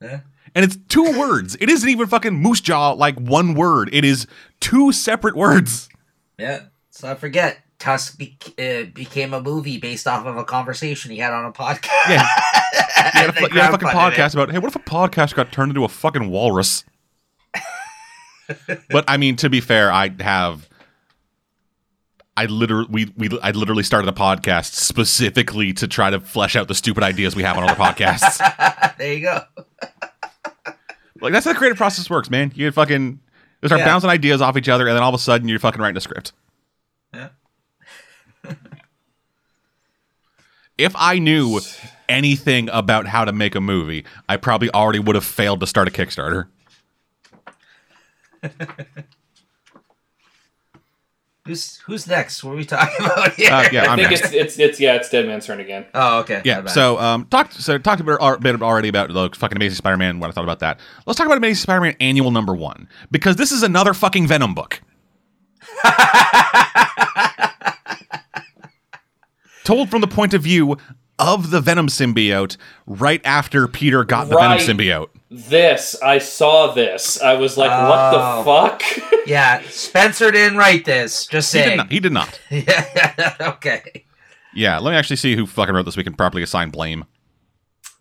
Yeah. 0.02 0.20
And 0.56 0.64
it's 0.64 0.76
two 0.88 1.18
words. 1.18 1.56
It 1.60 1.70
isn't 1.70 1.88
even 1.88 2.08
fucking 2.08 2.34
moose 2.34 2.60
jaw 2.60 2.90
like 2.90 3.16
one 3.18 3.54
word. 3.54 3.88
It 3.92 4.04
is 4.04 4.26
two 4.60 4.90
separate 4.92 5.36
words. 5.36 5.88
Yeah. 6.36 6.64
So 6.90 7.08
I 7.10 7.14
forget. 7.14 7.58
Tusk 7.78 8.18
be- 8.18 8.36
uh, 8.58 8.90
became 8.92 9.32
a 9.34 9.40
movie 9.40 9.78
based 9.78 10.06
off 10.08 10.26
of 10.26 10.36
a 10.36 10.44
conversation 10.44 11.10
he 11.12 11.18
had 11.18 11.32
on 11.32 11.44
a 11.44 11.52
podcast. 11.52 12.08
Yeah. 12.08 12.26
Had 12.72 13.24
a, 13.24 13.28
And 13.28 13.34
fu- 13.34 13.48
they 13.48 13.54
you 13.54 13.60
had 13.60 13.68
a 13.70 13.78
fucking 13.78 13.88
podcast 13.88 14.34
about, 14.34 14.50
hey, 14.50 14.58
what 14.58 14.68
if 14.68 14.76
a 14.76 14.78
podcast 14.80 15.34
got 15.34 15.52
turned 15.52 15.70
into 15.70 15.84
a 15.84 15.88
fucking 15.88 16.28
walrus? 16.28 16.84
But 18.90 19.04
I 19.08 19.16
mean, 19.16 19.36
to 19.36 19.50
be 19.50 19.60
fair, 19.60 19.90
I 19.92 20.10
have. 20.20 20.68
I 22.34 22.46
literally, 22.46 22.88
we, 22.90 23.12
we, 23.16 23.38
I 23.42 23.50
literally 23.50 23.82
started 23.82 24.08
a 24.08 24.12
podcast 24.12 24.72
specifically 24.72 25.74
to 25.74 25.86
try 25.86 26.08
to 26.08 26.18
flesh 26.18 26.56
out 26.56 26.66
the 26.66 26.74
stupid 26.74 27.02
ideas 27.02 27.36
we 27.36 27.42
have 27.42 27.58
on 27.58 27.64
other 27.64 27.74
podcasts. 27.74 28.38
there 28.98 29.12
you 29.12 29.20
go. 29.20 29.42
like 31.20 31.32
that's 31.34 31.44
how 31.44 31.52
the 31.52 31.58
creative 31.58 31.76
process 31.76 32.08
works, 32.08 32.30
man. 32.30 32.50
You 32.54 32.70
fucking 32.72 33.20
you 33.60 33.68
start 33.68 33.80
Yeah. 33.80 33.84
bouncing 33.86 34.08
ideas 34.08 34.40
off 34.40 34.56
each 34.56 34.70
other, 34.70 34.88
and 34.88 34.96
then 34.96 35.02
all 35.02 35.10
of 35.10 35.14
a 35.14 35.22
sudden 35.22 35.46
you're 35.46 35.58
fucking 35.58 35.80
writing 35.80 35.96
a 35.98 36.00
script. 36.00 36.32
Yeah. 37.12 37.28
if 40.78 40.94
I 40.96 41.18
knew 41.18 41.60
anything 42.08 42.68
about 42.72 43.06
how 43.06 43.24
to 43.26 43.32
make 43.32 43.54
a 43.54 43.60
movie, 43.60 44.04
I 44.28 44.36
probably 44.38 44.70
already 44.70 44.98
would 44.98 45.16
have 45.16 45.24
failed 45.24 45.60
to 45.60 45.66
start 45.66 45.86
a 45.86 45.90
Kickstarter. 45.90 46.46
Who's 51.44 51.78
who's 51.78 52.06
next? 52.06 52.44
What 52.44 52.52
are 52.52 52.56
we 52.56 52.64
talking 52.64 52.94
about 53.04 53.32
here? 53.32 53.50
Uh, 53.50 53.68
yeah, 53.72 53.82
I 53.82 53.86
I'm 53.88 53.98
think 53.98 54.10
next. 54.10 54.26
it's 54.26 54.32
it's 54.32 54.58
it's 54.60 54.78
yeah, 54.80 54.94
it's 54.94 55.08
Dead 55.08 55.26
Man's 55.26 55.44
turn 55.44 55.58
again. 55.58 55.86
Oh, 55.92 56.20
okay. 56.20 56.40
Yeah. 56.44 56.66
So, 56.66 57.00
um, 57.00 57.26
talked 57.26 57.54
so 57.54 57.78
talked 57.78 58.00
a 58.00 58.04
bit, 58.04 58.16
a 58.20 58.38
bit 58.38 58.62
already 58.62 58.88
about 58.88 59.12
the 59.12 59.28
fucking 59.36 59.56
Amazing 59.56 59.74
Spider-Man. 59.74 60.20
What 60.20 60.30
I 60.30 60.32
thought 60.32 60.44
about 60.44 60.60
that. 60.60 60.78
Let's 61.04 61.16
talk 61.16 61.26
about 61.26 61.38
Amazing 61.38 61.62
Spider-Man 61.62 61.96
Annual 61.98 62.30
Number 62.30 62.54
One 62.54 62.88
because 63.10 63.34
this 63.34 63.50
is 63.50 63.64
another 63.64 63.92
fucking 63.92 64.28
Venom 64.28 64.54
book. 64.54 64.80
Told 69.64 69.90
from 69.90 70.00
the 70.00 70.06
point 70.08 70.34
of 70.34 70.42
view 70.42 70.76
of 71.22 71.50
the 71.50 71.60
Venom 71.60 71.88
symbiote 71.88 72.56
right 72.86 73.20
after 73.24 73.66
Peter 73.68 74.04
got 74.04 74.28
the 74.28 74.36
Right. 74.36 74.60
Venom 74.60 74.78
symbiote. 74.78 75.08
This 75.30 75.96
I 76.02 76.18
saw 76.18 76.72
this. 76.72 77.20
I 77.22 77.34
was 77.34 77.56
like, 77.56 77.70
what 77.70 78.14
Oh. 78.14 78.38
the 78.38 78.44
fuck? 78.44 78.82
yeah, 79.26 79.62
Spencer 79.70 80.30
didn't 80.30 80.58
write 80.58 80.84
this. 80.84 81.26
Just 81.26 81.52
He 81.52 81.58
did 81.60 81.64
saying. 81.64 81.76
not. 81.78 81.90
He 81.92 82.00
did 82.00 82.12
not. 82.12 82.40
yeah. 82.50 83.34
okay. 83.40 84.04
Yeah. 84.54 84.78
Let 84.78 84.90
me 84.90 84.96
actually 84.96 85.16
see 85.16 85.34
who 85.36 85.46
fucking 85.46 85.74
wrote 85.74 85.84
this. 85.86 85.96
We 85.96 86.04
can 86.04 86.14
properly 86.14 86.42
assign 86.42 86.68
blame. 86.70 87.04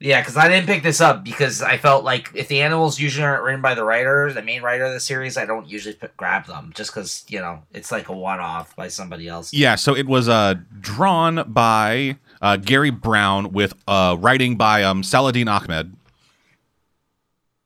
Yeah, 0.04 0.20
because 0.20 0.36
I 0.36 0.50
didn't 0.50 0.66
pick 0.66 0.82
this 0.82 1.00
up 1.00 1.24
because 1.24 1.62
I 1.62 1.78
felt 1.78 2.04
like 2.04 2.32
if 2.34 2.48
the 2.48 2.62
annuals 2.64 3.00
usually 3.00 3.24
aren't 3.24 3.44
written 3.44 3.62
by 3.62 3.76
the 3.76 3.84
writer, 3.84 4.34
the 4.34 4.42
main 4.42 4.64
writer 4.64 4.86
of 4.86 4.94
the 4.94 5.00
series, 5.00 5.38
I 5.38 5.46
don't 5.46 5.70
usually 5.70 5.94
pick, 5.94 6.18
grab 6.18 6.48
them 6.48 6.72
just 6.74 6.90
because 6.92 7.24
you 7.28 7.38
know 7.38 7.62
it's 7.72 7.92
like 7.92 8.10
a 8.10 8.14
one-off 8.14 8.76
by 8.76 8.88
somebody 8.88 9.28
else. 9.28 9.54
Yeah, 9.54 9.76
so 9.76 9.96
it 9.96 10.08
was 10.08 10.28
uh, 10.28 10.56
drawn 10.80 11.44
by 11.54 12.18
uh, 12.42 12.58
Garry 12.58 12.90
Brown 12.90 13.52
with 13.52 13.74
uh, 13.88 14.18
writing 14.20 14.56
by 14.56 14.84
um, 14.84 15.04
Saladin 15.04 15.48
Ahmed. 15.48 15.96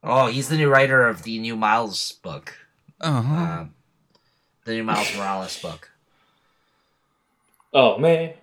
Oh, 0.03 0.27
he's 0.27 0.49
the 0.49 0.57
new 0.57 0.69
writer 0.69 1.07
of 1.07 1.23
the 1.23 1.39
new 1.39 1.55
Miles 1.55 2.11
book, 2.23 2.53
Uh-huh. 3.01 3.33
um, 3.61 3.73
the 4.65 4.73
new 4.73 4.83
Miles 4.83 5.15
Morales 5.17 5.59
book. 5.61 5.89
oh 7.73 7.97
man. 7.97 8.33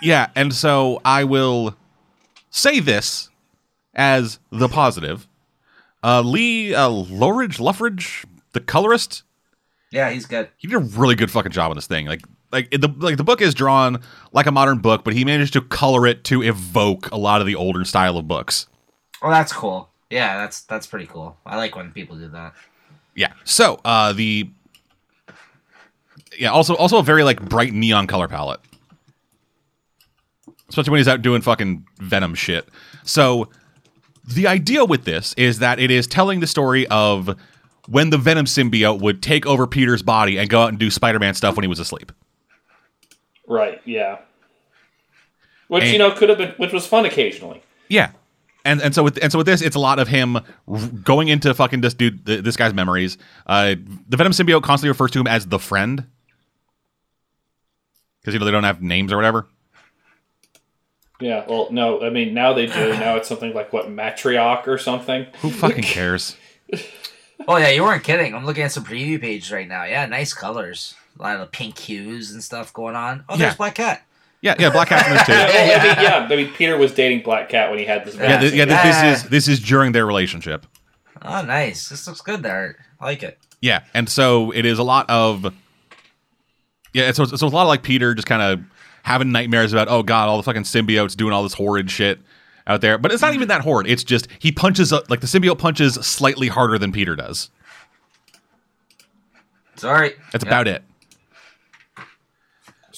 Yeah, 0.00 0.28
and 0.36 0.54
so 0.54 1.00
I 1.04 1.24
will 1.24 1.74
say 2.50 2.78
this 2.78 3.30
as 3.94 4.38
the 4.50 4.68
positive. 4.68 5.26
Uh, 6.04 6.20
Lee 6.22 6.72
uh, 6.72 6.88
Loridge, 6.88 7.58
Loughridge, 7.58 8.24
the 8.52 8.60
colorist, 8.60 9.24
Yeah, 9.90 10.10
he's 10.10 10.26
good. 10.26 10.48
he 10.56 10.68
did 10.68 10.76
a 10.76 10.78
really 10.78 11.16
good 11.16 11.32
fucking 11.32 11.50
job 11.50 11.70
on 11.70 11.76
this 11.76 11.88
thing. 11.88 12.06
Like, 12.06 12.22
like 12.52 12.70
the 12.70 12.92
like 12.98 13.16
the 13.16 13.24
book 13.24 13.40
is 13.40 13.54
drawn 13.54 14.00
like 14.32 14.46
a 14.46 14.52
modern 14.52 14.78
book, 14.78 15.04
but 15.04 15.14
he 15.14 15.24
managed 15.24 15.52
to 15.54 15.60
color 15.60 16.06
it 16.06 16.24
to 16.24 16.42
evoke 16.42 17.10
a 17.10 17.18
lot 17.18 17.40
of 17.40 17.46
the 17.46 17.54
older 17.54 17.84
style 17.84 18.16
of 18.16 18.26
books. 18.26 18.66
Oh, 19.22 19.30
that's 19.30 19.52
cool. 19.52 19.90
Yeah, 20.10 20.38
that's 20.38 20.62
that's 20.62 20.86
pretty 20.86 21.06
cool. 21.06 21.36
I 21.44 21.56
like 21.56 21.76
when 21.76 21.92
people 21.92 22.16
do 22.16 22.28
that. 22.28 22.54
Yeah. 23.14 23.32
So 23.44 23.80
uh, 23.84 24.12
the 24.12 24.48
yeah 26.38 26.48
also 26.48 26.74
also 26.76 26.98
a 26.98 27.02
very 27.02 27.24
like 27.24 27.40
bright 27.48 27.72
neon 27.72 28.06
color 28.06 28.28
palette, 28.28 28.60
especially 30.68 30.92
when 30.92 30.98
he's 30.98 31.08
out 31.08 31.20
doing 31.20 31.42
fucking 31.42 31.86
Venom 31.98 32.34
shit. 32.34 32.68
So 33.04 33.50
the 34.26 34.46
idea 34.46 34.84
with 34.84 35.04
this 35.04 35.34
is 35.34 35.58
that 35.58 35.78
it 35.78 35.90
is 35.90 36.06
telling 36.06 36.40
the 36.40 36.46
story 36.46 36.86
of 36.88 37.36
when 37.88 38.10
the 38.10 38.18
Venom 38.18 38.44
symbiote 38.44 39.00
would 39.00 39.22
take 39.22 39.46
over 39.46 39.66
Peter's 39.66 40.02
body 40.02 40.38
and 40.38 40.48
go 40.50 40.62
out 40.62 40.68
and 40.68 40.78
do 40.78 40.90
Spider-Man 40.90 41.32
stuff 41.32 41.56
when 41.56 41.64
he 41.64 41.68
was 41.68 41.80
asleep. 41.80 42.12
Right, 43.48 43.80
yeah. 43.84 44.18
Which 45.68 45.84
And- 45.84 45.92
you 45.92 45.98
know 45.98 46.12
could 46.12 46.28
have 46.28 46.38
been 46.38 46.50
which 46.58 46.72
was 46.72 46.86
fun 46.86 47.04
occasionally. 47.04 47.62
Yeah. 47.88 48.10
And, 48.64 48.82
and 48.82 48.94
so 48.94 49.02
with 49.02 49.18
and 49.22 49.32
so 49.32 49.38
with 49.38 49.46
this, 49.46 49.62
it's 49.62 49.76
a 49.76 49.78
lot 49.80 49.98
of 49.98 50.08
him 50.08 50.38
going 51.02 51.28
into 51.28 51.54
fucking 51.54 51.80
this 51.80 51.94
dude, 51.94 52.24
this 52.26 52.56
guy's 52.56 52.74
memories. 52.74 53.16
Uh, 53.46 53.76
the 54.08 54.16
Venom 54.18 54.32
symbiote 54.32 54.62
constantly 54.62 54.90
refers 54.90 55.10
to 55.12 55.20
him 55.20 55.26
as 55.26 55.46
the 55.46 55.58
friend 55.58 56.04
because 58.20 58.34
you 58.34 58.40
know 58.40 58.44
they 58.44 58.50
don't 58.52 58.64
have 58.64 58.82
names 58.82 59.10
or 59.12 59.16
whatever. 59.16 59.46
Yeah, 61.20 61.44
well 61.48 61.68
no, 61.70 62.02
I 62.02 62.10
mean 62.10 62.34
now 62.34 62.52
they 62.52 62.66
do. 62.66 62.92
Now 62.92 63.16
it's 63.16 63.28
something 63.28 63.54
like 63.54 63.72
what, 63.72 63.86
matriarch 63.86 64.66
or 64.66 64.76
something? 64.76 65.26
Who 65.40 65.50
fucking 65.50 65.84
cares? 65.84 66.36
Oh 67.46 67.56
yeah, 67.56 67.68
you 67.68 67.84
weren't 67.84 68.02
kidding. 68.02 68.34
I'm 68.34 68.44
looking 68.44 68.64
at 68.64 68.72
some 68.72 68.84
preview 68.84 69.18
pages 69.20 69.52
right 69.52 69.66
now. 69.68 69.84
Yeah, 69.84 70.04
nice 70.06 70.34
colors. 70.34 70.96
A 71.18 71.22
lot 71.22 71.36
of 71.40 71.50
pink 71.52 71.78
hues 71.78 72.30
and 72.32 72.42
stuff 72.42 72.72
going 72.72 72.96
on. 72.96 73.24
Oh, 73.28 73.34
Yeah. 73.34 73.46
there's 73.46 73.56
Black 73.56 73.74
Cat. 73.74 74.02
Yeah, 74.40 74.54
yeah, 74.58 74.70
Black 74.70 74.88
Cat's 74.88 75.08
in 75.08 75.14
this 75.14 75.26
too. 75.26 75.32
Yeah, 75.32 75.48
yeah, 75.48 75.78
I 75.82 75.82
mean, 75.96 76.04
yeah, 76.04 76.28
I 76.30 76.36
mean, 76.36 76.52
Peter 76.54 76.76
was 76.76 76.92
dating 76.94 77.22
Black 77.22 77.48
Cat 77.48 77.70
when 77.70 77.78
he 77.80 77.84
had 77.84 78.04
this. 78.04 78.14
Yeah. 78.14 78.38
th- 78.38 78.52
yeah, 78.52 78.64
Yeah. 78.66 79.04
this 79.10 79.22
is 79.24 79.28
this 79.30 79.48
is 79.48 79.58
during 79.60 79.92
their 79.92 80.06
relationship. 80.06 80.64
Oh, 81.22 81.42
nice. 81.42 81.88
This 81.88 82.06
looks 82.06 82.20
good 82.20 82.42
there. 82.44 82.76
I 83.00 83.06
like 83.06 83.22
it. 83.24 83.38
Yeah, 83.60 83.82
and 83.94 84.08
so 84.08 84.52
it 84.52 84.64
is 84.64 84.78
a 84.78 84.84
lot 84.84 85.10
of 85.10 85.52
yeah. 86.92 87.10
So 87.10 87.24
so 87.24 87.46
a 87.46 87.48
lot 87.48 87.62
of 87.62 87.68
like 87.68 87.82
Peter 87.82 88.14
just 88.14 88.28
kind 88.28 88.40
of 88.42 88.60
having 89.02 89.32
nightmares 89.32 89.72
about 89.72 89.88
oh 89.88 90.04
god, 90.04 90.28
all 90.28 90.36
the 90.36 90.44
fucking 90.44 90.62
symbiotes 90.62 91.16
doing 91.16 91.32
all 91.32 91.42
this 91.42 91.54
horrid 91.54 91.90
shit 91.90 92.20
out 92.68 92.80
there. 92.80 92.96
But 92.98 93.10
it's 93.10 93.22
not 93.22 93.34
even 93.34 93.48
that 93.48 93.62
horrid. 93.62 93.88
It's 93.88 94.04
just 94.04 94.28
he 94.38 94.52
punches 94.52 94.92
uh, 94.92 95.00
like 95.08 95.18
the 95.20 95.26
symbiote 95.26 95.58
punches 95.58 95.94
slightly 95.94 96.46
harder 96.46 96.78
than 96.78 96.92
Peter 96.92 97.16
does. 97.16 97.50
Sorry. 99.76 100.12
That's 100.32 100.44
about 100.44 100.68
it. 100.68 100.84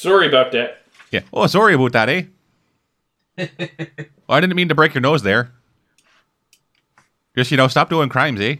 Sorry 0.00 0.26
about 0.26 0.50
that. 0.52 0.78
Yeah. 1.10 1.20
Oh, 1.30 1.46
sorry 1.46 1.74
about 1.74 1.92
that, 1.92 2.08
eh? 2.08 2.22
well, 3.36 3.48
I 4.30 4.40
didn't 4.40 4.56
mean 4.56 4.70
to 4.70 4.74
break 4.74 4.94
your 4.94 5.02
nose 5.02 5.22
there. 5.22 5.52
Just 7.36 7.50
you 7.50 7.58
know, 7.58 7.68
stop 7.68 7.90
doing 7.90 8.08
crimes, 8.08 8.40
eh? 8.40 8.56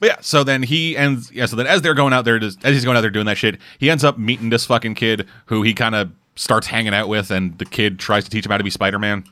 But 0.00 0.08
yeah, 0.08 0.16
so 0.20 0.42
then 0.42 0.64
he 0.64 0.96
ends. 0.96 1.30
Yeah, 1.30 1.46
so 1.46 1.54
then 1.54 1.68
as 1.68 1.82
they're 1.82 1.94
going 1.94 2.12
out 2.12 2.24
there, 2.24 2.40
just, 2.40 2.64
as 2.64 2.74
he's 2.74 2.84
going 2.84 2.96
out 2.96 3.02
there 3.02 3.10
doing 3.10 3.26
that 3.26 3.38
shit, 3.38 3.60
he 3.78 3.88
ends 3.88 4.02
up 4.02 4.18
meeting 4.18 4.50
this 4.50 4.66
fucking 4.66 4.96
kid 4.96 5.28
who 5.46 5.62
he 5.62 5.72
kind 5.72 5.94
of 5.94 6.10
starts 6.34 6.66
hanging 6.66 6.94
out 6.94 7.08
with, 7.08 7.30
and 7.30 7.56
the 7.58 7.64
kid 7.64 8.00
tries 8.00 8.24
to 8.24 8.30
teach 8.30 8.44
him 8.44 8.50
how 8.50 8.58
to 8.58 8.64
be 8.64 8.70
Spider 8.70 8.98
Man. 8.98 9.22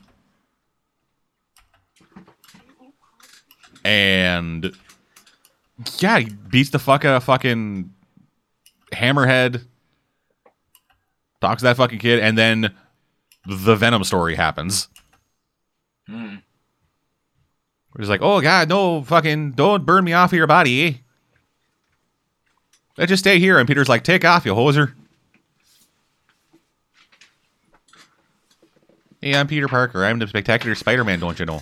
And 3.83 4.73
yeah, 5.99 6.19
he 6.19 6.29
beats 6.29 6.69
the 6.69 6.79
fuck 6.79 7.03
out 7.03 7.17
of 7.17 7.23
fucking 7.25 7.91
Hammerhead. 8.91 9.65
Talks 11.39 11.61
to 11.61 11.65
that 11.65 11.77
fucking 11.77 11.99
kid, 11.99 12.19
and 12.19 12.37
then 12.37 12.73
the 13.45 13.75
Venom 13.75 14.03
story 14.03 14.35
happens. 14.35 14.87
Hmm. 16.07 16.35
He's 17.97 18.09
like, 18.09 18.21
oh 18.21 18.41
god, 18.41 18.69
no 18.69 19.03
fucking 19.03 19.51
don't 19.51 19.85
burn 19.85 20.03
me 20.03 20.13
off 20.13 20.31
of 20.31 20.37
your 20.37 20.47
body? 20.47 21.03
Let's 22.97 23.09
just 23.09 23.23
stay 23.23 23.39
here. 23.39 23.57
And 23.57 23.67
Peter's 23.67 23.89
like, 23.89 24.03
take 24.03 24.23
off, 24.23 24.45
you 24.45 24.53
hoser. 24.53 24.93
Hey, 29.21 29.35
I'm 29.35 29.47
Peter 29.47 29.67
Parker. 29.67 30.05
I'm 30.05 30.19
the 30.19 30.27
spectacular 30.27 30.75
Spider-Man, 30.75 31.19
don't 31.19 31.37
you 31.37 31.45
know? 31.45 31.61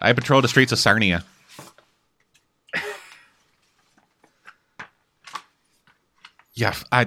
I 0.00 0.12
patrol 0.12 0.40
the 0.42 0.48
streets 0.48 0.72
of 0.72 0.78
Sarnia. 0.78 1.24
Yeah, 6.54 6.74
I 6.92 7.06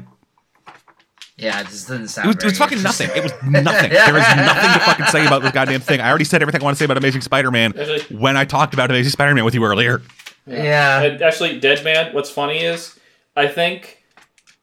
Yeah, 1.38 1.62
it 1.62 1.68
just 1.68 1.88
doesn't 1.88 2.04
it 2.06 2.10
sound. 2.10 2.28
was, 2.28 2.36
it 2.38 2.44
was 2.46 2.58
very 2.58 2.70
fucking 2.70 2.82
nothing. 2.84 3.10
It 3.16 3.24
was 3.24 3.34
nothing. 3.44 3.90
there 3.92 4.18
is 4.18 4.36
nothing 4.36 4.74
to 4.74 4.80
fucking 4.80 5.06
say 5.08 5.26
about 5.26 5.42
this 5.42 5.52
goddamn 5.52 5.82
thing. 5.82 6.00
I 6.02 6.10
already 6.10 6.26
said 6.26 6.42
everything 6.42 6.62
I 6.62 6.64
want 6.64 6.76
to 6.76 6.80
say 6.80 6.86
about 6.86 6.98
Amazing 6.98 7.22
Spider-Man 7.22 7.74
Actually- 7.78 8.18
when 8.18 8.38
I 8.38 8.46
talked 8.46 8.74
about 8.74 8.90
Amazing 8.90 9.12
Spider-Man 9.12 9.44
with 9.46 9.54
you 9.54 9.64
earlier. 9.66 10.02
Yeah. 10.46 11.02
And 11.04 11.22
actually, 11.22 11.60
Dead 11.60 11.84
Man. 11.84 12.14
What's 12.14 12.30
funny 12.30 12.60
is, 12.60 13.00
I 13.36 13.48
think 13.48 14.04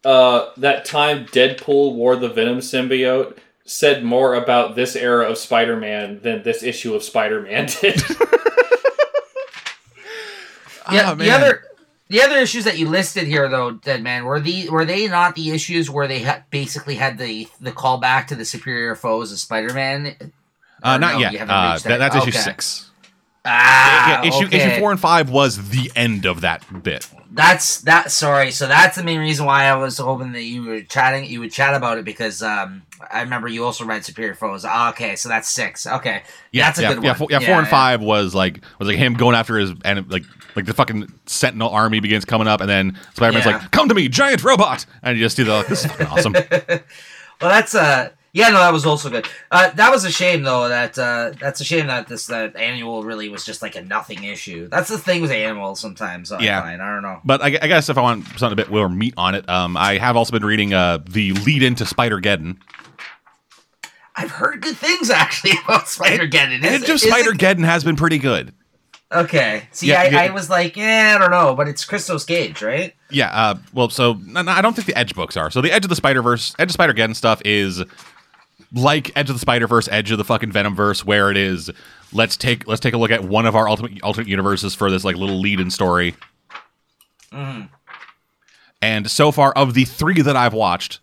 uh, 0.05 0.51
that 0.59 0.85
time 0.85 1.25
Deadpool 1.27 1.95
wore 1.95 2.17
the 2.17 2.29
Venom 2.29 2.59
symbiote 2.59 3.39
said 3.71 4.03
more 4.03 4.35
about 4.35 4.75
this 4.75 4.97
era 4.97 5.31
of 5.31 5.39
Spider-Man 5.39 6.21
than 6.23 6.43
this 6.43 6.63
issue 6.63 6.95
of 6.95 7.03
Spider-Man 7.05 7.67
did. 7.81 8.03
Yeah, 10.91 11.13
Oh, 11.13 11.15
the 11.15 11.31
other 11.31 11.63
the 12.09 12.21
other 12.23 12.39
issues 12.39 12.65
that 12.65 12.77
you 12.79 12.89
listed 12.89 13.29
here, 13.29 13.49
though, 13.49 13.71
Dead 13.71 14.03
Man, 14.03 14.25
were 14.25 14.41
the 14.41 14.69
were 14.71 14.85
they 14.85 15.07
not 15.07 15.37
the 15.37 15.51
issues 15.51 15.89
where 15.89 16.09
they 16.09 16.23
ha- 16.25 16.43
basically 16.51 16.97
had 16.97 17.17
the 17.19 17.47
the 17.61 17.71
callback 17.71 18.27
to 18.29 18.35
the 18.35 18.45
superior 18.45 18.97
foes 18.97 19.31
of 19.31 19.39
Spider 19.39 19.73
Man? 19.73 20.17
Uh, 20.83 20.99
not 20.99 21.15
no, 21.15 21.19
yet. 21.21 21.35
Uh, 21.43 21.47
that, 21.79 21.83
that. 21.85 21.99
that's 21.99 22.17
issue 22.17 22.31
Okay. 22.31 22.39
six. 22.39 22.90
Ah, 23.45 24.23
yeah, 24.23 24.29
issue 24.29 24.47
okay. 24.47 24.73
issue 24.73 24.81
four 24.81 24.91
and 24.91 25.01
five 25.01 25.31
was 25.31 25.71
the 25.71 25.91
end 25.97 26.27
of 26.27 26.43
that 26.43 26.83
bit. 26.83 27.09
That's 27.33 27.81
that. 27.83 28.11
Sorry, 28.11 28.51
so 28.51 28.67
that's 28.67 28.97
the 28.97 29.03
main 29.05 29.19
reason 29.21 29.47
why 29.47 29.65
I 29.65 29.77
was 29.77 29.99
hoping 29.99 30.33
that 30.33 30.43
you 30.43 30.63
were 30.65 30.83
chatting. 30.83 31.25
You 31.25 31.41
would 31.41 31.53
chat 31.53 31.75
about 31.75 31.97
it 31.97 32.05
because 32.05 32.43
um, 32.43 32.83
I 33.11 33.23
remember 33.23 33.49
you 33.49 33.65
also 33.65 33.85
read 33.85 34.05
Superior 34.05 34.35
Foes. 34.35 34.65
Ah, 34.67 34.91
okay, 34.91 35.17
so 35.17 35.29
that's 35.29 35.49
six. 35.49 35.87
Okay, 35.87 36.23
Yeah, 36.53 36.67
that's 36.67 36.81
a 36.81 36.83
yeah, 36.83 36.95
good 36.95 37.03
yeah, 37.05 37.11
one. 37.11 37.19
four, 37.19 37.29
yeah, 37.31 37.39
four 37.39 37.55
and 37.55 37.69
five 37.69 38.03
was 38.03 38.35
like 38.35 38.61
was 38.79 38.89
like 38.89 38.99
him 38.99 39.15
going 39.15 39.37
after 39.37 39.57
his 39.59 39.73
and 39.85 40.11
like 40.11 40.25
like 40.57 40.67
the 40.67 40.75
fucking 40.75 41.11
Sentinel 41.27 41.71
army 41.71 42.01
begins 42.01 42.25
coming 42.25 42.49
up, 42.49 42.61
and 42.61 42.69
then 42.69 42.99
Spider-Man's 43.15 43.47
Yeah. 43.47 43.59
like, 43.59 43.71
"Come 43.71 43.89
to 43.89 43.95
me, 43.95 44.09
giant 44.09 44.43
robot!" 44.45 44.85
And 45.03 45.17
you 45.17 45.25
just 45.25 45.37
do 45.37 45.45
the 45.45 45.53
like, 45.59 45.67
this 45.69 45.85
is 45.85 45.91
fucking 45.93 46.07
awesome. 46.09 46.35
Well, 47.41 47.49
that's 47.51 47.75
uh, 47.75 48.11
yeah, 48.33 48.49
no, 48.49 48.59
that 48.59 48.73
was 48.73 48.87
also 48.87 49.11
good. 49.11 49.27
Uh, 49.51 49.71
that 49.71 49.91
was 49.91 50.05
a 50.05 50.11
shame 50.11 50.43
though. 50.43 50.69
That 50.69 50.99
uh, 50.99 51.33
that's 51.41 51.61
a 51.61 51.65
shame 51.65 51.87
that 51.89 52.07
this 52.09 52.27
that 52.27 52.57
annual 52.57 53.03
really 53.03 53.29
was 53.29 53.45
just 53.45 53.63
like 53.63 53.75
a 53.77 53.83
nothing 53.83 54.23
issue. 54.25 54.69
That's 54.69 54.89
the 54.89 54.99
thing 54.99 55.21
with 55.23 55.31
annuals 55.31 55.81
sometimes. 55.81 56.31
I 56.33 56.41
Yeah. 56.41 56.63
find. 56.63 56.81
I 56.83 56.93
don't 56.95 57.03
know. 57.03 57.21
But 57.25 57.43
I, 57.43 57.47
I 57.47 57.67
guess 57.67 57.89
if 57.89 57.99
I 57.99 58.03
want 58.03 58.25
something 58.39 58.53
a 58.53 58.57
bit 58.57 58.71
more 58.71 58.89
meat 58.89 59.15
on 59.17 59.35
it, 59.35 59.49
um, 59.49 59.77
I 59.77 59.99
have 59.99 60.17
also 60.17 60.33
been 60.33 60.45
reading 60.45 60.73
uh 60.75 60.99
the 61.09 61.33
lead 61.33 61.63
into 61.63 61.85
Spider 61.87 62.21
Geddon. 62.21 62.57
I've 64.17 64.31
heard 64.31 64.61
good 64.61 64.77
things 64.77 65.11
actually 65.11 65.53
about 65.65 65.89
Spider 65.89 66.27
Geddon. 66.29 66.63
Edge 66.65 66.89
of 66.89 67.01
Spider 67.01 67.33
Geddon 67.33 67.65
has 67.65 67.85
been 67.85 67.97
pretty 67.97 68.19
good. 68.19 68.53
Okay. 69.13 69.65
See, 69.73 69.89
Yeah, 69.89 70.03
I, 70.03 70.05
yeah. 70.09 70.21
I 70.21 70.31
was 70.31 70.49
like, 70.49 70.77
eh, 70.79 71.15
I 71.15 71.19
don't 71.19 71.31
know, 71.33 71.55
but 71.57 71.67
it's 71.67 71.85
Christos 71.85 72.25
Gage, 72.25 72.63
right? 72.63 72.95
Yeah, 73.11 73.29
uh, 73.31 73.57
well, 73.73 73.89
so 73.91 74.13
no, 74.25 74.43
no, 74.43 74.53
I 74.53 74.63
don't 74.63 74.75
think 74.77 74.87
the 74.87 74.97
Edge 74.97 75.15
books 75.17 75.37
are. 75.37 75.51
So 75.51 75.61
the 75.61 75.73
Edge 75.73 75.85
of 75.85 75.89
the 75.89 75.97
Spider 75.97 76.23
Verse, 76.23 76.55
Edge 76.61 76.69
of 76.69 76.73
Spider 76.75 76.95
Geddon 76.95 77.17
stuff 77.17 77.43
is 77.45 77.83
like 78.73 79.17
Edge 79.17 79.31
of 79.31 79.37
the 79.37 79.41
Spider 79.41 79.67
Verse, 79.67 79.89
Edge 79.91 80.11
of 80.11 80.19
the 80.19 80.25
fucking 80.25 80.53
Venom 80.53 80.75
Verse, 80.75 81.05
where 81.05 81.31
it 81.31 81.37
is. 81.37 81.71
Let's 82.13 82.37
take 82.37 82.67
let's 82.67 82.81
take 82.81 82.95
a 82.95 82.99
look 82.99 83.13
at 83.13 83.23
one 83.25 83.47
of 83.47 83.55
our 83.55 83.69
ultimate 83.69 84.03
alternate 84.03 84.29
universes 84.29 84.75
for 84.75 84.91
this 84.91 85.05
like 85.05 85.17
little 85.17 85.39
lead-in 85.39 85.71
story. 85.71 86.17
And 88.83 89.11
so 89.11 89.31
far, 89.31 89.53
of 89.53 89.75
the 89.75 89.85
three 89.85 90.23
that 90.23 90.37
I've 90.37 90.55
watched, 90.55 91.01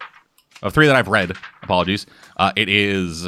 of 0.61 0.73
three 0.73 0.87
that 0.87 0.95
I've 0.95 1.07
read, 1.07 1.31
apologies, 1.61 2.05
uh, 2.37 2.51
it 2.55 2.67
is 2.69 3.27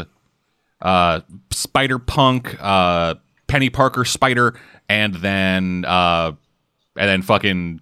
uh, 0.82 1.22
Spider 1.52 2.00
Punk, 2.00 2.58
uh, 2.60 3.16
Peni 3.48 3.72
Parker, 3.72 4.06
Spider, 4.06 4.60
and 4.90 5.16
then 5.16 5.86
uh, 5.88 6.34
and 6.98 7.10
then 7.10 7.22
fucking 7.22 7.82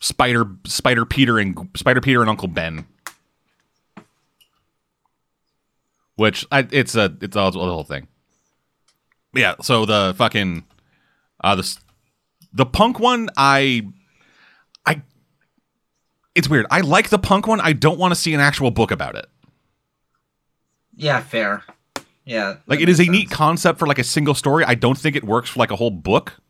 Spider 0.00 0.46
Spider 0.64 1.04
Peter 1.04 1.38
and 1.38 1.68
Spider 1.74 2.00
Peter 2.00 2.20
and 2.20 2.30
Uncle 2.30 2.48
Ben. 2.48 2.86
Which 6.16 6.46
I, 6.50 6.66
it's 6.70 6.94
a 6.94 7.14
it's 7.20 7.36
all 7.36 7.50
the 7.50 7.58
whole 7.58 7.84
thing. 7.84 8.08
Yeah, 9.34 9.54
so 9.60 9.84
the 9.84 10.14
fucking 10.16 10.64
uh 11.44 11.54
the 11.54 11.76
the 12.52 12.66
punk 12.66 12.98
one 12.98 13.28
I 13.36 13.86
I 14.86 15.02
it's 16.34 16.48
weird. 16.48 16.66
I 16.70 16.80
like 16.80 17.10
the 17.10 17.18
punk 17.18 17.46
one. 17.46 17.60
I 17.60 17.74
don't 17.74 17.98
want 17.98 18.12
to 18.12 18.20
see 18.20 18.32
an 18.34 18.40
actual 18.40 18.70
book 18.70 18.90
about 18.90 19.14
it. 19.14 19.26
Yeah, 20.94 21.20
fair. 21.20 21.62
Yeah. 22.24 22.56
Like 22.66 22.80
it 22.80 22.88
is 22.88 22.98
a 22.98 23.04
neat 23.04 23.30
concept 23.30 23.78
for 23.78 23.86
like 23.86 23.98
a 23.98 24.04
single 24.04 24.34
story. 24.34 24.64
I 24.64 24.74
don't 24.74 24.98
think 24.98 25.16
it 25.16 25.24
works 25.24 25.50
for 25.50 25.58
like 25.60 25.70
a 25.70 25.76
whole 25.76 25.90
book. 25.90 26.40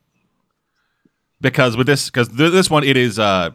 Because 1.41 1.77
with 1.77 1.87
this 1.89 2.09
cuz 2.09 2.29
th- 2.29 2.53
this 2.53 2.71
one 2.71 2.85
it 2.85 2.97
is 2.97 3.19
uh 3.19 3.51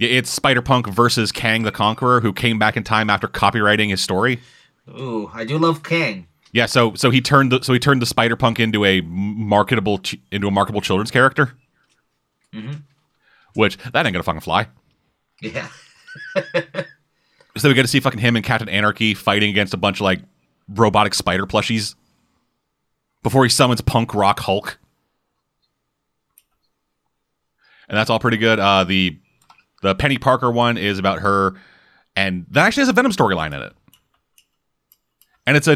it's 0.00 0.28
Spider-Punk 0.28 0.88
versus 0.88 1.30
Kang 1.30 1.62
the 1.62 1.70
Conqueror 1.70 2.20
who 2.20 2.32
came 2.32 2.58
back 2.58 2.76
in 2.76 2.82
time 2.82 3.08
after 3.08 3.28
copywriting 3.28 3.90
his 3.90 4.00
story. 4.00 4.40
Ooh, 4.88 5.30
I 5.32 5.44
do 5.44 5.58
love 5.58 5.82
King. 5.82 6.26
Yeah, 6.52 6.66
so 6.66 6.94
so 6.94 7.10
he 7.10 7.20
turned 7.20 7.52
the, 7.52 7.62
so 7.62 7.72
he 7.72 7.78
turned 7.78 8.00
the 8.02 8.06
Spider 8.06 8.36
Punk 8.36 8.60
into 8.60 8.84
a 8.84 9.00
marketable 9.00 9.98
ch- 9.98 10.16
into 10.30 10.46
a 10.46 10.50
marketable 10.50 10.80
children's 10.80 11.10
character. 11.10 11.54
Mm-hmm. 12.52 12.74
Which 13.54 13.76
that 13.78 14.06
ain't 14.06 14.12
gonna 14.12 14.22
fucking 14.22 14.40
fly. 14.40 14.68
Yeah. 15.42 15.68
So 17.56 17.68
we 17.68 17.74
get 17.74 17.82
to 17.82 17.88
see 17.88 18.00
fucking 18.00 18.18
him 18.18 18.34
and 18.34 18.44
Captain 18.44 18.68
Anarchy 18.68 19.14
fighting 19.14 19.50
against 19.50 19.74
a 19.74 19.76
bunch 19.76 19.98
of 19.98 20.02
like 20.02 20.20
robotic 20.68 21.14
spider 21.14 21.46
plushies 21.46 21.94
before 23.22 23.44
he 23.44 23.48
summons 23.48 23.80
Punk 23.80 24.12
Rock 24.14 24.40
Hulk. 24.40 24.78
And 27.88 27.96
that's 27.96 28.10
all 28.10 28.18
pretty 28.18 28.38
good. 28.38 28.58
Uh, 28.58 28.84
the 28.84 29.18
the 29.82 29.94
Peni 29.94 30.20
Parker 30.20 30.50
one 30.50 30.76
is 30.76 30.98
about 30.98 31.20
her, 31.20 31.54
and 32.16 32.46
that 32.50 32.66
actually 32.66 32.80
has 32.80 32.88
a 32.88 32.92
Venom 32.92 33.12
storyline 33.12 33.54
in 33.54 33.62
it. 33.62 33.72
And 35.46 35.56
it's 35.56 35.68
a 35.68 35.72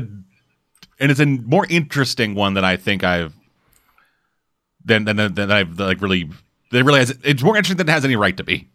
and 1.00 1.10
it's 1.10 1.20
a 1.20 1.26
more 1.26 1.66
interesting 1.68 2.34
one 2.34 2.54
than 2.54 2.64
I 2.64 2.76
think 2.76 3.04
I've 3.04 3.34
than 4.84 5.04
than, 5.04 5.34
than, 5.34 5.50
I've 5.50 5.78
like 5.78 6.00
really 6.00 6.28
they 6.70 6.82
realize 6.82 7.10
it's 7.22 7.42
more 7.42 7.56
interesting 7.56 7.76
than 7.76 7.88
it 7.88 7.92
has 7.92 8.04
any 8.04 8.16
right 8.16 8.36
to 8.36 8.44
be. 8.44 8.68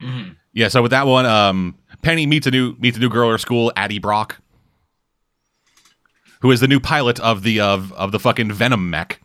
hmm 0.00 0.30
Yeah, 0.52 0.68
so 0.68 0.82
with 0.82 0.90
that 0.90 1.06
one, 1.06 1.26
um, 1.26 1.76
Peni 2.02 2.26
meets 2.28 2.46
a 2.46 2.50
new 2.50 2.76
meets 2.78 2.96
a 2.96 3.00
new 3.00 3.08
girl 3.08 3.28
at 3.28 3.32
her 3.32 3.38
school, 3.38 3.72
Addy 3.76 3.98
Brock. 3.98 4.38
who 6.40 6.50
is 6.50 6.60
the 6.60 6.68
new 6.68 6.80
pilot 6.80 7.18
of 7.20 7.42
the 7.42 7.60
of 7.60 7.92
of 7.94 8.12
the 8.12 8.18
fucking 8.20 8.52
Venom 8.52 8.90
mech, 8.90 9.20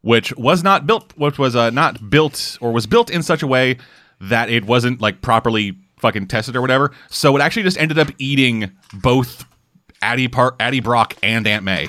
which 0.00 0.34
was 0.36 0.62
not 0.62 0.86
built, 0.86 1.12
which 1.16 1.38
was 1.38 1.54
uh, 1.56 1.70
not 1.70 2.08
built 2.10 2.56
or 2.60 2.72
was 2.72 2.86
built 2.86 3.10
in 3.10 3.22
such 3.22 3.42
a 3.42 3.46
way 3.46 3.78
that 4.20 4.48
it 4.48 4.64
wasn't 4.64 5.00
like 5.00 5.20
properly 5.20 5.76
fucking 6.02 6.26
tested 6.26 6.54
or 6.54 6.60
whatever. 6.60 6.92
So 7.08 7.34
it 7.36 7.40
actually 7.40 7.62
just 7.62 7.78
ended 7.78 7.98
up 7.98 8.08
eating 8.18 8.70
both 8.92 9.46
Addy 10.02 10.28
Par- 10.28 10.56
Addy 10.60 10.80
Brock 10.80 11.16
and 11.22 11.46
Aunt 11.46 11.64
May. 11.64 11.88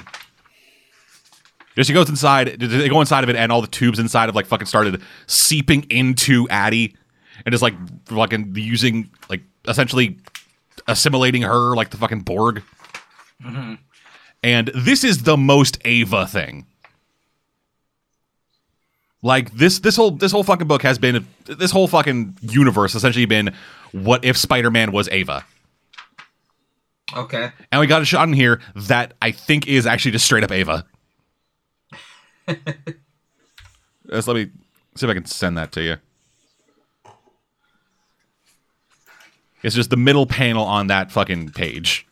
Just 1.75 1.87
she 1.87 1.93
goes 1.93 2.07
inside, 2.07 2.59
they 2.59 2.87
go 2.87 3.01
inside 3.01 3.23
of 3.23 3.29
it, 3.29 3.35
and 3.35 3.51
all 3.51 3.61
the 3.61 3.67
tubes 3.67 3.97
inside 3.97 4.29
of 4.29 4.35
like 4.35 4.45
fucking 4.45 4.67
started 4.67 5.01
seeping 5.25 5.85
into 5.89 6.47
Addy, 6.49 6.95
and 7.45 7.51
just 7.51 7.63
like 7.63 7.73
fucking 8.05 8.53
using 8.55 9.09
like 9.27 9.41
essentially 9.67 10.19
assimilating 10.87 11.41
her 11.41 11.75
like 11.75 11.89
the 11.89 11.97
fucking 11.97 12.21
Borg. 12.21 12.61
Mm-hmm. 13.43 13.73
And 14.43 14.71
this 14.75 15.03
is 15.03 15.23
the 15.23 15.35
most 15.35 15.79
Ava 15.83 16.27
thing. 16.27 16.67
Like 19.23 19.51
this, 19.53 19.79
this 19.79 19.95
whole 19.95 20.11
this 20.11 20.31
whole 20.31 20.43
fucking 20.43 20.67
book 20.67 20.83
has 20.83 20.99
been 20.99 21.25
this 21.45 21.71
whole 21.71 21.87
fucking 21.87 22.37
universe 22.41 22.93
essentially 22.93 23.25
been 23.25 23.55
what 23.93 24.25
if 24.25 24.35
Spider 24.37 24.69
Man 24.69 24.91
was 24.91 25.07
Ava. 25.09 25.45
Okay. 27.15 27.51
And 27.71 27.79
we 27.79 27.87
got 27.87 28.01
a 28.01 28.05
shot 28.05 28.27
in 28.27 28.33
here 28.33 28.59
that 28.75 29.13
I 29.21 29.31
think 29.31 29.67
is 29.67 29.85
actually 29.85 30.11
just 30.11 30.25
straight 30.25 30.43
up 30.43 30.51
Ava. 30.51 30.85
Let's 34.05 34.27
let 34.27 34.35
me 34.35 34.49
see 34.95 35.05
if 35.05 35.09
I 35.09 35.13
can 35.13 35.25
send 35.25 35.57
that 35.57 35.71
to 35.73 35.81
you. 35.81 35.97
It's 39.61 39.75
just 39.75 39.89
the 39.89 39.97
middle 39.97 40.25
panel 40.25 40.65
on 40.65 40.87
that 40.87 41.11
fucking 41.11 41.51
page. 41.51 42.05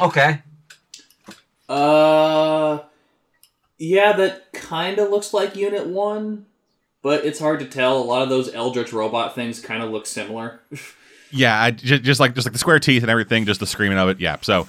Okay. 0.00 0.42
Uh, 1.68 2.78
yeah, 3.78 4.12
that 4.14 4.52
kind 4.52 4.98
of 4.98 5.10
looks 5.10 5.32
like 5.32 5.54
Unit 5.54 5.86
One, 5.86 6.46
but 7.02 7.24
it's 7.24 7.38
hard 7.38 7.60
to 7.60 7.66
tell. 7.66 7.98
A 7.98 8.04
lot 8.04 8.22
of 8.22 8.28
those 8.28 8.52
Eldritch 8.52 8.92
robot 8.92 9.34
things 9.34 9.60
kind 9.60 9.82
of 9.82 9.90
look 9.90 10.06
similar. 10.06 10.60
Yeah, 11.30 11.60
I, 11.60 11.70
just, 11.70 12.02
just 12.02 12.20
like 12.20 12.34
just 12.34 12.46
like 12.46 12.52
the 12.52 12.58
square 12.58 12.78
teeth 12.78 13.02
and 13.02 13.10
everything, 13.10 13.44
just 13.44 13.60
the 13.60 13.66
screaming 13.66 13.98
of 13.98 14.08
it. 14.08 14.20
Yeah. 14.20 14.36
So, 14.42 14.66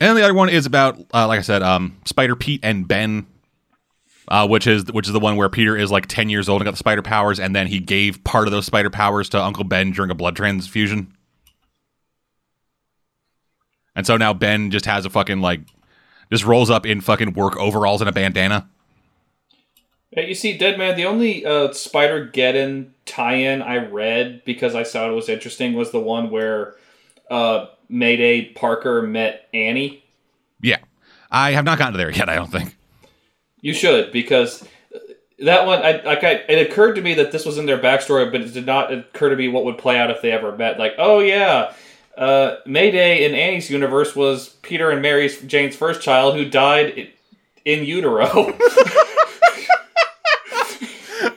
and 0.00 0.16
the 0.16 0.22
other 0.22 0.34
one 0.34 0.48
is 0.48 0.66
about, 0.66 0.98
uh, 1.12 1.26
like 1.26 1.38
I 1.38 1.42
said, 1.42 1.62
um, 1.62 1.98
Spider 2.04 2.36
Pete 2.36 2.60
and 2.62 2.86
Ben, 2.86 3.26
uh, 4.28 4.46
which 4.46 4.66
is 4.66 4.84
which 4.92 5.06
is 5.06 5.12
the 5.12 5.20
one 5.20 5.36
where 5.36 5.48
Peter 5.48 5.76
is 5.76 5.90
like 5.90 6.06
ten 6.06 6.28
years 6.28 6.48
old 6.48 6.60
and 6.60 6.66
got 6.66 6.72
the 6.72 6.76
spider 6.76 7.02
powers, 7.02 7.40
and 7.40 7.56
then 7.56 7.66
he 7.66 7.80
gave 7.80 8.22
part 8.24 8.46
of 8.46 8.52
those 8.52 8.66
spider 8.66 8.90
powers 8.90 9.28
to 9.30 9.42
Uncle 9.42 9.64
Ben 9.64 9.92
during 9.92 10.10
a 10.10 10.14
blood 10.14 10.36
transfusion. 10.36 11.14
And 13.96 14.06
so 14.06 14.16
now 14.16 14.34
Ben 14.34 14.70
just 14.70 14.86
has 14.86 15.06
a 15.06 15.10
fucking 15.10 15.40
like, 15.40 15.60
just 16.30 16.44
rolls 16.44 16.68
up 16.68 16.84
in 16.84 17.00
fucking 17.00 17.34
work 17.34 17.56
overalls 17.56 18.00
and 18.00 18.08
a 18.10 18.12
bandana. 18.12 18.68
Yeah, 20.16 20.24
you 20.24 20.34
see, 20.34 20.56
Dead 20.56 20.78
Man, 20.78 20.96
the 20.96 21.06
only 21.06 21.44
uh, 21.44 21.72
Spider 21.72 22.28
Geddon 22.28 22.90
tie-in 23.04 23.62
I 23.62 23.78
read 23.78 24.44
because 24.44 24.74
I 24.74 24.84
thought 24.84 25.10
it 25.10 25.14
was 25.14 25.28
interesting 25.28 25.72
was 25.74 25.90
the 25.90 26.00
one 26.00 26.30
where 26.30 26.76
uh, 27.30 27.66
Mayday 27.88 28.52
Parker 28.52 29.02
met 29.02 29.48
Annie. 29.52 30.04
Yeah, 30.60 30.78
I 31.30 31.50
have 31.52 31.64
not 31.64 31.78
gotten 31.78 31.94
to 31.94 31.98
there 31.98 32.12
yet. 32.12 32.28
I 32.28 32.36
don't 32.36 32.50
think. 32.50 32.76
You 33.60 33.74
should 33.74 34.12
because 34.12 34.66
that 35.40 35.66
one, 35.66 35.80
I, 35.80 36.00
like, 36.02 36.22
I, 36.22 36.32
it 36.48 36.70
occurred 36.70 36.94
to 36.94 37.02
me 37.02 37.14
that 37.14 37.32
this 37.32 37.44
was 37.44 37.58
in 37.58 37.66
their 37.66 37.78
backstory, 37.78 38.30
but 38.30 38.40
it 38.40 38.54
did 38.54 38.66
not 38.66 38.92
occur 38.92 39.30
to 39.30 39.36
me 39.36 39.48
what 39.48 39.64
would 39.64 39.78
play 39.78 39.98
out 39.98 40.10
if 40.10 40.22
they 40.22 40.30
ever 40.30 40.56
met. 40.56 40.78
Like, 40.78 40.94
oh 40.98 41.18
yeah, 41.18 41.72
uh, 42.16 42.56
Mayday 42.66 43.24
in 43.24 43.34
Annie's 43.34 43.68
universe 43.68 44.14
was 44.14 44.50
Peter 44.62 44.90
and 44.90 45.02
Mary 45.02 45.28
Jane's 45.46 45.74
first 45.74 46.02
child 46.02 46.36
who 46.36 46.48
died 46.48 47.10
in 47.64 47.84
utero. 47.84 48.56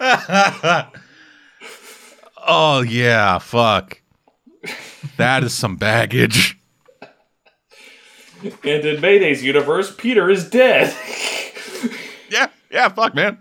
Oh 2.49 2.81
yeah, 2.81 3.39
fuck. 3.39 3.99
That 5.17 5.43
is 5.43 5.53
some 5.53 5.75
baggage. 5.75 6.57
and 8.41 8.85
in 8.85 9.01
Mayday's 9.01 9.43
universe, 9.43 9.93
Peter 9.95 10.29
is 10.29 10.49
dead. 10.49 10.95
Yeah, 12.29 12.47
yeah, 12.69 12.89
fuck, 12.89 13.15
man. 13.15 13.37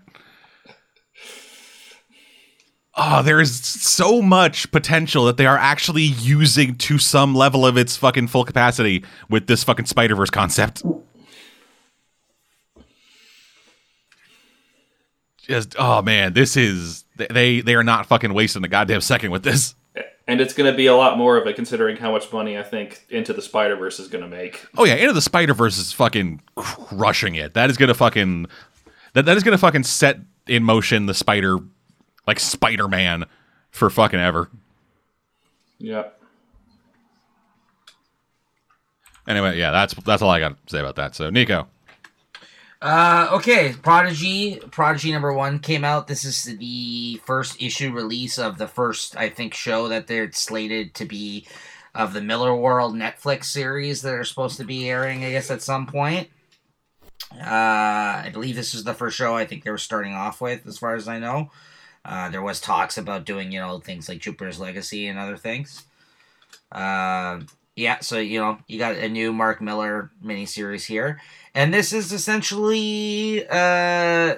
Oh, 2.95 3.21
there 3.21 3.41
is 3.41 3.59
so 3.63 4.21
much 4.21 4.71
potential 4.71 5.25
that 5.25 5.35
they 5.35 5.45
are 5.45 5.57
actually 5.57 6.03
using 6.03 6.75
to 6.75 6.97
some 6.97 7.35
level 7.35 7.65
of 7.65 7.75
its 7.75 7.97
fucking 7.97 8.27
full 8.27 8.45
capacity 8.45 9.03
with 9.29 9.47
this 9.47 9.61
fucking 9.61 9.87
Spider 9.87 10.15
Verse 10.15 10.29
concept. 10.29 10.83
Just 15.47 15.75
oh 15.79 16.01
man, 16.01 16.33
this 16.33 16.57
is 16.57 17.05
they 17.15 17.61
they 17.61 17.75
are 17.75 17.83
not 17.83 18.05
fucking 18.05 18.33
wasting 18.33 18.63
a 18.63 18.67
goddamn 18.67 19.01
second 19.01 19.31
with 19.31 19.43
this. 19.43 19.75
and 20.27 20.41
it's 20.41 20.53
going 20.53 20.69
to 20.69 20.75
be 20.75 20.87
a 20.87 20.95
lot 20.95 21.17
more 21.17 21.37
of 21.37 21.47
it 21.47 21.55
considering 21.55 21.95
how 21.95 22.11
much 22.11 22.31
money 22.33 22.57
I 22.57 22.63
think 22.63 23.05
Into 23.09 23.33
the 23.33 23.41
Spider 23.41 23.75
Verse 23.77 23.99
is 23.99 24.09
going 24.09 24.23
to 24.23 24.29
make. 24.29 24.65
Oh 24.77 24.83
yeah, 24.83 24.95
Into 24.95 25.13
the 25.13 25.21
Spider 25.21 25.53
Verse 25.53 25.77
is 25.77 25.93
fucking 25.93 26.41
crushing 26.55 27.35
it. 27.35 27.53
That 27.53 27.69
is 27.69 27.77
gonna 27.77 27.93
fucking 27.93 28.47
that 29.13 29.25
that 29.25 29.37
is 29.37 29.43
gonna 29.43 29.57
fucking 29.57 29.83
set 29.83 30.19
in 30.47 30.63
motion 30.63 31.05
the 31.05 31.13
Spider 31.13 31.57
like 32.27 32.39
Spider 32.39 32.87
Man 32.87 33.25
for 33.71 33.89
fucking 33.89 34.19
ever. 34.19 34.49
Yeah. 35.79 36.09
Anyway, 39.27 39.57
yeah, 39.57 39.71
that's 39.71 39.93
that's 40.05 40.21
all 40.21 40.29
I 40.29 40.39
got 40.39 40.49
to 40.49 40.57
say 40.71 40.79
about 40.79 40.95
that. 40.95 41.15
So 41.15 41.29
Nico, 41.29 41.67
Uh, 42.79 43.29
okay, 43.31 43.73
Prodigy, 43.81 44.57
Prodigy 44.71 45.11
number 45.11 45.33
one 45.33 45.59
came 45.59 45.83
out. 45.83 46.07
This 46.07 46.23
is 46.23 46.43
the 46.43 47.19
first 47.25 47.61
issue 47.61 47.91
release 47.91 48.37
of 48.37 48.57
the 48.57 48.67
first, 48.67 49.17
I 49.17 49.29
think, 49.29 49.53
show 49.53 49.87
that 49.87 50.07
they're 50.07 50.31
slated 50.31 50.93
to 50.95 51.05
be 51.05 51.47
of 51.95 52.13
the 52.13 52.19
Millarworld 52.19 52.93
Netflix 52.93 53.45
series 53.45 54.03
that 54.03 54.13
are 54.13 54.23
supposed 54.23 54.57
to 54.57 54.63
be 54.63 54.87
airing, 54.89 55.25
I 55.25 55.31
guess, 55.31 55.49
at 55.49 55.63
some 55.63 55.87
point. 55.87 56.29
Uh, 57.33 57.41
I 57.43 58.29
believe 58.31 58.55
this 58.55 58.75
is 58.75 58.83
the 58.83 58.93
first 58.93 59.17
show 59.17 59.35
I 59.35 59.45
think 59.45 59.63
they 59.63 59.71
were 59.71 59.79
starting 59.79 60.13
off 60.13 60.39
with, 60.39 60.67
as 60.67 60.77
far 60.77 60.93
as 60.93 61.07
I 61.07 61.17
know. 61.17 61.49
Uh, 62.05 62.29
there 62.29 62.43
was 62.43 62.61
talks 62.61 62.97
about 62.97 63.25
doing, 63.25 63.51
you 63.51 63.59
know, 63.59 63.79
things 63.79 64.07
like 64.07 64.19
Jupiter's 64.19 64.59
Legacy 64.59 65.07
and 65.07 65.17
other 65.17 65.35
things. 65.35 65.83
Uh, 66.71 67.41
yeah, 67.75 67.99
so 67.99 68.17
you 68.17 68.39
know, 68.39 68.57
you 68.67 68.79
got 68.79 68.95
a 68.95 69.09
new 69.09 69.31
Mark 69.31 69.61
Millar 69.61 70.11
miniseries 70.23 70.85
here, 70.85 71.21
and 71.57 71.73
this 71.73 71.91
is 71.91 72.13
essentially 72.13 73.45
uh 73.49 74.35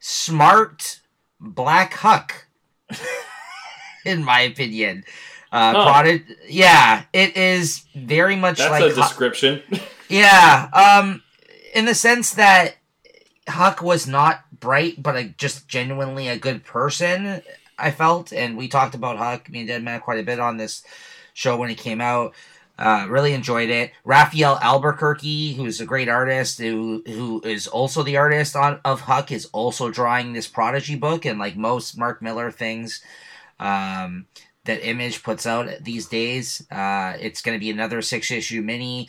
smart 0.00 1.00
Black 1.40 1.92
Huck, 1.94 2.46
in 4.04 4.24
my 4.24 4.40
opinion. 4.40 5.04
Uh, 5.52 5.72
Huh. 5.72 6.02
Prodi- 6.02 6.24
yeah, 6.48 7.04
it 7.12 7.36
is 7.36 7.84
very 7.94 8.36
much 8.36 8.58
That's 8.58 8.70
like 8.70 8.82
a 8.82 8.94
Huck- 8.94 9.08
description. 9.08 9.62
yeah, 10.08 10.68
um, 10.72 11.22
in 11.74 11.84
the 11.84 11.94
sense 11.94 12.34
that 12.34 12.76
Huck 13.48 13.80
was 13.82 14.06
not 14.06 14.44
bright, 14.58 15.02
but 15.02 15.16
a, 15.16 15.24
just 15.38 15.68
genuinely 15.68 16.28
a 16.28 16.36
good 16.38 16.64
person. 16.64 17.42
I 17.78 17.90
felt, 17.90 18.32
and 18.32 18.56
we 18.56 18.68
talked 18.68 18.94
about 18.94 19.18
Huck, 19.18 19.48
me 19.50 19.60
and 19.60 19.68
Dead 19.68 19.82
Man, 19.84 20.00
quite 20.00 20.18
a 20.18 20.22
bit 20.24 20.40
on 20.40 20.56
this 20.56 20.82
show 21.34 21.56
when 21.56 21.70
it 21.70 21.78
came 21.78 22.00
out. 22.00 22.34
Uh, 22.78 23.06
really 23.08 23.32
enjoyed 23.32 23.70
it. 23.70 23.92
Rafael 24.04 24.58
Albuquerque, 24.60 25.54
who's 25.54 25.80
a 25.80 25.86
great 25.86 26.10
artist, 26.10 26.58
who 26.58 27.02
who 27.06 27.40
is 27.42 27.66
also 27.66 28.02
the 28.02 28.18
artist 28.18 28.54
on 28.54 28.80
of 28.84 29.02
Huck, 29.02 29.32
is 29.32 29.46
also 29.46 29.90
drawing 29.90 30.32
this 30.32 30.46
Prodigy 30.46 30.94
book, 30.94 31.24
and 31.24 31.38
like 31.38 31.56
most 31.56 31.96
Mark 31.96 32.20
Millar 32.20 32.50
things, 32.50 33.02
um, 33.58 34.26
that 34.66 34.86
Image 34.86 35.22
puts 35.22 35.46
out 35.46 35.70
these 35.80 36.06
days, 36.06 36.66
uh, 36.70 37.16
it's 37.18 37.40
going 37.40 37.56
to 37.56 37.60
be 37.60 37.70
another 37.70 38.02
six 38.02 38.30
issue 38.30 38.60
mini 38.60 39.08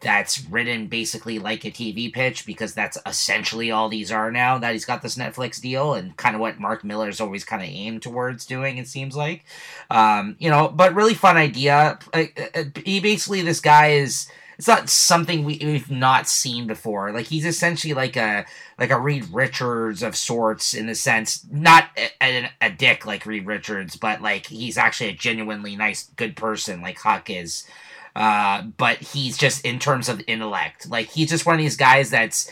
that's 0.00 0.44
written 0.48 0.86
basically 0.86 1.38
like 1.38 1.64
a 1.64 1.70
TV 1.70 2.12
pitch 2.12 2.46
because 2.46 2.72
that's 2.72 2.98
essentially 3.04 3.70
all 3.70 3.88
these 3.88 4.12
are 4.12 4.30
now 4.30 4.58
that 4.58 4.72
he's 4.72 4.84
got 4.84 5.02
this 5.02 5.16
Netflix 5.16 5.60
deal 5.60 5.94
and 5.94 6.16
kind 6.16 6.34
of 6.36 6.40
what 6.40 6.60
Mark 6.60 6.84
Millar's 6.84 7.20
always 7.20 7.44
kind 7.44 7.62
of 7.62 7.68
aimed 7.68 8.02
towards 8.02 8.46
doing, 8.46 8.78
it 8.78 8.86
seems 8.86 9.16
like. 9.16 9.44
Um, 9.90 10.36
you 10.38 10.50
know, 10.50 10.68
but 10.68 10.94
really 10.94 11.14
fun 11.14 11.36
idea. 11.36 11.98
He 12.84 13.00
basically, 13.00 13.42
this 13.42 13.60
guy 13.60 13.88
is. 13.92 14.28
It's 14.56 14.66
not 14.66 14.88
something 14.88 15.44
we, 15.44 15.60
we've 15.62 15.88
not 15.88 16.26
seen 16.26 16.66
before. 16.66 17.12
Like 17.12 17.26
he's 17.26 17.46
essentially 17.46 17.94
like 17.94 18.16
a 18.16 18.44
like 18.76 18.90
a 18.90 18.98
Reed 18.98 19.24
Richards 19.30 20.02
of 20.02 20.16
sorts 20.16 20.74
in 20.74 20.86
the 20.86 20.96
sense, 20.96 21.46
not 21.48 21.90
a, 22.20 22.50
a 22.60 22.68
dick 22.68 23.06
like 23.06 23.24
Reed 23.24 23.46
Richards, 23.46 23.94
but 23.94 24.20
like 24.20 24.46
he's 24.46 24.76
actually 24.76 25.10
a 25.10 25.14
genuinely 25.14 25.76
nice, 25.76 26.10
good 26.16 26.34
person 26.34 26.82
like 26.82 26.98
Huck 26.98 27.30
is. 27.30 27.68
Uh, 28.18 28.62
but 28.76 28.98
he's 28.98 29.38
just 29.38 29.64
in 29.64 29.78
terms 29.78 30.08
of 30.08 30.20
intellect, 30.26 30.90
like 30.90 31.08
he's 31.08 31.30
just 31.30 31.46
one 31.46 31.54
of 31.54 31.60
these 31.60 31.76
guys 31.76 32.10
that's 32.10 32.50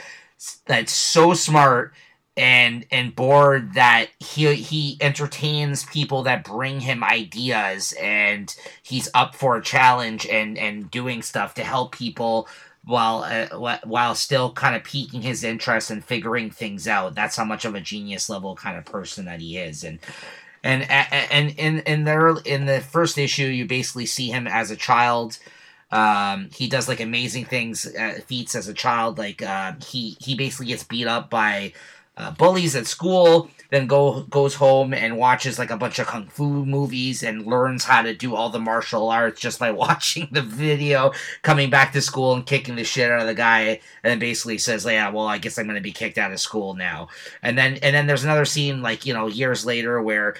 that's 0.66 0.92
so 0.92 1.34
smart 1.34 1.92
and 2.36 2.86
and 2.92 3.16
bored 3.16 3.74
that 3.74 4.06
he 4.20 4.54
he 4.54 4.96
entertains 5.00 5.84
people 5.86 6.22
that 6.22 6.44
bring 6.44 6.78
him 6.78 7.02
ideas 7.02 7.92
and 8.00 8.54
he's 8.84 9.08
up 9.12 9.34
for 9.34 9.56
a 9.56 9.62
challenge 9.62 10.24
and 10.28 10.56
and 10.56 10.88
doing 10.88 11.20
stuff 11.20 11.54
to 11.54 11.64
help 11.64 11.90
people 11.90 12.46
while 12.84 13.24
uh, 13.24 13.78
while 13.84 14.14
still 14.14 14.52
kind 14.52 14.76
of 14.76 14.84
piquing 14.84 15.22
his 15.22 15.42
interest 15.42 15.90
and 15.90 16.04
figuring 16.04 16.48
things 16.48 16.86
out. 16.86 17.16
That's 17.16 17.34
how 17.34 17.44
much 17.44 17.64
of 17.64 17.74
a 17.74 17.80
genius 17.80 18.30
level 18.30 18.54
kind 18.54 18.78
of 18.78 18.84
person 18.84 19.24
that 19.24 19.40
he 19.40 19.58
is. 19.58 19.82
And 19.82 19.98
and 20.62 20.88
and 20.88 21.50
in 21.58 21.80
in 21.80 22.04
there 22.04 22.36
in 22.44 22.66
the 22.66 22.80
first 22.80 23.18
issue 23.18 23.46
you 23.46 23.66
basically 23.66 24.06
see 24.06 24.30
him 24.30 24.46
as 24.46 24.70
a 24.70 24.76
child 24.76 25.40
um, 25.90 26.50
he 26.52 26.68
does 26.68 26.88
like 26.88 27.00
amazing 27.00 27.44
things 27.44 27.86
uh, 27.86 28.18
feats 28.26 28.54
as 28.54 28.68
a 28.68 28.74
child 28.74 29.18
like 29.18 29.42
uh, 29.42 29.72
he 29.84 30.16
he 30.20 30.34
basically 30.34 30.66
gets 30.66 30.84
beat 30.84 31.06
up 31.06 31.30
by 31.30 31.72
uh, 32.18 32.30
bullies 32.30 32.74
at 32.74 32.86
school, 32.86 33.50
then 33.70 33.86
go 33.86 34.22
goes 34.22 34.54
home 34.54 34.94
and 34.94 35.18
watches 35.18 35.58
like 35.58 35.70
a 35.70 35.76
bunch 35.76 35.98
of 35.98 36.06
kung 36.06 36.26
fu 36.28 36.64
movies 36.64 37.22
and 37.22 37.46
learns 37.46 37.84
how 37.84 38.00
to 38.00 38.14
do 38.14 38.34
all 38.34 38.48
the 38.48 38.58
martial 38.58 39.10
arts 39.10 39.40
just 39.40 39.58
by 39.58 39.70
watching 39.84 40.28
the 40.32 40.40
video. 40.42 41.12
Coming 41.42 41.68
back 41.68 41.92
to 41.92 42.00
school 42.00 42.32
and 42.32 42.46
kicking 42.46 42.76
the 42.76 42.84
shit 42.84 43.10
out 43.10 43.20
of 43.20 43.26
the 43.26 43.34
guy, 43.34 43.60
and 43.60 43.80
then 44.02 44.18
basically 44.18 44.58
says, 44.58 44.86
"Yeah, 44.86 45.10
well, 45.10 45.26
I 45.26 45.38
guess 45.38 45.58
I'm 45.58 45.66
to 45.68 45.80
be 45.80 45.92
kicked 45.92 46.18
out 46.18 46.32
of 46.32 46.40
school 46.40 46.74
now." 46.74 47.08
And 47.42 47.58
then 47.58 47.74
and 47.82 47.94
then 47.94 48.06
there's 48.06 48.24
another 48.24 48.46
scene 48.46 48.80
like 48.82 49.04
you 49.04 49.14
know 49.14 49.26
years 49.26 49.66
later 49.66 50.00
where. 50.02 50.36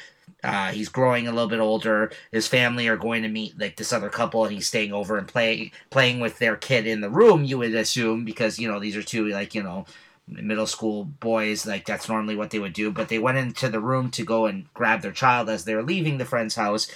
Uh, 0.47 0.71
he's 0.71 0.89
growing 0.89 1.27
a 1.27 1.33
little 1.33 1.49
bit 1.49 1.59
older. 1.59 2.13
His 2.31 2.47
family 2.47 2.87
are 2.87 2.97
going 2.97 3.23
to 3.25 3.29
meet 3.29 3.59
like 3.59 3.77
this 3.77 3.93
other 3.93 4.09
couple, 4.09 4.45
and 4.45 4.55
he's 4.55 4.69
staying 4.69 4.93
over 4.93 5.19
and 5.19 5.27
play 5.27 5.73
playing 5.91 6.21
with 6.21 6.39
their 6.39 6.57
kid 6.57 6.87
in 6.87 7.01
the 7.01 7.11
room. 7.11 7.45
You 7.45 7.59
would 7.59 7.75
assume 7.75 8.25
because 8.25 8.59
you 8.59 8.69
know 8.69 8.79
these 8.79 8.97
are 8.97 9.03
two 9.03 9.27
like 9.29 9.55
you 9.55 9.63
know 9.63 9.87
middle 10.29 10.67
school 10.67 11.05
boys 11.05 11.67
like 11.67 11.85
that's 11.85 12.09
normally 12.09 12.35
what 12.35 12.51
they 12.51 12.59
would 12.59 12.73
do 12.73 12.91
but 12.91 13.09
they 13.09 13.19
went 13.19 13.39
into 13.39 13.69
the 13.69 13.79
room 13.79 14.11
to 14.11 14.25
go 14.25 14.47
and 14.47 14.67
grab 14.75 15.01
their 15.01 15.13
child 15.13 15.49
as 15.49 15.65
they're 15.65 15.85
leaving 15.85 16.19
the 16.19 16.25
friend's 16.25 16.57
house 16.57 16.91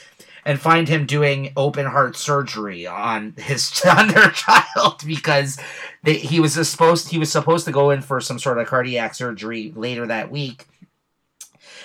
and 0.44 0.60
find 0.60 0.88
him 0.88 1.06
doing 1.06 1.52
open 1.56 1.86
heart 1.86 2.16
surgery 2.16 2.86
on 2.86 3.32
his 3.36 3.80
on 3.96 4.08
their 4.08 4.30
child 4.30 5.02
because 5.06 5.58
they, 6.02 6.14
he 6.14 6.40
was 6.40 6.54
supposed 6.68 7.08
he 7.08 7.18
was 7.18 7.30
supposed 7.30 7.64
to 7.66 7.72
go 7.72 7.90
in 7.90 8.00
for 8.00 8.20
some 8.20 8.38
sort 8.38 8.58
of 8.58 8.66
cardiac 8.66 9.14
surgery 9.14 9.72
later 9.76 10.06
that 10.06 10.30
week 10.30 10.66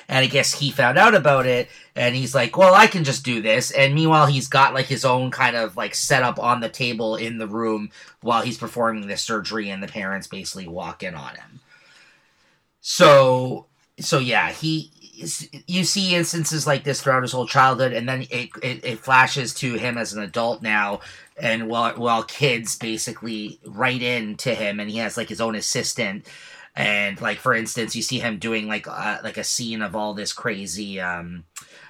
and 0.08 0.20
I 0.20 0.28
guess 0.28 0.54
he 0.54 0.72
found 0.72 0.98
out 0.98 1.16
about 1.16 1.46
it 1.46 1.70
and 1.96 2.16
he's 2.16 2.36
like, 2.36 2.58
well, 2.58 2.74
I 2.74 2.88
can 2.88 3.04
just 3.04 3.24
do 3.24 3.42
this. 3.42 3.72
And 3.72 3.96
meanwhile, 3.96 4.28
he's 4.28 4.48
got 4.48 4.74
like 4.74 4.86
his 4.86 5.06
own 5.06 5.32
kind 5.32 5.56
of 5.56 5.76
like 5.76 5.96
setup 5.96 6.40
on 6.40 6.60
the 6.60 6.70
table 6.70 7.16
in 7.16 7.38
the 7.38 7.48
room 7.48 7.90
while 8.22 8.42
he's 8.42 8.58
performing 8.58 9.08
this 9.08 9.22
surgery 9.22 9.70
and 9.70 9.82
the 9.82 9.88
parents 9.88 10.28
basically 10.28 10.68
walk 10.68 11.04
in 11.04 11.16
on 11.16 11.36
him. 11.36 11.60
So, 12.82 13.66
so 14.00 14.20
yeah, 14.20 14.52
he, 14.52 14.92
you 15.68 15.84
see 15.84 16.14
instances 16.14 16.68
like 16.68 16.84
this 16.84 17.02
throughout 17.02 17.24
his 17.24 17.32
whole 17.32 17.48
childhood 17.48 17.94
and 17.94 18.08
then 18.08 18.24
it, 18.30 18.50
it, 18.62 18.86
it 18.86 19.00
flashes 19.00 19.54
to 19.56 19.74
him 19.76 19.98
as 19.98 20.14
an 20.14 20.22
adult 20.22 20.62
now 20.62 21.00
and 21.38 21.68
while 21.68 21.96
while 21.96 22.24
kids 22.24 22.78
basically 22.78 23.60
write 23.66 24.02
in 24.02 24.36
to 24.36 24.54
him 24.54 24.80
and 24.80 24.90
he 24.90 24.98
has 24.98 25.18
like 25.18 25.30
his 25.30 25.42
own 25.42 25.56
assistant 25.56 26.26
and 26.76 27.22
like 27.22 27.38
for 27.38 27.54
instance 27.54 27.96
you 27.96 28.02
see 28.02 28.20
him 28.20 28.38
doing 28.38 28.68
like 28.68 28.88
uh, 28.88 29.20
like 29.24 29.38
a 29.38 29.44
scene 29.44 29.82
of 29.82 29.96
all 29.96 30.14
this 30.14 30.34
crazy 30.34 31.00
um 31.00 31.44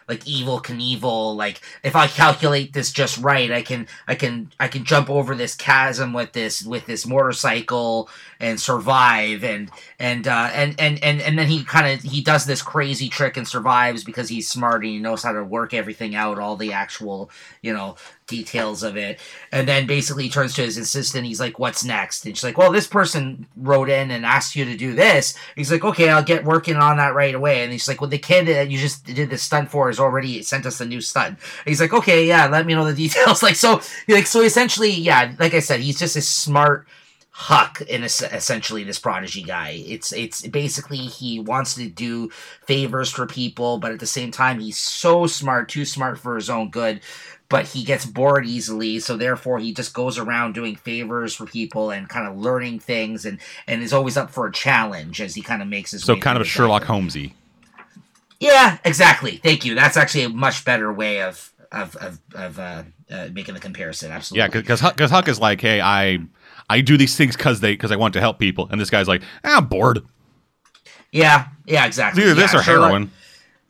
like 0.08 0.24
Evel 0.26 0.64
Knievel 0.64 1.36
like 1.36 1.62
if 1.84 1.96
i 1.96 2.06
calculate 2.08 2.74
this 2.74 2.92
just 2.92 3.18
right 3.18 3.52
i 3.52 3.62
can 3.62 3.88
i 4.08 4.14
can 4.14 4.52
i 4.60 4.68
can 4.68 4.84
jump 4.84 5.10
over 5.10 5.34
this 5.34 5.56
chasm 5.56 6.14
with 6.14 6.34
this 6.34 6.62
with 6.62 6.86
this 6.86 7.08
motorcycle 7.08 8.10
and 8.40 8.60
survive. 8.60 9.44
And 9.44 9.70
and 10.00 10.28
uh 10.28 10.50
and 10.54 10.76
and 10.80 11.04
and, 11.04 11.22
and 11.22 11.38
then 11.38 11.48
he 11.48 11.64
kind 11.64 11.88
of 11.88 12.02
he 12.02 12.22
does 12.22 12.46
this 12.46 12.62
crazy 12.62 13.10
trick 13.10 13.38
and 13.38 13.48
survives 13.48 14.04
because 14.04 14.30
he's 14.30 14.50
smart 14.50 14.84
and 14.84 14.92
he 14.92 15.00
knows 15.00 15.24
how 15.24 15.32
to 15.32 15.44
work 15.44 15.74
everything 15.74 16.16
out 16.16 16.40
all 16.40 16.56
the 16.56 16.74
actual 16.74 17.30
you 17.62 17.74
know 17.74 17.96
details 18.28 18.84
of 18.84 18.98
it. 18.98 19.20
And 19.52 19.68
then 19.68 19.88
basically 19.88 20.30
turns 20.30 20.54
to 20.56 20.64
his 20.64 20.78
assistant. 20.78 21.26
He's 21.26 21.40
like, 21.40 21.60
"What's 21.60 21.84
next?" 21.84 22.26
And 22.26 22.36
she's 22.36 22.44
like, 22.44 22.58
"Well, 22.58 22.72
this 22.72 22.88
person 22.88 23.48
wrote 23.56 23.90
in 23.90 24.12
and 24.12 24.26
asked 24.26 24.56
you 24.56 24.66
to 24.66 24.78
do 24.78 24.94
this." 24.94 25.36
He's 25.56 25.72
like, 25.72 25.84
"Okay, 25.84 26.10
I'll 26.10 26.24
get 26.24 26.44
working 26.44 26.76
on 26.76 26.98
that 26.98 27.16
right 27.16 27.36
away." 27.36 27.64
And 27.64 27.72
he's 27.72 27.88
like, 27.88 28.02
"Well, 28.02 28.10
the 28.10 28.18
kid 28.18 28.48
that 28.48 28.70
you 28.70 28.78
just 28.78 29.06
did 29.06 29.30
the 29.30 29.38
stunt 29.38 29.70
for 29.70 29.88
has 29.88 30.00
already 30.00 30.42
sent 30.42 30.66
us 30.66 30.82
a 30.82 30.86
new 30.86 31.02
stunt." 31.02 31.30
And 31.30 31.40
he's 31.66 31.82
like, 31.82 31.94
"Okay, 31.94 32.26
yeah, 32.28 32.48
let 32.48 32.66
me 32.66 32.74
know 32.74 32.86
the 32.86 32.94
details." 33.08 33.44
like 33.44 33.56
so, 33.56 33.82
like 34.08 34.28
so. 34.28 34.42
Essentially, 34.42 34.92
yeah, 34.92 35.34
like 35.40 35.54
I 35.54 35.60
said, 35.60 35.80
he's 35.80 36.00
just 36.00 36.16
a 36.16 36.22
smart. 36.22 36.88
Huck 37.38 37.82
in 37.82 38.02
a, 38.02 38.06
essentially 38.06 38.86
this 38.86 38.98
prodigy 38.98 39.44
guy. 39.44 39.84
It's 39.86 40.14
it's 40.14 40.48
basically 40.48 41.00
he 41.00 41.42
wants 41.42 41.76
to 41.76 41.90
do 41.90 42.30
favors 42.66 43.12
for 43.12 43.28
people, 43.28 43.78
but 43.78 43.92
at 43.92 44.00
the 44.00 44.06
same 44.06 44.32
time 44.32 44.62
he's 44.62 44.78
so 44.78 45.28
smart, 45.28 45.68
too 45.68 45.84
smart 45.84 46.18
for 46.18 46.36
his 46.36 46.50
own 46.50 46.70
good 46.70 47.02
but 47.50 47.68
he 47.68 47.84
gets 47.84 48.06
bored 48.06 48.46
easily 48.46 49.00
so 49.00 49.16
therefore 49.18 49.60
he 49.60 49.74
just 49.74 49.94
goes 49.94 50.18
around 50.18 50.54
doing 50.54 50.76
favors 50.76 51.36
for 51.36 51.46
people 51.46 51.92
and 51.92 52.10
kind 52.10 52.28
of 52.28 52.38
learning 52.38 52.80
things 52.80 53.26
and 53.26 53.40
and 53.68 53.82
is 53.82 53.94
always 53.94 54.18
up 54.18 54.30
for 54.30 54.48
a 54.48 54.52
challenge 54.52 55.22
as 55.22 55.36
he 55.36 55.42
kind 55.42 55.62
of 55.62 55.68
makes 55.68 55.92
his 55.92 56.04
so 56.04 56.16
kind 56.18 56.38
of 56.38 56.42
a 56.42 56.46
Sherlock 56.46 56.84
Holmesy. 56.84 57.34
Yeah, 58.40 58.78
exactly. 58.84 59.38
Thank 59.38 59.66
you. 59.66 59.76
That's 59.76 59.98
actually 59.98 60.24
a 60.24 60.30
much 60.30 60.66
better 60.66 60.92
way 60.92 61.22
of 61.22 61.52
of 61.72 61.96
of, 61.98 62.20
of 62.34 62.60
uh, 62.60 62.84
uh, 63.10 63.30
making 63.34 63.54
the 63.54 63.60
comparison. 63.60 64.12
Absolutely. 64.12 64.40
Yeah, 64.42 64.62
because 64.62 64.82
because 64.82 65.12
Huck 65.12 65.28
is 65.28 65.40
like, 65.40 65.62
hey, 65.62 65.82
I 65.82 66.20
I 66.70 66.82
do 66.82 66.98
these 66.98 67.16
things 67.16 67.36
because 67.36 67.60
they 67.60 67.74
because 67.74 67.92
I 67.92 67.96
want 67.96 68.14
to 68.16 68.20
help 68.20 68.40
people, 68.40 68.68
and 68.70 68.80
this 68.80 68.90
guy's 68.90 69.08
like, 69.08 69.22
ah, 69.44 69.58
I'm 69.58 69.66
bored. 69.68 70.06
Yeah, 71.12 71.48
yeah, 71.66 71.86
exactly. 71.86 72.24
either 72.24 72.34
yeah, 72.34 72.42
this 72.42 72.54
or 72.54 72.62
Sherlock, 72.62 72.92
heroin 72.92 73.12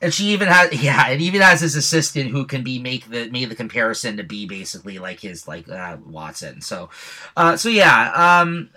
and 0.06 0.14
she 0.14 0.26
even 0.28 0.48
has 0.48 0.72
yeah 0.84 1.08
and 1.10 1.22
even 1.22 1.42
has 1.42 1.62
his 1.62 1.76
assistant 1.76 2.30
who 2.30 2.46
can 2.46 2.64
be 2.64 2.80
make 2.80 3.10
the 3.10 3.30
made 3.30 3.50
the 3.50 3.56
comparison 3.56 4.18
to 4.18 4.24
be 4.24 4.46
basically 4.46 5.00
like 5.00 5.20
his 5.20 5.48
like 5.48 5.68
uh, 5.68 5.98
watson 6.06 6.62
so 6.62 6.90
uh 7.36 7.58
so 7.58 7.68
yeah 7.68 8.12
um 8.16 8.70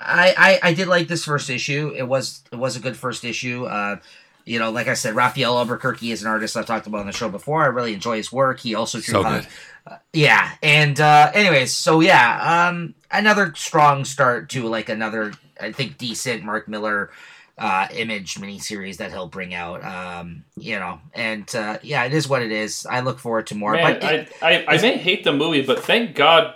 I, 0.00 0.34
I 0.36 0.70
i 0.70 0.74
did 0.74 0.88
like 0.88 1.08
this 1.08 1.24
first 1.24 1.50
issue 1.50 1.92
it 1.96 2.08
was 2.08 2.42
it 2.50 2.56
was 2.56 2.74
a 2.74 2.80
good 2.80 2.96
first 2.96 3.24
issue 3.24 3.66
uh 3.66 3.98
you 4.44 4.58
know, 4.58 4.70
like 4.70 4.88
I 4.88 4.94
said, 4.94 5.14
Rafael 5.14 5.56
Albuquerque 5.56 6.10
is 6.10 6.22
an 6.22 6.28
artist 6.28 6.56
I've 6.56 6.66
talked 6.66 6.88
about 6.88 7.00
on 7.02 7.06
the 7.06 7.12
show 7.12 7.28
before. 7.28 7.62
I 7.62 7.66
really 7.66 7.94
enjoy 7.94 8.16
his 8.16 8.32
work. 8.32 8.58
He 8.58 8.74
also 8.74 8.98
drew, 8.98 9.12
so 9.12 9.22
good. 9.22 9.46
Uh, 9.86 9.98
yeah, 10.12 10.50
and 10.62 11.00
uh, 11.00 11.30
anyways, 11.32 11.72
so 11.72 12.00
yeah, 12.00 12.68
um, 12.68 12.94
another 13.10 13.52
strong 13.54 14.04
start 14.04 14.50
to 14.50 14.64
like 14.64 14.88
another, 14.88 15.32
I 15.60 15.70
think, 15.70 15.96
decent 15.96 16.42
Mark 16.42 16.66
Millar 16.66 17.10
uh, 17.58 17.88
image 17.94 18.36
miniseries 18.36 18.96
that 18.96 19.10
he'll 19.10 19.28
bring 19.28 19.54
out. 19.54 19.84
Um, 19.84 20.44
you 20.56 20.78
know, 20.78 21.00
and 21.14 21.52
uh, 21.54 21.78
yeah, 21.82 22.04
it 22.04 22.12
is 22.12 22.28
what 22.28 22.42
it 22.42 22.52
is. 22.52 22.86
I 22.86 23.00
look 23.00 23.18
forward 23.18 23.46
to 23.48 23.54
more. 23.54 23.72
Man, 23.72 24.00
but 24.00 24.04
it, 24.04 24.32
I, 24.42 24.64
I, 24.64 24.74
I 24.74 24.82
may 24.82 24.96
hate 24.96 25.24
the 25.24 25.32
movie, 25.32 25.62
but 25.62 25.82
thank 25.82 26.14
God 26.14 26.54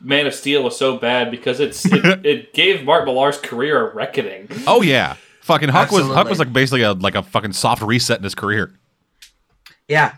Man 0.00 0.26
of 0.26 0.34
Steel 0.34 0.64
was 0.64 0.76
so 0.76 0.96
bad 0.96 1.30
because 1.30 1.60
it's 1.60 1.84
it, 1.86 2.04
it 2.26 2.54
gave 2.54 2.84
Mark 2.84 3.04
Millar's 3.04 3.38
career 3.38 3.90
a 3.90 3.94
reckoning. 3.94 4.48
Oh 4.66 4.82
yeah, 4.82 5.16
fucking 5.40 5.68
Huck 5.68 5.84
Absolutely. 5.84 6.08
was 6.08 6.16
Huck 6.16 6.28
was 6.28 6.38
like 6.38 6.52
basically 6.52 6.82
a 6.82 6.92
like 6.92 7.14
a 7.14 7.22
fucking 7.22 7.52
soft 7.52 7.82
reset 7.82 8.18
in 8.18 8.24
his 8.24 8.34
career. 8.34 8.72
Yeah, 9.88 10.14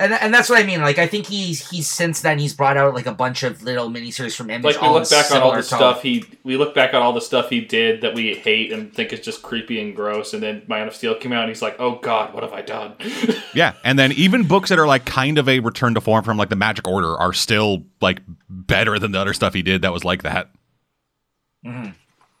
and 0.00 0.14
and 0.14 0.34
that's 0.34 0.48
what 0.48 0.58
I 0.58 0.66
mean. 0.66 0.80
Like 0.80 0.98
I 0.98 1.06
think 1.06 1.26
he's 1.26 1.68
he's 1.70 1.88
since 1.88 2.22
then 2.22 2.38
he's 2.38 2.54
brought 2.54 2.76
out 2.76 2.94
like 2.94 3.06
a 3.06 3.12
bunch 3.12 3.42
of 3.42 3.62
little 3.62 3.90
miniseries 3.90 4.34
from 4.34 4.50
Image. 4.50 4.76
Like 4.76 4.82
we 4.82 4.88
look 4.88 5.08
back 5.08 5.30
on 5.30 5.42
all 5.42 5.50
the 5.50 5.56
tone. 5.56 5.62
stuff 5.62 6.02
he 6.02 6.24
we 6.42 6.56
look 6.56 6.74
back 6.74 6.94
on 6.94 7.02
all 7.02 7.12
the 7.12 7.20
stuff 7.20 7.50
he 7.50 7.60
did 7.60 8.00
that 8.00 8.14
we 8.14 8.34
hate 8.34 8.72
and 8.72 8.92
think 8.92 9.12
is 9.12 9.20
just 9.20 9.42
creepy 9.42 9.80
and 9.80 9.94
gross, 9.94 10.32
and 10.32 10.42
then 10.42 10.62
Man 10.66 10.88
of 10.88 10.94
Steel 10.94 11.14
came 11.14 11.32
out 11.32 11.42
and 11.42 11.50
he's 11.50 11.62
like, 11.62 11.76
oh 11.78 11.96
god, 11.96 12.32
what 12.32 12.42
have 12.42 12.52
I 12.52 12.62
done? 12.62 12.94
yeah, 13.54 13.74
and 13.84 13.98
then 13.98 14.12
even 14.12 14.46
books 14.46 14.70
that 14.70 14.78
are 14.78 14.86
like 14.86 15.04
kind 15.04 15.38
of 15.38 15.48
a 15.48 15.60
return 15.60 15.94
to 15.94 16.00
form 16.00 16.24
from 16.24 16.38
like 16.38 16.48
the 16.48 16.56
Magic 16.56 16.88
Order 16.88 17.16
are 17.18 17.32
still 17.32 17.84
like 18.00 18.22
better 18.48 18.98
than 18.98 19.12
the 19.12 19.18
other 19.18 19.34
stuff 19.34 19.54
he 19.54 19.62
did 19.62 19.82
that 19.82 19.92
was 19.92 20.04
like 20.04 20.22
that. 20.22 20.50
Mm-hmm. 21.64 21.90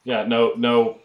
Yeah, 0.04 0.24
no 0.24 0.54
no 0.56 0.98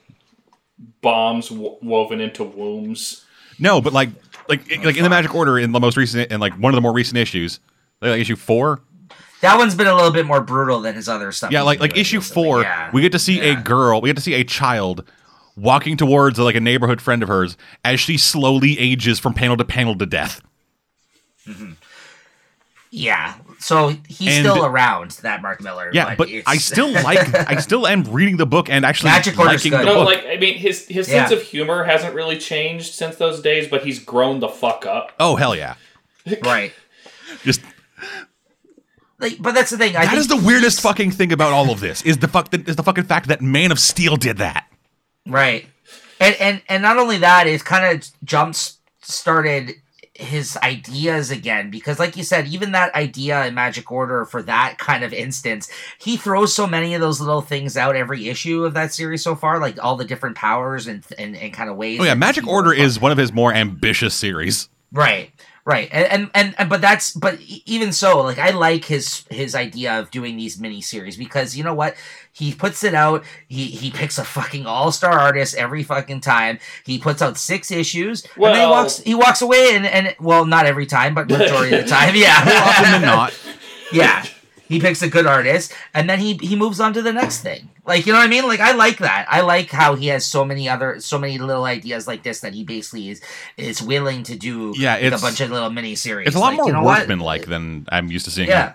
bombs 1.02 1.50
w- 1.50 1.76
woven 1.82 2.22
into 2.22 2.44
wombs. 2.44 3.26
No, 3.60 3.82
but 3.82 3.94
like 3.94 4.10
like 4.48 4.62
oh, 4.72 4.82
like 4.84 4.98
in 4.98 5.04
the 5.04 5.10
Magic 5.10 5.34
Order 5.34 5.60
in 5.60 5.72
the 5.72 5.80
most 5.80 5.98
recent 5.98 6.32
in 6.32 6.40
like 6.40 6.54
one 6.54 6.74
of 6.74 6.76
the 6.76 6.82
more 6.82 6.94
recent 6.94 7.18
issues, 7.18 7.60
like 8.02 8.20
issue 8.20 8.36
four. 8.36 8.82
That 9.42 9.58
one's 9.58 9.76
been 9.76 9.88
a 9.88 9.96
little 9.96 10.12
bit 10.12 10.26
more 10.26 10.42
brutal 10.42 10.82
than 10.82 10.96
his 10.96 11.08
other 11.10 11.32
stuff. 11.32 11.52
Yeah, 11.52 11.62
like 11.62 11.80
like 11.80 11.98
issue 11.98 12.18
recently. 12.18 12.44
four, 12.44 12.62
yeah. 12.62 12.90
we 12.94 13.02
get 13.02 13.12
to 13.12 13.20
see 13.20 13.38
yeah. 13.38 13.60
a 13.60 13.62
girl, 13.62 14.02
we 14.02 14.10
get 14.10 14.16
to 14.16 14.24
see 14.24 14.34
a 14.34 14.44
child 14.44 15.04
walking 15.56 15.98
towards 15.98 16.40
like 16.40 16.56
a 16.56 16.60
neighborhood 16.60 17.02
friend 17.02 17.24
of 17.24 17.30
hers 17.30 17.58
as 17.84 18.00
she 18.00 18.18
slowly 18.18 18.78
ages 18.80 19.20
from 19.20 19.34
panel 19.34 19.58
to 19.58 19.66
panel 19.66 19.96
to 19.98 20.06
death. 20.06 20.42
Mm-hmm. 21.48 21.74
Yeah, 22.92 23.36
so 23.66 23.96
he's 24.08 24.38
and, 24.38 24.46
still 24.46 24.64
around 24.64 25.10
that 25.24 25.42
Mark 25.42 25.60
Millar. 25.60 25.90
Yeah, 25.92 26.14
but, 26.14 26.30
but 26.30 26.44
I 26.46 26.58
still 26.58 26.92
like 27.04 27.34
I 27.34 27.56
still 27.56 27.88
am 27.88 28.04
reading 28.04 28.38
the 28.38 28.46
book 28.46 28.70
and 28.70 28.86
actually 28.86 29.10
Magic 29.10 29.36
liking 29.38 29.72
the 29.72 29.82
no, 29.84 29.96
book. 29.96 30.06
like 30.06 30.24
I 30.24 30.38
mean 30.38 30.54
his 30.54 30.88
his 30.88 31.08
sense 31.08 31.32
yeah. 31.32 31.38
of 31.38 31.42
humor 31.42 31.84
hasn't 31.84 32.14
really 32.14 32.38
changed 32.38 32.94
since 32.94 33.16
those 33.16 33.42
days, 33.42 33.68
but 33.68 33.84
he's 33.84 33.98
grown 33.98 34.40
the 34.40 34.50
fuck 34.50 34.86
up. 34.86 35.14
Oh 35.20 35.36
hell 35.36 35.56
yeah. 35.56 35.78
right. 36.44 36.74
Just 37.44 37.62
like, 39.18 39.42
but 39.42 39.56
that's 39.56 39.72
the 39.72 39.80
thing. 39.80 39.96
I 39.96 40.06
that 40.06 40.18
is 40.20 40.28
the 40.28 40.38
weirdest 40.38 40.82
fucking 40.82 41.10
thing 41.10 41.32
about 41.32 41.52
all 41.52 41.72
of 41.72 41.80
this. 41.80 42.04
Is 42.04 42.20
the 42.20 42.28
fuck 42.28 42.54
is 42.54 42.76
the 42.76 42.84
fucking 42.84 43.06
fact 43.06 43.30
that 43.30 43.42
Man 43.42 43.72
of 43.72 43.80
Steel 43.80 44.16
did 44.16 44.38
that. 44.38 44.68
Right. 45.26 45.66
and 46.20 46.36
and 46.40 46.62
and 46.70 46.84
not 46.84 47.00
only 47.00 47.18
that, 47.18 47.48
it 47.48 47.66
kind 47.66 47.98
of 47.98 48.08
jumps 48.24 48.78
started 49.02 49.74
his 50.18 50.56
ideas 50.58 51.30
again 51.30 51.70
because 51.70 52.00
like 52.00 52.16
you 52.16 52.24
said 52.24 52.48
even 52.48 52.72
that 52.72 52.94
idea 52.96 53.46
in 53.46 53.54
magic 53.54 53.92
order 53.92 54.24
for 54.24 54.42
that 54.42 54.78
kind 54.78 55.04
of 55.04 55.12
instance 55.12 55.70
he 56.00 56.16
throws 56.16 56.56
so 56.56 56.66
many 56.66 56.94
of 56.94 57.02
those 57.02 57.20
little 57.20 57.42
things 57.42 57.76
out 57.76 57.98
every 57.98 58.30
issue 58.30 58.64
of 58.64 58.74
that 58.74 58.94
series 58.94 59.22
so 59.22 59.36
far 59.36 59.60
like 59.60 59.78
all 59.84 59.98
the 59.98 60.06
different 60.06 60.38
powers 60.38 60.88
and 60.88 61.06
and, 61.20 61.36
and 61.36 61.54
kind 61.54 61.70
of 61.70 61.76
ways 61.76 62.00
Oh 62.00 62.04
yeah, 62.06 62.14
Magic 62.14 62.48
Order 62.48 62.72
is 62.72 62.98
one 63.00 63.12
of 63.12 63.18
his 63.18 63.34
more 63.34 63.54
ambitious 63.54 64.14
series. 64.16 64.70
right 64.94 65.32
right 65.66 65.90
and, 65.92 66.06
and 66.06 66.32
and 66.34 66.56
and 66.58 66.70
but 66.70 66.80
that's 66.80 67.12
but 67.12 67.38
even 67.66 67.92
so 67.92 68.22
like 68.22 68.38
i 68.38 68.52
like 68.52 68.86
his 68.86 69.26
his 69.30 69.56
idea 69.56 70.00
of 70.00 70.12
doing 70.12 70.38
these 70.38 70.60
mini 70.60 70.80
series 70.80 71.18
because 71.18 71.58
you 71.58 71.64
know 71.64 71.74
what 71.74 71.96
he 72.38 72.54
puts 72.54 72.84
it 72.84 72.94
out. 72.94 73.24
He 73.48 73.66
he 73.68 73.92
picks 73.92 74.18
a 74.18 74.26
fucking 74.26 74.66
all-star 74.66 75.18
artist 75.18 75.56
every 75.56 75.84
fucking 75.84 76.20
time. 76.20 76.60
He 76.86 77.00
puts 77.00 77.22
out 77.22 77.38
six 77.38 77.72
issues 77.72 78.24
and 78.36 78.44
then 78.44 78.56
he 78.56 78.60
Well- 78.60 78.72
walks 78.72 78.98
he 79.00 79.16
walks 79.16 79.42
away 79.42 79.70
and 79.74 79.86
and 79.86 80.14
well 80.20 80.44
not 80.46 80.66
every 80.66 80.86
time 80.86 81.16
but 81.16 81.30
majority 81.30 81.76
of 81.78 81.84
the 81.86 81.90
time 81.90 82.14
yeah. 82.26 82.36
Often 82.46 82.92
than 82.92 83.02
not. 83.04 83.34
yeah. 83.94 84.26
He 84.68 84.80
picks 84.80 85.02
a 85.04 85.08
good 85.08 85.26
artist 85.28 85.72
and 85.94 86.10
then 86.10 86.20
he 86.20 86.34
he 86.42 86.56
moves 86.58 86.80
on 86.82 86.92
to 86.94 87.02
the 87.02 87.14
next 87.14 87.40
thing. 87.42 87.70
Like 87.86 88.06
you 88.06 88.12
know 88.14 88.20
what 88.20 88.26
i 88.26 88.30
mean? 88.30 88.48
Like 88.48 88.60
i 88.60 88.74
like 88.74 88.98
that. 88.98 89.28
I 89.30 89.40
like 89.42 89.70
how 89.70 89.96
he 89.96 90.08
has 90.08 90.26
so 90.26 90.44
many 90.44 90.68
other 90.68 91.00
so 91.00 91.18
many 91.18 91.38
little 91.38 91.64
ideas 91.64 92.06
like 92.08 92.24
this 92.24 92.42
that 92.42 92.54
he 92.54 92.64
basically 92.66 93.10
is 93.12 93.22
is 93.58 93.82
willing 93.82 94.24
to 94.24 94.36
do 94.36 94.74
Yeah, 94.76 94.96
like 94.96 95.04
it's- 95.04 95.22
a 95.22 95.24
bunch 95.24 95.40
of 95.40 95.52
little 95.52 95.70
mini 95.70 95.96
series. 95.96 96.28
It's 96.28 96.36
a 96.36 96.40
lot 96.40 96.48
like, 96.50 96.58
more 96.58 96.68
you 96.68 96.74
know 96.74 96.82
what? 96.84 97.00
workmanlike 97.00 97.46
than 97.46 97.86
I'm 97.90 98.12
used 98.12 98.26
to 98.26 98.32
seeing. 98.32 98.50
yeah 98.50 98.74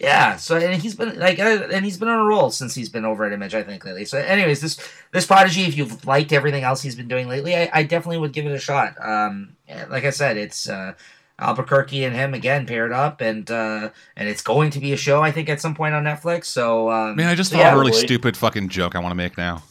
yeah 0.00 0.36
so 0.36 0.56
and 0.56 0.80
he's 0.80 0.94
been 0.94 1.18
like 1.18 1.38
uh, 1.38 1.68
and 1.70 1.84
he's 1.84 1.98
been 1.98 2.08
on 2.08 2.18
a 2.18 2.24
roll 2.24 2.50
since 2.50 2.74
he's 2.74 2.88
been 2.88 3.04
over 3.04 3.24
at 3.24 3.32
image 3.32 3.54
i 3.54 3.62
think 3.62 3.84
lately 3.84 4.04
so 4.04 4.18
anyways 4.18 4.60
this 4.60 4.78
this 5.12 5.26
prodigy 5.26 5.62
if 5.62 5.76
you've 5.76 6.06
liked 6.06 6.32
everything 6.32 6.64
else 6.64 6.80
he's 6.80 6.96
been 6.96 7.08
doing 7.08 7.28
lately 7.28 7.54
i, 7.54 7.70
I 7.72 7.82
definitely 7.82 8.18
would 8.18 8.32
give 8.32 8.46
it 8.46 8.52
a 8.52 8.58
shot 8.58 8.94
um 9.06 9.56
like 9.90 10.04
i 10.04 10.10
said 10.10 10.36
it's 10.36 10.68
uh 10.68 10.94
Albuquerque 11.40 12.04
and 12.04 12.14
him 12.14 12.34
again 12.34 12.66
paired 12.66 12.92
up, 12.92 13.20
and 13.20 13.50
uh, 13.50 13.90
and 14.14 14.28
it's 14.28 14.42
going 14.42 14.70
to 14.70 14.78
be 14.78 14.92
a 14.92 14.96
show 14.96 15.22
I 15.22 15.32
think 15.32 15.48
at 15.48 15.60
some 15.60 15.74
point 15.74 15.94
on 15.94 16.04
Netflix. 16.04 16.46
So 16.46 16.90
um, 16.90 17.16
Man, 17.16 17.28
I 17.28 17.34
just 17.34 17.50
thought 17.50 17.60
yeah, 17.60 17.68
of 17.68 17.76
a 17.76 17.80
really 17.80 17.92
Probably. 17.92 18.06
stupid 18.06 18.36
fucking 18.36 18.68
joke 18.68 18.94
I 18.94 18.98
want 18.98 19.12
to 19.12 19.16
make 19.16 19.38
now. 19.38 19.62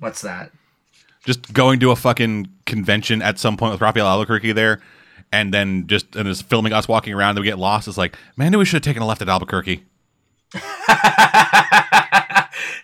what's 0.00 0.22
that? 0.22 0.50
Just 1.24 1.52
going 1.52 1.78
to 1.80 1.90
a 1.90 1.96
fucking 1.96 2.48
convention 2.66 3.22
at 3.22 3.38
some 3.38 3.56
point 3.56 3.72
with 3.72 3.80
Rafael 3.80 4.06
Albuquerque 4.06 4.52
there, 4.52 4.80
and 5.32 5.52
then 5.52 5.86
just 5.86 6.16
and 6.16 6.28
is 6.28 6.40
filming 6.42 6.72
us 6.72 6.88
walking 6.88 7.12
around, 7.14 7.34
then 7.34 7.42
we 7.42 7.48
get 7.48 7.58
lost. 7.58 7.88
It's 7.88 7.98
like, 7.98 8.16
man, 8.36 8.56
we 8.58 8.64
should 8.64 8.76
have 8.76 8.82
taken 8.82 9.02
a 9.02 9.06
left 9.06 9.22
at 9.22 9.28
Albuquerque. 9.28 9.84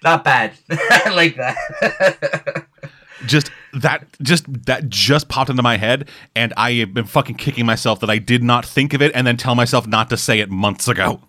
Not 0.03 0.23
bad. 0.25 0.53
I 0.71 1.11
like 1.15 1.37
that. 1.37 2.67
Just 3.27 3.51
that, 3.73 4.05
just 4.21 4.45
that, 4.67 4.91
just 4.91 5.29
popped 5.29 5.49
into 5.49 5.63
my 5.63 5.79
head, 5.79 6.11
and 6.37 6.53
I 6.59 6.73
have 6.73 6.93
been 6.93 7.07
fucking 7.07 7.37
kicking 7.37 7.65
myself 7.65 8.01
that 8.01 8.11
I 8.11 8.19
did 8.19 8.43
not 8.43 8.67
think 8.67 8.93
of 8.93 9.01
it, 9.01 9.13
and 9.15 9.27
then 9.27 9.39
tell 9.39 9.55
myself 9.55 9.87
not 9.87 10.11
to 10.11 10.19
say 10.19 10.41
it 10.41 10.51
months 10.51 10.89
ago. 10.89 11.23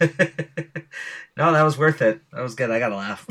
no, 0.00 0.08
that 1.52 1.62
was 1.62 1.78
worth 1.78 2.02
it. 2.02 2.20
That 2.32 2.42
was 2.42 2.56
good. 2.56 2.70
I 2.72 2.80
got 2.80 2.88
to 2.88 2.96
laugh. 2.96 3.26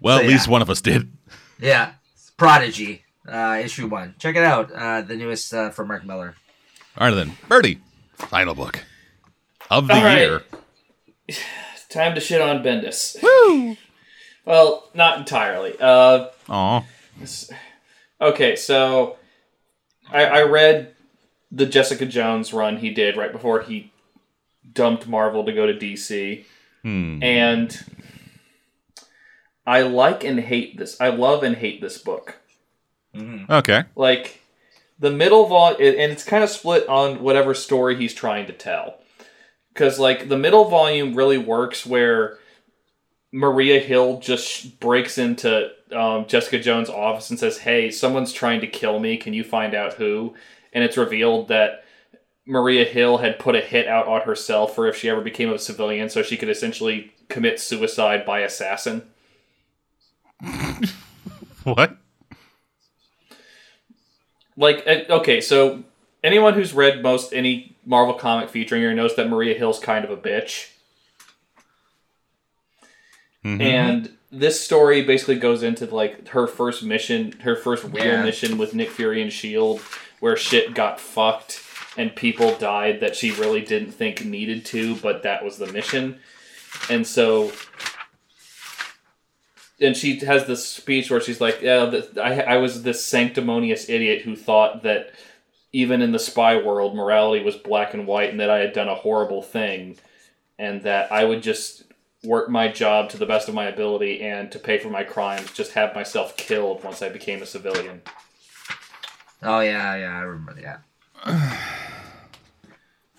Well, 0.00 0.18
So, 0.18 0.22
at 0.24 0.28
least 0.28 0.46
yeah. 0.46 0.52
one 0.52 0.62
of 0.62 0.70
us 0.70 0.80
did. 0.80 1.10
yeah, 1.58 1.92
Prodigy, 2.36 3.02
uh, 3.28 3.60
issue 3.62 3.86
one. 3.86 4.14
Check 4.18 4.36
it 4.36 4.44
out. 4.44 4.72
Uh, 4.72 5.02
the 5.02 5.16
newest 5.16 5.52
uh, 5.52 5.70
from 5.70 5.88
Mark 5.88 6.04
Millar. 6.04 6.34
All 6.98 7.08
right, 7.08 7.14
then, 7.14 7.32
Birdie, 7.48 7.78
final 8.14 8.54
book 8.54 8.80
of 9.70 9.86
the 9.86 9.94
All 9.94 10.04
right. 10.04 10.18
year. 10.18 10.42
Time 11.88 12.14
to 12.14 12.20
shit 12.20 12.40
on 12.40 12.62
Bendis. 12.62 13.22
Woo! 13.22 13.76
Well, 14.44 14.90
not 14.92 15.18
entirely. 15.18 15.76
Uh, 15.78 16.26
Aw, 16.48 16.84
okay, 18.20 18.56
so 18.56 19.16
I, 20.10 20.24
I 20.24 20.42
read 20.42 20.96
the 21.52 21.64
Jessica 21.64 22.06
Jones 22.06 22.52
run 22.52 22.78
he 22.78 22.90
did 22.90 23.16
right 23.16 23.30
before 23.30 23.62
he 23.62 23.92
dumped 24.72 25.06
Marvel 25.06 25.44
to 25.44 25.52
go 25.52 25.66
to 25.66 25.74
DC, 25.74 26.44
hmm. 26.82 27.22
and 27.22 27.84
I 29.64 29.82
like 29.82 30.24
and 30.24 30.40
hate 30.40 30.76
this. 30.76 31.00
I 31.00 31.10
love 31.10 31.44
and 31.44 31.56
hate 31.56 31.80
this 31.80 31.98
book. 31.98 32.41
Okay. 33.14 33.84
like 33.96 34.40
the 34.98 35.10
middle 35.10 35.46
volume, 35.46 35.80
and 35.80 36.12
it's 36.12 36.24
kind 36.24 36.44
of 36.44 36.50
split 36.50 36.88
on 36.88 37.22
whatever 37.22 37.54
story 37.54 37.96
he's 37.96 38.14
trying 38.14 38.46
to 38.46 38.52
tell. 38.52 38.98
Because 39.72 39.98
like 39.98 40.28
the 40.28 40.38
middle 40.38 40.68
volume 40.68 41.14
really 41.14 41.38
works 41.38 41.86
where 41.86 42.38
maria 43.34 43.80
hill 43.80 44.20
just 44.20 44.78
breaks 44.78 45.16
into 45.16 45.70
um, 45.90 46.26
jessica 46.26 46.58
jones 46.58 46.90
office 46.90 47.30
and 47.30 47.38
says 47.38 47.56
hey 47.56 47.90
someone's 47.90 48.32
trying 48.32 48.60
to 48.60 48.66
kill 48.66 48.98
me. 49.00 49.16
Can 49.16 49.32
you 49.32 49.44
find 49.44 49.74
out 49.74 49.94
who? 49.94 50.34
And 50.72 50.84
it's 50.84 50.96
revealed 50.96 51.48
that 51.48 51.84
maria 52.44 52.84
hill 52.84 53.18
had 53.18 53.38
put 53.38 53.54
a 53.54 53.60
hit 53.60 53.86
out 53.86 54.06
on 54.06 54.20
herself 54.22 54.74
for 54.74 54.86
if 54.86 54.96
she 54.96 55.08
ever 55.08 55.20
became 55.20 55.50
a 55.50 55.58
civilian 55.58 56.08
so 56.10 56.22
she 56.22 56.36
could 56.36 56.50
essentially 56.50 57.12
commit 57.28 57.58
suicide 57.58 58.26
by 58.26 58.40
assassin. 58.40 59.02
What? 61.64 61.96
Like 64.56 64.84
uh, 64.86 65.00
okay 65.10 65.40
so 65.40 65.82
anyone 66.24 66.54
who's 66.54 66.72
read 66.74 67.02
most 67.02 67.32
any 67.32 67.74
marvel 67.86 68.14
comic 68.14 68.48
featuring 68.50 68.82
her 68.82 68.94
knows 68.94 69.14
that 69.16 69.28
maria 69.28 69.56
hill's 69.56 69.78
kind 69.78 70.04
of 70.04 70.10
a 70.10 70.16
bitch 70.16 70.68
Mhm. 73.44 73.60
and 73.60 74.10
this 74.30 74.60
story 74.60 75.02
basically 75.02 75.34
goes 75.36 75.62
into 75.64 75.86
like 75.86 76.28
her 76.28 76.46
first 76.46 76.82
mission 76.84 77.32
her 77.42 77.56
first 77.56 77.84
real 77.84 78.04
Yeah. 78.04 78.22
mission 78.22 78.56
with 78.56 78.72
nick 78.74 78.88
fury 78.90 79.20
and 79.20 79.32
shield 79.32 79.80
where 80.20 80.36
shit 80.36 80.74
got 80.74 81.00
fucked 81.00 81.60
and 81.96 82.14
people 82.14 82.54
died 82.56 83.00
that 83.00 83.16
she 83.16 83.32
really 83.32 83.60
didn't 83.60 83.90
think 83.92 84.24
needed 84.24 84.64
to 84.66 84.94
but 84.96 85.24
that 85.24 85.44
was 85.44 85.58
the 85.58 85.66
mission 85.72 86.20
and 86.88 87.04
so 87.06 87.50
and 89.82 89.96
she 89.96 90.18
has 90.20 90.46
this 90.46 90.66
speech 90.66 91.10
where 91.10 91.20
she's 91.20 91.40
like, 91.40 91.60
"Yeah, 91.60 92.00
I, 92.22 92.40
I 92.42 92.56
was 92.58 92.82
this 92.82 93.04
sanctimonious 93.04 93.88
idiot 93.88 94.22
who 94.22 94.36
thought 94.36 94.82
that 94.84 95.10
even 95.72 96.02
in 96.02 96.12
the 96.12 96.18
spy 96.18 96.56
world, 96.62 96.94
morality 96.94 97.42
was 97.44 97.56
black 97.56 97.94
and 97.94 98.06
white, 98.06 98.30
and 98.30 98.40
that 98.40 98.50
I 98.50 98.58
had 98.58 98.72
done 98.72 98.88
a 98.88 98.94
horrible 98.94 99.42
thing, 99.42 99.98
and 100.58 100.82
that 100.82 101.10
I 101.10 101.24
would 101.24 101.42
just 101.42 101.84
work 102.22 102.48
my 102.48 102.68
job 102.68 103.10
to 103.10 103.16
the 103.18 103.26
best 103.26 103.48
of 103.48 103.54
my 103.54 103.64
ability, 103.64 104.20
and 104.22 104.50
to 104.52 104.58
pay 104.58 104.78
for 104.78 104.88
my 104.88 105.02
crimes, 105.02 105.52
just 105.52 105.72
have 105.72 105.94
myself 105.94 106.36
killed 106.36 106.84
once 106.84 107.02
I 107.02 107.08
became 107.08 107.42
a 107.42 107.46
civilian." 107.46 108.02
Oh 109.42 109.60
yeah, 109.60 109.96
yeah, 109.96 110.16
I 110.16 110.20
remember 110.20 110.54
that. 110.62 110.82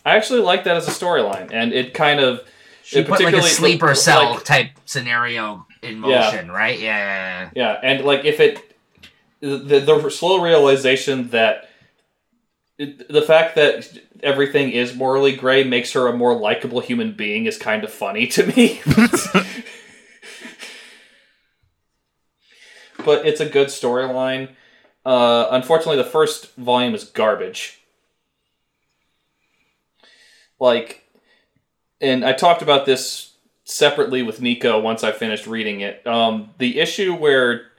I 0.06 0.16
actually 0.17 0.42
like 0.42 0.64
that 0.66 0.75
as 0.77 0.88
a 0.88 0.92
storyline, 0.92 1.51
and 1.51 1.74
it 1.74 1.93
kind 1.93 2.19
of 2.19 2.42
She 2.83 3.00
it 3.00 3.08
put 3.08 3.22
like 3.22 3.33
a 3.33 3.42
sleeper 3.42 3.88
like- 3.88 3.95
cell 3.98 4.40
type 4.40 4.72
scenario 4.85 5.66
in 5.84 6.00
motion, 6.00 6.52
right? 6.52 6.80
Yeah, 6.80 6.98
yeah, 6.98 7.50
yeah. 7.56 7.74
Yeah, 7.74 7.80
and 7.84 8.06
like 8.06 8.26
if 8.26 8.40
it, 8.40 8.76
the 9.40 9.80
the 9.80 10.10
slow 10.10 10.42
realization 10.42 11.30
that 11.30 11.70
it, 12.78 13.08
the 13.10 13.22
fact 13.22 13.56
that 13.56 13.98
everything 14.22 14.72
is 14.72 14.95
morally 14.95 15.36
gray 15.36 15.64
makes 15.64 15.92
her 15.94 16.08
a 16.08 16.14
more 16.14 16.34
likable 16.36 16.80
human 16.80 17.14
being 17.14 17.45
is 17.45 17.58
kind 17.58 17.84
of 17.84 17.92
funny 17.92 18.28
to 18.28 18.48
me. 18.48 18.82
but 23.06 23.26
it's 23.26 23.42
a 23.42 23.45
good 23.48 23.68
storyline. 23.68 24.50
Uh, 25.06 25.48
unfortunately, 25.52 25.98
the 25.98 26.03
first 26.10 26.56
volume 26.56 26.95
is 26.95 27.03
garbage. 27.03 27.80
Like, 30.60 31.03
and 32.00 32.24
I 32.24 32.32
talked 32.34 32.62
about 32.62 32.86
this 32.86 33.33
separately 33.64 34.24
with 34.24 34.42
Nico 34.42 34.80
once 34.80 35.03
I 35.03 35.11
finished 35.11 35.48
reading 35.48 35.82
it. 35.82 36.06
Um, 36.06 36.51
the 36.58 36.80
issue 36.80 37.16
where 37.16 37.72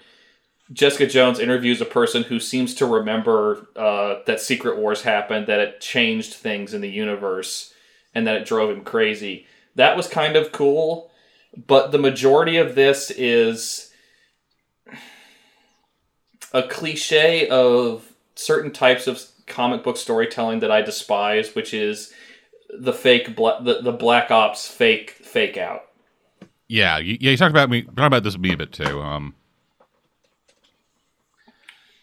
Jessica 0.72 1.06
Jones 1.06 1.38
interviews 1.38 1.80
a 1.80 1.86
person 1.86 2.22
who 2.22 2.40
seems 2.40 2.74
to 2.76 2.86
remember 2.86 3.68
uh, 3.76 4.16
that 4.26 4.40
Secret 4.40 4.78
Wars 4.78 5.02
happened, 5.02 5.46
that 5.46 5.60
it 5.60 5.80
changed 5.80 6.34
things 6.34 6.72
in 6.72 6.80
the 6.80 6.90
universe, 6.90 7.74
and 8.14 8.26
that 8.26 8.36
it 8.36 8.46
drove 8.46 8.70
him 8.70 8.82
crazy. 8.82 9.46
That 9.74 9.96
was 9.96 10.08
kind 10.08 10.36
of 10.36 10.52
cool, 10.52 11.10
but 11.66 11.92
the 11.92 11.98
majority 11.98 12.56
of 12.56 12.74
this 12.74 13.10
is 13.10 13.90
a 16.52 16.62
cliche 16.62 17.48
of 17.48 18.12
certain 18.36 18.70
types 18.70 19.06
of 19.06 19.22
comic 19.46 19.82
book 19.82 19.96
storytelling 19.96 20.60
that 20.60 20.70
I 20.70 20.80
despise, 20.80 21.54
which 21.54 21.74
is 21.74 22.12
the 22.70 22.92
fake, 22.92 23.36
bla- 23.36 23.62
the, 23.62 23.82
the 23.82 23.92
Black 23.92 24.30
Ops 24.30 24.66
fake 24.66 25.16
fake 25.34 25.58
out. 25.58 25.82
Yeah, 26.68 26.96
you, 26.98 27.18
yeah. 27.20 27.32
You 27.32 27.36
talked 27.36 27.50
about 27.50 27.68
me. 27.68 27.82
Talked 27.82 27.98
about 27.98 28.22
this 28.22 28.32
with 28.34 28.40
me 28.40 28.52
a 28.54 28.56
bit 28.56 28.72
too. 28.72 29.00
Um, 29.02 29.34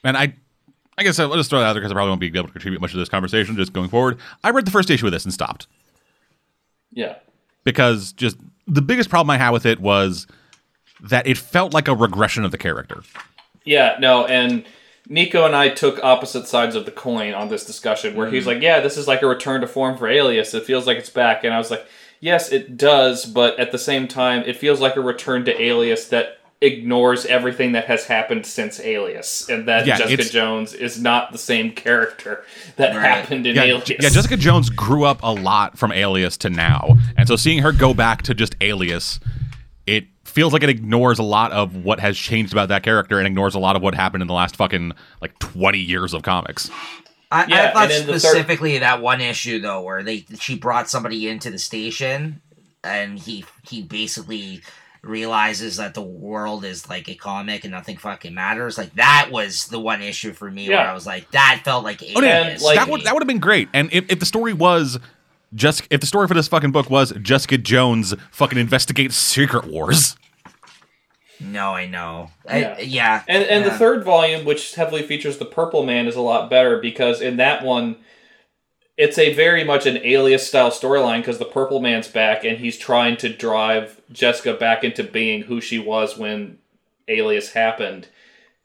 and 0.04 0.18
I, 0.18 0.36
I 0.98 1.04
guess 1.04 1.20
I'll 1.20 1.34
just 1.36 1.50
throw 1.50 1.60
that 1.60 1.66
out 1.66 1.74
there 1.74 1.82
because 1.82 1.92
I 1.92 1.96
probably 1.96 2.10
won't 2.10 2.22
be 2.22 2.28
able 2.28 2.48
to 2.48 2.52
contribute 2.52 2.82
much 2.82 2.92
to 2.92 2.98
this 2.98 3.10
conversation 3.10 3.56
just 3.56 3.74
going 3.74 3.90
forward. 3.90 4.20
I 4.44 4.50
read 4.52 4.66
the 4.66 4.72
first 4.72 4.90
issue 4.90 5.06
of 5.06 5.12
this 5.12 5.24
and 5.26 5.34
stopped 5.34 5.68
Yeah. 6.92 7.16
because 7.64 8.12
just 8.14 8.38
the 8.68 8.82
biggest 8.82 9.10
problem 9.10 9.30
I 9.32 9.38
had 9.38 9.52
with 9.52 9.66
it 9.66 9.80
was 9.80 10.28
that 11.02 11.26
it 11.28 11.38
felt 11.38 11.74
like 11.74 11.88
a 11.88 11.96
regression 11.96 12.44
of 12.46 12.52
the 12.52 12.58
character. 12.58 13.02
Yeah, 13.66 13.96
no, 14.00 14.26
and 14.26 14.64
Nico 15.08 15.46
and 15.46 15.56
I 15.56 15.70
took 15.70 16.04
opposite 16.04 16.48
sides 16.48 16.76
of 16.76 16.86
the 16.86 16.92
coin 16.92 17.34
on 17.34 17.50
this 17.50 17.66
discussion 17.66 18.16
where 18.16 18.30
he's 18.30 18.46
like, 18.48 18.62
Yeah, 18.62 18.80
this 18.80 18.98
is 18.98 19.08
like 19.08 19.22
a 19.24 19.28
return 19.28 19.62
to 19.62 19.68
form 19.68 19.98
for 19.98 20.08
Alias. 20.08 20.54
It 20.54 20.66
feels 20.66 20.86
like 20.88 20.98
it's 20.98 21.10
back. 21.10 21.44
And 21.44 21.54
I 21.54 21.58
was 21.58 21.72
like, 21.72 21.86
Yes, 22.22 22.52
it 22.52 22.78
does, 22.78 23.26
but 23.26 23.60
at 23.60 23.72
the 23.72 23.78
same 23.80 24.08
time, 24.08 24.44
it 24.46 24.56
feels 24.56 24.80
like 24.80 24.96
a 24.96 25.02
return 25.02 25.44
to 25.46 25.62
Alias 25.62 26.06
that 26.10 26.38
ignores 26.62 27.26
everything 27.26 27.72
that 27.72 27.86
has 27.86 28.06
happened 28.06 28.46
since 28.46 28.80
Alias. 28.80 29.50
And 29.50 29.68
that 29.68 29.88
Yeah, 29.88 29.98
Jessica 29.98 30.24
Jones 30.26 30.74
is 30.76 31.02
not 31.02 31.32
the 31.32 31.40
same 31.40 31.72
character 31.72 32.46
that 32.76 32.96
Right. 32.96 33.04
happened 33.04 33.48
in 33.48 33.56
Yeah, 33.56 33.64
Alias. 33.64 33.90
yeah, 33.90 34.10
Jessica 34.10 34.38
Jones 34.38 34.70
grew 34.70 35.04
up 35.04 35.20
a 35.24 35.34
lot 35.34 35.80
from 35.80 35.92
Alias 35.92 36.38
to 36.38 36.52
now, 36.52 36.98
and 37.18 37.28
so 37.28 37.36
seeing 37.36 37.64
her 37.64 37.72
go 37.72 37.96
back 37.96 38.22
to 38.24 38.36
just 38.36 38.56
Alias, 38.62 39.20
it 39.88 40.06
feels 40.24 40.54
like 40.54 40.62
it 40.62 40.70
ignores 40.70 41.18
a 41.18 41.24
lot 41.24 41.52
of 41.52 41.76
what 41.78 42.00
has 42.00 42.16
changed 42.16 42.54
about 42.54 42.70
that 42.70 42.84
character 42.84 43.18
and 43.18 43.26
ignores 43.26 43.56
a 43.56 43.60
lot 43.60 43.76
of 43.76 43.82
what 43.82 43.96
happened 43.96 44.22
in 44.22 44.28
the 44.28 44.34
last 44.36 44.56
fucking 44.56 44.92
like 45.20 45.38
twenty 45.40 45.80
years 45.80 46.14
of 46.14 46.22
comics. 46.22 46.70
I, 47.32 47.46
Yeah, 47.48 47.70
I 47.70 47.72
thought 47.72 47.82
and 47.84 47.92
then 47.92 48.06
third- 48.08 48.20
specifically 48.20 48.78
that 48.80 49.02
one 49.02 49.22
issue 49.22 49.60
though, 49.62 49.82
where 49.82 50.04
they 50.04 50.26
she 50.40 50.56
brought 50.58 50.90
somebody 50.90 51.28
into 51.30 51.50
the 51.50 51.58
station, 51.60 52.42
and 52.84 53.18
he 53.18 53.46
he 53.68 53.82
basically 53.82 54.62
realizes 55.02 55.78
that 55.78 55.96
the 55.96 56.02
world 56.02 56.64
is 56.64 56.88
like 56.88 57.10
a 57.10 57.16
comic 57.16 57.64
and 57.64 57.72
nothing 57.72 57.98
fucking 57.98 58.34
matters. 58.36 58.78
Like 58.78 58.94
that 58.96 59.30
was 59.32 59.68
the 59.68 59.80
one 59.80 60.02
issue 60.02 60.32
for 60.34 60.50
me 60.52 60.70
where 60.70 60.88
I 60.90 60.94
was 60.94 61.08
like, 61.08 61.32
that 61.32 61.62
felt 61.66 61.84
like 61.84 62.04
Oh, 62.16 62.22
yeah, 62.22 62.58
like- 62.62 62.76
that 62.76 62.88
would 62.88 63.04
that 63.06 63.14
would 63.14 63.24
have 63.24 63.28
been 63.28 63.40
great. 63.40 63.68
And 63.74 63.90
if, 63.92 64.12
if 64.12 64.20
the 64.20 64.26
story 64.28 64.54
was 64.54 65.00
just 65.56 65.88
if 65.90 66.02
the 66.02 66.08
story 66.08 66.28
for 66.28 66.34
this 66.34 66.48
fucking 66.48 66.72
book 66.72 66.90
was 66.90 67.12
Jessica 67.22 67.58
Jones 67.58 68.14
fucking 68.32 68.60
investigates 68.60 69.16
Secret 69.16 69.66
Wars. 69.66 70.16
No, 71.42 71.74
I 71.74 71.88
know. 71.88 72.30
Yeah. 72.46 72.76
I, 72.78 72.82
yeah. 72.82 73.24
And 73.28 73.44
and 73.44 73.66
the 73.66 73.72
third 73.72 74.04
volume, 74.04 74.46
which 74.46 74.76
heavily 74.76 75.02
features 75.02 75.38
the 75.38 75.46
Purple 75.46 75.84
Man, 75.84 76.08
is 76.08 76.16
a 76.16 76.22
lot 76.22 76.50
better 76.50 76.78
because 76.78 77.22
in 77.22 77.38
that 77.38 77.64
one, 77.64 77.98
it's 78.98 79.18
a 79.18 79.34
very 79.34 79.64
much 79.64 79.86
an 79.86 79.98
Alias 79.98 80.48
style 80.48 80.70
storyline 80.70 81.20
because 81.20 81.40
the 81.40 81.46
Purple 81.46 81.82
Man's 81.82 82.08
back 82.08 82.44
and 82.44 82.60
he's 82.60 82.78
trying 82.78 83.18
to 83.18 83.30
drive 83.30 84.02
Jessica 84.12 84.54
back 84.54 84.84
into 84.84 85.04
being 85.04 85.44
who 85.44 85.60
she 85.62 85.80
was 85.80 86.18
when 86.18 86.60
Alias 87.08 87.54
happened, 87.54 88.08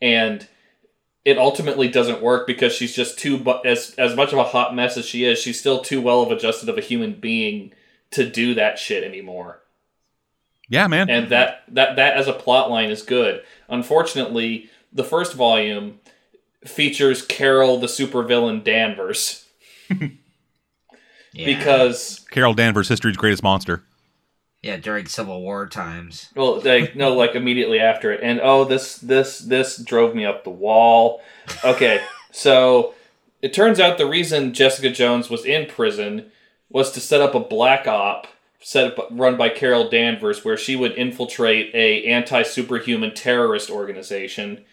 and 0.02 0.46
it 1.24 1.38
ultimately 1.38 1.88
doesn't 1.88 2.22
work 2.22 2.46
because 2.46 2.74
she's 2.74 2.94
just 2.94 3.18
too 3.18 3.42
as 3.64 3.94
as 3.96 4.14
much 4.14 4.32
of 4.32 4.38
a 4.38 4.44
hot 4.44 4.74
mess 4.74 4.98
as 4.98 5.06
she 5.06 5.24
is, 5.24 5.38
she's 5.38 5.58
still 5.58 5.80
too 5.80 6.02
well 6.02 6.20
of 6.20 6.30
adjusted 6.30 6.68
of 6.68 6.76
a 6.76 6.82
human 6.82 7.14
being 7.14 7.72
to 8.10 8.28
do 8.28 8.54
that 8.54 8.78
shit 8.78 9.02
anymore 9.02 9.60
Yeah, 10.68 10.86
man. 10.88 11.08
and 11.08 11.28
that 11.30 11.62
that 11.68 11.96
that 11.96 12.16
as 12.16 12.26
a 12.28 12.32
plot 12.32 12.70
line 12.70 12.90
is 12.90 13.02
good. 13.02 13.42
Unfortunately, 13.68 14.70
the 14.92 15.04
first 15.04 15.34
volume 15.34 16.00
features 16.64 17.22
Carol 17.22 17.78
the 17.78 17.86
supervillain 17.86 18.64
Danvers 18.64 19.46
yeah. 19.90 20.08
because 21.34 22.26
Carol 22.30 22.54
Danvers, 22.54 22.88
history's 22.88 23.16
greatest 23.16 23.42
monster. 23.42 23.84
yeah, 24.62 24.76
during 24.76 25.06
Civil 25.06 25.40
War 25.42 25.66
times. 25.68 26.30
well, 26.34 26.60
like 26.60 26.96
no, 26.96 27.14
like 27.14 27.34
immediately 27.34 27.78
after 27.78 28.12
it, 28.12 28.20
and 28.22 28.40
oh, 28.42 28.64
this 28.64 28.96
this 28.98 29.38
this 29.38 29.76
drove 29.76 30.14
me 30.14 30.24
up 30.24 30.42
the 30.42 30.50
wall. 30.50 31.20
Okay, 31.64 32.00
so 32.32 32.94
it 33.40 33.52
turns 33.52 33.78
out 33.78 33.98
the 33.98 34.06
reason 34.06 34.52
Jessica 34.52 34.90
Jones 34.90 35.30
was 35.30 35.44
in 35.44 35.66
prison 35.66 36.32
was 36.68 36.90
to 36.90 37.00
set 37.00 37.20
up 37.20 37.34
a 37.36 37.40
black 37.40 37.86
op 37.86 38.26
set 38.66 38.98
up 38.98 39.06
run 39.12 39.36
by 39.36 39.48
Carol 39.48 39.88
Danvers 39.88 40.44
where 40.44 40.56
she 40.56 40.74
would 40.74 40.90
infiltrate 40.98 41.72
a 41.72 42.02
anti-superhuman 42.06 43.14
terrorist 43.14 43.70
organization 43.70 44.64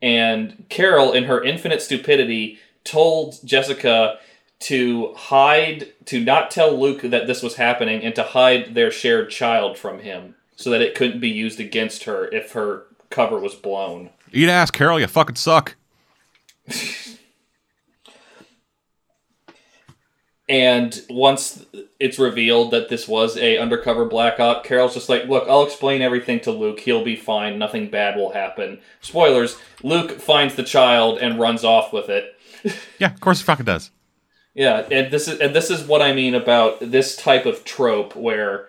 and 0.00 0.64
Carol 0.70 1.12
in 1.12 1.24
her 1.24 1.44
infinite 1.44 1.82
stupidity 1.82 2.58
told 2.82 3.34
Jessica 3.44 4.18
to 4.60 5.12
hide 5.12 5.92
to 6.06 6.24
not 6.24 6.50
tell 6.50 6.80
Luke 6.80 7.02
that 7.02 7.26
this 7.26 7.42
was 7.42 7.56
happening 7.56 8.02
and 8.02 8.14
to 8.14 8.22
hide 8.22 8.74
their 8.74 8.90
shared 8.90 9.28
child 9.28 9.76
from 9.76 9.98
him 9.98 10.34
so 10.56 10.70
that 10.70 10.80
it 10.80 10.94
couldn't 10.94 11.20
be 11.20 11.28
used 11.28 11.60
against 11.60 12.04
her 12.04 12.28
if 12.28 12.52
her 12.52 12.84
cover 13.10 13.38
was 13.38 13.54
blown. 13.54 14.08
Eat 14.32 14.48
ass, 14.48 14.70
Carol. 14.70 14.98
You 14.98 15.08
fucking 15.08 15.36
suck. 15.36 15.76
And 20.48 21.02
once 21.10 21.64
it's 21.98 22.20
revealed 22.20 22.70
that 22.70 22.88
this 22.88 23.08
was 23.08 23.36
a 23.36 23.58
undercover 23.58 24.04
black 24.04 24.38
op, 24.38 24.64
Carol's 24.64 24.94
just 24.94 25.08
like, 25.08 25.26
"Look, 25.26 25.48
I'll 25.48 25.64
explain 25.64 26.02
everything 26.02 26.38
to 26.40 26.52
Luke. 26.52 26.80
He'll 26.80 27.02
be 27.02 27.16
fine. 27.16 27.58
Nothing 27.58 27.90
bad 27.90 28.16
will 28.16 28.30
happen." 28.30 28.78
Spoilers: 29.00 29.56
Luke 29.82 30.20
finds 30.20 30.54
the 30.54 30.62
child 30.62 31.18
and 31.18 31.40
runs 31.40 31.64
off 31.64 31.92
with 31.92 32.08
it. 32.08 32.32
Yeah, 32.98 33.12
of 33.12 33.20
course 33.20 33.40
it 33.40 33.44
fucking 33.44 33.66
does. 33.66 33.90
Yeah, 34.54 34.86
and 34.90 35.12
this 35.12 35.28
is 35.28 35.38
and 35.38 35.54
this 35.54 35.70
is 35.70 35.84
what 35.84 36.00
I 36.00 36.12
mean 36.12 36.34
about 36.34 36.78
this 36.80 37.14
type 37.14 37.44
of 37.44 37.64
trope 37.64 38.16
where 38.16 38.68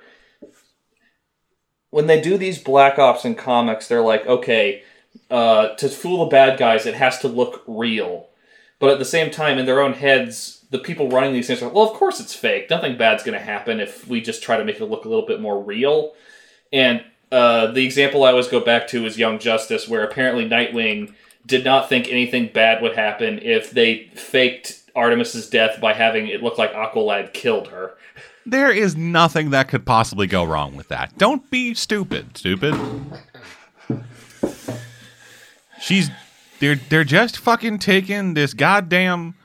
when 1.92 2.08
they 2.08 2.20
do 2.20 2.38
these 2.38 2.62
black 2.62 3.00
ops 3.00 3.24
in 3.24 3.36
comics, 3.36 3.88
they're 3.88 4.02
like, 4.02 4.26
okay, 4.28 4.84
uh, 5.32 5.70
to 5.76 5.90
fool 5.90 6.26
the 6.26 6.30
bad 6.30 6.60
guys, 6.60 6.86
it 6.86 6.96
has 6.96 7.20
to 7.20 7.28
look 7.28 7.64
real. 7.66 8.28
But 8.80 8.92
at 8.92 9.00
the 9.00 9.06
same 9.06 9.32
time, 9.32 9.58
in 9.58 9.66
their 9.66 9.82
own 9.82 9.94
heads, 9.94 10.57
the 10.70 10.80
people 10.80 11.10
running 11.10 11.34
these 11.34 11.48
things 11.48 11.62
are, 11.62 11.66
like, 11.66 11.74
well, 11.74 11.90
of 11.90 11.94
course 11.94 12.20
it's 12.20 12.34
fake. 12.34 12.70
Nothing 12.70 12.98
bad's 12.98 13.24
going 13.24 13.38
to 13.38 13.44
happen 13.44 13.80
if 13.80 14.08
we 14.08 14.22
just 14.22 14.44
try 14.44 14.58
to 14.58 14.66
make 14.66 14.80
it 14.80 14.86
look 14.86 15.06
a 15.06 15.10
little 15.10 15.26
bit 15.26 15.40
more 15.40 15.62
real. 15.62 16.14
And 16.74 17.04
uh, 17.32 17.68
the 17.72 17.86
example 17.86 18.24
I 18.24 18.32
always 18.32 18.48
go 18.48 18.60
back 18.60 18.88
to 18.90 19.06
is 19.06 19.18
Young 19.18 19.40
Justice, 19.40 19.88
where 19.88 20.04
apparently 20.04 20.48
Nightwing 20.48 21.14
did 21.46 21.64
not 21.64 21.88
think 21.88 22.10
anything 22.10 22.50
bad 22.54 22.82
would 22.82 22.96
happen 22.96 23.40
if 23.42 23.72
they 23.72 24.10
faked 24.16 24.84
Artemis's 24.96 25.50
death 25.50 25.80
by 25.80 25.94
having 25.94 26.28
it 26.28 26.44
look 26.44 26.58
like 26.58 26.74
Aqualad 26.74 27.34
killed 27.34 27.70
her. 27.70 27.94
There 28.46 28.72
is 28.72 28.96
nothing 28.96 29.52
that 29.52 29.68
could 29.68 29.86
possibly 29.86 30.28
go 30.28 30.44
wrong 30.44 30.76
with 30.76 30.88
that. 30.90 31.18
Don't 31.18 31.50
be 31.50 31.74
stupid, 31.74 32.38
stupid. 32.38 32.76
She's 35.80 36.10
they're 36.60 36.76
they're 36.76 37.04
just 37.04 37.38
fucking 37.38 37.80
taking 37.80 38.34
this 38.34 38.54
goddamn 38.54 39.36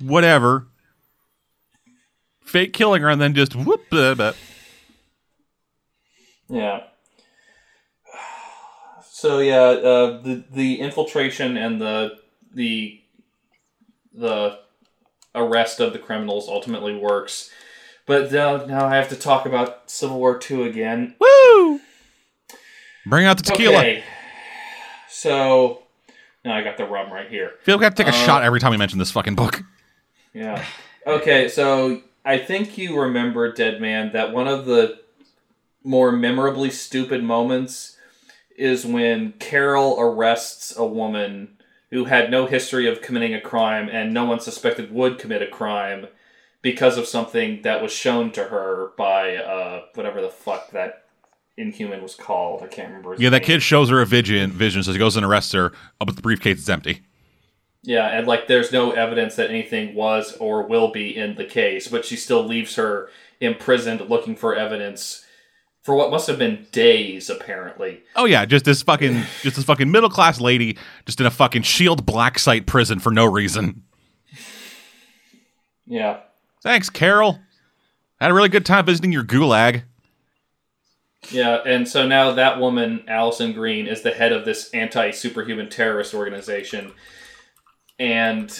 whatever 0.00 0.66
fake 2.44 2.72
killing 2.72 3.02
her 3.02 3.08
and 3.08 3.20
then 3.20 3.34
just 3.34 3.54
whoop 3.56 3.82
blah, 3.90 4.14
blah. 4.14 4.32
Yeah. 6.48 6.80
So 9.18 9.38
yeah, 9.38 9.60
uh, 9.62 10.20
the 10.20 10.44
the 10.52 10.78
infiltration 10.78 11.56
and 11.56 11.80
the 11.80 12.18
the 12.52 13.00
the 14.12 14.58
arrest 15.34 15.80
of 15.80 15.94
the 15.94 15.98
criminals 15.98 16.48
ultimately 16.48 16.94
works, 16.94 17.50
but 18.04 18.30
now 18.30 18.66
now 18.66 18.84
I 18.86 18.96
have 18.96 19.08
to 19.08 19.16
talk 19.16 19.46
about 19.46 19.90
Civil 19.90 20.18
War 20.18 20.38
Two 20.38 20.64
again. 20.64 21.14
Woo! 21.18 21.80
Bring 23.06 23.24
out 23.24 23.38
the 23.38 23.42
tequila. 23.44 23.78
Okay. 23.78 24.04
So 25.08 25.82
now 26.44 26.54
I 26.54 26.62
got 26.62 26.76
the 26.76 26.84
rum 26.84 27.10
right 27.10 27.28
here. 27.30 27.52
Feel 27.62 27.76
like 27.76 27.82
I 27.82 27.86
have 27.86 27.94
to 27.94 28.04
take 28.04 28.12
a 28.12 28.16
Uh, 28.16 28.26
shot 28.26 28.42
every 28.44 28.60
time 28.60 28.70
we 28.70 28.76
mention 28.76 28.98
this 28.98 29.10
fucking 29.10 29.34
book. 29.34 29.62
Yeah. 30.36 30.62
Okay, 31.06 31.48
so 31.48 32.02
I 32.24 32.38
think 32.38 32.76
you 32.76 33.00
remember, 33.00 33.50
Dead 33.52 33.80
Man, 33.80 34.12
that 34.12 34.32
one 34.32 34.46
of 34.46 34.66
the 34.66 35.00
more 35.82 36.12
memorably 36.12 36.70
stupid 36.70 37.24
moments 37.24 37.96
is 38.56 38.84
when 38.84 39.32
Carol 39.38 39.96
arrests 39.98 40.76
a 40.76 40.84
woman 40.84 41.56
who 41.90 42.04
had 42.04 42.30
no 42.30 42.46
history 42.46 42.86
of 42.86 43.00
committing 43.00 43.32
a 43.32 43.40
crime 43.40 43.88
and 43.90 44.12
no 44.12 44.24
one 44.24 44.40
suspected 44.40 44.92
would 44.92 45.18
commit 45.18 45.40
a 45.40 45.46
crime 45.46 46.08
because 46.60 46.98
of 46.98 47.06
something 47.06 47.62
that 47.62 47.80
was 47.80 47.92
shown 47.92 48.30
to 48.32 48.44
her 48.44 48.90
by 48.98 49.36
uh, 49.36 49.82
whatever 49.94 50.20
the 50.20 50.28
fuck 50.28 50.70
that 50.72 51.04
inhuman 51.56 52.02
was 52.02 52.14
called. 52.14 52.62
I 52.62 52.66
can't 52.66 52.88
remember. 52.88 53.12
His 53.12 53.22
Yeah, 53.22 53.30
that 53.30 53.44
kid 53.44 53.62
shows 53.62 53.88
her 53.88 54.02
a 54.02 54.06
vision, 54.06 54.50
vision, 54.50 54.82
so 54.82 54.92
he 54.92 54.98
goes 54.98 55.16
and 55.16 55.24
arrests 55.24 55.52
her, 55.52 55.72
oh, 56.00 56.04
but 56.04 56.16
the 56.16 56.22
briefcase 56.22 56.58
is 56.58 56.68
empty. 56.68 57.02
Yeah, 57.86 58.08
and 58.08 58.26
like 58.26 58.48
there's 58.48 58.72
no 58.72 58.90
evidence 58.90 59.36
that 59.36 59.48
anything 59.48 59.94
was 59.94 60.36
or 60.38 60.66
will 60.66 60.90
be 60.90 61.16
in 61.16 61.36
the 61.36 61.44
case, 61.44 61.86
but 61.86 62.04
she 62.04 62.16
still 62.16 62.44
leaves 62.44 62.74
her 62.74 63.08
imprisoned 63.40 64.10
looking 64.10 64.34
for 64.34 64.56
evidence 64.56 65.24
for 65.82 65.94
what 65.94 66.10
must 66.10 66.26
have 66.26 66.36
been 66.36 66.66
days, 66.72 67.30
apparently. 67.30 68.02
Oh 68.16 68.24
yeah, 68.24 68.44
just 68.44 68.64
this 68.64 68.82
fucking 68.82 69.22
just 69.42 69.54
this 69.54 69.64
fucking 69.64 69.88
middle 69.88 70.10
class 70.10 70.40
lady 70.40 70.76
just 71.06 71.20
in 71.20 71.26
a 71.26 71.30
fucking 71.30 71.62
shield 71.62 72.04
black 72.04 72.40
site 72.40 72.66
prison 72.66 72.98
for 72.98 73.12
no 73.12 73.24
reason. 73.24 73.84
Yeah. 75.86 76.18
Thanks, 76.64 76.90
Carol. 76.90 77.38
Had 78.20 78.32
a 78.32 78.34
really 78.34 78.48
good 78.48 78.66
time 78.66 78.84
visiting 78.84 79.12
your 79.12 79.22
gulag. 79.22 79.84
Yeah, 81.30 81.60
and 81.64 81.88
so 81.88 82.06
now 82.06 82.32
that 82.32 82.58
woman, 82.58 83.04
Allison 83.06 83.52
Green, 83.52 83.86
is 83.86 84.02
the 84.02 84.10
head 84.10 84.32
of 84.32 84.44
this 84.44 84.70
anti 84.70 85.12
superhuman 85.12 85.68
terrorist 85.68 86.14
organization. 86.14 86.92
And 87.98 88.50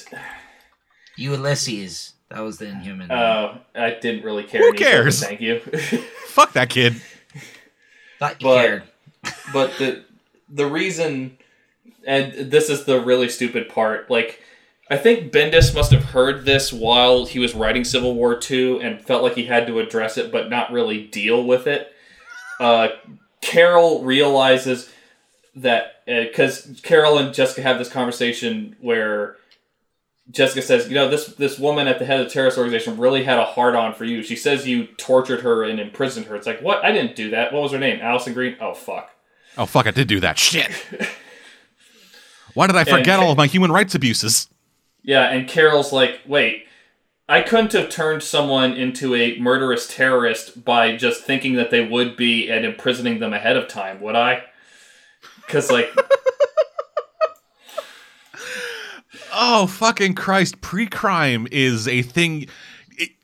Ulysses. 1.17 2.13
That 2.31 2.41
was 2.41 2.59
the 2.59 2.67
Inhuman. 2.67 3.11
uh, 3.11 3.59
I 3.75 3.91
didn't 4.01 4.25
really 4.25 4.43
care. 4.43 4.61
Who 4.61 4.73
Nico, 4.73 4.85
but 4.85 4.91
cares? 4.91 5.23
Thank 5.23 5.41
you. 5.41 5.61
Fuck 6.27 6.53
that 6.55 6.71
kid. 6.71 7.01
Thought 8.19 8.41
you 8.43 8.49
but- 8.49 8.63
cared. 8.63 8.83
but 9.53 9.71
the 9.79 10.05
the 10.49 10.67
reason, 10.67 11.39
and 12.07 12.51
this 12.51 12.69
is 12.71 12.85
the 12.85 13.01
really 13.01 13.29
stupid 13.29 13.69
part, 13.69 14.11
like. 14.11 14.43
I 14.89 14.97
think 14.97 15.33
Bendis 15.33 15.75
must 15.75 15.91
have 15.91 16.05
heard 16.05 16.45
this 16.45 16.73
while 16.73 17.27
he 17.27 17.41
was 17.41 17.57
writing 17.57 17.83
Civil 17.83 18.15
War 18.15 18.37
Two 18.37 18.79
and 18.81 19.03
felt 19.05 19.25
like 19.25 19.35
he 19.35 19.47
had 19.47 19.67
to 19.67 19.81
address 19.81 20.17
it, 20.17 20.31
but 20.31 20.49
not 20.49 20.71
really 20.71 21.09
deal 21.09 21.43
with 21.43 21.67
it. 21.67 21.91
Uh, 22.61 22.91
Carol 23.41 24.05
realizes 24.05 24.89
that 25.57 26.05
because 26.07 26.69
uh, 26.69 26.75
Carol 26.83 27.19
and 27.19 27.35
Jessica 27.35 27.63
have 27.63 27.79
this 27.79 27.89
conversation 27.89 28.77
where 28.81 29.37
Jessica 30.31 30.63
says, 30.63 30.89
"You 30.89 30.95
know, 30.95 31.09
this 31.09 31.27
this 31.27 31.59
woman 31.59 31.89
at 31.89 31.99
the 31.99 32.05
head 32.05 32.21
of 32.21 32.27
the 32.27 32.33
terrorist 32.33 32.59
organization 32.59 32.99
really 32.99 33.25
had 33.25 33.39
a 33.39 33.45
hard 33.45 33.75
on 33.75 33.95
for 33.95 34.05
you. 34.05 34.23
She 34.23 34.37
says 34.37 34.67
you 34.67 34.87
tortured 34.87 35.41
her 35.41 35.65
and 35.65 35.81
imprisoned 35.81 36.27
her. 36.27 36.37
It's 36.37 36.47
like, 36.47 36.61
what? 36.61 36.85
I 36.85 36.93
didn't 36.93 37.17
do 37.17 37.31
that. 37.31 37.53
What 37.53 37.63
was 37.63 37.73
her 37.73 37.79
name? 37.79 38.01
Allison 38.01 38.35
Green. 38.35 38.57
Oh 38.61 38.75
fuck. 38.75 39.11
Oh 39.57 39.67
fuck! 39.67 39.87
I 39.87 39.91
did 39.93 40.09
do 40.09 40.21
that. 40.21 40.39
Shit. 40.39 40.71
Why 42.55 42.67
did 42.67 42.77
I 42.77 42.85
forget 42.85 43.09
and, 43.09 43.23
all 43.23 43.33
of 43.33 43.37
my 43.37 43.47
human 43.47 43.71
rights 43.71 43.95
abuses? 43.95 44.49
Yeah, 45.03 45.29
and 45.29 45.47
Carol's 45.47 45.93
like, 45.93 46.21
wait, 46.27 46.65
I 47.29 47.43
couldn't 47.43 47.73
have 47.75 47.91
turned 47.91 48.23
someone 48.23 48.73
into 48.73 49.15
a 49.15 49.39
murderous 49.39 49.87
terrorist 49.87 50.65
by 50.65 50.97
just 50.97 51.23
thinking 51.23 51.57
that 51.57 51.71
they 51.71 51.87
would 51.87 52.17
be 52.17 52.49
and 52.51 52.65
imprisoning 52.65 53.19
them 53.19 53.35
ahead 53.35 53.59
of 53.59 53.69
time, 53.69 54.01
would 54.01 54.17
I? 54.17 54.45
Because, 55.47 55.71
like. 55.71 55.93
oh, 59.33 59.67
fucking 59.67 60.15
Christ. 60.15 60.61
Pre 60.61 60.87
crime 60.87 61.47
is 61.51 61.87
a 61.89 62.03
thing. 62.03 62.47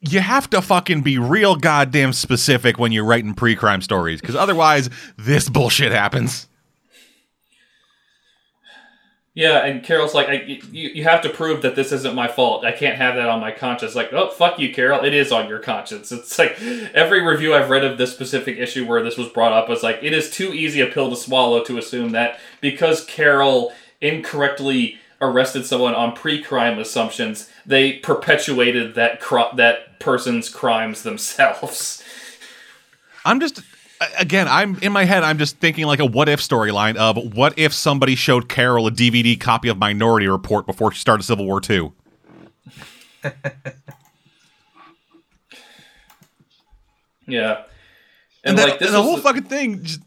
you 0.00 0.20
have 0.20 0.48
to 0.50 0.62
fucking 0.62 1.02
be 1.02 1.18
real 1.18 1.56
goddamn 1.56 2.12
specific 2.12 2.78
when 2.78 2.92
you're 2.92 3.04
writing 3.04 3.34
pre 3.34 3.56
crime 3.56 3.82
stories, 3.82 4.20
because 4.20 4.36
otherwise, 4.36 4.90
this 5.16 5.48
bullshit 5.48 5.92
happens. 5.92 6.48
Yeah, 9.34 9.64
and 9.64 9.82
Carol's 9.82 10.12
like, 10.12 10.28
I, 10.28 10.42
you, 10.42 10.90
you 10.90 11.04
have 11.04 11.22
to 11.22 11.30
prove 11.30 11.62
that 11.62 11.74
this 11.74 11.90
isn't 11.90 12.14
my 12.14 12.28
fault. 12.28 12.66
I 12.66 12.72
can't 12.72 12.98
have 12.98 13.14
that 13.14 13.30
on 13.30 13.40
my 13.40 13.50
conscience. 13.50 13.94
Like, 13.94 14.12
oh, 14.12 14.28
fuck 14.28 14.58
you, 14.58 14.74
Carol. 14.74 15.04
It 15.04 15.14
is 15.14 15.32
on 15.32 15.48
your 15.48 15.58
conscience. 15.58 16.12
It's 16.12 16.38
like 16.38 16.60
every 16.92 17.26
review 17.26 17.54
I've 17.54 17.70
read 17.70 17.82
of 17.82 17.96
this 17.96 18.12
specific 18.12 18.58
issue 18.58 18.86
where 18.86 19.02
this 19.02 19.16
was 19.16 19.30
brought 19.30 19.54
up 19.54 19.70
was 19.70 19.82
like, 19.82 20.00
it 20.02 20.12
is 20.12 20.30
too 20.30 20.52
easy 20.52 20.82
a 20.82 20.86
pill 20.86 21.08
to 21.08 21.16
swallow 21.16 21.64
to 21.64 21.78
assume 21.78 22.12
that 22.12 22.40
because 22.60 23.06
Carol 23.06 23.72
incorrectly 24.02 24.98
arrested 25.22 25.64
someone 25.64 25.94
on 25.94 26.14
pre-crime 26.14 26.78
assumptions, 26.78 27.48
they 27.64 27.94
perpetuated 27.94 28.94
that 28.96 29.18
that 29.56 29.98
person's 29.98 30.50
crimes 30.50 31.04
themselves. 31.04 32.04
I'm 33.24 33.40
just 33.40 33.62
again, 34.18 34.48
I'm 34.48 34.78
in 34.80 34.92
my 34.92 35.04
head. 35.04 35.22
I'm 35.22 35.38
just 35.38 35.58
thinking 35.58 35.86
like 35.86 36.00
a 36.00 36.04
what 36.04 36.28
if 36.28 36.40
storyline 36.40 36.96
of 36.96 37.34
what 37.34 37.58
if 37.58 37.72
somebody 37.72 38.14
showed 38.14 38.48
Carol 38.48 38.86
a 38.86 38.90
DVD 38.90 39.38
copy 39.38 39.68
of 39.68 39.78
Minority 39.78 40.28
Report 40.28 40.66
before 40.66 40.92
she 40.92 41.00
started 41.00 41.22
Civil 41.24 41.46
War 41.46 41.60
Two. 41.60 41.92
yeah, 47.26 47.62
and, 48.44 48.58
and 48.58 48.70
like 48.70 48.78
this 48.78 48.88
and 48.88 48.96
the 48.96 49.02
whole 49.02 49.16
the- 49.16 49.22
fucking 49.22 49.44
thing, 49.44 49.82
just, 49.82 50.00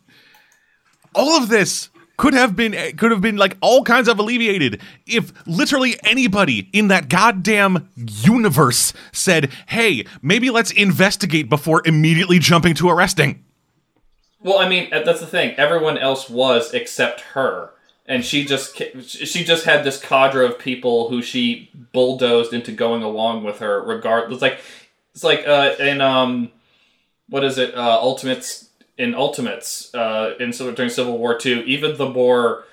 all 1.14 1.42
of 1.42 1.48
this 1.50 1.90
could 2.18 2.34
have 2.34 2.56
been 2.56 2.74
could 2.98 3.12
have 3.12 3.22
been 3.22 3.38
like 3.38 3.58
all 3.62 3.84
kinds 3.84 4.08
of 4.08 4.20
alleviated 4.20 4.82
if 5.06 5.34
literally 5.48 5.96
anybody 6.04 6.70
in 6.74 6.88
that 6.90 7.10
goddamn 7.10 7.90
universe 7.96 8.94
said, 9.12 9.52
"Hey, 9.68 10.06
maybe 10.22 10.50
let's 10.50 10.72
investigate 10.72 11.50
before 11.50 11.82
immediately 11.86 12.40
jumping 12.40 12.74
to 12.76 12.90
arresting." 12.90 13.45
Well, 14.46 14.60
I 14.60 14.70
mean, 14.70 14.90
that's 14.92 15.22
the 15.22 15.26
thing. 15.26 15.56
Everyone 15.58 15.98
else 15.98 16.30
was 16.30 16.72
except 16.72 17.22
her, 17.34 17.72
and 18.06 18.24
she 18.24 18.46
just 18.46 18.80
she 19.02 19.44
just 19.44 19.66
had 19.66 19.84
this 19.84 20.00
cadre 20.00 20.46
of 20.46 20.60
people 20.60 21.10
who 21.10 21.24
she 21.24 21.72
bulldozed 21.94 22.54
into 22.54 22.72
going 22.72 23.02
along 23.02 23.44
with 23.44 23.58
her. 23.58 23.82
Regardless, 23.82 24.44
like 24.44 24.60
it's 25.16 25.24
like 25.24 25.48
uh, 25.48 25.74
in 25.80 26.00
um, 26.00 26.52
what 27.28 27.44
is 27.44 27.58
it? 27.58 27.74
Uh, 27.74 27.98
Ultimates 28.00 28.70
in 29.00 29.16
Ultimates 29.16 29.92
uh, 29.96 30.36
in 30.40 30.52
during 30.52 30.92
Civil 30.92 31.18
War 31.18 31.36
Two. 31.40 31.64
Even 31.66 31.98
the 31.98 32.08
more 32.08 32.66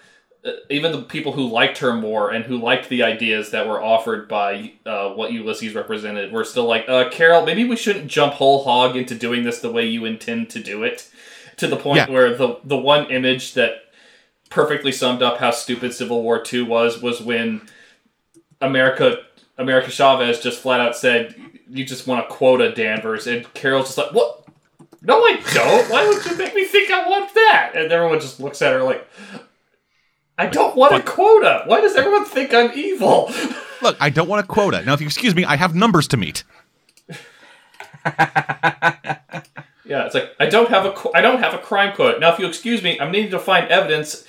uh, 0.44 0.50
even 0.68 0.92
the 0.92 1.00
people 1.00 1.32
who 1.32 1.48
liked 1.48 1.78
her 1.78 1.94
more 1.94 2.30
and 2.30 2.44
who 2.44 2.58
liked 2.58 2.90
the 2.90 3.02
ideas 3.02 3.50
that 3.50 3.66
were 3.66 3.82
offered 3.82 4.28
by 4.28 4.72
uh, 4.84 5.08
what 5.14 5.32
Ulysses 5.32 5.74
represented 5.74 6.32
were 6.32 6.44
still 6.44 6.66
like, 6.66 6.86
uh, 6.86 7.08
Carol, 7.08 7.46
maybe 7.46 7.64
we 7.64 7.76
shouldn't 7.76 8.08
jump 8.08 8.34
whole 8.34 8.64
hog 8.64 8.94
into 8.94 9.14
doing 9.14 9.44
this 9.44 9.60
the 9.60 9.72
way 9.72 9.86
you 9.86 10.04
intend 10.04 10.50
to 10.50 10.62
do 10.62 10.82
it 10.82 11.08
to 11.56 11.66
the 11.66 11.76
point 11.76 11.98
yeah. 11.98 12.10
where 12.10 12.34
the 12.36 12.58
the 12.64 12.76
one 12.76 13.10
image 13.10 13.54
that 13.54 13.84
perfectly 14.50 14.92
summed 14.92 15.22
up 15.22 15.38
how 15.38 15.50
stupid 15.50 15.94
Civil 15.94 16.22
War 16.22 16.42
II 16.52 16.62
was 16.62 17.00
was 17.00 17.20
when 17.20 17.62
America 18.60 19.18
America 19.58 19.90
Chavez 19.90 20.40
just 20.40 20.60
flat 20.60 20.80
out 20.80 20.96
said, 20.96 21.34
"You 21.68 21.84
just 21.84 22.06
want 22.06 22.24
a 22.24 22.28
quota, 22.28 22.72
Danvers," 22.72 23.26
and 23.26 23.52
Carol's 23.54 23.86
just 23.86 23.98
like, 23.98 24.12
"What? 24.12 24.44
No, 25.00 25.18
I 25.18 25.40
don't. 25.52 25.90
Why 25.90 26.06
would 26.06 26.24
you 26.24 26.36
make 26.36 26.54
me 26.54 26.64
think 26.64 26.90
I 26.90 27.08
want 27.08 27.34
that?" 27.34 27.72
And 27.74 27.90
everyone 27.90 28.20
just 28.20 28.40
looks 28.40 28.62
at 28.62 28.72
her 28.72 28.82
like, 28.82 29.06
"I 30.38 30.46
don't 30.46 30.76
want 30.76 30.94
a 30.94 31.00
quota. 31.00 31.64
Why 31.66 31.80
does 31.80 31.96
everyone 31.96 32.24
think 32.24 32.54
I'm 32.54 32.72
evil?" 32.74 33.32
Look, 33.82 33.96
I 34.00 34.10
don't 34.10 34.28
want 34.28 34.44
a 34.44 34.46
quota. 34.46 34.82
Now, 34.84 34.94
if 34.94 35.00
you 35.00 35.06
excuse 35.06 35.34
me, 35.34 35.44
I 35.44 35.56
have 35.56 35.74
numbers 35.74 36.06
to 36.08 36.16
meet. 36.16 36.44
Yeah, 39.84 40.04
it's 40.04 40.14
like 40.14 40.34
I 40.38 40.46
don't 40.46 40.68
have 40.70 40.86
a 40.86 40.94
I 41.14 41.20
don't 41.20 41.40
have 41.40 41.54
a 41.54 41.58
crime 41.58 41.94
quote. 41.94 42.20
Now, 42.20 42.32
if 42.32 42.38
you 42.38 42.46
excuse 42.46 42.82
me, 42.82 42.98
I'm 43.00 43.10
needing 43.10 43.30
to 43.32 43.38
find 43.38 43.68
evidence 43.68 44.24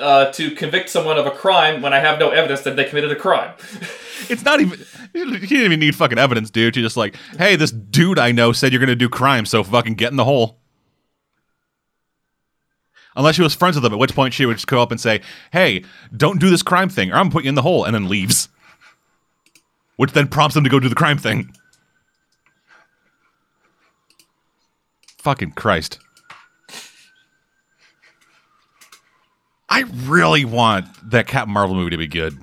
uh, 0.00 0.32
to 0.32 0.50
convict 0.50 0.90
someone 0.90 1.16
of 1.16 1.26
a 1.26 1.30
crime 1.30 1.80
when 1.80 1.92
I 1.92 2.00
have 2.00 2.18
no 2.18 2.30
evidence 2.30 2.62
that 2.62 2.74
they 2.76 2.84
committed 2.84 3.12
a 3.12 3.16
crime. 3.16 3.54
it's 4.28 4.44
not 4.44 4.60
even 4.60 4.84
you 5.14 5.38
didn't 5.38 5.52
even 5.52 5.80
need 5.80 5.94
fucking 5.94 6.18
evidence, 6.18 6.50
dude. 6.50 6.76
You're 6.76 6.82
just 6.82 6.96
like, 6.96 7.16
hey, 7.38 7.56
this 7.56 7.70
dude 7.70 8.18
I 8.18 8.32
know 8.32 8.52
said 8.52 8.72
you're 8.72 8.80
gonna 8.80 8.96
do 8.96 9.08
crime, 9.08 9.46
so 9.46 9.62
fucking 9.62 9.94
get 9.94 10.10
in 10.10 10.16
the 10.16 10.24
hole. 10.24 10.58
Unless 13.14 13.36
she 13.36 13.42
was 13.42 13.54
friends 13.54 13.76
with 13.76 13.82
them, 13.82 13.94
at 13.94 13.98
which 13.98 14.14
point 14.14 14.34
she 14.34 14.44
would 14.44 14.56
just 14.56 14.66
go 14.66 14.82
up 14.82 14.90
and 14.90 15.00
say, 15.00 15.22
"Hey, 15.50 15.84
don't 16.14 16.38
do 16.38 16.50
this 16.50 16.62
crime 16.62 16.90
thing, 16.90 17.12
or 17.12 17.16
I'm 17.16 17.30
gonna 17.30 17.44
you 17.44 17.48
in 17.48 17.54
the 17.54 17.62
hole," 17.62 17.84
and 17.84 17.94
then 17.94 18.08
leaves. 18.08 18.50
Which 19.96 20.12
then 20.12 20.28
prompts 20.28 20.54
them 20.54 20.64
to 20.64 20.70
go 20.70 20.78
do 20.78 20.90
the 20.90 20.94
crime 20.94 21.16
thing. 21.16 21.54
Fucking 25.26 25.54
Christ. 25.54 25.98
I 29.68 29.80
really 30.04 30.44
want 30.44 30.86
that 31.10 31.26
Captain 31.26 31.52
Marvel 31.52 31.74
movie 31.74 31.90
to 31.90 31.96
be 31.96 32.06
good. 32.06 32.38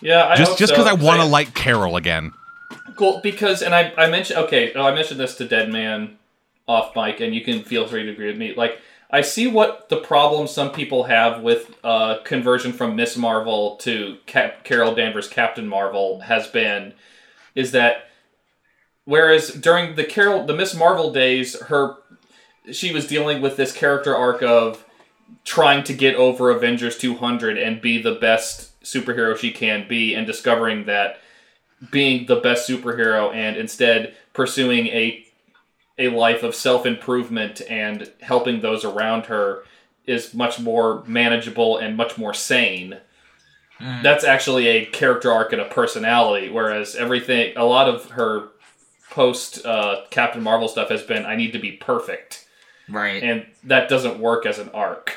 Yeah, 0.00 0.28
I 0.28 0.36
just 0.36 0.58
just 0.58 0.72
because 0.72 0.84
so. 0.84 0.90
I 0.90 0.92
want 0.92 1.20
to 1.22 1.26
like 1.26 1.54
Carol 1.54 1.96
again. 1.96 2.34
Cool, 2.94 3.18
because 3.20 3.62
and 3.62 3.74
I 3.74 3.92
I 3.98 4.08
mentioned 4.08 4.38
okay, 4.44 4.72
oh, 4.74 4.84
I 4.84 4.94
mentioned 4.94 5.18
this 5.18 5.36
to 5.38 5.48
Dead 5.48 5.72
Man 5.72 6.18
off 6.68 6.94
mic, 6.94 7.18
and 7.18 7.34
you 7.34 7.40
can 7.40 7.64
feel 7.64 7.88
free 7.88 8.04
to 8.04 8.12
agree 8.12 8.28
with 8.28 8.38
me. 8.38 8.54
Like 8.54 8.78
I 9.10 9.22
see 9.22 9.48
what 9.48 9.88
the 9.88 9.96
problem 9.96 10.46
some 10.46 10.70
people 10.70 11.02
have 11.02 11.42
with 11.42 11.76
uh, 11.82 12.18
conversion 12.22 12.72
from 12.72 12.94
Miss 12.94 13.16
Marvel 13.16 13.74
to 13.78 14.18
Cap- 14.26 14.62
Carol 14.62 14.94
Danvers 14.94 15.26
Captain 15.26 15.66
Marvel 15.66 16.20
has 16.20 16.46
been, 16.46 16.94
is 17.56 17.72
that 17.72 18.07
Whereas 19.08 19.48
during 19.52 19.94
the 19.94 20.04
Carol, 20.04 20.44
the 20.44 20.54
Miss 20.54 20.74
Marvel 20.74 21.10
days, 21.10 21.58
her 21.62 21.96
she 22.70 22.92
was 22.92 23.06
dealing 23.06 23.40
with 23.40 23.56
this 23.56 23.72
character 23.72 24.14
arc 24.14 24.42
of 24.42 24.84
trying 25.46 25.82
to 25.84 25.94
get 25.94 26.14
over 26.16 26.50
Avengers 26.50 26.98
200 26.98 27.56
and 27.56 27.80
be 27.80 28.02
the 28.02 28.16
best 28.16 28.78
superhero 28.82 29.34
she 29.34 29.50
can 29.50 29.88
be, 29.88 30.14
and 30.14 30.26
discovering 30.26 30.84
that 30.84 31.20
being 31.90 32.26
the 32.26 32.36
best 32.36 32.68
superhero 32.68 33.32
and 33.34 33.56
instead 33.56 34.14
pursuing 34.34 34.88
a 34.88 35.24
a 35.96 36.08
life 36.08 36.42
of 36.42 36.54
self 36.54 36.84
improvement 36.84 37.62
and 37.62 38.12
helping 38.20 38.60
those 38.60 38.84
around 38.84 39.24
her 39.24 39.62
is 40.04 40.34
much 40.34 40.60
more 40.60 41.02
manageable 41.06 41.78
and 41.78 41.96
much 41.96 42.18
more 42.18 42.34
sane. 42.34 42.98
Mm. 43.80 44.02
That's 44.02 44.24
actually 44.24 44.66
a 44.66 44.84
character 44.84 45.32
arc 45.32 45.54
and 45.54 45.62
a 45.62 45.68
personality, 45.70 46.50
whereas 46.50 46.94
everything, 46.94 47.56
a 47.56 47.64
lot 47.64 47.88
of 47.88 48.10
her 48.10 48.50
post 49.18 49.66
uh, 49.66 50.02
Captain 50.10 50.40
Marvel 50.40 50.68
stuff 50.68 50.90
has 50.90 51.02
been 51.02 51.26
I 51.26 51.34
need 51.34 51.52
to 51.54 51.58
be 51.58 51.72
perfect. 51.72 52.46
Right. 52.88 53.20
And 53.20 53.46
that 53.64 53.88
doesn't 53.88 54.20
work 54.20 54.46
as 54.46 54.60
an 54.60 54.68
arc. 54.68 55.14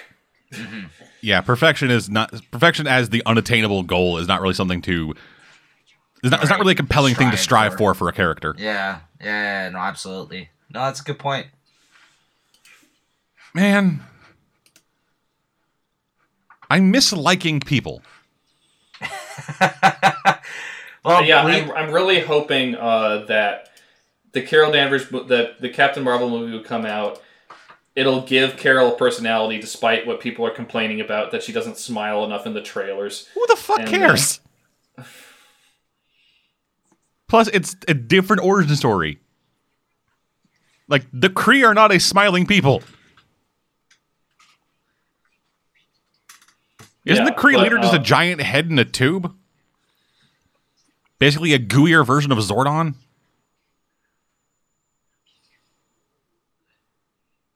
Mm-hmm. 0.52 0.88
Yeah, 1.24 1.42
perfection 1.42 1.92
is 1.92 2.10
not 2.10 2.34
perfection 2.50 2.88
as 2.88 3.10
the 3.10 3.22
unattainable 3.28 3.84
goal 3.84 4.18
is 4.18 4.28
not 4.28 4.42
really 4.42 4.56
something 4.56 4.82
to 4.82 5.14
it's 6.24 6.32
not, 6.32 6.32
right. 6.32 6.42
it's 6.42 6.50
not 6.50 6.58
really 6.58 6.72
a 6.72 6.76
compelling 6.76 7.14
strive 7.14 7.28
thing 7.28 7.38
to 7.38 7.38
strive 7.38 7.74
for. 7.74 7.94
for. 7.94 7.94
for 7.94 8.10
a 8.10 8.12
character. 8.12 8.56
Yeah. 8.58 9.02
Yeah, 9.24 9.70
no, 9.70 9.78
absolutely. 9.78 10.50
No, 10.74 10.86
that's 10.86 11.00
a 11.00 11.04
good 11.04 11.20
point. 11.20 11.46
Man, 13.54 14.04
I 16.72 16.80
miss 16.80 17.14
liking 17.14 17.60
people. 17.60 18.02
well, 21.06 21.24
yeah, 21.24 21.46
we... 21.46 21.52
I'm, 21.52 21.72
I'm 21.72 21.92
really 21.92 22.22
hoping 22.22 22.76
uh, 22.76 23.26
that 23.28 23.71
the 24.34 24.42
Carol 24.42 24.72
Danvers, 24.72 25.08
the 25.10 25.56
the 25.60 25.70
Captain 25.70 26.04
Marvel 26.04 26.30
movie 26.30 26.54
would 26.54 26.66
come 26.66 26.86
out, 26.86 27.22
it'll 27.96 28.22
give 28.22 28.58
Carol 28.58 28.94
a 28.94 28.98
personality, 28.98 29.60
despite 29.60 30.08
what 30.08 30.20
people 30.20 30.46
are 30.46 30.52
complaining 30.52 31.02
about 31.02 31.32
that 31.32 31.44
she 31.44 31.52
doesn't 31.52 31.78
smile 31.78 32.24
enough 32.24 32.46
in 32.46 32.54
the 32.54 32.62
trailers. 32.62 33.28
Who 33.34 33.46
the 33.48 33.56
fuck 33.56 33.80
And, 33.82 33.90
cares? 33.90 34.40
Plus, 37.28 37.48
it's 37.50 37.76
a 37.88 37.94
different 37.94 38.44
origin 38.44 38.76
story. 38.76 39.20
Like 40.88 41.06
the 41.14 41.30
Kree 41.30 41.66
are 41.66 41.74
not 41.74 41.94
a 41.94 42.00
smiling 42.00 42.46
people. 42.46 42.84
Isn't 47.06 47.26
Yeah, 47.26 47.32
the 47.32 47.36
Kree 47.36 47.54
but, 47.54 47.64
leader 47.64 47.78
just 47.78 47.94
a 47.94 48.00
uh, 48.00 48.04
giant 48.04 48.42
head 48.42 48.70
in 48.70 48.78
a 48.78 48.86
tube? 48.86 49.34
Basically, 51.20 51.54
a 51.54 51.60
gooier 51.60 52.06
version 52.06 52.32
of 52.32 52.38
Zordon. 52.40 52.96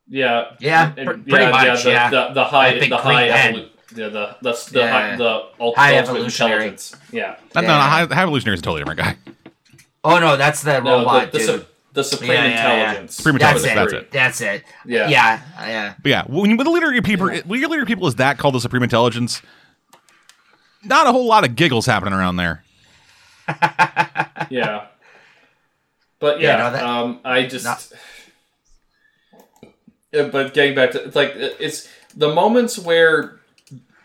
Yeah, 0.07 0.51
Yeah, 0.59 0.91
And- 0.97 1.07
pr- 1.25 1.29
pretty 1.29 1.51
much, 1.51 1.83
the, 1.83 1.89
yeah. 1.89 2.09
The, 2.09 2.29
the 2.33 2.43
high, 2.45 2.67
I 2.67 2.79
think 2.79 2.91
the 2.91 2.97
high, 2.97 3.27
evolu- 3.29 3.69
yeah, 3.95 4.09
the 4.09 4.35
the 4.41 4.51
the, 4.71 4.79
Yeah. 4.79 4.91
high, 4.91 5.15
the 5.15 5.43
ult- 5.59 5.75
High 5.77 5.97
ultimate 5.97 6.09
evolutionary. 6.17 6.53
intelligence. 6.67 6.95
Yeah, 7.11 7.35
No, 7.55 7.61
no, 7.61 7.67
Yeah. 7.67 7.81
High, 7.89 8.05
High 8.15 8.21
Evolutionary 8.23 8.53
is 8.55 8.59
a 8.59 8.63
totally 8.63 8.81
different 8.81 8.99
guy. 8.99 9.15
Oh 10.03 10.19
no, 10.19 10.37
that's 10.37 10.61
the 10.61 10.79
no, 10.81 10.99
robot 10.99 11.31
the, 11.31 11.39
the, 11.39 11.45
dude. 11.45 11.61
su- 11.61 11.65
the 11.93 12.03
supreme 12.03 12.31
Yeah, 12.33 12.43
yeah, 12.43 12.49
yeah. 12.49 12.81
intelligence. 12.83 13.15
Supreme 13.15 13.37
that's 13.39 13.63
intelligence, 13.63 14.03
it. 14.03 14.11
that's 14.11 14.39
That's 14.39 14.41
it. 14.41 14.63
it. 14.85 14.91
Yeah. 14.91 15.07
Yeah. 15.09 15.39
Yeah. 15.67 15.93
But 16.03 16.09
yeah, 16.09 16.23
when, 16.27 16.51
you- 16.51 16.57
when 16.57 16.65
the 16.65 16.71
leader 16.71 16.87
of 16.87 16.93
your 16.93 17.01
people, 17.01 17.27
when 17.45 17.59
your 17.59 17.69
leader 17.69 17.81
of 17.81 17.87
people 17.87 18.07
is 18.07 18.15
that 18.15 18.37
called 18.37 18.53
the 18.53 18.59
Supreme 18.61 18.83
Intelligence, 18.83 19.41
not 20.83 21.07
a 21.07 21.11
whole 21.11 21.25
lot 21.25 21.43
of 21.43 21.55
giggles 21.55 21.87
happening 21.87 22.13
around 22.13 22.35
there. 22.35 22.63
Yeah. 24.51 24.85
But 26.19 26.39
Yeah, 26.39 26.49
yeah, 26.51 26.57
no, 26.57 26.71
that- 26.71 26.83
um, 26.83 27.19
I 27.25 27.43
just. 27.43 27.65
Not- 27.65 27.87
Yeah, 27.91 27.97
but 30.23 30.53
getting 30.53 30.75
back 30.75 30.91
to 30.91 31.03
it's 31.03 31.15
like 31.15 31.33
it's 31.35 31.87
the 32.15 32.33
moments 32.33 32.79
where 32.79 33.39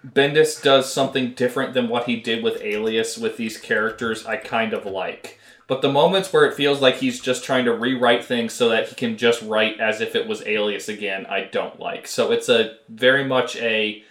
Bendis 0.06 0.62
does 0.62 0.92
something 0.92 1.34
different 1.34 1.74
than 1.74 1.88
what 1.88 2.04
he 2.04 2.16
did 2.16 2.42
with 2.42 2.60
Alias 2.62 3.18
with 3.18 3.36
these 3.36 3.58
characters, 3.58 4.24
I 4.26 4.36
kind 4.36 4.72
of 4.72 4.86
like. 4.86 5.38
But 5.66 5.82
the 5.82 5.92
moments 5.92 6.32
where 6.32 6.46
it 6.46 6.54
feels 6.54 6.80
like 6.80 6.96
he's 6.96 7.20
just 7.20 7.44
trying 7.44 7.64
to 7.66 7.72
rewrite 7.72 8.24
things 8.24 8.52
so 8.52 8.70
that 8.70 8.88
he 8.88 8.94
can 8.96 9.16
just 9.16 9.40
write 9.42 9.78
as 9.78 10.00
if 10.00 10.16
it 10.16 10.26
was 10.26 10.44
Alias 10.44 10.88
again, 10.88 11.26
I 11.26 11.44
don't 11.44 11.78
like. 11.78 12.08
So 12.08 12.32
it's 12.32 12.48
a 12.48 12.78
very 12.88 13.24
much 13.24 13.56
a 13.56 14.02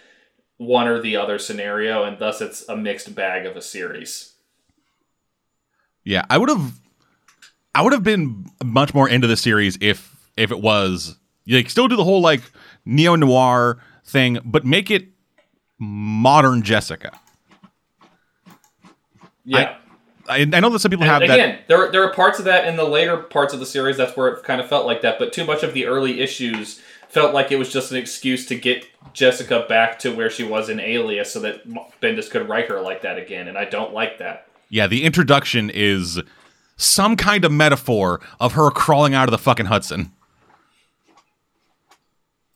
one 0.56 0.88
or 0.88 1.00
the 1.02 1.16
other 1.16 1.38
scenario, 1.38 2.04
and 2.04 2.18
thus 2.18 2.40
it's 2.40 2.66
a 2.68 2.76
mixed 2.76 3.14
bag 3.14 3.44
of 3.44 3.56
a 3.56 3.62
series. 3.62 4.34
Yeah, 6.04 6.24
I 6.30 6.38
would 6.38 6.48
have, 6.48 6.80
I 7.74 7.82
would 7.82 7.92
have 7.92 8.04
been 8.04 8.46
much 8.64 8.94
more 8.94 9.08
into 9.08 9.26
the 9.26 9.36
series 9.36 9.76
if 9.82 10.16
if 10.38 10.50
it 10.50 10.60
was 10.60 11.16
like 11.58 11.70
still 11.70 11.88
do 11.88 11.96
the 11.96 12.04
whole 12.04 12.20
like 12.20 12.42
neo 12.84 13.16
noir 13.16 13.78
thing, 14.04 14.38
but 14.44 14.64
make 14.64 14.90
it 14.90 15.08
modern 15.78 16.62
Jessica. 16.62 17.18
Yeah. 19.44 19.76
I, 20.28 20.42
I 20.42 20.60
know 20.60 20.70
that 20.70 20.78
some 20.78 20.90
people 20.90 21.04
And 21.04 21.10
have 21.10 21.20
that. 21.22 21.30
again, 21.34 21.58
there 21.66 21.90
there 21.90 22.04
are 22.04 22.12
parts 22.12 22.38
of 22.38 22.44
that 22.44 22.66
in 22.68 22.76
the 22.76 22.84
later 22.84 23.16
parts 23.16 23.52
of 23.52 23.58
the 23.58 23.66
series. 23.66 23.96
That's 23.96 24.16
where 24.16 24.28
it 24.28 24.44
kind 24.44 24.60
of 24.60 24.68
felt 24.68 24.86
like 24.86 25.02
that. 25.02 25.18
But 25.18 25.32
too 25.32 25.44
much 25.44 25.62
of 25.64 25.74
the 25.74 25.86
early 25.86 26.20
issues 26.20 26.80
felt 27.08 27.34
like 27.34 27.50
it 27.50 27.58
was 27.58 27.72
just 27.72 27.90
an 27.90 27.96
excuse 27.96 28.46
to 28.46 28.54
get 28.54 28.86
Jessica 29.12 29.66
back 29.68 29.98
to 30.00 30.14
where 30.14 30.30
she 30.30 30.44
was 30.44 30.68
in 30.68 30.78
Alias, 30.78 31.32
so 31.32 31.40
that 31.40 31.66
Bendis 32.00 32.30
could 32.30 32.48
write 32.48 32.68
her 32.68 32.80
like 32.80 33.02
that 33.02 33.18
again. 33.18 33.48
And 33.48 33.58
I 33.58 33.64
don't 33.64 33.92
like 33.92 34.18
that. 34.18 34.46
Yeah, 34.68 34.86
the 34.86 35.02
introduction 35.02 35.68
is 35.68 36.20
some 36.76 37.16
kind 37.16 37.44
of 37.44 37.50
metaphor 37.50 38.20
of 38.38 38.52
her 38.52 38.70
crawling 38.70 39.14
out 39.14 39.26
of 39.26 39.32
the 39.32 39.38
fucking 39.38 39.66
Hudson. 39.66 40.12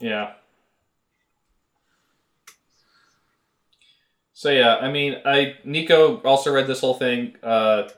Yeah. 0.05 0.35
So 4.35 4.51
yeah, 4.51 4.77
I 4.77 4.91
mean, 4.91 5.17
I 5.25 5.57
Nico 5.65 6.19
also 6.19 6.53
read 6.53 6.67
this 6.67 6.81
whole 6.81 6.93
thing. 6.93 7.37
Uh, 7.43 7.89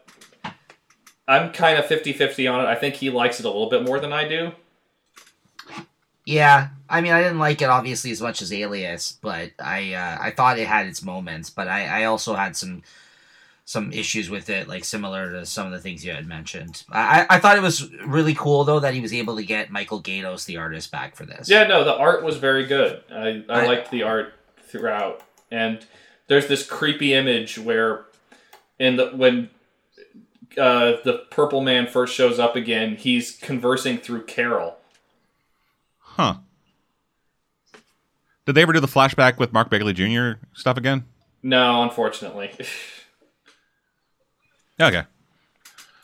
I'm 1.26 1.50
kind 1.50 1.80
of 1.80 1.86
50-50 1.86 2.52
on 2.52 2.60
it. 2.60 2.68
I 2.68 2.76
think 2.76 2.94
he 2.94 3.10
likes 3.10 3.40
it 3.40 3.44
a 3.44 3.48
little 3.48 3.68
bit 3.68 3.82
more 3.82 3.98
than 3.98 4.12
I 4.12 4.28
do. 4.28 4.52
Yeah, 6.24 6.68
I 6.88 7.00
mean, 7.00 7.10
I 7.10 7.22
didn't 7.22 7.40
like 7.40 7.60
it 7.60 7.68
obviously 7.68 8.12
as 8.12 8.22
much 8.22 8.40
as 8.40 8.52
Alias, 8.52 9.18
but 9.20 9.50
I 9.58 9.94
uh, 9.94 10.18
I 10.20 10.30
thought 10.30 10.60
it 10.60 10.68
had 10.68 10.86
its 10.86 11.02
moments. 11.02 11.50
But 11.50 11.66
I, 11.66 12.02
I 12.02 12.04
also 12.04 12.34
had 12.34 12.56
some 12.56 12.84
some 13.68 13.92
issues 13.92 14.30
with 14.30 14.48
it, 14.48 14.68
like 14.68 14.84
similar 14.84 15.32
to 15.32 15.44
some 15.44 15.66
of 15.66 15.72
the 15.72 15.80
things 15.80 16.04
you 16.04 16.12
had 16.12 16.24
mentioned. 16.26 16.84
I, 16.88 17.22
I- 17.22 17.26
I 17.36 17.38
thought 17.40 17.56
it 17.58 17.62
was 17.62 17.92
really 18.06 18.32
cool 18.34 18.62
though 18.64 18.78
that 18.80 18.94
he 18.94 19.00
was 19.00 19.12
able 19.12 19.34
to 19.36 19.44
get 19.44 19.70
Michael 19.72 20.00
Gaydos, 20.00 20.46
the 20.46 20.56
artist, 20.56 20.90
back 20.92 21.16
for 21.16 21.26
this. 21.26 21.48
Yeah, 21.50 21.64
no, 21.66 21.82
the 21.84 21.94
art 21.94 22.22
was 22.22 22.36
very 22.36 22.64
good. 22.64 23.02
I, 23.10 23.44
I, 23.48 23.62
I- 23.62 23.66
liked 23.66 23.90
the 23.90 24.04
art 24.04 24.32
throughout. 24.62 25.20
And 25.50 25.84
there's 26.28 26.46
this 26.46 26.64
creepy 26.66 27.12
image 27.12 27.58
where 27.58 28.04
in 28.78 28.96
the 28.96 29.08
when 29.08 29.50
uh, 30.56 30.98
the 31.04 31.24
purple 31.30 31.60
man 31.60 31.86
first 31.88 32.14
shows 32.14 32.38
up 32.38 32.54
again, 32.56 32.94
he's 32.96 33.32
conversing 33.36 33.98
through 33.98 34.22
Carol. 34.26 34.76
Huh. 35.98 36.36
Did 38.46 38.54
they 38.54 38.62
ever 38.62 38.72
do 38.72 38.80
the 38.80 38.86
flashback 38.86 39.38
with 39.38 39.52
Mark 39.52 39.70
Bagley 39.70 39.92
Jr. 39.92 40.38
stuff 40.54 40.76
again? 40.76 41.04
No, 41.42 41.82
unfortunately. 41.82 42.52
Okay. 44.80 45.04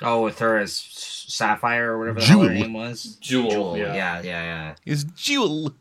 Oh, 0.01 0.23
with 0.23 0.39
her 0.41 0.59
as 0.59 0.75
Sapphire 0.75 1.93
or 1.93 1.99
whatever 1.99 2.21
the 2.21 2.27
hell 2.27 2.41
her 2.41 2.49
Jewel. 2.49 2.61
name 2.61 2.73
was. 2.73 3.17
Jewel, 3.21 3.77
yeah. 3.79 3.95
yeah, 3.95 4.21
yeah, 4.23 4.23
yeah. 4.25 4.75
Is 4.85 5.05
Jewel. 5.05 5.75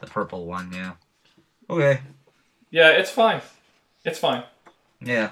The 0.00 0.06
purple 0.06 0.46
one, 0.46 0.72
yeah. 0.72 0.92
Okay. 1.70 2.00
yeah, 2.70 2.90
it's 2.90 3.10
fine. 3.10 3.40
It's 4.04 4.18
fine. 4.18 4.42
Yeah. 5.00 5.30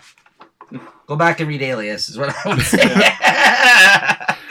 Go 1.06 1.16
back 1.16 1.40
and 1.40 1.48
read 1.48 1.60
Alias 1.62 2.08
is 2.08 2.16
what 2.16 2.34
I 2.46 2.54
would 2.54 2.62
say. 2.64 2.78
Yeah, 2.78 2.86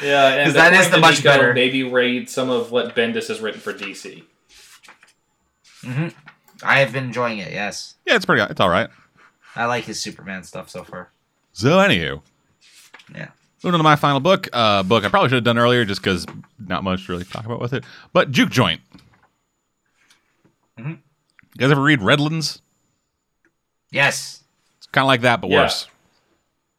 and 0.35 0.45
'Cause 0.45 0.53
that 0.53 0.73
is 0.73 0.89
the 0.91 0.99
much 0.99 1.17
Nico, 1.19 1.29
better. 1.29 1.53
Maybe 1.53 1.83
read 1.83 2.29
some 2.29 2.49
of 2.51 2.71
what 2.71 2.95
Bendis 2.95 3.27
has 3.29 3.39
written 3.39 3.59
for 3.61 3.73
DC. 3.73 4.23
Mm-hmm. 5.83 6.07
I 6.63 6.79
have 6.79 6.91
been 6.93 7.05
enjoying 7.05 7.39
it. 7.39 7.51
Yes, 7.51 7.95
Yeah, 8.05 8.15
it's 8.15 8.25
pretty. 8.25 8.43
It's 8.43 8.59
all 8.59 8.69
right. 8.69 8.89
I 9.55 9.65
like 9.65 9.85
his 9.85 9.99
Superman 9.99 10.43
stuff 10.43 10.69
so 10.69 10.83
far. 10.83 11.09
So, 11.53 11.71
anywho, 11.79 12.21
Yeah. 13.13 13.27
moving 13.63 13.75
on 13.75 13.79
to 13.79 13.83
my 13.83 13.95
final 13.95 14.19
book. 14.19 14.47
Uh, 14.53 14.83
book 14.83 15.03
I 15.03 15.09
probably 15.09 15.29
should 15.29 15.35
have 15.35 15.43
done 15.43 15.57
earlier, 15.57 15.85
just 15.85 16.01
because 16.01 16.25
not 16.59 16.83
much 16.83 17.05
to 17.05 17.11
really 17.11 17.25
talk 17.25 17.45
about 17.45 17.59
with 17.61 17.73
it. 17.73 17.83
But 18.13 18.31
Juke 18.31 18.49
Joint. 18.49 18.81
Mhm. 20.79 20.89
You 20.89 21.57
guys 21.57 21.71
ever 21.71 21.81
read 21.81 22.01
Redlands? 22.01 22.61
Yes. 23.91 24.43
It's 24.77 24.87
kind 24.87 25.03
of 25.03 25.07
like 25.07 25.21
that, 25.21 25.41
but 25.41 25.49
Yeah. 25.49 25.61
worse. 25.63 25.87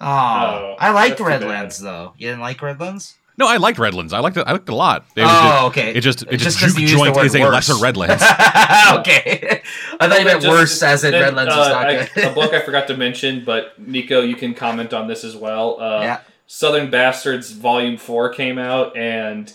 Oh, 0.01 0.07
Oh, 0.07 0.77
I 0.81 0.91
liked 0.91 1.11
that's 1.11 1.19
too 1.19 1.25
bad. 1.25 1.41
Redlands 1.43 1.79
though. 1.79 2.15
You 2.17 2.29
didn't 2.29 2.41
like 2.41 2.61
Redlands? 2.63 3.17
No, 3.43 3.49
I 3.49 3.57
liked 3.57 3.79
Redlands. 3.79 4.13
I 4.13 4.21
liked 4.21 4.37
it. 4.37 4.45
I 4.47 4.53
liked 4.53 4.69
it 4.69 4.73
a 4.73 4.77
lot. 4.77 5.05
It 5.17 5.23
was 5.23 5.31
Oh, 5.31 5.43
just- 5.43 5.65
okay. 5.65 5.95
It 5.95 6.01
just, 6.01 6.23
it 6.23 6.29
It's 6.33 6.43
just, 6.45 6.59
just 6.59 6.75
'cause 6.75 6.81
Juke 6.81 6.91
you 6.91 6.97
Joint 6.97 7.17
word 7.17 7.27
is 7.27 7.35
a 7.35 7.41
worse. 7.41 7.53
lesser 7.69 7.75
Redlands. 7.83 8.23
okay. 8.99 9.63
I 10.01 10.09
thought 10.09 10.19
you 10.21 10.25
meant 10.27 10.43
Just- 10.43 10.47
worse, 10.49 10.83
as 10.83 11.03
in 11.05 11.11
then, 11.13 11.23
Redlands 11.23 11.57
was 11.57 11.67
uh, 11.67 11.71
not 11.73 11.87
I- 11.87 12.09
good. 12.15 12.25
a 12.25 12.33
book 12.33 12.53
I 12.55 12.61
forgot 12.65 12.87
to 12.87 12.97
mention, 12.97 13.45
but 13.45 13.79
Nico, 13.79 14.21
you 14.21 14.37
can 14.37 14.55
comment 14.55 14.93
on 14.95 15.09
this 15.09 15.25
as 15.25 15.35
well. 15.37 15.81
Uh, 15.81 16.01
yeah. 16.03 16.21
Southern 16.47 16.91
Bastards 16.91 17.51
Volume 17.51 17.97
Four 17.97 18.29
came 18.33 18.59
out, 18.59 18.97
and 18.97 19.53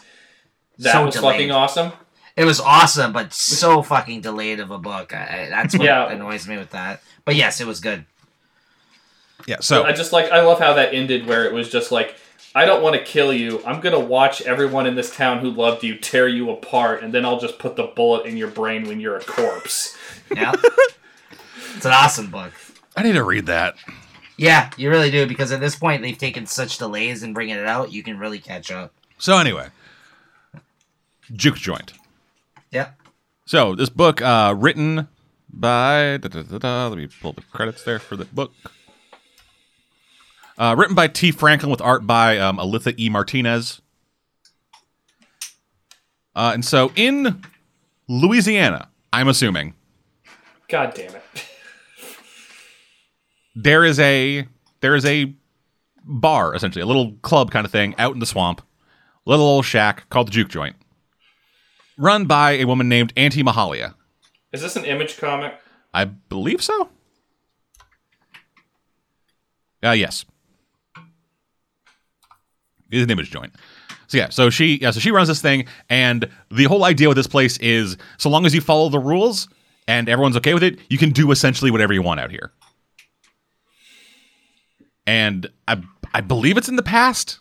that 0.79 0.91
So 0.93 1.05
was 1.05 1.15
delayed. 1.15 1.33
fucking 1.35 1.51
awesome. 1.51 1.91
It 2.35 2.43
was 2.45 2.59
awesome, 2.59 3.13
but 3.13 3.33
so 3.33 3.81
fucking 3.81 4.21
delayed 4.21 4.59
of 4.59 4.69
a 4.71 4.77
book. 4.77 5.13
I, 5.13 5.45
I- 5.45 5.49
that's 5.49 5.75
what 5.77 5.85
Yeah. 5.85 6.09
annoys 6.11 6.47
me 6.47 6.57
with 6.57 6.71
that. 6.71 7.01
But 7.23 7.35
yes, 7.35 7.61
it 7.61 7.67
was 7.67 7.79
good. 7.79 8.03
yeah. 9.45 9.57
So 9.61 9.83
I 9.83 9.91
just 9.93 10.11
like 10.11 10.29
I 10.31 10.41
love 10.41 10.59
how 10.59 10.73
that 10.73 10.93
ended, 10.93 11.25
where 11.25 11.45
it 11.45 11.53
was 11.53 11.69
just 11.69 11.91
like, 11.91 12.15
I 12.57 12.65
don't 12.65 12.81
want 12.81 12.95
to 12.95 13.03
kill 13.03 13.31
you. 13.31 13.61
I'm 13.67 13.81
gonna 13.81 13.99
watch 13.99 14.41
everyone 14.41 14.87
in 14.87 14.95
this 14.95 15.15
town 15.15 15.37
who 15.37 15.51
loved 15.51 15.83
you 15.83 15.95
tear 15.95 16.27
you 16.27 16.49
apart, 16.49 17.03
and 17.03 17.13
then 17.13 17.23
I'll 17.23 17.39
just 17.39 17.59
put 17.59 17.75
the 17.75 17.83
bullet 17.83 18.25
in 18.25 18.35
your 18.35 18.47
brain 18.47 18.87
when 18.87 18.99
you're 18.99 19.15
a 19.15 19.23
corpse. 19.23 19.95
Yeah. 20.35 20.53
it's 21.75 21.85
an 21.85 21.91
awesome 21.91 22.31
book. 22.31 22.51
I 22.95 23.03
need 23.03 23.13
to 23.13 23.23
read 23.23 23.45
that. 23.45 23.75
Yeah, 24.37 24.71
you 24.75 24.89
really 24.89 25.11
do 25.11 25.27
because 25.27 25.51
at 25.51 25.59
this 25.59 25.75
point 25.75 26.01
they've 26.01 26.17
taken 26.17 26.47
such 26.47 26.79
delays 26.79 27.21
in 27.21 27.31
bringing 27.31 27.57
it 27.57 27.67
out. 27.67 27.91
You 27.91 28.01
can 28.01 28.17
really 28.17 28.39
catch 28.39 28.71
up. 28.71 28.91
So 29.19 29.37
anyway, 29.37 29.67
Juke 31.31 31.57
Joint. 31.57 31.93
Yeah. 32.71 32.93
So 33.45 33.75
this 33.75 33.89
book, 33.89 34.19
uh, 34.19 34.55
written 34.57 35.07
by 35.47 36.17
da, 36.17 36.27
da, 36.27 36.41
da, 36.41 36.57
da, 36.57 36.87
let 36.87 36.97
me 36.97 37.07
pull 37.21 37.33
the 37.33 37.43
credits 37.53 37.83
there 37.83 37.99
for 37.99 38.15
the 38.15 38.25
book. 38.25 38.51
Uh, 40.57 40.75
written 40.77 40.95
by 40.95 41.07
Tee 41.07 41.31
Franklin 41.31 41.69
with 41.69 41.81
art 41.81 42.07
by 42.07 42.37
um, 42.39 42.57
Alitha 42.57 42.99
E. 42.99 43.09
Martinez. 43.09 43.81
Uh, 46.35 46.51
and 46.53 46.65
so 46.65 46.91
in 46.95 47.43
Louisiana, 48.07 48.89
I'm 49.13 49.27
assuming 49.27 49.73
God 50.69 50.93
damn 50.95 51.15
it! 51.15 51.23
there 53.55 53.85
is 53.85 53.99
a 53.99 54.47
there 54.81 54.95
is 54.95 55.05
a 55.05 55.33
bar 56.03 56.55
essentially, 56.55 56.81
a 56.81 56.85
little 56.85 57.13
club 57.21 57.51
kind 57.51 57.65
of 57.65 57.71
thing 57.71 57.95
out 57.97 58.13
in 58.13 58.19
the 58.19 58.25
swamp, 58.25 58.61
little 59.25 59.45
old 59.45 59.65
shack 59.65 60.09
called 60.09 60.27
the 60.27 60.31
Juke 60.31 60.49
Joint. 60.49 60.75
run 61.97 62.25
by 62.25 62.51
a 62.53 62.65
woman 62.65 62.89
named 62.89 63.13
Auntie 63.15 63.43
Mahalia. 63.43 63.93
Is 64.51 64.61
this 64.61 64.75
an 64.75 64.85
image 64.85 65.17
comic? 65.17 65.53
I 65.93 66.05
believe 66.05 66.63
so. 66.63 66.89
Uh, 69.83 69.91
yes. 69.91 70.25
It's 72.91 73.03
an 73.03 73.09
image 73.11 73.31
joint. 73.31 73.53
So 74.07 74.17
yeah, 74.17 74.29
so 74.29 74.49
she 74.49 74.77
yeah, 74.81 74.91
so 74.91 74.99
she 74.99 75.11
runs 75.11 75.27
this 75.27 75.41
thing, 75.41 75.65
and 75.89 76.29
the 76.49 76.63
whole 76.65 76.85
idea 76.85 77.07
with 77.09 77.17
this 77.17 77.27
place 77.27 77.57
is 77.57 77.97
so 78.17 78.29
long 78.29 78.45
as 78.45 78.55
you 78.55 78.61
follow 78.61 78.89
the 78.89 78.99
rules 78.99 79.49
and 79.87 80.07
everyone's 80.07 80.37
okay 80.37 80.53
with 80.53 80.63
it, 80.63 80.79
you 80.89 80.97
can 80.97 81.11
do 81.11 81.31
essentially 81.31 81.71
whatever 81.71 81.93
you 81.93 82.01
want 82.01 82.19
out 82.19 82.31
here. 82.31 82.51
And 85.05 85.47
I 85.67 85.81
I 86.13 86.21
believe 86.21 86.57
it's 86.57 86.69
in 86.69 86.75
the 86.75 86.83
past. 86.83 87.39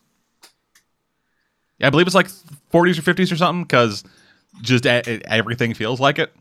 Yeah, 1.78 1.89
I 1.89 1.91
believe 1.91 2.07
it's 2.07 2.15
like 2.15 2.28
40s 2.73 2.99
or 2.99 3.02
50s 3.02 3.31
or 3.31 3.36
something, 3.36 3.62
because 3.65 4.02
just 4.62 4.86
a- 4.86 5.20
everything 5.31 5.75
feels 5.75 6.00
like 6.00 6.18
it. 6.18 6.34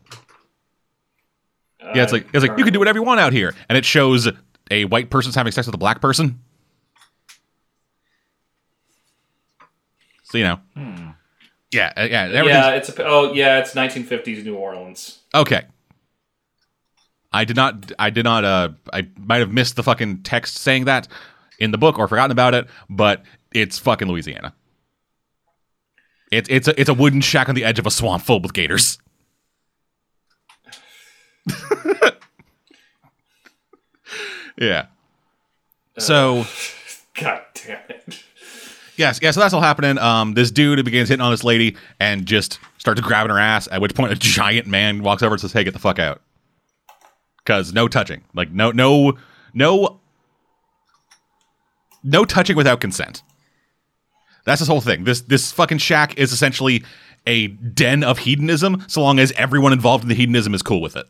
Yeah, 1.94 2.02
it's 2.02 2.12
uh, 2.12 2.16
like 2.16 2.26
it's 2.32 2.46
like 2.46 2.58
you 2.58 2.64
can 2.64 2.72
do 2.72 2.78
whatever 2.78 2.98
you 2.98 3.04
want 3.04 3.20
out 3.20 3.32
here, 3.32 3.54
and 3.68 3.76
it 3.76 3.84
shows 3.84 4.28
a 4.70 4.84
white 4.86 5.10
person's 5.10 5.34
having 5.34 5.52
sex 5.52 5.66
with 5.66 5.74
a 5.74 5.78
black 5.78 6.00
person. 6.00 6.40
So 10.28 10.38
you 10.38 10.44
know, 10.44 10.60
yeah, 11.70 11.92
uh, 11.96 12.02
yeah, 12.02 12.42
Yeah, 12.42 12.70
it's 12.70 12.88
a, 12.88 13.04
oh 13.06 13.32
yeah, 13.32 13.58
it's 13.60 13.74
1950s 13.74 14.44
New 14.44 14.56
Orleans. 14.56 15.20
Okay. 15.32 15.62
I 17.32 17.44
did 17.44 17.54
not. 17.54 17.92
I 17.98 18.10
did 18.10 18.24
not. 18.24 18.44
Uh, 18.44 18.70
I 18.92 19.08
might 19.18 19.38
have 19.38 19.52
missed 19.52 19.76
the 19.76 19.84
fucking 19.84 20.22
text 20.22 20.58
saying 20.58 20.86
that 20.86 21.06
in 21.60 21.70
the 21.70 21.78
book 21.78 21.98
or 21.98 22.08
forgotten 22.08 22.32
about 22.32 22.54
it, 22.54 22.66
but 22.90 23.22
it's 23.52 23.78
fucking 23.78 24.08
Louisiana. 24.08 24.54
It's 26.32 26.48
it's 26.48 26.66
a 26.66 26.80
it's 26.80 26.88
a 26.88 26.94
wooden 26.94 27.20
shack 27.20 27.48
on 27.48 27.54
the 27.54 27.64
edge 27.64 27.78
of 27.78 27.86
a 27.86 27.90
swamp 27.90 28.24
filled 28.24 28.42
with 28.42 28.52
gators. 28.52 28.98
yeah. 34.58 34.86
So 35.98 36.46
God 37.20 37.42
damn 37.54 37.78
it. 37.88 38.24
Yes, 38.96 39.20
yeah. 39.22 39.30
So 39.30 39.40
that's 39.40 39.54
all 39.54 39.60
happening. 39.60 39.98
Um, 39.98 40.34
this 40.34 40.50
dude 40.50 40.84
begins 40.84 41.08
hitting 41.08 41.22
on 41.22 41.30
this 41.30 41.44
lady 41.44 41.76
and 42.00 42.26
just 42.26 42.58
starts 42.78 43.00
grabbing 43.00 43.30
her 43.30 43.38
ass. 43.38 43.68
At 43.70 43.80
which 43.80 43.94
point, 43.94 44.12
a 44.12 44.16
giant 44.16 44.66
man 44.66 45.02
walks 45.02 45.22
over 45.22 45.34
and 45.34 45.40
says, 45.40 45.52
"Hey, 45.52 45.64
get 45.64 45.72
the 45.72 45.80
fuck 45.80 45.98
out." 45.98 46.20
Because 47.38 47.72
no 47.72 47.86
touching, 47.88 48.24
like 48.34 48.50
no, 48.50 48.72
no, 48.72 49.16
no, 49.54 50.00
no 52.02 52.24
touching 52.24 52.56
without 52.56 52.80
consent. 52.80 53.22
That's 54.44 54.60
this 54.60 54.68
whole 54.68 54.80
thing. 54.80 55.04
This 55.04 55.20
this 55.22 55.52
fucking 55.52 55.78
shack 55.78 56.18
is 56.18 56.32
essentially 56.32 56.84
a 57.26 57.48
den 57.48 58.04
of 58.04 58.18
hedonism, 58.18 58.84
so 58.88 59.02
long 59.02 59.18
as 59.18 59.32
everyone 59.32 59.72
involved 59.72 60.04
in 60.04 60.08
the 60.08 60.14
hedonism 60.14 60.54
is 60.54 60.62
cool 60.62 60.80
with 60.80 60.96
it. 60.96 61.06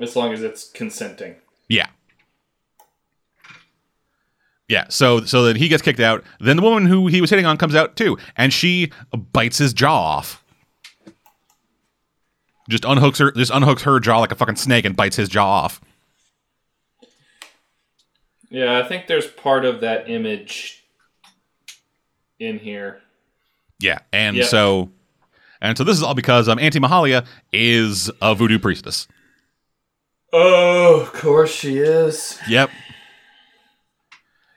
As 0.00 0.16
long 0.16 0.32
as 0.32 0.42
it's 0.42 0.70
consenting. 0.70 1.36
Yeah. 1.68 1.88
Yeah, 4.68 4.84
so 4.90 5.24
so 5.24 5.44
then 5.44 5.56
he 5.56 5.68
gets 5.68 5.82
kicked 5.82 6.00
out. 6.00 6.22
Then 6.40 6.56
the 6.56 6.62
woman 6.62 6.84
who 6.86 7.06
he 7.06 7.20
was 7.22 7.30
hitting 7.30 7.46
on 7.46 7.56
comes 7.56 7.74
out 7.74 7.96
too, 7.96 8.18
and 8.36 8.52
she 8.52 8.92
bites 9.32 9.56
his 9.58 9.72
jaw 9.72 9.98
off. 9.98 10.44
Just 12.68 12.84
unhooks 12.84 13.18
her, 13.18 13.30
just 13.32 13.50
unhooks 13.50 13.80
her 13.82 13.98
jaw 13.98 14.18
like 14.18 14.30
a 14.30 14.34
fucking 14.34 14.56
snake 14.56 14.84
and 14.84 14.94
bites 14.94 15.16
his 15.16 15.30
jaw 15.30 15.48
off. 15.62 15.80
Yeah, 18.50 18.78
I 18.78 18.82
think 18.86 19.06
there's 19.06 19.26
part 19.26 19.64
of 19.64 19.80
that 19.80 20.08
image 20.10 20.84
in 22.38 22.58
here. 22.58 23.00
Yeah, 23.80 23.98
and 24.12 24.36
Yeah. 24.36 24.44
so, 24.44 24.90
and 25.60 25.76
so 25.78 25.84
this 25.84 25.96
is 25.96 26.02
all 26.02 26.14
because 26.14 26.48
um, 26.48 26.58
Auntie 26.58 26.80
Mahalia 26.80 27.26
is 27.52 28.10
a 28.20 28.34
voodoo 28.34 28.58
priestess. 28.58 29.06
Oh, 30.32 31.00
of 31.00 31.12
course 31.14 31.50
she 31.54 31.78
is. 31.78 32.38
Yep. 32.48 32.70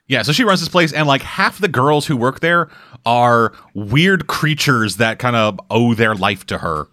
Yeah, 0.08 0.22
so 0.22 0.32
she 0.32 0.44
runs 0.44 0.60
this 0.60 0.68
place, 0.68 0.92
and 0.92 1.06
like 1.06 1.22
half 1.22 1.58
the 1.58 1.68
girls 1.68 2.06
who 2.06 2.16
work 2.16 2.40
there 2.40 2.68
are 3.06 3.52
weird 3.74 4.26
creatures 4.26 4.96
that 4.96 5.18
kind 5.18 5.36
of 5.36 5.58
owe 5.70 5.94
their 5.94 6.14
life 6.14 6.44
to 6.46 6.58
her. 6.58 6.88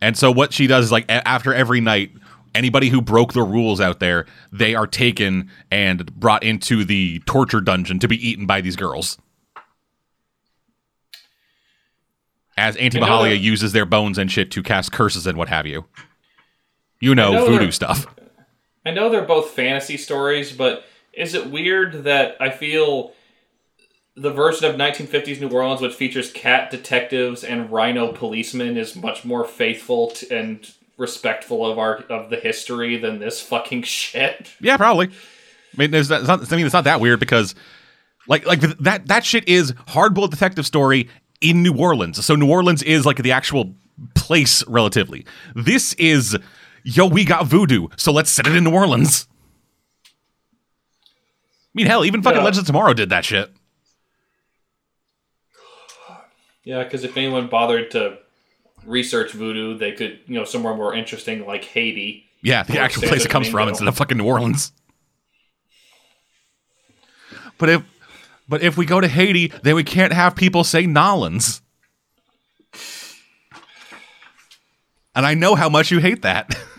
And 0.00 0.16
so 0.16 0.30
what 0.30 0.52
she 0.52 0.66
does 0.66 0.86
is 0.86 0.92
like 0.92 1.06
after 1.08 1.54
every 1.54 1.80
night, 1.80 2.10
anybody 2.54 2.88
who 2.90 3.00
broke 3.00 3.32
the 3.32 3.42
rules 3.42 3.80
out 3.80 4.00
there, 4.00 4.26
they 4.52 4.74
are 4.74 4.86
taken 4.86 5.50
and 5.70 6.14
brought 6.14 6.42
into 6.42 6.84
the 6.84 7.20
torture 7.20 7.60
dungeon 7.60 7.98
to 8.00 8.08
be 8.08 8.16
eaten 8.28 8.44
by 8.44 8.60
these 8.60 8.76
girls. 8.76 9.16
As 12.56 12.76
Auntie 12.76 12.98
I 13.00 13.00
know 13.00 13.06
Mahalia 13.06 13.30
that- 13.30 13.38
uses 13.38 13.72
their 13.72 13.86
bones 13.86 14.18
and 14.18 14.30
shit 14.30 14.50
to 14.52 14.62
cast 14.62 14.92
curses 14.92 15.26
and 15.26 15.36
what 15.38 15.48
have 15.48 15.66
you. 15.66 15.86
You 17.00 17.14
know, 17.14 17.32
know 17.32 17.46
voodoo 17.46 17.70
stuff. 17.70 18.06
I 18.86 18.90
know 18.90 19.08
they're 19.08 19.22
both 19.24 19.50
fantasy 19.50 19.96
stories, 19.96 20.52
but 20.52 20.84
is 21.16 21.34
it 21.34 21.50
weird 21.50 22.04
that 22.04 22.36
I 22.40 22.50
feel 22.50 23.12
the 24.16 24.30
version 24.30 24.68
of 24.68 24.76
1950s 24.76 25.40
New 25.40 25.50
Orleans, 25.50 25.80
which 25.80 25.94
features 25.94 26.30
cat 26.30 26.70
detectives 26.70 27.42
and 27.42 27.70
rhino 27.70 28.12
policemen, 28.12 28.76
is 28.76 28.94
much 28.94 29.24
more 29.24 29.44
faithful 29.44 30.12
and 30.30 30.70
respectful 30.96 31.66
of 31.66 31.78
our 31.78 31.96
of 32.08 32.30
the 32.30 32.36
history 32.36 32.96
than 32.96 33.18
this 33.18 33.40
fucking 33.40 33.82
shit? 33.84 34.52
Yeah, 34.60 34.76
probably. 34.76 35.08
I 35.08 35.76
mean, 35.76 35.90
there's 35.90 36.10
it's 36.10 36.28
not, 36.28 36.52
I 36.52 36.56
mean, 36.56 36.66
it's 36.66 36.74
not 36.74 36.84
that 36.84 37.00
weird 37.00 37.18
because, 37.18 37.54
like, 38.28 38.46
like 38.46 38.60
that 38.60 39.08
that 39.08 39.24
shit 39.24 39.48
is 39.48 39.74
hard 39.88 40.14
bullet 40.14 40.30
detective 40.30 40.66
story 40.66 41.08
in 41.40 41.62
New 41.62 41.76
Orleans. 41.76 42.24
So 42.24 42.36
New 42.36 42.50
Orleans 42.50 42.82
is 42.82 43.04
like 43.04 43.18
the 43.18 43.32
actual 43.32 43.74
place 44.14 44.66
relatively. 44.66 45.26
This 45.54 45.92
is, 45.94 46.36
yo, 46.84 47.06
we 47.06 47.24
got 47.24 47.46
voodoo, 47.46 47.88
so 47.96 48.12
let's 48.12 48.30
set 48.30 48.46
it 48.46 48.54
in 48.54 48.64
New 48.64 48.74
Orleans. 48.74 49.26
I 51.74 51.76
mean, 51.76 51.86
hell, 51.86 52.04
even 52.04 52.22
fucking 52.22 52.38
Yeah. 52.38 52.44
Legends 52.44 52.60
of 52.60 52.66
Tomorrow 52.66 52.94
did 52.94 53.08
that 53.10 53.24
shit. 53.24 53.50
Yeah, 56.62 56.84
because 56.84 57.04
if 57.04 57.16
anyone 57.16 57.48
bothered 57.48 57.90
to 57.90 58.18
research 58.86 59.32
voodoo, 59.32 59.76
they 59.76 59.92
could, 59.92 60.20
you 60.26 60.34
know, 60.34 60.44
somewhere 60.44 60.74
more 60.74 60.94
interesting 60.94 61.46
like 61.46 61.64
Haiti. 61.64 62.26
Yeah, 62.42 62.62
the 62.62 62.78
actual 62.78 63.02
place 63.02 63.24
it 63.24 63.30
comes 63.30 63.48
from 63.48 63.68
instead 63.68 63.88
of 63.88 63.96
fucking 63.96 64.16
New 64.16 64.24
Orleans. 64.24 64.72
But 67.58 67.68
if 67.68 67.82
but 68.48 68.62
if 68.62 68.76
we 68.76 68.86
go 68.86 69.00
to 69.00 69.08
Haiti, 69.08 69.52
then 69.62 69.74
we 69.74 69.84
can't 69.84 70.12
have 70.12 70.36
people 70.36 70.64
say 70.64 70.86
Nolans. 70.86 71.60
And 75.14 75.24
I 75.24 75.34
know 75.34 75.54
how 75.54 75.68
much 75.68 75.90
you 75.90 75.98
hate 76.00 76.22
that. 76.22 76.54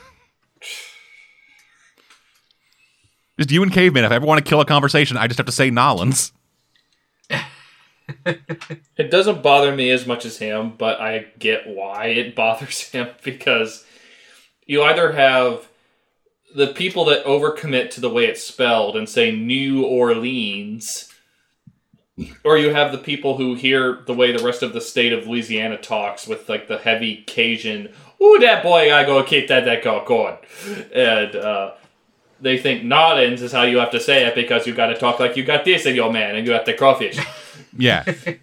just 3.38 3.52
you 3.52 3.64
and 3.64 3.72
caveman. 3.72 4.06
If 4.06 4.12
I 4.12 4.16
ever 4.16 4.26
want 4.26 4.44
to 4.44 4.50
kill 4.50 4.62
a 4.62 4.66
conversation, 4.66 5.18
I 5.18 5.28
just 5.28 5.38
have 5.38 5.46
to 5.46 5.52
say 5.52 5.70
Nolans. 5.70 6.32
It 8.98 9.10
doesn't 9.10 9.42
bother 9.42 9.76
me 9.76 9.90
as 9.90 10.06
much 10.06 10.26
as 10.26 10.38
him, 10.38 10.74
but 10.78 11.02
I 11.02 11.26
get 11.40 11.68
why 11.68 12.08
it 12.08 12.36
bothers 12.36 12.82
him 12.90 13.10
because 13.24 13.84
you 14.66 14.84
either 14.84 15.12
have 15.12 15.68
the 16.56 16.68
people 16.68 17.06
that 17.06 17.26
overcommit 17.26 17.90
to 17.92 18.02
the 18.02 18.10
way 18.10 18.26
it's 18.26 18.44
spelled 18.44 18.96
and 18.96 19.10
say 19.10 19.32
New 19.32 19.86
Orleans, 19.86 21.12
or 22.44 22.58
you 22.58 22.74
have 22.74 22.92
the 22.92 22.98
people 22.98 23.38
who 23.38 23.56
hear 23.56 24.04
the 24.06 24.14
way 24.14 24.32
the 24.32 24.44
rest 24.44 24.64
of 24.64 24.74
the 24.74 24.82
state 24.82 25.12
of 25.12 25.28
Louisiana 25.28 25.78
talks 25.78 26.28
with 26.28 26.48
like 26.48 26.68
the 26.68 26.78
heavy 26.78 27.24
Cajun, 27.28 27.90
ooh, 28.22 28.40
that 28.40 28.64
boy, 28.64 28.94
I 28.94 29.04
go 29.04 29.22
keep 29.24 29.50
that, 29.50 29.66
that 29.66 29.84
go 29.84 30.04
good. 30.06 30.92
And, 30.94 31.36
uh, 31.36 31.72
they 32.46 32.58
think 32.58 32.84
Nolans 32.84 33.42
is 33.42 33.52
how 33.52 33.64
you 33.64 33.78
have 33.80 33.92
to 33.92 34.00
say 34.00 34.26
it 34.26 34.36
because 34.36 34.66
you 34.68 34.74
got 34.74 34.88
to 34.88 34.96
talk 34.98 35.20
like 35.20 35.36
you 35.36 35.44
got 35.44 35.66
this 35.66 35.86
in 35.86 35.96
your 35.96 36.12
man 36.14 36.36
and 36.36 36.46
you 36.46 36.54
have 36.54 36.66
the 36.66 36.74
crawfish. 36.74 37.18
Yeah. 37.78 38.04
it 38.08 38.40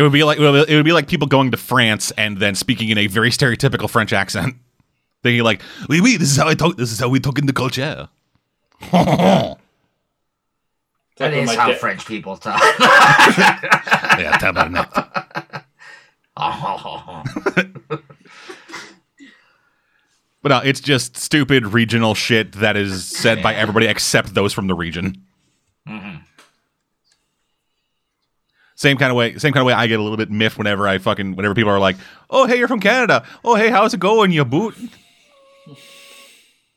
would 0.00 0.12
be 0.12 0.24
like 0.24 0.38
it 0.38 0.70
would 0.74 0.84
be 0.84 0.92
like 0.92 1.08
people 1.08 1.26
going 1.28 1.50
to 1.50 1.58
France 1.58 2.10
and 2.16 2.38
then 2.38 2.54
speaking 2.54 2.88
in 2.88 2.96
a 2.96 3.06
very 3.06 3.28
stereotypical 3.28 3.90
French 3.90 4.14
accent. 4.14 4.54
Thinking 5.22 5.42
like, 5.44 5.60
oui, 5.90 6.00
oui, 6.00 6.16
this 6.16 6.30
is 6.30 6.38
how 6.38 6.48
I 6.48 6.54
talk. 6.54 6.78
This 6.78 6.90
is 6.90 6.98
how 6.98 7.10
we 7.10 7.20
talk 7.20 7.38
in 7.38 7.44
the 7.44 7.52
culture. 7.52 8.08
that 8.80 8.96
is 8.96 8.96
like 8.96 9.58
That 11.18 11.32
when 11.32 11.40
is 11.40 11.46
my 11.48 11.54
how 11.56 11.68
da- 11.68 11.74
French 11.76 12.06
people 12.06 12.38
talk. 12.38 12.58
yeah, 12.80 14.38
tabarnak. 14.40 14.88
Ah, 16.38 17.22
But 20.44 20.50
no, 20.50 20.58
it's 20.58 20.78
just 20.80 21.16
stupid 21.16 21.68
regional 21.68 22.14
shit 22.14 22.52
that 22.52 22.76
is 22.76 23.02
said 23.06 23.42
by 23.42 23.54
everybody 23.54 23.86
except 23.86 24.34
those 24.34 24.52
from 24.52 24.66
the 24.66 24.74
region. 24.74 25.24
Same 28.76 28.98
kind 28.98 29.10
of 29.10 29.16
way. 29.16 29.38
Same 29.38 29.54
kind 29.54 29.62
of 29.62 29.66
way. 29.66 29.72
I 29.72 29.86
get 29.86 29.98
a 29.98 30.02
little 30.02 30.18
bit 30.18 30.30
miffed 30.30 30.58
whenever 30.58 30.86
I 30.86 30.98
fucking 30.98 31.34
whenever 31.36 31.54
people 31.54 31.70
are 31.70 31.78
like, 31.78 31.96
"Oh, 32.28 32.46
hey, 32.46 32.58
you're 32.58 32.68
from 32.68 32.80
Canada. 32.80 33.24
Oh, 33.42 33.54
hey, 33.54 33.70
how's 33.70 33.94
it 33.94 34.00
going, 34.00 34.32
you 34.32 34.44
boot?" 34.44 34.74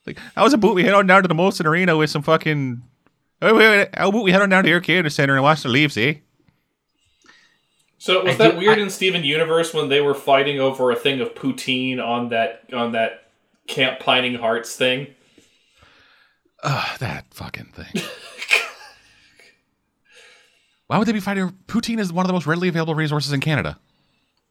Like, 0.05 0.17
how's 0.35 0.53
it 0.53 0.61
boot? 0.61 0.73
We 0.75 0.83
head 0.83 0.93
on 0.93 1.05
down 1.05 1.23
to 1.23 1.27
the 1.27 1.35
Molson 1.35 1.65
Arena 1.65 1.97
with 1.97 2.09
some 2.09 2.21
fucking. 2.21 2.81
Oh, 3.41 3.53
wait, 3.53 3.67
wait, 3.69 3.89
how 3.95 4.07
about 4.07 4.23
we 4.23 4.31
head 4.31 4.41
on 4.41 4.47
down 4.49 4.63
to 4.63 4.69
Air 4.69 4.79
Canada 4.79 5.09
Center 5.09 5.33
and 5.33 5.43
watch 5.43 5.63
the 5.63 5.69
Leafs, 5.69 5.97
eh? 5.97 6.13
So 7.97 8.23
was 8.23 8.35
I 8.35 8.37
that 8.37 8.51
do- 8.53 8.57
weird 8.59 8.77
I- 8.77 8.81
in 8.83 8.89
Steven 8.89 9.25
Universe 9.25 9.73
when 9.73 9.89
they 9.89 9.99
were 9.99 10.13
fighting 10.15 10.61
over 10.61 10.89
a 10.91 10.95
thing 10.95 11.19
of 11.19 11.33
poutine 11.35 11.99
on 12.01 12.29
that 12.29 12.63
on 12.71 12.93
that 12.93 13.23
Camp 13.67 13.99
Pining 13.99 14.35
Hearts 14.35 14.75
thing? 14.75 15.07
Ugh, 16.63 16.97
that 16.99 17.25
fucking 17.31 17.73
thing. 17.73 18.03
Why 20.87 20.97
would 20.97 21.07
they 21.07 21.11
be 21.11 21.19
fighting? 21.19 21.53
Poutine 21.67 21.99
is 21.99 22.11
one 22.13 22.25
of 22.25 22.27
the 22.27 22.33
most 22.33 22.47
readily 22.47 22.69
available 22.69 22.95
resources 22.95 23.33
in 23.33 23.41
Canada. 23.41 23.77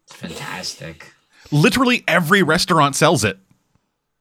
Fantastic. 0.09 1.13
Literally 1.51 2.05
every 2.07 2.43
restaurant 2.43 2.95
sells 2.95 3.25
it. 3.25 3.39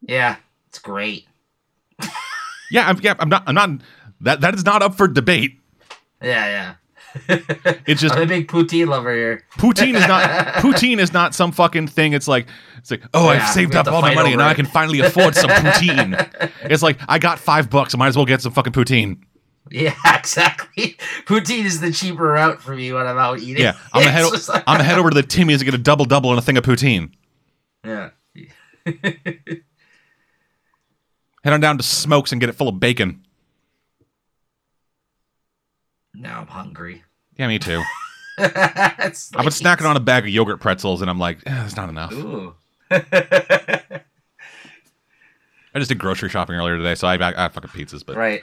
Yeah, 0.02 0.38
it's 0.70 0.80
great. 0.80 1.28
Yeah, 2.72 2.88
I'm, 2.88 3.00
yeah, 3.02 3.16
I'm 3.20 3.30
not. 3.30 3.44
I'm 3.48 3.56
not. 3.56 3.70
That 4.22 4.42
that 4.42 4.56
is 4.56 4.66
not 4.66 4.82
up 4.82 4.96
for 4.96 5.08
debate. 5.08 5.60
Yeah, 6.22 6.46
yeah. 6.46 6.74
It's 7.88 8.02
just 8.02 8.16
I'm 8.16 8.24
a 8.24 8.26
big 8.26 8.48
poutine 8.48 8.88
lover 8.88 9.14
here. 9.14 9.44
poutine 9.58 9.94
is 9.96 10.08
not 10.08 10.30
poutine 10.56 10.98
is 11.00 11.14
not 11.14 11.36
some 11.36 11.52
fucking 11.52 11.88
thing. 11.88 12.14
It's 12.14 12.28
like 12.28 12.48
it's 12.78 12.90
like 12.92 13.04
oh, 13.14 13.28
I've 13.30 13.48
saved 13.50 13.76
up 13.76 13.88
all 13.88 14.02
my 14.02 14.14
money 14.16 14.32
and 14.32 14.40
now 14.40 14.48
I 14.48 14.54
can 14.54 14.66
finally 14.66 15.00
afford 15.02 15.36
some 15.36 15.50
poutine. 15.52 16.52
it's 16.64 16.82
like 16.84 17.00
I 17.08 17.20
got 17.20 17.40
five 17.40 17.70
bucks. 17.70 17.94
I 17.94 17.98
might 17.98 18.08
as 18.08 18.18
well 18.18 18.26
get 18.26 18.42
some 18.42 18.52
fucking 18.54 18.74
poutine. 18.74 19.22
Yeah, 19.72 19.96
exactly. 20.16 20.96
Poutine 21.26 21.66
is 21.66 21.80
the 21.82 21.92
cheaper 21.92 22.24
route 22.24 22.62
for 22.62 22.76
me 22.76 22.92
when 22.94 23.08
I'm 23.08 23.18
out 23.18 23.40
eating. 23.40 23.64
Yeah, 23.64 23.78
I'm 23.94 24.02
gonna 24.04 24.12
head. 24.12 24.26
Like- 24.32 24.64
I'm 24.68 24.76
gonna 24.76 24.84
head 24.84 25.00
over 25.00 25.10
to 25.10 25.16
the 25.16 25.24
Timmy's 25.24 25.62
and 25.62 25.66
get 25.66 25.74
a 25.74 25.82
double 25.82 26.06
double 26.06 26.30
and 26.32 26.40
a 26.40 26.42
thing 26.42 26.58
of 26.58 26.64
poutine. 26.64 27.12
yeah. 27.86 28.10
Head 31.44 31.54
on 31.54 31.60
down 31.60 31.78
to 31.78 31.84
Smokes 31.84 32.32
and 32.32 32.42
get 32.42 32.50
it 32.50 32.54
full 32.54 32.68
of 32.68 32.80
bacon. 32.80 33.24
Now 36.14 36.42
I'm 36.42 36.48
hungry. 36.48 37.04
Yeah, 37.38 37.48
me 37.48 37.60
too. 37.60 37.82
it's 38.38 39.32
I've 39.36 39.44
been 39.44 39.54
snacking 39.54 39.90
on 39.90 39.96
a 39.96 40.02
bag 40.02 40.24
of 40.24 40.30
yogurt 40.30 40.60
pretzels 40.60 41.02
and 41.02 41.10
I'm 41.10 41.20
like, 41.20 41.38
eh, 41.46 41.54
that's 41.54 41.76
not 41.76 41.90
enough. 41.90 42.12
Ooh. 42.14 42.54
I 45.76 45.80
just 45.80 45.90
did 45.90 46.00
grocery 46.00 46.30
shopping 46.30 46.56
earlier 46.56 46.78
today, 46.78 46.96
so 46.96 47.08
I, 47.08 47.16
I, 47.16 47.38
I 47.38 47.42
had 47.44 47.54
fucking 47.54 47.72
pizzas. 47.72 48.06
But 48.06 48.16
right. 48.16 48.42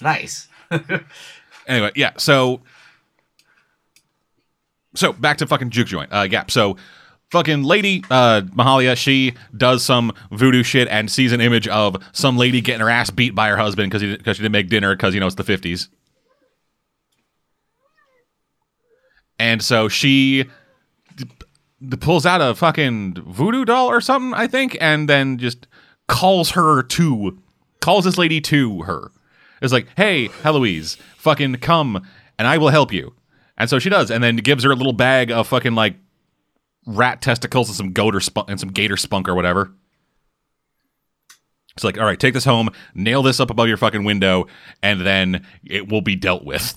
Nice. 0.00 0.48
anyway, 1.66 1.90
yeah. 1.96 2.12
So, 2.18 2.60
so 4.94 5.12
back 5.12 5.38
to 5.38 5.46
fucking 5.46 5.70
juke 5.70 5.88
joint. 5.88 6.12
Uh, 6.12 6.28
yeah. 6.30 6.44
So, 6.48 6.76
fucking 7.30 7.64
lady, 7.64 8.04
uh, 8.10 8.42
Mahalia, 8.54 8.96
she 8.96 9.34
does 9.56 9.84
some 9.84 10.12
voodoo 10.30 10.62
shit 10.62 10.86
and 10.88 11.10
sees 11.10 11.32
an 11.32 11.40
image 11.40 11.66
of 11.66 11.96
some 12.12 12.36
lady 12.36 12.60
getting 12.60 12.80
her 12.80 12.90
ass 12.90 13.10
beat 13.10 13.34
by 13.34 13.48
her 13.48 13.56
husband 13.56 13.90
because 13.90 14.16
because 14.16 14.36
she 14.36 14.42
didn't 14.42 14.52
make 14.52 14.68
dinner 14.68 14.94
because 14.94 15.14
you 15.14 15.20
know 15.20 15.26
it's 15.26 15.34
the 15.34 15.44
fifties. 15.44 15.88
And 19.38 19.62
so 19.62 19.88
she 19.88 20.44
d- 21.16 21.96
pulls 22.00 22.26
out 22.26 22.40
a 22.40 22.54
fucking 22.54 23.14
voodoo 23.26 23.64
doll 23.64 23.88
or 23.88 24.00
something, 24.00 24.34
I 24.34 24.46
think, 24.46 24.76
and 24.80 25.08
then 25.08 25.38
just 25.38 25.66
calls 26.08 26.50
her 26.50 26.82
to, 26.82 27.38
calls 27.80 28.04
this 28.04 28.18
lady 28.18 28.40
to 28.42 28.82
her. 28.82 29.12
It's 29.62 29.72
like, 29.72 29.88
hey, 29.96 30.28
Heloise, 30.28 30.96
fucking 31.16 31.56
come 31.56 32.06
and 32.38 32.46
I 32.46 32.58
will 32.58 32.68
help 32.68 32.92
you. 32.92 33.14
And 33.56 33.68
so 33.68 33.78
she 33.78 33.90
does, 33.90 34.10
and 34.10 34.22
then 34.22 34.36
gives 34.36 34.62
her 34.62 34.70
a 34.70 34.76
little 34.76 34.92
bag 34.92 35.32
of 35.32 35.48
fucking 35.48 35.74
like 35.74 35.96
rat 36.86 37.20
testicles 37.20 37.68
and 37.68 37.76
some 37.76 37.92
goat 37.92 38.14
or 38.14 38.20
spunk 38.20 38.48
and 38.48 38.58
some 38.58 38.70
gator 38.70 38.96
spunk 38.96 39.28
or 39.28 39.34
whatever. 39.34 39.72
It's 41.74 41.84
like, 41.84 41.98
all 41.98 42.04
right, 42.04 42.18
take 42.18 42.34
this 42.34 42.44
home, 42.44 42.70
nail 42.94 43.22
this 43.22 43.40
up 43.40 43.50
above 43.50 43.68
your 43.68 43.76
fucking 43.76 44.04
window, 44.04 44.46
and 44.82 45.00
then 45.00 45.46
it 45.64 45.88
will 45.88 46.00
be 46.00 46.16
dealt 46.16 46.44
with. 46.44 46.76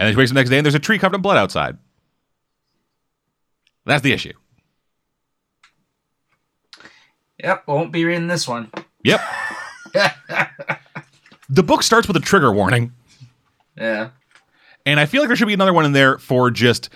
And 0.00 0.06
then 0.06 0.14
she 0.14 0.16
wakes 0.18 0.30
up 0.30 0.34
the 0.34 0.40
next 0.40 0.48
day 0.48 0.56
and 0.56 0.64
there's 0.64 0.74
a 0.74 0.78
tree 0.78 0.98
covered 0.98 1.16
in 1.16 1.20
blood 1.20 1.36
outside. 1.36 1.76
That's 3.84 4.02
the 4.02 4.12
issue. 4.12 4.32
Yep, 7.44 7.66
won't 7.66 7.92
be 7.92 8.06
reading 8.06 8.26
this 8.26 8.48
one. 8.48 8.70
Yep. 9.04 9.20
the 11.50 11.62
book 11.62 11.82
starts 11.82 12.08
with 12.08 12.16
a 12.16 12.20
trigger 12.20 12.50
warning. 12.50 12.94
Yeah. 13.76 14.10
And 14.86 14.98
I 14.98 15.04
feel 15.04 15.20
like 15.20 15.28
there 15.28 15.36
should 15.36 15.48
be 15.48 15.52
another 15.54 15.74
one 15.74 15.84
in 15.84 15.92
there 15.92 16.16
for 16.18 16.50
just. 16.50 16.88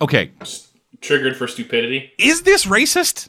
Okay, 0.00 0.32
Triggered 1.02 1.36
for 1.36 1.46
stupidity. 1.46 2.12
is 2.18 2.42
this 2.42 2.64
racist? 2.64 3.28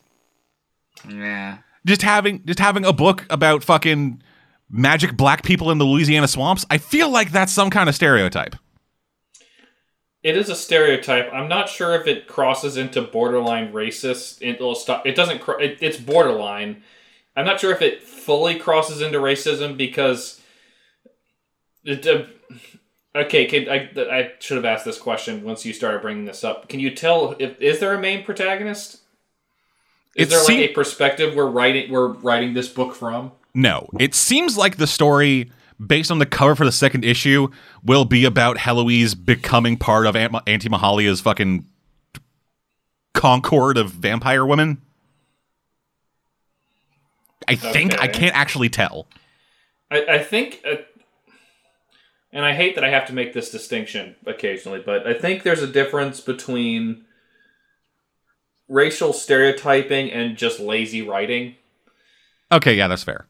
Yeah. 1.09 1.57
Just 1.85 2.01
having 2.01 2.45
just 2.45 2.59
having 2.59 2.85
a 2.85 2.93
book 2.93 3.25
about 3.30 3.64
fucking 3.65 4.22
magic 4.69 5.16
black 5.16 5.44
people 5.44 5.72
in 5.72 5.77
the 5.77 5.85
Louisiana 5.85 6.27
swamps? 6.27 6.66
I 6.69 6.77
feel 6.77 7.10
like 7.10 7.32
that's 7.32 7.52
some 7.52 7.69
kind 7.69 7.90
of 7.90 7.95
stereotype. 7.95 8.56
It 10.24 10.35
is 10.35 10.50
a 10.50 10.56
stereotype. 10.56 11.32
I'm 11.32 11.48
not 11.48 11.69
sure 11.69 11.94
if 11.94 12.08
it 12.08 12.27
crosses 12.27 12.77
into 12.77 13.02
borderline 13.03 13.72
racist. 13.72 14.40
It 14.42 14.60
will 14.60 14.74
stop. 14.74 15.06
It 15.06 15.16
doesn't. 15.16 15.40
cro- 15.40 15.60
It, 15.60 15.77
it's 15.82 15.98
borderline. 15.98 16.82
I'm 17.35 17.45
not 17.45 17.60
sure 17.60 17.72
if 17.72 17.82
it 17.82 18.02
fully 18.02 18.58
crosses 18.58 19.02
into 19.02 19.19
racism 19.19 19.77
because. 19.77 20.42
It, 21.84 22.08
uh, 22.08 22.24
okay, 23.16 23.45
can, 23.45 23.69
I, 23.69 23.90
I 24.11 24.32
should 24.40 24.58
have 24.58 24.66
asked 24.66 24.85
this 24.85 24.98
question 24.98 25.44
once 25.44 25.64
you 25.64 25.74
started 25.74 26.02
bringing 26.02 26.26
this 26.26 26.44
up. 26.44 26.69
Can 26.69 26.80
you 26.80 26.95
tell 26.95 27.35
if 27.38 27.61
is 27.61 27.80
there 27.80 27.94
a 27.94 28.02
main 28.02 28.24
protagonist? 28.24 29.02
Is 30.16 30.27
It 30.27 30.30
there 30.32 30.44
like 30.44 30.72
a 30.72 30.74
perspective 30.74 31.35
we're 31.35 31.45
writing 31.45 31.92
we're 31.92 32.08
writing 32.14 32.56
this 32.56 32.68
book 32.69 32.95
from? 32.95 33.32
No, 33.56 33.88
it 34.00 34.14
seems 34.14 34.58
like 34.58 34.75
the 34.75 34.85
story, 34.85 35.50
based 35.84 36.11
on 36.11 36.19
the 36.19 36.25
cover 36.25 36.56
for 36.56 36.66
the 36.66 36.74
second 36.74 37.06
issue, 37.06 37.48
will 37.82 38.03
be 38.03 38.25
about 38.25 38.58
Heloise 38.58 39.16
becoming 39.16 39.77
part 39.77 40.06
of 40.06 40.16
Aunt, 40.16 40.35
Auntie 40.45 40.67
Mahalia's 40.67 41.22
fucking 41.22 41.66
concord 43.14 43.77
of 43.77 43.92
vampire 43.92 44.45
women. 44.45 44.82
I 47.48 47.56
think 47.56 48.00
I 48.01 48.08
can't 48.08 48.35
actually 48.35 48.69
tell. 48.69 49.08
I, 49.90 50.06
I 50.06 50.19
think, 50.19 50.61
uh, 50.69 50.75
and 52.34 52.43
I 52.43 52.53
hate 52.53 52.75
that 52.75 52.84
I 52.84 52.90
have 52.90 53.08
to 53.08 53.14
make 53.14 53.34
this 53.34 53.51
distinction 53.51 54.16
occasionally, 54.25 54.82
but 54.85 55.08
I 55.08 55.14
think 55.14 55.43
there's 55.43 55.61
a 55.61 55.67
difference 55.67 56.19
between 56.19 57.06
racial 58.67 59.14
stereotyping 59.14 60.11
and 60.11 60.35
just 60.38 60.59
lazy 60.59 61.01
writing. 61.01 61.56
Okay, 62.51 62.74
yeah, 62.74 62.88
that's 62.88 63.03
fair. 63.03 63.27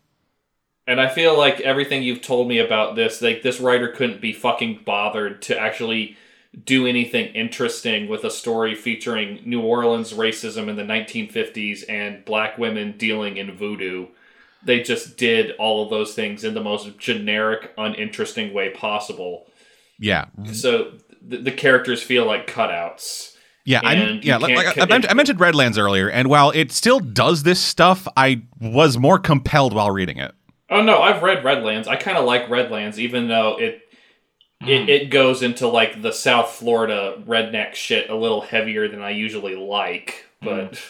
And 0.88 1.02
I 1.02 1.10
feel 1.10 1.38
like 1.38 1.62
everything 1.62 2.04
you've 2.04 2.22
told 2.22 2.48
me 2.48 2.60
about 2.60 2.96
this, 2.96 3.22
like 3.22 3.42
this 3.42 3.60
writer 3.60 3.88
couldn't 3.88 4.22
be 4.22 4.34
fucking 4.34 4.82
bothered 4.86 5.42
to 5.44 5.60
actually 5.60 6.16
do 6.64 6.86
anything 6.86 7.34
interesting 7.34 8.08
with 8.08 8.24
a 8.24 8.30
story 8.30 8.76
featuring 8.76 9.42
New 9.46 9.62
Orleans 9.62 10.14
racism 10.14 10.70
in 10.70 10.76
the 10.76 10.84
1950s 10.84 11.84
and 11.90 12.24
black 12.24 12.58
women 12.58 12.96
dealing 12.98 13.38
in 13.38 13.56
voodoo. 13.58 14.08
They 14.64 14.82
just 14.82 15.18
did 15.18 15.52
all 15.58 15.84
of 15.84 15.90
those 15.90 16.14
things 16.14 16.44
in 16.44 16.54
the 16.54 16.64
most 16.64 16.98
generic, 16.98 17.72
uninteresting 17.78 18.54
way 18.54 18.70
possible. 18.70 19.48
Yeah, 20.00 20.26
So 20.52 20.94
the, 21.22 21.38
the 21.38 21.52
characters 21.52 22.02
feel 22.02 22.26
like 22.26 22.48
cutouts. 22.48 23.36
yeah, 23.64 23.82
I 23.84 24.20
yeah. 24.22 24.38
Like, 24.38 24.78
like, 24.78 24.92
I, 24.92 25.10
I 25.10 25.14
mentioned 25.14 25.40
Redlands 25.40 25.78
earlier, 25.78 26.10
and 26.10 26.30
while 26.30 26.52
it 26.52 26.72
still 26.72 27.00
does 27.00 27.44
this 27.44 27.60
stuff, 27.60 28.08
I 28.18 28.44
was 28.60 28.98
more 28.98 29.20
compelled 29.20 29.74
while 29.74 29.92
reading 29.92 30.18
it. 30.18 30.34
Oh 30.70 30.82
no, 30.82 31.02
I've 31.02 31.22
read 31.22 31.44
Redlands. 31.44 31.88
I 31.88 31.96
kind 31.96 32.18
of 32.18 32.26
like 32.26 32.50
Redlands, 32.50 33.00
even 33.00 33.28
though 33.28 33.60
it 33.60 33.82
it, 34.62 34.84
hmm. 34.84 34.90
it 34.90 35.10
goes 35.10 35.44
into 35.44 35.68
like 35.68 36.02
the 36.02 36.12
South 36.12 36.52
Florida 36.52 37.22
redneck 37.28 37.76
shit 37.76 38.10
a 38.10 38.16
little 38.16 38.42
heavier 38.42 38.88
than 38.88 39.02
I 39.02 39.12
usually 39.12 39.56
like. 39.56 40.26
Hmm. 40.42 40.48
But, 40.48 40.82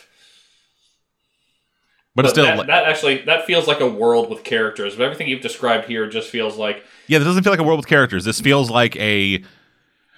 But, 2.15 2.21
but 2.23 2.29
still, 2.29 2.45
that, 2.45 2.57
like- 2.57 2.67
that 2.67 2.85
actually 2.85 3.23
that 3.23 3.45
feels 3.45 3.67
like 3.67 3.81
a 3.81 3.87
world 3.89 4.29
with 4.29 4.43
characters. 4.45 4.95
But 4.95 5.03
everything 5.03 5.27
you've 5.27 5.41
described 5.41 5.87
here 5.87 6.07
just 6.07 6.29
feels 6.29 6.57
like 6.57 6.83
Yeah, 7.07 7.19
this 7.19 7.25
doesn't 7.27 7.43
feel 7.43 7.51
like 7.51 7.59
a 7.59 7.63
world 7.63 7.79
with 7.79 7.87
characters. 7.87 8.23
This 8.23 8.39
feels 8.39 8.69
like 8.69 8.95
a 8.95 9.43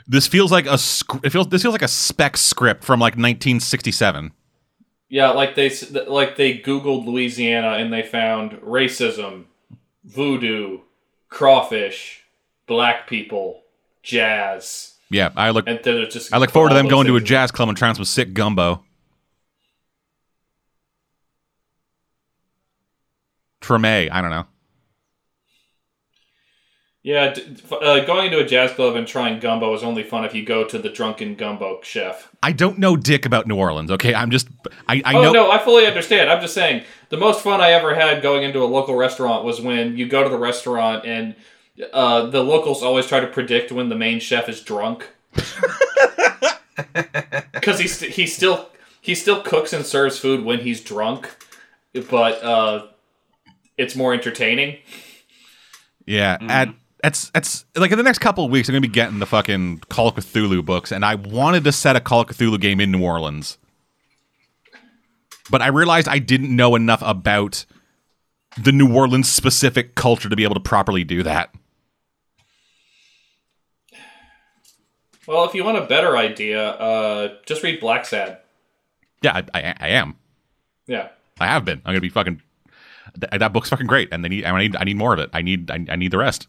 this 0.07 0.27
feels 0.27 0.51
like 0.51 0.67
a 0.67 0.77
it 1.23 1.31
feels 1.31 1.47
this 1.47 1.63
feels 1.63 1.73
like 1.73 1.81
a 1.81 1.87
spec 1.87 2.37
script 2.37 2.83
from 2.83 2.99
like 2.99 3.13
1967. 3.13 4.31
Yeah, 5.09 5.29
like 5.29 5.55
they 5.55 5.71
like 6.07 6.35
they 6.35 6.57
Googled 6.57 7.05
Louisiana 7.05 7.73
and 7.73 7.91
they 7.91 8.03
found 8.03 8.51
racism, 8.61 9.45
voodoo, 10.03 10.79
crawfish, 11.29 12.23
black 12.65 13.07
people, 13.07 13.63
jazz, 14.03 14.95
Yeah, 15.09 15.29
I 15.35 15.51
look 15.51 15.67
and 15.67 15.79
then 15.83 16.09
just 16.09 16.33
I 16.33 16.37
look 16.37 16.51
forward 16.51 16.69
to 16.69 16.75
them 16.75 16.87
going 16.87 17.07
to 17.07 17.15
a 17.15 17.21
jazz 17.21 17.51
club 17.51 17.69
and 17.69 17.77
trying 17.77 17.95
some 17.95 18.05
sick 18.05 18.33
gumbo. 18.33 18.83
Treme, 23.61 24.09
I 24.11 24.21
don't 24.21 24.31
know. 24.31 24.45
Yeah, 27.07 27.33
uh, 27.71 28.03
going 28.03 28.25
into 28.25 28.39
a 28.39 28.45
jazz 28.45 28.73
club 28.73 28.97
and 28.97 29.07
trying 29.07 29.39
gumbo 29.39 29.73
is 29.73 29.81
only 29.81 30.03
fun 30.03 30.25
if 30.25 30.35
you 30.35 30.43
go 30.43 30.65
to 30.65 30.77
the 30.77 30.89
drunken 30.89 31.35
gumbo 31.35 31.79
chef. 31.81 32.29
I 32.43 32.51
don't 32.51 32.77
know 32.77 32.97
dick 32.97 33.25
about 33.25 33.47
New 33.47 33.55
Orleans. 33.55 33.89
Okay, 33.91 34.13
I'm 34.13 34.29
just 34.29 34.49
I, 34.89 35.01
I 35.05 35.13
oh 35.13 35.21
know. 35.21 35.31
no, 35.31 35.49
I 35.49 35.57
fully 35.57 35.85
understand. 35.85 36.29
I'm 36.29 36.41
just 36.41 36.53
saying 36.53 36.83
the 37.07 37.15
most 37.15 37.39
fun 37.39 37.61
I 37.61 37.71
ever 37.71 37.95
had 37.95 38.21
going 38.21 38.43
into 38.43 38.61
a 38.61 38.67
local 38.67 38.95
restaurant 38.95 39.45
was 39.45 39.61
when 39.61 39.95
you 39.95 40.05
go 40.05 40.21
to 40.21 40.27
the 40.27 40.37
restaurant 40.37 41.05
and 41.05 41.33
uh, 41.93 42.25
the 42.25 42.43
locals 42.43 42.83
always 42.83 43.07
try 43.07 43.21
to 43.21 43.27
predict 43.27 43.71
when 43.71 43.87
the 43.87 43.95
main 43.95 44.19
chef 44.19 44.49
is 44.49 44.61
drunk 44.61 45.07
because 47.53 47.79
he 47.79 47.87
st- 47.87 48.11
he 48.11 48.27
still 48.27 48.67
he 48.99 49.15
still 49.15 49.41
cooks 49.43 49.71
and 49.71 49.85
serves 49.85 50.19
food 50.19 50.43
when 50.43 50.59
he's 50.59 50.81
drunk, 50.81 51.37
but 52.09 52.43
uh, 52.43 52.87
it's 53.77 53.95
more 53.95 54.13
entertaining. 54.13 54.79
Yeah, 56.05 56.37
at 56.41 56.73
it's 57.07 57.31
it's 57.33 57.65
like 57.75 57.91
in 57.91 57.97
the 57.97 58.03
next 58.03 58.19
couple 58.19 58.45
of 58.45 58.51
weeks, 58.51 58.67
I'm 58.67 58.73
gonna 58.73 58.81
be 58.81 58.87
getting 58.89 59.19
the 59.19 59.25
fucking 59.25 59.79
Call 59.89 60.09
of 60.09 60.15
Cthulhu 60.15 60.63
books, 60.63 60.91
and 60.91 61.05
I 61.05 61.15
wanted 61.15 61.63
to 61.63 61.71
set 61.71 61.95
a 61.95 61.99
Call 62.01 62.21
of 62.21 62.27
Cthulhu 62.27 62.59
game 62.59 62.79
in 62.79 62.91
New 62.91 63.03
Orleans, 63.03 63.57
but 65.49 65.61
I 65.61 65.67
realized 65.67 66.07
I 66.07 66.19
didn't 66.19 66.55
know 66.55 66.75
enough 66.75 67.01
about 67.03 67.65
the 68.61 68.71
New 68.71 68.93
Orleans 68.93 69.29
specific 69.29 69.95
culture 69.95 70.29
to 70.29 70.35
be 70.35 70.43
able 70.43 70.55
to 70.55 70.59
properly 70.59 71.03
do 71.03 71.23
that. 71.23 71.53
Well, 75.27 75.45
if 75.45 75.53
you 75.53 75.63
want 75.63 75.77
a 75.77 75.85
better 75.85 76.17
idea, 76.17 76.69
uh, 76.69 77.35
just 77.45 77.63
read 77.63 77.81
Blacksad. 77.81 78.37
Yeah, 79.21 79.41
I, 79.53 79.59
I, 79.59 79.75
I 79.79 79.87
am. 79.89 80.15
Yeah. 80.87 81.09
I 81.39 81.47
have 81.47 81.65
been. 81.65 81.81
I'm 81.85 81.91
gonna 81.91 82.01
be 82.01 82.09
fucking. 82.09 82.41
Th- 83.19 83.39
that 83.39 83.53
book's 83.53 83.69
fucking 83.69 83.87
great, 83.87 84.09
and 84.11 84.23
they 84.23 84.29
need. 84.29 84.45
I 84.45 84.57
need. 84.57 84.75
I 84.75 84.83
need 84.83 84.97
more 84.97 85.13
of 85.13 85.19
it. 85.19 85.29
I 85.33 85.41
need. 85.41 85.69
I, 85.69 85.85
I 85.89 85.95
need 85.95 86.11
the 86.11 86.17
rest. 86.17 86.47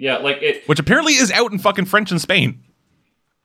Yeah, 0.00 0.16
like 0.16 0.42
it. 0.42 0.66
Which 0.66 0.78
apparently 0.80 1.12
is 1.12 1.30
out 1.30 1.52
in 1.52 1.58
fucking 1.58 1.84
French 1.84 2.10
and 2.10 2.18
Spain. 2.18 2.62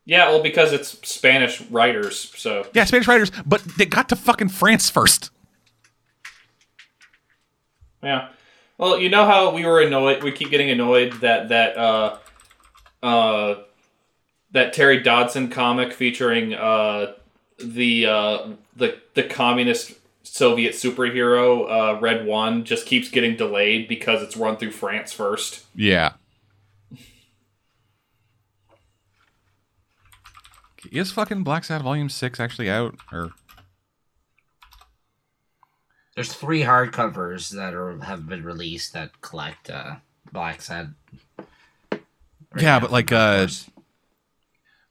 Yeah, 0.06 0.30
well, 0.30 0.42
because 0.42 0.72
it's 0.72 0.98
Spanish 1.08 1.60
writers, 1.70 2.32
so 2.38 2.66
Yeah, 2.74 2.86
Spanish 2.86 3.08
writers, 3.08 3.32
but 3.46 3.62
they 3.78 3.86
got 3.86 4.08
to 4.10 4.16
fucking 4.16 4.50
France 4.50 4.90
first. 4.90 5.32
yeah. 8.02 8.30
Well, 8.78 9.00
you 9.00 9.10
know 9.10 9.26
how 9.26 9.54
we 9.54 9.66
were 9.66 9.82
annoyed. 9.82 10.24
We 10.24 10.32
keep 10.32 10.50
getting 10.50 10.70
annoyed 10.70 11.14
that 11.22 11.50
that 11.50 11.78
uh, 11.78 12.18
uh, 13.04 13.56
that 14.52 14.74
Terry 14.74 15.02
Dodson 15.02 15.50
comic 15.50 15.92
featuring 15.94 16.54
uh, 16.54 17.14
the 17.58 18.06
uh, 18.06 18.48
the 18.76 18.98
the 19.14 19.24
communist 19.24 19.94
Soviet 20.24 20.74
superhero 20.74 21.70
uh, 21.96 22.00
Red 22.00 22.26
One 22.26 22.64
just 22.66 22.86
keeps 22.86 23.10
getting 23.10 23.36
delayed 23.38 23.88
because 23.88 24.22
it's 24.22 24.36
run 24.38 24.58
through 24.58 24.72
France 24.72 25.14
first. 25.14 25.66
Yeah. 25.74 26.14
Is 30.96 31.12
fucking 31.12 31.44
Blacksad 31.44 31.82
Volume 31.82 32.08
Six 32.08 32.40
actually 32.40 32.70
out? 32.70 32.96
Or 33.12 33.32
There's 36.16 36.34
three 36.34 36.62
hardcovers 36.62 37.50
that 37.50 37.74
are 37.74 37.98
have 38.00 38.28
been 38.28 38.44
released 38.46 38.94
that 38.94 39.20
collect 39.22 39.70
uh, 39.70 39.96
Blacksad. 40.34 40.94
right 41.38 42.00
Yeah, 42.56 42.62
now 42.76 42.80
but 42.80 42.92
like, 42.94 43.12
uh, 43.12 43.48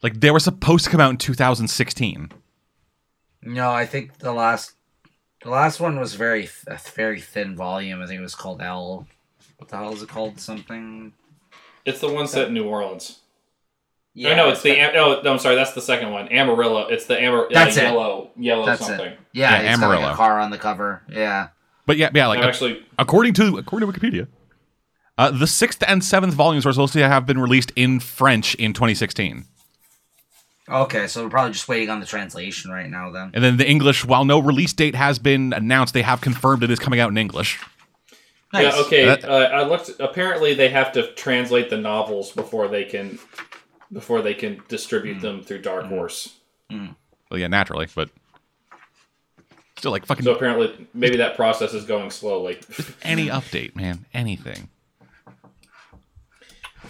like 0.03 0.21
they 0.21 0.31
were 0.31 0.41
supposed 0.41 0.85
to 0.85 0.91
come 0.91 1.01
out 1.01 1.11
in 1.11 1.17
2016. 1.17 2.31
no, 3.43 3.71
I 3.71 3.87
think 3.87 4.19
the 4.19 4.33
last 4.33 4.73
the 5.43 5.49
last 5.51 5.81
one 5.81 5.99
was 5.99 6.15
very 6.15 6.51
a 6.67 6.79
very 6.95 7.21
thin 7.21 7.57
volume. 7.57 8.03
I 8.03 8.07
think 8.07 8.19
it 8.19 8.23
was 8.23 8.35
called 8.35 8.61
L. 8.61 9.07
What 9.57 9.71
the 9.71 9.77
hell 9.79 9.95
is 9.95 10.03
it 10.03 10.09
called? 10.11 10.39
Something. 10.39 11.15
It's 11.87 12.01
the 12.01 12.13
one 12.13 12.27
set 12.27 12.49
in 12.49 12.55
New 12.55 12.65
Orleans. 12.65 13.21
Yeah, 14.17 14.31
oh, 14.31 14.37
no, 14.37 14.49
it's 14.51 14.63
the 14.63 14.71
got- 14.77 14.79
Am- 14.79 14.95
no, 14.95 15.21
no. 15.23 15.33
I'm 15.33 15.39
sorry, 15.41 15.57
that's 15.57 15.73
the 15.73 15.81
second 15.83 16.13
one. 16.13 16.29
Amarillo. 16.29 16.87
It's 16.89 17.07
the 17.07 17.19
Amar- 17.19 17.49
That's 17.53 17.77
it. 17.77 17.83
yellow, 17.83 18.31
yellow 18.37 18.65
That's 18.65 18.87
something. 18.87 19.07
it. 19.07 19.19
Yeah, 19.33 19.51
Yeah, 19.63 19.73
it's 19.73 19.81
got 19.81 19.89
like 19.89 19.97
Amarillo. 19.99 20.13
a 20.13 20.17
car 20.17 20.39
on 20.41 20.51
the 20.51 20.59
cover. 20.59 21.03
Yeah. 21.11 21.49
But 21.87 21.97
yeah, 21.97 22.11
yeah, 22.15 22.29
like 22.29 22.39
I'm 22.39 22.45
actually 22.49 22.85
according 22.99 23.35
to 23.35 23.59
according 23.59 23.91
to 23.93 23.99
Wikipedia, 24.01 24.29
uh, 25.19 25.31
the 25.33 25.47
sixth 25.49 25.83
and 25.87 26.03
seventh 26.05 26.33
volumes 26.35 26.65
were 26.65 26.73
supposed 26.73 26.93
to 26.95 27.07
have 27.09 27.27
been 27.27 27.39
released 27.39 27.73
in 27.77 27.99
French 28.01 28.55
in 28.55 28.73
2016, 28.73 29.45
Okay, 30.67 31.07
so 31.09 31.25
we're 31.25 31.29
probably 31.31 31.53
just 31.53 31.69
waiting 31.69 31.91
on 31.91 32.01
the 32.01 32.07
translation 32.07 32.71
right 32.71 32.89
now. 32.89 33.11
Then. 33.11 33.33
and 33.35 33.45
then 33.45 33.57
the 33.59 33.69
English, 33.69 34.05
while 34.05 34.25
no 34.25 34.39
release 34.39 34.73
date 34.73 34.95
has 34.95 35.19
been 35.19 35.53
announced, 35.53 35.93
they 35.93 36.01
have 36.03 36.21
confirmed 36.23 36.63
it 36.63 36.71
is 36.71 36.79
coming 36.79 37.01
out 37.01 37.11
in 37.11 37.19
English. 37.19 37.59
Nice. 38.53 38.75
Yeah, 38.75 38.81
okay. 38.83 39.05
That- 39.05 39.25
uh, 39.29 39.51
I 39.53 39.65
looked. 39.65 39.91
Apparently, 40.01 40.55
they 40.55 40.69
have 40.71 40.93
to 40.93 41.13
translate 41.15 41.69
the 41.69 41.77
novels 41.77 42.33
before 42.33 42.69
they 42.69 42.85
can 42.85 43.19
before 43.93 44.23
they 44.23 44.35
can 44.35 44.63
distribute 44.69 45.17
hmm. 45.17 45.21
them 45.21 45.43
through 45.43 45.63
Dark 45.63 45.85
hmm. 45.85 45.91
Horse. 45.91 46.37
Hmm. 46.71 46.87
Well, 47.31 47.41
yeah, 47.41 47.49
naturally, 47.49 47.89
but 47.95 48.11
still, 49.77 49.91
like 49.91 50.07
fucking 50.07 50.25
So 50.25 50.35
apparently, 50.35 50.89
maybe 50.95 51.17
that 51.17 51.37
process 51.37 51.75
is 51.75 51.85
going 51.85 52.11
slowly. 52.11 52.61
any 53.03 53.29
update, 53.29 53.75
man, 53.75 54.07
anything. 54.15 54.69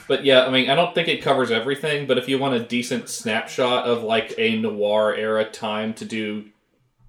But 0.06 0.24
yeah, 0.24 0.44
I 0.44 0.50
mean, 0.50 0.68
I 0.68 0.74
don't 0.74 0.94
think 0.94 1.08
it 1.08 1.22
covers 1.22 1.50
everything. 1.50 2.06
But 2.06 2.18
if 2.18 2.28
you 2.28 2.38
want 2.38 2.54
a 2.54 2.60
decent 2.60 3.08
snapshot 3.08 3.86
of 3.86 4.02
like 4.02 4.34
a 4.36 4.58
noir 4.58 5.14
era 5.14 5.44
time 5.44 5.94
to 5.94 6.04
do 6.04 6.46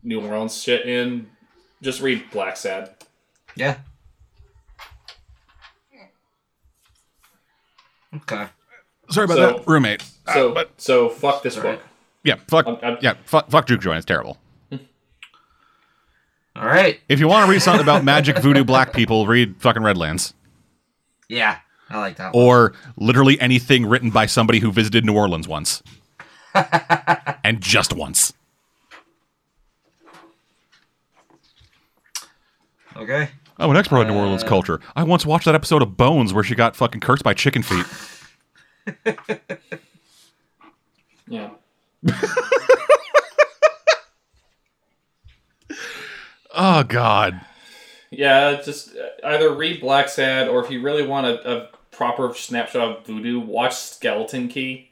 New 0.01 0.21
Orleans 0.21 0.61
shit 0.61 0.85
in, 0.85 1.29
just 1.81 2.01
read 2.01 2.23
Blacksad. 2.31 2.91
Yeah. 3.55 3.77
Okay. 8.15 8.47
Sorry 9.15 9.25
about 9.25 9.37
So- 9.37 9.51
that, 9.59 9.67
roommate. 9.67 10.03
So, 10.33 10.51
Uh, 10.51 10.53
but 10.53 10.71
so 10.77 11.09
fuck 11.09 11.41
this 11.43 11.57
Alright. 11.57 11.79
book. 11.79 11.87
yeah, 12.23 12.35
fuck, 12.47 12.67
I'm- 12.67 12.77
I'm- 12.83 12.97
yeah, 13.01 13.13
fuck, 13.25 13.49
fuck 13.49 13.67
Juke 13.67 13.81
Joint. 13.81 13.97
It's 13.97 14.05
terrible. 14.05 14.37
All 16.55 16.65
right. 16.65 16.99
If 17.09 17.19
you 17.19 17.27
want 17.27 17.45
to 17.45 17.51
read 17.51 17.61
something 17.61 17.83
about 17.83 18.03
magic 18.03 18.37
voodoo 18.39 18.63
black 18.63 18.93
people, 18.93 19.27
read 19.27 19.55
fucking 19.59 19.83
Redlands. 19.83 20.33
Yeah, 21.27 21.57
I 21.89 21.99
like 21.99 22.15
that. 22.17 22.33
One. 22.33 22.43
Or 22.43 22.73
literally 22.97 23.39
anything 23.41 23.85
written 23.85 24.09
by 24.09 24.25
somebody 24.25 24.59
who 24.59 24.71
visited 24.71 25.05
New 25.05 25.15
Orleans 25.15 25.47
once. 25.47 25.81
and 27.43 27.61
just 27.61 27.93
once. 27.93 28.33
Okay. 32.95 33.29
Oh, 33.59 33.69
an 33.71 33.77
expert 33.77 33.97
on 33.97 34.07
New 34.07 34.15
Orleans 34.15 34.43
culture. 34.43 34.79
I 34.95 35.03
once 35.03 35.25
watched 35.25 35.45
that 35.45 35.55
episode 35.55 35.81
of 35.81 35.97
Bones 35.97 36.33
where 36.33 36.43
she 36.43 36.55
got 36.55 36.75
fucking 36.75 37.01
cursed 37.01 37.23
by 37.23 37.33
chicken 37.33 37.61
feet. 37.63 37.85
Yeah. 41.27 41.49
Oh 46.57 46.83
God. 46.83 47.41
Yeah, 48.11 48.61
just 48.61 48.95
uh, 48.95 49.27
either 49.27 49.53
read 49.53 49.81
Blacksad 49.81 50.49
or 50.49 50.63
if 50.63 50.71
you 50.71 50.81
really 50.81 51.05
want 51.05 51.27
a, 51.27 51.51
a 51.63 51.69
proper 51.91 52.33
snapshot 52.33 52.99
of 52.99 53.05
voodoo, 53.05 53.41
watch 53.41 53.75
Skeleton 53.75 54.47
Key. 54.47 54.89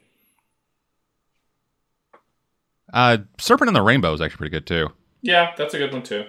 Uh, 2.92 3.20
Serpent 3.38 3.70
in 3.70 3.74
the 3.74 3.82
Rainbow 3.82 4.14
is 4.14 4.20
actually 4.20 4.38
pretty 4.38 4.52
good 4.52 4.68
too. 4.68 4.90
Yeah, 5.22 5.54
that's 5.58 5.74
a 5.74 5.78
good 5.78 5.94
one 5.94 6.04
too. 6.04 6.26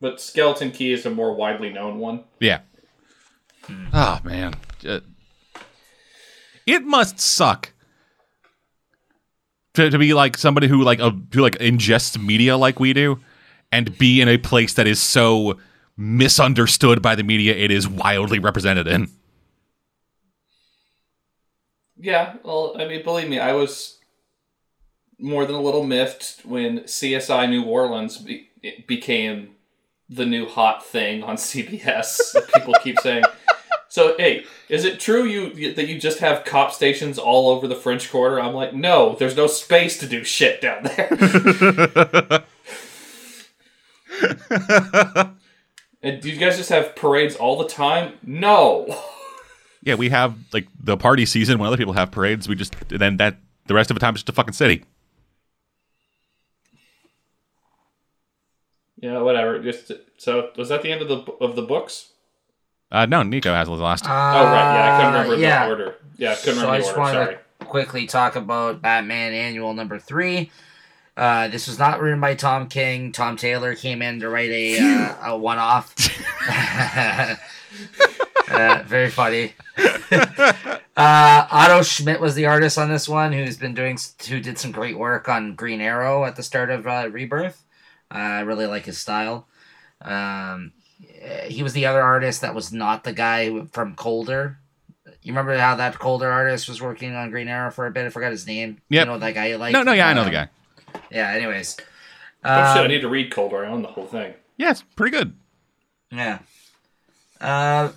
But 0.00 0.20
Skeleton 0.20 0.72
Key 0.72 0.92
is 0.92 1.06
a 1.06 1.10
more 1.10 1.34
widely 1.34 1.70
known 1.70 1.98
one. 1.98 2.24
Yeah. 2.38 2.60
Oh 3.94 4.20
man, 4.24 4.54
Uh, 4.86 5.00
it 6.66 6.84
must 6.84 7.20
suck 7.20 7.72
to, 9.74 9.90
to 9.90 9.98
be 9.98 10.14
like 10.14 10.36
somebody 10.36 10.68
who 10.68 10.82
like 10.82 11.00
uh, 11.00 11.12
who 11.32 11.40
like 11.40 11.56
ingests 11.56 12.18
media 12.18 12.56
like 12.56 12.80
we 12.80 12.92
do, 12.92 13.20
and 13.70 13.96
be 13.98 14.20
in 14.20 14.28
a 14.28 14.38
place 14.38 14.74
that 14.74 14.86
is 14.86 15.00
so 15.00 15.58
misunderstood 15.96 17.02
by 17.02 17.14
the 17.14 17.22
media 17.22 17.54
it 17.54 17.70
is 17.70 17.86
wildly 17.86 18.38
represented 18.38 18.86
in. 18.86 19.08
Yeah, 21.96 22.36
well, 22.42 22.76
I 22.78 22.86
mean, 22.86 23.04
believe 23.04 23.28
me, 23.28 23.38
I 23.38 23.52
was 23.52 23.98
more 25.18 25.44
than 25.44 25.54
a 25.54 25.60
little 25.60 25.84
miffed 25.84 26.40
when 26.46 26.80
CSI 26.80 27.48
New 27.48 27.64
Orleans 27.64 28.16
be- 28.16 28.48
became 28.86 29.50
the 30.08 30.24
new 30.24 30.46
hot 30.46 30.84
thing 30.84 31.22
on 31.22 31.36
CBS. 31.36 32.34
People 32.54 32.74
keep 32.82 32.98
saying. 33.00 33.24
So, 33.90 34.14
hey, 34.16 34.46
is 34.68 34.84
it 34.84 35.00
true 35.00 35.24
you 35.24 35.74
that 35.74 35.88
you 35.88 35.98
just 35.98 36.20
have 36.20 36.44
cop 36.44 36.72
stations 36.72 37.18
all 37.18 37.50
over 37.50 37.66
the 37.66 37.74
French 37.74 38.08
Quarter? 38.08 38.40
I'm 38.40 38.54
like, 38.54 38.72
no, 38.72 39.16
there's 39.18 39.36
no 39.36 39.48
space 39.48 39.98
to 39.98 40.06
do 40.06 40.22
shit 40.22 40.60
down 40.60 40.84
there. 40.84 41.08
and 46.02 46.22
do 46.22 46.30
you 46.30 46.36
guys 46.36 46.56
just 46.56 46.70
have 46.70 46.94
parades 46.94 47.34
all 47.34 47.58
the 47.58 47.66
time? 47.66 48.12
No. 48.22 48.96
Yeah, 49.82 49.96
we 49.96 50.10
have 50.10 50.36
like 50.52 50.68
the 50.78 50.96
party 50.96 51.26
season 51.26 51.58
when 51.58 51.66
other 51.66 51.76
people 51.76 51.94
have 51.94 52.12
parades. 52.12 52.48
We 52.48 52.54
just 52.54 52.76
then 52.90 53.16
that 53.16 53.38
the 53.66 53.74
rest 53.74 53.90
of 53.90 53.96
the 53.96 54.00
time 54.00 54.14
is 54.14 54.20
just 54.20 54.28
a 54.28 54.32
fucking 54.32 54.52
city. 54.52 54.84
Yeah, 58.98 59.18
whatever. 59.18 59.58
Just 59.58 59.90
so 60.16 60.50
was 60.56 60.68
that 60.68 60.82
the 60.82 60.92
end 60.92 61.02
of 61.02 61.08
the 61.08 61.32
of 61.40 61.56
the 61.56 61.62
books? 61.62 62.12
Uh, 62.92 63.06
no, 63.06 63.22
Nico 63.22 63.52
has 63.54 63.68
the 63.68 63.74
last. 63.74 64.04
Uh, 64.06 64.10
Oh 64.10 64.44
right, 64.44 64.74
yeah, 64.74 64.84
I 64.84 64.98
couldn't 64.98 65.12
remember 65.22 65.36
yeah. 65.42 65.64
the 65.64 65.70
order. 65.70 65.94
Yeah, 66.16 66.32
I 66.32 66.34
couldn't 66.36 66.54
So 66.56 66.68
I 66.68 66.72
remember 66.72 66.72
the 66.72 66.78
just 66.78 66.88
order. 66.90 67.00
wanted 67.00 67.24
Sorry. 67.24 67.36
to 67.60 67.64
quickly 67.66 68.06
talk 68.06 68.36
about 68.36 68.82
Batman 68.82 69.32
Annual 69.32 69.74
number 69.74 69.98
three. 69.98 70.50
Uh, 71.16 71.48
this 71.48 71.66
was 71.68 71.78
not 71.78 72.00
written 72.00 72.20
by 72.20 72.34
Tom 72.34 72.68
King. 72.68 73.12
Tom 73.12 73.36
Taylor 73.36 73.74
came 73.74 74.00
in 74.02 74.20
to 74.20 74.28
write 74.28 74.50
a 74.50 74.78
uh, 74.78 75.14
a 75.32 75.36
one 75.36 75.58
off. 75.58 75.94
uh, 78.50 78.82
very 78.86 79.10
funny. 79.10 79.52
uh, 80.10 80.52
Otto 80.96 81.82
Schmidt 81.82 82.20
was 82.20 82.34
the 82.34 82.46
artist 82.46 82.78
on 82.78 82.88
this 82.88 83.08
one, 83.08 83.32
who's 83.32 83.56
been 83.56 83.74
doing, 83.74 83.98
who 84.28 84.40
did 84.40 84.58
some 84.58 84.72
great 84.72 84.98
work 84.98 85.28
on 85.28 85.54
Green 85.54 85.80
Arrow 85.80 86.24
at 86.24 86.36
the 86.36 86.42
start 86.42 86.70
of 86.70 86.86
uh, 86.86 87.08
Rebirth. 87.10 87.64
Uh, 88.12 88.18
I 88.18 88.40
really 88.40 88.66
like 88.66 88.86
his 88.86 88.98
style. 88.98 89.46
Um, 90.00 90.72
he 91.46 91.62
was 91.62 91.72
the 91.72 91.86
other 91.86 92.02
artist 92.02 92.40
that 92.40 92.54
was 92.54 92.72
not 92.72 93.04
the 93.04 93.12
guy 93.12 93.64
from 93.72 93.94
Colder. 93.94 94.58
You 95.22 95.32
remember 95.32 95.56
how 95.58 95.74
that 95.76 95.98
Colder 95.98 96.30
artist 96.30 96.68
was 96.68 96.80
working 96.80 97.14
on 97.14 97.30
Green 97.30 97.48
Arrow 97.48 97.70
for 97.70 97.86
a 97.86 97.90
bit? 97.90 98.06
I 98.06 98.08
forgot 98.10 98.30
his 98.30 98.46
name. 98.46 98.78
Yeah, 98.88 99.00
You 99.02 99.06
know 99.06 99.18
that 99.18 99.34
guy 99.34 99.46
you 99.48 99.56
like? 99.58 99.72
No, 99.72 99.82
no, 99.82 99.92
yeah, 99.92 100.08
I 100.08 100.14
know 100.14 100.22
the 100.24 100.28
Um, 100.28 100.32
guy. 100.32 100.48
Yeah. 101.10 101.30
Anyways. 101.32 101.76
oh 102.44 102.48
shit! 102.48 102.76
I 102.78 102.80
Um, 102.82 102.88
need 102.88 103.00
to 103.02 103.08
read 103.08 103.30
Colder. 103.30 103.64
I 103.64 103.68
own 103.68 103.82
the 103.82 103.88
whole 103.88 104.06
thing. 104.06 104.34
Yeah, 104.56 104.70
it's 104.70 104.82
pretty 104.96 105.16
good. 105.16 105.34
Yeah. 106.10 106.38
Uh, 107.40 107.90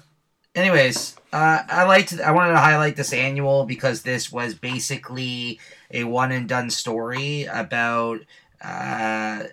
anyways, 0.55 1.15
uh, 1.31 1.59
I 1.67 1.83
liked. 1.83 2.19
I 2.19 2.31
wanted 2.31 2.51
to 2.53 2.59
highlight 2.59 2.95
this 2.95 3.13
annual 3.13 3.65
because 3.65 4.01
this 4.03 4.31
was 4.31 4.53
basically 4.55 5.59
a 5.91 6.03
one 6.03 6.31
and 6.31 6.47
done 6.47 6.69
story 6.69 7.43
about 7.45 8.19
uh, 8.61 9.43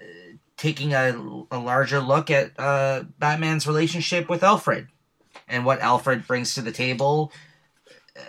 taking 0.61 0.93
a, 0.93 1.17
a 1.51 1.59
larger 1.59 2.01
look 2.01 2.31
at 2.31 2.53
uh, 2.59 3.03
Batman's 3.19 3.67
relationship 3.67 4.29
with 4.29 4.43
Alfred 4.43 4.89
and 5.49 5.65
what 5.65 5.81
Alfred 5.81 6.27
brings 6.27 6.55
to 6.55 6.61
the 6.61 6.71
table. 6.71 7.33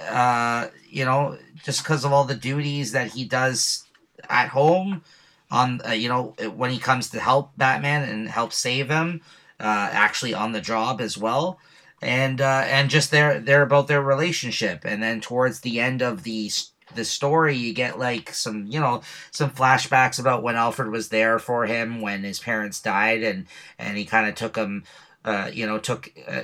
Uh, 0.10 0.68
you 0.90 1.04
know, 1.04 1.38
just 1.62 1.84
because 1.84 2.06
of 2.06 2.14
all 2.14 2.24
the 2.24 2.34
duties 2.34 2.94
that 2.94 3.12
he 3.12 3.26
does 3.26 3.84
at 4.30 4.48
home, 4.48 5.04
on 5.52 5.82
uh, 5.86 5.92
you 5.92 6.08
know 6.08 6.34
when 6.56 6.72
he 6.72 6.80
comes 6.80 7.10
to 7.10 7.20
help 7.20 7.52
Batman 7.58 8.08
and 8.08 8.30
help 8.30 8.54
save 8.54 8.90
him 8.90 9.20
uh, 9.60 9.90
actually 9.92 10.34
on 10.34 10.54
the 10.54 10.62
job 10.62 11.02
as 11.02 11.18
well, 11.18 11.60
and 12.02 12.40
uh, 12.40 12.64
and 12.66 12.90
just 12.90 13.12
their 13.12 13.42
they're 13.42 13.62
about 13.64 13.90
their 13.90 14.02
relationship, 14.02 14.86
and 14.86 15.04
then 15.04 15.20
towards 15.20 15.60
the 15.60 15.82
end 15.82 16.02
of 16.02 16.24
the 16.24 16.50
the 16.96 17.06
story, 17.06 17.56
you 17.56 17.74
get 17.74 18.00
like 18.00 18.34
some 18.34 18.66
you 18.68 18.80
know 18.80 19.02
some 19.32 19.50
flashbacks 19.50 20.20
about 20.20 20.44
when 20.44 20.56
Alfred 20.56 20.90
was 20.90 21.10
there 21.10 21.40
for 21.40 21.66
him 21.66 22.02
when 22.02 22.24
his 22.24 22.40
parents 22.40 22.82
died, 22.82 23.24
and 23.24 23.48
and 23.78 23.98
he 23.98 24.06
kind 24.06 24.28
of 24.28 24.36
took 24.36 24.56
him, 24.56 24.84
uh, 25.26 25.50
you 25.52 25.66
know, 25.66 25.78
took. 25.78 26.12
Uh, 26.28 26.44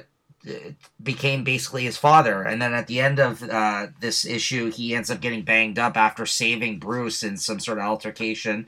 became 1.03 1.43
basically 1.43 1.83
his 1.83 1.97
father 1.97 2.41
and 2.43 2.61
then 2.61 2.71
at 2.71 2.87
the 2.87 3.01
end 3.01 3.19
of 3.19 3.43
uh, 3.49 3.87
this 3.99 4.25
issue 4.25 4.71
he 4.71 4.95
ends 4.95 5.09
up 5.09 5.19
getting 5.19 5.41
banged 5.41 5.77
up 5.77 5.97
after 5.97 6.25
saving 6.25 6.79
bruce 6.79 7.21
in 7.21 7.35
some 7.35 7.59
sort 7.59 7.77
of 7.79 7.83
altercation 7.83 8.65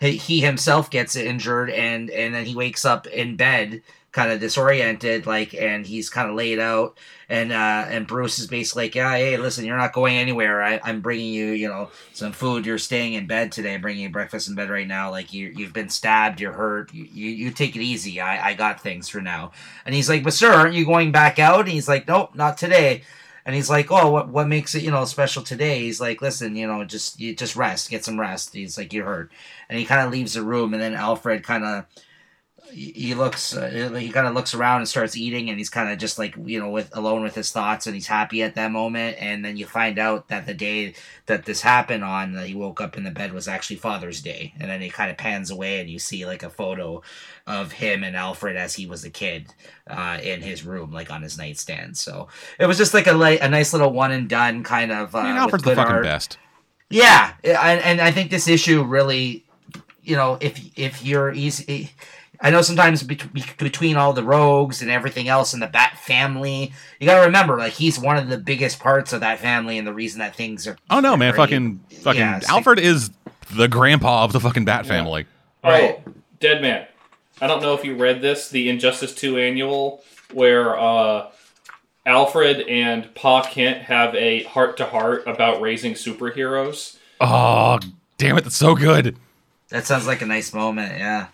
he, 0.00 0.16
he 0.16 0.40
himself 0.40 0.90
gets 0.90 1.14
injured 1.14 1.70
and 1.70 2.10
and 2.10 2.34
then 2.34 2.44
he 2.44 2.56
wakes 2.56 2.84
up 2.84 3.06
in 3.06 3.36
bed 3.36 3.82
kind 4.16 4.32
of 4.32 4.40
disoriented 4.40 5.26
like 5.26 5.52
and 5.52 5.86
he's 5.86 6.08
kind 6.08 6.30
of 6.30 6.34
laid 6.34 6.58
out. 6.58 6.96
And 7.28 7.52
uh 7.52 7.84
and 7.88 8.06
bruce 8.06 8.38
is 8.38 8.46
basically 8.46 8.84
like 8.84 8.94
yeah 8.94 9.14
hey 9.14 9.36
listen 9.36 9.66
you're 9.66 9.76
not 9.76 9.92
going 9.92 10.16
anywhere. 10.16 10.62
I, 10.62 10.80
i'm 10.84 11.02
bringing 11.02 11.34
you 11.34 11.48
you 11.48 11.68
know 11.68 11.90
some 12.14 12.32
food. 12.32 12.64
You're 12.64 12.78
staying 12.78 13.12
in 13.12 13.26
bed 13.26 13.52
today. 13.52 13.74
I'm 13.74 13.82
bringing 13.82 14.04
you 14.04 14.08
breakfast 14.08 14.48
in 14.48 14.54
bed 14.54 14.70
right 14.70 14.86
now. 14.86 15.10
Like 15.10 15.34
you, 15.34 15.52
you've 15.54 15.74
been 15.74 15.90
stabbed. 15.90 16.40
You're 16.40 16.54
hurt. 16.54 16.94
You, 16.94 17.04
you, 17.04 17.30
you 17.30 17.50
take 17.50 17.76
it 17.76 17.82
easy. 17.82 18.18
I, 18.18 18.48
I 18.48 18.54
got 18.54 18.80
things 18.80 19.06
for 19.06 19.20
now. 19.20 19.52
And 19.84 19.94
he's 19.94 20.08
like 20.08 20.24
but 20.24 20.32
sir 20.32 20.50
aren't 20.50 20.74
you 20.74 20.86
going 20.86 21.12
back 21.12 21.38
out? 21.38 21.60
And 21.60 21.68
he's 21.68 21.88
like 21.88 22.08
nope 22.08 22.34
not 22.34 22.56
today. 22.56 23.02
And 23.44 23.54
he's 23.54 23.70
like, 23.70 23.92
"Oh, 23.92 24.10
what 24.10 24.28
what 24.28 24.48
makes 24.48 24.74
it 24.74 24.82
you 24.82 24.90
know 24.90 25.04
special 25.04 25.40
today?" 25.44 25.78
He's 25.82 26.00
like, 26.00 26.20
"Listen, 26.20 26.56
you 26.56 26.66
know, 26.66 26.82
just 26.82 27.20
you 27.20 27.32
just 27.32 27.54
rest, 27.54 27.90
get 27.90 28.04
some 28.04 28.18
rest." 28.18 28.52
He's 28.52 28.76
like, 28.76 28.92
"You're 28.92 29.06
hurt," 29.06 29.30
and 29.68 29.78
he 29.78 29.84
kind 29.84 30.04
of 30.04 30.10
leaves 30.10 30.34
the 30.34 30.42
room, 30.42 30.74
and 30.74 30.82
then 30.82 30.94
Alfred 30.94 31.44
kind 31.44 31.64
of 31.64 31.86
he 32.76 32.92
he 32.92 33.14
looks 33.14 33.56
uh, 33.56 33.96
he 33.98 34.10
kind 34.10 34.26
of 34.26 34.34
looks 34.34 34.54
around 34.54 34.78
and 34.78 34.88
starts 34.88 35.16
eating 35.16 35.48
and 35.48 35.58
he's 35.58 35.70
kind 35.70 35.90
of 35.90 35.98
just 35.98 36.18
like 36.18 36.34
you 36.44 36.60
know 36.60 36.68
with 36.68 36.94
alone 36.96 37.22
with 37.22 37.34
his 37.34 37.50
thoughts 37.50 37.86
and 37.86 37.94
he's 37.94 38.06
happy 38.06 38.42
at 38.42 38.54
that 38.54 38.70
moment 38.70 39.16
and 39.18 39.44
then 39.44 39.56
you 39.56 39.64
find 39.64 39.98
out 39.98 40.28
that 40.28 40.46
the 40.46 40.54
day 40.54 40.94
that 41.24 41.46
this 41.46 41.62
happened 41.62 42.04
on 42.04 42.32
that 42.32 42.46
he 42.46 42.54
woke 42.54 42.80
up 42.80 42.96
in 42.96 43.04
the 43.04 43.10
bed 43.10 43.32
was 43.32 43.48
actually 43.48 43.76
father's 43.76 44.20
day 44.20 44.52
and 44.60 44.70
then 44.70 44.80
he 44.80 44.90
kind 44.90 45.10
of 45.10 45.16
pans 45.16 45.50
away 45.50 45.80
and 45.80 45.88
you 45.88 45.98
see 45.98 46.26
like 46.26 46.42
a 46.42 46.50
photo 46.50 47.02
of 47.46 47.72
him 47.72 48.04
and 48.04 48.14
alfred 48.14 48.56
as 48.56 48.74
he 48.74 48.86
was 48.86 49.04
a 49.04 49.10
kid 49.10 49.46
uh, 49.88 50.18
in 50.22 50.42
his 50.42 50.64
room 50.64 50.92
like 50.92 51.10
on 51.10 51.22
his 51.22 51.38
nightstand 51.38 51.96
so 51.96 52.28
it 52.58 52.66
was 52.66 52.76
just 52.76 52.92
like 52.92 53.06
a, 53.06 53.12
like 53.12 53.40
a 53.42 53.48
nice 53.48 53.72
little 53.72 53.92
one 53.92 54.12
and 54.12 54.28
done 54.28 54.62
kind 54.62 54.92
of 54.92 55.14
uh, 55.14 55.18
I 55.18 55.22
mean, 55.22 55.34
with 55.34 55.42
Alfred's 55.42 55.64
the 55.64 55.74
fucking 55.74 55.92
art. 55.92 56.02
best. 56.02 56.38
Yeah, 56.88 57.32
and, 57.42 57.80
and 57.80 58.00
I 58.00 58.12
think 58.12 58.30
this 58.30 58.46
issue 58.46 58.84
really, 58.84 59.44
you 60.02 60.14
know, 60.14 60.38
if 60.40 60.60
if 60.78 61.04
you're 61.04 61.32
easy, 61.32 61.90
I 62.40 62.50
know 62.50 62.62
sometimes 62.62 63.02
be- 63.02 63.18
between 63.58 63.96
all 63.96 64.12
the 64.12 64.22
rogues 64.24 64.82
and 64.82 64.90
everything 64.90 65.28
else 65.28 65.54
in 65.54 65.60
the 65.60 65.66
Bat 65.66 65.98
family, 65.98 66.72
you 67.00 67.06
got 67.06 67.20
to 67.20 67.26
remember 67.26 67.56
like 67.56 67.72
he's 67.72 67.98
one 67.98 68.16
of 68.16 68.28
the 68.28 68.38
biggest 68.38 68.78
parts 68.80 69.12
of 69.12 69.20
that 69.20 69.38
family 69.40 69.78
and 69.78 69.86
the 69.86 69.94
reason 69.94 70.18
that 70.20 70.34
things 70.36 70.66
are. 70.66 70.76
Oh 70.90 71.00
no, 71.00 71.16
man! 71.16 71.32
great. 71.32 71.42
Fucking, 71.42 71.80
fucking 72.02 72.20
Yeah, 72.20 72.36
it's 72.38 72.46
like- 72.48 72.56
Alfred 72.56 72.78
is 72.78 73.10
the 73.54 73.68
grandpa 73.68 74.24
of 74.24 74.32
the 74.32 74.40
fucking 74.40 74.64
Bat 74.64 74.86
family. 74.86 75.26
Right. 75.64 76.02
Oh, 76.06 76.12
Dead 76.40 76.60
Man. 76.62 76.86
I 77.40 77.46
don't 77.46 77.60
know 77.62 77.74
if 77.74 77.84
you 77.84 77.96
read 77.96 78.22
this, 78.22 78.48
the 78.48 78.68
Injustice 78.70 79.14
2 79.14 79.36
annual, 79.38 80.02
where 80.32 80.78
uh, 80.78 81.28
Alfred 82.06 82.60
and 82.68 83.14
Pa 83.14 83.42
Kent 83.42 83.82
have 83.82 84.14
a 84.14 84.44
heart 84.44 84.76
to 84.78 84.86
heart 84.86 85.24
about 85.26 85.60
raising 85.60 85.92
superheroes. 85.94 86.96
Oh, 87.20 87.78
damn 88.18 88.38
it! 88.38 88.44
That's 88.44 88.56
so 88.56 88.74
good. 88.74 89.16
That 89.68 89.86
sounds 89.86 90.06
like 90.06 90.22
a 90.22 90.26
nice 90.26 90.54
moment. 90.54 90.98
Yeah. 90.98 91.26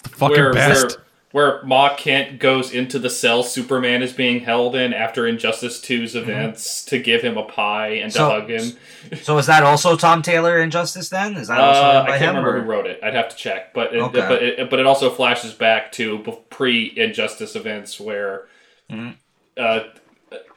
It's 0.00 0.10
the 0.10 0.16
fucking 0.16 0.36
where, 0.36 0.52
best. 0.52 0.98
Where, 1.32 1.46
where 1.58 1.62
Ma 1.64 1.94
Kent 1.94 2.40
goes 2.40 2.72
into 2.72 2.98
the 2.98 3.08
cell 3.10 3.42
Superman 3.42 4.02
is 4.02 4.12
being 4.12 4.40
held 4.40 4.74
in 4.74 4.92
after 4.92 5.26
Injustice 5.28 5.80
2's 5.80 6.16
events 6.16 6.84
to 6.86 6.98
give 6.98 7.22
him 7.22 7.36
a 7.38 7.44
pie 7.44 7.90
and 8.02 8.10
to 8.12 8.18
So- 8.18 8.28
hug 8.30 8.50
him. 8.50 8.72
So 9.22 9.38
is 9.38 9.46
that 9.46 9.62
also 9.62 9.96
Tom 9.96 10.22
Taylor 10.22 10.58
Injustice 10.58 11.08
then? 11.08 11.36
Is 11.36 11.48
that 11.48 11.60
also 11.60 11.80
Uh, 11.80 12.04
I 12.08 12.18
can't 12.18 12.36
remember 12.36 12.56
or- 12.56 12.60
who 12.62 12.68
wrote 12.68 12.86
it. 12.86 12.98
I'd 13.02 13.14
have 13.14 13.28
to 13.28 13.36
check, 13.36 13.72
but 13.74 13.94
it, 13.94 14.00
Okay. 14.00 14.20
but 14.20 14.42
it, 14.42 14.70
but 14.70 14.80
it 14.80 14.86
also 14.86 15.08
flashes 15.10 15.52
back 15.52 15.92
to 15.92 16.18
pre 16.50 16.92
Injustice 16.96 17.54
events 17.54 18.00
where 18.00 18.48
Mhm. 18.90 19.14
uh, 19.56 19.80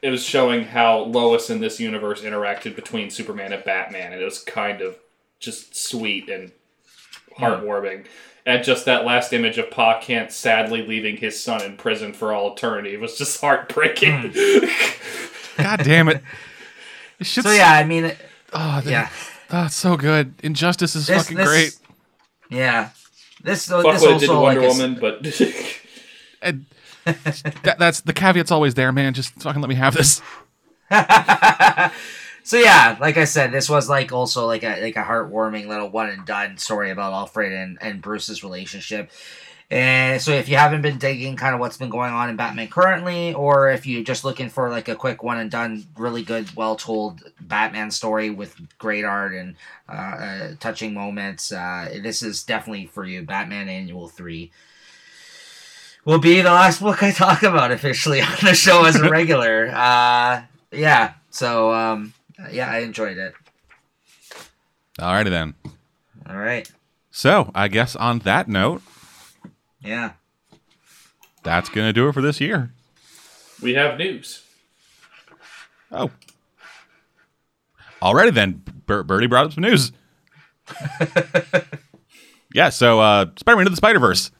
it 0.02 0.10
was 0.10 0.24
showing 0.24 0.64
how 0.64 0.98
Lois 1.00 1.50
in 1.50 1.60
this 1.60 1.78
universe 1.80 2.22
interacted 2.22 2.74
between 2.76 3.10
Superman 3.10 3.52
and 3.52 3.62
Batman, 3.64 4.12
and 4.12 4.20
it 4.20 4.24
was 4.24 4.38
kind 4.40 4.80
of 4.80 4.96
just 5.40 5.76
sweet 5.76 6.28
and 6.28 6.50
heartwarming. 7.38 8.04
And 8.46 8.62
just 8.62 8.84
that 8.84 9.04
last 9.06 9.32
image 9.32 9.56
of 9.56 9.70
Pa 9.70 10.00
Kent 10.00 10.30
sadly 10.30 10.82
leaving 10.86 11.16
his 11.16 11.42
son 11.42 11.62
in 11.62 11.76
prison 11.78 12.12
for 12.12 12.32
all 12.32 12.52
eternity 12.52 12.96
was 12.98 13.16
just 13.16 13.40
heartbreaking. 13.42 14.32
Hmm. 14.36 15.62
God 15.62 15.80
damn 15.84 16.08
it! 16.08 16.22
This 17.18 17.28
shit's- 17.28 17.48
So 17.48 17.54
yeah, 17.54 17.72
I 17.72 17.84
mean, 17.84 18.04
it- 18.06 18.18
Oh, 18.52 18.80
that- 18.82 18.90
yeah, 18.90 19.08
oh, 19.50 19.68
so 19.68 19.96
good. 19.96 20.34
Injustice 20.42 20.94
is 20.94 21.06
This- 21.06 21.22
fucking 21.22 21.36
this- 21.38 21.48
great. 21.48 21.76
yeah. 22.50 22.90
This 23.42 23.66
Fuck 23.66 23.82
this 23.84 24.02
what 24.02 24.10
it 24.16 24.20
did 24.20 24.26
to 24.26 24.32
also 24.32 24.42
Wonder 24.42 24.60
like 24.62 24.70
is- 24.70 24.78
Woman, 24.78 24.98
but 25.00 25.40
And 26.42 26.66
that, 27.62 27.78
that's 27.78 28.00
the 28.02 28.12
caveat's 28.12 28.50
always 28.50 28.74
there, 28.74 28.90
man. 28.92 29.14
Just 29.14 29.32
fucking 29.42 29.60
let 29.62 29.68
me 29.68 29.74
have 29.76 29.94
this. 29.94 30.20
So 32.44 32.58
yeah, 32.58 32.96
like 33.00 33.16
I 33.16 33.24
said, 33.24 33.52
this 33.52 33.70
was 33.70 33.88
like 33.88 34.12
also 34.12 34.46
like 34.46 34.62
a 34.62 34.80
like 34.82 34.96
a 34.96 35.02
heartwarming 35.02 35.66
little 35.66 35.88
one 35.88 36.10
and 36.10 36.26
done 36.26 36.58
story 36.58 36.90
about 36.90 37.14
Alfred 37.14 37.52
and, 37.52 37.78
and 37.80 38.02
Bruce's 38.02 38.44
relationship. 38.44 39.10
And 39.70 40.20
so 40.20 40.30
if 40.32 40.50
you 40.50 40.56
haven't 40.56 40.82
been 40.82 40.98
digging 40.98 41.36
kind 41.36 41.54
of 41.54 41.60
what's 41.60 41.78
been 41.78 41.88
going 41.88 42.12
on 42.12 42.28
in 42.28 42.36
Batman 42.36 42.68
currently, 42.68 43.32
or 43.32 43.70
if 43.70 43.86
you're 43.86 44.04
just 44.04 44.22
looking 44.22 44.50
for 44.50 44.68
like 44.68 44.88
a 44.88 44.94
quick 44.94 45.22
one 45.22 45.38
and 45.38 45.50
done, 45.50 45.86
really 45.96 46.22
good, 46.22 46.54
well 46.54 46.76
told 46.76 47.22
Batman 47.40 47.90
story 47.90 48.28
with 48.28 48.54
great 48.76 49.06
art 49.06 49.32
and 49.32 49.56
uh, 49.88 49.92
uh, 49.92 50.50
touching 50.60 50.92
moments, 50.92 51.50
uh, 51.50 51.98
this 52.02 52.22
is 52.22 52.44
definitely 52.44 52.84
for 52.84 53.06
you. 53.06 53.22
Batman 53.22 53.70
Annual 53.70 54.08
Three 54.08 54.52
will 56.04 56.18
be 56.18 56.42
the 56.42 56.52
last 56.52 56.82
book 56.82 57.02
I 57.02 57.10
talk 57.10 57.42
about 57.42 57.72
officially 57.72 58.20
on 58.20 58.36
the 58.42 58.54
show 58.54 58.84
as 58.84 58.96
a 58.96 59.08
regular. 59.08 59.68
uh, 59.74 60.42
yeah, 60.70 61.14
so 61.30 61.72
um, 61.72 62.12
yeah, 62.50 62.70
I 62.70 62.78
enjoyed 62.80 63.18
it. 63.18 63.34
Alrighty 64.98 65.30
then. 65.30 65.54
All 66.28 66.36
right, 66.36 66.70
So 67.10 67.50
I 67.54 67.68
guess 67.68 67.94
on 67.96 68.20
that 68.20 68.48
note, 68.48 68.80
yeah. 69.80 70.12
that's 71.42 71.68
gonna 71.68 71.92
do 71.92 72.08
it 72.08 72.12
for 72.12 72.22
this 72.22 72.40
year. 72.40 72.72
we 73.62 73.74
have 73.74 73.98
news. 73.98 74.42
Oh. 75.92 76.10
Alrighty 78.00 78.32
then. 78.34 78.62
Bir- 78.86 79.02
Birdie 79.02 79.26
brought 79.26 79.46
up 79.46 79.52
some 79.52 79.62
news. 79.62 79.92
yeah, 82.54 82.68
so 82.70 83.00
uh 83.00 83.26
Spider-Man 83.36 83.62
into 83.62 83.70
the 83.70 83.76
Spider-Verse. 83.76 84.30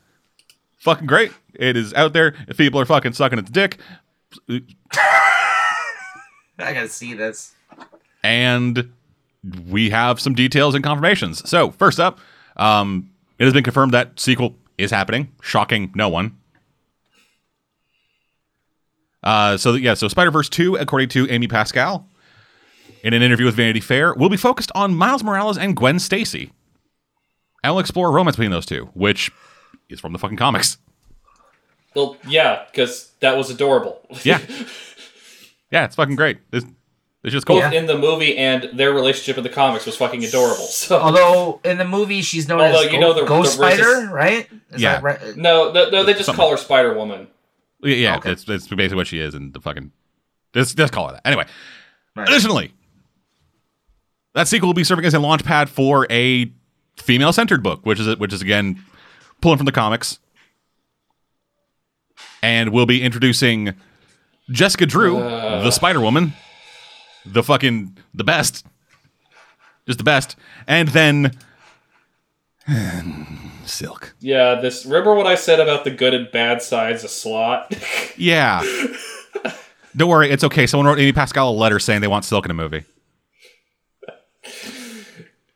Fucking 0.79 1.07
great. 1.07 1.33
It 1.55 1.77
is 1.77 1.93
out 1.95 2.13
there. 2.13 2.35
If 2.49 2.57
people 2.57 2.81
are 2.81 2.85
fucking 2.87 3.13
sucking 3.13 3.39
its 3.39 3.51
dick. 3.51 3.79
I 4.49 4.63
gotta 6.59 6.89
see 6.89 7.15
this. 7.15 7.53
And 8.25 8.91
we 9.69 9.91
have 9.91 10.19
some 10.19 10.35
details 10.35 10.75
and 10.75 10.83
confirmations. 10.83 11.49
So, 11.49 11.71
first 11.71 12.01
up, 12.01 12.19
um, 12.57 13.11
it 13.39 13.45
has 13.45 13.53
been 13.53 13.63
confirmed 13.63 13.93
that 13.93 14.19
sequel 14.19 14.57
is 14.79 14.91
happening, 14.91 15.31
shocking 15.43 15.93
no 15.95 16.09
one. 16.09 16.37
Uh, 19.23 19.57
so 19.57 19.75
yeah, 19.75 19.95
so 19.95 20.09
Spider 20.09 20.31
Verse 20.31 20.49
two, 20.49 20.75
according 20.75 21.09
to 21.11 21.31
Amy 21.31 21.47
Pascal, 21.47 22.07
in 23.03 23.15
an 23.15 23.23
interview 23.23 23.47
with 23.47 23.55
Vanity 23.55 23.81
Fair, 23.81 24.15
will 24.15 24.29
be 24.29 24.37
focused 24.37 24.73
on 24.75 24.95
Miles 24.95 25.23
Morales 25.23 25.57
and 25.57 25.77
Gwen 25.77 25.99
Stacy. 25.99 26.51
And 27.63 27.73
will 27.73 27.81
explore 27.81 28.13
romance 28.13 28.37
between 28.37 28.51
those 28.51 28.67
two, 28.67 28.91
which 28.93 29.31
is 29.89 29.99
from 29.99 30.13
the 30.13 30.19
fucking 30.19 30.37
comics. 30.37 30.77
Well, 31.95 32.19
yeah, 32.29 32.65
because 32.71 33.13
that 33.21 33.39
was 33.39 33.49
adorable. 33.49 34.01
Yeah, 34.23 34.41
yeah, 35.71 35.87
it's 35.87 35.97
fucking 35.97 36.17
great. 36.17 36.39
It's, 36.53 36.67
it's 37.25 37.33
just 37.33 37.47
Both 37.47 37.63
cool. 37.63 37.73
in 37.73 37.87
the 37.87 37.97
movie 37.99 38.37
and 38.37 38.69
their 38.75 38.93
relationship 38.93 39.37
in 39.39 39.43
the 39.45 39.51
comics 39.51 39.87
was 39.87 39.97
fucking 39.97 40.25
adorable. 40.25 40.57
So 40.71 40.99
Although 41.01 41.61
in 41.65 41.79
the 41.79 41.85
movie 41.87 42.21
she's 42.23 42.47
known 42.49 42.61
Although 42.61 42.79
as 42.81 42.85
you 42.87 42.93
Go- 42.93 43.01
know 43.01 43.13
the- 43.15 43.25
Ghost 43.25 43.59
the 43.59 43.65
racist- 43.65 43.75
Spider, 43.79 44.13
right? 44.13 44.49
Is 44.73 44.83
Yeah. 44.83 44.93
that 45.01 45.03
right? 45.03 45.37
no, 45.37 45.73
no, 45.73 45.91
no, 45.91 46.05
they 46.05 46.13
just 46.13 46.27
Something. 46.27 46.41
call 46.43 46.51
her 46.53 46.57
Spider 46.57 46.95
Woman. 46.95 47.27
Yeah, 47.83 47.95
yeah 47.97 48.17
Okay. 48.19 48.29
that's, 48.31 48.45
that's 48.45 48.67
basically 48.69 48.97
what 48.97 49.07
she 49.09 49.19
is, 49.19 49.35
and 49.35 49.53
the 49.53 49.61
fucking 49.61 49.91
just 50.55 50.77
just 50.77 50.93
call 50.93 51.09
it 51.09 51.13
that. 51.15 51.23
Anyway, 51.27 51.47
Right. 52.15 52.29
additionally, 52.29 52.73
that 54.35 54.47
sequel 54.49 54.69
will 54.69 54.75
be 54.75 54.85
serving 54.85 55.05
as 55.05 55.15
a 55.15 55.19
launch 55.19 55.45
pad 55.45 55.69
for 55.69 56.07
a 56.11 56.51
female-centered 56.97 57.63
book, 57.63 57.85
which 57.85 57.99
is 58.01 58.17
which 58.19 58.33
is 58.33 58.41
again 58.43 58.83
pulling 59.41 59.57
from 59.59 59.67
the 59.67 59.73
comics, 59.73 60.19
and 62.43 62.71
we'll 62.71 62.87
be 62.87 63.03
introducing 63.03 63.75
Jessica 64.51 64.87
Drew, 64.87 65.19
uh. 65.19 65.63
the 65.63 65.71
Spider 65.71 66.01
Woman, 66.01 66.33
the 67.25 67.43
fucking 67.43 67.97
the 68.13 68.25
best, 68.25 68.67
just 69.87 69.99
the 69.99 70.05
best, 70.05 70.37
and 70.67 70.89
then 70.89 71.33
Silk. 73.67 74.15
Yeah, 74.21 74.57
this. 74.57 74.85
Remember 74.85 75.15
what 75.15 75.27
I 75.27 75.35
said 75.35 75.61
about 75.61 75.85
the 75.85 75.91
good 75.91 76.15
and 76.15 76.31
bad 76.31 76.63
sides 76.63 77.05
of 77.05 77.11
Slott? 77.11 77.75
Yeah. 78.17 78.63
Don't 79.97 80.09
worry, 80.09 80.31
it's 80.31 80.45
okay. 80.45 80.69
Someone 80.69 80.87
wrote 80.87 81.01
Amy 81.01 81.13
Pascal 81.13 81.51
a 81.51 81.53
letter 81.53 81.81
saying 81.81 82.01
they 82.01 82.07
want 82.07 82.25
Silk 82.25 82.45
in 82.45 82.51
a 82.53 82.55
movie. 82.55 82.85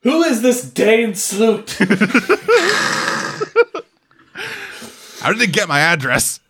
Who 0.03 0.25
is 0.25 0.43
this 0.43 0.69
Dan 0.69 1.15
Slott? 1.15 1.71
How 5.21 5.29
did 5.31 5.39
they 5.39 5.47
get 5.47 5.69
my 5.69 5.79
address? 5.81 6.41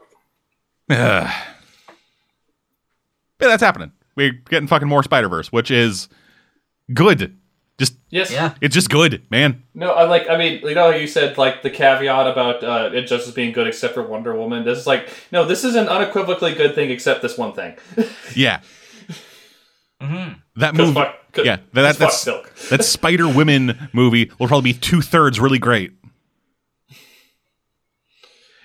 Ugh. 0.90 1.32
Yeah, 3.40 3.48
that's 3.48 3.62
happening. 3.62 3.92
We're 4.16 4.32
getting 4.32 4.66
fucking 4.68 4.88
more 4.88 5.02
Spider 5.02 5.28
Verse, 5.28 5.50
which 5.52 5.70
is 5.70 6.08
good. 6.92 7.36
Just 7.78 7.94
yes. 8.10 8.30
Yeah. 8.30 8.52
it's 8.60 8.74
just 8.74 8.90
good, 8.90 9.22
man. 9.30 9.62
No, 9.72 9.92
I 9.92 10.04
like. 10.04 10.28
I 10.28 10.36
mean, 10.36 10.60
you 10.62 10.74
know, 10.74 10.90
you 10.90 11.06
said 11.06 11.38
like 11.38 11.62
the 11.62 11.70
caveat 11.70 12.26
about 12.26 12.62
uh, 12.62 12.90
it 12.92 13.02
just 13.06 13.26
as 13.26 13.32
being 13.32 13.52
good 13.52 13.66
except 13.66 13.94
for 13.94 14.02
Wonder 14.02 14.34
Woman. 14.36 14.64
This 14.64 14.78
is 14.78 14.86
like, 14.86 15.08
no, 15.32 15.46
this 15.46 15.64
is 15.64 15.74
an 15.76 15.88
unequivocally 15.88 16.54
good 16.54 16.74
thing 16.74 16.90
except 16.90 17.22
this 17.22 17.38
one 17.38 17.52
thing. 17.54 17.74
Yeah. 18.36 18.60
Mm-hmm. 20.02 20.32
That 20.56 20.74
movie, 20.74 20.94
fuck, 20.94 21.14
'cause- 21.32 21.44
yeah, 21.46 21.56
that, 21.74 21.82
'cause 21.82 21.96
fuck 21.96 21.98
that's 22.08 22.20
Silk. 22.20 22.54
that 22.70 22.84
Spider 22.84 23.28
Women 23.28 23.88
movie 23.92 24.30
will 24.38 24.48
probably 24.48 24.72
be 24.72 24.78
two 24.78 25.00
thirds 25.02 25.38
really 25.40 25.58
great, 25.58 25.92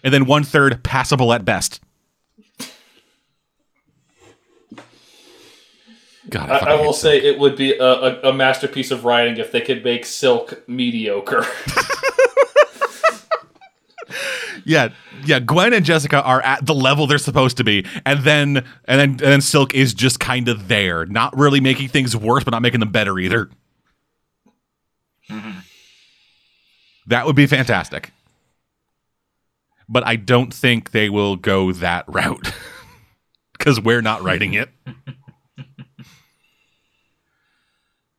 and 0.03 0.13
then 0.13 0.25
one 0.25 0.43
third 0.43 0.83
passable 0.83 1.33
at 1.33 1.45
best. 1.45 1.81
God, 6.35 6.49
I, 6.49 6.59
fucking 6.59 6.67
I 6.67 6.75
will 6.75 6.93
hate 6.93 6.95
say 6.95 7.17
it 7.17 7.39
would 7.39 7.55
be 7.55 7.73
a, 7.73 7.83
a, 7.83 8.29
a 8.29 8.33
masterpiece 8.33 8.91
of 8.91 9.05
writing 9.05 9.37
if 9.37 9.51
they 9.51 9.61
could 9.61 9.83
make 9.83 10.05
Silk 10.05 10.67
mediocre. 10.67 11.45
Yeah, 14.65 14.89
yeah. 15.23 15.39
Gwen 15.39 15.73
and 15.73 15.85
Jessica 15.85 16.21
are 16.23 16.41
at 16.41 16.65
the 16.65 16.73
level 16.73 17.05
they're 17.05 17.19
supposed 17.19 17.57
to 17.57 17.63
be, 17.63 17.85
and 18.03 18.21
then 18.21 18.57
and 18.85 18.99
then 18.99 19.09
and 19.11 19.19
then 19.19 19.41
Silk 19.41 19.75
is 19.75 19.93
just 19.93 20.19
kind 20.19 20.49
of 20.49 20.67
there, 20.67 21.05
not 21.05 21.37
really 21.37 21.59
making 21.61 21.89
things 21.89 22.17
worse, 22.17 22.43
but 22.43 22.51
not 22.51 22.63
making 22.63 22.79
them 22.79 22.91
better 22.91 23.17
either. 23.19 23.49
Mm-hmm. 25.29 25.59
That 27.07 27.27
would 27.27 27.35
be 27.35 27.45
fantastic, 27.45 28.11
but 29.87 30.05
I 30.05 30.15
don't 30.15 30.51
think 30.51 30.91
they 30.91 31.09
will 31.11 31.35
go 31.35 31.71
that 31.71 32.05
route 32.07 32.51
because 33.53 33.79
we're 33.79 34.01
not 34.01 34.23
writing 34.23 34.55
it. 34.55 34.69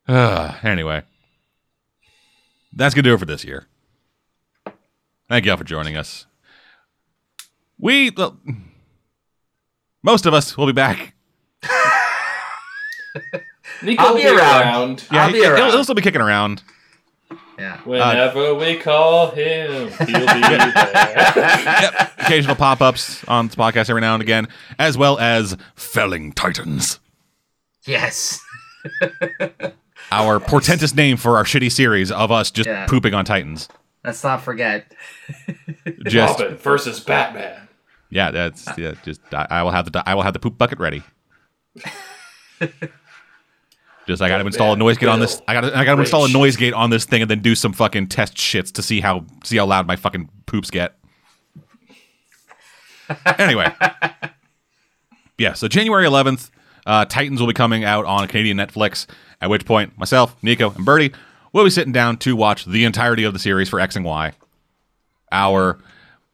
uh, 0.09 0.55
anyway, 0.63 1.03
that's 2.73 2.95
gonna 2.95 3.03
do 3.03 3.15
it 3.15 3.19
for 3.19 3.27
this 3.27 3.45
year. 3.45 3.67
Thank 5.29 5.45
you 5.45 5.51
all 5.51 5.57
for 5.57 5.65
joining 5.65 5.97
us. 5.97 6.27
We, 7.79 8.11
well, 8.11 8.39
most 10.03 10.25
of 10.27 10.33
us 10.35 10.57
will 10.57 10.67
be 10.67 10.73
back. 10.73 11.15
Nico 13.83 14.03
I'll 14.03 14.15
be 14.15 14.23
be 14.23 14.29
around. 14.29 14.39
around. 14.63 15.05
Yeah, 15.13 15.27
I'll 15.27 15.33
be 15.33 15.41
he, 15.43 15.49
will 15.49 15.57
he'll 15.73 15.83
still 15.85 15.95
be 15.95 16.03
kicking 16.03 16.21
around. 16.21 16.63
Yeah. 17.59 17.79
Whenever 17.85 18.55
we 18.55 18.77
call 18.77 19.31
him, 19.31 19.89
he'll 19.89 20.07
be 20.07 20.13
there. 20.13 20.73
Yep. 21.83 22.13
Occasional 22.19 22.57
pop 22.57 22.81
ups 22.81 23.25
on 23.29 23.49
the 23.49 23.57
podcast 23.57 23.89
every 23.91 24.01
now 24.01 24.15
and 24.15 24.23
again, 24.23 24.49
as 24.79 24.97
well 24.99 25.19
as 25.19 25.57
Felling 25.75 26.33
Titans, 26.33 26.99
Yes. 27.85 28.41
our 30.13 30.39
portentous 30.41 30.95
name 30.95 31.17
for 31.17 31.37
our 31.37 31.45
shitty 31.45 31.71
series 31.73 32.11
of 32.13 32.31
us 32.33 32.51
just 32.51 32.69
Yeah. 32.69 32.87
pooping 32.87 33.15
on 33.15 33.25
Titans. 33.25 33.69
Let's 34.05 34.23
not 34.23 34.43
forget. 34.43 34.93
Just 36.07 36.39
Robin 36.39 36.57
versus 36.59 37.01
Batman. 37.01 37.67
yeah, 38.09 38.31
that's 38.31 38.69
yeah. 38.79 38.95
Just 39.05 39.21
I, 39.33 39.47
I 39.51 39.63
will 39.65 39.73
have 39.73 39.91
the 39.91 40.09
I 40.09 40.15
will 40.15 40.23
have 40.23 40.33
the 40.33 40.39
poop 40.39 40.57
bucket 40.57 40.79
ready. 40.79 41.03
Just 44.07 44.23
I 44.23 44.29
got 44.29 44.39
to 44.39 44.47
install 44.47 44.75
a 44.75 44.77
noise 44.77 44.97
gate 44.99 45.09
on 45.09 45.19
this. 45.19 45.43
I 45.49 45.55
got 45.55 45.65
I 45.75 45.85
got 45.85 45.97
to 45.97 46.01
install 46.01 46.25
a 46.25 46.29
noise 46.29 46.55
gate 46.57 46.73
on 46.73 46.91
this 46.91 47.05
thing 47.05 47.23
and 47.23 47.29
then 47.31 47.41
do 47.41 47.57
some 47.57 47.73
fucking 47.73 48.07
test 48.07 48.35
shits 48.37 48.73
to 48.75 48.83
see 48.83 49.01
how 49.01 49.25
see 49.43 49.57
how 49.57 49.67
loud 49.67 49.89
my 49.89 49.97
fucking 49.97 50.29
poops 50.47 50.71
get. 50.71 50.97
anyway, 53.39 53.73
yeah. 55.39 55.55
So 55.55 55.67
January 55.67 56.07
11th, 56.07 56.51
uh, 56.87 57.05
Titans 57.07 57.41
will 57.41 57.49
be 57.49 57.55
coming 57.55 57.83
out 57.83 58.05
on 58.05 58.29
Canadian 58.29 58.57
Netflix. 58.57 59.07
At 59.47 59.51
which 59.51 59.65
point, 59.65 59.97
myself, 59.97 60.37
Nico, 60.43 60.73
and 60.73 60.85
Birdie 60.85 61.13
will 61.53 61.63
be 61.63 61.71
sitting 61.71 61.93
down 61.93 62.17
to 62.17 62.35
watch 62.35 62.65
the 62.65 62.85
entirety 62.85 63.23
of 63.23 63.33
the 63.33 63.39
series 63.39 63.69
for 63.69 63.79
X 63.79 63.95
and 63.95 64.05
Y. 64.05 64.33
Our 65.31 65.79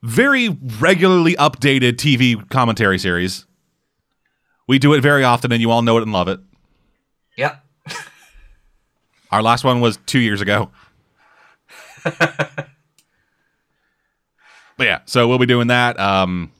very 0.02 0.48
regularly 0.48 1.34
updated 1.34 1.96
TV 1.96 2.48
commentary 2.48 2.98
series. 2.98 3.44
We 4.66 4.78
do 4.78 4.94
it 4.94 5.02
very 5.02 5.24
often, 5.24 5.52
and 5.52 5.60
you 5.60 5.70
all 5.70 5.82
know 5.82 5.98
it 5.98 6.02
and 6.04 6.12
love 6.14 6.26
it. 6.26 6.40
Yep. 7.36 7.62
Our 9.30 9.42
last 9.42 9.62
one 9.62 9.82
was 9.82 9.98
two 10.06 10.20
years 10.20 10.40
ago. 10.40 10.70
but 12.02 12.66
yeah, 14.78 15.00
so 15.04 15.28
we'll 15.28 15.36
be 15.36 15.44
doing 15.44 15.66
that. 15.66 16.00
Um, 16.00 16.50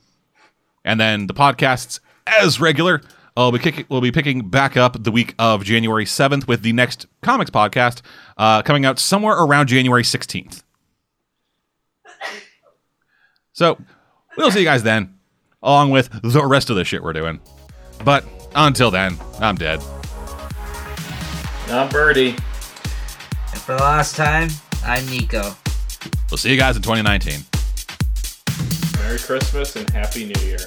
and 0.85 0.99
then 0.99 1.25
the 1.25 1.33
podcasts, 1.33 1.99
as 2.27 2.59
regular, 2.59 3.01
I'll 3.35 3.51
be 3.51 3.59
kicking, 3.59 3.85
we'll 3.89 4.01
be 4.01 4.11
picking 4.11 4.47
back 4.49 4.77
up 4.77 5.03
the 5.03 5.11
week 5.11 5.33
of 5.39 5.63
January 5.63 6.05
7th 6.05 6.47
with 6.47 6.61
the 6.61 6.71
next 6.71 7.07
comics 7.21 7.49
podcast 7.49 8.01
uh, 8.37 8.61
coming 8.61 8.85
out 8.85 8.99
somewhere 8.99 9.33
around 9.35 9.67
January 9.67 10.03
16th. 10.03 10.61
So 13.53 13.79
we'll 14.37 14.51
see 14.51 14.59
you 14.59 14.65
guys 14.65 14.83
then, 14.83 15.17
along 15.61 15.91
with 15.91 16.09
the 16.21 16.45
rest 16.45 16.69
of 16.69 16.75
the 16.75 16.83
shit 16.83 17.03
we're 17.03 17.13
doing. 17.13 17.39
But 18.03 18.25
until 18.55 18.91
then, 18.91 19.17
I'm 19.39 19.55
dead. 19.55 19.81
I'm 21.69 21.89
Birdie. 21.89 22.29
And 22.29 23.61
for 23.61 23.73
the 23.75 23.81
last 23.81 24.15
time, 24.15 24.49
I'm 24.83 25.05
Nico. 25.07 25.55
We'll 26.29 26.37
see 26.37 26.51
you 26.51 26.57
guys 26.57 26.75
in 26.75 26.81
2019. 26.81 27.39
Merry 28.99 29.17
Christmas 29.17 29.75
and 29.75 29.89
Happy 29.89 30.25
New 30.25 30.41
Year. 30.45 30.59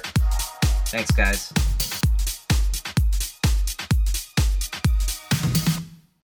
Thanks, 0.87 1.11
guys. 1.11 1.51